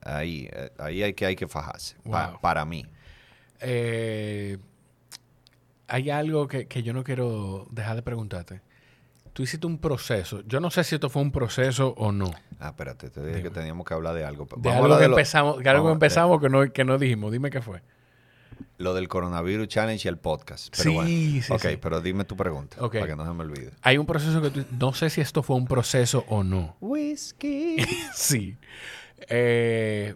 Ahí, 0.00 0.48
eh, 0.52 0.70
ahí 0.78 1.02
hay 1.02 1.14
que, 1.14 1.26
hay 1.26 1.36
que 1.36 1.46
fajarse, 1.46 1.96
pa- 2.10 2.40
para 2.40 2.64
mí. 2.64 2.84
Eh, 3.60 4.58
hay 5.88 6.10
algo 6.10 6.48
que, 6.48 6.66
que 6.66 6.82
yo 6.82 6.92
no 6.92 7.04
quiero 7.04 7.66
dejar 7.70 7.96
de 7.96 8.02
preguntarte. 8.02 8.60
Tú 9.32 9.42
hiciste 9.42 9.66
un 9.66 9.78
proceso. 9.78 10.42
Yo 10.46 10.60
no 10.60 10.70
sé 10.70 10.84
si 10.84 10.94
esto 10.94 11.08
fue 11.08 11.22
un 11.22 11.32
proceso 11.32 11.94
o 11.96 12.12
no. 12.12 12.30
Ah, 12.60 12.68
espérate, 12.68 13.08
te 13.10 13.20
dije 13.20 13.38
Dime. 13.38 13.42
que 13.48 13.54
teníamos 13.54 13.86
que 13.86 13.94
hablar 13.94 14.14
de 14.14 14.24
algo. 14.24 14.44
De 14.44 14.50
Vamos 14.56 14.66
a 14.66 14.72
algo 14.74 14.84
hablar 14.84 14.98
que 14.98 15.02
de 15.04 15.08
lo, 15.08 15.14
empezamos, 15.16 15.60
que 15.62 15.68
algo 15.70 15.84
vamos- 15.84 15.96
empezamos 15.96 16.40
que, 16.40 16.48
no, 16.50 16.72
que 16.72 16.84
no 16.84 16.98
dijimos. 16.98 17.32
Dime 17.32 17.50
qué 17.50 17.62
fue. 17.62 17.82
lo 18.78 18.94
del 18.94 19.08
Coronavirus 19.08 19.68
Challenge 19.68 20.06
y 20.06 20.08
el 20.08 20.18
podcast. 20.18 20.68
Pero 20.76 20.82
Sí, 20.82 20.94
bueno. 20.94 21.08
sí, 21.08 21.42
Ok, 21.52 21.60
sí. 21.62 21.76
pero 21.80 22.00
dime 22.00 22.24
tu 22.24 22.36
pregunta, 22.36 22.76
Ok. 22.80 22.94
para 22.94 23.06
que 23.06 23.16
no 23.16 23.24
se 23.24 23.32
me 23.32 23.40
olvide. 23.44 23.70
Hay 23.82 23.96
un 23.96 24.06
proceso 24.06 24.42
que 24.42 24.50
tú... 24.50 24.64
No 24.78 24.92
sé 24.92 25.08
si 25.08 25.20
esto 25.20 25.42
fue 25.42 25.56
un 25.56 25.66
proceso 25.66 26.24
o 26.28 26.42
no. 26.44 26.76
Whisky. 26.80 27.76
Sí. 28.14 28.56
Eh, 29.28 30.14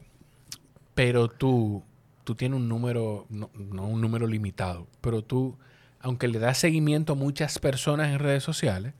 pero 0.94 1.28
tú, 1.28 1.84
tú 2.24 2.34
tienes 2.34 2.58
un 2.58 2.68
número, 2.68 3.26
no, 3.28 3.50
no 3.54 3.86
un 3.86 4.00
número 4.00 4.26
limitado, 4.26 4.86
pero 5.00 5.22
tú, 5.22 5.56
aunque 6.00 6.28
le 6.28 6.38
das 6.38 6.58
seguimiento 6.58 7.12
a 7.12 7.16
muchas 7.16 7.58
personas 7.58 8.08
en 8.08 8.18
redes 8.18 8.42
sociales, 8.42 8.94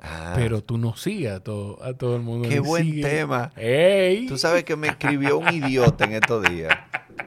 Ah, 0.00 0.32
pero 0.34 0.62
tú 0.62 0.78
no 0.78 0.96
sigues 0.96 1.32
a 1.32 1.40
todo, 1.40 1.82
a 1.82 1.94
todo 1.94 2.16
el 2.16 2.22
mundo. 2.22 2.48
Qué 2.48 2.60
buen 2.60 3.00
tema. 3.00 3.52
¡Ey! 3.56 4.26
Tú 4.26 4.38
sabes 4.38 4.64
que 4.64 4.76
me 4.76 4.88
escribió 4.88 5.38
un 5.38 5.52
idiota 5.52 6.04
en 6.04 6.12
estos 6.12 6.48
días. 6.48 6.76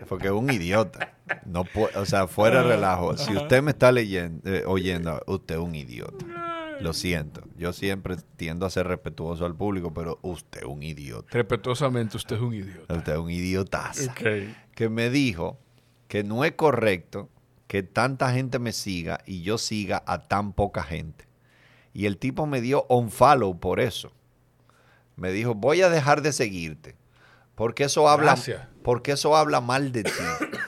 Porque 0.07 0.31
un 0.31 0.51
idiota. 0.51 1.13
No 1.45 1.65
o 1.95 2.05
sea, 2.05 2.27
fuera 2.27 2.61
de 2.61 2.69
relajo. 2.69 3.17
Si 3.17 3.35
usted 3.35 3.61
me 3.61 3.71
está 3.71 3.91
leyendo, 3.91 4.49
eh, 4.49 4.63
oyendo, 4.65 5.21
usted 5.27 5.55
es 5.55 5.61
un 5.61 5.75
idiota. 5.75 6.25
Lo 6.79 6.93
siento. 6.93 7.43
Yo 7.57 7.73
siempre 7.73 8.15
tiendo 8.37 8.65
a 8.65 8.69
ser 8.69 8.87
respetuoso 8.87 9.45
al 9.45 9.55
público, 9.55 9.93
pero 9.93 10.19
usted 10.21 10.61
es 10.61 10.67
un 10.67 10.81
idiota. 10.81 11.27
Respetuosamente, 11.31 12.17
usted 12.17 12.37
es 12.37 12.41
un 12.41 12.53
idiota. 12.53 12.93
Usted 12.93 13.13
es 13.13 13.19
un 13.19 13.29
idiotazo. 13.29 14.11
Que 14.73 14.89
me 14.89 15.09
dijo 15.09 15.59
que 16.07 16.23
no 16.23 16.45
es 16.45 16.53
correcto 16.53 17.29
que 17.67 17.83
tanta 17.83 18.31
gente 18.31 18.57
me 18.57 18.71
siga 18.71 19.19
y 19.27 19.43
yo 19.43 19.57
siga 19.57 20.03
a 20.07 20.27
tan 20.27 20.53
poca 20.53 20.81
gente. 20.81 21.28
Y 21.99 22.05
el 22.05 22.17
tipo 22.17 22.45
me 22.45 22.61
dio 22.61 22.85
on 22.87 23.11
follow 23.11 23.59
por 23.59 23.81
eso. 23.81 24.13
Me 25.17 25.33
dijo, 25.33 25.53
voy 25.53 25.81
a 25.81 25.89
dejar 25.89 26.21
de 26.21 26.31
seguirte. 26.31 26.95
Porque 27.55 27.83
eso 27.83 28.07
habla, 28.07 28.35
Gracias. 28.35 28.65
porque 28.83 29.11
eso 29.11 29.35
habla 29.35 29.59
mal 29.59 29.91
de 29.91 30.03
ti. 30.03 30.11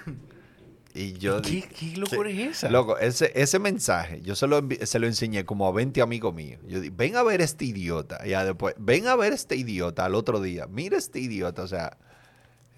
y 0.93 1.13
yo 1.13 1.41
¿Qué, 1.41 1.93
locura 1.95 2.29
es 2.29 2.57
esa? 2.57 2.69
loco, 2.69 2.97
ese, 2.97 3.31
ese 3.33 3.59
mensaje, 3.59 4.19
yo 4.21 4.35
se 4.35 4.45
lo, 4.45 4.61
se 4.83 4.99
lo 4.99 5.07
enseñé 5.07 5.45
como 5.45 5.65
a 5.67 5.71
20 5.71 6.01
amigos 6.01 6.33
míos. 6.33 6.59
Yo 6.67 6.81
dije, 6.81 6.93
ven 6.93 7.15
a 7.15 7.23
ver 7.23 7.39
este 7.39 7.63
idiota. 7.63 8.19
Y 8.25 8.31
ya 8.31 8.43
después, 8.43 8.75
ven 8.77 9.07
a 9.07 9.15
ver 9.15 9.31
este 9.31 9.55
idiota 9.55 10.03
al 10.03 10.15
otro 10.15 10.41
día. 10.41 10.67
Mira 10.67 10.97
este 10.97 11.19
idiota. 11.21 11.61
O 11.61 11.67
sea, 11.69 11.95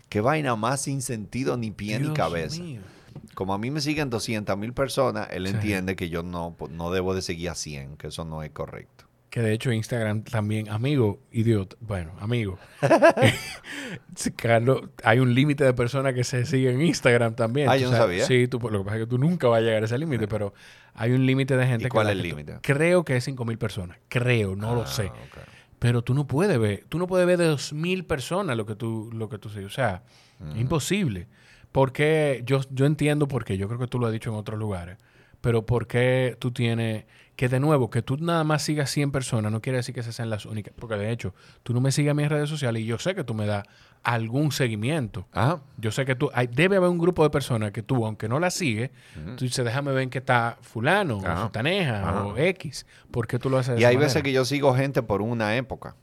qué 0.10 0.22
vaina 0.22 0.56
más 0.56 0.82
sin 0.82 1.02
sentido 1.02 1.58
ni 1.58 1.72
pie 1.72 2.00
ni 2.00 2.14
cabeza. 2.14 2.62
mío. 2.62 2.82
Como 3.35 3.53
a 3.53 3.58
mí 3.58 3.72
me 3.72 3.82
siguen 3.82 4.09
200 4.09 4.58
mil 4.58 4.74
personas, 4.74 5.27
él 5.32 5.48
Sí. 5.48 5.53
entiende 5.56 5.95
que 5.95 6.09
yo 6.09 6.24
no, 6.24 6.56
no 6.69 6.92
debo 6.92 7.14
de 7.16 7.22
seguir 7.22 7.50
a 7.50 7.56
100, 7.56 7.98
que 7.98 8.08
eso 8.08 8.25
no 8.25 8.43
es 8.43 8.51
correcto. 8.51 9.06
Que 9.30 9.42
de 9.42 9.51
hecho 9.53 9.72
Instagram 9.72 10.22
también, 10.24 10.69
amigo, 10.69 11.19
idiota. 11.32 11.75
Bueno, 11.80 12.11
amigo. 12.19 12.59
Carlos, 14.35 14.82
hay 15.03 15.19
un 15.19 15.33
límite 15.33 15.64
de 15.64 15.74
personas 15.74 16.14
que 16.14 16.24
se 16.24 16.45
siguen 16.45 16.75
en 16.75 16.88
Instagram 16.88 17.35
también. 17.35 17.69
Ah, 17.69 17.74
tú 17.75 17.80
yo 17.82 17.92
no 17.92 17.98
sabes. 17.98 18.24
sabía. 18.24 18.25
Sí, 18.43 18.48
tú, 18.48 18.59
lo 18.69 18.80
que 18.80 18.85
pasa 18.85 18.98
es 18.98 19.03
que 19.03 19.09
tú 19.09 19.17
nunca 19.17 19.48
vas 19.48 19.59
a 19.59 19.61
llegar 19.61 19.82
a 19.82 19.85
ese 19.85 19.98
límite, 19.98 20.27
pero 20.27 20.53
hay 20.93 21.11
un 21.11 21.25
límite 21.25 21.58
de 21.58 21.66
gente 21.66 21.88
¿Y 21.88 21.90
cuál 21.90 22.08
que 22.08 22.11
es 22.14 22.17
el 22.17 22.24
límite? 22.24 22.58
Creo 22.61 23.03
que 23.03 23.16
es 23.17 23.24
5 23.24 23.43
mil 23.45 23.58
personas. 23.58 23.98
Creo, 24.08 24.56
no 24.56 24.75
lo 24.75 24.83
Ah, 24.83 24.88
sé. 24.88 25.11
Pero 25.80 26.01
tú 26.01 26.14
no 26.14 26.27
puedes 26.27 26.58
ver, 26.59 26.85
tú 26.88 26.98
no 26.98 27.08
puedes 27.08 27.25
ver 27.27 27.38
de 27.38 27.45
2000 27.45 28.06
personas 28.06 28.56
lo 28.56 28.66
que 28.66 28.75
tú, 28.75 29.09
lo 29.14 29.30
que 29.30 29.38
tú 29.38 29.50
sigues. 29.50 29.66
O 29.66 29.69
sea, 29.69 30.03
es 30.53 30.61
imposible. 30.61 31.27
Porque 31.74 32.43
yo, 32.45 32.61
yo 32.69 32.85
entiendo 32.85 33.27
por 33.27 33.43
qué, 33.43 33.58
yo 33.58 33.68
creo 33.68 33.80
que 33.80 33.88
tú 33.88 34.00
lo 34.00 34.06
has 34.06 34.14
dicho 34.14 34.30
en 34.30 34.38
otros 34.38 34.58
lugares, 34.60 34.98
pero 35.42 35.66
por 35.66 35.88
qué 35.88 36.38
tú 36.40 36.52
tienes, 36.52 37.06
que 37.35 37.50
de 37.50 37.60
nuevo, 37.60 37.90
que 37.90 38.03
tú 38.03 38.16
nada 38.18 38.43
más 38.43 38.61
sigas 38.61 38.92
100 38.92 39.11
personas, 39.11 39.52
no 39.52 39.60
quiere 39.60 39.77
decir 39.77 39.93
que 39.93 40.02
esas 40.02 40.16
sean 40.16 40.30
las 40.30 40.45
únicas. 40.45 40.72
Porque 40.80 40.95
de 40.95 41.11
hecho, 41.11 41.34
tú 41.64 41.74
no 41.74 41.82
me 41.82 41.92
sigues 41.92 42.11
a 42.11 42.14
mis 42.14 42.30
redes 42.30 42.48
sociales 42.48 42.84
y 42.84 42.85
yo 42.85 43.00
sé 43.00 43.16
que 43.16 43.24
tú 43.24 43.34
me 43.34 43.48
das 43.48 43.66
algún 44.03 44.52
seguimiento. 44.52 45.26
Ajá. 45.32 45.61
Yo 45.77 45.92
sé 45.92 46.06
que 46.06 46.14
tú, 46.14 46.30
hay, 46.34 46.45
debe 46.45 46.76
haber 46.76 46.90
un 46.90 47.00
grupo 47.00 47.24
de 47.24 47.32
personas 47.32 47.72
que 47.72 47.82
tú, 47.82 48.06
aunque 48.06 48.30
no 48.30 48.40
la 48.40 48.52
sigues, 48.52 48.92
tú 49.35 49.43
dices, 49.43 49.66
déjame 49.66 49.93
ver 49.93 50.08
qué 50.10 50.19
está 50.19 50.60
fulano, 50.61 51.18
o 51.18 51.26
Ajá. 51.26 51.43
sutaneja, 51.43 52.08
Ajá. 52.08 52.26
o 52.26 52.38
X. 52.38 52.85
¿Por 53.10 53.26
qué 53.26 53.40
tú 53.40 53.50
lo 53.50 53.58
haces 53.58 53.76
de 53.76 53.82
Y 53.82 53.84
esa 53.84 53.90
hay 53.90 53.98
veces 53.98 54.22
que 54.22 54.32
yo 54.32 54.45
sigo 54.45 54.76
gente 54.76 55.02
por 55.02 55.24
una 55.24 55.56
época. 55.56 55.95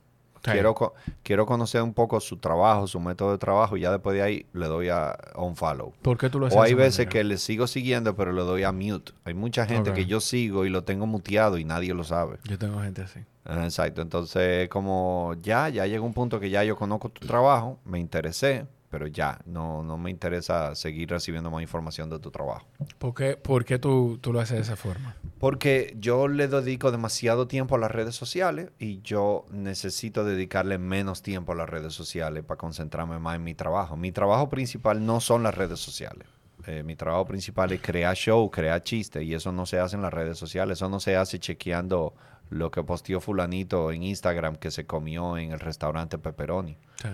Sí. 0.45 0.53
Quiero, 0.53 0.75
quiero 1.23 1.45
conocer 1.47 1.83
un 1.83 1.93
poco 1.93 2.19
su 2.21 2.39
trabajo, 2.39 2.87
su 2.87 2.99
método 2.99 3.33
de 3.33 3.39
trabajo, 3.39 3.77
y 3.77 3.83
ya 3.83 3.91
después 3.93 4.15
de 4.17 4.23
ahí 4.23 4.47
le 4.55 4.67
doy 4.67 4.89
a 4.89 5.19
un 5.37 5.55
follow. 5.55 5.93
¿Por 6.01 6.17
qué 6.17 6.31
tú 6.31 6.39
lo 6.41 6.47
haces 6.47 6.59
O 6.59 6.63
hay 6.63 6.73
veces 6.75 7.01
manera? 7.01 7.11
que 7.11 7.25
le 7.25 7.37
sigo 7.37 7.67
siguiendo, 7.67 8.17
pero 8.17 8.33
le 8.33 8.43
doy 8.43 8.63
a 8.63 8.73
mute. 8.73 9.13
Hay 9.25 9.35
mucha 9.35 9.67
gente 9.67 9.93
que 9.93 10.07
yo 10.07 10.21
sigo 10.21 10.65
y 10.65 10.71
lo 10.71 10.85
tengo 10.85 11.07
muteado 11.07 11.59
y 11.59 11.65
nadie 11.65 11.93
lo 11.93 12.05
sabe. 12.05 12.39
Yo 12.45 12.59
tengo 12.59 12.81
gente 12.81 13.03
así. 13.03 13.21
Ajá, 13.45 13.65
Exacto. 13.65 14.01
Entonces, 14.03 14.69
como 14.69 15.35
ya, 15.43 15.69
ya 15.69 15.87
llegó 15.87 16.07
un 16.07 16.15
punto 16.15 16.41
que 16.41 16.51
ya 16.51 16.65
yo 16.65 16.77
conozco 16.77 17.09
tu 17.11 17.27
trabajo, 17.27 17.79
me 17.85 17.99
interesé, 17.99 18.67
pero 18.91 19.07
ya, 19.07 19.39
no, 19.47 19.83
no 19.85 19.97
me 19.97 20.11
interesa 20.11 20.75
seguir 20.75 21.11
recibiendo 21.11 21.51
más 21.51 21.63
información 21.63 22.11
de 22.11 22.19
tu 22.19 22.31
trabajo. 22.31 22.67
¿Por 22.99 23.15
qué, 23.15 23.37
por 23.37 23.65
qué 23.65 23.79
tú, 23.79 24.19
tú 24.21 24.33
lo 24.33 24.41
haces 24.41 24.57
de 24.57 24.63
esa 24.63 24.77
forma? 24.77 25.17
Porque 25.39 25.95
yo 25.99 26.27
le 26.27 26.49
dedico 26.49 26.91
demasiado 26.91 27.47
tiempo 27.47 27.77
a 27.77 27.79
las 27.79 27.91
redes 27.91 28.17
sociales 28.17 28.71
y 28.79 29.01
yo 29.03 29.47
necesito 29.53 30.25
dedicarle 30.25 30.79
menos 30.79 31.23
tiempo 31.23 31.53
a 31.53 31.55
las 31.55 31.69
redes 31.69 31.95
sociales 31.95 32.45
para 32.45 32.59
concentrarme 32.59 33.21
más 33.21 33.37
en 33.37 33.45
mi 33.45 33.55
trabajo. 33.55 33.97
Mi 33.97 34.11
trabajo 34.11 34.49
principal 34.49 35.07
no 35.07 35.21
son 35.21 35.45
las 35.45 35.55
redes 35.55 35.79
sociales. 35.79 36.27
Eh, 36.67 36.83
mi 36.83 36.97
trabajo 36.97 37.27
principal 37.27 37.73
es 37.73 37.81
crear 37.81 38.15
show, 38.15 38.51
crear 38.51 38.83
chistes 38.83 39.23
y 39.23 39.35
eso 39.35 39.53
no 39.53 39.67
se 39.67 39.79
hace 39.79 39.97
en 39.97 40.03
las 40.03 40.13
redes 40.13 40.37
sociales. 40.37 40.79
Eso 40.79 40.89
no 40.89 40.99
se 40.99 41.17
hace 41.17 41.39
chequeando 41.39 42.15
lo 42.51 42.71
que 42.71 42.83
posteó 42.83 43.21
fulanito 43.21 43.93
en 43.93 44.03
Instagram 44.03 44.57
que 44.57 44.73
se 44.73 44.85
comió 44.85 45.39
en 45.39 45.53
el 45.53 45.61
restaurante 45.61 46.19
Pepperoni. 46.19 46.77
Sí, 46.97 47.09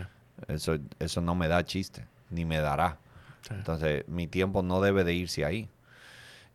Eso, 0.48 0.78
eso 0.98 1.20
no 1.20 1.34
me 1.34 1.48
da 1.48 1.64
chiste, 1.64 2.06
ni 2.30 2.44
me 2.44 2.58
dará. 2.58 2.98
sí. 3.42 3.54
Entonces, 3.54 4.06
mi 4.08 4.26
tiempo 4.26 4.62
no 4.62 4.80
debe 4.80 5.04
de 5.04 5.14
irse 5.14 5.44
ahí. 5.44 5.68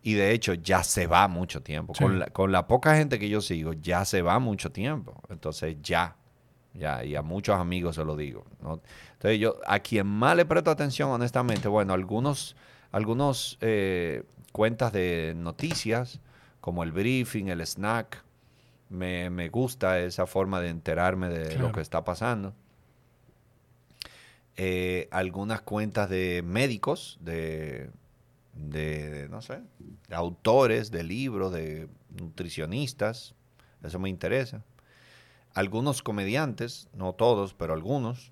Y 0.04 0.14
de 0.14 0.32
hecho, 0.32 0.54
ya 0.56 0.84
se 0.84 1.06
va 1.08 1.28
mucho 1.28 1.62
tiempo. 1.62 1.94
Sí. 1.94 2.04
Con, 2.04 2.20
la, 2.20 2.28
con 2.28 2.52
la 2.52 2.68
poca 2.68 2.96
gente 2.96 3.20
que 3.20 3.30
yo 3.30 3.40
sigo, 3.42 3.74
ya 3.74 4.04
se 4.06 4.22
va 4.22 4.40
mucho 4.40 4.72
tiempo. 4.72 5.22
Entonces, 5.30 5.78
ya. 5.82 6.16
Ya, 6.74 7.04
y 7.04 7.16
a 7.16 7.22
muchos 7.22 7.60
amigos 7.60 7.96
se 7.96 8.06
lo 8.06 8.16
digo. 8.16 8.46
¿no? 8.62 8.82
Entonces, 9.14 9.40
yo, 9.40 9.58
a 9.68 9.80
quien 9.80 10.08
más 10.08 10.36
le 10.36 10.46
presto 10.46 10.72
atención, 10.72 11.10
honestamente, 11.10 11.68
bueno, 11.68 11.94
algunos, 11.94 12.56
algunos 12.92 13.58
eh, 13.62 14.24
cuentas 14.54 14.94
de 14.94 15.34
noticias, 15.36 16.20
como 16.62 16.84
el 16.84 16.92
briefing, 16.92 17.48
el 17.50 17.62
snack. 17.62 18.24
Me, 18.90 19.30
me 19.30 19.50
gusta 19.50 20.00
esa 20.00 20.26
forma 20.26 20.60
de 20.60 20.70
enterarme 20.70 21.30
de 21.30 21.58
lo 21.58 21.72
que 21.72 21.82
está 21.82 22.04
pasando. 22.04 22.54
Eh, 24.58 25.08
algunas 25.12 25.62
cuentas 25.62 26.10
de 26.10 26.44
médicos, 26.46 27.18
de, 27.22 27.90
de, 28.54 29.28
no 29.30 29.42
sé, 29.42 29.60
de 30.10 30.16
autores 30.16 30.92
de 30.92 31.04
libros, 31.04 31.54
de 31.54 31.88
nutricionistas. 32.20 33.34
Eso 33.84 33.98
me 34.00 34.10
interesa. 34.10 34.62
Algunos 35.54 36.02
comediantes, 36.02 36.88
no 36.94 37.14
todos, 37.14 37.54
pero 37.54 37.74
algunos. 37.74 38.32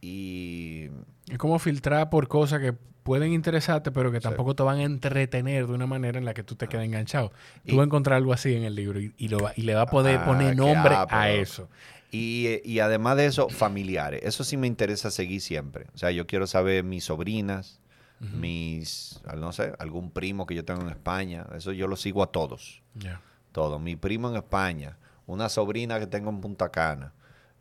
Y 0.00 0.90
Es 1.30 1.38
como 1.38 1.58
filtrar 1.58 2.10
por 2.10 2.28
cosas 2.28 2.60
que 2.60 2.72
pueden 2.72 3.32
interesarte, 3.32 3.90
pero 3.90 4.10
que 4.10 4.18
Sí. 4.18 4.22
tampoco 4.22 4.54
te 4.54 4.62
van 4.62 4.78
a 4.78 4.82
entretener 4.82 5.66
de 5.66 5.72
una 5.74 5.86
manera 5.86 6.18
en 6.18 6.24
la 6.24 6.32
que 6.34 6.42
tú 6.42 6.54
te 6.56 6.68
quedes 6.68 6.86
enganchado. 6.86 7.30
Tú 7.66 7.72
Y- 7.74 7.76
vas 7.76 7.82
a 7.82 7.86
encontrar 7.86 8.16
algo 8.16 8.32
así 8.32 8.54
en 8.54 8.64
el 8.64 8.74
libro 8.74 9.00
y, 9.00 9.14
y 9.18 9.28
lo 9.28 9.38
y 9.56 9.62
le 9.62 9.74
vas 9.74 9.82
a 9.84 9.90
poder 9.90 10.20
Ah, 10.22 10.24
poner 10.24 10.56
nombre 10.56 10.94
ah, 10.94 11.06
a 11.10 11.30
eso. 11.30 11.68
Y, 12.14 12.46
eh, 12.46 12.62
y 12.64 12.78
además 12.78 13.16
de 13.16 13.26
eso, 13.26 13.48
familiares. 13.48 14.20
Eso 14.22 14.44
sí 14.44 14.56
me 14.56 14.66
interesa 14.66 15.10
seguir 15.10 15.40
siempre. 15.40 15.86
O 15.94 15.98
sea, 15.98 16.10
yo 16.12 16.26
quiero 16.26 16.46
saber 16.46 16.84
mis 16.84 17.04
sobrinas, 17.04 17.80
mis, 18.20 19.20
al- 19.26 19.40
no 19.40 19.52
sé, 19.52 19.72
algún 19.78 20.10
primo 20.10 20.46
que 20.46 20.54
yo 20.54 20.64
tengo 20.64 20.82
en 20.82 20.88
España. 20.88 21.46
Eso 21.54 21.72
yo 21.72 21.86
lo 21.88 21.96
sigo 21.96 22.22
a 22.22 22.28
todos. 22.28 22.82
Ya. 22.94 23.20
Todos. 23.52 23.80
Mi 23.80 23.96
primo 23.96 24.28
en 24.30 24.36
España, 24.36 24.96
una 25.26 25.48
sobrina 25.48 25.98
que 25.98 26.06
tengo 26.06 26.30
en 26.30 26.40
Punta 26.40 26.70
Cana, 26.70 27.12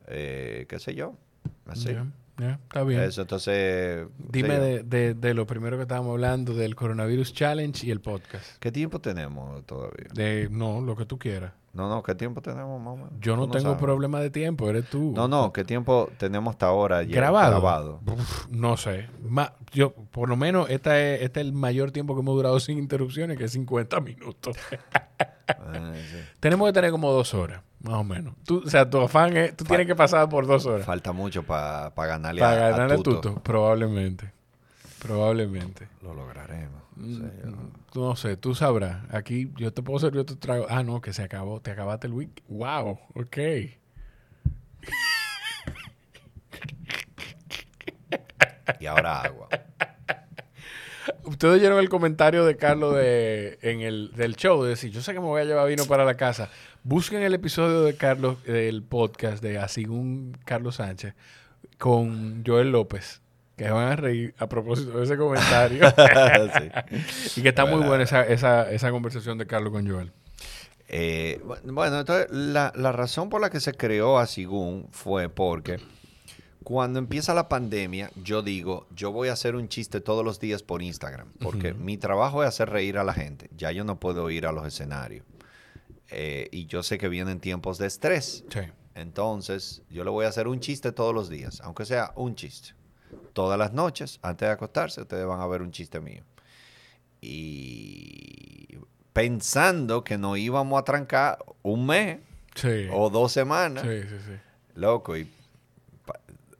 eh, 0.07 0.65
qué 0.69 0.80
sé 0.80 0.95
yo. 0.95 1.15
Así. 1.65 1.90
Está 2.38 2.83
bien. 2.83 3.01
Eso, 3.01 3.22
entonces... 3.22 4.07
Dime 4.30 4.56
sí, 4.56 4.61
de, 4.61 4.83
de- 4.83 5.14
de 5.14 5.33
lo 5.33 5.45
primero 5.45 5.77
que 5.77 5.83
estábamos 5.83 6.11
hablando, 6.14 6.53
del 6.56 6.75
Coronavirus 6.75 7.33
Challenge 7.33 7.85
y 7.85 7.91
el 7.91 8.01
podcast. 8.01 8.57
¿Qué 8.59 8.72
tiempo 8.72 8.99
tenemos 8.99 9.64
todavía? 9.65 10.07
De, 10.14 10.48
no, 10.49 10.82
lo 10.82 10.95
que 10.95 11.06
tú 11.06 11.19
quieras. 11.19 11.53
No, 11.74 11.90
no, 11.90 12.03
¿qué 12.03 12.14
tiempo 12.14 12.40
tenemos, 12.40 12.80
mamá? 12.80 13.10
Yo 13.19 13.35
no 13.35 13.50
tengo 13.50 13.64
sabes. 13.72 13.80
problema 13.80 14.19
de 14.19 14.30
tiempo, 14.30 14.69
eres 14.69 14.88
tú. 14.92 15.11
No, 15.16 15.27
no, 15.27 15.52
¿qué 15.52 15.64
tiempo 15.64 16.08
tenemos 16.19 16.52
hasta 16.52 16.68
ahora 16.68 17.02
ya 17.02 17.16
¿Grabado? 17.16 17.50
grabado? 17.50 18.00
Uf, 18.06 18.48
no 18.50 18.77
sé. 18.77 19.10
Ma- 19.27 19.53
yo, 19.72 19.92
por 19.93 20.30
lo 20.30 20.35
menos, 20.35 20.69
esta 20.69 21.00
es, 21.02 21.24
este 21.24 21.42
es 21.42 21.48
el 21.48 21.53
mayor 21.53 21.90
tiempo 21.92 22.14
que 22.14 22.22
hemos 22.22 22.35
durado 22.35 22.60
sin 22.60 22.77
interrupciones, 22.77 23.40
que 23.40 23.45
es 23.45 23.52
50 23.53 24.00
minutos. 24.02 24.56
Ah, 25.48 25.93
sí. 25.95 26.18
Tenemos 26.40 26.68
que 26.69 26.74
tener 26.74 26.92
como 26.92 27.11
dos 27.11 27.34
horas, 27.34 27.64
más 27.82 27.95
o 27.95 28.03
menos. 28.03 28.35
Tú, 28.45 28.61
o 28.66 28.69
sea, 28.69 28.88
tu 28.90 29.02
afán 29.02 29.35
es, 29.35 29.58
tú 29.58 29.66
tienes 29.66 29.88
que 29.88 29.95
pasar 29.95 30.30
por 30.30 30.45
dos 30.45 30.66
horas. 30.68 30.85
Falta 30.85 31.11
mucho 31.11 31.42
para 31.43 31.90
ganarle 31.95 32.40
Para 32.40 32.68
a 32.68 32.69
ganarle 32.69 32.93
a 32.93 32.98
Tuto. 32.98 33.19
Tuto, 33.19 33.42
probablemente. 33.42 34.32
Probablemente. 35.03 35.90
Lo 36.01 36.14
lograremos. 36.14 36.82
Mm, 36.95 37.22
yo 37.93 38.01
No 38.01 38.15
sé, 38.15 38.38
tú 38.38 38.56
sabrás. 38.56 39.03
Aquí 39.11 39.51
yo 39.57 39.73
te 39.73 39.83
puedo 39.83 39.99
servir 39.99 40.22
otro 40.22 40.38
trago. 40.38 40.65
Ah, 40.69 40.83
no, 40.83 41.01
que 41.01 41.14
se 41.14 41.23
acabó. 41.23 41.59
Te 41.61 41.72
acabaste 41.72 42.07
el 42.07 42.14
week. 42.14 42.41
Wow, 42.48 42.99
ok. 43.14 43.38
Y 48.80 48.85
ahora 48.85 49.22
agua. 49.22 49.49
Ustedes 51.25 51.56
oyeron 51.56 51.80
el 51.80 51.90
comentario 51.90 52.45
de 52.45 52.56
Carlos 52.56 52.95
de, 52.95 53.57
en 53.61 53.82
el, 53.82 54.11
del 54.15 54.35
show, 54.35 54.64
de 54.64 54.69
decir, 54.69 54.91
yo 54.91 55.01
sé 55.01 55.14
que 55.14 55.19
me 55.19 55.25
voy 55.25 55.41
a 55.41 55.45
llevar 55.45 55.67
vino 55.67 55.85
para 55.85 56.06
la 56.06 56.15
casa. 56.15 56.49
Busquen 56.83 57.23
el 57.23 57.33
episodio 57.33 57.82
de 57.82 57.95
Carlos, 57.95 58.41
del 58.43 58.83
podcast 58.83 59.43
de 59.43 59.57
Así 59.57 59.85
un 59.85 60.38
Carlos 60.45 60.75
Sánchez, 60.75 61.14
con 61.77 62.43
Joel 62.45 62.72
López, 62.72 63.22
que 63.64 63.72
van 63.72 63.92
a 63.92 63.95
reír 63.95 64.33
a 64.38 64.48
propósito 64.48 64.98
de 64.98 65.03
ese 65.03 65.17
comentario. 65.17 65.83
Sí. 66.58 67.40
y 67.40 67.43
que 67.43 67.50
está 67.50 67.66
muy 67.66 67.85
buena 67.85 68.03
esa, 68.03 68.24
esa, 68.27 68.72
esa 68.72 68.92
conversación 68.92 69.38
de 69.38 69.48
Carlos 69.48 69.72
con 69.72 69.90
Joel. 69.90 70.11
Eh, 70.88 71.42
bu- 71.43 71.59
bueno, 71.74 72.00
entonces 72.00 72.27
la, 72.32 72.72
la 72.75 72.92
razón 72.92 73.30
por 73.30 73.42
la 73.42 73.50
que 73.50 73.59
se 73.59 73.74
creó 73.74 74.19
Asigún 74.19 74.88
fue 74.92 75.30
porque 75.30 75.80
cuando 76.64 77.00
empieza 77.00 77.33
la 77.33 77.50
pandemia, 77.50 78.11
yo 78.24 78.42
digo, 78.42 78.88
yo 78.95 79.11
voy 79.11 79.30
a 79.30 79.33
hacer 79.33 79.56
un 79.56 79.67
chiste 79.67 80.00
todos 80.01 80.24
los 80.24 80.40
días 80.40 80.64
por 80.64 80.82
Instagram, 80.82 81.27
porque 81.42 81.74
mi 81.74 81.98
trabajo 81.98 82.42
es 82.43 82.48
hacer 82.50 82.69
reír 82.69 82.98
a 82.98 83.03
la 83.03 83.14
gente. 83.14 83.50
Ya 83.58 83.72
yo 83.72 83.83
no 83.83 84.00
puedo 84.00 84.30
ir 84.30 84.45
a 84.45 84.51
los 84.51 84.66
escenarios. 84.66 85.25
Eh, 86.09 86.48
y 86.51 86.67
yo 86.67 86.83
sé 86.83 86.98
que 86.98 87.09
vienen 87.09 87.40
tiempos 87.40 87.77
de 87.80 87.88
estrés. 87.88 88.45
Sí. 88.50 88.59
Entonces, 88.95 89.82
yo 89.90 90.03
le 90.03 90.09
voy 90.11 90.25
a 90.25 90.30
hacer 90.30 90.48
un 90.48 90.59
chiste 90.59 90.92
todos 90.92 91.14
los 91.14 91.27
días, 91.30 91.59
aunque 91.66 91.83
sea 91.85 92.11
un 92.16 92.35
chiste. 92.35 92.75
Todas 93.33 93.58
las 93.59 93.74
noches, 93.74 94.19
antes 94.22 94.48
de 94.48 94.53
acostarse, 94.53 95.01
ustedes 95.01 95.25
van 95.25 95.40
a 95.42 95.48
ver 95.48 95.61
un 95.61 95.72
chiste 95.72 96.00
mío. 96.00 96.24
Y 97.22 98.77
pensando 99.14 100.03
que 100.03 100.17
nos 100.17 100.38
íbamos 100.38 100.80
a 100.80 100.83
trancar 100.83 101.38
un 101.61 101.85
mes 101.85 102.19
Sí. 102.56 102.88
o 102.92 103.09
dos 103.09 103.32
semanas, 103.32 103.83
Sí, 103.83 104.01
sí, 104.03 104.16
sí. 104.27 104.33
loco, 104.75 105.17
y, 105.17 105.27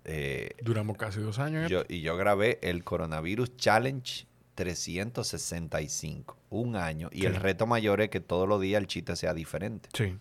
eh, 0.06 0.56
Duramos 0.64 0.98
casi 0.98 1.20
dos 1.20 1.38
años. 1.40 1.66
¿eh? 1.66 1.70
yo, 1.74 1.84
y 1.88 2.02
yo 2.02 2.18
grabé 2.18 2.58
el 2.64 2.84
Coronavirus 2.84 3.56
Challenge 3.58 4.26
365, 4.56 6.38
un 6.50 6.76
año, 6.76 7.10
y 7.12 7.26
el 7.26 7.36
reto 7.36 7.66
mayor 7.68 8.02
es 8.02 8.10
que 8.10 8.20
todos 8.20 8.48
los 8.48 8.60
días 8.62 8.82
el 8.82 8.88
chiste 8.88 9.16
sea 9.16 9.34
diferente. 9.34 9.90
Sí. 9.94 10.18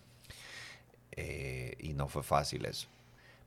Eh, 1.12 1.74
y 1.78 1.92
no 1.94 2.08
fue 2.08 2.22
fácil 2.22 2.64
eso. 2.66 2.88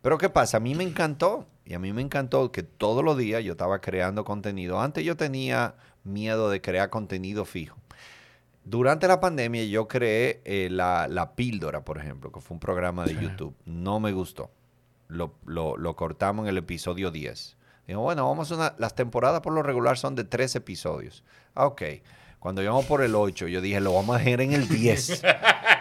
Pero 0.06 0.20
¿qué 0.20 0.30
pasa? 0.30 0.58
A 0.58 0.60
mí 0.60 0.76
me 0.76 0.84
encantó. 0.84 1.48
Y 1.66 1.74
a 1.74 1.80
mí 1.80 1.92
me 1.92 2.04
encantó 2.04 2.52
que 2.52 2.62
todos 2.62 3.04
los 3.04 3.18
días 3.18 3.44
yo 3.44 3.54
estaba 3.54 3.82
creando 3.82 4.24
contenido. 4.24 4.80
Antes 4.80 5.04
yo 5.04 5.18
tenía 5.18 5.74
miedo 6.04 6.52
de 6.52 6.62
crear 6.62 6.92
contenido 6.92 7.44
fijo. 7.44 7.76
Durante 8.64 9.08
la 9.08 9.20
pandemia 9.20 9.64
yo 9.66 9.88
creé 9.88 10.42
eh, 10.46 10.70
la, 10.70 11.08
la 11.08 11.34
Píldora, 11.34 11.84
por 11.84 11.98
ejemplo, 11.98 12.32
que 12.32 12.40
fue 12.40 12.54
un 12.54 12.60
programa 12.60 13.04
de 13.06 13.16
Sí. 13.16 13.20
YouTube. 13.20 13.56
No 13.66 14.00
me 14.00 14.12
gustó. 14.12 14.52
Lo, 15.08 15.34
lo- 15.44 15.76
lo 15.76 15.96
cortamos 15.96 16.44
en 16.44 16.50
el 16.50 16.58
episodio 16.60 17.10
10. 17.10 17.58
Digo, 17.88 18.02
bueno, 18.02 18.28
vamos 18.28 18.52
a 18.52 18.56
una... 18.58 18.76
Las 18.78 18.94
temporadas 18.94 19.42
por 19.42 19.54
lo 19.54 19.64
regular 19.64 19.98
son 19.98 20.14
de 20.14 20.24
tres 20.24 20.56
episodios. 20.56 21.24
Ah, 21.56 21.66
ok. 21.66 21.82
Cuando 22.46 22.62
íbamos 22.62 22.86
por 22.86 23.02
el 23.02 23.16
8, 23.16 23.48
yo 23.48 23.60
dije, 23.60 23.80
lo 23.82 23.96
vamos 23.96 24.16
a 24.18 24.20
dejar 24.20 24.42
en 24.42 24.54
el 24.54 24.68
10. 24.68 25.20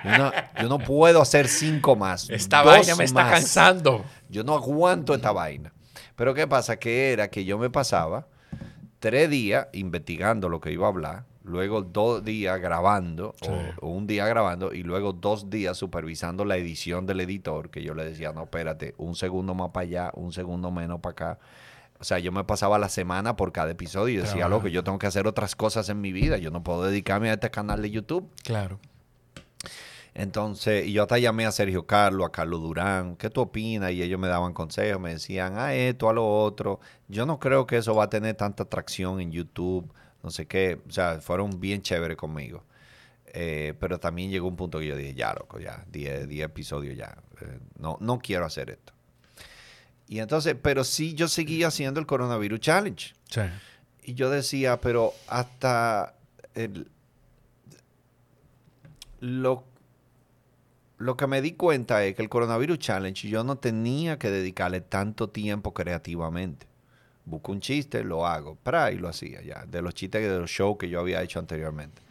Yo 0.02 0.16
no, 0.16 0.32
yo 0.62 0.68
no 0.70 0.78
puedo 0.78 1.20
hacer 1.20 1.46
cinco 1.46 1.94
más. 1.94 2.30
Esta 2.30 2.62
vaina 2.62 2.96
me 2.96 3.04
está 3.04 3.22
más. 3.24 3.32
cansando. 3.32 4.02
Yo 4.30 4.44
no 4.44 4.54
aguanto 4.54 5.14
esta 5.14 5.30
vaina. 5.30 5.74
Pero 6.16 6.32
¿qué 6.32 6.46
pasa? 6.46 6.78
Que 6.78 7.12
era 7.12 7.28
que 7.28 7.44
yo 7.44 7.58
me 7.58 7.68
pasaba 7.68 8.26
tres 8.98 9.28
días 9.28 9.68
investigando 9.74 10.48
lo 10.48 10.58
que 10.58 10.72
iba 10.72 10.86
a 10.86 10.88
hablar, 10.88 11.24
luego 11.42 11.82
dos 11.82 12.24
días 12.24 12.58
grabando, 12.58 13.34
o- 13.42 13.86
o, 13.86 13.88
un 13.90 14.06
día 14.06 14.26
grabando, 14.26 14.72
y 14.72 14.84
luego 14.84 15.12
dos 15.12 15.50
días 15.50 15.76
supervisando 15.76 16.46
la 16.46 16.56
edición 16.56 17.04
del 17.04 17.20
editor, 17.20 17.68
que 17.68 17.82
yo 17.82 17.92
le 17.92 18.06
decía, 18.06 18.32
no, 18.32 18.44
espérate, 18.44 18.94
un 18.96 19.14
segundo 19.16 19.54
más 19.54 19.68
para 19.68 19.84
allá, 19.84 20.10
un 20.14 20.32
segundo 20.32 20.70
menos 20.70 21.00
para 21.00 21.12
acá. 21.12 21.38
O 22.04 22.06
sea, 22.06 22.18
yo 22.18 22.32
me 22.32 22.44
pasaba 22.44 22.78
la 22.78 22.90
semana 22.90 23.34
por 23.34 23.50
cada 23.50 23.70
episodio 23.70 24.12
y 24.12 24.16
decía, 24.18 24.32
Trabajando. 24.32 24.56
loco, 24.58 24.68
yo 24.68 24.84
tengo 24.84 24.98
que 24.98 25.06
hacer 25.06 25.26
otras 25.26 25.56
cosas 25.56 25.88
en 25.88 26.02
mi 26.02 26.12
vida, 26.12 26.36
yo 26.36 26.50
no 26.50 26.62
puedo 26.62 26.82
dedicarme 26.82 27.30
a 27.30 27.32
este 27.32 27.50
canal 27.50 27.80
de 27.80 27.90
YouTube. 27.90 28.30
Claro. 28.42 28.78
Entonces, 30.12 30.86
y 30.86 30.92
yo 30.92 31.04
hasta 31.04 31.16
llamé 31.16 31.46
a 31.46 31.50
Sergio 31.50 31.86
Carlos, 31.86 32.26
a 32.26 32.30
Carlos 32.30 32.60
Durán, 32.60 33.16
¿qué 33.16 33.30
tú 33.30 33.40
opinas? 33.40 33.90
Y 33.92 34.02
ellos 34.02 34.20
me 34.20 34.28
daban 34.28 34.52
consejos, 34.52 35.00
me 35.00 35.14
decían, 35.14 35.56
a 35.56 35.72
esto, 35.72 36.10
a 36.10 36.12
lo 36.12 36.28
otro. 36.28 36.78
Yo 37.08 37.24
no 37.24 37.38
creo 37.38 37.66
que 37.66 37.78
eso 37.78 37.94
va 37.94 38.04
a 38.04 38.10
tener 38.10 38.36
tanta 38.36 38.64
atracción 38.64 39.22
en 39.22 39.32
YouTube, 39.32 39.90
no 40.22 40.28
sé 40.28 40.46
qué. 40.46 40.82
O 40.86 40.92
sea, 40.92 41.22
fueron 41.22 41.58
bien 41.58 41.80
chéveres 41.80 42.18
conmigo. 42.18 42.64
Eh, 43.28 43.72
pero 43.80 43.98
también 43.98 44.30
llegó 44.30 44.46
un 44.46 44.56
punto 44.56 44.78
que 44.78 44.88
yo 44.88 44.96
dije, 44.96 45.14
ya, 45.14 45.32
loco, 45.32 45.58
ya, 45.58 45.86
10 45.90 46.28
10 46.28 46.44
episodios 46.44 46.98
ya. 46.98 47.16
Eh, 47.40 47.60
no, 47.78 47.96
no 48.02 48.18
quiero 48.18 48.44
hacer 48.44 48.68
esto. 48.68 48.93
Y 50.08 50.18
entonces, 50.18 50.54
pero 50.60 50.84
sí 50.84 51.14
yo 51.14 51.28
seguía 51.28 51.68
haciendo 51.68 51.98
el 52.00 52.06
Coronavirus 52.06 52.60
Challenge. 52.60 53.14
Sí. 53.30 53.40
Y 54.04 54.14
yo 54.14 54.28
decía, 54.30 54.80
pero 54.80 55.12
hasta 55.28 56.14
el- 56.54 56.88
lo, 59.20 59.64
lo 60.98 61.16
que 61.16 61.26
me 61.26 61.40
di 61.40 61.52
cuenta 61.52 62.04
es 62.04 62.14
que 62.14 62.22
el 62.22 62.28
Coronavirus 62.28 62.78
Challenge 62.78 63.28
yo 63.28 63.44
no 63.44 63.56
tenía 63.56 64.18
que 64.18 64.30
dedicarle 64.30 64.80
tanto 64.80 65.30
tiempo 65.30 65.72
creativamente. 65.72 66.66
Busco 67.24 67.52
un 67.52 67.60
chiste, 67.60 68.04
lo 68.04 68.26
hago, 68.26 68.56
pra, 68.56 68.92
y 68.92 68.98
lo 68.98 69.08
hacía 69.08 69.40
ya, 69.40 69.64
de 69.66 69.80
los 69.80 69.94
chistes 69.94 70.22
de 70.30 70.38
los 70.38 70.50
shows 70.50 70.76
que 70.78 70.90
yo 70.90 71.00
había 71.00 71.22
hecho 71.22 71.38
anteriormente. 71.38 72.02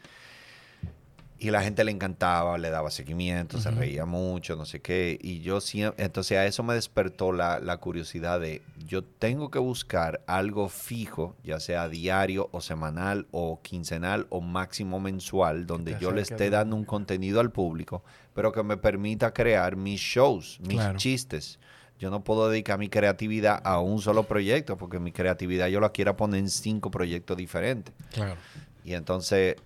Y 1.44 1.50
la 1.50 1.62
gente 1.62 1.84
le 1.84 1.90
encantaba, 1.90 2.56
le 2.56 2.70
daba 2.70 2.90
seguimiento, 2.90 3.60
se 3.60 3.70
reía 3.70 4.06
mucho, 4.06 4.56
no 4.56 4.64
sé 4.64 4.80
qué. 4.80 5.18
Y 5.20 5.40
yo 5.40 5.60
siempre, 5.60 6.02
entonces 6.02 6.38
a 6.38 6.46
eso 6.46 6.62
me 6.62 6.72
despertó 6.72 7.32
la, 7.32 7.58
la 7.60 7.76
curiosidad 7.76 8.40
de, 8.40 8.62
yo 8.86 9.04
tengo 9.04 9.50
que 9.50 9.58
buscar 9.58 10.22
algo 10.26 10.70
fijo, 10.70 11.36
ya 11.44 11.60
sea 11.60 11.90
diario 11.90 12.48
o 12.52 12.62
semanal 12.62 13.26
o 13.30 13.60
quincenal 13.60 14.26
o 14.30 14.40
máximo 14.40 15.00
mensual, 15.00 15.66
donde 15.66 15.98
yo 16.00 16.12
le 16.12 16.22
esté 16.22 16.48
dando 16.48 16.76
un 16.76 16.84
contenido 16.86 17.40
al 17.40 17.50
público, 17.50 18.02
pero 18.32 18.50
que 18.50 18.62
me 18.62 18.78
permita 18.78 19.34
crear 19.34 19.76
mis 19.76 20.00
shows, 20.00 20.58
mis 20.62 20.78
Claro. 20.78 20.98
chistes. 20.98 21.58
yo 22.00 22.10
no 22.10 22.24
puedo 22.24 22.48
dedicar 22.50 22.78
mi 22.78 22.88
creatividad 22.88 23.60
a 23.64 23.80
un 23.80 24.00
solo 24.00 24.24
proyecto, 24.24 24.76
porque 24.76 24.98
mi 24.98 25.12
creatividad 25.12 25.68
yo 25.68 25.78
la 25.80 25.90
quiero 25.90 26.16
poner 26.16 26.40
en 26.40 26.48
cinco 26.50 26.90
proyectos 26.90 27.36
diferentes. 27.36 27.94
Claro. 28.12 28.36
Y 28.84 28.94
entonces, 28.94 29.56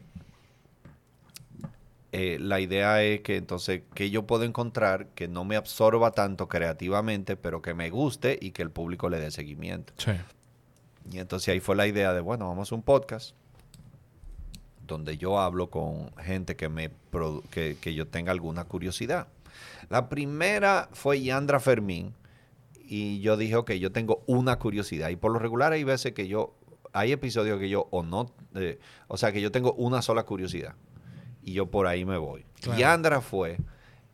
eh, 2.13 2.39
la 2.41 2.61
idea 2.61 3.03
es 3.03 3.21
que 3.21 3.37
entonces, 3.37 3.83
que 3.95 4.11
yo 4.11 4.27
puedo 4.27 4.45
encontrar 4.45 5.09
que 5.09 5.29
no 5.29 5.45
me 5.45 5.57
absorba 5.57 6.13
tanto 6.13 6.49
creativamente, 6.49 7.37
pero 7.37 7.61
que 7.61 7.75
me 7.75 7.91
guste 7.91 8.39
y 8.41 8.53
que 8.53 8.63
el 8.63 8.71
público 8.71 9.09
le 9.09 9.21
dé 9.21 9.31
seguimiento. 9.31 9.93
Sí. 9.99 10.13
Y 11.11 11.19
entonces 11.19 11.49
ahí 11.53 11.61
fue 11.61 11.77
la 11.77 11.87
idea 11.87 12.13
de, 12.13 12.21
bueno, 12.21 12.49
vamos 12.49 12.73
a 12.73 12.75
un 12.75 12.83
podcast 12.83 13.35
donde 14.87 15.19
yo 15.19 15.39
hablo 15.39 15.69
con 15.69 16.15
gente 16.17 16.57
que, 16.57 16.69
me 16.71 16.91
produ- 17.13 17.43
que, 17.51 17.77
que 17.81 17.95
yo 17.95 18.09
tenga 18.09 18.33
alguna 18.33 18.65
curiosidad. 18.65 19.29
La 19.91 20.09
primera 20.09 20.89
fue 20.93 21.21
Yandra 21.21 21.61
Fermín 21.61 22.15
y 22.85 23.21
yo 23.21 23.37
dije, 23.37 23.57
ok, 23.57 23.73
yo 23.73 23.93
tengo 23.93 24.23
una 24.27 24.59
curiosidad. 24.59 25.11
Y 25.11 25.17
por 25.17 25.31
lo 25.31 25.39
regular 25.39 25.73
hay 25.73 25.85
veces 25.85 26.13
que 26.13 26.27
yo, 26.27 26.55
hay 26.93 27.13
episodios 27.13 27.59
que 27.59 27.69
yo 27.69 27.89
o 27.91 28.03
no, 28.03 28.33
eh, 28.55 28.79
o 29.09 29.19
sea, 29.19 29.31
que 29.31 29.43
yo 29.43 29.53
tengo 29.53 29.75
una 29.75 30.01
sola 30.01 30.23
curiosidad 30.25 30.75
y 31.49 31.53
yo 31.53 31.67
por 31.67 31.87
ahí 31.87 32.05
me 32.05 32.19
voy. 32.19 32.45
Claro. 32.61 32.79
Yandra 32.79 33.21
fue, 33.21 33.59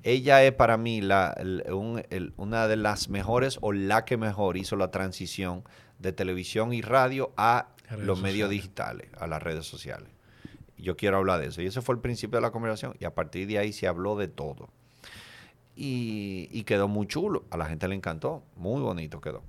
ella 0.02 0.42
es 0.44 0.52
para 0.52 0.76
mí 0.76 1.00
la, 1.00 1.34
el- 1.38 1.64
un- 1.72 2.02
el- 2.10 2.32
una 2.36 2.68
de 2.68 2.76
las 2.76 3.08
mejores 3.08 3.58
o 3.60 3.72
la 3.72 4.04
que 4.04 4.16
mejor 4.16 4.56
hizo 4.56 4.76
la 4.76 4.90
transición 4.90 5.64
de 5.98 6.12
televisión 6.12 6.72
y 6.72 6.82
radio 6.82 7.32
a 7.36 7.68
Redes 7.88 8.06
los 8.06 8.20
medios 8.20 8.50
digitales, 8.50 9.08
a 9.18 9.26
las 9.26 9.42
redes 9.42 9.66
sociales. 9.66 10.08
Yo 10.76 10.96
quiero 10.96 11.16
hablar 11.18 11.40
de 11.40 11.46
eso. 11.46 11.62
Y 11.62 11.66
ese 11.66 11.80
fue 11.82 11.94
el 11.94 12.00
principio 12.00 12.36
de 12.38 12.42
la 12.42 12.50
conversación. 12.50 12.94
Y 12.98 13.04
a 13.04 13.14
partir 13.14 13.46
de 13.46 13.58
ahí 13.58 13.72
se 13.72 13.86
habló 13.86 14.16
de 14.16 14.28
todo. 14.28 14.68
Y, 15.76 16.48
y 16.52 16.64
quedó 16.64 16.88
muy 16.88 17.06
chulo. 17.06 17.44
A 17.50 17.56
la 17.56 17.66
gente 17.66 17.88
le 17.88 17.94
encantó. 17.94 18.42
Muy 18.56 18.80
bonito 18.80 19.20
quedó. 19.20 19.42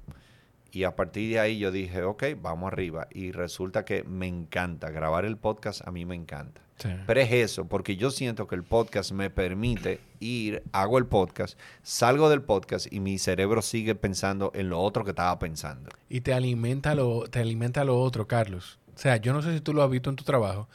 Y 0.71 0.83
a 0.83 0.95
partir 0.95 1.31
de 1.33 1.39
ahí 1.39 1.57
yo 1.59 1.71
dije, 1.71 2.03
ok, 2.03 2.23
vamos 2.41 2.71
arriba. 2.71 3.07
Y 3.11 3.31
resulta 3.31 3.85
que 3.85 4.03
me 4.03 4.27
encanta. 4.27 4.89
Grabar 4.91 5.25
el 5.25 5.37
podcast 5.37 5.85
a 5.87 5.91
mí 5.91 6.05
me 6.05 6.15
encanta. 6.15 6.61
Sí. 6.77 6.89
Pero 7.07 7.21
es 7.21 7.31
eso, 7.31 7.65
porque 7.65 7.95
yo 7.95 8.11
siento 8.11 8.47
que 8.47 8.55
el 8.55 8.63
podcast 8.63 9.11
me 9.11 9.29
permite 9.29 10.01
ir, 10.19 10.61
hago 10.73 10.97
el 10.97 11.05
podcast, 11.05 11.57
salgo 11.83 12.29
del 12.29 12.41
podcast 12.41 12.91
y 12.91 12.99
mi 12.99 13.17
cerebro 13.17 13.61
sigue 13.61 13.95
pensando 13.95 14.51
en 14.53 14.69
lo 14.69 14.81
otro 14.81 15.05
que 15.05 15.11
estaba 15.11 15.37
pensando. 15.39 15.89
Y 16.09 16.21
te 16.21 16.33
alimenta 16.33 16.93
lo, 16.93 17.27
te 17.29 17.39
alimenta 17.39 17.85
lo 17.85 17.99
otro, 17.99 18.27
Carlos. 18.27 18.79
O 18.93 18.97
sea, 18.97 19.17
yo 19.17 19.31
no 19.33 19.41
sé 19.41 19.53
si 19.53 19.61
tú 19.61 19.73
lo 19.73 19.83
has 19.83 19.89
visto 19.89 20.09
en 20.09 20.17
tu 20.17 20.25
trabajo, 20.25 20.67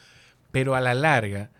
pero 0.51 0.75
a 0.75 0.81
la 0.81 0.95
larga, 0.95 1.51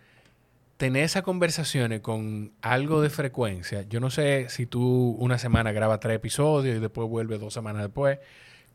tener 0.79 1.05
esas 1.05 1.23
conversaciones 1.23 2.01
con 2.01 2.53
algo 2.63 3.03
de 3.03 3.11
frecuencia, 3.11 3.83
yo 3.83 4.01
no 4.01 4.09
sé 4.09 4.49
si 4.49 4.65
tú 4.65 5.17
una 5.19 5.37
semana 5.37 5.73
grabas 5.73 6.01
tres 6.01 6.17
episodios 6.17 6.77
y 6.77 6.81
después 6.81 7.09
vuelves 7.09 7.41
dos 7.41 7.53
semanas 7.53 7.83
después. 7.83 8.19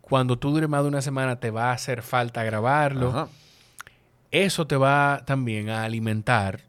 Cuando 0.02 0.38
tú 0.38 0.52
dures 0.52 0.69
más 0.69 0.84
de 0.84 0.90
una 0.90 1.02
semana, 1.02 1.40
te 1.40 1.50
va 1.50 1.72
a 1.72 1.74
hacer 1.74 2.03
falta 2.03 2.44
grabarlo. 2.44 3.10
Ajá. 3.10 3.27
Eso 4.44 4.68
te 4.68 4.76
va 4.76 5.24
también 5.26 5.70
a 5.70 5.84
alimentar 5.84 6.62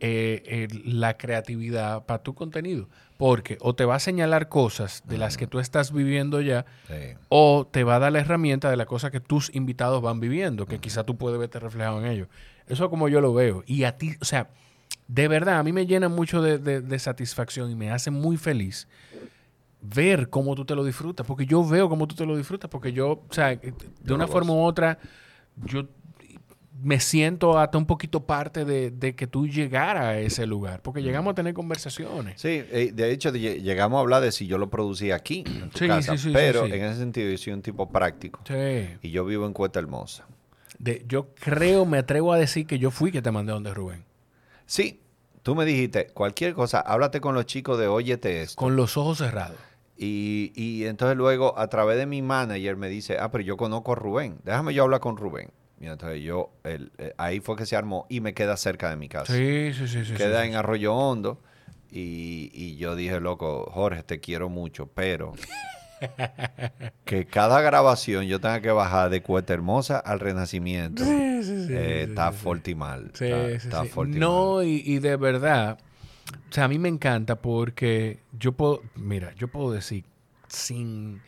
eh, 0.00 0.42
eh, 0.46 0.68
la 0.84 1.16
creatividad 1.16 2.04
para 2.06 2.22
tu 2.22 2.34
contenido. 2.34 2.88
Porque 3.18 3.56
o 3.60 3.72
te 3.74 3.84
va 3.84 3.94
a 3.94 3.98
señalar 4.00 4.48
cosas 4.48 5.04
de 5.06 5.16
las 5.16 5.36
que 5.36 5.46
tú 5.46 5.60
estás 5.60 5.92
viviendo 5.92 6.40
ya, 6.40 6.64
Sí. 6.88 7.14
o 7.28 7.68
te 7.70 7.84
va 7.84 7.96
a 7.96 7.98
dar 8.00 8.10
la 8.12 8.18
herramienta 8.18 8.68
de 8.68 8.76
la 8.76 8.84
cosa 8.86 9.12
que 9.12 9.20
tus 9.20 9.54
invitados 9.54 10.02
van 10.02 10.18
viviendo, 10.18 10.66
que 10.66 10.80
quizá 10.80 11.04
tú 11.04 11.16
puedes 11.16 11.38
verte 11.38 11.60
reflejado 11.60 12.00
en 12.04 12.06
ellos. 12.10 12.26
Eso 12.66 12.84
es 12.84 12.90
como 12.90 13.08
yo 13.08 13.20
lo 13.20 13.32
veo. 13.32 13.62
Y 13.64 13.84
a 13.84 13.96
ti, 13.96 14.16
o 14.20 14.24
sea, 14.24 14.48
de 15.06 15.28
verdad, 15.28 15.58
a 15.60 15.62
mí 15.62 15.72
me 15.72 15.86
llena 15.86 16.08
mucho 16.08 16.42
de, 16.42 16.58
de- 16.58 16.80
de 16.80 16.98
satisfacción 16.98 17.70
y 17.70 17.76
me 17.76 17.92
hace 17.92 18.10
muy 18.10 18.36
feliz 18.36 18.88
ver 19.80 20.28
cómo 20.28 20.54
tú 20.56 20.64
te 20.64 20.74
lo 20.74 20.82
disfrutas, 20.84 21.24
porque 21.26 21.46
yo 21.46 21.64
veo 21.64 21.88
cómo 21.88 22.08
tú 22.08 22.14
te 22.16 22.26
lo 22.26 22.36
disfrutas, 22.36 22.68
porque 22.70 22.92
yo, 22.92 23.10
o 23.10 23.26
sea, 23.30 23.48
de 23.48 23.72
Yo 24.02 24.14
una 24.16 24.26
forma 24.26 24.52
u 24.52 24.62
otra, 24.64 24.98
yo 25.64 25.86
me 26.80 26.98
siento 27.00 27.58
hasta 27.58 27.78
un 27.78 27.86
poquito 27.86 28.24
parte 28.26 28.64
de, 28.64 28.90
de 28.90 29.14
que 29.14 29.26
tú 29.26 29.46
llegaras 29.46 30.04
a 30.04 30.18
ese 30.18 30.46
lugar, 30.46 30.80
porque 30.82 31.02
llegamos 31.02 31.32
a 31.32 31.34
tener 31.34 31.54
conversaciones. 31.54 32.40
Sí, 32.40 32.64
eh, 32.70 32.90
de 32.92 33.10
hecho 33.12 33.30
lle- 33.30 33.60
llegamos 33.60 33.98
a 33.98 34.00
hablar 34.00 34.22
de 34.22 34.32
si 34.32 34.46
yo 34.46 34.58
lo 34.58 34.68
producí 34.70 35.10
aquí, 35.10 35.44
en 35.46 35.70
tu 35.70 35.78
Sí, 35.78 35.86
casa, 35.86 36.16
sí, 36.16 36.24
sí, 36.24 36.30
pero 36.32 36.64
en 36.66 36.82
ese 36.84 36.98
sentido 36.98 37.30
yo 37.30 37.38
soy 37.38 37.52
un 37.52 37.62
tipo 37.62 37.88
práctico 37.90 38.40
Sí. 38.46 38.88
y 39.02 39.10
yo 39.10 39.24
vivo 39.24 39.46
en 39.46 39.52
Cuesta 39.52 39.78
Hermosa. 39.78 40.26
De- 40.78 41.04
yo 41.06 41.28
creo, 41.34 41.84
me 41.86 41.98
atrevo 41.98 42.32
a 42.32 42.38
decir 42.38 42.66
que 42.66 42.78
yo 42.78 42.90
fui 42.90 43.12
que 43.12 43.22
te 43.22 43.30
mandé 43.30 43.52
donde 43.52 43.72
Rubén. 43.74 44.04
Sí, 44.66 45.00
tú 45.42 45.54
me 45.54 45.64
dijiste, 45.64 46.06
cualquier 46.08 46.54
cosa, 46.54 46.80
háblate 46.80 47.20
con 47.20 47.34
los 47.34 47.46
chicos 47.46 47.78
de 47.78 47.86
Óyete 47.86 48.42
esto. 48.42 48.56
Con 48.56 48.74
los 48.74 48.96
ojos 48.96 49.18
cerrados. 49.18 49.58
Y, 49.96 50.52
y 50.56 50.86
entonces 50.86 51.16
luego, 51.16 51.56
a 51.58 51.68
través 51.68 51.96
de 51.98 52.06
mi 52.06 52.22
manager, 52.22 52.76
me 52.76 52.88
dice, 52.88 53.18
ah, 53.20 53.30
pero 53.30 53.44
yo 53.44 53.56
conozco 53.56 53.92
a 53.92 53.94
Rubén, 53.94 54.38
déjame 54.42 54.74
yo 54.74 54.82
hablar 54.82 54.98
con 55.00 55.16
Rubén. 55.16 55.50
Entonces 55.90 56.22
yo, 56.22 56.50
el- 56.64 56.92
eh, 56.98 57.14
ahí 57.18 57.40
fue 57.40 57.56
que 57.56 57.66
se 57.66 57.76
armó 57.76 58.06
y 58.08 58.20
me 58.20 58.34
queda 58.34 58.56
cerca 58.56 58.88
de 58.90 58.96
mi 58.96 59.08
casa. 59.08 59.32
Sí, 59.34 59.72
sí, 59.74 59.88
sí, 59.88 60.04
sí. 60.04 60.14
queda 60.14 60.42
sí, 60.42 60.48
en. 60.48 60.54
Arroyo 60.56 60.94
Hondo. 60.94 61.40
Y, 61.90 62.50
y 62.54 62.76
yo 62.76 62.96
dije, 62.96 63.20
loco, 63.20 63.70
Jorge, 63.70 64.02
te 64.02 64.18
quiero 64.18 64.48
mucho, 64.48 64.86
pero 64.86 65.34
que 67.04 67.26
cada 67.26 67.60
grabación 67.60 68.24
yo 68.26 68.40
tenga 68.40 68.60
que 68.60 68.70
bajar 68.70 69.10
de 69.10 69.22
Cuesta 69.22 69.52
Hermosa 69.52 69.98
al 69.98 70.20
Renacimiento. 70.20 71.04
Sí, 71.04 71.42
sí, 71.42 71.66
sí, 71.66 71.72
eh, 71.74 72.06
está 72.08 72.30
sí, 72.32 72.38
sí. 72.38 72.42
fuerte 72.44 72.70
y 72.70 72.74
mal. 72.74 73.10
Sí, 73.12 73.26
está 73.26 73.84
y 73.84 73.88
No, 74.18 74.62
y, 74.62 74.82
y 74.84 74.98
de 75.00 75.16
verdad, 75.16 75.78
o 76.50 76.52
sea, 76.52 76.64
a 76.64 76.68
mí 76.68 76.78
me 76.78 76.88
encanta 76.88 77.36
porque 77.36 78.20
yo 78.38 78.52
puedo, 78.52 78.82
mira, 78.96 79.34
yo 79.34 79.48
puedo 79.48 79.72
decir 79.72 80.04
sin 80.48 81.20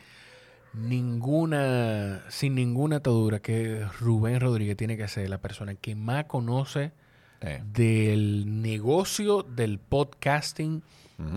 ninguna, 0.74 2.22
sin 2.28 2.54
ninguna 2.54 2.96
atadura 2.96 3.40
que 3.40 3.86
Rubén 4.00 4.40
Rodríguez 4.40 4.76
tiene 4.76 4.96
que 4.96 5.08
ser 5.08 5.28
la 5.28 5.38
persona 5.38 5.74
que 5.74 5.94
más 5.94 6.24
conoce 6.26 6.92
Eh, 7.40 7.60
del 7.74 8.62
negocio 8.62 9.42
del 9.42 9.78
podcasting 9.78 10.82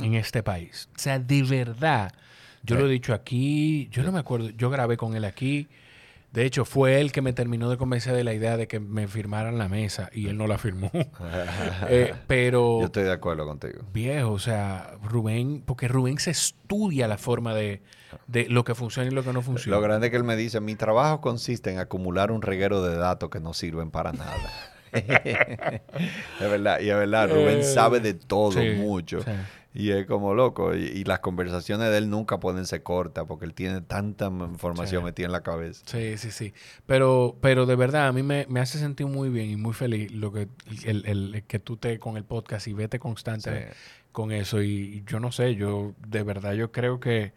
en 0.02 0.14
este 0.14 0.42
país. 0.42 0.88
O 0.96 1.00
sea, 1.00 1.20
de 1.20 1.44
verdad, 1.44 2.14
yo 2.64 2.78
lo 2.78 2.88
he 2.88 2.92
dicho 2.92 3.14
aquí, 3.14 3.90
yo 3.92 4.04
no 4.04 4.14
me 4.14 4.20
acuerdo, 4.20 4.50
yo 4.52 4.70
grabé 4.70 4.96
con 4.96 5.16
él 5.16 5.26
aquí. 5.26 5.68
De 6.32 6.46
hecho, 6.46 6.66
fue 6.66 7.00
él 7.00 7.12
que 7.12 7.22
me 7.22 7.34
terminó 7.34 7.70
de 7.70 7.78
convencer 7.78 8.14
de 8.14 8.24
la 8.24 8.34
idea 8.34 8.58
de 8.58 8.68
que 8.68 8.80
me 8.80 9.08
firmaran 9.08 9.58
la 9.58 9.70
mesa 9.70 10.10
y 10.14 10.28
él 10.28 10.38
no 10.38 10.46
la 10.46 10.58
firmó. 10.58 10.92
Eh, 11.90 12.14
pero 12.28 12.80
Yo 12.82 12.86
estoy 12.88 13.04
de 13.04 13.12
acuerdo 13.14 13.46
contigo. 13.46 13.80
viejo, 13.94 14.32
o 14.34 14.40
sea, 14.40 14.92
Rubén, 15.04 15.64
porque 15.66 15.88
Rubén 15.88 16.20
se 16.20 16.32
estudia 16.32 17.08
la 17.08 17.18
forma 17.18 17.54
de, 17.56 17.82
de 18.28 18.48
lo 18.50 18.64
que 18.64 18.76
funciona 18.76 19.10
y 19.10 19.14
lo 19.14 19.24
que 19.24 19.34
no 19.34 19.42
funciona. 19.42 19.78
Lo 19.78 19.82
grande 19.82 20.12
que 20.12 20.18
él 20.18 20.24
me 20.26 20.36
dice, 20.36 20.60
mi 20.60 20.76
trabajo 20.76 21.22
consiste 21.22 21.72
en 21.72 21.80
acumular 21.80 22.32
un 22.32 22.42
reguero 22.42 22.84
de 22.84 22.96
datos 22.98 23.30
que 23.30 23.40
no 23.40 23.54
sirven 23.54 23.90
para 23.90 24.12
nada. 24.12 24.52
es 24.94 26.50
verdad, 26.52 26.80
y 26.82 26.90
es 26.90 26.96
verdad, 26.96 27.30
Rubén 27.30 27.60
Eh, 27.60 27.64
sabe 27.64 28.00
de 28.00 28.14
todo 28.14 28.52
sí, 28.52 28.72
mucho. 28.78 29.22
sí. 29.22 29.32
Y 29.80 29.92
es 29.92 30.08
como 30.08 30.34
loco. 30.34 30.74
Y, 30.76 30.86
y 30.86 31.04
las 31.04 31.20
conversaciones 31.20 31.92
de 31.92 31.98
él 32.00 32.10
nunca 32.10 32.40
pueden 32.40 32.66
ser 32.66 32.82
cortas 32.82 33.26
porque 33.28 33.46
él 33.46 33.54
tiene 33.54 33.82
tanta 33.82 34.26
información 34.26 35.02
Sí. 35.02 35.06
metida 35.06 35.26
en 35.28 35.32
la 35.34 35.44
cabeza. 35.44 35.84
Sí, 35.86 36.18
sí, 36.18 36.32
sí. 36.32 36.54
Pero, 36.88 37.38
pero 37.42 37.68
de 37.68 37.76
verdad, 37.76 38.08
a 38.08 38.12
mí 38.12 38.24
me, 38.24 38.48
me 38.50 38.60
hace 38.60 38.80
sentir 38.80 39.06
muy 39.06 39.30
bien 39.30 39.52
y 39.52 39.56
muy 39.56 39.74
feliz 39.74 40.12
lo 40.12 40.34
que 40.34 40.48
el, 40.86 41.06
el- 41.06 41.36
el 41.36 41.44
que 41.44 41.60
tú 41.60 41.78
te 41.78 42.00
con 42.00 42.18
el 42.18 42.24
podcast 42.24 42.68
y 42.68 42.74
vete 42.74 42.98
constante 42.98 43.68
Sí. 43.70 43.74
con 44.12 44.32
eso. 44.32 44.64
Y 44.64 45.04
yo 45.06 45.20
no 45.20 45.32
sé, 45.32 45.54
yo 45.54 45.94
de 46.08 46.24
verdad 46.24 46.54
yo 46.54 46.72
creo 46.72 47.00
que 47.00 47.34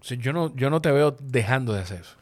sí, 0.00 0.16
yo 0.18 0.32
no, 0.32 0.54
yo 0.54 0.70
no 0.70 0.80
te 0.80 0.92
veo 0.92 1.16
dejando 1.20 1.72
de 1.72 1.80
hacer 1.80 2.02
eso. 2.02 2.16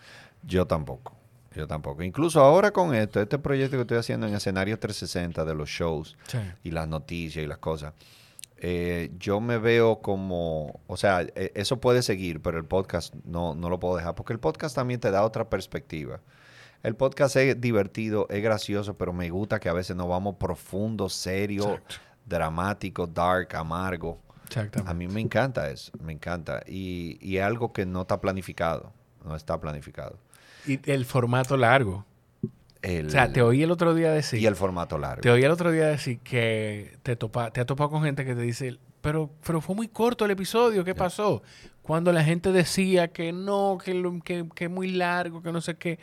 Yo 0.44 0.66
tampoco. 0.66 1.14
Yo 1.54 1.66
tampoco. 1.66 2.02
Incluso 2.02 2.40
ahora 2.40 2.70
con 2.70 2.94
esto, 2.94 3.20
este 3.20 3.38
proyecto 3.38 3.76
que 3.76 3.82
estoy 3.82 3.98
haciendo 3.98 4.26
en 4.26 4.34
escenario 4.34 4.78
360 4.78 5.44
de 5.44 5.54
los 5.54 5.68
shows 5.68 6.16
Sí. 6.28 6.38
y 6.64 6.70
las 6.70 6.86
noticias 6.88 7.44
y 7.44 7.46
las 7.48 7.58
cosas, 7.58 7.92
eh, 8.58 9.10
yo 9.18 9.40
me 9.40 9.58
veo 9.58 10.00
como, 10.00 10.80
o 10.86 10.96
sea, 10.96 11.22
eh, 11.22 11.52
eso 11.54 11.80
puede 11.80 12.02
seguir, 12.02 12.40
pero 12.40 12.58
el 12.58 12.64
podcast 12.64 13.14
no, 13.24 13.54
no 13.54 13.68
lo 13.68 13.78
puedo 13.78 13.96
dejar, 13.96 14.14
porque 14.14 14.32
el 14.32 14.38
podcast 14.40 14.74
también 14.74 15.00
te 15.00 15.10
da 15.10 15.22
otra 15.24 15.48
perspectiva. 15.50 16.20
El 16.82 16.94
podcast 16.94 17.36
es 17.36 17.60
divertido, 17.60 18.26
es 18.30 18.42
gracioso, 18.42 18.96
pero 18.96 19.12
me 19.12 19.28
gusta 19.30 19.58
que 19.58 19.68
a 19.68 19.72
veces 19.72 19.96
nos 19.96 20.08
vamos 20.08 20.36
profundo, 20.36 21.08
serio, 21.08 21.64
Exacto. 21.74 21.96
dramático, 22.24 23.06
dark, 23.06 23.54
amargo. 23.56 24.20
Exactamente. 24.46 24.90
A 24.90 24.94
mí 24.94 25.08
me 25.08 25.20
encanta 25.20 25.68
eso, 25.70 25.90
me 26.00 26.12
encanta. 26.12 26.62
Y, 26.66 27.18
y 27.20 27.38
algo 27.38 27.72
que 27.72 27.84
no 27.84 28.02
está 28.02 28.20
planificado, 28.20 28.92
no 29.24 29.34
está 29.34 29.60
planificado. 29.60 30.18
Y 30.66 30.78
el 30.90 31.04
formato 31.04 31.56
largo. 31.56 32.04
El- 32.86 33.06
O 33.06 33.10
sea, 33.10 33.32
te 33.32 33.42
oí 33.42 33.62
el 33.62 33.70
otro 33.70 33.94
día 33.94 34.12
decir. 34.12 34.40
y 34.40 34.46
el 34.46 34.54
formato 34.56 34.96
largo. 34.98 35.20
Te 35.22 35.30
oí 35.30 35.42
el 35.42 35.50
otro 35.50 35.72
día 35.72 35.86
decir 35.86 36.20
que 36.20 36.96
te, 37.02 37.16
topa, 37.16 37.50
te 37.50 37.60
has 37.60 37.66
topado 37.66 37.90
con 37.90 38.02
gente 38.04 38.24
que 38.24 38.34
te 38.34 38.42
dice, 38.42 38.78
pero, 39.00 39.30
pero 39.44 39.60
fue 39.60 39.74
muy 39.74 39.88
corto 39.88 40.24
el 40.24 40.30
episodio, 40.30 40.84
¿qué 40.84 40.94
pasó? 40.94 41.42
Cuando 41.82 42.12
la 42.12 42.22
gente 42.24 42.52
decía 42.52 43.08
que 43.08 43.32
no, 43.32 43.78
que, 43.84 43.94
lo- 43.94 44.20
que, 44.22 44.46
que 44.54 44.64
es 44.64 44.70
muy 44.70 44.90
largo, 44.92 45.42
que 45.42 45.52
no 45.52 45.60
sé 45.60 45.76
qué, 45.76 45.98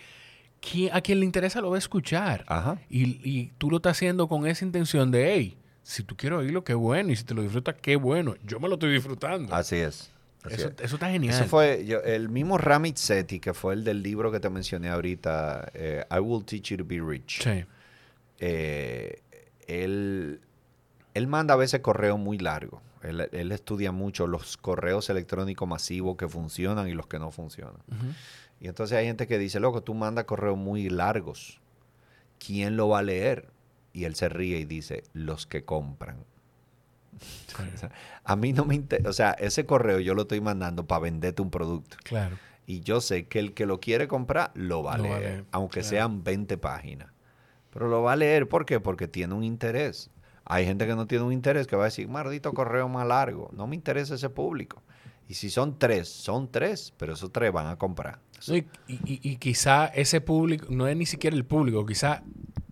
¿quién- 0.61 0.93
a 0.93 1.01
quien 1.01 1.19
le 1.19 1.25
interesa 1.25 1.59
lo 1.61 1.69
va 1.69 1.75
a 1.75 1.79
escuchar. 1.79 2.45
Ajá. 2.47 2.79
Y, 2.89 3.19
y 3.29 3.51
tú 3.57 3.69
lo 3.69 3.77
estás 3.77 3.97
haciendo 3.97 4.27
con 4.27 4.45
esa 4.47 4.63
intención 4.65 5.11
de, 5.11 5.33
hey, 5.33 5.57
si 5.83 6.03
tú 6.03 6.15
quieres 6.15 6.39
oírlo, 6.39 6.63
qué 6.63 6.73
bueno, 6.73 7.11
y 7.11 7.15
si 7.17 7.25
te 7.25 7.33
lo 7.33 7.41
disfrutas, 7.41 7.75
qué 7.81 7.97
bueno. 7.97 8.35
Yo 8.45 8.59
me 8.61 8.69
lo 8.69 8.75
estoy 8.75 8.93
disfrutando. 8.93 9.53
Así 9.53 9.75
es. 9.75 10.12
Eso, 10.49 10.67
es. 10.69 10.73
eso 10.81 10.95
está 10.95 11.09
genial. 11.09 11.33
Eso 11.35 11.45
fue 11.45 11.85
yo- 11.85 12.01
el 12.01 12.29
mismo 12.29 12.57
Ramit 12.57 12.97
Sethi, 12.97 13.39
que 13.39 13.53
fue 13.53 13.73
el 13.73 13.83
del 13.83 14.01
libro 14.03 14.31
que 14.31 14.39
te 14.39 14.49
mencioné 14.49 14.89
ahorita, 14.89 15.71
eh, 15.73 16.05
I 16.11 16.19
Will 16.19 16.43
Teach 16.45 16.69
You 16.71 16.77
to 16.77 16.85
Be 16.85 16.99
Rich. 16.99 17.43
Sí. 17.43 17.65
Eh, 18.39 19.21
él, 19.67 20.41
él 21.13 21.27
manda 21.27 21.53
a 21.53 21.57
veces 21.57 21.79
correos 21.81 22.19
muy 22.19 22.37
largos. 22.37 22.81
Él, 23.03 23.27
él 23.31 23.51
estudia 23.51 23.91
mucho 23.91 24.27
los 24.27 24.57
correos 24.57 25.09
electrónicos 25.09 25.67
masivos 25.67 26.15
que 26.17 26.27
funcionan 26.27 26.87
y 26.87 26.93
los 26.93 27.07
que 27.07 27.19
no 27.19 27.31
funcionan. 27.31 27.75
Y 28.61 28.67
entonces 28.69 28.97
hay 28.97 29.05
gente 29.05 29.27
que 29.27 29.37
dice, 29.37 29.59
loco, 29.59 29.83
tú 29.83 29.93
mandas 29.93 30.23
correos 30.25 30.57
muy 30.57 30.89
largos. 30.89 31.59
¿Quién 32.45 32.77
lo 32.77 32.89
va 32.89 32.99
a 32.99 33.03
leer? 33.03 33.47
Y 33.91 34.05
él 34.05 34.15
se 34.15 34.29
ríe 34.29 34.57
y 34.59 34.65
dice, 34.65 35.03
los 35.13 35.45
que 35.45 35.63
compran. 35.65 36.17
A 38.23 38.35
mí 38.35 38.53
no 38.53 38.65
me 38.65 38.75
interesa, 38.75 39.09
o 39.09 39.13
sea, 39.13 39.31
ese 39.31 39.65
correo 39.65 39.99
yo 39.99 40.13
lo 40.15 40.23
estoy 40.23 40.41
mandando 40.41 40.85
para 40.87 40.99
venderte 41.01 41.41
un 41.41 41.49
producto. 41.51 41.97
Claro. 42.03 42.37
Y 42.65 42.79
yo 42.79 43.01
sé 43.01 43.27
que 43.27 43.39
el 43.39 43.53
que 43.53 43.65
lo 43.65 43.79
quiere 43.79 44.07
comprar 44.07 44.51
lo 44.55 44.83
va 44.83 44.93
a 44.93 44.97
leer, 44.97 45.19
leer, 45.19 45.45
aunque 45.51 45.81
claro. 45.81 45.89
sean 45.89 46.23
20 46.23 46.57
páginas. 46.57 47.09
Pero 47.71 47.87
lo 47.89 48.01
va 48.03 48.13
a 48.13 48.15
leer, 48.15 48.47
¿por 48.47 48.65
qué? 48.65 48.79
Porque 48.79 49.07
tiene 49.07 49.33
un 49.33 49.43
interés. 49.43 50.09
Hay 50.45 50.65
gente 50.65 50.85
que 50.87 50.95
no 50.95 51.05
tiene 51.07 51.23
un 51.25 51.33
interés 51.33 51.67
que 51.67 51.75
va 51.75 51.83
a 51.83 51.85
decir, 51.85 52.07
maldito 52.07 52.53
correo 52.53 52.87
más 52.87 53.05
largo, 53.07 53.49
no 53.53 53.67
me 53.67 53.75
interesa 53.75 54.15
ese 54.15 54.29
público. 54.29 54.81
Y 55.27 55.33
si 55.35 55.49
son 55.49 55.79
tres, 55.79 56.07
son 56.09 56.49
tres, 56.51 56.93
pero 56.97 57.13
esos 57.13 57.31
tres 57.31 57.51
van 57.51 57.67
a 57.67 57.77
comprar. 57.77 58.19
No, 58.47 58.55
y, 58.57 58.65
y- 58.87 58.99
y 59.05 59.35
quizá 59.37 59.85
ese 59.87 60.19
público, 60.21 60.67
no 60.69 60.87
es 60.87 60.95
ni 60.97 61.05
siquiera 61.05 61.35
el 61.35 61.45
público, 61.45 61.85
quizá 61.85 62.23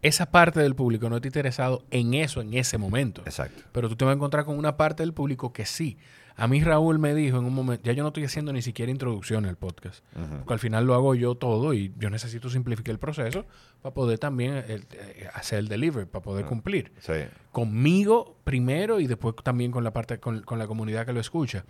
esa 0.01 0.31
parte 0.31 0.59
del 0.59 0.75
público 0.75 1.09
no 1.09 1.17
está 1.17 1.27
interesado 1.27 1.83
en 1.91 2.13
eso 2.13 2.41
en 2.41 2.53
ese 2.53 2.77
momento. 2.77 3.21
Exacto. 3.25 3.63
Pero 3.71 3.89
tú 3.89 3.95
te 3.95 4.05
vas 4.05 4.13
a 4.13 4.15
encontrar 4.15 4.45
con 4.45 4.57
una 4.57 4.77
parte 4.77 5.03
del 5.03 5.13
público 5.13 5.53
que 5.53 5.65
sí. 5.65 5.97
A 6.35 6.47
mí 6.47 6.63
Raúl 6.63 6.97
me 6.97 7.13
dijo 7.13 7.37
en 7.37 7.45
un 7.45 7.53
momento, 7.53 7.83
ya 7.83 7.93
yo 7.93 8.03
no 8.03 8.07
estoy 8.07 8.23
haciendo 8.23 8.53
ni 8.53 8.61
siquiera 8.61 8.91
introducción 8.91 9.45
al 9.45 9.57
podcast, 9.57 10.03
porque 10.39 10.53
al 10.53 10.59
final 10.59 10.85
lo 10.85 10.95
hago 10.95 11.13
yo 11.13 11.35
todo 11.35 11.73
y 11.73 11.93
yo 11.99 12.09
necesito 12.09 12.49
simplificar 12.49 12.93
el 12.93 12.99
proceso 12.99 13.45
para 13.81 13.93
poder 13.93 14.17
también 14.17 14.55
eh, 14.55 14.63
eh, 14.91 15.27
hacer 15.33 15.59
el 15.59 15.67
delivery, 15.67 16.07
para 16.07 16.23
poder 16.23 16.45
cumplir. 16.45 16.93
Sí. 16.99 17.13
Conmigo 17.51 18.37
primero 18.43 18.99
y 18.99 19.07
después 19.07 19.35
también 19.43 19.71
con 19.71 19.83
la 19.83 19.91
parte 19.91 20.19
con, 20.19 20.41
con 20.41 20.57
la 20.57 20.67
comunidad 20.67 21.05
que 21.05 21.13
lo 21.13 21.19
escucha. 21.19 21.65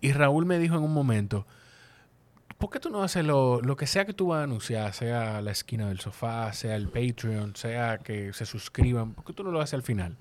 Y 0.00 0.12
Raúl 0.12 0.44
me 0.44 0.58
dijo 0.58 0.76
en 0.76 0.82
un 0.82 0.92
momento, 0.92 1.46
¿por 2.60 2.70
qué 2.70 2.78
tú 2.78 2.90
no 2.90 3.02
haces 3.02 3.24
lo, 3.24 3.60
lo 3.62 3.74
que 3.76 3.86
sea 3.88 4.04
que 4.04 4.12
tú 4.12 4.28
vas 4.28 4.40
a 4.40 4.44
anunciar, 4.44 4.92
sea 4.92 5.40
la 5.40 5.50
esquina 5.50 5.88
del 5.88 5.98
sofá, 5.98 6.52
sea 6.52 6.76
el 6.76 6.88
Patreon, 6.88 7.56
sea 7.56 7.98
que 7.98 8.32
se 8.32 8.46
suscriban, 8.46 9.14
¿por 9.14 9.24
qué 9.24 9.32
tú 9.32 9.42
no 9.42 9.50
lo 9.50 9.60
haces 9.60 9.74
al 9.74 9.82
final? 9.82 10.16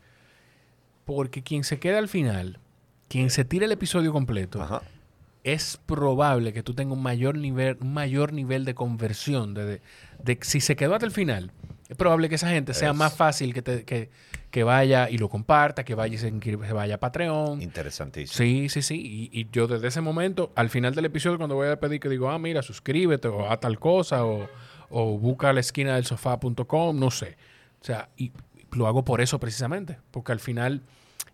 Porque 1.05 1.43
quien 1.43 1.63
se 1.63 1.79
queda 1.79 1.97
al 1.99 2.07
final, 2.07 2.59
quien 3.07 3.29
se 3.29 3.45
tira 3.45 3.65
el 3.65 3.71
episodio 3.71 4.11
completo, 4.13 4.61
Ajá. 4.61 4.81
es 5.43 5.79
probable 5.85 6.53
que 6.53 6.63
tú 6.63 6.73
tengas 6.73 6.95
un 6.97 7.03
mayor 7.03 7.37
nivel, 7.37 7.77
un 7.81 7.93
mayor 7.93 8.33
nivel 8.33 8.65
de 8.65 8.75
conversión. 8.75 9.53
De, 9.53 9.65
de- 9.65 9.81
de- 10.23 10.39
si 10.41 10.61
se 10.61 10.75
quedó 10.75 10.93
hasta 10.93 11.05
el 11.05 11.11
final, 11.11 11.51
es 11.87 11.97
probable 11.97 12.29
que 12.29 12.35
esa 12.35 12.49
gente 12.49 12.73
sea 12.73 12.91
Es- 12.91 12.95
más 12.95 13.13
fácil 13.15 13.53
que, 13.53 13.61
te- 13.61 13.83
que, 13.85 14.09
que 14.51 14.63
vaya 14.63 15.09
y 15.09 15.17
lo 15.17 15.29
comparta, 15.29 15.83
que 15.85 15.93
vaya 15.95 16.15
y 16.15 16.17
se, 16.17 16.31
vaya 16.73 16.95
a 16.95 16.99
Patreon. 16.99 17.61
Interesantísimo. 17.61 18.35
Sí, 18.35 18.69
sí, 18.69 18.81
sí. 18.81 19.29
Y, 19.31 19.39
y 19.41 19.47
yo 19.51 19.67
desde 19.67 19.87
ese 19.89 20.01
momento, 20.01 20.51
al 20.55 20.69
final 20.69 20.95
del 20.95 21.05
episodio, 21.05 21.37
cuando 21.37 21.55
voy 21.55 21.67
a 21.67 21.79
pedir 21.79 21.99
que 21.99 22.09
digo, 22.09 22.29
ah, 22.29 22.39
mira, 22.39 22.61
suscríbete 22.61 23.27
o 23.27 23.49
haz 23.49 23.59
tal 23.59 23.79
cosa 23.79 24.25
o, 24.25 24.47
o 24.89 25.17
busca 25.19 25.53
la 25.53 25.59
esquina 25.59 25.95
del 25.95 26.05
sofá.com, 26.05 26.97
no 26.99 27.11
sé. 27.11 27.37
O 27.81 27.85
sea, 27.85 28.09
y 28.17 28.31
lo 28.71 28.87
hago 28.87 29.05
por 29.05 29.21
eso 29.21 29.39
precisamente, 29.39 29.97
porque 30.11 30.31
al 30.31 30.39
final 30.39 30.81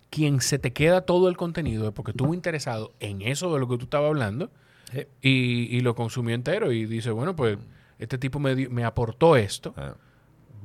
quien 0.10 0.40
se 0.42 0.60
te 0.60 0.72
queda 0.74 1.02
todo 1.02 1.28
el 1.30 1.36
contenido 1.38 1.88
es 1.88 1.94
porque 1.94 2.12
estuvo 2.12 2.34
interesado 2.34 2.94
en 3.00 3.22
eso 3.22 3.54
de 3.54 3.60
lo 3.60 3.68
que 3.68 3.78
tú 3.78 3.84
estabas 3.86 4.08
hablando 4.10 4.50
Sí. 4.94 5.00
y, 5.22 5.76
y 5.78 5.80
lo 5.82 5.96
consumió 5.96 6.36
entero 6.36 6.72
y 6.72 6.86
dice, 6.86 7.10
bueno, 7.12 7.36
pues 7.36 7.58
este 7.98 8.18
tipo 8.18 8.40
me, 8.40 8.56
me 8.70 8.84
aportó 8.84 9.36
esto, 9.36 9.74
Ah. 9.76 9.96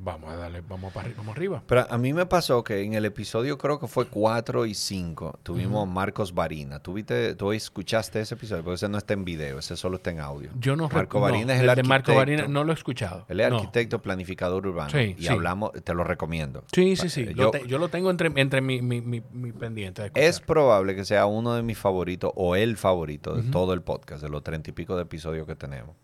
Vamos 0.02 0.30
a 0.30 0.36
darle, 0.36 0.62
vamos 0.68 0.92
para 0.92 1.08
vamos 1.16 1.36
arriba. 1.36 1.62
Pero 1.66 1.86
a 1.90 1.98
mí 1.98 2.12
me 2.12 2.26
pasó 2.26 2.64
que 2.64 2.82
en 2.82 2.94
el 2.94 3.04
episodio 3.04 3.58
creo 3.58 3.78
que 3.78 3.86
fue 3.86 4.06
4 4.06 4.66
y 4.66 4.74
5 4.74 5.40
tuvimos 5.42 5.86
Marcos 5.88 6.34
Varina. 6.34 6.80
¿Tú, 6.80 6.94
viste, 6.94 7.34
¿Tú 7.34 7.52
escuchaste 7.52 8.20
ese 8.20 8.34
episodio? 8.34 8.62
Porque 8.64 8.76
ese 8.76 8.88
no 8.88 8.98
está 8.98 9.14
en 9.14 9.24
video, 9.24 9.58
ese 9.58 9.76
solo 9.76 9.96
está 9.96 10.10
en 10.10 10.20
audio. 10.20 10.50
Yo 10.58 10.76
no 10.76 10.88
Marco 10.88 11.20
no, 11.20 11.28
es 11.28 11.60
el 11.60 11.74
de 11.74 11.82
Marco. 11.82 12.14
Varina 12.14 12.46
no 12.48 12.64
lo 12.64 12.72
he 12.72 12.74
escuchado. 12.74 13.26
Él 13.28 13.40
es 13.40 13.50
No. 13.50 13.56
arquitecto 13.58 14.00
planificador 14.00 14.66
urbano. 14.66 14.90
Sí, 14.90 15.14
y 15.18 15.22
sí. 15.22 15.28
hablamos, 15.28 15.72
te 15.84 15.94
lo 15.94 16.04
recomiendo. 16.04 16.64
Sí, 16.72 16.96
sí, 16.96 17.08
sí. 17.08 17.22
Eh, 17.22 17.34
Lo 17.34 17.44
yo- 17.44 17.50
te- 17.50 17.66
yo, 17.66 17.78
lo 17.78 17.88
tengo 17.88 18.10
entre, 18.10 18.30
entre 18.36 18.60
mi, 18.60 18.80
mi, 18.82 19.00
mi, 19.00 19.22
mi 19.32 19.52
pendiente. 19.52 20.02
de. 20.02 20.10
Es 20.14 20.40
probable 20.40 20.94
que 20.96 21.04
sea 21.04 21.26
uno 21.26 21.54
de 21.54 21.62
mis 21.62 21.78
favoritos 21.78 22.32
o 22.34 22.56
el 22.56 22.76
favorito 22.76 23.34
de 23.36 23.50
todo 23.50 23.74
el 23.74 23.82
podcast, 23.82 24.22
de 24.22 24.28
los 24.28 24.42
treinta 24.42 24.70
y 24.70 24.72
pico 24.72 24.96
de 24.96 25.02
episodios 25.02 25.46
que 25.46 25.56
tenemos. 25.56 25.94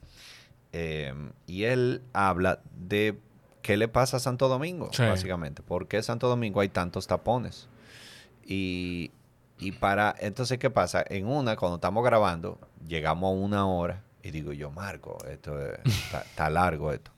Eh, 0.72 1.14
y 1.46 1.64
él 1.64 2.02
habla 2.12 2.60
de 2.74 3.18
qué 3.66 3.76
le 3.76 3.88
pasa 3.88 4.18
a 4.18 4.20
Santo 4.20 4.48
Domingo, 4.48 4.90
Sí. 4.92 5.02
básicamente. 5.02 5.62
¿Por 5.62 5.88
qué 5.88 6.02
Santo 6.02 6.28
Domingo 6.28 6.60
hay 6.60 6.68
tantos 6.68 7.06
tapones? 7.06 7.68
Y, 8.46 9.10
y 9.58 9.72
para, 9.72 10.14
entonces, 10.20 10.58
¿qué 10.58 10.70
pasa? 10.70 11.04
En 11.08 11.26
una, 11.26 11.56
cuando 11.56 11.76
estamos 11.76 12.04
grabando, 12.04 12.58
llegamos 12.86 13.28
a 13.28 13.34
una 13.34 13.66
hora 13.66 14.02
y 14.22 14.30
digo 14.30 14.52
yo, 14.52 14.70
Marco, 14.70 15.18
esto 15.28 15.60
es- 15.60 15.80
está, 15.84 16.48
largo 16.50 16.92
esto. 16.92 17.10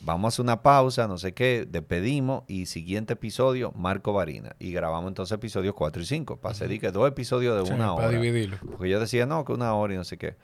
Vamos 0.00 0.26
a 0.26 0.28
hacer 0.34 0.42
una 0.44 0.62
pausa, 0.62 1.08
no 1.08 1.18
sé 1.18 1.32
qué, 1.34 1.66
despedimos 1.68 2.44
y 2.46 2.66
siguiente 2.66 3.14
episodio, 3.14 3.72
Marco 3.74 4.12
Varina. 4.12 4.54
Y 4.60 4.72
grabamos 4.72 5.08
entonces 5.08 5.34
episodios 5.34 5.74
4 5.74 6.02
y 6.02 6.06
5. 6.06 6.36
Pasé 6.36 6.68
que 6.78 6.92
dos 6.92 7.08
episodios 7.08 7.58
de 7.58 7.66
Sí, 7.66 7.72
una 7.72 7.94
para 7.96 8.06
hora. 8.06 8.08
dividirlo. 8.10 8.58
Porque 8.76 8.90
yo 8.90 9.00
decía, 9.00 9.26
no, 9.26 9.44
que 9.44 9.52
una 9.52 9.74
hora 9.74 9.94
y 9.94 9.96
no 9.96 10.04
sé 10.04 10.16
qué. 10.16 10.36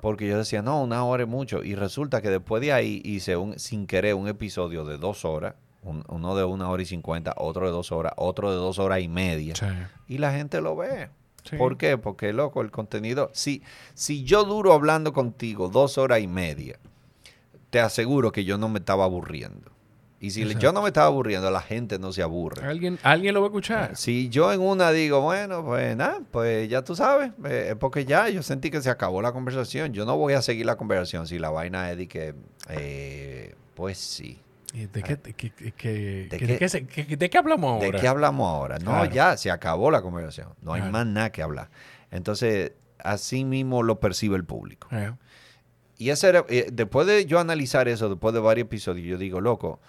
Porque 0.00 0.28
yo 0.28 0.36
decía, 0.38 0.62
no, 0.62 0.82
una 0.82 1.04
hora 1.04 1.22
es 1.24 1.28
mucho. 1.28 1.64
Y 1.64 1.74
resulta 1.74 2.20
que 2.22 2.30
después 2.30 2.60
de 2.60 2.72
ahí 2.72 3.00
hice 3.04 3.36
un, 3.36 3.58
sin 3.58 3.86
querer 3.86 4.14
un 4.14 4.28
episodio 4.28 4.84
de 4.84 4.98
dos 4.98 5.24
horas. 5.24 5.54
un- 5.82 6.04
uno 6.08 6.34
de 6.34 6.42
una 6.44 6.68
hora 6.68 6.82
y 6.82 6.86
cincuenta, 6.86 7.32
otro 7.36 7.64
de 7.66 7.70
dos 7.72 7.92
horas, 7.92 8.12
otro 8.16 8.50
de 8.50 8.56
dos 8.56 8.78
horas 8.80 9.00
y 9.00 9.08
media. 9.08 9.54
Sí. 9.54 9.66
Y 10.08 10.18
la 10.18 10.32
gente 10.32 10.60
lo 10.60 10.74
ve. 10.74 11.10
Sí. 11.48 11.56
¿Por 11.56 11.76
qué? 11.78 11.96
Porque, 11.96 12.32
loco, 12.32 12.60
el 12.60 12.72
contenido... 12.72 13.30
Si, 13.32 13.62
si 13.94 14.24
yo 14.24 14.42
duro 14.44 14.72
hablando 14.72 15.12
contigo 15.12 15.68
dos 15.68 15.96
horas 15.96 16.18
y 16.20 16.26
media, 16.26 16.78
te 17.70 17.78
aseguro 17.80 18.32
que 18.32 18.44
yo 18.44 18.58
no 18.58 18.68
me 18.68 18.80
estaba 18.80 19.04
aburriendo. 19.04 19.70
Y 20.18 20.30
si 20.30 20.42
Exacto. 20.42 20.60
yo 20.62 20.72
no 20.72 20.80
me 20.82 20.88
estaba 20.88 21.08
aburriendo, 21.08 21.50
la 21.50 21.60
gente 21.60 21.98
no 21.98 22.10
se 22.12 22.22
aburre. 22.22 22.66
¿Alguien, 22.66 22.98
alguien 23.02 23.34
lo 23.34 23.40
va 23.42 23.48
a 23.48 23.50
escuchar. 23.50 23.96
Si 23.96 24.30
yo 24.30 24.50
en 24.52 24.60
una 24.62 24.90
digo, 24.90 25.20
bueno, 25.20 25.62
pues 25.64 25.94
nada, 25.94 26.20
pues 26.30 26.68
ya 26.70 26.82
tú 26.82 26.96
sabes, 26.96 27.32
eh, 27.44 27.68
es 27.72 27.76
porque 27.76 28.06
ya 28.06 28.28
yo 28.30 28.42
sentí 28.42 28.70
que 28.70 28.80
se 28.80 28.88
acabó 28.88 29.20
la 29.20 29.32
conversación. 29.32 29.92
Yo 29.92 30.06
no 30.06 30.16
voy 30.16 30.32
a 30.32 30.40
seguir 30.40 30.64
la 30.64 30.76
conversación 30.76 31.26
si 31.26 31.38
la 31.38 31.50
vaina 31.50 31.90
es 31.90 31.98
de 31.98 32.08
que, 32.08 32.34
eh, 32.70 33.54
pues 33.74 33.98
sí. 33.98 34.40
¿Y 34.72 34.86
¿De 34.86 35.02
qué, 35.02 35.16
de 35.16 35.32
qué- 35.34 35.52
de 37.18 37.28
qué- 37.30 37.38
hablamos 37.38 37.80
¿De 37.80 37.86
ahora? 37.86 38.00
qué 38.00 38.08
hablamos 38.08 38.48
ahora? 38.48 38.78
No, 38.78 38.92
Claro. 38.92 39.10
ya 39.10 39.36
se 39.36 39.50
acabó 39.50 39.90
la 39.90 40.02
conversación. 40.02 40.48
No 40.62 40.72
hay 40.72 40.80
Claro. 40.80 40.92
más 40.92 41.06
nada 41.06 41.30
que 41.30 41.42
hablar. 41.42 41.70
Entonces, 42.10 42.72
así 42.98 43.44
mismo 43.44 43.82
lo 43.82 44.00
percibe 44.00 44.36
el 44.36 44.44
público. 44.44 44.88
Eh, 44.92 45.12
Y 45.98 46.10
ese 46.10 46.28
era- 46.28 46.44
eh, 46.50 46.68
después 46.72 47.06
de 47.06 47.24
yo 47.24 47.38
analizar 47.38 47.88
eso, 47.88 48.08
después 48.10 48.34
de 48.34 48.40
varios 48.40 48.66
episodios, 48.66 49.06
yo 49.06 49.16
digo, 49.16 49.40
loco, 49.40 49.80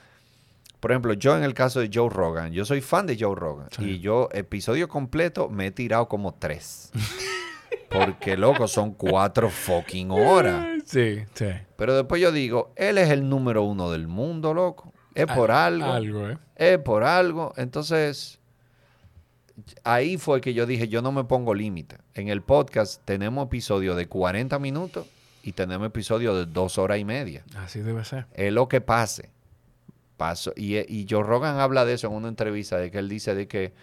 por 0.80 0.92
ejemplo, 0.92 1.14
yo 1.14 1.36
en 1.38 1.44
el 1.44 1.54
caso 1.54 1.80
de 1.80 1.90
Joe 1.94 2.10
Rogan, 2.10 2.52
yo 2.52 2.64
soy 2.66 2.82
fan 2.82 3.06
de 3.08 3.18
Joe 3.20 3.36
Rogan. 3.36 3.68
Sí. 3.72 3.84
Y 3.84 4.00
yo, 4.00 4.30
episodio 4.32 4.88
completo, 4.88 5.50
me 5.50 5.68
he 5.68 5.72
tirado 5.72 6.08
como 6.08 6.34
tres. 6.36 6.92
Porque, 7.90 8.36
loco, 8.38 8.68
son 8.68 8.94
cuatro 8.94 9.50
fucking 9.50 10.12
horas. 10.12 10.84
Sí, 10.86 11.20
sí. 11.34 11.48
Pero 11.78 11.96
después 11.96 12.22
yo 12.22 12.32
digo, 12.32 12.74
él 12.76 12.98
es 12.98 13.10
el 13.10 13.28
número 13.30 13.64
uno 13.64 13.92
del 13.92 14.08
mundo, 14.08 14.54
loco. 14.54 14.94
Es 15.16 15.26
por 15.26 15.52
Al- 15.52 15.82
algo. 15.82 15.94
Algo, 15.94 16.30
¿eh? 16.30 16.38
Es 16.56 16.78
por 16.80 17.04
algo. 17.04 17.54
Entonces, 17.58 18.40
ahí 19.84 20.18
fue 20.18 20.42
que 20.42 20.54
yo 20.54 20.66
dije, 20.66 20.88
yo 20.88 21.02
no 21.02 21.12
me 21.12 21.24
pongo 21.24 21.54
límite. 21.54 21.98
En 22.14 22.28
el 22.28 22.42
podcast 22.42 23.02
tenemos 23.06 23.46
episodios 23.48 23.96
de 23.96 24.08
40 24.08 24.60
minutos 24.60 25.08
y 25.44 25.54
tenemos 25.54 25.88
episodios 25.88 26.36
de 26.36 26.46
dos 26.52 26.78
horas 26.78 27.00
y 27.00 27.06
media. 27.06 27.44
Así 27.56 27.80
debe 27.80 28.04
ser. 28.06 28.28
Es 28.34 28.52
lo 28.54 28.68
que 28.68 28.82
pase. 28.82 29.32
Paso. 30.18 30.52
Y, 30.56 30.78
y 30.78 31.08
Joe 31.10 31.24
Rogan 31.24 31.60
habla 31.60 31.86
de 31.86 31.94
eso 31.94 32.08
en 32.08 32.14
una 32.14 32.28
entrevista, 32.28 32.78
de 32.78 32.92
que 32.92 32.98
él 32.98 33.08
dice 33.08 33.36
de 33.36 33.48
que 33.48 33.74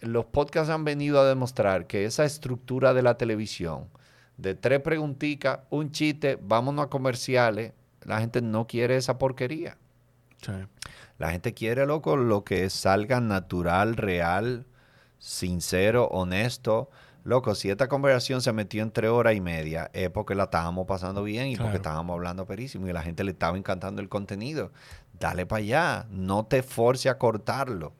los 0.00 0.26
podcasts 0.26 0.70
han 0.70 0.84
venido 0.84 1.20
a 1.20 1.26
demostrar 1.26 1.86
que 1.86 2.04
esa 2.04 2.24
estructura 2.24 2.92
de 2.92 3.02
la 3.02 3.16
televisión, 3.16 3.88
de 4.36 4.54
tres 4.54 4.80
preguntitas, 4.80 5.60
un 5.70 5.90
chiste, 5.90 6.38
vámonos 6.40 6.86
a 6.86 6.90
comerciales, 6.90 7.72
la 8.02 8.20
gente 8.20 8.42
no 8.42 8.66
quiere 8.66 8.96
esa 8.96 9.18
porquería. 9.18 9.78
Sí. 10.42 10.52
La 11.18 11.30
gente 11.30 11.54
quiere, 11.54 11.86
loco, 11.86 12.16
lo 12.16 12.44
que 12.44 12.68
salga 12.68 13.20
natural, 13.20 13.96
real, 13.96 14.66
sincero, 15.18 16.08
honesto. 16.08 16.90
Loco, 17.26 17.56
si 17.56 17.70
esta 17.70 17.88
conversación 17.88 18.40
se 18.40 18.52
metió 18.52 18.84
entre 18.84 19.08
hora 19.08 19.32
y 19.32 19.40
media, 19.40 19.90
es 19.92 20.10
porque 20.10 20.36
la 20.36 20.44
estábamos 20.44 20.86
pasando 20.86 21.24
bien 21.24 21.48
y 21.48 21.54
Claro. 21.56 21.64
porque 21.70 21.76
estábamos 21.78 22.14
hablando 22.14 22.46
perísimo 22.46 22.86
y 22.86 22.92
la 22.92 23.02
gente 23.02 23.24
le 23.24 23.32
estaba 23.32 23.58
encantando 23.58 24.00
el 24.00 24.08
contenido. 24.08 24.70
Dale 25.18 25.44
para 25.44 25.58
allá, 25.58 26.06
no 26.10 26.46
te 26.46 26.62
force 26.62 27.08
a 27.08 27.18
cortarlo. 27.18 27.92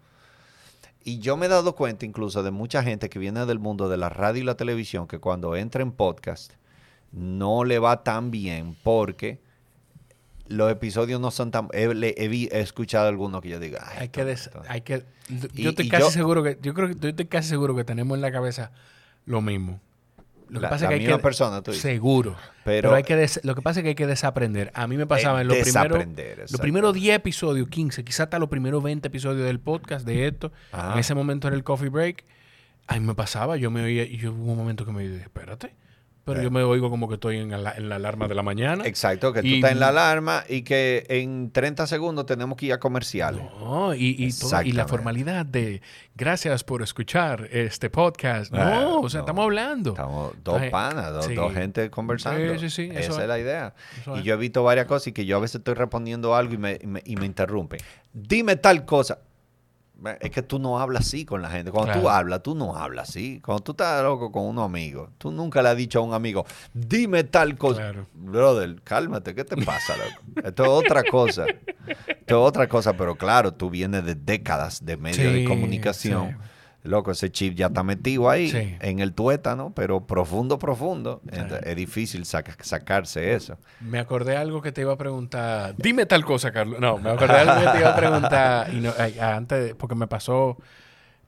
Y 1.02 1.18
yo 1.18 1.36
me 1.36 1.46
he 1.46 1.48
dado 1.48 1.74
cuenta 1.74 2.06
incluso 2.06 2.44
de 2.44 2.52
mucha 2.52 2.84
gente 2.84 3.08
que 3.08 3.18
viene 3.18 3.44
del 3.46 3.58
mundo 3.58 3.88
de 3.88 3.96
la 3.96 4.08
radio 4.08 4.42
y 4.42 4.44
la 4.44 4.54
televisión 4.56 5.08
que 5.08 5.18
cuando 5.18 5.56
entra 5.56 5.82
en 5.82 5.90
podcast 5.90 6.52
no 7.10 7.64
le 7.64 7.80
va 7.80 8.04
tan 8.04 8.30
bien 8.30 8.76
porque 8.84 9.40
los 10.46 10.70
episodios 10.70 11.20
no 11.20 11.32
son 11.32 11.50
tan... 11.50 11.68
He, 11.72 12.48
escuchado 12.60 13.08
algunos 13.08 13.42
que 13.42 13.48
yo 13.48 13.58
diga... 13.58 13.84
"Ay, 13.88 13.96
Hay 14.02 14.08
que, 14.10 14.24
des- 14.24 14.46
esto". 14.46 14.62
hay 14.68 14.82
que, 14.82 15.04
Y- 15.28 15.62
yo 15.62 15.70
estoy 15.70 15.86
y 15.86 15.88
casi 15.88 16.02
yo- 16.04 16.10
seguro 16.10 16.44
que, 16.44 16.58
yo 16.62 16.74
creo 16.74 16.86
que 16.88 16.94
yo 16.94 17.08
estoy 17.08 17.26
casi 17.26 17.48
seguro 17.48 17.74
que 17.74 17.82
tenemos 17.82 18.14
en 18.16 18.22
la 18.22 18.30
cabeza 18.30 18.70
lo 19.26 19.40
mismo. 19.42 19.80
Lo 20.48 20.60
que 20.60 20.62
La- 20.62 20.70
pasa 20.70 20.84
la 20.84 20.86
es 20.86 20.88
que 20.90 20.94
hay 20.94 21.00
misma 21.00 21.16
que 21.16 21.22
persona, 21.24 21.60
tú 21.62 21.72
dices. 21.72 21.82
seguro. 21.82 22.36
Pero- 22.64 22.82
Pero, 22.88 22.94
hay 22.94 23.02
que 23.02 23.16
des- 23.16 23.40
lo 23.42 23.56
que 23.56 23.62
pasa 23.62 23.80
es 23.80 23.82
que 23.82 23.88
hay 23.90 23.94
que 23.96 24.06
desaprender. 24.06 24.70
A 24.74 24.86
mí 24.86 24.96
me 24.96 25.04
pasaba 25.06 25.40
Eh, 25.40 25.42
en 25.42 25.48
los 25.48 25.56
primeros 25.58 25.98
los 25.98 26.60
primeros 26.60 26.90
exactamente. 26.90 27.00
10 27.00 27.16
episodios, 27.16 27.68
15, 27.68 28.04
quizás 28.04 28.20
hasta 28.20 28.38
los 28.38 28.48
primeros 28.48 28.80
20 28.82 29.08
episodios 29.08 29.44
del 29.44 29.58
podcast 29.58 30.06
de 30.06 30.28
esto. 30.28 30.52
Ajá. 30.70 30.92
En 30.92 30.98
ese 31.00 31.14
momento 31.16 31.48
era 31.48 31.56
el 31.56 31.64
coffee 31.64 31.88
break. 31.88 32.24
A 32.86 32.94
mí 32.94 33.00
me 33.00 33.16
pasaba, 33.16 33.56
yo 33.56 33.72
me 33.72 33.82
oía 33.82 34.04
y 34.04 34.18
yo 34.18 34.32
hubo 34.32 34.52
un 34.52 34.56
momento 34.58 34.86
que 34.86 34.92
me 34.92 35.02
dije, 35.08 35.22
espérate. 35.24 35.74
Pero 36.26 36.40
Eh. 36.40 36.42
yo 36.42 36.50
me 36.50 36.62
oigo 36.64 36.90
como 36.90 37.06
que 37.08 37.14
estoy 37.14 37.36
en 37.38 37.62
la, 37.62 37.72
en 37.76 37.88
la 37.88 37.94
alarma 37.96 38.26
de 38.26 38.34
la 38.34 38.42
mañana. 38.42 38.84
Exacto, 38.84 39.32
que 39.32 39.42
tú 39.42 39.46
Y- 39.46 39.54
estás 39.54 39.70
en 39.70 39.78
la 39.80 39.88
alarma 39.90 40.42
y 40.48 40.62
que 40.62 41.06
en 41.08 41.52
30 41.52 41.86
segundos 41.86 42.26
tenemos 42.26 42.58
que 42.58 42.66
ir 42.66 42.72
a 42.72 42.80
comerciales. 42.80 43.42
No, 43.60 43.94
y, 43.94 43.98
y, 44.08 44.14
todo- 44.16 44.22
y 44.22 44.26
Exactamente. 44.26 44.76
la 44.76 44.88
formalidad 44.88 45.46
de 45.46 45.82
gracias 46.16 46.64
por 46.64 46.82
escuchar 46.82 47.48
este 47.52 47.90
podcast. 47.90 48.52
No, 48.52 48.60
Ah, 48.60 48.88
o 48.98 49.08
sea, 49.08 49.20
no. 49.20 49.24
estamos 49.24 49.44
hablando. 49.44 49.90
Estamos 49.90 50.32
dos 50.42 50.60
panas, 50.72 51.12
dos, 51.12 51.26
sí. 51.26 51.34
dos 51.34 51.52
gente 51.54 51.90
conversando. 51.90 52.54
Sí, 52.58 52.68
sí, 52.68 52.70
sí, 52.70 52.88
Esa 52.90 53.12
es 53.12 53.18
es. 53.18 53.28
la 53.28 53.38
idea. 53.38 53.74
Y 54.16 54.18
es. 54.18 54.24
yo 54.24 54.34
he 54.34 54.36
visto 54.36 54.64
varias 54.64 54.86
cosas 54.86 55.06
y 55.06 55.12
que 55.12 55.26
yo 55.26 55.36
a 55.36 55.40
veces 55.40 55.56
estoy 55.60 55.74
respondiendo 55.74 56.34
algo 56.34 56.54
y 56.54 56.58
me, 56.58 56.78
y 56.82 56.86
me, 56.88 57.02
y 57.04 57.14
me 57.14 57.26
interrumpen. 57.26 57.78
Dime 58.12 58.56
tal 58.56 58.84
cosa. 58.84 59.20
Es 60.20 60.30
que 60.30 60.42
tú 60.42 60.58
no 60.58 60.78
hablas 60.78 61.06
así 61.06 61.24
con 61.24 61.40
la 61.40 61.48
gente. 61.50 61.70
Cuando 61.70 61.92
tú 61.94 62.00
Claro. 62.00 62.16
hablas, 62.16 62.42
tú 62.42 62.54
no 62.54 62.76
hablas 62.76 63.08
así. 63.08 63.40
Cuando 63.42 63.62
tú 63.64 63.72
estás 63.72 64.02
loco 64.02 64.30
con 64.30 64.44
unos 64.44 64.64
amigos, 64.66 65.10
tú 65.16 65.30
nunca 65.30 65.62
le 65.62 65.70
has 65.70 65.76
dicho 65.76 65.98
a 66.00 66.02
un 66.02 66.12
amigo, 66.12 66.44
dime 66.74 67.24
tal 67.24 67.56
cosa. 67.56 67.80
Claro. 67.80 68.06
Brother, 68.12 68.82
cálmate, 68.82 69.34
¿qué 69.34 69.44
te 69.44 69.56
pasa, 69.56 69.94
loco? 69.96 70.46
Esto 70.46 70.62
es 70.64 70.68
otra 70.68 71.02
cosa. 71.04 71.46
Esto 71.46 72.14
es 72.26 72.48
otra 72.48 72.68
cosa, 72.68 72.92
pero 72.94 73.16
claro, 73.16 73.52
tú 73.54 73.70
vienes 73.70 74.04
de 74.04 74.14
décadas 74.14 74.84
de 74.84 74.96
medios 74.96 75.32
de 75.32 75.44
comunicación. 75.44 76.30
sí. 76.30 76.36
Loco, 76.86 77.10
ese 77.10 77.30
chip 77.30 77.54
ya 77.54 77.66
está 77.66 77.82
metido 77.82 78.30
ahí 78.30 78.50
Sí. 78.50 78.76
en 78.80 79.00
el 79.00 79.12
tuétano, 79.12 79.72
pero 79.74 80.06
profundo, 80.06 80.58
profundo. 80.58 81.20
Entonces, 81.30 81.60
es 81.66 81.76
difícil 81.76 82.24
saca- 82.24 82.56
sacarse 82.62 83.34
eso. 83.34 83.58
Me 83.80 83.98
acordé 83.98 84.36
algo 84.36 84.62
que 84.62 84.72
te 84.72 84.80
iba 84.82 84.92
a 84.92 84.96
preguntar. 84.96 85.74
Dime 85.78 86.06
tal 86.06 86.24
cosa, 86.24 86.52
Carlos. 86.52 86.80
No, 86.80 86.98
me 86.98 87.10
acordé 87.10 87.34
algo 87.34 87.60
que 87.64 87.70
te 87.72 87.78
iba 87.80 87.90
a 87.92 87.96
preguntar. 87.96 88.72
Y 88.74 88.80
no, 88.80 88.92
ay, 88.98 89.18
antes, 89.18 89.74
porque 89.74 89.94
me 89.94 90.06
pasó, 90.06 90.56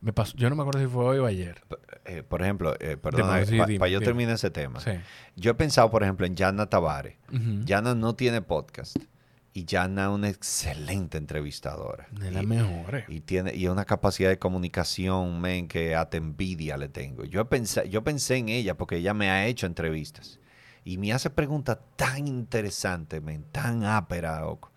me 0.01 0.13
pasó. 0.13 0.37
Yo 0.37 0.49
no 0.49 0.57
me 0.57 0.63
acuerdo 0.63 0.81
si 0.81 0.87
fue 0.87 1.05
hoy 1.05 1.19
o 1.19 1.27
ayer. 1.27 1.61
Eh, 2.05 2.23
por 2.23 2.41
ejemplo, 2.43 2.75
eh, 2.81 2.97
sí, 3.47 3.79
para 3.79 3.91
yo 3.91 4.01
terminar 4.01 4.35
ese 4.37 4.51
tema. 4.51 4.81
Yo 5.37 5.51
he 5.51 5.55
pensado, 5.55 5.91
por 5.91 6.03
ejemplo, 6.03 6.25
en 6.27 6.35
Yana 6.37 6.67
Tavares. 6.67 7.17
Ujú. 7.33 7.65
Yana 7.65 7.95
no 7.95 8.15
tiene 8.15 8.41
podcast. 8.41 8.97
Y 9.59 9.65
Yana 9.65 10.05
es 10.05 10.09
una 10.11 10.29
excelente 10.29 11.19
entrevistadora. 11.19 12.07
De 12.13 12.31
las 12.31 12.45
Y- 12.45 12.47
mejores. 12.47 13.05
Y 13.09 13.21
tiene 13.21 13.55
y 13.57 13.67
una 13.67 13.85
capacidad 13.85 14.29
de 14.31 14.39
comunicación, 14.39 15.41
men, 15.41 15.67
que 15.67 15.97
hasta 15.97 16.17
envidia 16.17 16.77
le 16.77 16.89
tengo. 16.89 17.25
Yo 17.25 17.49
pensé, 17.49 17.89
yo 17.89 18.05
pensé 18.05 18.37
en 18.37 18.49
ella 18.51 18.77
porque 18.77 18.97
ella 18.99 19.15
me 19.15 19.31
ha 19.31 19.47
hecho 19.47 19.67
entrevistas. 19.67 20.39
Y 20.85 20.97
me 20.99 21.13
hace 21.13 21.29
preguntas 21.31 21.79
tan 21.97 22.29
interesantes, 22.29 23.21
men, 23.21 23.45
tan 23.51 23.83
áperas, 23.85 24.41
loco. 24.43 24.71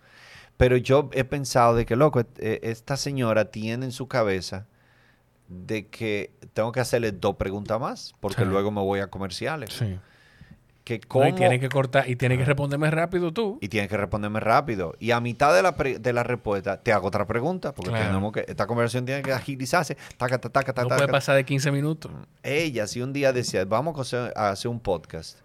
Pero 0.56 0.76
yo 0.76 1.10
he 1.12 1.22
pensado 1.24 1.76
de 1.76 1.86
que, 1.86 1.94
loco, 1.94 2.18
et- 2.20 2.38
eh, 2.40 2.60
esta 2.64 2.96
señora 2.96 3.50
tiene 3.52 3.84
en 3.86 3.92
su 3.92 4.08
cabeza 4.08 4.66
de 5.48 5.86
que 5.88 6.32
tengo 6.54 6.72
que 6.72 6.80
hacerle 6.80 7.12
dos 7.12 7.36
preguntas 7.36 7.78
más, 7.80 8.14
porque 8.20 8.42
Sí. 8.42 8.48
luego 8.48 8.70
me 8.72 8.80
voy 8.80 8.98
a 9.00 9.06
comerciales. 9.08 9.72
Sí. 9.74 9.98
Que 10.84 10.98
No, 10.98 11.08
cómo, 11.08 11.28
y 11.28 11.32
tiene 11.34 11.60
que 11.60 11.68
cortar 11.68 12.08
y 12.10 12.16
tiene 12.16 12.36
que 12.36 12.44
responderme 12.44 12.90
rápido 12.90 13.32
tú. 13.32 13.56
y 13.60 13.68
tienes 13.68 13.88
que 13.88 13.96
responderme 13.96 14.40
rápido. 14.40 14.94
Y 14.98 15.12
a 15.12 15.20
mitad 15.20 15.54
de 15.54 15.62
la, 15.62 15.76
pre- 15.76 15.98
de 16.00 16.12
la 16.12 16.24
respuesta 16.24 16.82
te 16.82 16.92
hago 16.92 17.06
otra 17.06 17.24
pregunta, 17.24 17.72
porque 17.72 17.90
Claro. 17.90 18.06
tenemos 18.06 18.32
que, 18.32 18.44
esta 18.48 18.66
conversación 18.66 19.04
tiene 19.06 19.22
que 19.22 19.32
agilizarse. 19.32 19.96
Taca, 20.16 20.38
taca, 20.38 20.50
taca, 20.72 20.82
No 20.82 20.88
taca. 20.88 20.96
puede 20.98 21.08
pasar 21.12 21.36
de 21.36 21.44
15 21.44 21.70
minutos. 21.70 22.10
Ella, 22.42 22.86
si 22.88 23.00
un 23.00 23.12
día 23.12 23.32
decía, 23.32 23.64
vamos 23.64 23.96
a 23.96 24.02
hacer, 24.02 24.32
a 24.34 24.50
hacer 24.50 24.70
un 24.72 24.80
podcast, 24.80 25.38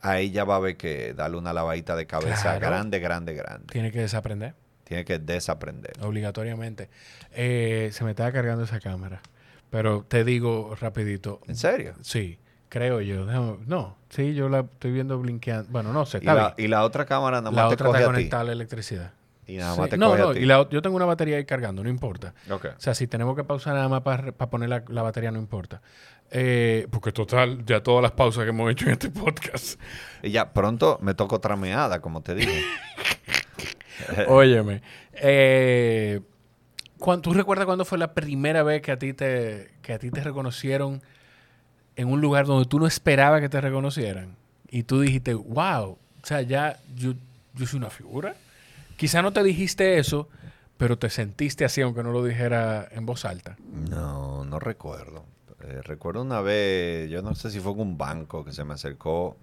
a 0.00 0.20
ella 0.20 0.44
va 0.44 0.54
a 0.54 0.56
haber 0.56 0.76
que 0.78 1.12
darle 1.12 1.36
una 1.36 1.52
lavadita 1.52 1.94
de 1.94 2.06
cabeza 2.06 2.40
Claro. 2.58 2.60
grande, 2.60 2.98
grande, 2.98 3.34
grande. 3.34 3.66
Tiene 3.70 3.92
que 3.92 3.98
desaprender, 4.00 4.54
Tiene 4.84 5.04
que 5.04 5.18
desaprender. 5.18 5.92
obligatoriamente. 6.00 6.88
Eh, 7.32 7.90
se 7.92 8.04
me 8.04 8.10
estaba 8.10 8.32
cargando 8.32 8.64
esa 8.64 8.80
cámara. 8.80 9.20
Pero 9.70 10.02
te 10.08 10.24
digo 10.24 10.74
rapidito. 10.80 11.40
¿En 11.46 11.56
serio? 11.56 11.92
Sí, 12.00 12.38
creo 12.68 13.00
yo. 13.00 13.26
Déjame- 13.26 13.58
no, 13.66 13.96
sí, 14.10 14.34
yo 14.34 14.48
la 14.48 14.60
estoy 14.60 14.92
viendo 14.92 15.18
blinkeando. 15.18 15.70
Bueno, 15.70 15.92
no 15.92 16.06
sé, 16.06 16.18
Y 16.18 16.20
está 16.20 16.34
la, 16.34 16.54
bien. 16.56 16.66
y 16.66 16.68
la 16.68 16.84
otra 16.84 17.04
cámara 17.06 17.40
nada 17.40 17.54
La 17.54 17.62
más 17.62 17.68
te 17.70 17.74
otra 17.74 17.86
coge 17.86 17.98
está 17.98 18.10
a 18.10 18.12
conectada 18.12 18.42
a 18.42 18.44
la 18.46 18.52
electricidad. 18.52 19.12
Y 19.46 19.56
nada 19.56 19.74
Sí, 19.74 19.80
más 19.80 19.88
te 19.90 19.96
no, 19.96 20.08
coge 20.10 20.20
no, 20.22 20.28
a 20.28 20.34
ti. 20.34 20.40
y 20.40 20.44
la 20.44 20.68
yo 20.68 20.82
tengo 20.82 20.96
una 20.96 21.06
batería 21.06 21.36
ahí 21.38 21.44
cargando, 21.46 21.82
no 21.82 21.88
importa. 21.88 22.34
O 22.50 22.60
sea, 22.76 22.94
si 22.94 23.06
tenemos 23.06 23.34
que 23.34 23.44
pausar 23.44 23.74
nada 23.74 23.88
más 23.88 24.02
para 24.02 24.32
poner 24.32 24.68
la, 24.68 24.84
la 24.88 25.02
batería, 25.02 25.30
no 25.30 25.38
importa. 25.38 25.80
Eh, 26.30 26.86
porque 26.90 27.10
total, 27.12 27.64
ya 27.64 27.82
todas 27.82 28.02
las 28.02 28.12
pausas 28.12 28.44
que 28.44 28.50
hemos 28.50 28.70
hecho 28.70 28.84
en 28.86 28.92
este 28.92 29.08
podcast. 29.10 29.80
Y 30.22 30.30
ya 30.32 30.52
pronto 30.52 30.98
me 31.00 31.14
toco 31.14 31.36
otra 31.36 31.56
meada, 31.56 32.00
como 32.02 32.20
te 32.20 32.34
dije. 32.34 32.62
Óyeme. 34.28 34.82
Eh, 35.14 36.20
¿Tú 37.22 37.32
recuerdas 37.32 37.64
cuándo 37.66 37.84
fue 37.84 37.96
la 37.98 38.12
primera 38.12 38.62
vez 38.62 38.82
que 38.82 38.92
a 38.92 38.98
ti 38.98 39.12
te, 39.14 39.70
que 39.82 39.92
a 39.94 39.98
ti 39.98 40.10
te 40.10 40.22
reconocieron 40.22 41.00
en 41.98 42.08
un 42.08 42.20
lugar 42.20 42.46
donde 42.46 42.66
tú 42.66 42.78
no 42.78 42.86
esperabas 42.86 43.40
que 43.40 43.48
te 43.48 43.60
reconocieran? 43.60 44.36
Y 44.70 44.84
tú 44.84 45.00
dijiste, 45.00 45.34
wow, 45.34 45.90
o 45.90 45.98
sea, 46.22 46.42
ya 46.42 46.78
yo, 46.94 47.14
yo 47.54 47.66
soy 47.66 47.78
una 47.78 47.90
figura. 47.90 48.36
Quizá 48.96 49.20
no 49.20 49.32
te 49.32 49.42
dijiste 49.42 49.98
eso, 49.98 50.28
pero 50.76 50.96
te 50.96 51.10
sentiste 51.10 51.64
así, 51.64 51.80
aunque 51.80 52.04
no 52.04 52.12
lo 52.12 52.24
dijera 52.24 52.88
en 52.92 53.04
voz 53.04 53.24
alta. 53.24 53.56
No, 53.90 54.44
no 54.44 54.60
recuerdo. 54.60 55.24
Eh, 55.60 55.80
recuerdo 55.82 56.22
una 56.22 56.40
vez, 56.40 57.10
yo 57.10 57.20
no 57.20 57.34
sé 57.34 57.50
si 57.50 57.58
fue 57.58 57.72
en 57.72 57.80
un 57.80 57.98
banco 57.98 58.44
que 58.44 58.52
se 58.52 58.62
me 58.62 58.74
acercó 58.74 59.36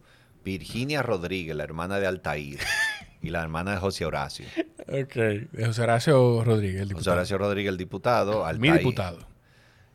Virginia 0.46 1.04
Rodríguez, 1.04 1.58
la 1.58 1.66
hermana 1.66 2.00
de 2.00 2.08
Altair, 2.08 2.60
y 3.22 3.32
la 3.32 3.42
hermana 3.42 3.72
de 3.72 3.78
José 3.78 4.06
Horacio. 4.06 4.46
Ok. 4.88 5.16
De 5.16 5.66
José 5.66 5.82
Horacio 5.82 6.44
Rodríguez, 6.46 6.84
el 6.84 6.88
José 6.88 6.94
diputado. 6.94 7.18
Horacio 7.18 7.38
Rodríguez, 7.38 7.70
el 7.70 7.78
diputado, 7.78 8.46
Mi 8.60 8.72
diputado. 8.72 9.35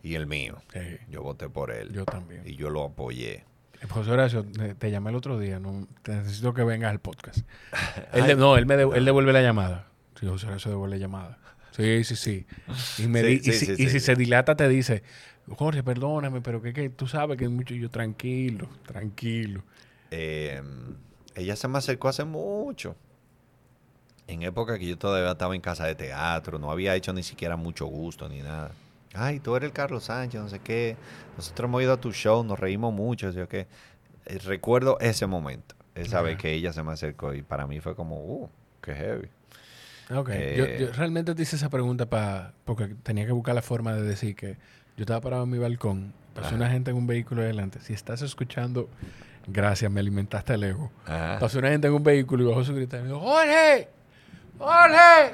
Y 0.03 0.15
el 0.15 0.27
mío. 0.27 0.57
Sí, 0.73 0.81
Yo 1.09 1.23
voté 1.23 1.49
por 1.49 1.71
él. 1.71 1.93
yo 1.93 2.05
también. 2.05 2.43
Y 2.47 2.57
yo 2.57 2.71
lo 2.71 2.85
apoyé. 2.85 3.45
José 3.89 4.11
Horacio, 4.11 4.45
te, 4.79 4.91
llamé 4.91 5.11
el 5.11 5.17
otro 5.17 5.39
día. 5.39 5.59
No, 5.59 5.87
te 6.03 6.15
necesito 6.15 6.53
que 6.53 6.63
vengas 6.65 6.91
al 6.91 7.01
podcast. 7.01 7.39
Él 8.13 8.27
de- 8.27 8.37
no, 8.37 8.57
él, 8.59 8.67
me 8.67 8.77
de- 8.77 8.91
él 8.95 9.05
devuelve 9.05 9.33
la 9.33 9.41
llamada. 9.43 9.87
Sí, 10.19 10.27
José 10.27 10.49
Horacio 10.49 10.71
devuelve 10.71 10.97
la 10.97 11.01
llamada. 11.01 11.39
Sí, 11.71 12.05
sí, 12.05 12.17
sí. 12.17 12.47
Y, 12.99 13.07
me 13.07 13.23
Sí, 13.23 13.41
y, 13.43 13.53
si, 13.53 13.83
y 13.83 13.89
se 14.01 14.15
dilata, 14.17 14.55
te 14.55 14.69
dice, 14.69 15.03
Jorge, 15.57 15.83
perdóname, 15.83 16.43
pero 16.43 16.61
que, 16.61 16.75
que 16.75 16.91
tú 16.91 17.07
sabes 17.07 17.39
que 17.39 17.45
es 17.45 17.51
mucho. 17.51 17.75
Y 17.75 17.81
yo, 17.81 17.89
tranquilo, 17.89 18.69
tranquilo. 18.85 19.63
Eh, 20.11 20.61
ella 21.35 21.57
se 21.57 21.69
me 21.69 21.79
acercó 21.79 22.09
hace 22.09 22.25
mucho. 22.25 22.97
En 24.27 24.43
época 24.43 24.79
que 24.79 24.87
yo 24.87 24.99
todavía 24.99 25.31
estaba 25.31 25.55
en 25.55 25.61
casa 25.61 25.87
de 25.87 25.95
teatro, 25.95 26.59
no 26.59 26.71
había 26.71 26.95
hecho 26.97 27.13
ni 27.13 27.23
siquiera 27.23 27.57
mucho 27.57 27.87
gusto 27.87 28.29
ni 28.29 28.41
nada. 28.41 28.73
Ay, 29.15 29.41
tú 29.41 29.57
eres 29.57 29.69
el 29.69 29.73
Carlos 29.73 30.05
Sánchez, 30.05 30.41
no 30.41 30.49
sé 30.49 30.61
qué. 30.61 30.97
Nosotros 31.37 31.69
hemos 31.69 31.83
ido 31.83 31.93
a 31.93 32.01
tu 32.01 32.13
show, 32.13 32.45
nos 32.45 32.59
reímos 32.59 32.93
mucho, 32.93 33.33
sé 33.33 33.47
qué. 33.49 33.67
Eh, 34.27 34.39
recuerdo 34.45 34.99
ese 35.01 35.27
momento, 35.27 35.75
esa 35.95 36.23
vez 36.23 36.37
que 36.37 36.53
ella 36.53 36.73
se 36.73 36.83
me 36.83 36.93
acercó 36.93 37.35
y 37.35 37.43
para 37.43 37.67
mí 37.67 37.81
fue 37.81 37.97
como, 37.97 38.17
uh, 38.17 38.49
qué 38.81 38.95
heavy. 38.95 39.29
Ok. 40.15 40.29
Eh, 40.33 40.55
yo, 40.57 40.87
yo 40.87 40.93
realmente 40.93 41.35
te 41.35 41.43
hice 41.43 41.57
esa 41.57 41.69
pregunta 41.69 42.07
para 42.07 42.53
porque 42.65 42.89
tenía 43.03 43.27
que 43.27 43.33
buscar 43.33 43.55
la 43.55 43.63
forma 43.63 43.95
de 43.95 44.03
decir 44.03 44.35
que 44.37 44.57
yo 44.97 45.03
estaba 45.03 45.21
parado 45.21 45.45
en 45.45 45.51
mi 45.51 45.59
balcón, 45.59 46.13
pasó 46.35 46.49
Ajá. 46.49 46.57
una 46.57 46.71
gente 46.71 46.91
en 46.91 46.97
un 46.97 47.07
vehículo 47.07 47.43
adelante. 47.43 47.81
Si 47.81 47.93
estás 47.93 48.23
escuchando, 48.23 48.89
gracias, 49.47 49.91
me 49.91 50.01
alimentaste 50.01 50.55
el 50.55 50.65
ego. 50.65 50.91
Ajá. 51.07 51.39
Pasó 51.39 51.59
una 51.59 51.71
gente 51.71 51.89
en 51.89 51.95
un 51.95 52.05
vehículo 52.05 52.45
y 52.45 52.47
bajó 52.49 52.65
su 52.65 52.75
grito 52.75 52.97
y 52.97 53.01
me 53.01 53.07
dijo, 53.07 53.21
Jorge, 53.21 53.89
Jorge, 54.59 55.33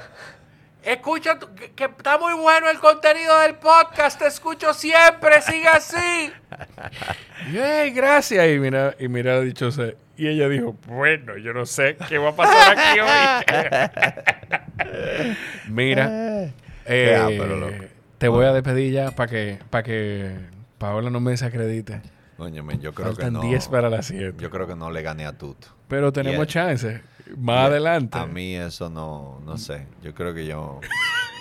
escucha, 0.83 1.37
que, 1.39 1.71
que 1.71 1.83
está 1.85 2.17
muy 2.17 2.33
bueno 2.33 2.69
el 2.69 2.79
contenido 2.79 3.39
del 3.41 3.55
podcast, 3.55 4.19
te 4.19 4.27
escucho 4.27 4.73
siempre, 4.73 5.41
sigue 5.41 5.67
así. 5.67 6.31
Y 7.49 7.51
yo, 7.53 7.63
"Ey, 7.65 7.91
gracias. 7.91 8.47
Y 8.49 8.59
mira, 8.59 8.95
y 8.99 9.07
mira 9.07 9.35
la 9.35 9.41
dichosa. 9.41 9.87
Y 10.15 10.27
ella 10.27 10.49
dijo, 10.49 10.75
bueno, 10.87 11.37
yo 11.37 11.53
no 11.53 11.65
sé 11.67 11.95
qué 12.09 12.17
va 12.17 12.29
a 12.29 12.35
pasar 12.35 12.75
aquí 12.77 12.99
hoy. 12.99 13.07
mira, 15.69 16.49
eh, 16.85 17.37
loco. 17.47 17.71
te 18.17 18.27
voy 18.27 18.45
a 18.45 18.53
despedir 18.53 18.93
ya 18.93 19.11
para 19.11 19.29
que, 19.29 19.59
para 19.69 19.83
que 19.83 20.31
Paola 20.77 21.09
no 21.09 21.19
me 21.19 21.31
desacredite. 21.31 22.01
Óyeme, 22.39 22.77
yo 22.79 22.93
creo 22.93 23.07
Faltan 23.07 23.25
que 23.27 23.31
no. 23.31 23.41
10 23.41 23.67
para 23.67 23.89
las 23.89 24.07
7. 24.07 24.35
Yo 24.39 24.49
creo 24.49 24.67
que 24.67 24.75
no 24.75 24.91
le 24.91 25.01
gané 25.01 25.25
a 25.25 25.33
Tuto. 25.33 25.67
Pero 25.87 26.11
tenemos 26.13 26.45
Y- 26.45 26.49
chance. 26.49 27.01
Más 27.37 27.57
a- 27.57 27.65
adelante. 27.65 28.17
A 28.17 28.25
mí 28.25 28.55
eso 28.55 28.89
no, 28.89 29.39
no 29.45 29.57
sé. 29.57 29.87
Yo 30.03 30.13
creo 30.13 30.33
que 30.33 30.45
yo, 30.45 30.79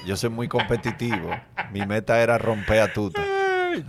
Yo 0.07 0.17
soy 0.17 0.31
muy 0.31 0.49
competitivo. 0.49 1.31
Mi 1.73 1.85
meta 1.87 2.21
era 2.21 2.39
romper 2.39 2.81
a 2.81 2.93
Tuta. 2.93 3.23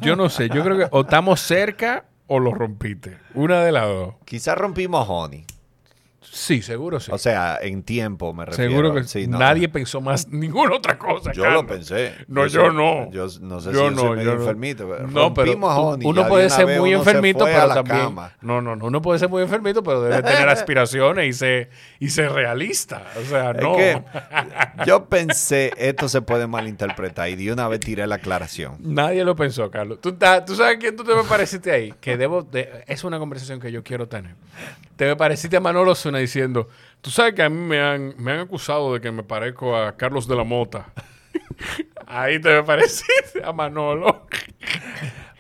Yo 0.01 0.15
no 0.15 0.29
sé, 0.29 0.49
yo 0.49 0.63
creo 0.63 0.77
que 0.77 0.87
o 0.91 1.01
estamos 1.01 1.39
cerca 1.39 2.05
o 2.27 2.39
lo 2.39 2.53
rompiste. 2.53 3.17
Una 3.33 3.61
de 3.63 3.71
las 3.71 3.85
dos. 3.87 4.15
Quizás 4.25 4.57
rompimos 4.57 5.05
Honey. 5.07 5.45
Sí, 6.31 6.61
seguro 6.61 6.99
sí. 6.99 7.11
O 7.11 7.17
sea, 7.17 7.57
en 7.61 7.83
tiempo 7.83 8.33
me 8.33 8.45
refiero. 8.45 8.69
seguro 8.71 8.93
que 8.93 9.03
Sí, 9.03 9.27
no, 9.27 9.39
nadie 9.39 9.69
pensó 9.69 10.01
más 10.01 10.27
ninguna 10.29 10.75
otra 10.75 10.97
cosa. 10.97 11.31
Yo 11.31 11.43
Carlos. 11.43 11.63
lo 11.63 11.67
pensé. 11.67 12.13
No, 12.27 12.45
yo 12.47 12.65
soy- 12.67 12.75
no. 12.75 13.09
Yo 13.11 13.27
no 13.41 13.59
sé 13.61 13.71
Yo 13.71 13.79
si 13.79 13.85
yo 13.85 13.91
no, 13.91 14.01
soy 14.01 14.09
medio 14.17 14.23
yo 14.31 14.35
no. 14.35 14.41
enfermito. 14.41 14.87
No, 15.09 15.33
pero 15.33 15.53
uno 15.55 16.23
de 16.23 16.29
puede 16.29 16.49
ser 16.49 16.79
muy 16.79 16.93
enfermito, 16.93 17.45
pero 17.45 17.69
también. 17.73 17.97
cama. 17.99 18.33
No, 18.41 18.61
no, 18.61 18.75
no. 18.75 18.85
Uno 18.85 19.01
puede 19.01 19.19
ser 19.19 19.29
muy 19.29 19.41
enfermito, 19.43 19.81
pero 19.83 20.01
debe 20.01 20.21
tener 20.21 20.47
aspiraciones 20.49 21.27
y 21.27 21.33
ser, 21.33 21.69
y 21.99 22.09
ser 22.09 22.31
realista. 22.31 23.03
O 23.19 23.25
sea, 23.25 23.51
Es 23.51 23.61
no. 23.63 23.75
que 23.75 24.03
yo 24.85 25.05
pensé, 25.05 25.71
esto 25.77 26.07
se 26.09 26.21
puede 26.21 26.47
malinterpretar 26.47 27.29
y 27.29 27.35
de 27.35 27.51
una 27.51 27.67
vez 27.67 27.79
tiré 27.79 28.05
la 28.07 28.15
aclaración. 28.15 28.75
Nadie 28.79 29.23
lo 29.23 29.35
pensó, 29.35 29.69
Carlos. 29.71 29.99
¿Tú, 30.01 30.13
¿Tú 30.45 30.55
sabes 30.55 30.77
quién 30.79 30.95
tú 30.95 31.03
te 31.03 31.15
me 31.15 31.23
pareciste 31.23 31.71
ahí? 31.71 31.93
Que 31.99 32.17
debo 32.17 32.41
de- 32.43 32.83
es 32.87 33.03
una 33.03 33.19
conversación 33.19 33.59
que 33.59 33.71
yo 33.71 33.83
quiero 33.83 34.07
tener. 34.07 34.35
Te 34.95 35.05
me 35.05 35.15
pareciste 35.15 35.55
a 35.57 35.59
Manolo 35.59 35.93
Zuna 35.93 36.16
diciendo, 36.17 36.69
tú 37.01 37.09
sabes 37.09 37.33
que 37.33 37.43
a 37.43 37.49
mí 37.49 37.57
me 37.57 37.81
han, 37.81 38.15
me 38.17 38.31
han 38.31 38.39
acusado 38.39 38.93
de 38.93 39.01
que 39.01 39.11
me 39.11 39.23
parezco 39.23 39.75
a 39.75 39.97
Carlos 39.97 40.27
de 40.27 40.35
la 40.35 40.43
Mota. 40.43 40.91
ahí 42.07 42.39
te 42.39 42.49
me 42.49 42.63
pareciste 42.63 43.43
a 43.43 43.51
Manolo. 43.51 44.27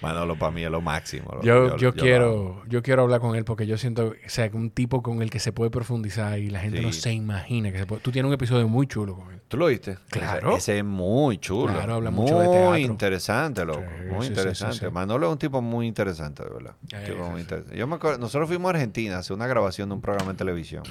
Manolo 0.01 0.37
para 0.37 0.51
mí 0.51 0.63
es 0.63 0.69
lo 0.69 0.79
máximo. 0.81 1.31
lo- 1.33 1.41
Yo, 1.41 1.75
yo, 1.77 1.93
quiero, 1.93 2.61
yo 2.67 2.83
quiero 2.83 3.01
hablar 3.03 3.19
con 3.19 3.35
él 3.35 3.43
porque 3.45 3.65
yo 3.65 3.77
siento, 3.77 4.09
o 4.09 4.29
sea, 4.29 4.49
un 4.53 4.69
tipo 4.69 5.01
con 5.01 5.21
el 5.23 5.29
que 5.31 5.39
se 5.39 5.51
puede 5.51 5.71
profundizar 5.71 6.37
y 6.37 6.49
la 6.51 6.59
gente 6.59 6.79
Sí. 6.79 6.85
no 6.85 6.91
se 6.93 7.13
imagina 7.13 7.71
que 7.71 7.79
se 7.79 7.85
puede. 7.87 8.01
Tú 8.01 8.11
tienes 8.11 8.27
un 8.27 8.33
episodio 8.33 8.67
muy 8.67 8.85
chulo 8.87 9.15
con 9.15 9.31
él. 9.33 9.41
¿Tú 9.47 9.57
lo 9.57 9.67
viste? 9.67 9.97
Claro. 10.09 10.49
Ese, 10.51 10.57
ese 10.73 10.77
es 10.79 10.85
muy 10.85 11.37
chulo. 11.39 11.73
Claro, 11.73 11.95
habla 11.95 12.11
muy 12.11 12.23
mucho 12.23 12.39
de 12.39 12.47
teatro. 12.47 12.77
interesante, 12.77 13.65
loco. 13.65 13.79
Sí, 13.81 14.13
muy 14.13 14.21
sí, 14.25 14.27
interesante. 14.33 14.89
Manolo 14.91 15.27
es 15.27 15.31
un 15.33 15.39
tipo 15.39 15.61
muy 15.61 15.87
interesante, 15.87 16.43
de 16.43 16.49
verdad. 16.49 16.75
Eh, 16.93 17.03
Tipo 17.07 17.29
muy 17.29 17.41
interesante. 17.41 17.77
Yo 17.77 17.87
me 17.87 17.95
acuerdo, 17.95 18.19
nosotros 18.19 18.47
fuimos 18.47 18.67
a 18.69 18.75
Argentina 18.75 19.15
a 19.15 19.19
hacer 19.19 19.35
una 19.35 19.47
grabación 19.47 19.89
de 19.89 19.95
un 19.95 20.01
programa 20.01 20.31
de 20.33 20.37
televisión. 20.37 20.83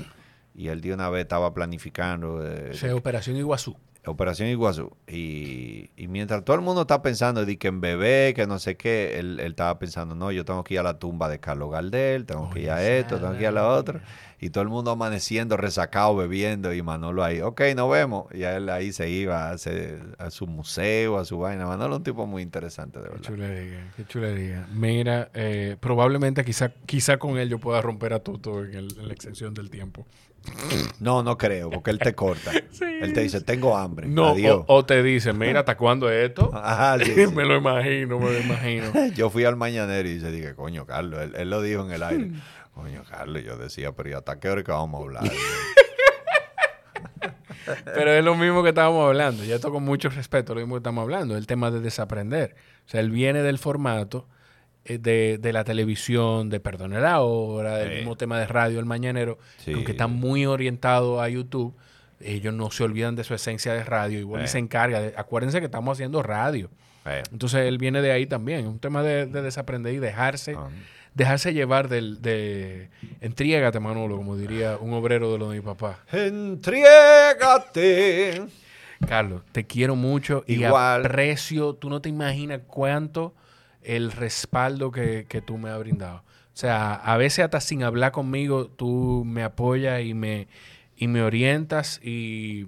Y 0.54 0.68
él 0.68 0.80
de 0.80 0.94
una 0.94 1.10
vez 1.10 1.20
estaba 1.22 1.52
planificando 1.52 2.40
eh, 2.42 2.70
O 2.72 2.74
sea, 2.74 2.94
Operación 2.96 3.36
Iguazú. 3.36 3.76
Operación 4.10 4.48
Iguazú. 4.48 4.90
Y, 5.06 5.90
y 5.96 6.08
mientras 6.08 6.44
todo 6.44 6.56
el 6.56 6.62
mundo 6.62 6.82
está 6.82 7.02
pensando 7.02 7.44
de 7.44 7.58
que 7.58 7.68
en 7.68 7.80
bebé, 7.80 8.32
que 8.34 8.46
no 8.46 8.58
sé 8.58 8.76
qué, 8.76 9.18
él, 9.18 9.40
él 9.40 9.50
estaba 9.52 9.78
pensando, 9.78 10.14
no, 10.14 10.30
yo 10.32 10.44
tengo 10.44 10.62
que 10.64 10.74
ir 10.74 10.80
a 10.80 10.82
la 10.84 10.98
tumba 10.98 11.28
de 11.28 11.40
Carlos 11.40 11.70
Gardel, 11.70 12.24
tengo 12.26 12.50
que 12.50 12.60
ir 12.60 12.70
a 12.70 12.86
esto, 12.86 13.18
tengo 13.18 13.32
que 13.34 13.40
ir 13.40 13.46
a 13.48 13.52
la 13.52 13.68
otra. 13.68 14.02
Y 14.38 14.50
todo 14.50 14.62
el 14.62 14.68
mundo 14.68 14.90
amaneciendo, 14.90 15.56
resacado, 15.56 16.14
bebiendo, 16.14 16.74
y 16.74 16.82
Manolo 16.82 17.24
ahí, 17.24 17.40
ok, 17.40 17.60
nos 17.74 17.90
vemos. 17.90 18.26
Y 18.34 18.42
él 18.42 18.68
ahí 18.68 18.92
se 18.92 19.08
iba 19.08 19.48
a, 19.48 19.52
hacer- 19.52 20.14
a 20.18 20.30
su 20.30 20.46
museo, 20.46 21.18
a 21.18 21.24
su 21.24 21.38
vaina. 21.38 21.66
Manolo 21.66 21.94
es 21.94 21.98
un 21.98 22.04
tipo 22.04 22.26
muy 22.26 22.42
interesante, 22.42 22.98
de 22.98 23.06
Qué 23.06 23.10
verdad. 23.12 23.26
chulería, 23.26 23.92
qué 23.96 24.04
chulería. 24.04 24.66
Mira, 24.70 25.30
eh, 25.32 25.76
probablemente 25.80 26.44
quizá, 26.44 26.68
quizá 26.84 27.16
con 27.16 27.38
él 27.38 27.48
yo 27.48 27.58
pueda 27.58 27.80
romper 27.80 28.12
a 28.12 28.18
Tuto 28.20 28.62
en, 28.64 28.74
el- 28.74 28.98
en 28.98 29.08
la 29.08 29.14
extensión 29.14 29.54
del 29.54 29.70
tiempo. 29.70 30.06
No, 31.00 31.22
no 31.22 31.36
creo, 31.38 31.70
porque 31.70 31.90
él 31.90 31.98
te 31.98 32.14
corta. 32.14 32.50
Él 32.80 33.12
te 33.12 33.20
dice, 33.20 33.42
tengo 33.42 33.76
hambre. 33.76 34.06
No, 34.08 34.28
Adiós. 34.28 34.64
o, 34.68 34.76
o 34.76 34.86
te 34.86 35.02
dice, 35.02 35.34
mira, 35.34 35.60
¿hasta 35.60 35.76
cuándo 35.76 36.10
es 36.10 36.30
esto? 36.30 36.50
Ajá, 36.54 36.98
sí, 36.98 37.12
sí. 37.14 37.26
me 37.26 37.44
lo 37.44 37.56
imagino, 37.56 38.18
me 38.18 38.32
lo 38.32 38.40
imagino. 38.40 38.86
Yo 39.14 39.28
fui 39.28 39.44
al 39.44 39.56
mañanero 39.56 40.08
y 40.08 40.14
dice, 40.14 40.30
dije, 40.30 40.54
coño, 40.54 40.86
Carlos, 40.86 41.20
él, 41.20 41.34
él 41.36 41.50
lo 41.50 41.60
dijo 41.60 41.84
en 41.84 41.90
el 41.92 42.02
aire. 42.02 42.30
Coño, 42.72 43.02
Carlos, 43.08 43.42
yo 43.44 43.56
decía, 43.58 43.92
pero 43.92 44.08
¿y 44.08 44.12
hasta 44.14 44.40
qué 44.40 44.48
hora 44.48 44.62
que 44.62 44.72
vamos 44.72 44.98
a 45.00 45.04
hablar? 45.04 45.32
Pero 47.84 48.12
es 48.12 48.24
lo 48.24 48.34
mismo 48.36 48.62
que 48.62 48.68
estábamos 48.70 49.06
hablando. 49.06 49.44
Y 49.44 49.50
esto 49.52 49.70
con 49.72 49.82
mucho 49.82 50.08
respeto, 50.08 50.54
lo 50.54 50.60
mismo 50.60 50.76
que 50.76 50.78
estamos 50.78 51.02
hablando. 51.02 51.36
El 51.36 51.46
tema 51.46 51.70
de 51.70 51.80
desaprender. 51.80 52.54
O 52.86 52.88
sea, 52.88 53.00
él 53.00 53.10
viene 53.10 53.42
del 53.42 53.58
formato 53.58 54.28
de, 55.00 55.38
de 55.40 55.52
la 55.52 55.64
televisión, 55.64 56.48
de 56.50 56.60
Perdone 56.60 57.00
la 57.00 57.20
Hora, 57.20 57.76
del 57.78 57.88
Sí. 57.90 57.94
mismo 57.96 58.16
tema 58.16 58.38
de 58.38 58.46
radio, 58.46 58.78
el 58.78 58.86
mañanero, 58.86 59.38
Sí. 59.58 59.66
que 59.66 59.74
aunque 59.74 59.92
está 59.92 60.06
muy 60.06 60.46
orientado 60.46 61.20
a 61.20 61.28
YouTube, 61.28 61.74
ellos 62.20 62.54
no 62.54 62.70
se 62.70 62.82
olvidan 62.84 63.14
de 63.16 63.24
su 63.24 63.34
esencia 63.34 63.72
de 63.74 63.84
radio. 63.84 64.18
Igual 64.18 64.42
y 64.42 64.46
Sí. 64.46 64.52
se 64.52 64.58
encarga. 64.58 65.00
De, 65.00 65.12
acuérdense 65.16 65.58
que 65.60 65.66
estamos 65.66 65.96
haciendo 65.96 66.22
radio. 66.22 66.70
Eh, 67.04 67.22
Entonces 67.30 67.60
él 67.66 67.78
viene 67.78 68.00
de 68.02 68.10
ahí 68.12 68.26
también. 68.26 68.60
Es 68.60 68.66
un 68.66 68.78
tema 68.78 69.02
de, 69.02 69.26
de 69.26 69.42
desaprender 69.42 69.94
y 69.94 69.98
dejarse, 69.98 70.54
ah, 70.56 70.68
dejarse 71.14 71.52
llevar 71.54 71.88
del, 71.88 72.20
de 72.22 72.88
entriégate, 73.20 73.78
Manolo, 73.80 74.16
como 74.16 74.36
diría 74.36 74.76
un 74.80 74.92
obrero 74.94 75.30
de 75.32 75.38
lo 75.38 75.50
de 75.50 75.56
mi 75.56 75.62
papá. 75.62 76.00
Entriégate. 77.16 78.42
Carlos, 79.06 79.42
te 79.52 79.66
quiero 79.66 79.94
mucho 79.94 80.42
y 80.46 80.54
Igual. 80.64 81.04
aprecio, 81.06 81.74
tú 81.74 81.90
no 81.90 82.00
te 82.00 82.08
imaginas 82.08 82.62
cuánto 82.66 83.34
el 83.86 84.12
respaldo 84.12 84.90
que, 84.90 85.26
que 85.28 85.40
tú 85.40 85.58
me 85.58 85.70
has 85.70 85.78
brindado. 85.78 86.18
O 86.18 86.58
sea, 86.58 86.94
a 86.94 87.16
veces 87.16 87.44
hasta 87.44 87.60
sin 87.60 87.82
hablar 87.82 88.12
conmigo, 88.12 88.66
tú 88.68 89.24
me 89.26 89.42
apoyas 89.42 90.02
y 90.02 90.14
me, 90.14 90.48
y 90.96 91.06
me 91.08 91.22
orientas 91.22 92.00
y 92.02 92.66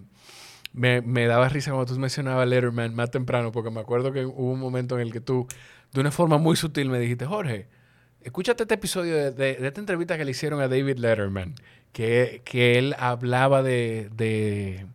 me, 0.73 1.01
me 1.01 1.27
daba 1.27 1.49
risa 1.49 1.71
cuando 1.73 1.93
tú 1.95 1.99
mencionabas 1.99 2.47
Letterman 2.49 2.95
más 2.95 3.11
temprano, 3.11 3.51
porque 3.53 3.71
me 3.71 3.81
acuerdo 3.81 4.13
que 4.13 4.27
hubo 4.27 4.53
un 4.53 4.61
momento 4.61 4.97
en 4.97 5.01
el 5.07 5.13
que 5.13 5.21
tú, 5.21 5.47
de 5.93 6.01
una 6.01 6.11
forma 6.11 6.39
muy 6.39 6.55
sutil, 6.57 6.91
me 6.91 6.99
dijiste, 7.01 7.25
Jorge, 7.27 7.67
escúchate 8.21 8.65
este 8.65 8.75
episodio 8.75 9.15
de, 9.17 9.31
de- 9.33 9.55
de 9.55 9.67
esta 9.69 9.81
entrevista 9.81 10.19
que 10.19 10.25
le 10.25 10.33
hicieron 10.33 10.61
a 10.61 10.69
David 10.69 10.99
Letterman, 10.99 11.55
que, 11.93 12.43
que 12.45 12.79
él 12.79 12.95
hablaba 12.99 13.63
de, 13.63 14.11
de- 14.15 14.87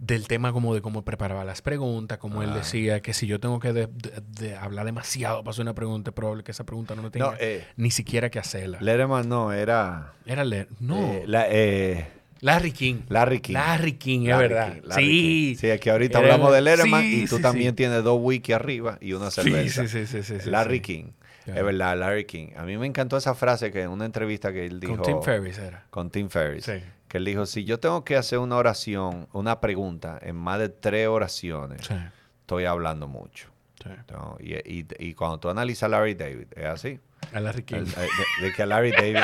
del 0.00 0.26
tema 0.26 0.50
como 0.52 0.74
de 0.74 0.80
cómo 0.80 1.04
preparaba 1.04 1.44
las 1.44 1.60
preguntas, 1.60 2.16
como 2.18 2.42
él 2.42 2.54
decía 2.54 3.00
que 3.02 3.12
si 3.12 3.26
yo 3.26 3.38
tengo 3.38 3.60
que 3.60 3.72
de- 3.74 3.86
de- 3.86 4.22
de 4.48 4.56
hablar 4.56 4.86
demasiado 4.86 5.44
para 5.44 5.50
hacer 5.50 5.62
una 5.62 5.74
pregunta, 5.74 6.08
es 6.10 6.14
probable 6.14 6.42
que 6.42 6.52
esa 6.52 6.64
pregunta 6.64 6.94
no 6.94 7.02
me 7.02 7.10
tenga 7.10 7.32
No, 7.32 7.36
eh, 7.38 7.66
ni 7.76 7.90
siquiera 7.90 8.30
que 8.30 8.38
hacerla. 8.38 8.78
Letterman 8.80 9.28
no, 9.28 9.52
era 9.52 10.14
Era 10.24 10.42
Le- 10.44 10.68
no, 10.80 10.96
eh, 11.12 11.24
la- 11.26 11.46
eh, 11.50 12.08
Larry 12.40 12.72
King. 12.72 13.02
Larry 13.10 13.40
King. 13.40 13.52
Larry 13.52 13.92
King, 13.92 14.20
es 14.28 14.38
verdad. 14.38 14.72
King, 14.72 14.80
Larry 14.86 15.04
sí. 15.04 15.56
King. 15.60 15.70
Sí, 15.72 15.78
que 15.78 15.90
ahorita 15.90 16.18
Era- 16.20 16.32
hablamos 16.32 16.52
de 16.54 16.60
Letterman 16.62 17.02
sí, 17.02 17.22
y 17.24 17.26
tú 17.26 17.36
sí, 17.36 17.42
también 17.42 17.74
tienes 17.76 18.02
dos 18.02 18.18
wiki 18.22 18.52
arriba 18.54 18.96
y 19.02 19.12
una 19.12 19.30
cerveza. 19.30 19.86
sí, 19.86 20.06
sí, 20.06 20.22
sí, 20.22 20.40
sí, 20.40 20.48
Larry. 20.50 20.80
King. 20.80 21.10
Es 21.46 21.62
verdad, 21.62 21.98
Larry 21.98 22.24
King. 22.24 22.48
A 22.56 22.62
mí 22.64 22.78
me 22.78 22.86
encantó 22.86 23.16
esa 23.18 23.34
frase 23.34 23.70
que 23.72 23.82
en 23.82 23.90
una 23.90 24.06
entrevista 24.06 24.50
que 24.52 24.64
él 24.64 24.80
dijo 24.80 24.96
Con 24.96 25.04
Tim 25.04 25.22
Ferriss 25.22 25.58
era. 25.58 25.84
con 25.90 26.08
Tim 26.10 26.28
Ferriss. 26.30 26.64
Sí. 26.64 26.72
Que 27.10 27.18
él 27.18 27.24
dijo, 27.26 27.44
si 27.44 27.64
yo 27.64 27.78
tengo 27.80 28.04
que 28.04 28.16
hacer 28.16 28.38
una 28.38 28.56
oración, 28.56 29.28
una 29.32 29.60
pregunta 29.60 30.18
en 30.22 30.36
más 30.36 30.58
de 30.60 30.68
tres 30.70 31.08
oraciones, 31.08 31.84
Sí, 31.84 31.94
estoy 32.40 32.64
hablando 32.64 33.06
mucho. 33.08 33.48
sí. 33.82 33.90
¿no? 34.12 34.36
Y, 34.40 34.54
y- 34.54 34.86
y 34.98 35.14
cuando 35.14 35.40
tú 35.40 35.48
analizas 35.50 35.82
a 35.84 35.88
Larry 35.88 36.14
David, 36.14 36.46
es 36.54 36.64
así. 36.66 37.00
A 37.34 37.40
Larry 37.40 37.64
King. 37.64 37.76
El- 37.78 37.86
de, 37.86 38.08
de 38.42 38.52
que 38.54 38.62
a 38.62 38.66
Larry 38.66 38.92
David. 38.92 39.16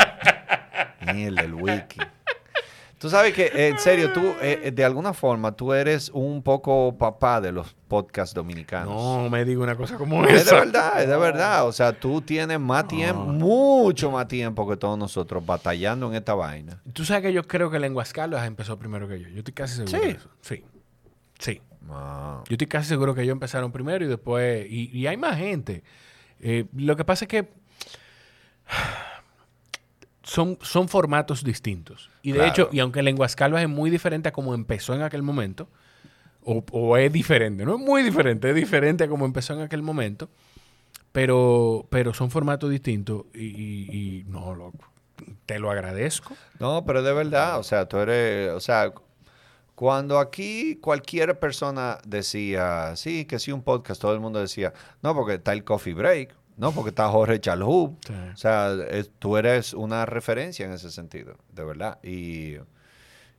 Mierda, 1.15 1.43
el 1.43 1.55
wiki. 1.55 2.01
Tú 2.99 3.11
sabes 3.11 3.35
que, 3.35 3.47
eh, 3.47 3.69
en 3.69 3.79
serio, 3.79 4.11
tú, 4.13 4.21
eh, 4.41 4.59
eh, 4.65 4.71
de 4.71 4.83
alguna 4.83 5.13
forma, 5.13 5.53
tú 5.53 5.75
eres 5.75 6.09
un 6.15 6.43
poco 6.43 6.97
papá 6.97 7.43
de 7.43 7.53
los 7.53 7.75
podcasts 7.89 8.35
dominicanos. 8.35 8.89
No 8.95 9.29
me 9.29 9.45
diga 9.45 9.61
una 9.63 9.77
cosa 9.77 9.97
como 9.99 10.25
Es 10.25 10.33
de 10.33 10.41
esa. 10.41 10.55
verdad, 10.61 11.03
es 11.03 11.09
de 11.09 11.17
verdad. 11.19 11.67
O 11.69 11.73
sea, 11.73 11.93
tú 11.93 12.23
tienes 12.23 12.59
más 12.59 12.89
tiempo, 12.89 13.23
mucho 13.27 14.11
más 14.11 14.27
tiempo 14.29 14.67
que 14.67 14.79
todos 14.79 14.97
nosotros 14.99 15.45
batallando 15.45 16.09
en 16.09 16.15
esta 16.15 16.33
vaina. 16.35 16.81
Tú 16.95 17.05
sabes 17.05 17.25
que 17.25 17.33
yo 17.35 17.47
creo 17.47 17.71
que 17.71 17.79
Lenguas 17.79 18.15
Carlos 18.15 18.43
empezó 18.43 18.79
primero 18.79 19.07
que 19.07 19.21
yo. 19.21 19.29
Yo 19.29 19.39
estoy 19.41 19.53
casi 19.53 19.75
seguro 19.75 19.99
Sí. 19.99 20.05
de 20.07 20.11
eso. 20.13 20.29
Sí. 20.41 20.65
Sí. 21.39 21.61
Ah, 21.91 22.43
Yo 22.49 22.55
estoy 22.55 22.67
casi 22.67 22.89
seguro 22.89 23.15
que 23.15 23.23
ellos 23.23 23.33
empezaron 23.35 23.73
primero 23.73 24.05
y 24.07 24.09
después. 24.09 24.67
Y, 24.71 24.91
y 24.99 25.07
hay 25.07 25.19
más 25.19 25.37
gente. 25.37 25.83
Eh, 26.41 26.65
lo 26.75 26.97
que 26.97 27.05
pasa 27.05 27.27
es 27.27 27.29
que. 27.29 27.49
Son, 30.27 30.59
son 30.61 30.89
formatos 30.89 31.45
distintos. 31.45 32.11
Y 32.21 32.33
de 32.33 32.39
Claro. 32.39 32.51
hecho, 32.51 32.69
y 32.73 32.81
aunque 32.81 33.01
Lenguas 33.03 33.37
Calvas 33.37 33.63
es 33.63 33.69
muy 33.69 33.91
diferente 33.91 34.29
a 34.29 34.33
como 34.33 34.55
empezó 34.55 34.93
en 34.93 35.03
aquel 35.03 35.23
momento, 35.23 35.69
o, 36.43 36.65
o 36.73 36.97
es 36.97 37.13
diferente, 37.13 37.65
no 37.65 37.75
es 37.77 37.81
muy 37.81 38.03
diferente, 38.03 38.51
es 38.51 38.57
diferente 38.57 39.05
a 39.05 39.09
como 39.09 39.25
empezó 39.25 39.55
en 39.55 39.61
aquel 39.61 39.83
momento, 39.83 40.29
pero, 41.13 41.87
pero 41.91 42.13
son 42.13 42.31
formatos 42.31 42.71
distintos 42.71 43.25
y, 43.35 43.45
y- 43.47 43.89
y 44.21 44.25
no, 44.29 44.55
loco, 44.55 44.85
te 45.47 45.59
lo 45.61 45.71
agradezco. 45.71 46.37
No, 46.59 46.85
pero 46.85 47.03
de 47.03 47.13
verdad, 47.13 47.59
o 47.59 47.63
sea, 47.63 47.87
tú 47.89 47.99
eres, 47.99 48.51
o 48.53 48.61
sea, 48.61 48.93
cuando 49.75 50.19
aquí 50.19 50.77
cualquier 50.77 51.39
persona 51.39 51.99
decía, 52.07 52.97
sí, 52.97 53.27
que 53.27 53.39
sí, 53.39 53.53
un 53.53 53.63
podcast, 53.63 54.01
todo 54.01 54.13
el 54.13 54.21
mundo 54.21 54.41
decía, 54.41 54.73
no, 55.03 55.15
porque 55.15 55.35
está 55.35 55.53
el 55.53 55.65
coffee 55.65 55.95
break, 55.95 56.35
no, 56.57 56.73
porque 56.73 56.91
está 56.91 57.09
Jorge 57.09 57.41
Chalhub. 57.41 57.97
Sí. 58.07 58.13
O 58.33 58.37
sea, 58.37 58.73
es- 58.91 59.11
tú 59.19 59.37
eres 59.37 59.75
una 59.75 60.07
referencia 60.07 60.65
en 60.67 60.73
ese 60.73 60.91
sentido, 60.91 61.37
de 61.53 61.65
verdad. 61.65 61.99
Y, 62.03 62.57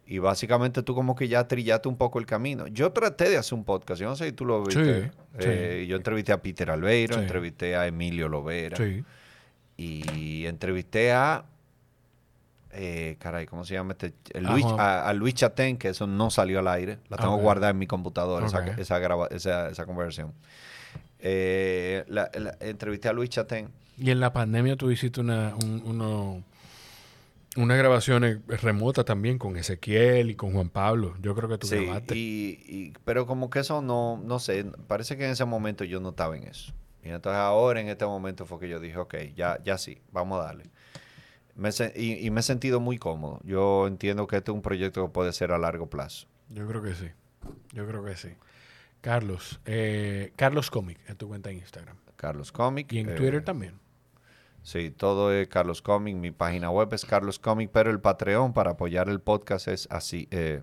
y 0.06 0.20
básicamente 0.20 0.84
tú 0.84 0.96
como 0.96 1.16
que 1.16 1.28
ya 1.28 1.48
trillaste 1.48 1.90
un 1.90 1.98
poco 1.98 2.20
el 2.20 2.26
camino. 2.26 2.68
Yo 2.68 2.92
traté 2.92 3.30
de 3.30 3.38
hacer 3.38 3.56
un 3.56 3.64
podcast, 3.66 4.00
yo 4.00 4.08
no 4.08 4.16
sé 4.16 4.26
si 4.28 4.32
tú 4.32 4.46
lo 4.46 4.64
viste. 4.64 5.04
Sí, 5.06 5.10
Eh, 5.40 5.86
Yo 5.90 5.98
entrevisté 5.98 6.32
a 6.32 6.42
Peter 6.42 6.70
Albeiro, 6.72 7.20
entrevisté 7.20 7.76
a 7.76 7.86
Emilio 7.88 8.30
Lovera 8.30 8.78
Sí. 8.78 9.04
y 9.78 10.46
entrevisté 10.46 11.12
a 11.12 11.44
eh, 12.80 13.16
caray, 13.20 13.46
¿cómo 13.48 13.64
se 13.66 13.74
llama 13.74 13.94
este? 13.94 14.14
El 14.34 14.46
Ah, 14.46 14.52
Luis, 14.52 14.66
a, 14.66 15.08
a 15.10 15.14
Luis 15.14 15.34
Chatén, 15.34 15.78
que 15.78 15.90
eso 15.90 16.06
no 16.06 16.30
salió 16.30 16.60
al 16.60 16.68
aire. 16.68 17.00
La 17.10 17.18
tengo 17.18 17.34
Ok. 17.36 17.42
guardada 17.42 17.72
en 17.72 17.80
mi 17.80 17.88
computadora, 17.88 18.46
esa- 18.46 18.66
esa, 18.78 19.00
esa, 19.32 19.70
esa 19.70 19.86
conversación. 19.86 20.34
Eh, 21.20 22.04
la- 22.08 22.30
la- 22.36 22.58
entrevisté 22.62 23.10
a 23.10 23.14
Luis 23.14 23.30
Chatén. 23.30 23.70
Y 23.98 24.12
en 24.12 24.20
la 24.20 24.32
pandemia 24.34 24.76
tú 24.76 24.92
hiciste 24.92 25.20
una, 25.22 25.56
un- 25.56 25.82
uno- 25.86 26.44
unas 27.56 27.78
grabaciones 27.78 28.38
remotas 28.62 29.04
también 29.06 29.40
con 29.40 29.58
Ezequiel 29.58 30.30
y 30.30 30.36
con 30.36 30.52
Juan 30.54 30.70
Pablo. 30.70 31.16
Yo 31.22 31.34
creo 31.34 31.50
que 31.50 31.58
tú 31.58 31.66
Sí, 31.68 31.78
grabaste. 31.86 32.16
y, 32.16 32.60
y- 32.68 32.94
pero 33.04 33.26
como 33.26 33.50
que 33.50 33.60
eso 33.60 33.82
no, 33.82 34.22
no 34.24 34.38
sé, 34.40 34.66
parece 34.88 35.18
que 35.18 35.26
en 35.26 35.32
ese 35.32 35.46
momento 35.46 35.84
yo 35.84 36.00
no 36.00 36.10
estaba 36.10 36.38
en 36.38 36.44
eso. 36.44 36.72
Y 37.04 37.10
entonces 37.10 37.38
ahora 37.40 37.80
en 37.82 37.88
este 37.90 38.06
momento 38.06 38.46
fue 38.46 38.60
que 38.60 38.70
yo 38.70 38.80
dije, 38.80 38.98
ok, 38.98 39.16
ya, 39.36 39.60
ya 39.64 39.78
sí, 39.80 39.98
vamos 40.12 40.40
a 40.40 40.44
darle. 40.44 40.66
Me 41.56 41.72
se- 41.72 41.94
y, 41.96 42.24
y 42.24 42.30
me 42.30 42.42
he 42.42 42.44
sentido 42.44 42.80
muy 42.80 43.00
cómodo. 43.00 43.40
Yo 43.44 43.88
entiendo 43.88 44.28
que 44.28 44.38
este 44.38 44.52
es 44.52 44.56
un 44.56 44.62
proyecto 44.62 45.04
que 45.08 45.12
puede 45.12 45.34
ser 45.34 45.52
a 45.52 45.58
largo 45.58 45.90
plazo. 45.90 46.28
Yo 46.50 46.68
creo 46.68 46.84
que 46.84 46.94
sí. 46.94 47.08
Yo 47.74 47.88
creo 47.88 48.04
que 48.06 48.16
sí. 48.16 48.30
Carlos, 49.02 49.60
eh, 49.66 50.34
Carlos 50.36 50.70
Comic 50.72 51.00
es 51.08 51.18
tu 51.18 51.28
cuenta 51.28 51.50
en 51.50 51.58
Instagram. 51.58 51.98
Carlos 52.16 52.52
Comic. 52.52 52.92
Y 52.92 53.00
en 53.00 53.10
eh, 53.10 53.16
Twitter 53.16 53.44
también. 53.44 53.80
Sí, 54.64 54.92
todo 54.92 55.32
es 55.32 55.48
Carlos 55.48 55.82
Comic. 55.82 56.16
Mi 56.16 56.32
página 56.32 56.70
web 56.70 56.94
es 56.94 57.06
Carlos 57.06 57.40
Comic, 57.40 57.70
pero 57.72 57.90
el 57.90 58.02
Patreon 58.02 58.54
para 58.54 58.72
apoyar 58.72 59.08
el 59.08 59.22
podcast 59.22 59.68
es 59.70 59.88
así. 59.90 60.28
Eh, 60.32 60.62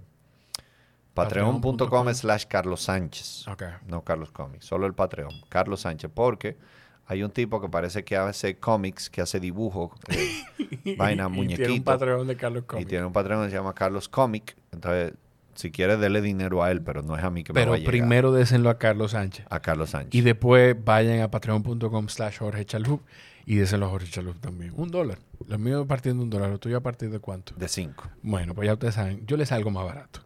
Patreon.com. 1.15 1.77
Patreon.com 1.79 2.15
slash 2.15 2.45
Carlos 2.47 2.83
Sánchez. 2.83 3.47
No 3.87 4.03
Carlos 4.03 4.31
Comic, 4.33 4.61
solo 4.63 4.87
el 4.87 4.95
Patreon. 4.95 5.31
Carlos 5.49 5.81
Sánchez, 5.81 6.11
porque 6.13 6.59
hay 7.07 7.23
un 7.23 7.31
tipo 7.31 7.61
que 7.61 7.69
parece 7.69 8.05
que 8.05 8.17
hace 8.17 8.57
cómics, 8.57 9.09
que 9.09 9.21
hace 9.21 9.39
dibujos, 9.39 9.93
eh, 10.09 10.97
vaina, 10.99 11.31
Y 11.33 11.47
Tiene 11.57 11.73
un 11.73 11.85
patrón 11.85 12.27
de 12.27 12.37
Carlos 12.37 12.65
Y 12.65 12.67
Comic. 12.67 12.89
tiene 12.89 13.05
un 13.07 13.13
Patreon 13.13 13.45
que 13.45 13.51
se 13.51 13.57
llama 13.57 13.75
Carlos 13.75 14.09
Comic. 14.09 14.57
Entonces, 14.73 15.15
si 15.55 15.71
quieres, 15.71 15.99
dele 16.01 16.21
dinero 16.21 16.63
a 16.63 16.71
él, 16.71 16.83
pero 16.83 17.03
no 17.03 17.17
es 17.17 17.25
a 17.25 17.31
mí 17.31 17.45
que 17.45 17.53
me 17.53 17.61
Pero 17.61 17.71
va 17.73 17.77
a 17.77 17.79
llegar. 17.79 17.91
primero 17.93 18.33
désenlo 18.33 18.71
a 18.71 18.79
Carlos 18.79 19.13
Sánchez. 19.13 19.47
A 19.51 19.61
Carlos 19.61 19.91
Sánchez. 19.91 20.15
Y 20.15 20.21
después 20.23 20.77
vayan 20.85 21.21
a 21.21 21.31
patreon.com 21.31 22.09
slash 22.09 22.39
Jorge 22.39 22.65
Chalup 22.65 23.03
y 23.47 23.57
désenlo 23.57 23.87
a 23.87 23.89
Jorge 23.91 24.11
Chalup 24.11 24.41
también. 24.41 24.73
Un 24.77 24.91
dólar. 24.91 25.19
Lo 25.49 25.59
mío 25.59 25.87
partiendo 25.87 26.21
de 26.21 26.25
un 26.25 26.31
dólar. 26.31 26.51
¿Lo 26.51 26.59
tuyo 26.59 26.77
a 26.79 26.81
partir 26.83 27.11
de 27.11 27.19
cuánto? 27.19 27.55
De 27.57 27.69
cinco. 27.69 28.09
Bueno, 28.23 28.55
pues 28.55 28.67
ya 28.67 28.73
ustedes 28.75 28.95
saben. 28.95 29.27
Yo 29.27 29.37
les 29.37 29.49
salgo 29.49 29.71
más 29.71 29.85
barato. 29.85 30.21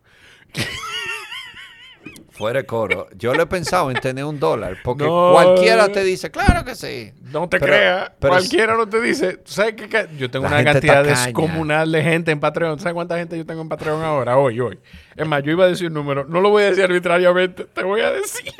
Fuera 2.38 2.60
de 2.60 2.66
coro. 2.66 3.08
Yo 3.16 3.34
lo 3.34 3.42
he 3.42 3.46
pensado 3.46 3.90
en 3.90 3.98
tener 4.00 4.24
un 4.24 4.38
dólar, 4.38 4.76
porque 4.84 5.02
No. 5.04 5.32
cualquiera 5.32 5.88
te 5.88 6.04
dice, 6.04 6.30
claro 6.30 6.64
que 6.64 6.76
sí. 6.76 7.12
No 7.32 7.48
te 7.48 7.58
creas. 7.58 8.12
Cualquiera 8.20 8.76
no 8.76 8.88
te 8.88 9.00
dice. 9.00 9.38
¿Tú 9.38 9.50
¿Sabes 9.50 9.74
qué? 9.74 10.06
Yo 10.16 10.30
tengo 10.30 10.46
una 10.46 10.62
cantidad 10.62 11.02
tacaña. 11.02 11.24
descomunal 11.26 11.90
de 11.90 12.02
gente 12.02 12.30
en 12.30 12.38
Patreon. 12.38 12.78
¿Sabes 12.78 12.94
cuánta 12.94 13.18
gente 13.18 13.36
yo 13.36 13.44
tengo 13.44 13.60
en 13.62 13.68
Patreon 13.68 14.02
ahora? 14.02 14.38
Hoy, 14.38 14.60
hoy. 14.60 14.78
Es 15.16 15.26
más, 15.26 15.42
yo 15.42 15.50
iba 15.50 15.64
a 15.64 15.68
decir 15.68 15.88
un 15.88 15.94
número. 15.94 16.24
No 16.26 16.40
lo 16.40 16.50
voy 16.50 16.62
a 16.62 16.66
decir 16.70 16.84
arbitrariamente. 16.84 17.64
Te 17.64 17.82
voy 17.82 18.02
a 18.02 18.12
decir. 18.12 18.52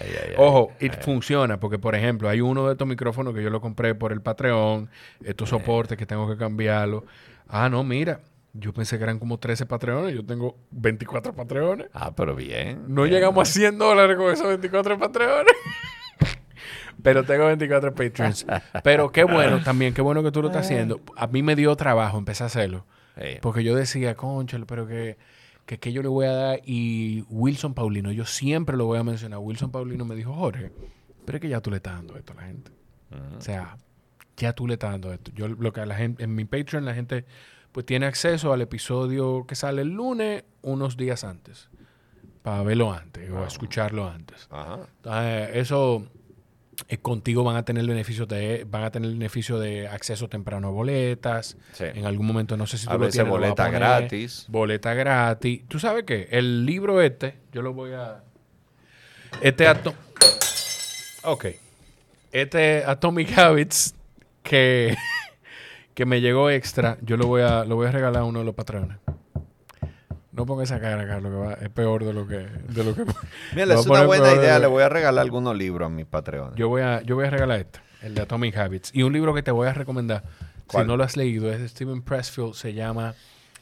Ay, 0.00 0.08
ay, 0.10 0.16
ay. 0.28 0.34
Ojo, 0.38 0.70
y 0.78 0.88
funciona 0.90 1.58
porque, 1.58 1.80
por 1.80 1.96
ejemplo, 1.96 2.28
hay 2.28 2.40
uno 2.40 2.66
de 2.66 2.72
estos 2.72 2.86
micrófonos 2.86 3.34
que 3.34 3.42
yo 3.42 3.50
lo 3.50 3.60
compré 3.60 3.96
por 3.96 4.12
el 4.12 4.20
Patreon, 4.20 4.88
estos 5.24 5.48
soportes 5.48 5.98
que 5.98 6.06
tengo 6.06 6.28
que 6.30 6.36
cambiarlo. 6.36 7.04
Ah, 7.48 7.68
no, 7.68 7.82
mira, 7.82 8.20
yo 8.54 8.72
pensé 8.72 8.98
que 8.98 9.04
eran 9.04 9.18
como 9.18 9.38
13 9.38 9.66
Patreones, 9.66 10.14
yo 10.14 10.24
tengo 10.24 10.56
24 10.70 11.34
Patreones. 11.34 11.88
Ah, 11.92 12.14
pero 12.14 12.34
bien. 12.34 12.84
No 12.88 13.02
bien, 13.02 13.14
llegamos 13.14 13.48
a 13.48 13.52
100 13.52 13.78
dólares 13.78 14.16
con 14.16 14.32
esos 14.32 14.46
24 14.46 14.98
Patreones. 14.98 15.52
Pero 17.02 17.24
tengo 17.24 17.46
24 17.46 17.94
Patreons. 17.94 18.46
Pero 18.84 19.10
qué 19.10 19.24
bueno 19.24 19.60
también, 19.62 19.92
qué 19.92 20.02
bueno 20.02 20.22
que 20.22 20.30
tú 20.30 20.40
lo 20.40 20.48
estás 20.48 20.66
haciendo. 20.66 21.00
A 21.16 21.26
mí 21.26 21.42
me 21.42 21.56
dio 21.56 21.74
trabajo 21.74 22.16
empezar 22.16 22.44
a 22.44 22.46
hacerlo. 22.46 22.86
Sí. 23.16 23.38
Porque 23.40 23.64
yo 23.64 23.74
decía, 23.74 24.14
conchale, 24.14 24.66
pero 24.66 24.86
que, 24.86 25.18
que, 25.66 25.78
que 25.78 25.92
yo 25.92 26.02
le 26.02 26.08
voy 26.08 26.26
a 26.26 26.32
dar. 26.32 26.60
Y 26.64 27.24
Wilson 27.28 27.74
Paulino, 27.74 28.12
yo 28.12 28.24
siempre 28.24 28.76
lo 28.76 28.86
voy 28.86 28.98
a 28.98 29.04
mencionar. 29.04 29.40
Wilson 29.40 29.72
Paulino 29.72 30.04
me 30.04 30.14
dijo, 30.14 30.32
Jorge, 30.32 30.70
pero 31.24 31.36
es 31.36 31.42
que 31.42 31.48
ya 31.48 31.60
tú 31.60 31.70
le 31.70 31.76
estás 31.76 31.94
dando 31.94 32.16
esto 32.16 32.34
a 32.34 32.36
la 32.36 32.42
gente. 32.42 32.70
O 33.36 33.40
sea, 33.40 33.78
ya 34.36 34.52
tú 34.52 34.68
le 34.68 34.74
estás 34.74 34.92
dando 34.92 35.12
esto. 35.12 35.32
Yo 35.34 35.48
lo 35.48 35.72
que 35.72 35.80
a 35.80 35.86
la 35.86 35.96
gente, 35.96 36.22
en 36.22 36.34
mi 36.34 36.44
Patreon, 36.44 36.84
la 36.84 36.94
gente 36.94 37.24
pues 37.72 37.86
tiene 37.86 38.06
acceso 38.06 38.52
al 38.52 38.60
episodio 38.60 39.46
que 39.46 39.54
sale 39.54 39.82
el 39.82 39.88
lunes 39.88 40.44
unos 40.62 40.96
días 40.96 41.24
antes. 41.24 41.68
Para 42.42 42.62
verlo 42.62 42.92
antes 42.92 43.30
o 43.30 43.44
escucharlo 43.46 44.08
antes. 44.08 44.48
Ajá. 44.50 44.80
Entonces, 44.96 45.50
eso 45.54 46.04
eh, 46.88 46.98
contigo 46.98 47.44
van 47.44 47.56
a 47.56 47.64
tener 47.64 47.82
el 47.82 47.88
beneficio 47.88 48.26
de 48.26 48.66
van 48.68 48.82
a 48.82 48.90
tener 48.90 49.12
beneficio 49.12 49.60
de 49.60 49.86
acceso 49.86 50.28
temprano 50.28 50.68
a 50.68 50.70
boletas. 50.72 51.56
Sí. 51.72 51.84
En 51.84 52.04
algún 52.04 52.26
momento 52.26 52.56
no 52.56 52.66
sé 52.66 52.78
si 52.78 52.86
tú 52.86 52.90
A 52.90 52.94
lo 52.94 53.00
veces 53.00 53.14
tienes, 53.14 53.30
boleta 53.30 53.70
gratis. 53.70 54.46
Boleta 54.48 54.94
gratis. 54.94 55.62
¿Tú 55.68 55.78
sabes 55.78 56.04
qué? 56.04 56.28
El 56.30 56.66
libro 56.66 57.00
este, 57.00 57.38
yo 57.52 57.62
lo 57.62 57.72
voy 57.72 57.92
a 57.92 58.24
este 59.40 59.66
ato 59.66 59.94
Ok. 61.24 61.46
Este 62.32 62.84
Atomic 62.84 63.36
Habits 63.38 63.94
que 64.42 64.96
que 65.94 66.06
me 66.06 66.20
llegó 66.20 66.50
extra, 66.50 66.98
yo 67.02 67.16
lo 67.16 67.26
voy 67.26 67.42
a 67.42 67.64
lo 67.64 67.76
voy 67.76 67.86
a 67.86 67.92
regalar 67.92 68.22
a 68.22 68.24
uno 68.24 68.40
de 68.40 68.44
los 68.44 68.54
patrones. 68.54 68.98
No 70.32 70.46
ponga 70.46 70.64
esa 70.64 70.80
cara, 70.80 71.06
Carlos, 71.06 71.30
que 71.30 71.38
va, 71.38 71.52
es 71.54 71.68
peor 71.68 72.04
de 72.04 72.14
lo 72.14 72.26
que 72.26 72.38
de 72.38 72.84
lo 72.84 72.94
que 72.94 73.04
Mira, 73.54 73.74
es 73.74 73.86
una 73.86 74.04
buena 74.04 74.32
idea. 74.32 74.58
Le 74.58 74.66
voy 74.66 74.82
a 74.82 74.88
regalar 74.88 75.22
algunos 75.22 75.56
libros 75.56 75.86
a 75.86 75.90
mis 75.90 76.06
Patreones. 76.06 76.54
Yo 76.56 76.68
voy 76.68 76.80
a, 76.80 77.02
yo 77.02 77.16
voy 77.16 77.26
a 77.26 77.30
regalar 77.30 77.60
este, 77.60 77.80
el 78.00 78.14
de 78.14 78.22
Atomic 78.22 78.56
Habits. 78.56 78.90
Y 78.94 79.02
un 79.02 79.12
libro 79.12 79.34
que 79.34 79.42
te 79.42 79.50
voy 79.50 79.68
a 79.68 79.74
recomendar, 79.74 80.24
¿Cuál? 80.66 80.84
si 80.84 80.88
no 80.88 80.96
lo 80.96 81.04
has 81.04 81.18
leído, 81.18 81.52
es 81.52 81.60
de 81.60 81.68
Steven 81.68 82.00
Pressfield, 82.00 82.54
se 82.54 82.72
llama 82.72 83.14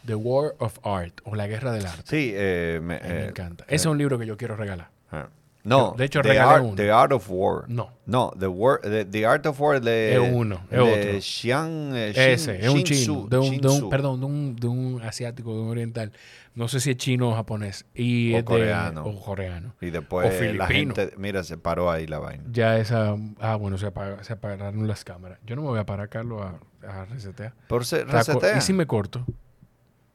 The 0.07 0.15
War 0.15 0.55
of 0.59 0.78
Art 0.84 1.20
o 1.25 1.34
La 1.34 1.49
Guerra 1.49 1.73
del 1.73 1.86
Arte. 1.86 2.02
Sí, 2.05 2.33
eh, 2.34 2.78
me, 2.81 2.97
eh, 2.97 3.26
encanta. 3.31 3.65
Ese 3.65 3.75
es 3.75 3.86
un 3.86 3.99
libro 3.99 4.17
que 4.18 4.26
yo 4.26 4.36
quiero 4.36 4.57
regalar. 4.57 4.91
ah. 5.10 5.28
No, 5.63 5.95
De 5.97 6.07
hecho, 6.07 6.23
the, 6.23 6.29
regalé 6.31 6.53
art, 6.55 6.65
uno. 6.65 6.75
the 6.75 6.91
Art 6.91 7.13
of 7.13 7.27
War. 7.29 7.65
No. 7.69 7.91
No, 8.07 8.33
The, 8.39 8.47
War, 8.47 8.81
the, 8.81 9.05
the 9.05 9.27
Art 9.27 9.45
of 9.47 9.61
War 9.61 9.79
de... 9.81 10.15
Es 10.15 10.33
uno, 10.33 10.63
es 10.71 10.71
de 10.71 10.79
otro. 10.81 11.21
Xiang, 11.21 11.95
eh, 11.95 12.33
Ese, 12.33 12.65
es 12.65 12.69
un 12.69 12.83
chino, 12.83 13.27
de 13.29 13.39
un, 13.39 13.61
de 13.61 13.87
perdón, 13.91 14.21
de 14.21 14.27
un, 14.27 14.57
de 14.57 14.67
un 14.67 15.03
asiático, 15.03 15.55
de 15.55 15.61
un 15.61 15.69
oriental. 15.69 16.13
No 16.55 16.67
sé 16.67 16.81
si 16.81 16.91
es 16.93 16.97
chino 16.97 17.29
o 17.31 17.35
japonés. 17.35 17.85
Y 17.95 18.33
O 18.35 18.39
es 18.39 18.45
coreano. 18.45 19.05
o 19.05 19.21
coreano. 19.21 19.75
Y 19.83 19.91
después 19.91 20.29
o 20.29 20.31
la 20.55 20.67
filipino. 20.67 20.95
gente... 20.95 21.15
Mira, 21.19 21.45
se 21.45 21.59
paró 21.59 21.91
ahí 21.91 22.07
la 22.07 22.19
vaina. 22.19 22.43
Ya 22.51 22.79
esa... 22.79 23.17
Ah, 23.39 23.57
bueno, 23.57 23.77
se, 23.77 23.87
apaga- 23.87 24.25
se 24.25 24.33
apagaron 24.33 24.89
las 24.89 25.05
cámaras. 25.05 25.39
Yo 25.47 25.57
no 25.57 25.63
me 25.63 25.69
voy 25.69 25.79
a 25.79 25.85
parar, 25.85 26.09
Carlos, 26.09 26.41
a, 26.43 27.01
a 27.03 27.05
resetear. 27.05 27.53
Por 27.69 27.83
co- 27.89 27.97
resetea. 28.07 28.57
¿Y 28.57 28.61
si 28.63 28.73
me 28.73 28.87
corto? 28.87 29.25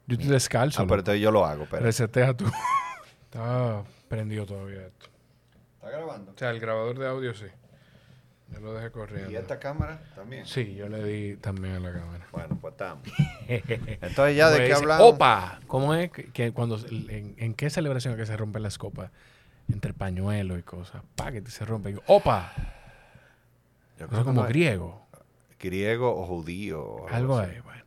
Yo 0.08 0.14
estoy 0.16 0.28
descalzo. 0.28 0.82
Ah, 0.82 0.86
pero 0.88 1.00
entonces 1.00 1.22
yo 1.22 1.30
lo 1.30 1.46
hago, 1.46 1.66
pero... 1.70 1.82
Resetea 1.84 2.34
tú. 2.36 2.44
Está 3.24 3.84
prendido 4.08 4.44
todavía 4.44 4.82
esto. 4.86 5.06
¿Está 5.86 5.98
grabando? 5.98 6.32
O 6.32 6.38
sea, 6.38 6.50
el 6.50 6.60
grabador 6.60 6.98
de 6.98 7.06
audio 7.08 7.34
sí. 7.34 7.46
Yo 8.52 8.60
lo 8.60 8.74
dejé 8.74 8.90
corriendo. 8.92 9.30
¿Y 9.30 9.36
esta 9.36 9.58
cámara 9.58 10.00
también? 10.14 10.46
Sí, 10.46 10.74
yo 10.76 10.88
le 10.88 11.02
di 11.02 11.36
también 11.36 11.74
a 11.74 11.80
la 11.80 11.92
cámara. 11.92 12.26
Bueno, 12.30 12.58
pues 12.60 12.72
estamos. 12.72 13.02
Entonces 13.48 14.36
ya 14.36 14.50
de 14.50 14.56
Pues 14.56 14.58
qué 14.58 14.64
dice, 14.66 14.74
hablamos. 14.74 15.14
¡Opa! 15.14 15.60
¿Cómo 15.66 15.94
es 15.94 16.10
que, 16.12 16.52
cuando 16.52 16.78
en, 16.90 17.34
en 17.38 17.54
qué 17.54 17.70
celebración 17.70 18.14
es 18.14 18.20
que 18.20 18.26
se 18.26 18.36
rompen 18.36 18.62
las 18.62 18.78
copas? 18.78 19.10
Entre 19.72 19.92
pañuelos 19.92 20.60
y 20.60 20.62
cosas. 20.62 21.02
Pa, 21.16 21.32
que 21.32 21.42
se 21.46 21.64
rompe. 21.64 21.90
Y 21.90 21.94
yo, 21.94 22.00
¡Opa! 22.06 22.52
Yo 23.98 24.06
creo 24.08 24.24
como 24.24 24.42
no 24.42 24.48
griego. 24.48 25.06
griego 25.58 26.14
o 26.16 26.24
judío. 26.26 26.82
o 26.84 27.08
Algo 27.08 27.38
así. 27.38 27.50
ahí, 27.56 27.60
bueno. 27.60 27.82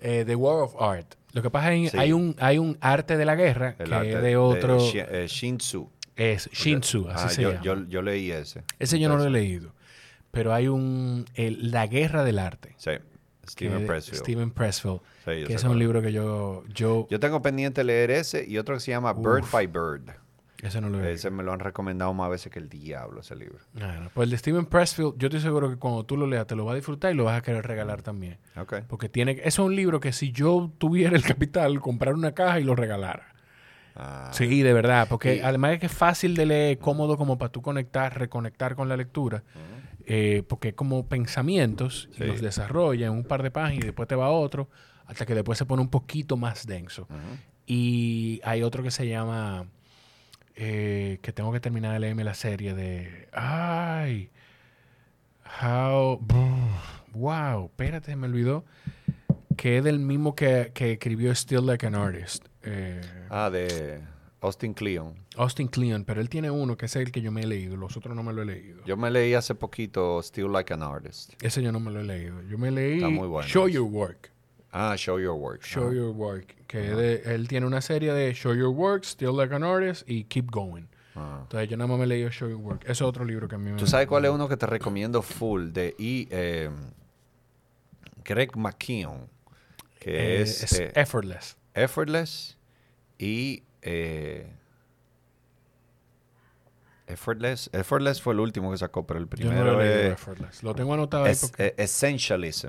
Eh, 0.00 0.24
The 0.26 0.34
War 0.34 0.62
of 0.62 0.80
Art. 0.80 1.14
Lo 1.32 1.42
que 1.42 1.50
pasa 1.50 1.72
es 1.72 1.82
que 1.84 1.90
Sí. 1.90 1.98
hay, 1.98 2.12
un, 2.12 2.34
hay 2.40 2.58
un 2.58 2.78
arte 2.80 3.16
de 3.16 3.24
la 3.24 3.36
guerra 3.36 3.76
El 3.78 3.88
que 3.88 3.94
arte 3.94 4.12
es 4.14 4.22
de 4.22 4.36
otro. 4.36 4.78
Shi- 4.78 5.06
eh, 5.08 5.26
Shinzu. 5.28 5.88
Es 6.18 6.50
Shinsu, 6.52 7.08
así 7.08 7.24
Ah, 7.26 7.28
se 7.30 7.42
yo, 7.42 7.50
llama. 7.52 7.62
yo, 7.64 7.86
yo 7.88 8.02
leí 8.02 8.30
ese. 8.30 8.64
Ese 8.78 8.98
yo 8.98 9.08
no 9.08 9.16
lo 9.16 9.24
he 9.24 9.30
leído. 9.30 9.72
Pero 10.30 10.52
hay 10.52 10.68
un. 10.68 11.24
el- 11.34 11.70
la 11.70 11.86
guerra 11.86 12.22
del 12.24 12.38
arte. 12.38 12.74
Sí, 12.76 12.90
Steven 13.48 13.86
Pressfield. 13.86 14.20
Steven 14.22 14.50
Pressfield. 14.50 15.00
Sí, 15.24 15.44
que 15.46 15.54
es 15.54 15.64
un 15.64 15.78
libro 15.78 16.02
que 16.02 16.12
yo. 16.12 16.64
Yo. 16.74 17.06
Yo 17.10 17.18
tengo 17.18 17.40
pendiente 17.40 17.82
leer 17.84 18.10
ese 18.10 18.44
y 18.46 18.58
otro 18.58 18.74
que 18.74 18.80
se 18.80 18.90
llama 18.90 19.12
Bird 19.14 19.44
by 19.50 19.66
Bird. 19.66 20.10
ese 20.62 20.80
no 20.82 20.90
lo 20.90 20.98
he 20.98 21.02
leído. 21.02 21.14
Ese 21.14 21.30
me 21.30 21.42
lo 21.42 21.52
han 21.52 21.60
recomendado 21.60 22.12
más 22.12 22.28
veces 22.30 22.52
que 22.52 22.58
el 22.58 22.68
diablo, 22.68 23.20
ese 23.20 23.36
libro. 23.36 23.58
Pues 24.12 24.24
el 24.26 24.30
de 24.30 24.36
Steven 24.38 24.66
Pressfield, 24.66 25.14
yo 25.16 25.28
estoy 25.28 25.40
seguro 25.40 25.70
que 25.70 25.76
cuando 25.76 26.04
tú 26.04 26.16
lo 26.18 26.26
leas 26.26 26.46
te 26.46 26.56
lo 26.56 26.64
vas 26.66 26.72
a 26.72 26.76
disfrutar 26.76 27.10
y 27.12 27.14
lo 27.16 27.24
vas 27.24 27.38
a 27.38 27.42
querer 27.42 27.66
regalar 27.66 28.02
también. 28.02 28.38
Ok. 28.56 28.80
Porque 28.86 29.08
tiene. 29.08 29.40
Es 29.44 29.58
un 29.58 29.74
libro 29.74 29.98
que 30.00 30.12
si 30.12 30.30
yo 30.30 30.70
tuviera 30.78 31.16
el 31.16 31.22
capital, 31.24 31.80
comprar 31.80 32.12
una 32.14 32.32
caja 32.32 32.60
y 32.60 32.64
lo 32.64 32.74
regalara. 32.74 33.34
Ah, 33.98 34.30
Sí, 34.32 34.62
de 34.62 34.72
verdad. 34.72 35.06
Porque 35.08 35.36
Y- 35.36 35.40
además 35.40 35.72
es 35.72 35.80
que 35.80 35.86
es 35.86 35.92
fácil 35.92 36.36
de 36.36 36.46
leer, 36.46 36.78
cómodo 36.78 37.16
como 37.18 37.36
para 37.36 37.50
tú 37.50 37.60
conectar, 37.62 38.16
reconectar 38.18 38.74
con 38.76 38.88
la 38.88 38.96
lectura. 38.96 39.42
eh, 40.10 40.42
porque 40.48 40.68
es 40.68 40.74
como 40.74 41.06
pensamientos 41.06 42.08
y 42.14 42.18
Sí. 42.18 42.24
los 42.24 42.40
desarrolla 42.40 43.08
en 43.08 43.12
un 43.12 43.24
par 43.24 43.42
de 43.42 43.50
páginas 43.50 43.82
y 43.84 43.86
después 43.88 44.08
te 44.08 44.14
va 44.14 44.26
a 44.26 44.30
otro, 44.30 44.70
hasta 45.04 45.26
que 45.26 45.34
después 45.34 45.58
se 45.58 45.66
pone 45.66 45.82
un 45.82 45.90
poquito 45.90 46.38
más 46.38 46.66
denso. 46.66 47.06
Y 47.66 48.40
hay 48.42 48.62
otro 48.62 48.82
que 48.82 48.90
se 48.90 49.06
llama. 49.06 49.66
eh, 50.60 51.18
que 51.22 51.30
tengo 51.32 51.52
que 51.52 51.60
terminar 51.60 51.92
de 51.92 51.98
leerme 52.00 52.24
la 52.24 52.32
serie 52.34 52.72
de. 52.74 53.28
¡Ay! 53.32 54.30
How. 55.62 56.20
Wow, 57.12 57.66
espérate, 57.66 58.14
me 58.16 58.26
olvidó. 58.26 58.64
que 59.56 59.78
es 59.78 59.84
del 59.84 59.98
mismo 59.98 60.34
que, 60.36 60.70
que 60.72 60.92
escribió 60.92 61.34
Still 61.34 61.66
Like 61.66 61.84
an 61.86 61.94
Artist. 61.96 62.44
Eh, 62.62 63.00
Ah, 63.30 63.50
de 63.50 64.00
Austin 64.40 64.74
Kleon. 64.74 65.14
Austin 65.36 65.68
Kleon, 65.68 66.04
pero 66.04 66.20
él 66.20 66.28
tiene 66.28 66.50
uno 66.50 66.76
que 66.76 66.86
es 66.86 66.96
el 66.96 67.10
que 67.12 67.20
yo 67.20 67.30
me 67.32 67.42
he 67.42 67.46
leído, 67.46 67.76
los 67.76 67.96
otros 67.96 68.14
no 68.14 68.22
me 68.22 68.32
lo 68.32 68.42
he 68.42 68.44
leído. 68.46 68.84
Yo 68.84 68.96
me 68.96 69.10
leí 69.10 69.34
hace 69.34 69.54
poquito 69.54 70.20
Still 70.22 70.50
Like 70.52 70.72
an 70.72 70.82
Artist. 70.82 71.32
Ese 71.42 71.62
yo 71.62 71.72
no 71.72 71.80
me 71.80 71.90
lo 71.90 72.00
he 72.00 72.04
leído. 72.04 72.42
Yo 72.42 72.58
me 72.58 72.70
leí 72.70 72.96
Está 72.96 73.08
muy 73.08 73.26
bueno 73.28 73.46
Show. 73.48 73.68
Your 73.68 73.84
Work. 73.90 74.30
Ah, 74.70 74.94
Show 74.96 75.18
Your 75.18 75.34
Work. 75.34 75.62
Show. 75.62 75.92
Your 75.92 76.10
Work. 76.14 76.54
Que 76.66 76.78
de- 76.78 77.34
él 77.34 77.48
tiene 77.48 77.66
una 77.66 77.80
serie 77.80 78.12
de 78.12 78.32
Show 78.34 78.54
Your 78.54 78.68
Work, 78.68 79.04
Still 79.04 79.34
Like 79.36 79.54
an 79.54 79.64
Artist 79.64 80.08
y 80.08 80.24
Keep 80.24 80.50
Going. 80.50 80.84
Ah. 81.16 81.38
Entonces 81.42 81.68
yo 81.70 81.76
nada 81.76 81.88
más 81.88 81.98
me 81.98 82.04
he 82.04 82.08
leído 82.08 82.30
Show 82.30 82.48
Your 82.48 82.58
Work. 82.60 82.82
Ese 82.82 82.92
es 82.92 83.02
otro 83.02 83.24
libro 83.24 83.48
que 83.48 83.54
a 83.54 83.58
mí 83.58 83.70
me... 83.72 83.76
¿Tú 83.78 83.86
sabes 83.86 84.06
cuál 84.06 84.24
es 84.26 84.30
uno 84.30 84.46
que 84.48 84.56
te 84.56 84.66
recomiendo 84.66 85.22
full? 85.22 85.70
De 85.72 85.94
I, 85.98 86.28
eh, 86.30 86.70
Greg 88.24 88.56
McKeown. 88.56 89.28
Que 89.98 90.10
Eh, 90.38 90.42
es, 90.42 90.62
es 90.64 90.78
eh, 90.78 90.92
Effortless. 90.94 91.56
Effortless 91.74 92.57
y... 93.18 93.62
eh, 93.82 94.52
Effortless. 97.06 97.70
Effortless 97.72 98.20
fue 98.20 98.34
el 98.34 98.40
último 98.40 98.70
que 98.70 98.76
sacó, 98.76 99.06
pero 99.06 99.18
el 99.18 99.24
Yo 99.26 99.30
primero 99.30 99.64
no 99.64 99.72
lo 99.72 99.80
he 99.82 99.84
leído 99.88 100.00
es, 100.08 100.12
Effortless. 100.12 100.62
Lo 100.62 100.74
tengo 100.74 100.92
anotado 100.94 101.24
ahí 101.24 101.32
es- 101.32 101.40
porque... 101.40 101.74
Essentialism. 101.78 102.68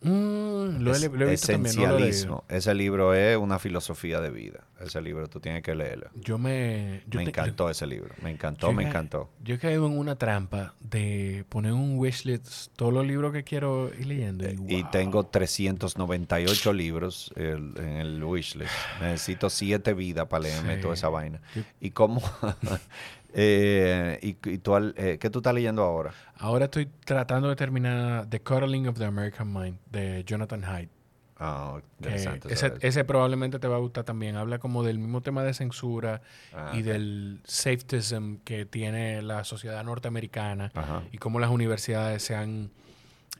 Mm, 0.00 0.80
lo, 0.82 0.94
he, 0.94 1.08
lo 1.08 1.26
he 1.26 1.30
visto 1.30 1.52
también, 1.52 1.74
no 1.76 1.82
lo 1.82 1.88
he 1.88 1.92
leído. 1.92 2.08
esencialismo. 2.10 2.44
Ese 2.48 2.74
libro 2.74 3.14
es 3.14 3.36
una 3.36 3.58
filosofía 3.58 4.20
de 4.20 4.30
vida. 4.30 4.64
Ese 4.80 5.00
libro 5.02 5.26
tú 5.28 5.40
tienes 5.40 5.62
que 5.64 5.74
leerlo. 5.74 6.08
Yo 6.14 6.38
me... 6.38 7.02
Yo 7.08 7.18
me 7.18 7.24
te- 7.24 7.30
encantó 7.30 7.68
ese 7.68 7.84
libro. 7.86 8.14
Me 8.22 8.30
encantó, 8.30 8.72
me 8.72 8.84
ca- 8.84 8.88
encantó. 8.90 9.30
Yo 9.42 9.56
he 9.56 9.58
caído 9.58 9.86
en 9.86 9.98
una 9.98 10.14
trampa 10.16 10.74
de 10.78 11.44
poner 11.48 11.72
un 11.72 11.98
wishlist 11.98 12.68
todos 12.76 12.92
los 12.92 13.04
libros 13.04 13.32
que 13.32 13.42
quiero 13.42 13.90
ir 13.98 14.06
leyendo. 14.06 14.44
Y, 14.44 14.50
Eh, 14.52 14.56
Y 14.68 14.82
wow. 14.82 14.90
tengo 14.92 15.26
398 15.26 16.72
libros 16.72 17.32
el- 17.34 17.74
en 17.76 17.88
el 17.96 18.22
wishlist. 18.22 18.70
Necesito 19.00 19.50
siete 19.50 19.94
vidas 19.94 20.28
para 20.28 20.44
leerme 20.44 20.76
Sí. 20.76 20.80
toda 20.82 20.94
esa 20.94 21.08
vaina. 21.08 21.40
¿Y 21.80 21.90
cómo? 21.90 22.22
eh, 23.40 24.18
y, 24.20 24.28
y 24.50 24.58
tú, 24.58 24.76
eh, 24.96 25.18
¿Qué 25.20 25.30
tú 25.30 25.38
estás 25.38 25.54
leyendo 25.54 25.82
ahora? 25.82 26.12
Ahora 26.38 26.64
estoy 26.64 26.86
tratando 27.04 27.48
de 27.48 27.54
terminar 27.56 28.26
The 28.28 28.40
Cuddling 28.40 28.88
of 28.88 28.98
the 28.98 29.04
American 29.04 29.52
Mind 29.52 29.78
de 29.90 30.24
Jonathan 30.24 30.64
Haidt. 30.64 30.90
Que 31.38 31.82
interesante. 32.00 32.52
ese, 32.52 32.72
ese 32.80 33.04
probablemente 33.04 33.60
te 33.60 33.68
va 33.68 33.76
a 33.76 33.78
gustar 33.78 34.02
también. 34.02 34.34
Habla 34.34 34.58
como 34.58 34.82
del 34.82 34.98
mismo 34.98 35.20
tema 35.20 35.44
de 35.44 35.54
censura 35.54 36.20
Ah, 36.52 36.72
y 36.74 36.82
del 36.82 37.40
safetyism 37.44 38.38
que 38.44 38.66
tiene 38.66 39.22
la 39.22 39.44
sociedad 39.44 39.84
norteamericana 39.84 40.72
Ajá. 40.74 41.04
y 41.12 41.18
cómo 41.18 41.38
las 41.38 41.50
universidades 41.50 42.24
se 42.24 42.34
han, 42.34 42.72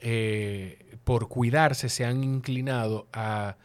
eh, 0.01 0.97
por 1.03 1.27
cuidarse, 1.29 1.89
se 1.89 2.05
han 2.05 2.23
inclinado 2.23 3.09
a 3.13 3.57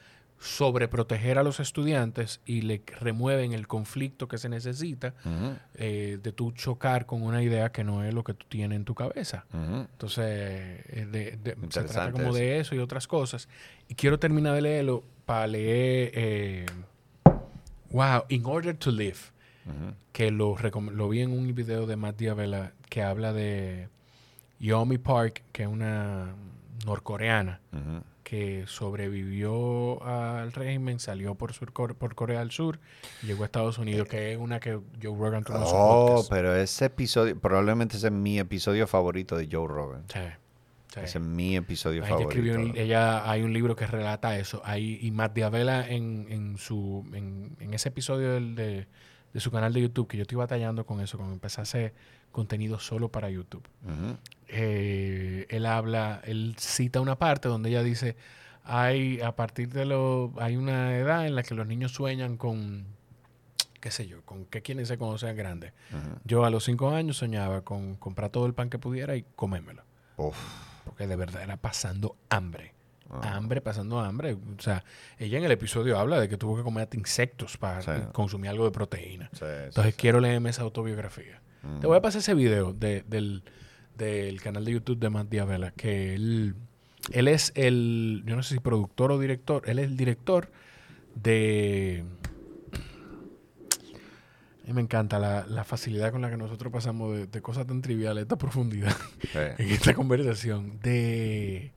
sobreproteger 0.44 1.38
a 1.38 1.44
los 1.44 1.60
estudiantes 1.62 2.42
y 2.46 2.62
le 2.64 2.84
remueven 3.00 3.54
el 3.54 3.66
conflicto 3.68 4.28
que 4.28 4.38
se 4.38 4.50
necesita 4.50 5.14
eh, 5.76 6.20
de 6.22 6.32
tú 6.34 6.52
chocar 6.52 7.06
con 7.06 7.22
una 7.24 7.42
idea 7.42 7.72
que 7.72 7.84
no 7.86 8.04
es 8.04 8.14
lo 8.14 8.24
que 8.26 8.34
tú 8.34 8.46
tienes 8.50 8.76
en 8.76 8.84
tu 8.86 8.94
cabeza. 8.94 9.46
Entonces, 9.54 10.26
eh, 10.28 11.08
de- 11.10 11.38
de- 11.38 11.56
se 11.70 11.84
trata 11.94 12.12
como 12.12 12.24
eso. 12.30 12.34
de 12.34 12.60
eso 12.60 12.76
y 12.76 12.80
otras 12.80 13.08
cosas. 13.08 13.48
Y 13.88 13.96
quiero 13.96 14.20
terminar 14.20 14.54
de 14.56 14.62
leerlo 14.62 15.04
para 15.26 15.48
leer, 15.48 16.12
eh, 16.14 16.66
wow, 17.92 18.24
In 18.30 18.44
Order 18.46 18.76
to 18.76 18.92
Live, 18.92 19.18
que 20.12 20.30
lo, 20.30 20.58
lo 20.92 21.10
vi 21.10 21.22
en 21.22 21.32
un 21.32 21.56
video 21.56 21.86
de 21.86 21.96
Matt 21.96 22.18
Diavela 22.18 22.74
que 22.90 23.02
habla 23.02 23.32
de 23.32 23.88
Yomi 24.60 24.98
Park, 24.98 25.42
que 25.54 25.64
es 25.64 25.70
una 25.70 26.34
norcoreana. 26.86 27.62
Que 28.34 28.66
sobrevivió 28.68 30.04
al 30.04 30.52
régimen, 30.54 31.00
salió 31.00 31.36
por, 31.36 31.54
sur, 31.54 31.72
por 31.72 32.16
Corea 32.16 32.40
del 32.40 32.50
Sur 32.52 32.80
llegó 33.22 33.44
a 33.44 33.46
Estados 33.46 33.78
Unidos, 33.78 34.08
que 34.08 34.34
es 34.34 34.40
una 34.40 34.60
que 34.60 34.80
Joe 35.02 35.16
Rogan 35.18 35.44
tuvo 35.44 35.58
Oh, 35.64 36.26
pero 36.30 36.56
ese 36.56 36.86
episodio, 36.86 37.40
probablemente 37.40 37.98
ese 37.98 38.08
es 38.08 38.14
mi 38.14 38.40
episodio 38.40 38.88
favorito 38.88 39.38
de 39.38 39.48
Joe 39.52 39.68
Rogan. 39.68 40.04
Sí, 40.12 40.20
sí. 40.94 41.00
Ese 41.02 41.18
es 41.20 41.24
mi 41.24 41.56
episodio 41.58 42.00
Ella 42.02 42.10
favorito. 42.10 42.30
escribió, 42.32 42.74
ella, 42.82 43.30
hay 43.30 43.44
un 43.44 43.54
libro 43.54 43.76
que 43.76 43.86
relata 43.86 44.38
eso. 44.40 44.62
Hay, 44.66 44.98
y 45.02 45.12
Matt 45.12 45.34
Diavela 45.36 45.88
en, 45.88 46.26
en 46.30 46.58
su, 46.58 47.06
en, 47.14 47.56
en 47.60 47.74
ese 47.76 47.90
episodio 47.90 48.32
del- 48.34 48.56
de, 48.56 48.88
de 49.32 49.40
su 49.40 49.52
canal 49.52 49.74
de 49.74 49.82
YouTube, 49.82 50.08
que 50.08 50.18
yo 50.18 50.24
estoy 50.24 50.38
batallando 50.38 50.86
con 50.88 51.02
eso, 51.02 51.18
cuando 51.18 51.34
empecé 51.36 51.62
a 51.62 51.64
hacer 51.64 51.94
contenido 52.32 52.80
solo 52.80 53.10
para 53.10 53.30
YouTube. 53.30 53.64
Ujú. 53.84 54.18
Eh, 54.56 55.46
él 55.50 55.66
habla, 55.66 56.22
él 56.26 56.56
cita 56.58 57.02
una 57.02 57.18
parte 57.18 57.48
donde 57.48 57.70
ella 57.70 57.84
dice, 57.84 58.16
hay 58.64 59.20
a 59.22 59.36
partir 59.36 59.70
de 59.70 59.86
lo, 59.86 60.32
hay 60.38 60.56
una 60.58 60.96
edad 60.98 61.26
en 61.28 61.36
la 61.36 61.44
que 61.44 61.56
los 61.56 61.68
niños 61.68 61.92
sueñan 61.92 62.38
con, 62.38 62.86
qué 63.82 63.92
sé 63.92 64.08
yo, 64.08 64.22
con 64.24 64.46
qué 64.46 64.62
quieren 64.62 64.86
ser 64.86 64.98
cuando 64.98 65.18
sean 65.18 65.36
grandes. 65.36 65.74
Yo 66.24 66.46
a 66.46 66.50
los 66.50 66.64
cinco 66.64 66.90
años 66.92 67.18
soñaba 67.18 67.62
con 67.62 67.96
comprar 67.96 68.30
todo 68.30 68.46
el 68.46 68.54
pan 68.54 68.70
que 68.70 68.80
pudiera 68.80 69.16
y 69.16 69.26
comérmelo, 69.36 69.84
Uf. 70.18 70.38
porque 70.86 71.08
de 71.08 71.16
verdad 71.16 71.44
era 71.44 71.58
pasando 71.58 72.16
hambre. 72.30 72.74
Ah. 73.10 73.36
Hambre, 73.36 73.62
pasando 73.62 74.00
hambre. 74.00 74.34
O 74.34 74.60
sea, 74.62 74.84
ella 75.20 75.38
en 75.38 75.44
el 75.44 75.52
episodio 75.52 76.00
habla 76.00 76.20
de 76.20 76.28
que 76.28 76.38
tuvo 76.38 76.56
que 76.58 76.64
comer 76.64 76.84
hasta 76.86 76.98
insectos 76.98 77.58
para 77.58 77.82
Sí. 77.82 77.92
consumir 78.12 78.50
algo 78.50 78.66
de 78.66 78.72
proteína. 78.72 79.30
Sí, 79.34 79.46
Entonces 79.66 79.94
sí. 79.94 80.00
quiero 80.02 80.20
leerme 80.20 80.50
esa 80.50 80.64
autobiografía. 80.64 81.40
Mm. 81.62 81.80
Te 81.80 81.86
voy 81.88 81.98
a 81.98 82.02
pasar 82.02 82.20
ese 82.22 82.34
video 82.34 82.74
de- 82.74 83.04
del, 83.08 83.44
del 83.98 84.42
canal 84.42 84.66
de 84.66 84.72
YouTube 84.74 85.00
de 85.00 85.10
Matt 85.10 85.30
Diavela, 85.30 85.72
que 85.72 86.14
él, 86.16 86.56
él 87.12 87.28
es 87.28 87.52
el, 87.56 88.24
yo 88.26 88.36
no 88.36 88.44
sé 88.44 88.56
si 88.56 88.60
productor 88.60 89.12
o 89.12 89.20
director, 89.20 89.64
él 89.68 89.80
es 89.80 89.86
el 89.88 89.98
director 89.98 90.52
de... 91.16 92.04
A 94.64 94.68
mí 94.68 94.74
me 94.74 94.82
encanta 94.82 95.20
la, 95.20 95.46
la 95.46 95.66
facilidad 95.66 96.12
con 96.12 96.22
la 96.22 96.30
que 96.30 96.38
nosotros 96.38 96.72
pasamos 96.72 97.18
de, 97.18 97.28
de 97.28 97.42
cosas 97.42 97.68
tan 97.68 97.82
triviales, 97.82 98.22
esta 98.22 98.38
profundidad 98.38 98.96
Sí. 99.22 99.28
en 99.58 99.70
esta 99.70 99.94
conversación, 99.94 100.80
de 100.82 101.72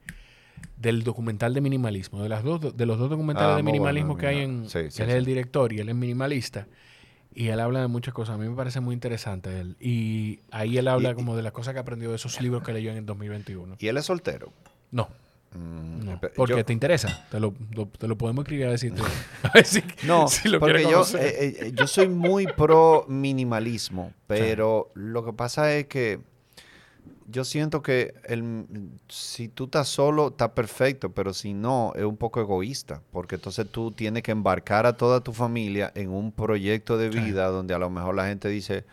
del 0.78 1.02
documental 1.04 1.52
de 1.54 1.60
minimalismo, 1.62 2.22
de 2.22 2.28
las 2.28 2.44
dos 2.44 2.76
de 2.76 2.86
los 2.86 2.98
dos 2.98 3.08
documentales 3.10 3.54
Ah, 3.54 3.56
de 3.56 3.62
minimalismo 3.62 4.14
bueno, 4.14 4.20
que 4.20 4.26
hay 4.26 4.38
en 4.40 4.68
Sí, 4.68 4.90
sí, 4.90 5.02
él 5.02 5.08
es 5.08 5.14
el 5.16 5.24
director 5.24 5.72
y 5.72 5.78
él 5.80 5.88
es 5.88 5.94
minimalista 5.94 6.66
y 7.36 7.48
él 7.48 7.60
habla 7.60 7.80
de 7.82 7.86
muchas 7.86 8.12
cosas. 8.14 8.34
A 8.34 8.38
mí 8.38 8.48
me 8.48 8.56
parece 8.56 8.80
muy 8.80 8.94
interesante 8.94 9.60
él 9.60 9.76
y 9.78 10.40
ahí 10.50 10.78
él 10.78 10.88
habla 10.88 11.10
Y- 11.10 11.14
como 11.14 11.36
de 11.36 11.42
las 11.44 11.52
cosas 11.52 11.74
que 11.74 11.80
aprendió 11.80 12.08
de 12.10 12.16
esos 12.16 12.40
libros 12.40 12.62
que 12.64 12.72
leyó 12.72 12.90
en 12.90 12.96
el 12.96 13.06
2021. 13.06 13.76
¿Y 13.78 13.86
él 13.88 13.96
es 13.98 14.06
soltero? 14.06 14.52
No, 14.90 15.08
Mm, 15.54 16.04
no, 16.04 16.20
porque 16.34 16.54
yo- 16.56 16.64
te 16.64 16.72
interesa, 16.74 17.24
te 17.30 17.38
lo, 17.40 17.54
lo- 17.72 17.86
te 17.86 18.08
lo 18.08 18.18
podemos 18.18 18.42
escribir 18.42 18.66
a 18.66 18.70
ver 18.70 18.78
si, 18.78 18.90
No, 20.06 20.28
si 20.28 20.48
lo 20.48 20.58
porque 20.60 20.82
yo, 20.82 21.02
eh, 21.18 21.56
eh, 21.60 21.72
yo 21.74 21.86
soy 21.86 22.08
muy 22.08 22.46
pro 22.46 23.06
minimalismo, 23.08 24.12
pero 24.26 24.90
lo 24.94 25.24
que 25.24 25.32
pasa 25.32 25.72
es 25.74 25.86
que 25.86 26.20
yo 27.28 27.44
siento 27.44 27.82
que 27.82 28.14
el, 28.24 28.66
si 29.08 29.48
tú 29.48 29.64
estás 29.64 29.88
solo, 29.88 30.28
está 30.28 30.54
perfecto, 30.54 31.10
pero 31.12 31.32
si 31.34 31.54
no, 31.54 31.92
es 31.96 32.04
un 32.04 32.16
poco 32.16 32.40
egoísta, 32.40 33.02
porque 33.10 33.34
entonces 33.36 33.68
tú 33.70 33.90
tienes 33.90 34.22
que 34.22 34.32
embarcar 34.32 34.86
a 34.86 34.96
toda 34.96 35.20
tu 35.20 35.32
familia 35.32 35.90
en 35.94 36.10
un 36.10 36.32
proyecto 36.32 36.96
de 36.96 37.10
Sí. 37.12 37.18
vida 37.20 37.46
donde 37.48 37.74
a 37.74 37.78
lo 37.78 37.90
mejor 37.90 38.14
la 38.14 38.26
gente 38.26 38.48
dice, 38.48 38.84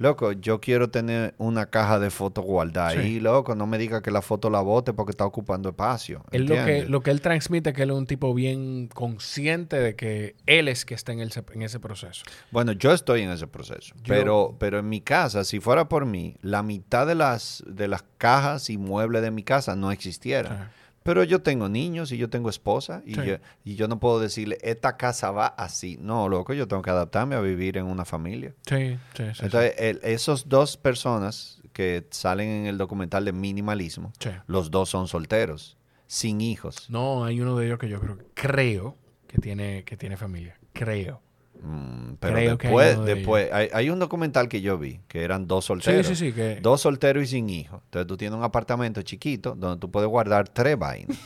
loco, 0.00 0.32
yo 0.32 0.60
quiero 0.60 0.90
tener 0.90 1.34
una 1.38 1.66
caja 1.66 1.98
de 2.00 2.10
fotos 2.10 2.44
guardada 2.44 2.90
Sí. 2.92 2.98
ahí, 2.98 3.20
loco, 3.20 3.54
no 3.54 3.66
me 3.66 3.78
diga 3.78 4.02
que 4.02 4.10
la 4.10 4.22
foto 4.22 4.50
la 4.50 4.60
bote 4.60 4.92
porque 4.92 5.10
está 5.12 5.24
ocupando 5.26 5.68
espacio. 5.68 6.24
Él 6.32 6.46
lo 6.46 6.54
que, 6.64 6.86
lo 6.86 7.00
que 7.02 7.10
él 7.12 7.20
transmite 7.20 7.70
es 7.70 7.76
que 7.76 7.82
él 7.82 7.90
es 7.90 7.96
un 7.96 8.06
tipo 8.06 8.34
bien 8.34 8.88
consciente 8.88 9.78
de 9.78 9.94
que 9.94 10.34
él 10.46 10.68
es 10.68 10.84
que 10.84 10.94
está 10.94 11.12
en, 11.12 11.20
el, 11.20 11.30
en 11.52 11.62
ese 11.62 11.78
proceso. 11.80 12.24
Bueno, 12.50 12.72
yo 12.72 12.92
estoy 12.92 13.22
en 13.22 13.30
ese 13.30 13.46
proceso, 13.46 13.94
Yo- 13.96 14.02
pero, 14.06 14.56
pero 14.58 14.78
en 14.78 14.88
mi 14.88 15.00
casa, 15.02 15.44
si 15.44 15.60
fuera 15.60 15.88
por 15.88 16.06
mí, 16.06 16.34
la 16.42 16.62
mitad 16.62 17.06
de 17.06 17.14
las, 17.14 17.62
de 17.66 17.86
las 17.86 18.02
cajas 18.18 18.70
y 18.70 18.78
muebles 18.78 19.22
de 19.22 19.30
mi 19.30 19.42
casa 19.42 19.76
no 19.76 19.92
existieran. 19.92 20.52
Ajá. 20.54 20.70
Pero 21.02 21.24
yo 21.24 21.40
tengo 21.42 21.68
niños 21.68 22.12
y 22.12 22.18
yo 22.18 22.28
tengo 22.28 22.50
esposa 22.50 23.02
y, 23.06 23.14
Sí. 23.14 23.20
yo, 23.24 23.36
y 23.64 23.74
yo 23.74 23.88
no 23.88 23.98
puedo 23.98 24.20
decirle, 24.20 24.58
esta 24.60 24.96
casa 24.98 25.30
va 25.30 25.46
así. 25.46 25.96
No, 26.00 26.28
loco, 26.28 26.52
yo 26.52 26.68
tengo 26.68 26.82
que 26.82 26.90
adaptarme 26.90 27.34
a 27.36 27.40
vivir 27.40 27.78
en 27.78 27.86
una 27.86 28.04
familia. 28.04 28.54
Sí, 28.66 28.98
sí, 29.14 29.24
sí. 29.24 29.34
sí. 29.34 29.44
Entonces, 29.44 29.74
el- 29.78 30.00
esos 30.02 30.48
dos 30.48 30.76
personas 30.76 31.60
que 31.72 32.06
salen 32.10 32.48
en 32.50 32.66
el 32.66 32.76
documental 32.76 33.24
de 33.24 33.32
minimalismo, 33.32 34.12
Sí. 34.18 34.30
los 34.46 34.70
dos 34.70 34.90
son 34.90 35.08
solteros, 35.08 35.78
sin 36.06 36.40
hijos. 36.40 36.90
No, 36.90 37.24
hay 37.24 37.40
uno 37.40 37.56
de 37.56 37.66
ellos 37.66 37.78
que 37.78 37.88
yo 37.88 37.98
creo, 38.00 38.18
creo 38.34 38.96
que 39.26 39.38
tiene, 39.38 39.84
que 39.84 39.96
tiene 39.96 40.16
familia. 40.16 40.58
Creo. 40.74 41.22
Mm, 41.62 42.14
pero 42.20 42.34
Creo 42.34 42.58
que 42.58 42.66
hay 42.68 42.72
después, 42.74 43.04
de 43.04 43.14
después 43.14 43.52
hay, 43.52 43.68
hay 43.72 43.90
un 43.90 43.98
documental 43.98 44.48
que 44.48 44.60
yo 44.60 44.78
vi 44.78 45.00
que 45.08 45.22
eran 45.24 45.46
dos 45.46 45.64
solteros. 45.66 46.06
Sí, 46.06 46.14
sí, 46.16 46.26
sí. 46.28 46.32
Que... 46.32 46.58
Dos 46.60 46.80
solteros 46.80 47.24
y 47.24 47.26
sin 47.26 47.50
hijos. 47.50 47.80
Entonces 47.84 48.06
tú 48.06 48.16
tienes 48.16 48.36
un 48.38 48.44
apartamento 48.44 49.02
chiquito 49.02 49.54
donde 49.54 49.80
tú 49.80 49.90
puedes 49.90 50.08
guardar 50.08 50.48
tres 50.48 50.78
vainas 50.78 51.16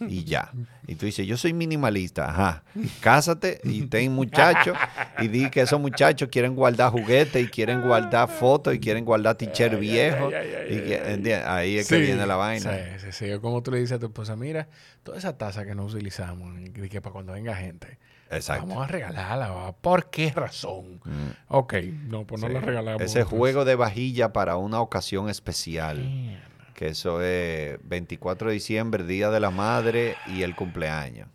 y 0.00 0.24
ya. 0.24 0.50
Y 0.86 0.94
tú 0.96 1.06
dices, 1.06 1.26
yo 1.26 1.36
soy 1.36 1.52
minimalista. 1.52 2.28
Ajá. 2.30 2.64
Cásate 3.00 3.60
y 3.64 3.82
ten 3.86 4.12
muchachos 4.12 4.76
y 5.20 5.28
di 5.28 5.50
que 5.50 5.60
esos 5.62 5.80
muchachos 5.80 6.28
quieren 6.30 6.54
guardar 6.54 6.90
juguetes 6.90 7.42
y 7.44 7.48
quieren 7.48 7.82
guardar 7.82 8.28
fotos 8.28 8.74
y 8.74 8.78
quieren 8.80 9.04
guardar 9.04 9.36
t-shirt 9.36 9.78
viejos. 9.78 10.32
ay, 10.34 10.48
ay, 10.54 10.66
y 10.74 10.74
ay, 10.78 10.84
que- 10.84 10.94
ay. 10.96 11.14
¿entiendes? 11.14 11.46
Ahí 11.46 11.78
es 11.78 11.86
Sí, 11.86 11.94
que 11.96 12.00
viene 12.00 12.26
la 12.26 12.36
vaina. 12.36 12.70
Sí, 12.98 13.10
sí, 13.10 13.26
sí. 13.26 13.38
Como 13.40 13.62
tú 13.62 13.70
le 13.72 13.78
dices 13.78 13.92
a 13.92 13.98
tu 13.98 14.06
esposa, 14.06 14.36
mira, 14.36 14.68
toda 15.02 15.18
esa 15.18 15.36
taza 15.36 15.64
que 15.64 15.74
no 15.74 15.84
utilizamos, 15.84 16.58
y 16.60 16.70
que 16.88 17.00
para 17.00 17.12
cuando 17.12 17.32
venga 17.32 17.54
gente, 17.54 17.98
Exacto. 18.32 18.66
vamos 18.66 18.84
a 18.84 18.86
regalarla. 18.86 19.72
¿Por 19.80 20.10
qué 20.10 20.30
razón? 20.30 21.00
Mm. 21.04 21.30
Ok, 21.48 21.74
no, 22.08 22.26
pues 22.26 22.40
no 22.40 22.48
la 22.48 22.60
regalamos. 22.60 23.02
Ese 23.02 23.20
pues. 23.20 23.30
juego 23.30 23.64
de 23.64 23.74
vajilla 23.74 24.32
para 24.32 24.56
una 24.56 24.80
ocasión 24.80 25.28
especial. 25.28 26.40
Que 26.74 26.88
eso 26.88 27.22
es 27.22 27.78
24 27.84 28.48
de 28.48 28.54
diciembre, 28.54 29.04
Día 29.04 29.30
de 29.30 29.38
la 29.40 29.50
Madre 29.50 30.16
y 30.26 30.42
el 30.42 30.56
cumpleaños. 30.56 31.28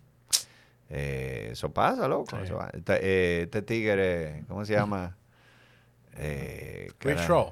Eh, 0.89 1.49
eso 1.51 1.71
pasa, 1.71 2.07
loco. 2.07 2.35
Sí. 2.35 2.43
eso 2.43 2.55
va. 2.55 2.69
Este, 2.73 2.99
eh, 3.01 3.41
este 3.43 3.61
tigre, 3.61 4.43
¿cómo 4.47 4.65
se 4.65 4.73
llama? 4.73 5.15
Eh, 6.17 6.89
Roll. 7.27 7.51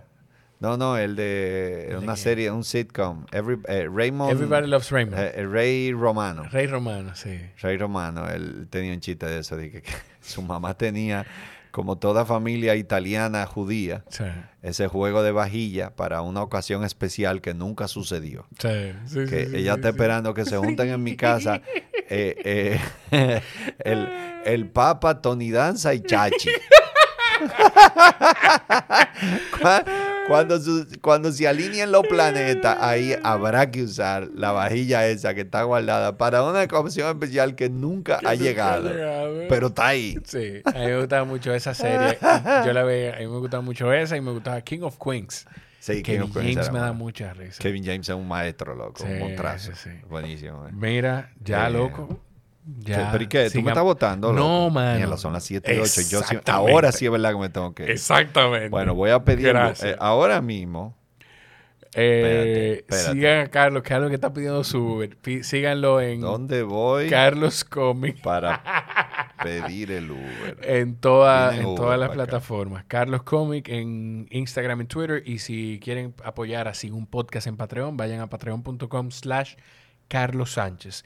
No, 0.66 0.77
no, 0.77 0.98
el 0.98 1.16
de 1.16 1.95
una 2.02 2.16
serie, 2.16 2.50
un 2.50 2.64
sitcom. 2.64 3.27
Every, 3.32 3.60
eh, 3.68 3.88
Raymond. 3.88 4.32
Everybody 4.32 4.66
Loves 4.68 4.90
Raymond. 4.90 5.19
eh, 5.22 5.32
eh, 5.35 5.45
Ray 5.45 5.92
Romano. 5.94 6.45
Rey 6.52 6.66
Romano, 6.66 7.16
sí. 7.16 7.40
Ray 7.61 7.77
Romano, 7.77 8.27
él 8.27 8.66
tenía 8.72 8.92
un 8.94 9.00
chiste 9.00 9.27
de 9.27 9.42
eso, 9.42 9.56
de 9.58 9.69
que, 9.69 9.84
que 9.84 9.92
su 10.22 10.42
mamá 10.42 10.74
tenía, 10.74 11.24
como 11.69 12.00
toda 12.00 12.26
familia 12.26 12.76
italiana 12.76 13.45
judía, 13.45 14.06
Sí, 14.10 14.24
ese 14.64 14.88
juego 14.88 15.22
de 15.22 15.32
vajilla 15.32 15.95
para 15.95 16.24
una 16.24 16.42
ocasión 16.42 16.84
especial 16.84 17.42
que 17.42 17.53
nunca 17.53 17.88
sucedió. 17.88 18.48
sí, 18.58 18.92
sí, 19.06 19.26
Que 19.30 19.44
ella 19.53 19.76
está 19.76 19.90
esperando 19.90 20.34
que 20.34 20.45
se 20.45 20.58
junten 20.58 20.90
en 20.90 21.03
mi 21.03 21.16
casa 21.16 21.61
eh, 22.10 22.80
el, 23.84 24.10
el 24.45 24.68
Papa, 24.69 25.22
Tony 25.22 25.52
Danza 25.52 25.94
y 25.94 26.02
Chachi. 26.02 26.50
Cu- 30.26 30.32
Cuando, 30.32 30.60
su- 30.60 30.88
cuando 31.02 31.32
se 31.32 31.48
alineen 31.48 31.92
los 31.92 32.06
planetas, 32.08 32.78
ahí 32.82 33.16
habrá 33.24 33.70
que 33.72 33.84
usar 33.84 34.30
la 34.36 34.52
vajilla 34.52 35.08
esa 35.08 35.34
que 35.34 35.42
está 35.42 35.64
guardada 35.64 36.18
para 36.18 36.44
una 36.44 36.64
ocasión 36.64 37.10
especial 37.10 37.56
que 37.56 37.70
nunca 37.70 38.20
Que 38.20 38.28
ha 38.28 38.32
nunca 38.32 38.44
llegado. 38.44 38.90
Pero 39.50 39.68
está 39.68 39.88
ahí. 39.88 40.18
Sí, 40.26 40.62
a 40.66 40.72
mí 40.72 40.86
me 40.86 40.98
gustaba 41.00 41.26
mucho 41.26 41.54
esa 41.54 41.74
serie. 41.74 42.18
Yo 42.66 42.74
la 42.74 42.84
veía, 42.84 43.16
a 43.16 43.20
mí 43.20 43.28
me 43.28 43.38
gustaba 43.38 43.62
mucho 43.62 43.92
esa 43.94 44.18
y 44.18 44.22
me 44.22 44.32
gustaba 44.32 44.60
King 44.62 44.82
of 44.82 44.98
Queens. 44.98 45.45
Sí, 45.80 45.98
King 45.98 46.04
Kevin 46.04 46.22
of 46.24 46.34
Queens 46.34 46.56
James 46.56 46.72
me 46.72 46.80
da 46.80 46.94
mucha 46.94 47.34
risa. 47.34 47.62
Kevin 47.62 47.84
James 47.86 48.10
es 48.10 48.16
un 48.16 48.28
maestro, 48.28 48.74
loco. 48.74 49.04
Sí, 49.06 49.12
un 49.12 49.20
montrazo. 49.20 49.72
sí. 49.76 49.92
Buenísimo. 50.10 50.68
eh. 50.68 50.72
Mira, 50.74 51.32
ya 51.44 51.68
Eh, 51.68 51.72
loco. 51.72 52.20
Ya. 52.80 53.11
¿Pero 53.11 53.24
y 53.24 53.27
qué? 53.27 53.50
¿Tú 53.52 53.61
me 53.61 53.69
estás 53.72 53.84
votando? 53.84 54.34
No. 54.34 54.69
Mierda, 54.72 55.18
son 55.18 55.34
las 55.34 55.44
7 55.44 55.76
y 55.76 55.80
8. 55.80 56.02
Yo 56.10 56.22
sí- 56.24 56.38
ahora 56.48 56.92
sí 56.92 57.06
es 57.06 57.11
verdad 57.11 57.32
que 57.32 57.38
me 57.38 57.50
tengo 57.50 57.74
que 57.76 57.84
ir. 57.84 57.92
Exactamente. 57.92 58.69
Bueno, 58.69 58.95
voy 58.95 59.11
a 59.11 59.24
pedir 59.24 59.56
eh, 59.56 59.95
ahora 60.00 60.42
mismo. 60.42 60.98
Eh, 61.98 62.19
espérate, 62.19 62.80
espérate. 62.80 63.14
Sigan 63.14 63.40
a 63.40 63.48
Carlos. 63.50 63.84
Carlos 63.84 64.10
que 64.10 64.16
está 64.16 64.34
pidiendo 64.34 64.64
su 64.64 64.80
Uber. 64.95 65.18
Síganlo 65.44 66.02
en 66.02 66.19
¿Dónde 66.22 66.64
voy 66.64 67.10
Carlos 67.10 67.64
Comic. 67.64 68.22
para 68.22 68.61
pedir 69.44 69.92
el 69.92 70.11
Uber? 70.11 70.58
En, 70.64 70.95
toda- 70.98 71.56
en 71.56 71.66
Uber 71.66 71.76
todas 71.77 72.00
las 72.00 72.08
acá. 72.08 72.16
plataformas. 72.16 72.84
Carlos 72.88 73.24
Comic 73.24 73.69
en 73.69 74.27
Instagram 74.32 74.82
y 74.82 74.85
Twitter. 74.85 75.24
Y 75.26 75.40
si 75.40 75.80
quieren 75.82 76.14
apoyar 76.24 76.68
así 76.68 76.90
un 76.92 77.06
podcast 77.08 77.48
en 77.48 77.56
Patreon, 77.58 77.95
vayan 77.95 78.19
a 78.19 78.27
patreon.com 78.27 79.11
slash 79.11 79.56
Carlos 80.10 80.52
Sánchez. 80.52 81.06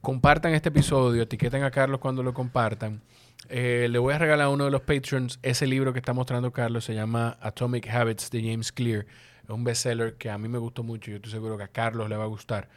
Compartan 0.00 0.54
este 0.54 0.68
episodio, 0.68 1.22
etiqueten 1.22 1.64
a 1.64 1.70
Carlos 1.70 1.98
cuando 2.00 2.22
lo 2.22 2.32
compartan. 2.32 3.00
Eh, 3.48 3.88
le 3.90 3.98
voy 3.98 4.14
a 4.14 4.18
regalar 4.18 4.46
a 4.46 4.50
uno 4.50 4.64
de 4.64 4.70
los 4.70 4.82
patrons 4.82 5.38
ese 5.42 5.66
libro 5.66 5.92
que 5.92 5.98
está 5.98 6.12
mostrando 6.12 6.52
Carlos. 6.52 6.84
Se 6.84 6.94
llama 6.94 7.36
Atomic 7.40 7.88
Habits 7.88 8.30
de 8.30 8.42
James 8.42 8.70
Clear. 8.72 9.06
Es 9.42 9.50
un 9.50 9.64
bestseller 9.64 10.14
que 10.14 10.30
a 10.30 10.38
mí 10.38 10.48
me 10.48 10.58
gustó 10.58 10.82
mucho. 10.82 11.10
Yo 11.10 11.16
estoy 11.16 11.32
seguro 11.32 11.56
que 11.56 11.64
a 11.64 11.68
Carlos 11.68 12.08
le 12.08 12.16
va 12.16 12.24
a 12.24 12.28
gustar. 12.28 12.68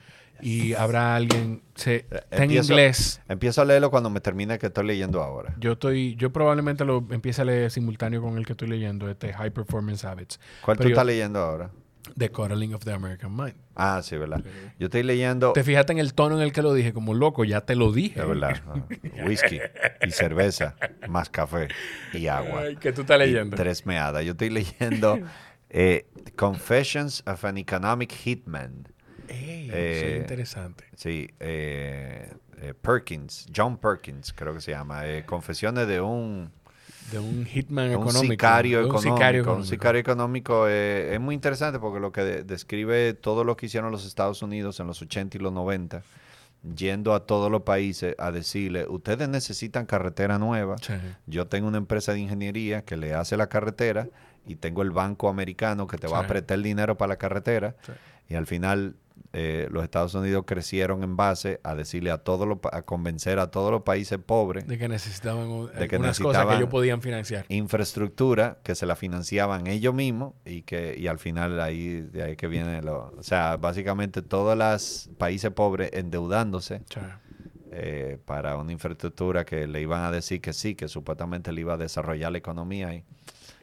Y 0.41 0.73
habrá 0.73 1.15
alguien... 1.15 1.61
Se, 1.75 2.05
está 2.09 2.43
en 2.43 2.51
inglés. 2.51 3.21
Empiezo 3.29 3.61
a 3.61 3.65
leerlo 3.65 3.91
cuando 3.91 4.09
me 4.09 4.21
termine 4.21 4.57
que 4.57 4.67
estoy 4.67 4.87
leyendo 4.87 5.21
ahora. 5.21 5.53
Yo 5.59 5.73
estoy, 5.73 6.15
yo 6.15 6.31
probablemente 6.31 6.83
lo 6.83 7.05
empiece 7.11 7.43
a 7.43 7.45
leer 7.45 7.69
simultáneo 7.69 8.21
con 8.23 8.37
el 8.37 8.45
que 8.47 8.53
estoy 8.53 8.67
leyendo, 8.67 9.07
este 9.07 9.33
High 9.33 9.51
Performance 9.51 10.03
Habits, 10.03 10.39
¿Cuál 10.65 10.77
Pero 10.77 10.85
tú 10.85 10.89
yo- 10.89 10.93
estás 10.95 11.05
leyendo 11.05 11.39
ahora? 11.39 11.69
The 12.17 12.29
Cuddling 12.29 12.73
of 12.73 12.83
the 12.83 12.91
American 12.93 13.35
Mind. 13.35 13.55
Ah, 13.75 14.01
sí, 14.03 14.17
¿verdad? 14.17 14.43
Yo 14.79 14.87
estoy 14.87 15.03
leyendo... 15.03 15.53
Te 15.53 15.63
fijaste 15.63 15.93
en 15.93 15.99
el 15.99 16.13
tono 16.13 16.35
en 16.37 16.41
el 16.43 16.51
que 16.51 16.61
lo 16.61 16.73
dije, 16.73 16.93
como 16.93 17.13
loco, 17.13 17.43
ya 17.45 17.61
te 17.61 17.75
lo 17.75 17.91
dije. 17.91 18.19
Es 18.19 18.27
verdad. 18.27 18.61
ah, 18.67 18.75
Whisky 19.25 19.59
y 20.05 20.11
cerveza, 20.11 20.75
más 21.07 21.29
café 21.29 21.67
y 22.13 22.27
agua. 22.27 22.61
Ay, 22.61 22.75
que 22.75 22.91
tú 22.91 23.01
estás 23.01 23.17
y 23.17 23.19
leyendo. 23.27 23.55
tres 23.55 23.85
meadas. 23.85 24.23
Yo 24.25 24.31
estoy 24.31 24.49
leyendo 24.49 25.19
eh, 25.69 26.05
Confessions 26.35 27.23
of 27.25 27.43
an 27.45 27.57
Economic 27.57 28.11
Hitman. 28.11 28.87
Ey, 29.27 29.69
Eh, 29.71 29.91
eso 29.97 30.05
es 30.07 30.17
interesante. 30.21 30.83
Sí, 30.95 31.29
eh, 31.39 32.33
eh, 32.61 32.73
Perkins, 32.73 33.47
John 33.55 33.77
Perkins, 33.77 34.33
creo 34.33 34.53
que 34.53 34.61
se 34.61 34.71
llama. 34.71 35.03
Confesiones 35.25 35.87
de 35.87 36.01
un, 36.01 36.51
De 37.11 37.19
un 37.19 37.45
hitman 37.45 37.89
de 37.89 37.95
un 37.97 38.03
económico. 38.03 38.31
sicario 38.33 38.77
de 38.79 38.83
un 38.85 38.89
económico. 38.91 39.15
sicario 39.15 39.41
Un 39.41 39.45
económico. 39.47 39.69
sicario 39.69 40.01
económico 40.01 40.67
eh, 40.69 41.13
es 41.15 41.19
muy 41.19 41.35
interesante 41.35 41.79
porque 41.79 41.99
lo 41.99 42.11
que 42.11 42.21
de- 42.23 42.43
describe 42.43 43.13
todo 43.13 43.43
lo 43.43 43.57
que 43.57 43.65
hicieron 43.65 43.91
los 43.91 44.05
Estados 44.05 44.41
Unidos 44.41 44.79
en 44.79 44.87
los 44.87 45.01
80 45.01 45.37
y 45.37 45.39
los 45.41 45.51
90, 45.51 46.03
yendo 46.75 47.13
a 47.13 47.25
todos 47.25 47.51
los 47.51 47.63
países 47.63 48.15
a 48.17 48.31
decirle, 48.31 48.85
ustedes 48.87 49.27
necesitan 49.27 49.85
carretera 49.85 50.37
nueva. 50.37 50.77
Sí. 50.77 50.93
Yo 51.25 51.47
tengo 51.47 51.67
una 51.67 51.77
empresa 51.79 52.13
de 52.13 52.19
ingeniería 52.19 52.83
que 52.83 52.97
le 52.97 53.13
hace 53.13 53.35
la 53.35 53.47
carretera 53.47 54.07
y 54.45 54.55
tengo 54.55 54.81
el 54.81 54.91
banco 54.91 55.27
americano 55.27 55.87
que 55.87 55.97
te 55.97 56.07
va 56.07 56.19
a 56.19 56.23
Sí. 56.23 56.27
prestar 56.29 56.55
el 56.55 56.63
dinero 56.63 56.97
para 56.97 57.09
la 57.09 57.15
carretera. 57.17 57.75
Sí. 57.85 57.91
Y 58.29 58.35
al 58.35 58.45
final 58.47 58.95
eh, 59.33 59.67
los 59.71 59.83
Estados 59.83 60.13
Unidos 60.13 60.43
crecieron 60.45 61.03
en 61.03 61.15
base 61.15 61.61
a 61.63 61.73
decirle 61.73 62.11
a 62.11 62.17
todos 62.17 62.45
los, 62.47 62.57
a 62.71 62.81
convencer 62.81 63.39
a 63.39 63.49
todos 63.49 63.71
los 63.71 63.83
países 63.83 64.19
pobres 64.19 64.67
De 64.67 64.77
que 64.77 64.89
necesitaban 64.89 65.47
un- 65.47 65.67
De 65.71 65.87
que 65.87 65.95
algunas 65.95 66.19
cosas 66.19 66.41
que 66.41 66.47
necesitaban- 66.47 66.57
ellos 66.57 66.69
podían 66.69 67.01
financiar. 67.01 67.45
infraestructura 67.47 68.59
que 68.63 68.75
se 68.75 68.85
la 68.85 68.95
financiaban 68.95 69.67
ellos 69.67 69.93
mismos 69.93 70.33
y 70.45 70.63
que 70.63 70.95
y 70.97 71.07
al 71.07 71.17
final 71.19 71.59
ahí 71.61 72.01
de 72.01 72.23
ahí 72.23 72.35
que 72.35 72.47
viene 72.47 72.81
lo, 72.81 73.13
o 73.17 73.23
sea, 73.23 73.57
básicamente 73.57 74.21
todos 74.21 74.57
los 74.57 75.09
países 75.17 75.51
pobres 75.51 75.89
endeudándose 75.93 76.81
eh, 77.73 78.17
para 78.25 78.57
una 78.57 78.73
infraestructura 78.73 79.45
que 79.45 79.65
le 79.65 79.81
iban 79.81 80.03
a 80.03 80.11
decir 80.11 80.41
que 80.41 80.51
sí, 80.51 80.75
que 80.75 80.87
supuestamente 80.89 81.51
le 81.53 81.61
iba 81.61 81.75
a 81.75 81.77
desarrollar 81.77 82.31
la 82.33 82.37
economía 82.37 82.93
y 82.93 83.05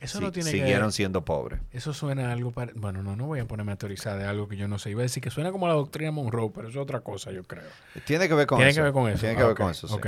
Eso 0.01 0.21
no 0.21 0.31
tiene 0.33 0.51
siguieron 0.51 0.89
que... 0.89 0.93
siendo 0.93 1.25
pobres. 1.25 1.61
Eso 1.73 1.93
suena 1.93 2.29
a 2.29 2.33
algo... 2.33 2.51
para- 2.53 2.73
Bueno, 2.75 3.03
no, 3.03 3.17
no 3.17 3.27
voy 3.27 3.41
a 3.41 3.45
ponerme 3.47 3.73
a 3.73 3.77
teorizar 3.77 4.17
de 4.19 4.25
algo 4.25 4.49
que 4.49 4.57
yo 4.57 4.69
no 4.69 4.79
sé. 4.79 4.91
Iba 4.91 5.01
a 5.01 5.03
decir 5.03 5.23
que 5.23 5.31
suena 5.31 5.51
como 5.53 5.67
la 5.69 5.75
doctrina 5.75 6.11
Monroe, 6.11 6.51
pero 6.55 6.69
eso 6.69 6.79
es 6.79 6.83
otra 6.83 7.01
cosa, 7.01 7.31
yo 7.33 7.43
creo. 7.45 7.65
Tiene 8.05 8.29
que 8.29 8.35
ver 8.35 8.47
con 8.47 8.59
Tiene 8.59 8.71
eso. 8.71 8.79
que 8.81 8.83
ver 8.85 8.93
con 8.93 9.09
eso. 9.11 9.21
Tiene 9.21 9.35
que 9.37 9.43
Ah, 9.43 9.47
ver 9.47 9.53
ok, 9.53 9.59
con 9.61 9.71
eso, 9.71 9.89
sí. 9.89 9.95
ok. 9.95 10.07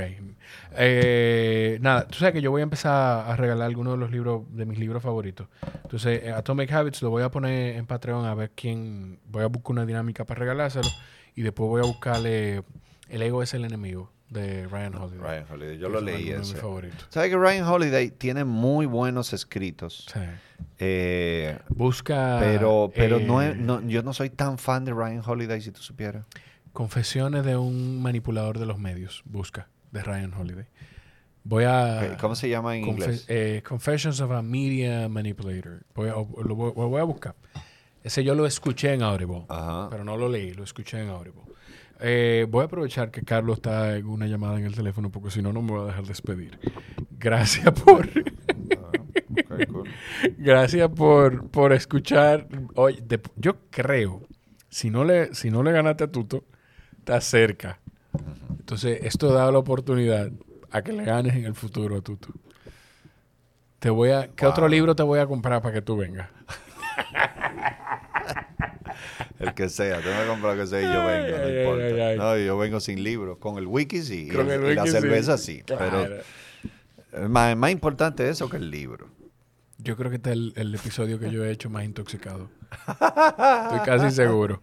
Eh, 0.75 1.77
nada, 1.81 2.07
tú 2.07 2.19
sabes 2.19 2.33
que 2.33 2.41
yo 2.41 2.51
voy 2.51 2.61
a 2.61 2.63
empezar 2.63 3.29
a 3.29 3.35
regalar 3.35 3.67
algunos 3.67 3.93
de 3.93 3.99
los 3.99 4.11
libros, 4.11 4.43
de 4.55 4.65
mis 4.65 4.79
libros 4.79 5.03
favoritos. 5.03 5.47
Entonces, 5.83 6.23
eh, 6.23 6.31
Atomic 6.31 6.71
Habits 6.71 7.01
lo 7.01 7.09
voy 7.09 7.23
a 7.23 7.29
poner 7.29 7.75
en 7.75 7.85
Patreon 7.85 8.25
a 8.25 8.33
ver 8.35 8.51
quién. 8.55 9.19
Voy 9.25 9.43
a 9.43 9.47
buscar 9.47 9.71
una 9.71 9.85
dinámica 9.85 10.25
para 10.25 10.39
regalárselo. 10.39 10.87
Y 11.35 11.41
después 11.43 11.69
voy 11.69 11.81
a 11.81 11.85
buscarle 11.85 12.63
El 13.09 13.21
ego 13.21 13.41
es 13.43 13.53
el 13.53 13.65
enemigo 13.65 14.11
de 14.31 14.65
Ryan 14.67 14.95
Holiday. 14.95 15.19
Ryan 15.19 15.45
Holiday, 15.51 15.77
yo 15.77 15.89
lo 15.89 16.01
leí 16.01 16.31
favoritos. 16.59 17.05
¿Sabes 17.09 17.29
que 17.29 17.37
Ryan 17.37 17.65
Holiday 17.67 18.09
tiene 18.09 18.43
muy 18.45 18.85
buenos 18.87 19.33
escritos? 19.33 20.07
Sí. 20.11 20.19
Eh, 20.79 21.59
Busca. 21.69 22.37
pero 22.39 22.91
pero 22.95 23.19
no, 23.19 23.41
eh, 23.41 23.49
es- 23.51 23.57
no- 23.57 23.81
yo 23.87 24.01
no 24.03 24.13
soy 24.13 24.29
tan 24.29 24.57
fan 24.57 24.85
de 24.85 24.93
Ryan 24.93 25.21
Holiday, 25.25 25.61
si 25.61 25.71
tú 25.71 25.81
supieras. 25.81 26.25
Confesiones 26.73 27.43
de 27.45 27.57
un 27.57 28.01
manipulador 28.01 28.57
de 28.57 28.65
los 28.65 28.79
medios. 28.79 29.21
Busca, 29.25 29.67
de 29.91 30.01
Ryan 30.01 30.33
Holiday. 30.33 30.65
Voy 31.43 31.65
a. 31.65 32.17
¿Cómo 32.21 32.35
se 32.35 32.47
llama 32.49 32.77
en 32.77 32.87
inglés? 32.87 33.25
eh, 33.27 33.61
Confessions 33.67 34.21
of 34.21 34.31
a 34.31 34.41
Media 34.41 35.09
Manipulator. 35.09 35.83
Voy 35.93 36.09
a, 36.09 36.15
o- 36.15 36.41
lo, 36.43 36.55
voy, 36.55 36.71
lo 36.75 36.87
voy 36.87 37.01
a 37.01 37.03
buscar. 37.03 37.35
Ese 38.03 38.23
yo 38.23 38.33
lo 38.33 38.45
escuché 38.45 38.93
en 38.93 39.03
Audible, 39.03 39.45
Ajá. 39.49 39.87
pero 39.89 40.03
no 40.03 40.17
lo 40.17 40.27
leí, 40.29 40.53
lo 40.53 40.63
escuché 40.63 41.01
en 41.01 41.09
Audible. 41.09 41.41
Eh, 42.01 42.47
voy 42.49 42.63
a 42.63 42.65
aprovechar 42.65 43.11
que 43.11 43.21
Carlos 43.21 43.57
está 43.57 43.95
en 43.95 44.07
una 44.07 44.25
llamada 44.25 44.57
en 44.57 44.65
el 44.65 44.75
teléfono 44.75 45.11
porque 45.11 45.29
si 45.29 45.41
no, 45.41 45.53
no 45.53 45.61
me 45.61 45.71
voy 45.71 45.81
a 45.83 45.85
dejar 45.85 46.05
despedir. 46.05 46.59
Gracias 47.11 47.71
por, 47.85 48.09
cool. 49.67 49.89
gracias 50.37 50.89
por, 50.89 51.49
por 51.49 51.73
escuchar. 51.73 52.47
Oye, 52.75 53.03
yo 53.35 53.57
creo, 53.69 54.23
si 54.69 54.89
no, 54.89 55.05
le, 55.05 55.35
si 55.35 55.51
no 55.51 55.61
le 55.61 55.71
ganaste 55.71 56.05
a 56.05 56.11
Tuto, 56.11 56.43
estás 56.97 57.25
cerca. 57.25 57.79
Entonces, 58.49 58.99
esto 59.03 59.31
da 59.31 59.51
la 59.51 59.59
oportunidad 59.59 60.31
a 60.71 60.81
que 60.81 60.93
le 60.93 61.03
ganes 61.03 61.35
en 61.35 61.45
el 61.45 61.53
futuro 61.53 61.97
a 61.97 62.01
Tuto. 62.01 62.29
Te 63.79 63.89
voy 63.89 64.09
a, 64.11 64.29
¿Qué 64.35 64.45
otro 64.45 64.67
libro 64.67 64.95
te 64.95 65.03
voy 65.03 65.19
a 65.19 65.27
comprar 65.27 65.61
para 65.61 65.73
que 65.73 65.81
tú 65.81 65.97
vengas? 65.97 66.29
El 69.41 69.53
que 69.53 69.69
sea, 69.69 69.99
tú 70.01 70.07
me 70.09 70.27
compras 70.27 70.55
lo 70.57 70.63
que 70.63 70.67
sea 70.67 70.79
y 70.79 70.83
yo 70.83 71.05
vengo, 71.05 71.37
no 71.37 71.43
ay, 71.43 71.59
importa. 71.59 71.83
ay, 71.85 71.99
ay. 72.01 72.17
No, 72.17 72.37
yo 72.37 72.57
vengo 72.57 72.79
sin 72.79 73.03
libro. 73.03 73.39
Con 73.39 73.57
el 73.57 73.67
wiki 73.67 74.01
sí. 74.01 74.27
Con 74.29 74.49
el- 74.51 74.63
el 74.63 74.71
y 74.71 74.75
la 74.75 74.85
sí. 74.85 74.91
cerveza 74.91 75.37
sí. 75.37 75.63
Claro. 75.63 75.89
Pero 77.11 77.23
es 77.25 77.29
más, 77.29 77.51
es 77.51 77.57
más 77.57 77.71
importante 77.71 78.29
eso 78.29 78.49
que 78.49 78.57
el 78.57 78.69
libro. 78.71 79.07
Yo 79.79 79.97
creo 79.97 80.11
que 80.11 80.17
este 80.17 80.29
es 80.29 80.35
el, 80.35 80.53
el 80.57 80.75
episodio 80.75 81.17
que 81.19 81.31
yo 81.31 81.43
he 81.43 81.49
hecho 81.51 81.69
más 81.69 81.83
intoxicado. 81.83 82.49
Estoy 82.87 83.79
casi 83.83 84.11
seguro. 84.11 84.61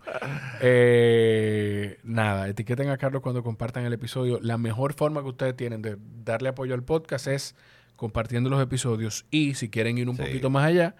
Eh, 0.60 1.98
nada, 2.04 2.48
etiqueten 2.48 2.88
a 2.90 2.96
Carlos 2.98 3.20
cuando 3.22 3.42
compartan 3.42 3.84
el 3.84 3.92
episodio. 3.92 4.38
La 4.42 4.58
mejor 4.58 4.94
forma 4.94 5.22
que 5.22 5.28
ustedes 5.28 5.56
tienen 5.56 5.82
de 5.82 5.96
darle 6.24 6.50
apoyo 6.50 6.74
al 6.74 6.82
podcast 6.84 7.26
es 7.26 7.54
compartiendo 7.96 8.48
los 8.48 8.62
episodios. 8.62 9.26
Y 9.30 9.54
si 9.54 9.68
quieren 9.70 9.98
ir 9.98 10.08
un 10.08 10.16
Sí. 10.16 10.22
poquito 10.22 10.50
más 10.50 10.64
allá, 10.66 10.94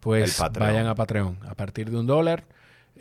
pues 0.00 0.40
vayan 0.58 0.86
a 0.86 0.94
Patreon. 0.94 1.38
A 1.48 1.54
partir 1.54 1.90
de 1.90 1.96
un 1.98 2.06
dólar, 2.06 2.44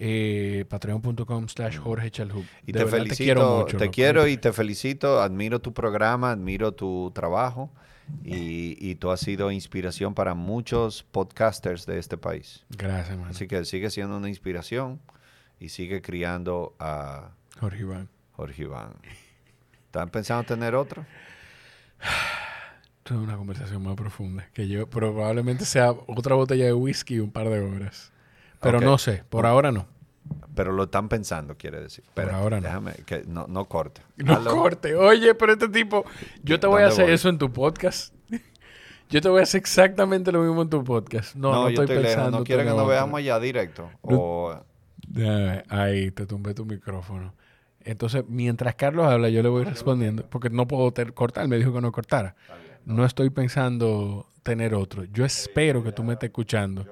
eh, 0.02 0.66
patreon.com 0.70 1.48
slash 1.50 1.78
Jorge 1.78 2.10
Chalhub. 2.10 2.46
Y 2.66 2.72
De 2.72 2.80
te 2.80 2.86
verdad, 2.86 2.98
felicito, 3.00 3.16
Te 3.18 3.24
quiero 3.26 3.58
mucho. 3.60 3.78
te 3.78 3.84
loco. 3.86 3.94
quiero 3.94 4.28
y 4.28 4.38
te 4.38 4.54
felicito. 4.54 5.22
Admiro 5.22 5.60
tu 5.60 5.74
programa, 5.74 6.32
admiro 6.32 6.72
tu 6.72 7.12
trabajo. 7.14 7.70
Y, 8.24 8.76
y 8.80 8.96
tú 8.96 9.12
has 9.12 9.20
sido 9.20 9.52
inspiración 9.52 10.16
para 10.16 10.34
muchos 10.34 11.04
podcasters 11.04 11.86
de 11.86 12.00
este 12.00 12.18
país. 12.18 12.66
Gracias, 12.70 13.12
hermano. 13.12 13.30
Así 13.30 13.48
que 13.48 13.64
sigue 13.66 13.92
siendo 13.92 14.18
una 14.18 14.30
inspiración 14.30 15.00
y 15.60 15.70
sigue 15.70 16.02
criando 16.02 16.76
a 16.80 17.32
Jorge 17.60 17.82
Iván. 17.82 18.10
Jorge 18.32 18.64
Iván. 18.64 18.94
¿Están 19.86 20.10
pensando 20.10 20.44
tener 20.44 20.74
otro? 20.74 21.06
Esto 23.00 23.14
es 23.16 23.20
una 23.22 23.38
conversación 23.38 23.84
más 23.84 23.96
profunda. 23.96 24.48
Que 24.54 24.68
yo 24.68 24.88
probablemente 24.90 25.66
sea 25.66 25.92
otra 25.92 26.36
botella 26.36 26.66
de 26.66 26.74
whisky 26.74 27.16
y 27.16 27.20
un 27.20 27.32
par 27.32 27.50
de 27.50 27.60
horas. 27.60 28.12
Pero 28.60 28.82
no 28.82 28.98
sé, 28.98 29.24
por 29.30 29.46
ahora 29.46 29.72
no. 29.72 29.88
Pero 30.56 30.74
lo 30.74 30.84
están 30.84 31.08
pensando, 31.10 31.56
quiere 31.58 31.80
decir. 31.80 32.04
Espérate, 32.06 32.36
ahora 32.36 32.60
no. 32.60 32.68
Déjame, 32.68 32.94
que 33.06 33.24
no, 33.26 33.48
no 33.48 33.66
corte. 33.66 34.02
No 34.18 34.44
corte. 34.44 34.96
Oye, 34.96 35.34
pero 35.34 35.54
este 35.54 35.70
tipo, 35.70 36.06
yo 36.44 36.60
te 36.60 36.68
voy 36.68 36.82
a 36.82 36.86
¿Dónde 36.86 36.94
hacer 36.94 37.06
voy? 37.06 37.14
eso 37.14 37.30
en 37.30 37.38
tu 37.38 37.52
podcast. 37.52 38.14
yo 39.10 39.22
te 39.22 39.30
voy 39.30 39.40
a 39.40 39.44
hacer 39.44 39.60
exactamente 39.60 40.32
lo 40.32 40.42
mismo 40.42 40.62
en 40.62 40.70
tu 40.70 40.84
podcast. 40.84 41.36
No, 41.36 41.54
no, 41.54 41.68
estoy, 41.70 41.88
pensando. 41.88 42.40
No 42.40 42.44
quiere 42.44 42.64
que 42.64 42.70
nos 42.72 42.88
veamos 42.88 43.18
allá 43.18 43.40
directo. 43.40 43.90
O, 44.02 44.54
Ahí 45.70 46.12
te 46.12 46.26
tumbé 46.26 46.54
tu 46.54 46.66
micrófono. 46.66 47.34
Entonces, 47.82 48.24
mientras 48.28 48.76
Carlos 48.76 49.06
habla, 49.06 49.30
yo 49.30 49.42
le 49.42 49.50
voy 49.50 49.64
respondiendo, 49.64 50.26
porque 50.30 50.50
no 50.50 50.68
puedo 50.68 50.94
cortar, 51.14 51.48
me 51.48 51.58
dijo 51.58 51.74
que 51.74 51.82
no 51.82 51.92
cortara. 51.92 52.36
No 52.86 53.06
estoy 53.06 53.30
pensando 53.30 54.28
tener 54.44 54.74
otro. 54.74 55.06
Yo 55.06 55.26
espero 55.26 55.84
que 55.84 55.92
tú 55.92 56.04
me 56.04 56.14
estés 56.14 56.28
escuchando 56.28 56.86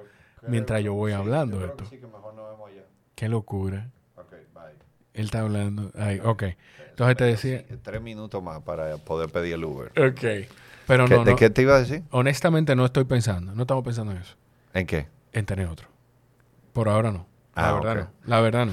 mientras 0.48 0.82
yo 0.82 0.94
voy 0.94 1.12
hablando 1.12 1.64
esto. 1.64 1.84
Sí, 1.86 1.98
que 1.98 2.06
mejor 2.06 2.34
nos 2.34 2.50
vemos 2.50 2.70
allá. 2.70 2.82
Qué 3.14 3.28
locura. 3.28 3.90
Ok, 4.16 4.30
bye. 4.54 4.62
Él 5.14 5.24
está 5.26 5.40
hablando. 5.40 5.90
Ay, 5.96 6.20
ok. 6.24 6.44
Entonces 6.90 7.16
te 7.16 7.24
decía. 7.24 7.64
Tres 7.82 8.00
minutos 8.02 8.42
más 8.42 8.60
para 8.62 8.96
poder 8.98 9.30
pedir 9.30 9.54
el 9.54 9.64
Uber. 9.64 9.88
Ok. 9.98 10.48
Pero 10.86 11.04
¿Qué- 11.06 11.14
no, 11.16 11.24
¿De 11.24 11.30
no. 11.32 11.36
qué 11.36 11.50
te 11.50 11.62
iba 11.62 11.76
a 11.76 11.80
decir? 11.80 12.02
Honestamente 12.10 12.74
no 12.74 12.84
estoy 12.84 13.04
pensando. 13.04 13.54
No 13.54 13.62
estamos 13.62 13.84
pensando 13.84 14.12
en 14.12 14.18
eso. 14.18 14.34
¿En 14.74 14.86
qué? 14.86 15.06
En 15.32 15.44
tener 15.46 15.66
otro. 15.68 15.88
Por 16.72 16.88
ahora 16.88 17.10
no. 17.12 17.26
La 17.54 17.68
Ah, 17.70 17.72
verdad 17.74 17.94
no. 17.96 18.10
La 18.24 18.40
verdad 18.40 18.66
no. 18.66 18.72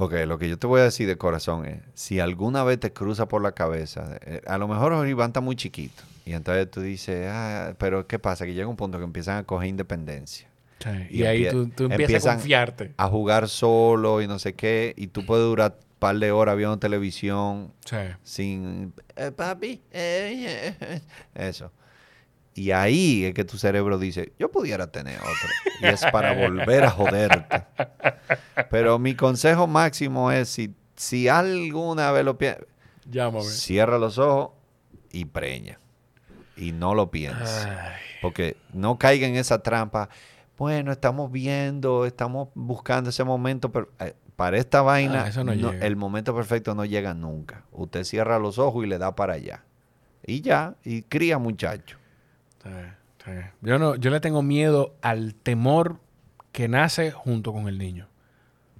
Ok, 0.00 0.12
lo 0.26 0.38
que 0.38 0.48
yo 0.48 0.58
te 0.58 0.66
voy 0.68 0.80
a 0.80 0.84
decir 0.84 1.08
de 1.08 1.16
corazón 1.18 1.64
es, 1.66 1.80
si 1.94 2.20
alguna 2.20 2.62
vez 2.62 2.78
te 2.78 2.92
cruza 2.92 3.26
por 3.26 3.42
la 3.42 3.52
cabeza, 3.52 4.18
eh, 4.22 4.42
a 4.46 4.56
lo 4.58 4.68
mejor 4.68 5.06
Iván 5.08 5.30
está 5.30 5.40
muy 5.40 5.56
chiquito, 5.56 6.04
y 6.24 6.34
entonces 6.34 6.70
tú 6.70 6.80
dices, 6.80 7.26
ah, 7.28 7.74
pero 7.78 8.06
¿qué 8.06 8.20
pasa? 8.20 8.46
Que 8.46 8.54
llega 8.54 8.68
un 8.68 8.76
punto 8.76 8.98
que 8.98 9.04
empiezan 9.04 9.38
a 9.38 9.42
coger 9.42 9.68
independencia, 9.68 10.46
Sí, 10.80 10.90
Y, 11.10 11.22
Y 11.22 11.26
ahí 11.26 11.42
empie- 11.44 11.50
tú, 11.50 11.68
tú 11.70 11.84
empiezas 11.84 12.26
a 12.26 12.32
confiarte. 12.34 12.92
a 12.96 13.08
jugar 13.08 13.48
solo 13.48 14.22
y 14.22 14.26
no 14.28 14.38
sé 14.38 14.54
qué, 14.54 14.94
y 14.96 15.08
tú 15.08 15.24
puedes 15.26 15.44
durar 15.44 15.76
un 15.80 15.98
par 15.98 16.16
de 16.16 16.30
horas 16.30 16.56
viendo 16.56 16.78
televisión 16.78 17.72
Sí. 17.84 17.96
sin, 18.22 18.92
"Eh, 19.16 19.32
papi, 19.32 19.82
eh, 19.92 20.74
eh", 20.80 21.00
eso. 21.34 21.72
Y 22.54 22.70
ahí 22.72 23.24
es 23.24 23.34
que 23.34 23.44
tu 23.44 23.56
cerebro 23.58 23.98
dice, 23.98 24.32
yo 24.38 24.50
pudiera 24.50 24.88
tener 24.90 25.18
otro. 25.20 25.48
Y 25.80 25.86
es 25.86 26.04
para 26.12 26.32
volver 26.34 26.84
a 26.84 26.90
joderte. 26.90 27.62
Pero 28.70 28.98
mi 28.98 29.14
consejo 29.14 29.66
máximo 29.68 30.32
es, 30.32 30.48
si, 30.48 30.74
si 30.96 31.28
alguna 31.28 32.10
vez 32.10 32.24
lo 32.24 32.36
piensas, 32.36 32.64
cierra 33.42 33.98
los 33.98 34.18
ojos 34.18 34.50
y 35.12 35.24
preña. 35.26 35.78
Y 36.56 36.72
no 36.72 36.94
lo 36.94 37.10
pienses. 37.12 37.68
Porque 38.20 38.56
no 38.72 38.98
caiga 38.98 39.28
en 39.28 39.36
esa 39.36 39.62
trampa. 39.62 40.08
Bueno, 40.58 40.90
estamos 40.92 41.30
viendo, 41.30 42.04
estamos 42.04 42.48
buscando 42.54 43.10
ese 43.10 43.22
momento, 43.24 43.70
pero 43.70 43.90
eh, 44.00 44.14
para 44.36 44.58
esta 44.58 44.82
vaina, 44.82 45.22
Ah, 45.24 45.28
eso 45.28 45.44
no 45.44 45.54
no- 45.54 45.70
llega. 45.72 45.86
el 45.86 45.96
momento 45.96 46.34
perfecto 46.34 46.74
no 46.74 46.84
llega 46.84 47.14
nunca. 47.14 47.62
Usted 47.72 48.04
cierra 48.04 48.38
los 48.38 48.58
ojos 48.58 48.84
y 48.84 48.88
le 48.88 48.98
da 48.98 49.14
para 49.14 49.34
allá. 49.34 49.64
Y 50.26 50.40
ya, 50.40 50.74
y 50.84 51.02
cría 51.02 51.38
muchacho. 51.38 51.96
sí, 52.62 52.70
sí. 53.24 53.30
Yo, 53.62 53.78
no, 53.78 53.94
yo 53.96 54.10
le 54.10 54.20
tengo 54.20 54.42
miedo 54.42 54.94
al 55.00 55.34
temor 55.34 56.00
que 56.52 56.68
nace 56.68 57.12
junto 57.12 57.52
con 57.52 57.68
el 57.68 57.78
niño. 57.78 58.08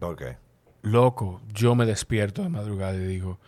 ¿Por 0.00 0.16
qué? 0.16 0.36
Loco, 0.82 1.40
yo 1.52 1.74
me 1.74 1.86
despierto 1.86 2.42
de 2.42 2.48
madrugada 2.48 2.94
y 2.94 2.98
digo, 3.06 3.38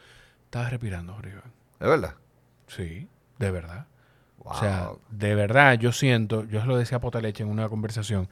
¿estás 0.44 0.70
respirando, 0.70 1.14
Jorge 1.14 1.30
Iván?" 1.32 1.52
¿Es 1.80 1.88
verdad? 1.88 2.14
Sí, 2.68 3.08
de 3.38 3.50
verdad. 3.50 3.86
Wow. 4.40 4.52
O 4.52 4.58
sea, 4.58 4.90
de 5.10 5.34
verdad 5.34 5.78
yo 5.78 5.92
siento, 5.92 6.44
yo 6.44 6.60
se 6.60 6.66
lo 6.66 6.76
decía 6.76 6.98
a 6.98 7.00
Potaleche 7.00 7.42
en 7.42 7.50
una 7.50 7.68
conversación, 7.68 8.28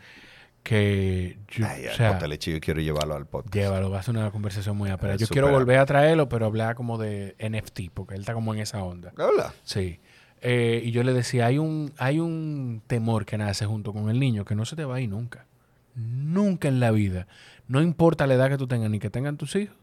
que 0.63 1.39
yo, 1.49 1.67
Ay, 1.67 1.87
o 1.87 1.95
sea, 1.95 2.15
Potaleche 2.15 2.53
yo 2.53 2.61
quiero 2.61 2.81
llevarlo 2.81 3.15
al 3.15 3.27
podcast. 3.27 3.55
llévalo, 3.55 3.91
va 3.91 4.01
a 4.01 4.03
ser 4.03 4.17
una 4.17 4.31
conversación 4.31 4.77
muy 4.77 4.91
ápera. 4.91 5.17
Yo 5.17 5.27
quiero 5.29 5.51
volver 5.51 5.79
a 5.79 5.87
traerlo, 5.87 6.29
pero 6.29 6.47
hablar 6.47 6.75
como 6.75 6.99
de 6.99 7.37
NFT, 7.39 7.91
porque 7.95 8.15
él 8.15 8.21
está 8.21 8.35
como 8.35 8.53
en 8.55 8.61
esa 8.61 8.83
onda. 8.83 9.11
¿Es 9.11 9.17
verdad? 9.17 9.53
Sí. 9.63 10.01
Eh, 10.41 10.83
y 10.85 10.91
yo 10.93 11.03
le 11.03 11.13
decía, 11.13 11.47
hay 11.47 11.59
un, 11.59 11.93
hay 11.99 12.21
un 12.21 12.83
temor 12.87 13.25
que 13.25 13.39
nace 13.39 13.67
junto 13.67 13.93
con 13.93 14.09
el 14.09 14.21
niño 14.21 14.45
que 14.45 14.55
no 14.55 14.65
se 14.65 14.77
te 14.77 14.85
va 14.85 14.97
a 14.97 15.01
ir 15.01 15.09
nunca. 15.09 15.47
Nunca 15.95 16.69
en 16.69 16.81
la 16.81 16.91
vida. 16.91 17.27
No 17.67 17.83
importa 17.83 18.27
la 18.27 18.35
edad 18.35 18.49
que 18.49 18.59
tú 18.59 18.69
tengas 18.69 18.91
ni 18.91 18.99
que 18.99 19.11
tengan 19.11 19.37
tus 19.37 19.57
hijos, 19.57 19.77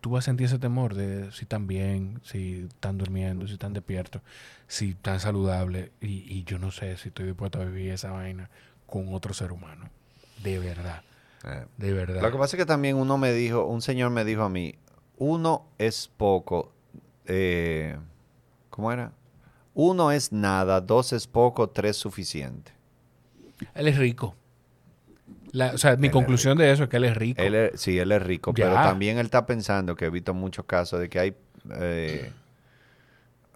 tú 0.00 0.10
vas 0.10 0.24
a 0.24 0.26
sentir 0.26 0.46
ese 0.46 0.58
temor 0.58 0.94
de 0.94 1.30
si 1.32 1.42
están 1.42 1.66
bien, 1.66 2.20
si 2.24 2.66
están 2.68 2.98
durmiendo, 2.98 3.46
si 3.46 3.54
están 3.54 3.72
despiertos, 3.72 4.22
si 4.72 4.90
están 4.92 5.20
saludables. 5.20 5.90
Y, 6.00 6.24
y 6.32 6.44
yo 6.44 6.58
no 6.58 6.70
sé 6.70 6.96
si 6.96 7.08
estoy 7.08 7.26
dispuesto 7.26 7.60
a 7.60 7.64
vivir 7.66 7.92
esa 7.92 8.10
vaina 8.10 8.48
con 8.86 9.12
otro 9.12 9.34
ser 9.34 9.52
humano. 9.52 9.90
De 10.42 10.58
verdad. 10.58 11.02
Eh, 11.44 11.66
De 11.76 11.92
verdad. 11.92 12.22
Lo 12.22 12.32
que 12.32 12.38
pasa 12.38 12.56
es 12.56 12.62
que 12.62 12.66
también 12.66 12.96
uno 12.96 13.18
me 13.18 13.32
dijo, 13.32 13.66
un 13.66 13.82
señor 13.82 14.10
me 14.10 14.24
dijo 14.24 14.42
a 14.42 14.48
mí, 14.48 14.74
uno 15.18 15.66
es 15.76 16.10
poco, 16.16 16.72
eh, 17.26 17.98
¿cómo 18.70 18.90
era? 18.90 19.12
Uno 19.74 20.10
es 20.10 20.32
nada, 20.32 20.80
dos 20.80 21.12
es 21.12 21.26
poco, 21.26 21.68
tres 21.68 21.96
suficiente. 21.98 22.72
Él 23.74 23.88
es 23.88 23.98
rico. 23.98 24.34
La- 25.52 25.72
o 25.74 25.78
sea, 25.78 25.96
mi 25.96 26.08
conclusión 26.08 26.56
de 26.56 26.72
eso 26.72 26.84
es 26.84 26.88
que 26.88 26.96
él 26.96 27.04
es 27.04 27.14
rico. 27.16 27.42
Él 27.42 27.54
es- 27.54 27.80
sí, 27.80 27.98
él 27.98 28.10
es 28.10 28.22
rico, 28.22 28.54
pero 28.54 28.74
también 28.88 29.18
él 29.18 29.26
está 29.26 29.44
pensando 29.44 29.94
que 29.96 30.06
he 30.06 30.10
visto 30.10 30.32
muchos 30.32 30.64
casos 30.64 30.98
de 30.98 31.10
que 31.10 31.18
hay, 31.18 31.36
eh, 31.78 32.32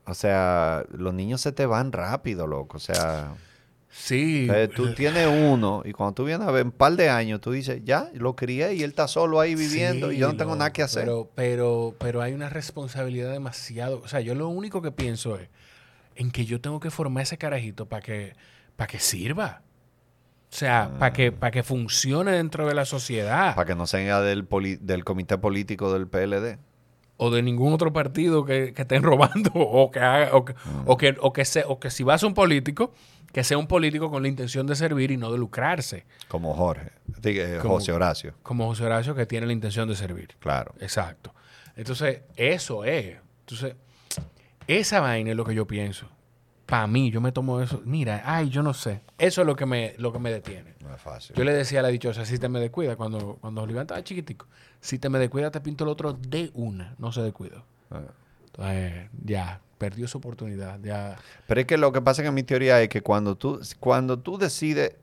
o 0.07 0.15
sea, 0.15 0.85
los 0.91 1.13
niños 1.15 1.41
se 1.41 1.53
te 1.53 1.67
van 1.67 1.93
rápido, 1.93 2.47
loco. 2.47 2.77
O 2.77 2.81
sea, 2.81 3.35
sí. 3.89 4.49
eh, 4.53 4.69
tú 4.75 4.95
tienes 4.95 5.27
uno 5.29 5.83
y 5.85 5.93
cuando 5.93 6.15
tú 6.15 6.25
vienes 6.25 6.47
a 6.47 6.51
ver 6.51 6.65
un 6.67 6.73
par 6.73 6.93
de 6.93 7.09
años, 7.09 7.41
tú 7.41 7.51
dices, 7.53 7.83
ya, 7.85 8.09
lo 8.15 8.37
crié 8.37 8.75
y 8.75 8.83
él 8.83 8.91
está 8.91 9.09
solo 9.09 9.41
ahí 9.41 9.55
viviendo 9.55 10.13
y 10.13 10.19
yo 10.19 10.29
no 10.29 10.37
tengo 10.37 10.55
nada 10.57 10.73
que 10.73 10.83
hacer. 10.83 11.05
Pero, 11.05 11.31
pero, 11.35 11.95
pero 11.99 12.23
hay 12.23 12.33
una 12.33 12.49
responsabilidad 12.49 13.33
demasiado. 13.33 14.01
O 14.05 14.09
sea, 14.09 14.21
yo 14.21 14.35
lo 14.35 14.49
único 14.49 14.81
que 14.83 14.93
pienso 14.93 15.37
es 15.39 15.49
en 16.15 16.31
que 16.31 16.45
yo 16.47 16.61
tengo 16.61 16.81
que 16.81 16.91
formar 16.91 17.25
ese 17.25 17.37
carajito 17.37 17.87
para 17.87 18.03
que, 18.03 18.35
para 18.77 18.87
que 18.89 18.99
sirva. 19.01 19.63
O 20.51 20.55
sea, 20.59 20.91
para 20.99 21.13
que, 21.13 21.33
para 21.33 21.51
que 21.51 21.63
funcione 21.63 22.31
dentro 22.31 22.67
de 22.69 22.75
la 22.75 22.85
sociedad. 22.87 23.55
Para 23.55 23.67
que 23.67 23.75
no 23.75 23.87
sea 23.87 24.21
del, 24.21 24.45
poli- 24.47 24.77
del 24.81 25.05
comité 25.05 25.37
político 25.37 25.93
del 25.93 26.07
PLD. 26.07 26.59
O 27.19 27.31
de 27.31 27.43
ningún 27.43 27.73
otro 27.73 27.93
partido 27.93 28.45
que, 28.45 28.73
que 28.75 28.83
estén 28.83 29.03
robando 29.05 29.51
o 29.55 29.91
que 29.91 30.01
haga, 30.01 30.35
o 30.37 30.45
que, 30.45 30.55
o 30.87 30.97
que, 30.97 31.17
o 31.21 31.33
que 31.33 31.45
se- 31.45 31.65
o 31.67 31.79
que 31.81 31.91
si 31.91 32.03
vas 32.05 32.23
a 32.23 32.27
un 32.27 32.35
político, 32.35 32.93
que 33.33 33.43
sea 33.45 33.59
un 33.59 33.67
político 33.67 34.11
con 34.11 34.23
la 34.23 34.29
intención 34.29 34.67
de 34.67 34.75
servir 34.77 35.11
y 35.11 35.17
no 35.17 35.31
de 35.33 35.39
lucrarse. 35.39 36.05
Como 36.29 36.55
Jorge. 36.55 36.91
Eh, 37.25 37.59
Como- 37.61 37.75
José 37.75 37.93
Horacio. 37.93 38.35
Como 38.43 38.67
José 38.67 38.85
Horacio 38.85 39.15
que 39.15 39.27
tiene 39.27 39.47
la 39.47 39.53
intención 39.53 39.89
de 39.89 39.97
servir. 39.97 40.37
Claro. 40.39 40.75
Exacto. 40.81 41.35
Entonces, 41.77 42.21
eso 42.37 42.85
es. 42.85 43.17
Entonces, 43.41 43.75
esa 44.67 45.01
vaina 45.01 45.31
es 45.31 45.37
lo 45.37 45.45
que 45.45 45.55
yo 45.55 45.67
pienso. 45.67 46.09
Para 46.67 46.89
mí, 46.89 47.13
yo 47.13 47.21
me 47.21 47.31
tomo 47.31 47.61
eso. 47.61 47.81
Mira, 47.85 48.23
ay, 48.25 48.51
yo 48.51 48.63
no 48.63 48.75
sé. 48.75 49.01
Eso 49.19 49.41
es 49.41 49.47
lo 49.47 49.55
que 49.55 49.67
me, 49.67 49.95
lo 49.99 50.13
que 50.13 50.19
me 50.19 50.33
detiene. 50.33 50.75
No 50.81 50.93
es 50.93 51.01
fácil. 51.01 51.37
Yo 51.37 51.45
le 51.45 51.53
decía 51.53 51.79
a 51.79 51.83
la 51.83 51.89
dichosa, 51.89 52.25
si 52.27 52.39
te 52.39 52.49
me 52.49 52.59
descuida, 52.59 52.97
cuando, 52.97 53.39
cuando 53.41 53.63
Oliván 53.63 53.83
estaba 53.83 54.03
chiquitico, 54.03 54.47
si 54.81 54.99
te 54.99 55.09
me 55.09 55.21
descuida, 55.21 55.51
te 55.53 55.61
pinto 55.61 55.85
el 55.85 55.91
otro 55.91 56.13
de 56.13 56.51
una. 56.55 56.97
No 56.99 57.13
se 57.13 57.23
descuida. 57.23 57.63
Ah. 57.91 58.03
Entonces, 58.47 59.11
ya, 59.25 59.61
perdió 59.79 60.09
su 60.09 60.19
oportunidad. 60.19 60.81
Ya. 60.83 61.17
Pero 61.47 61.61
es 61.61 61.67
que 61.67 61.77
lo 61.77 61.93
que 61.93 62.01
pasa 62.01 62.25
que 62.25 62.33
mi 62.33 62.43
teoría 62.43 62.83
es 62.83 62.89
que 62.89 63.01
cuando 63.01 63.37
tú, 63.37 63.61
cuando 63.79 64.19
tú 64.19 64.37
decides 64.37 64.97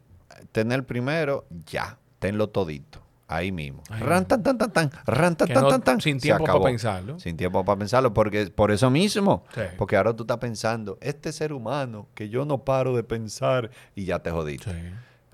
tener 0.52 0.84
primero, 0.84 1.46
ya, 1.66 1.98
tenlo 2.20 2.50
todito. 2.50 3.03
Ahí 3.34 3.52
mismo. 3.52 3.82
Ran, 3.90 4.28
tan, 4.28 4.44
tan, 4.44 4.60
tan, 4.60 4.72
tan, 4.72 4.92
ran, 5.08 5.36
tan, 5.36 5.48
tan, 5.48 5.64
no- 5.64 5.70
tan, 5.70 5.82
tan. 5.82 6.02
sin 6.02 6.20
tiempo 6.20 6.46
para 6.46 6.62
pensarlo. 6.62 7.20
Sin 7.20 7.36
tiempo 7.36 7.66
para 7.66 7.80
pensarlo, 7.80 8.14
porque 8.14 8.46
por 8.48 8.70
eso 8.72 8.92
mismo. 8.92 9.44
Sí. 9.56 9.62
Porque 9.76 9.98
ahora 9.98 10.16
tú 10.16 10.22
estás 10.24 10.38
pensando, 10.38 11.00
este 11.02 11.32
ser 11.32 11.52
humano 11.52 12.08
que 12.14 12.30
yo 12.30 12.46
no 12.46 12.64
paro 12.64 12.96
de 12.96 13.04
pensar 13.04 13.72
y 13.96 14.06
ya 14.06 14.20
te 14.20 14.30
jodiste. 14.30 14.72
Sí. 14.72 14.78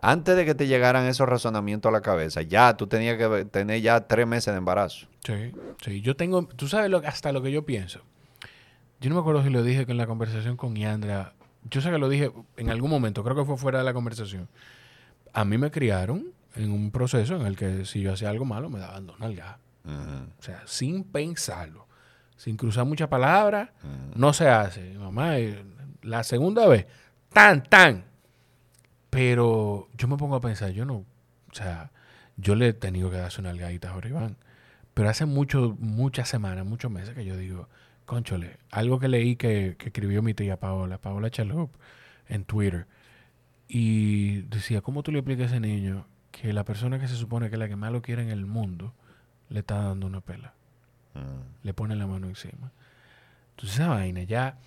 Antes 0.02 0.38
de 0.38 0.46
que 0.46 0.56
te 0.56 0.68
llegaran 0.68 1.08
esos 1.08 1.28
razonamientos 1.28 1.90
a 1.90 1.92
la 1.92 2.00
cabeza, 2.00 2.42
ya 2.42 2.78
tú 2.78 2.88
tenías 2.88 3.18
que 3.18 3.44
tener 3.44 3.82
ya 3.82 4.08
tres 4.08 4.26
meses 4.26 4.54
de 4.54 4.60
embarazo. 4.60 5.08
Sí, 5.26 5.52
sí. 5.84 6.00
Yo 6.00 6.16
tengo, 6.16 6.46
tú 6.48 6.70
sabes 6.70 6.90
lo, 6.90 7.00
hasta 7.06 7.34
lo 7.34 7.42
que 7.42 7.52
yo 7.52 7.66
pienso. 7.66 8.00
Yo 9.02 9.10
no 9.10 9.16
me 9.16 9.22
acuerdo 9.22 9.44
si 9.44 9.50
lo 9.50 9.62
dije 9.62 9.86
en 9.86 9.98
la 9.98 10.08
conversación 10.08 10.56
con 10.56 10.76
Yandra. 10.78 11.34
Yo 11.70 11.82
sé 11.82 11.92
que 11.92 11.98
lo 11.98 12.08
dije 12.08 12.32
en 12.56 12.70
algún 12.70 12.90
momento, 12.90 13.26
creo 13.26 13.36
que 13.36 13.44
fue 13.44 13.58
fuera 13.58 13.80
de 13.80 13.84
la 13.84 13.94
conversación. 13.94 14.48
A 15.34 15.44
mí 15.44 15.58
me 15.58 15.70
criaron 15.70 16.28
en 16.56 16.72
un 16.72 16.92
proceso 16.92 17.36
en 17.36 17.46
el 17.46 17.56
que 17.56 17.86
si 17.86 18.02
yo 18.02 18.14
hacía 18.14 18.30
algo 18.30 18.46
malo 18.46 18.70
me 18.70 18.80
daban 18.80 19.06
dos 19.08 19.20
nalgas. 19.20 19.58
Ujú, 19.86 20.30
O 20.40 20.42
sea, 20.44 20.62
sin 20.66 21.04
pensarlo, 21.04 21.88
sin 22.36 22.58
cruzar 22.58 22.86
muchas 22.86 23.08
palabras, 23.08 23.70
no 24.16 24.34
se 24.34 24.48
hace. 24.50 24.94
Mamá, 24.98 25.38
eh, 25.38 25.64
la 26.02 26.24
segunda 26.24 26.68
vez, 26.68 26.86
tan, 27.32 27.64
tan. 27.64 28.06
Pero 29.10 29.90
yo 29.98 30.08
me 30.08 30.18
pongo 30.18 30.36
a 30.36 30.42
pensar, 30.42 30.72
yo 30.72 30.86
no, 30.86 30.96
o 30.98 31.54
sea, 31.54 31.92
yo 32.38 32.56
le 32.56 32.70
he 32.70 32.74
tenido 32.74 33.10
que 33.10 33.18
darse 33.18 33.42
una 33.42 33.50
algadita 33.50 33.90
a 33.90 33.94
Jorge 33.94 34.10
Iván. 34.10 34.38
Pero 34.94 35.10
hace 35.10 35.26
mucho, 35.26 35.76
muchas 35.80 36.28
semanas, 36.30 36.66
muchos 36.66 36.92
meses 36.92 37.16
que 37.16 37.26
yo 37.26 37.38
digo, 37.38 37.70
conchole, 38.06 38.58
algo 38.72 39.00
que 39.00 39.08
leí 39.08 39.36
que, 39.36 39.76
que 39.78 39.88
escribió 39.88 40.22
mi 40.22 40.34
tía 40.34 40.60
Paola, 40.60 40.98
Paola 41.00 41.30
Chalup, 41.30 41.72
en 42.28 42.44
Twitter. 42.44 42.86
Y 43.68 44.42
decía, 44.44 44.82
¿cómo 44.82 45.04
tú 45.04 45.12
le 45.12 45.20
explicas 45.20 45.46
a 45.52 45.56
ese 45.56 45.60
niño 45.60 46.06
que 46.42 46.54
la 46.54 46.64
persona 46.64 47.00
que 47.00 47.08
se 47.08 47.16
supone 47.16 47.50
que 47.50 47.56
es 47.56 47.60
la 47.60 47.68
que 47.68 47.76
más 47.76 47.92
lo 47.92 48.02
quiere 48.02 48.22
en 48.22 48.30
el 48.30 48.46
mundo 48.46 48.94
le 49.50 49.60
está 49.60 49.76
dando 49.84 50.08
una 50.08 50.22
pela? 50.22 50.54
Mm. 51.16 51.66
le 51.66 51.74
ponen 51.74 51.98
la 52.00 52.08
mano 52.08 52.28
encima. 52.28 52.72
Entonces 53.52 53.80
esa 53.80 53.90
vaina 53.90 54.24
ya, 54.24 54.58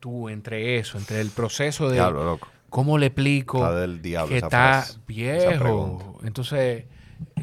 tú 0.00 0.28
entre 0.28 0.78
eso, 0.78 0.98
entre 0.98 1.20
el 1.20 1.30
proceso 1.30 1.88
de 1.88 1.94
Diablo, 1.94 2.24
loco. 2.24 2.48
cómo 2.68 2.98
le 2.98 3.06
explico 3.06 3.58
Está 3.58 3.74
del 3.76 4.02
diablo 4.02 4.28
que 4.28 4.38
esa 4.38 4.46
está 4.46 4.58
frase, 4.82 4.98
esa 5.36 5.58
pregunta. 5.60 6.04
viejo. 6.04 6.20
Entonces 6.24 6.84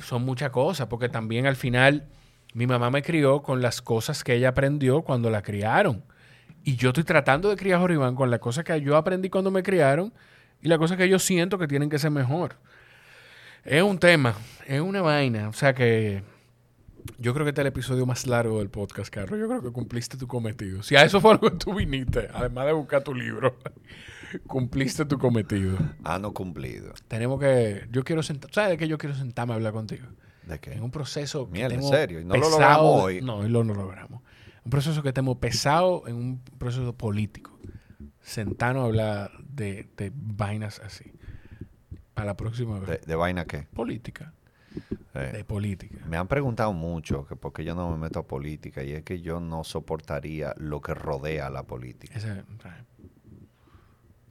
son 0.03 0.23
muchas 0.23 0.51
cosas, 0.51 0.87
porque 0.87 1.09
también 1.09 1.47
al 1.47 1.55
final 1.55 2.05
mi 2.53 2.67
mamá 2.67 2.91
me 2.91 3.01
crió 3.01 3.41
con 3.41 3.61
las 3.61 3.81
cosas 3.81 4.23
que 4.23 4.35
ella 4.35 4.49
aprendió 4.49 5.01
cuando 5.03 5.29
la 5.29 5.41
criaron. 5.41 6.03
Y 6.63 6.75
yo 6.75 6.89
estoy 6.89 7.05
tratando 7.05 7.49
de 7.49 7.55
criar 7.55 7.77
a 7.77 7.79
Jorge 7.79 7.95
Iván 7.95 8.15
con 8.15 8.29
las 8.29 8.39
cosas 8.39 8.65
que 8.65 8.79
yo 8.81 8.97
aprendí 8.97 9.29
cuando 9.29 9.49
me 9.51 9.63
criaron 9.63 10.13
y 10.61 10.67
las 10.67 10.77
cosas 10.77 10.97
que 10.97 11.07
yo 11.07 11.17
siento 11.17 11.57
que 11.57 11.67
tienen 11.67 11.89
que 11.89 11.97
ser 11.97 12.11
mejor. 12.11 12.57
Es 13.63 13.83
un 13.83 13.99
tema, 13.99 14.35
es 14.67 14.81
una 14.81 15.01
vaina. 15.01 15.49
O 15.49 15.53
sea 15.53 15.73
que 15.73 16.23
yo 17.17 17.33
creo 17.33 17.45
que 17.45 17.49
este 17.49 17.61
es 17.61 17.63
el 17.63 17.67
episodio 17.67 18.05
más 18.05 18.25
largo 18.27 18.59
del 18.59 18.69
podcast, 18.69 19.13
Carlos. 19.13 19.39
Yo 19.39 19.47
creo 19.47 19.61
que 19.61 19.71
cumpliste 19.71 20.17
tu 20.17 20.27
cometido. 20.27 20.83
Si 20.83 20.95
a 20.95 21.03
eso 21.03 21.19
fue 21.19 21.33
lo 21.33 21.41
que 21.41 21.51
tú 21.51 21.73
viniste, 21.73 22.29
además 22.33 22.67
de 22.67 22.73
buscar 22.73 23.03
tu 23.03 23.13
libro, 23.13 23.57
cumpliste 24.47 25.05
tu 25.05 25.17
cometido. 25.17 25.77
Ah, 26.03 26.19
no 26.19 26.33
cumplido. 26.33 26.93
Tenemos 27.07 27.39
que. 27.39 27.87
Yo 27.91 28.03
quiero 28.03 28.23
sentar. 28.23 28.51
¿Sabes 28.53 28.71
de 28.71 28.77
qué 28.77 28.87
yo 28.87 28.97
quiero 28.97 29.15
sentarme 29.15 29.53
a 29.53 29.55
hablar 29.57 29.73
contigo? 29.73 30.05
¿De 30.43 30.59
qué? 30.59 30.73
En 30.73 30.83
un 30.83 30.91
proceso. 30.91 31.47
Mierda, 31.47 31.75
¿en 31.75 31.83
serio? 31.83 32.21
¿Y 32.21 32.25
no 32.25 32.35
lo 32.35 32.49
logramos 32.49 33.03
hoy? 33.03 33.21
No, 33.21 33.37
hoy 33.37 33.49
lo 33.49 33.63
no 33.63 33.73
logramos. 33.73 34.21
Un 34.63 34.71
proceso 34.71 35.03
que 35.03 35.13
tenemos 35.13 35.37
pesado 35.37 36.07
en 36.07 36.15
un 36.15 36.39
proceso 36.57 36.93
político. 36.93 37.57
Sentarnos 38.21 38.83
a 38.83 38.85
hablar 38.85 39.31
de, 39.43 39.89
de 39.97 40.11
vainas 40.13 40.79
así. 40.79 41.11
Para 42.19 42.31
la 42.31 42.37
próxima 42.37 42.79
vez. 42.79 42.87
¿De, 42.89 42.97
de 43.07 43.15
vaina 43.15 43.45
qué? 43.45 43.63
política. 43.73 44.33
Eh, 45.15 45.31
De 45.33 45.43
política. 45.43 45.97
Me 46.07 46.17
han 46.17 46.27
preguntado 46.27 46.73
mucho 46.73 47.25
que 47.25 47.35
por 47.35 47.51
qué 47.53 47.63
yo 47.63 47.73
no 47.75 47.89
me 47.91 47.97
meto 47.97 48.19
a 48.19 48.23
política 48.27 48.83
y 48.83 48.91
es 48.93 49.03
que 49.03 49.21
yo 49.21 49.39
no 49.39 49.63
soportaría 49.63 50.53
lo 50.57 50.81
que 50.81 50.93
rodea 50.93 51.47
a 51.47 51.49
la 51.49 51.63
política. 51.63 52.17
Ese, 52.17 52.43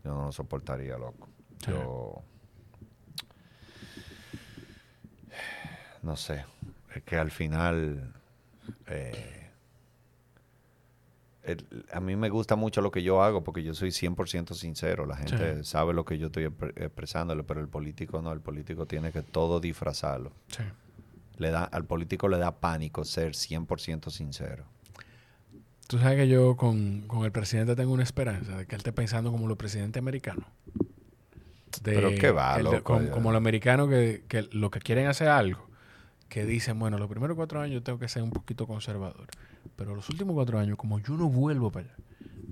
Yo 0.05 0.15
no 0.15 0.26
lo 0.26 0.33
soportaría, 0.33 0.97
loco. 0.97 1.28
Yo... 1.67 2.23
No 6.02 6.17
sé. 6.17 6.44
Es 6.94 7.02
que 7.02 7.17
al 7.17 7.31
final... 7.31 8.15
eh, 8.86 9.38
el- 11.52 11.86
a 11.93 12.01
mí 12.01 12.15
me 12.17 12.28
gusta 12.28 12.57
mucho 12.57 12.81
lo 12.81 12.91
que 12.91 13.02
yo 13.02 13.23
hago 13.23 13.43
porque 13.44 13.62
yo 13.62 13.75
soy 13.75 13.91
100% 13.91 14.55
sincero. 14.55 15.07
La 15.07 15.17
gente 15.17 15.57
Sí. 15.59 15.65
sabe 15.65 15.93
lo 15.94 16.05
que 16.05 16.18
yo 16.18 16.27
estoy 16.27 16.44
expresándole, 16.44 17.43
pero 17.44 17.60
el 17.60 17.68
político 17.68 18.23
no. 18.23 18.33
El 18.33 18.41
político 18.41 18.86
tiene 18.86 19.12
que 19.12 19.23
todo 19.23 19.60
disfrazarlo. 19.60 20.33
sí. 20.49 20.62
Le 21.39 21.51
da, 21.52 21.62
al 21.65 21.85
político 21.85 22.27
le 22.28 22.36
da 22.39 22.51
pánico 22.59 23.05
ser 23.05 23.36
100% 23.36 24.10
sincero. 24.10 24.65
Tú 25.86 25.97
sabes 25.99 26.17
que 26.17 26.27
yo 26.28 26.57
con, 26.57 27.02
con 27.07 27.25
el 27.25 27.31
presidente 27.31 27.77
tengo 27.77 27.93
una 27.93 28.02
esperanza 28.02 28.57
de 28.59 28.67
que 28.67 28.75
él 28.75 28.81
esté 28.81 28.93
pensando 28.93 29.31
como 29.31 29.47
los 29.47 29.57
presidentes 29.57 30.01
americanos. 30.01 30.44
De- 31.83 31.93
Pero 31.94 32.10
qué 32.18 32.31
va, 32.33 32.59
de- 32.59 32.83
como, 32.83 33.09
como 33.10 33.31
los 33.31 33.36
americanos 33.39 33.89
que, 33.89 34.25
que 34.27 34.43
lo 34.51 34.70
que 34.73 34.81
quieren 34.81 35.07
hacer 35.07 35.28
algo, 35.28 35.65
que 36.28 36.44
dicen, 36.44 36.78
bueno, 36.78 36.99
los 36.99 37.09
primeros 37.09 37.36
cuatro 37.36 37.60
años 37.60 37.75
yo 37.75 37.83
tengo 37.85 38.01
que 38.01 38.09
ser 38.09 38.23
un 38.25 38.31
poquito 38.31 38.67
conservador. 38.67 39.28
Pero 39.78 39.94
los 39.94 40.10
últimos 40.10 40.34
cuatro 40.34 40.58
años, 40.58 40.76
como 40.76 40.98
yo 40.98 41.16
no 41.16 41.28
vuelvo 41.28 41.70
para 41.70 41.86
allá, 41.86 41.97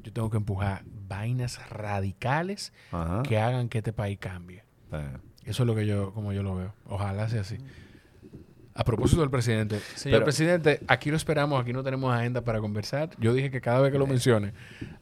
yo 0.04 0.12
tengo 0.12 0.30
que 0.30 0.36
empujar 0.36 0.84
vainas 1.08 1.58
radicales 1.68 2.72
Ajá. 2.92 3.24
que 3.24 3.36
hagan 3.40 3.68
que 3.68 3.78
este 3.78 3.92
país 3.92 4.16
cambie. 4.20 4.62
Eh, 4.92 5.16
Eso 5.44 5.64
es 5.64 5.66
lo 5.66 5.74
que 5.74 5.86
yo, 5.88 6.14
como 6.14 6.32
yo 6.32 6.44
lo 6.44 6.54
veo. 6.54 6.72
Ojalá 6.88 7.28
sea 7.28 7.40
así. 7.40 7.58
A 8.76 8.84
propósito 8.84 9.20
del 9.22 9.30
presidente, 9.30 9.80
señor 9.94 10.16
Pero- 10.18 10.24
presidente, 10.24 10.80
aquí 10.86 11.10
lo 11.10 11.16
esperamos, 11.16 11.60
aquí 11.60 11.72
no 11.72 11.82
tenemos 11.82 12.14
agenda 12.14 12.42
para 12.42 12.60
conversar. 12.60 13.10
Yo 13.18 13.32
dije 13.32 13.50
que 13.50 13.60
cada 13.60 13.80
vez 13.80 13.90
que 13.90 13.98
lo 13.98 14.06
mencione 14.06 14.52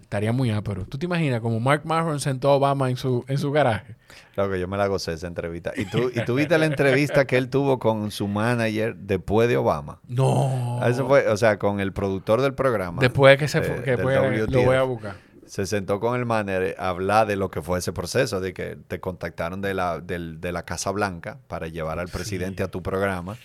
estaría 0.01 0.33
muy 0.33 0.51
ápero. 0.53 0.85
¿Tú 0.87 0.97
te 0.97 1.07
imaginas 1.07 1.41
como 1.41 1.59
Mark 1.59 1.83
Maron 1.85 2.21
sentó 2.21 2.51
a 2.51 2.55
Obama 2.55 2.89
en 2.89 2.97
su, 2.97 3.25
en 3.27 3.37
su 3.39 3.51
garaje? 3.51 3.97
Claro 4.35 4.51
que 4.53 4.61
yo 4.61 4.69
me 4.69 4.77
la 4.77 4.87
gocé 4.87 5.13
esa 5.15 5.27
entrevista. 5.27 5.73
¿Y 5.77 5.87
tú, 5.87 6.11
y 6.15 6.25
tú 6.25 6.37
viste 6.37 6.57
la 6.57 6.67
entrevista 6.67 7.25
que 7.27 7.37
él 7.37 7.49
tuvo 7.49 7.79
con 7.81 8.11
su 8.13 8.29
manager 8.29 8.95
después 8.97 9.49
de 9.49 9.57
Obama? 9.57 9.99
No. 10.07 10.79
Ah, 10.81 10.89
Eso 10.89 11.07
fue, 11.09 11.27
o 11.29 11.37
sea, 11.37 11.59
con 11.59 11.81
el 11.81 11.93
productor 11.93 12.43
del 12.43 12.55
programa. 12.55 13.01
Después 13.01 13.37
que 13.39 13.49
se 13.49 13.61
fue, 13.61 13.77
de- 13.77 13.83
que 13.83 13.91
del 13.97 13.97
después 14.07 14.51
lo 14.51 14.63
voy 14.63 14.77
a 14.77 14.83
buscar. 14.83 15.17
Se 15.47 15.67
sentó 15.67 16.01
con 16.01 16.19
el 16.19 16.25
manager 16.25 16.75
a 16.79 16.89
hablar 16.89 17.27
de 17.27 17.37
lo 17.37 17.51
que 17.51 17.61
fue 17.61 17.79
ese 17.79 17.93
proceso, 17.93 18.41
de 18.41 18.55
que 18.55 18.79
te 18.89 18.99
contactaron 19.01 19.61
de 19.61 19.75
la, 19.75 20.01
del- 20.01 20.41
de 20.41 20.53
la 20.53 20.65
Casa 20.65 20.91
Blanca 20.91 21.39
para 21.49 21.67
llevar 21.69 21.99
al 21.99 22.09
presidente 22.09 22.63
a 22.63 22.69
tu 22.69 22.83
programa. 22.83 23.37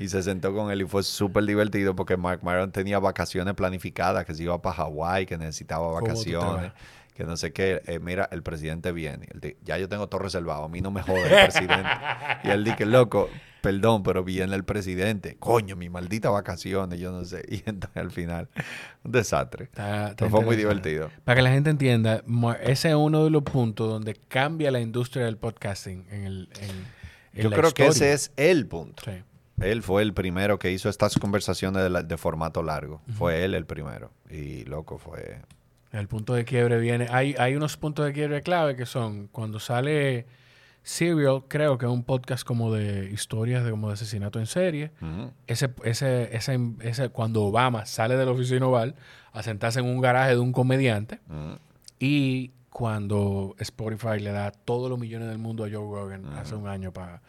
Y 0.00 0.08
se 0.08 0.22
sentó 0.22 0.54
con 0.54 0.70
él 0.70 0.80
y 0.82 0.86
fue 0.86 1.02
súper 1.02 1.44
divertido 1.44 1.94
porque 1.94 2.16
Mark 2.16 2.40
Maron 2.42 2.72
tenía 2.72 2.98
vacaciones 2.98 3.54
planificadas, 3.54 4.24
que 4.24 4.34
se 4.34 4.42
iba 4.44 4.60
para 4.62 4.76
Hawái, 4.76 5.26
que 5.26 5.36
necesitaba 5.36 5.92
vacaciones, 5.92 6.72
que 7.14 7.24
no 7.24 7.36
sé 7.36 7.52
qué. 7.52 7.82
Eh, 7.86 7.98
mira, 8.00 8.26
el 8.32 8.42
presidente 8.42 8.92
viene. 8.92 9.28
Él 9.30 9.56
ya 9.62 9.76
yo 9.76 9.88
tengo 9.90 10.08
todo 10.08 10.22
reservado, 10.22 10.64
a 10.64 10.68
mí 10.68 10.80
no 10.80 10.90
me 10.90 11.02
jode 11.02 11.22
el 11.24 11.50
presidente. 11.50 11.88
y 12.44 12.48
él 12.48 12.64
dice, 12.64 12.86
loco, 12.86 13.28
perdón, 13.60 14.02
pero 14.02 14.24
viene 14.24 14.54
el 14.56 14.64
presidente. 14.64 15.36
Coño, 15.38 15.76
mi 15.76 15.90
maldita 15.90 16.30
vacaciones, 16.30 16.98
yo 16.98 17.12
no 17.12 17.22
sé. 17.26 17.44
Y 17.50 17.62
entonces 17.66 17.96
al 17.98 18.10
final, 18.10 18.48
un 19.04 19.12
desastre. 19.12 19.64
Está- 19.64 20.14
fue 20.30 20.42
muy 20.42 20.56
divertido. 20.56 21.10
Para 21.24 21.36
que 21.36 21.42
la 21.42 21.50
gente 21.50 21.68
entienda, 21.68 22.24
ese 22.62 22.88
es 22.88 22.94
uno 22.94 23.24
de 23.24 23.28
los 23.28 23.42
puntos 23.42 23.86
donde 23.86 24.14
cambia 24.14 24.70
la 24.70 24.80
industria 24.80 25.26
del 25.26 25.36
podcasting 25.36 26.06
en 26.10 26.24
el 26.24 26.48
en, 26.58 26.70
en 27.34 27.42
Yo 27.42 27.50
creo 27.50 27.70
que 27.74 27.86
ese 27.86 28.14
es 28.14 28.32
el 28.38 28.66
punto. 28.66 29.02
Sí. 29.04 29.12
Él 29.60 29.82
fue 29.82 30.02
el 30.02 30.12
primero 30.14 30.58
que 30.58 30.70
hizo 30.72 30.88
estas 30.88 31.18
conversaciones 31.18 31.82
de, 31.82 31.90
la- 31.90 32.02
de 32.02 32.16
formato 32.16 32.62
largo. 32.62 33.00
Fue 33.16 33.44
él 33.44 33.54
el 33.54 33.66
primero. 33.66 34.10
Y 34.30 34.64
loco, 34.64 34.98
fue... 34.98 35.40
El 35.92 36.06
punto 36.06 36.34
de 36.34 36.44
quiebre 36.44 36.78
viene. 36.78 37.08
Hay, 37.10 37.34
hay 37.38 37.56
unos 37.56 37.76
puntos 37.76 38.06
de 38.06 38.12
quiebre 38.12 38.42
clave 38.42 38.76
que 38.76 38.86
son 38.86 39.26
cuando 39.28 39.58
sale 39.58 40.26
Serial, 40.82 41.42
creo 41.48 41.76
que 41.76 41.84
es 41.84 41.92
un 41.92 42.04
podcast 42.04 42.42
como 42.44 42.72
de 42.72 43.10
historias 43.12 43.64
de 43.64 43.70
como 43.70 43.88
de 43.88 43.94
asesinato 43.94 44.38
en 44.38 44.46
serie. 44.46 44.92
Ese, 45.46 45.68
ese, 45.84 46.34
ese, 46.34 46.58
ese, 46.80 47.08
cuando 47.10 47.42
Obama 47.42 47.84
sale 47.86 48.16
de 48.16 48.24
la 48.24 48.30
oficina 48.30 48.66
oval 48.66 48.94
a 49.32 49.42
sentarse 49.42 49.80
en 49.80 49.86
un 49.86 50.00
garaje 50.00 50.30
de 50.30 50.38
un 50.38 50.52
comediante 50.52 51.18
y 51.98 52.52
cuando 52.70 53.54
Spotify 53.58 54.20
le 54.20 54.30
da 54.32 54.52
todos 54.52 54.88
los 54.88 54.98
millones 54.98 55.28
del 55.28 55.38
mundo 55.38 55.64
a 55.64 55.68
Joe 55.68 55.74
Rogan 55.84 56.24
hace 56.38 56.54
un 56.54 56.66
año 56.66 56.92
para 56.92 57.20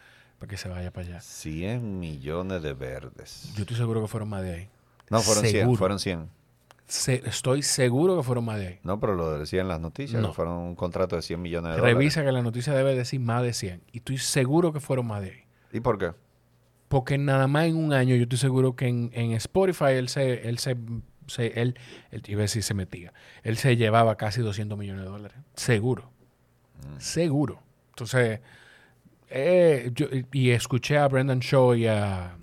que 0.48 0.56
se 0.56 0.68
vaya 0.68 0.90
para 0.90 1.06
allá. 1.06 1.20
100 1.20 1.98
millones 1.98 2.62
de 2.62 2.72
verdes. 2.74 3.52
Yo 3.54 3.62
estoy 3.62 3.76
seguro 3.76 4.00
que 4.02 4.08
fueron 4.08 4.28
más 4.28 4.42
de 4.42 4.54
ahí. 4.54 4.68
No, 5.10 5.20
fueron 5.20 5.44
100. 5.44 5.52
Seguro. 5.62 5.78
Fueron 5.78 5.98
100. 5.98 6.28
Se- 6.86 7.22
estoy 7.26 7.62
seguro 7.62 8.16
que 8.16 8.22
fueron 8.22 8.44
más 8.44 8.58
de 8.58 8.66
ahí. 8.68 8.78
No, 8.82 9.00
pero 9.00 9.14
lo 9.14 9.38
decían 9.38 9.68
las 9.68 9.80
noticias. 9.80 10.20
No. 10.20 10.28
que 10.28 10.34
fueron 10.34 10.54
un 10.58 10.74
contrato 10.74 11.16
de 11.16 11.22
100 11.22 11.40
millones 11.40 11.70
de 11.72 11.76
dólares. 11.78 11.94
Revisa 11.96 12.24
que 12.24 12.32
la 12.32 12.42
noticia 12.42 12.72
debe 12.74 12.94
decir 12.94 13.20
más 13.20 13.42
de 13.42 13.52
100. 13.52 13.82
Y 13.92 13.98
estoy 13.98 14.18
seguro 14.18 14.72
que 14.72 14.80
fueron 14.80 15.06
más 15.06 15.22
de 15.22 15.30
ahí. 15.30 15.44
¿Y 15.72 15.80
por 15.80 15.98
qué? 15.98 16.12
Porque 16.88 17.16
nada 17.16 17.46
más 17.46 17.66
en 17.66 17.76
un 17.76 17.94
año 17.94 18.14
yo 18.16 18.24
estoy 18.24 18.38
seguro 18.38 18.76
que 18.76 18.86
en, 18.88 19.10
en 19.14 19.32
Spotify 19.32 19.92
él 19.92 20.10
se, 20.10 20.46
él 20.48 20.58
se, 20.58 20.76
se, 21.26 21.58
él, 21.62 21.78
él, 22.10 22.22
iba 22.26 22.40
a 22.40 22.42
decir 22.42 22.62
se 22.62 22.74
metía, 22.74 23.14
él 23.42 23.56
se 23.56 23.76
llevaba 23.76 24.16
casi 24.16 24.42
200 24.42 24.76
millones 24.76 25.04
de 25.04 25.08
dólares. 25.10 25.38
Seguro. 25.54 26.10
Seguro. 26.98 27.62
Entonces, 27.90 28.40
eh, 29.32 29.92
y 30.32 30.50
escuché 30.50 30.98
a 30.98 31.08
Brendan 31.08 31.40
Shaw 31.40 31.74
y 31.74 31.86
a, 31.86 32.36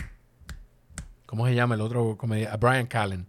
¿cómo 1.25 1.47
se 1.47 1.55
llama 1.55 1.75
el 1.75 1.81
otro 1.81 2.17
comedia? 2.17 2.51
A 2.53 2.57
Brian 2.57 2.87
Callen 2.87 3.27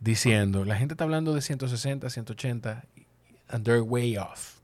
diciendo, 0.00 0.64
la 0.64 0.76
gente 0.76 0.94
está 0.94 1.04
hablando 1.04 1.34
de 1.34 1.40
160, 1.40 2.08
180, 2.08 2.84
and 3.48 3.64
they're 3.64 3.80
way 3.80 4.16
off. 4.16 4.58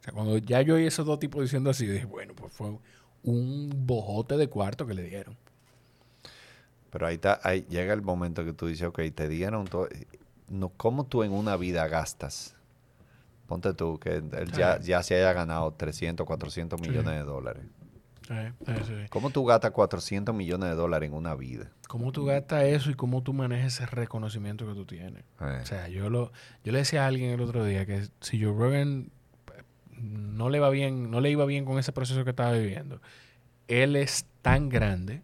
O 0.00 0.04
sea, 0.04 0.12
cuando 0.12 0.38
ya 0.38 0.60
yo 0.62 0.74
oí 0.74 0.86
esos 0.86 1.06
dos 1.06 1.18
tipos 1.18 1.42
diciendo 1.42 1.70
así, 1.70 1.86
dije, 1.86 2.04
bueno, 2.04 2.34
pues 2.34 2.52
fue 2.52 2.76
un 3.22 3.70
bojote 3.86 4.36
de 4.36 4.48
cuarto 4.48 4.86
que 4.86 4.94
le 4.94 5.02
dieron. 5.04 5.36
Pero 6.90 7.06
ahí, 7.06 7.14
está, 7.14 7.40
ahí 7.42 7.66
llega 7.68 7.92
el 7.92 8.02
momento 8.02 8.44
que 8.44 8.52
tú 8.52 8.66
dices, 8.66 8.86
ok, 8.86 9.00
te 9.14 9.28
dieron 9.28 9.66
todo. 9.66 9.88
No, 10.48 10.68
¿Cómo 10.76 11.06
tú 11.06 11.22
en 11.22 11.32
una 11.32 11.56
vida 11.56 11.88
gastas? 11.88 12.54
Ponte 13.54 13.72
tú 13.72 14.00
que 14.00 14.16
él 14.16 14.50
ya, 14.50 14.80
ya 14.80 15.00
se 15.04 15.14
haya 15.14 15.32
ganado 15.32 15.70
300, 15.74 16.26
400 16.26 16.80
millones 16.80 17.14
de 17.14 17.22
dólares. 17.22 17.62
Sí. 18.26 18.34
¿Cómo 19.10 19.30
tú 19.30 19.44
gastas 19.44 19.70
400 19.70 20.34
millones 20.34 20.70
de 20.70 20.74
dólares 20.74 21.08
en 21.08 21.14
una 21.14 21.36
vida? 21.36 21.70
¿Cómo 21.86 22.10
tú 22.10 22.24
gastas 22.24 22.64
eso 22.64 22.90
y 22.90 22.94
cómo 22.94 23.22
tú 23.22 23.32
manejas 23.32 23.74
ese 23.74 23.86
reconocimiento 23.86 24.66
que 24.66 24.74
tú 24.74 24.86
tienes? 24.86 25.22
O 25.38 25.66
sea, 25.66 25.86
yo 25.86 26.10
lo, 26.10 26.32
yo 26.64 26.72
le 26.72 26.78
decía 26.78 27.04
a 27.04 27.06
alguien 27.06 27.30
el 27.30 27.42
otro 27.42 27.64
día 27.64 27.86
que 27.86 28.08
si 28.20 28.42
Joe 28.42 28.52
Rogan 28.52 29.12
eh, 29.56 29.62
no 30.00 30.50
le 30.50 30.58
va 30.58 30.70
bien, 30.70 31.12
no 31.12 31.20
le 31.20 31.30
iba 31.30 31.44
bien 31.44 31.64
con 31.64 31.78
ese 31.78 31.92
proceso 31.92 32.24
que 32.24 32.30
estaba 32.30 32.50
viviendo, 32.50 33.00
él 33.68 33.94
es 33.94 34.26
tan 34.42 34.68
grande 34.68 35.22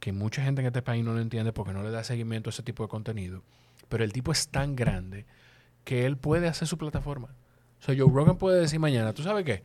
que 0.00 0.10
mucha 0.12 0.42
gente 0.42 0.60
en 0.60 0.66
este 0.66 0.82
país 0.82 1.04
no 1.04 1.12
lo 1.12 1.20
entiende 1.20 1.52
porque 1.52 1.72
no 1.72 1.84
le 1.84 1.92
da 1.92 2.02
seguimiento 2.02 2.48
a 2.48 2.50
ese 2.50 2.64
tipo 2.64 2.82
de 2.82 2.88
contenido. 2.88 3.44
Pero 3.88 4.02
el 4.02 4.12
tipo 4.12 4.32
es 4.32 4.48
tan 4.48 4.74
grande 4.74 5.24
que 5.84 6.06
él 6.06 6.16
puede 6.16 6.48
hacer 6.48 6.66
su 6.66 6.78
plataforma. 6.78 7.28
O 7.84 7.86
sea, 7.86 7.94
Joe 7.98 8.10
Rogan 8.10 8.38
puede 8.38 8.62
decir 8.62 8.80
mañana, 8.80 9.12
¿tú 9.12 9.22
sabes 9.22 9.44
qué? 9.44 9.62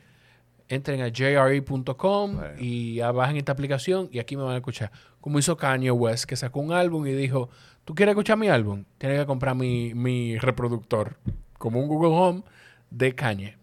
Entren 0.67 1.01
a 1.01 1.09
jre.com 1.09 2.35
Bueno. 2.35 2.53
y 2.59 2.99
bajen 2.99 3.37
esta 3.37 3.53
aplicación 3.53 4.09
y 4.11 4.19
aquí 4.19 4.35
me 4.35 4.43
van 4.43 4.55
a 4.55 4.57
escuchar. 4.57 4.91
Como 5.21 5.39
hizo 5.39 5.55
Kanye 5.55 5.89
West, 5.91 6.25
que 6.25 6.35
sacó 6.35 6.59
un 6.59 6.73
álbum 6.73 7.07
y 7.07 7.13
dijo, 7.13 7.49
¿tú 7.85 7.95
quieres 7.95 8.11
escuchar 8.11 8.37
mi 8.37 8.49
álbum? 8.49 8.83
Tienes 8.97 9.21
que 9.21 9.25
comprar 9.25 9.55
mi, 9.55 9.93
mi 9.93 10.37
reproductor. 10.37 11.15
Como 11.57 11.79
un 11.79 11.87
Google 11.87 12.09
Home 12.09 12.43
de 12.89 13.15
Kanye. 13.15 13.57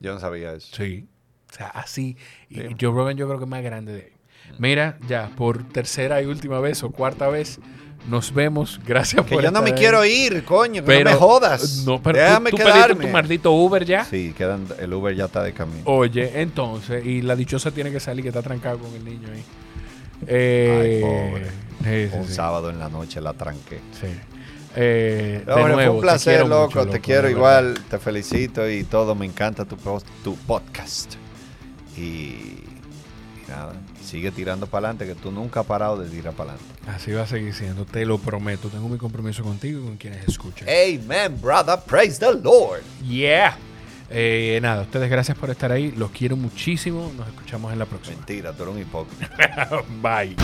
yo 0.00 0.12
no 0.12 0.18
sabía 0.18 0.52
eso. 0.52 0.74
Sí. 0.74 1.08
O 1.48 1.54
sea, 1.54 1.68
así. 1.68 2.16
Y. 2.50 2.56
Joe 2.80 2.92
Rogan 2.92 3.16
yo 3.16 3.26
creo 3.28 3.38
que 3.38 3.44
es 3.44 3.50
más 3.50 3.62
grande 3.62 3.92
de 3.92 4.02
ahí. 4.02 4.12
Mira, 4.58 4.98
ya, 5.06 5.30
por 5.36 5.68
tercera 5.68 6.20
y 6.20 6.26
última 6.26 6.58
vez 6.58 6.82
o 6.82 6.90
cuarta 6.90 7.28
vez, 7.28 7.60
nos 8.08 8.32
vemos. 8.32 8.80
Gracias 8.86 9.24
Que 9.24 9.34
por 9.34 9.42
yo 9.44 9.50
no 9.50 9.62
me 9.62 9.74
quiero 9.74 10.04
ir, 10.04 10.44
coño, 10.44 10.82
Pero- 10.84 11.04
no 11.04 11.10
me 11.10 11.16
jodas. 11.16 11.84
No, 11.86 12.00
pero 12.02 12.18
tú- 12.18 12.24
Déjame 12.24 12.50
tú, 12.50 12.56
pediste 12.56 12.72
quedarme. 12.74 13.04
tu 13.06 13.10
maldito 13.12 13.52
Uber 13.52 13.84
ya. 13.84 14.04
Sí, 14.04 14.34
quedan, 14.36 14.66
el 14.78 14.92
Uber 14.92 15.14
ya 15.14 15.24
está 15.26 15.42
de 15.42 15.52
camino. 15.52 15.82
Oye, 15.86 16.40
entonces, 16.40 17.04
y 17.04 17.22
la 17.22 17.34
dichosa 17.36 17.70
tiene 17.70 17.90
que 17.90 18.00
salir 18.00 18.22
que 18.22 18.28
está 18.28 18.42
trancado 18.42 18.78
con 18.78 18.92
el 18.94 19.04
niño 19.04 19.28
ahí. 19.32 19.44
Eh, 20.26 21.02
Ay, 21.02 21.30
pobre. 21.30 21.46
sí, 22.06 22.10
sí, 22.10 22.18
Un 22.18 22.26
sí, 22.28 22.34
sábado 22.34 22.70
en 22.70 22.78
la 22.78 22.88
noche 22.88 23.20
la 23.20 23.32
tranqué. 23.34 23.80
sí. 24.00 24.06
Eh, 24.78 25.42
de 25.46 25.52
Hombre, 25.54 25.72
nuevo, 25.72 25.92
fue 25.92 25.96
un 25.96 26.00
placer, 26.02 26.46
loco. 26.46 26.78
mucho, 26.80 26.90
Te 26.90 27.00
quiero 27.00 27.30
igual. 27.30 27.68
verdad. 27.68 27.82
Te 27.92 27.98
felicito 27.98 28.68
y 28.68 28.84
todo. 28.84 29.14
Me 29.14 29.24
encanta 29.24 29.64
tu, 29.64 29.74
post- 29.78 30.06
tu 30.22 30.36
podcast. 30.36 31.14
Y, 31.96 32.00
y 32.02 32.64
nada, 33.48 33.72
sigue 34.06 34.30
tirando 34.30 34.66
para 34.66 34.88
adelante, 34.88 35.06
que 35.06 35.20
tú 35.20 35.30
nunca 35.30 35.60
has 35.60 35.66
parado 35.66 35.98
de 35.98 36.08
tirar 36.08 36.32
para 36.34 36.52
adelante. 36.52 36.74
Así 36.88 37.12
va 37.12 37.22
a 37.22 37.26
seguir 37.26 37.52
siendo, 37.54 37.84
te 37.84 38.06
lo 38.06 38.18
prometo. 38.18 38.68
Tengo 38.68 38.88
mi 38.88 38.98
compromiso 38.98 39.42
contigo 39.42 39.80
y 39.80 39.84
con 39.84 39.96
quienes 39.96 40.26
escuchan. 40.26 40.68
Amen, 40.68 41.40
brother. 41.40 41.78
Praise 41.86 42.18
the 42.18 42.32
Lord. 42.32 42.82
Yeah. 43.06 43.58
Eh, 44.08 44.60
nada, 44.62 44.82
ustedes 44.82 45.10
gracias 45.10 45.36
por 45.36 45.50
estar 45.50 45.72
ahí. 45.72 45.92
Los 45.96 46.10
quiero 46.10 46.36
muchísimo. 46.36 47.12
Nos 47.16 47.26
escuchamos 47.28 47.72
en 47.72 47.78
la 47.78 47.86
próxima. 47.86 48.16
Mentira, 48.16 48.52
tú 48.52 48.62
eres 48.62 48.74
un 48.76 48.80
hipócrita. 48.80 49.68
Bye. 50.00 50.36